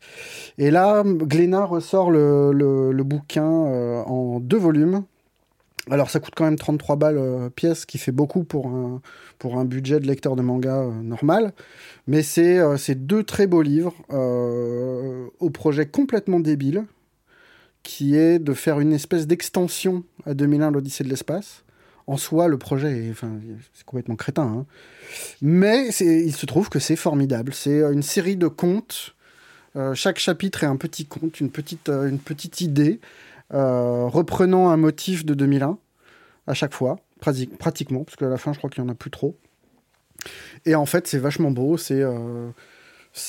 Et 0.57 0.71
là, 0.71 1.03
Glénat 1.05 1.65
ressort 1.65 2.11
le, 2.11 3.03
bouquin 3.03 3.43
en 3.43 4.39
deux 4.39 4.57
volumes. 4.57 5.03
Alors 5.89 6.11
ça 6.11 6.19
coûte 6.19 6.35
quand 6.35 6.45
même 6.45 6.57
33 6.57 6.95
balles 6.95 7.49
pièce, 7.55 7.85
qui 7.85 7.97
fait 7.97 8.11
beaucoup 8.11 8.43
pour 8.43 8.67
un, 8.67 9.01
pour 9.39 9.57
un 9.57 9.65
budget 9.65 9.99
de 9.99 10.05
lecteur 10.05 10.35
de 10.35 10.43
manga 10.43 10.85
normal. 11.01 11.53
Mais 12.05 12.21
c'est 12.21 12.95
deux 12.95 13.23
très 13.23 13.47
beaux 13.47 13.63
livres 13.63 13.95
au 14.09 15.49
projet 15.49 15.87
complètement 15.87 16.39
débile, 16.39 16.85
qui 17.81 18.15
est 18.15 18.37
de 18.37 18.53
faire 18.53 18.79
une 18.79 18.93
espèce 18.93 19.25
d'extension 19.25 20.03
à 20.25 20.35
2001 20.35 20.69
l'Odyssée 20.69 21.03
de 21.03 21.09
l'espace. 21.09 21.63
En 22.07 22.17
soi, 22.17 22.47
le 22.47 22.57
projet 22.57 23.05
est, 23.05 23.11
enfin, 23.11 23.31
c'est 23.73 23.85
complètement 23.85 24.15
crétin. 24.15 24.43
hein. 24.43 24.65
Mais 25.41 25.89
il 25.99 26.33
se 26.35 26.45
trouve 26.45 26.69
que 26.69 26.79
c'est 26.79 26.95
formidable. 26.95 27.53
C'est 27.53 27.81
euh, 27.81 27.91
une 27.93 28.03
série 28.03 28.35
de 28.35 28.47
contes. 28.47 29.15
Euh, 29.75 29.93
chaque 29.93 30.19
chapitre 30.19 30.63
est 30.63 30.67
un 30.67 30.75
petit 30.75 31.05
conte, 31.05 31.39
une 31.39 31.49
petite, 31.49 31.89
euh, 31.89 32.09
une 32.09 32.19
petite 32.19 32.61
idée, 32.61 32.99
reprenant 33.51 34.69
un 34.69 34.77
motif 34.77 35.25
de 35.25 35.33
2001 35.33 35.77
à 36.47 36.53
chaque 36.53 36.73
fois, 36.73 36.99
prati- 37.21 37.47
pratiquement, 37.47 38.03
parce 38.03 38.15
qu'à 38.15 38.27
la 38.29 38.37
fin, 38.37 38.53
je 38.53 38.57
crois 38.57 38.69
qu'il 38.69 38.83
n'y 38.83 38.89
en 38.89 38.91
a 38.91 38.95
plus 38.95 39.11
trop. 39.11 39.37
Et 40.65 40.75
en 40.75 40.85
fait, 40.85 41.07
c'est 41.07 41.17
vachement 41.19 41.51
beau. 41.51 41.77
C'est 41.77 42.01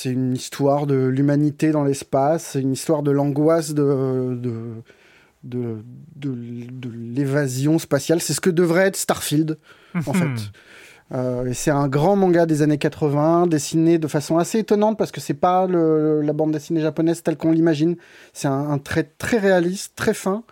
une 0.04 0.34
histoire 0.34 0.86
de 0.86 0.94
l'humanité 0.94 1.72
dans 1.72 1.82
l'espace, 1.82 2.50
c'est 2.52 2.60
une 2.60 2.72
histoire 2.72 3.02
de 3.02 3.10
l'angoisse 3.10 3.74
de, 3.74 4.38
de, 5.44 5.78
de, 6.16 6.30
de 6.70 6.90
l'évasion 6.90 7.78
spatiale. 7.78 8.20
C'est 8.20 8.32
ce 8.34 8.40
que 8.40 8.50
devrait 8.50 8.86
être 8.88 8.96
Starfield, 8.96 9.58
en 9.94 10.12
fait. 10.12 10.50
Euh, 11.12 11.44
et 11.46 11.52
c'est 11.52 11.70
un 11.70 11.88
grand 11.88 12.16
manga 12.16 12.46
des 12.46 12.62
années 12.62 12.78
80, 12.78 13.46
dessiné 13.46 13.98
de 13.98 14.06
façon 14.08 14.38
assez 14.38 14.60
étonnante 14.60 14.96
parce 14.96 15.12
que 15.12 15.20
c'est 15.20 15.34
pas 15.34 15.66
le- 15.66 16.22
la 16.22 16.32
bande 16.32 16.52
dessinée 16.52 16.80
japonaise 16.80 17.22
telle 17.22 17.36
qu'on 17.36 17.52
l'imagine. 17.52 17.96
C'est 18.32 18.48
un, 18.48 18.70
un 18.70 18.78
trait 18.78 19.10
très 19.18 19.38
réaliste, 19.38 19.92
très 19.94 20.14
fin. 20.14 20.42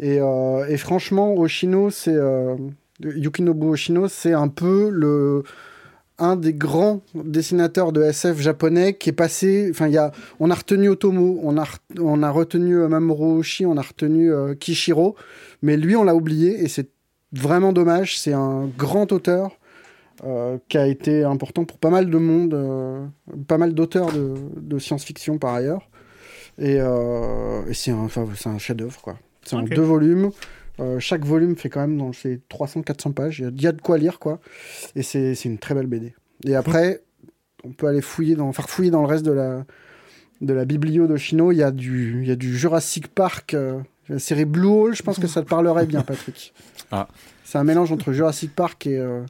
Et, 0.00 0.18
euh, 0.20 0.64
et 0.68 0.76
franchement, 0.76 1.34
Oshino, 1.34 1.90
c'est 1.90 2.14
euh, 2.14 2.54
Yukinobu 3.00 3.66
Oshino, 3.66 4.06
c'est 4.08 4.32
un 4.34 4.48
peu 4.48 4.88
le 4.90 5.42
un 6.22 6.36
des 6.36 6.54
grands 6.54 7.02
dessinateurs 7.14 7.92
de 7.92 8.02
SF 8.02 8.40
japonais 8.40 8.94
qui 8.94 9.10
est 9.10 9.14
passé. 9.14 9.68
Enfin, 9.70 9.88
il 9.88 9.94
y 9.94 9.98
a, 9.98 10.12
on 10.38 10.50
a 10.50 10.54
retenu 10.54 10.88
Otomo, 10.88 11.40
on 11.42 11.58
a, 11.58 11.64
on 11.98 12.22
a 12.22 12.30
retenu 12.30 12.76
euh, 12.76 12.88
Mamoru 12.88 13.38
Oshii, 13.38 13.66
on 13.66 13.76
a 13.76 13.82
retenu 13.82 14.32
euh, 14.32 14.54
Kishiro, 14.54 15.16
mais 15.62 15.76
lui, 15.76 15.96
on 15.96 16.04
l'a 16.04 16.14
oublié 16.14 16.62
et 16.62 16.68
c'est 16.68 16.90
vraiment 17.32 17.72
dommage. 17.72 18.18
C'est 18.18 18.32
un 18.32 18.70
grand 18.78 19.10
auteur 19.10 19.58
euh, 20.24 20.58
qui 20.68 20.78
a 20.78 20.86
été 20.86 21.24
important 21.24 21.64
pour 21.64 21.78
pas 21.78 21.90
mal 21.90 22.08
de 22.08 22.18
monde, 22.18 22.54
euh, 22.54 23.04
pas 23.48 23.58
mal 23.58 23.74
d'auteurs 23.74 24.12
de, 24.12 24.34
de 24.56 24.78
science-fiction 24.78 25.38
par 25.38 25.54
ailleurs. 25.54 25.88
Et, 26.58 26.74
et 26.74 27.74
c'est 27.74 27.90
un, 27.90 27.96
enfin, 27.96 28.28
c'est 28.36 28.50
un 28.50 28.58
chef-d'œuvre, 28.58 29.00
quoi. 29.00 29.16
C'est 29.42 29.56
en 29.56 29.62
deux 29.62 29.80
volumes. 29.80 30.30
Euh, 30.82 30.98
chaque 30.98 31.24
volume 31.24 31.56
fait 31.56 31.68
quand 31.70 31.80
même 31.80 31.96
dans 31.96 32.12
ses 32.12 32.40
300-400 32.50 33.12
pages. 33.12 33.38
Il 33.38 33.42
y, 33.44 33.46
a- 33.46 33.50
il 33.54 33.62
y 33.62 33.66
a 33.66 33.72
de 33.72 33.80
quoi 33.80 33.98
lire, 33.98 34.18
quoi. 34.18 34.40
Et 34.96 35.02
c'est 35.02 35.34
une 35.44 35.58
très 35.58 35.74
belle 35.74 35.86
BD. 35.86 36.14
Et 36.44 36.54
après, 36.54 37.02
on 37.64 37.70
peut 37.70 37.86
aller 37.86 38.02
fouiller 38.02 38.34
dans, 38.34 38.52
faire 38.52 38.68
fouiller 38.68 38.90
dans 38.90 39.00
le 39.02 39.06
reste 39.06 39.24
de 39.24 39.32
la, 39.32 39.64
de 40.40 40.52
la 40.52 40.64
biblio 40.64 41.06
de 41.06 41.16
Chino. 41.16 41.52
Il 41.52 41.56
y 41.58 41.62
a 41.62 41.70
du, 41.70 42.24
y 42.26 42.30
a 42.30 42.36
du 42.36 42.56
Jurassic 42.56 43.08
Park, 43.08 43.54
euh, 43.54 43.78
la 44.08 44.18
série 44.18 44.44
Blue 44.44 44.66
Hole. 44.66 44.94
Je 44.96 45.02
pense 45.02 45.18
que 45.18 45.28
ça 45.28 45.42
te 45.42 45.48
parlerait 45.48 45.86
bien, 45.86 46.02
Patrick. 46.02 46.52
Ah. 46.90 47.08
C'est 47.44 47.58
un 47.58 47.64
mélange 47.64 47.92
entre 47.92 48.12
Jurassic 48.12 48.54
Park 48.54 48.86
et, 48.86 48.98
euh, 48.98 49.22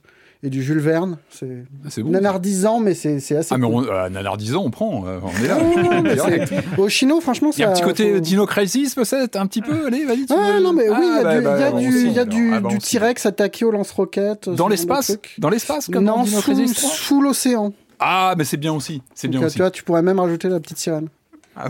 et 0.42 0.50
du 0.50 0.62
Jules 0.62 0.80
Verne. 0.80 1.18
C'est 1.30 1.64
Ah, 1.84 1.88
c'est 1.90 2.02
bon. 2.02 2.10
nanardisant, 2.10 2.80
mais 2.80 2.94
c'est 2.94 3.20
c'est 3.20 3.36
assez. 3.36 3.54
Ah, 3.54 3.58
mais 3.58 3.66
cool. 3.66 3.86
on, 3.88 3.92
euh, 3.92 4.08
nanardisant, 4.08 4.62
on 4.64 4.70
prend, 4.70 5.04
euh, 5.06 5.18
on 5.22 5.44
est 5.44 5.46
là. 5.48 5.58
Non, 6.16 6.24
c'est- 6.46 6.78
Au 6.78 6.88
Chino, 6.88 7.20
franchement, 7.20 7.50
Il 7.56 7.60
y 7.60 7.64
a 7.64 7.70
un 7.70 7.72
petit 7.74 7.82
côté 7.82 8.14
faut- 8.14 8.20
Dino 8.20 8.46
Crisis, 8.46 8.94
peut-être, 8.94 9.36
un 9.36 9.46
petit 9.46 9.62
peu. 9.62 9.86
Allez, 9.86 10.04
vas-y. 10.04 10.26
Ah 10.30 10.58
non, 10.60 10.72
mais 10.72 10.88
oui, 10.88 10.96
il 11.00 11.22
y 11.22 11.26
a 11.26 11.28
Ah, 11.28 11.36
du, 11.36 11.42
bah, 11.44 11.56
il 11.56 11.60
y 11.60 11.64
a 11.64 11.70
bah, 11.70 11.78
du, 11.80 12.36
du. 12.36 12.52
Ah, 12.54 12.60
bah, 12.60 12.68
du. 12.70 12.78
T-Rex 12.78 13.26
attaqué 13.26 13.64
au 13.64 13.70
lance-roquettes. 13.70 14.46
ce 14.46 14.50
Dans 14.50 14.68
l'espace. 14.68 15.16
Dans 15.38 15.48
l'espace, 15.48 15.88
comme 15.88 16.04
Non, 16.04 16.24
sous, 16.24 16.40
Crisis 16.42 16.74
3 16.74 16.90
sous 16.90 17.22
l'océan. 17.22 17.72
Ah, 18.00 18.34
mais 18.36 18.44
c'est 18.44 18.56
bien 18.56 18.72
aussi. 18.72 19.00
C'est 19.14 19.28
bien 19.28 19.40
euh, 19.42 19.46
aussi. 19.46 19.54
Tu 19.56 19.62
vois, 19.62 19.70
tu 19.70 19.84
pourrais 19.84 20.02
même 20.02 20.18
rajouter 20.18 20.48
la 20.48 20.58
petite 20.58 20.78
sirène. 20.78 21.08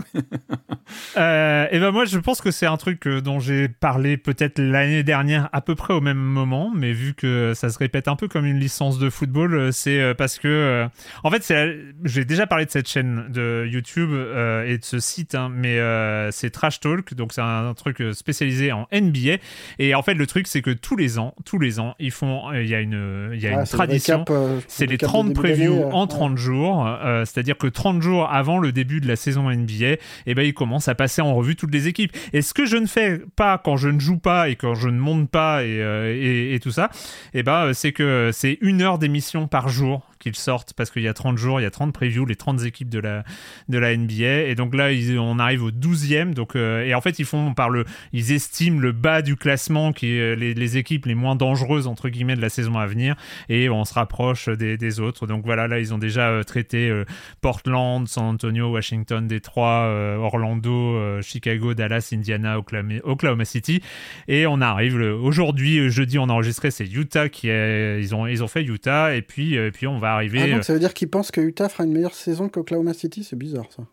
Euh, 1.17 1.67
et 1.71 1.79
ben 1.79 1.91
moi 1.91 2.05
je 2.05 2.17
pense 2.19 2.41
que 2.41 2.51
c'est 2.51 2.65
un 2.65 2.77
truc 2.77 3.07
euh, 3.07 3.21
dont 3.21 3.39
j'ai 3.39 3.67
parlé 3.67 4.17
peut-être 4.17 4.59
l'année 4.59 5.03
dernière 5.03 5.49
à 5.51 5.61
peu 5.61 5.75
près 5.75 5.93
au 5.93 6.01
même 6.01 6.17
moment, 6.17 6.71
mais 6.75 6.91
vu 6.91 7.13
que 7.13 7.53
ça 7.55 7.69
se 7.69 7.77
répète 7.79 8.07
un 8.07 8.15
peu 8.15 8.27
comme 8.27 8.45
une 8.45 8.59
licence 8.59 8.99
de 8.99 9.09
football, 9.09 9.53
euh, 9.55 9.71
c'est 9.71 10.13
parce 10.15 10.39
que 10.39 10.47
euh, 10.47 10.87
en 11.23 11.31
fait 11.31 11.43
c'est 11.43 11.77
j'ai 12.03 12.25
déjà 12.25 12.47
parlé 12.47 12.65
de 12.65 12.71
cette 12.71 12.87
chaîne 12.87 13.25
de 13.29 13.65
YouTube 13.71 14.09
euh, 14.11 14.65
et 14.67 14.77
de 14.77 14.83
ce 14.83 14.99
site, 14.99 15.35
hein, 15.35 15.49
mais 15.53 15.79
euh, 15.79 16.31
c'est 16.31 16.49
Trash 16.49 16.79
Talk, 16.79 17.13
donc 17.15 17.33
c'est 17.33 17.41
un, 17.41 17.69
un 17.69 17.73
truc 17.73 18.03
spécialisé 18.13 18.71
en 18.71 18.87
NBA. 18.91 19.37
Et 19.79 19.95
en 19.95 20.01
fait 20.03 20.13
le 20.15 20.27
truc 20.27 20.47
c'est 20.47 20.61
que 20.61 20.71
tous 20.71 20.95
les 20.95 21.17
ans, 21.17 21.33
tous 21.45 21.59
les 21.59 21.79
ans 21.79 21.95
ils 21.99 22.11
font, 22.11 22.49
euh, 22.51 22.61
il 22.61 22.69
y 22.69 22.75
a 22.75 22.81
une, 22.81 23.31
il 23.33 23.39
y 23.41 23.47
a 23.47 23.51
Ah, 23.51 23.53
une 23.53 23.59
le 23.61 23.67
tradition. 23.67 24.19
récap, 24.19 24.63
C'est 24.67 24.85
le 24.85 24.91
les 24.91 24.93
récap 24.95 25.07
de 25.09 25.13
30 25.13 25.27
début 25.27 25.39
previews 25.39 25.83
en 25.91 26.01
ouais. 26.03 26.07
30 26.07 26.37
jours, 26.37 26.87
euh, 26.87 27.25
c'est-à-dire 27.25 27.57
que 27.57 27.67
30 27.67 28.01
jours 28.01 28.29
avant 28.31 28.57
le 28.59 28.71
début 28.71 28.99
de 29.01 29.07
la 29.07 29.15
saison 29.15 29.49
NBA, 29.49 29.72
et 29.81 30.35
ben 30.35 30.43
ils 30.43 30.53
commencent 30.53 30.87
à 30.87 30.95
passer 30.95 31.21
en 31.21 31.33
revue 31.33 31.55
toutes 31.55 31.73
les 31.73 31.87
équipes. 31.87 32.15
Et 32.33 32.41
ce 32.41 32.53
que 32.53 32.65
je 32.65 32.77
ne 32.77 32.85
fais 32.85 33.21
pas 33.35 33.57
quand 33.57 33.77
je 33.77 33.89
ne 33.89 33.99
joue 33.99 34.17
pas 34.17 34.49
et 34.49 34.55
quand 34.55 34.75
je 34.75 34.89
ne 34.89 34.99
monte 34.99 35.29
pas 35.29 35.63
et, 35.63 35.81
euh, 35.81 36.53
et, 36.53 36.59
tout 36.59 36.71
ça, 36.71 36.89
et 37.33 37.43
ben 37.43 37.73
c'est 37.73 37.91
que 37.91 38.31
c'est 38.33 38.57
une 38.61 38.81
heure 38.81 38.99
d'émission 38.99 39.47
par 39.47 39.69
jour 39.69 40.07
qu'ils 40.23 40.35
sortent 40.35 40.73
parce 40.73 40.89
qu'il 40.89 41.03
y 41.03 41.07
a 41.07 41.13
30 41.13 41.37
jours, 41.37 41.59
il 41.59 41.63
y 41.63 41.67
a 41.67 41.71
30 41.71 41.93
previews, 41.93 42.25
les 42.25 42.35
30 42.35 42.63
équipes 42.63 42.89
de 42.89 42.99
la, 42.99 43.23
de 43.69 43.77
la 43.77 43.95
NBA. 43.95 44.43
Et 44.47 44.55
donc 44.55 44.73
là, 44.73 44.89
on 45.19 45.37
arrive 45.37 45.63
au 45.63 45.71
12e. 45.71 46.33
Donc, 46.33 46.55
euh, 46.55 46.83
et 46.83 46.93
en 46.93 47.01
fait, 47.01 47.19
ils 47.19 47.25
font 47.25 47.53
par 47.53 47.69
le, 47.69 47.85
ils 48.13 48.31
estiment 48.31 48.79
le 48.79 48.91
bas 48.91 49.21
du 49.21 49.35
classement 49.35 49.93
qui 49.93 50.15
est 50.15 50.19
euh, 50.19 50.35
les, 50.35 50.77
équipes 50.77 51.05
les 51.05 51.15
moins 51.15 51.35
dangereuses, 51.35 51.87
entre 51.87 52.09
guillemets, 52.09 52.35
de 52.35 52.41
la 52.41 52.49
saison 52.49 52.77
à 52.77 52.87
venir. 52.87 53.15
Et 53.49 53.69
on 53.69 53.85
se 53.85 53.93
rapproche 53.93 54.49
des, 54.49 54.99
autres. 54.99 55.27
Donc 55.27 55.43
voilà, 55.45 55.67
là, 55.67 55.79
ils 55.79 55.93
ont 55.93 55.97
déjà 55.97 56.29
euh, 56.29 56.43
traité 56.43 57.03
Portland, 57.41 58.07
San 58.07 58.25
Antonio, 58.25 58.71
Washington, 58.71 59.27
Détroit, 59.27 59.87
Orlando, 60.19 61.21
Chicago, 61.21 61.73
Dallas, 61.73 62.09
Indiana, 62.13 62.57
Oklahoma, 62.59 62.95
Oklahoma 63.03 63.45
City. 63.45 63.81
Et 64.27 64.45
on 64.45 64.61
arrive 64.61 64.95
aujourd'hui, 64.95 65.89
jeudi, 65.89 66.17
on 66.19 66.29
a 66.29 66.33
enregistré, 66.33 66.71
c'est 66.71 66.85
Utah 66.85 67.29
qui 67.29 67.49
est, 67.49 67.99
ils 67.99 68.15
ont, 68.15 68.27
ils 68.27 68.43
ont 68.43 68.47
fait 68.47 68.63
Utah. 68.63 69.15
Et 69.15 69.21
puis, 69.21 69.57
euh, 69.57 69.71
puis 69.71 69.87
on 69.87 69.97
va 69.97 70.12
arriver. 70.15 70.39
Ah, 70.41 70.45
euh, 70.45 70.51
donc 70.55 70.63
ça 70.63 70.73
veut 70.73 70.79
dire 70.79 70.93
qu'ils 70.93 71.09
pensent 71.09 71.31
que 71.31 71.41
Utah 71.41 71.69
fera 71.69 71.83
une 71.85 71.93
meilleure 71.93 72.13
saison 72.15 72.49
qu'Oklahoma 72.49 72.93
City 72.93 73.23
C'est 73.23 73.35
bizarre 73.37 73.67
ça. 73.75 73.83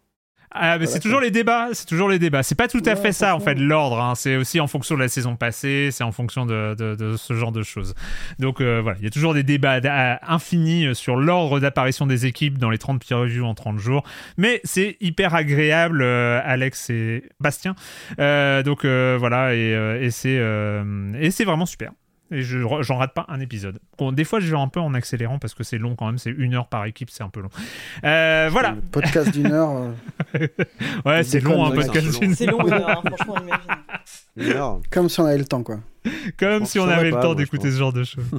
Ah, 0.53 0.79
mais 0.81 0.87
c'est 0.87 0.99
toujours 0.99 1.21
les 1.21 1.31
débats, 1.31 1.69
c'est 1.75 1.87
toujours 1.87 2.09
les 2.09 2.19
débats. 2.19 2.43
C'est 2.43 2.57
pas 2.57 2.67
tout 2.67 2.83
à 2.85 2.91
Ouais, 2.95 2.97
fait 2.97 3.13
ça, 3.13 3.37
en 3.37 3.39
fait, 3.39 3.55
l'ordre. 3.55 4.01
hein. 4.01 4.17
C'est 4.17 4.35
aussi 4.35 4.59
en 4.59 4.67
fonction 4.67 4.97
de 4.97 5.01
la 5.01 5.07
saison 5.07 5.37
passée, 5.37 5.91
c'est 5.93 6.03
en 6.03 6.11
fonction 6.11 6.45
de, 6.45 6.75
de- 6.77 6.97
de 6.97 7.17
ce 7.17 7.35
genre 7.35 7.53
de 7.53 7.63
choses. 7.63 7.95
Donc 8.41 8.61
euh, 8.61 8.81
voilà, 8.83 8.99
il 8.99 9.05
y 9.05 9.07
a 9.07 9.11
toujours 9.11 9.33
des 9.33 9.45
débats 9.45 9.79
à- 9.85 10.35
infinis 10.35 10.87
euh, 10.87 10.95
sur 10.95 11.15
l'ordre 11.15 11.61
d'apparition 11.61 12.05
des 12.09 12.27
équipes 12.27 12.59
dans 12.59 12.69
les 12.71 12.79
30 12.79 13.01
peer 13.01 13.19
reviews 13.21 13.45
en 13.47 13.55
30 13.55 13.79
jours. 13.79 14.03
Mais 14.39 14.61
c'est 14.65 14.97
hyper 15.01 15.37
agréable, 15.37 16.03
euh, 16.03 16.41
Alex 16.45 16.91
et 16.91 17.23
Bastien. 17.39 17.77
Euh, 18.19 18.65
donc 18.65 18.85
euh, 18.85 19.17
voilà, 19.21 19.55
et, 19.55 19.73
euh, 19.73 20.11
euh, 20.27 21.13
et 21.21 21.31
c'est 21.31 21.45
vraiment 21.45 21.67
super. 21.67 21.93
Et 22.33 22.43
je 22.43 22.59
j'en 22.83 22.97
rate 22.99 23.13
pas 23.13 23.25
un 23.29 23.41
épisode. 23.41 23.79
Bon, 23.99 24.13
des 24.13 24.25
fois, 24.25 24.39
je 24.41 24.51
vais 24.55 24.61
un 24.61 24.69
peu 24.69 24.79
en 24.81 24.95
accélérant 24.95 25.39
parce 25.39 25.55
que 25.55 25.65
c'est 25.65 25.79
long 25.79 25.97
quand 25.97 26.07
même. 26.07 26.19
C'est 26.19 26.31
une 26.31 26.55
heure 26.55 26.69
par 26.69 26.85
équipe, 26.85 27.11
c'est 27.11 27.25
un 27.25 27.29
peu 27.29 27.41
long. 27.41 27.49
Euh, 28.05 28.49
voilà. 28.53 28.77
Podcast 28.93 29.33
d'une 29.33 29.51
heure. 29.53 29.71
euh, 30.37 30.47
Ouais, 31.05 31.23
c'est 31.25 31.41
long 31.41 31.67
un 31.67 31.71
podcast 31.73 32.21
d'une 32.21 32.35
C'est 32.35 32.47
long, 32.47 32.67
une 32.67 32.73
heure, 32.75 32.89
hein, 32.89 33.03
franchement, 33.05 33.35
imagine. 33.43 33.61
Une 34.37 34.53
heure. 34.53 34.81
Comme 34.91 35.09
si 35.09 35.21
on 35.21 35.25
avait 35.27 35.39
le 35.39 35.45
temps, 35.45 35.63
quoi. 35.63 35.81
Comme 36.39 36.65
si 36.65 36.79
on 36.79 36.89
avait 36.89 37.11
le 37.11 37.21
temps 37.21 37.35
d'écouter 37.35 37.71
ce 37.71 37.77
genre 37.77 37.93
de 37.93 38.05
choses. 38.05 38.25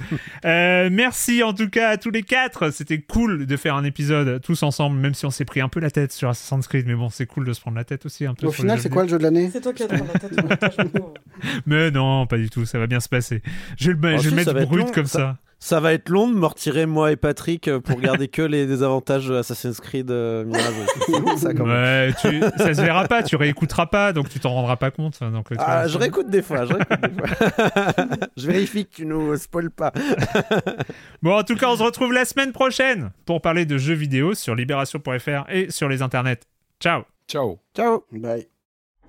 Euh, 0.46 0.90
merci 0.92 1.44
en 1.44 1.54
tout 1.54 1.70
cas 1.70 1.90
à 1.90 1.98
tous 1.98 2.10
les 2.10 2.24
quatre. 2.24 2.72
C'était 2.72 3.00
cool 3.00 3.46
de 3.46 3.58
faire 3.58 3.76
un 3.76 3.84
épisode 3.84 4.42
tous 4.42 4.64
ensemble, 4.64 4.98
même 4.98 5.14
si 5.14 5.26
on 5.26 5.30
s'est 5.30 5.46
pris 5.46 5.62
un 5.62 5.70
peu 5.70 5.80
la 5.80 5.92
tête 5.92 6.12
sur 6.12 6.30
Assassin's 6.30 6.68
Creed. 6.68 6.88
Mais 6.88 6.96
bon, 6.96 7.10
c'est 7.10 7.28
cool 7.28 7.46
de 7.46 7.54
se 7.54 7.62
prendre 7.62 7.78
la 7.78 7.84
tête 7.84 8.06
aussi 8.06 8.26
un 8.26 8.34
peu. 8.34 8.48
Au 8.48 8.52
final, 8.52 8.80
c'est 8.80 8.90
quoi 8.90 9.04
le 9.04 9.10
jeu 9.10 9.18
de 9.20 9.24
l'année 9.24 9.50
C'est 9.52 9.62
toi 9.62 9.74
qui 9.74 9.84
as 9.84 9.88
la 9.88 10.00
tête. 10.00 10.78
Mais 11.66 11.92
non, 11.92 12.26
pas 12.26 12.38
du 12.38 12.50
tout. 12.50 12.66
Ça 12.66 12.80
va 12.80 12.88
bien 12.88 13.00
se 13.00 13.10
passer. 13.10 13.42
Je 13.78 13.92
vais 13.92 14.10
le, 14.12 14.16
Oh, 14.18 14.22
je 14.22 14.30
si, 14.30 14.36
mettre 14.36 14.54
brut 14.66 14.92
comme 14.92 15.06
ça- 15.06 15.20
ça. 15.20 15.38
Ça 15.64 15.80
va 15.80 15.94
être 15.94 16.10
long 16.10 16.28
de 16.28 16.34
me 16.34 16.48
retirer 16.48 16.88
moi 16.88 17.12
et 17.12 17.16
Patrick 17.16 17.68
euh, 17.68 17.80
pour 17.80 18.02
garder 18.02 18.28
que 18.28 18.42
les 18.42 18.66
désavantages 18.66 19.28
de 19.28 19.36
Assassin's 19.36 19.80
Creed 19.80 20.10
euh, 20.10 20.44
Mirage. 20.44 20.74
C'est 21.06 21.20
long, 21.20 21.38
ça 21.38 21.54
quand 21.54 21.68
même. 21.68 22.10
Ouais, 22.10 22.14
tu, 22.20 22.42
ça 22.58 22.74
se 22.74 22.82
verra 22.82 23.08
pas. 23.08 23.22
Tu 23.22 23.36
réécouteras 23.36 23.86
pas, 23.86 24.12
donc 24.12 24.28
tu 24.28 24.40
t'en 24.40 24.54
rendras 24.54 24.78
pas 24.78 24.90
compte. 24.90 25.20
Donc, 25.22 25.50
tu 25.50 25.56
Ah, 25.60 25.82
vois, 25.82 25.88
je 25.88 25.98
réécoute 26.00 26.32
des 26.32 26.42
fois, 26.42 26.66
je 26.66 26.74
réécoute 26.74 27.00
des 27.02 27.12
fois. 27.12 28.18
je 28.38 28.48
vérifie 28.48 28.88
que 28.88 28.96
tu 28.96 29.06
nous 29.06 29.38
spoil 29.38 29.70
pas. 29.70 29.94
Bon, 31.22 31.38
en 31.38 31.44
tout 31.44 31.56
cas, 31.56 31.68
on 31.70 31.76
se 31.78 31.84
retrouve 31.84 32.12
la 32.12 32.26
semaine 32.26 32.52
prochaine 32.54 33.12
pour 33.26 33.40
parler 33.42 33.66
de 33.68 33.78
jeux 33.78 33.94
vidéo 33.94 34.34
sur 34.34 34.56
libération.fr 34.56 35.48
et 35.52 35.70
sur 35.70 35.88
les 35.88 36.02
internets. 36.02 36.40
Ciao. 36.80 37.04
Ciao. 37.28 37.60
Ciao 37.76 38.04
Bye. 38.12 38.48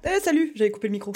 Eh, 0.05 0.21
salut, 0.21 0.53
j'avais 0.55 0.71
coupé 0.71 0.89
le 0.89 0.93
micro. 0.93 1.13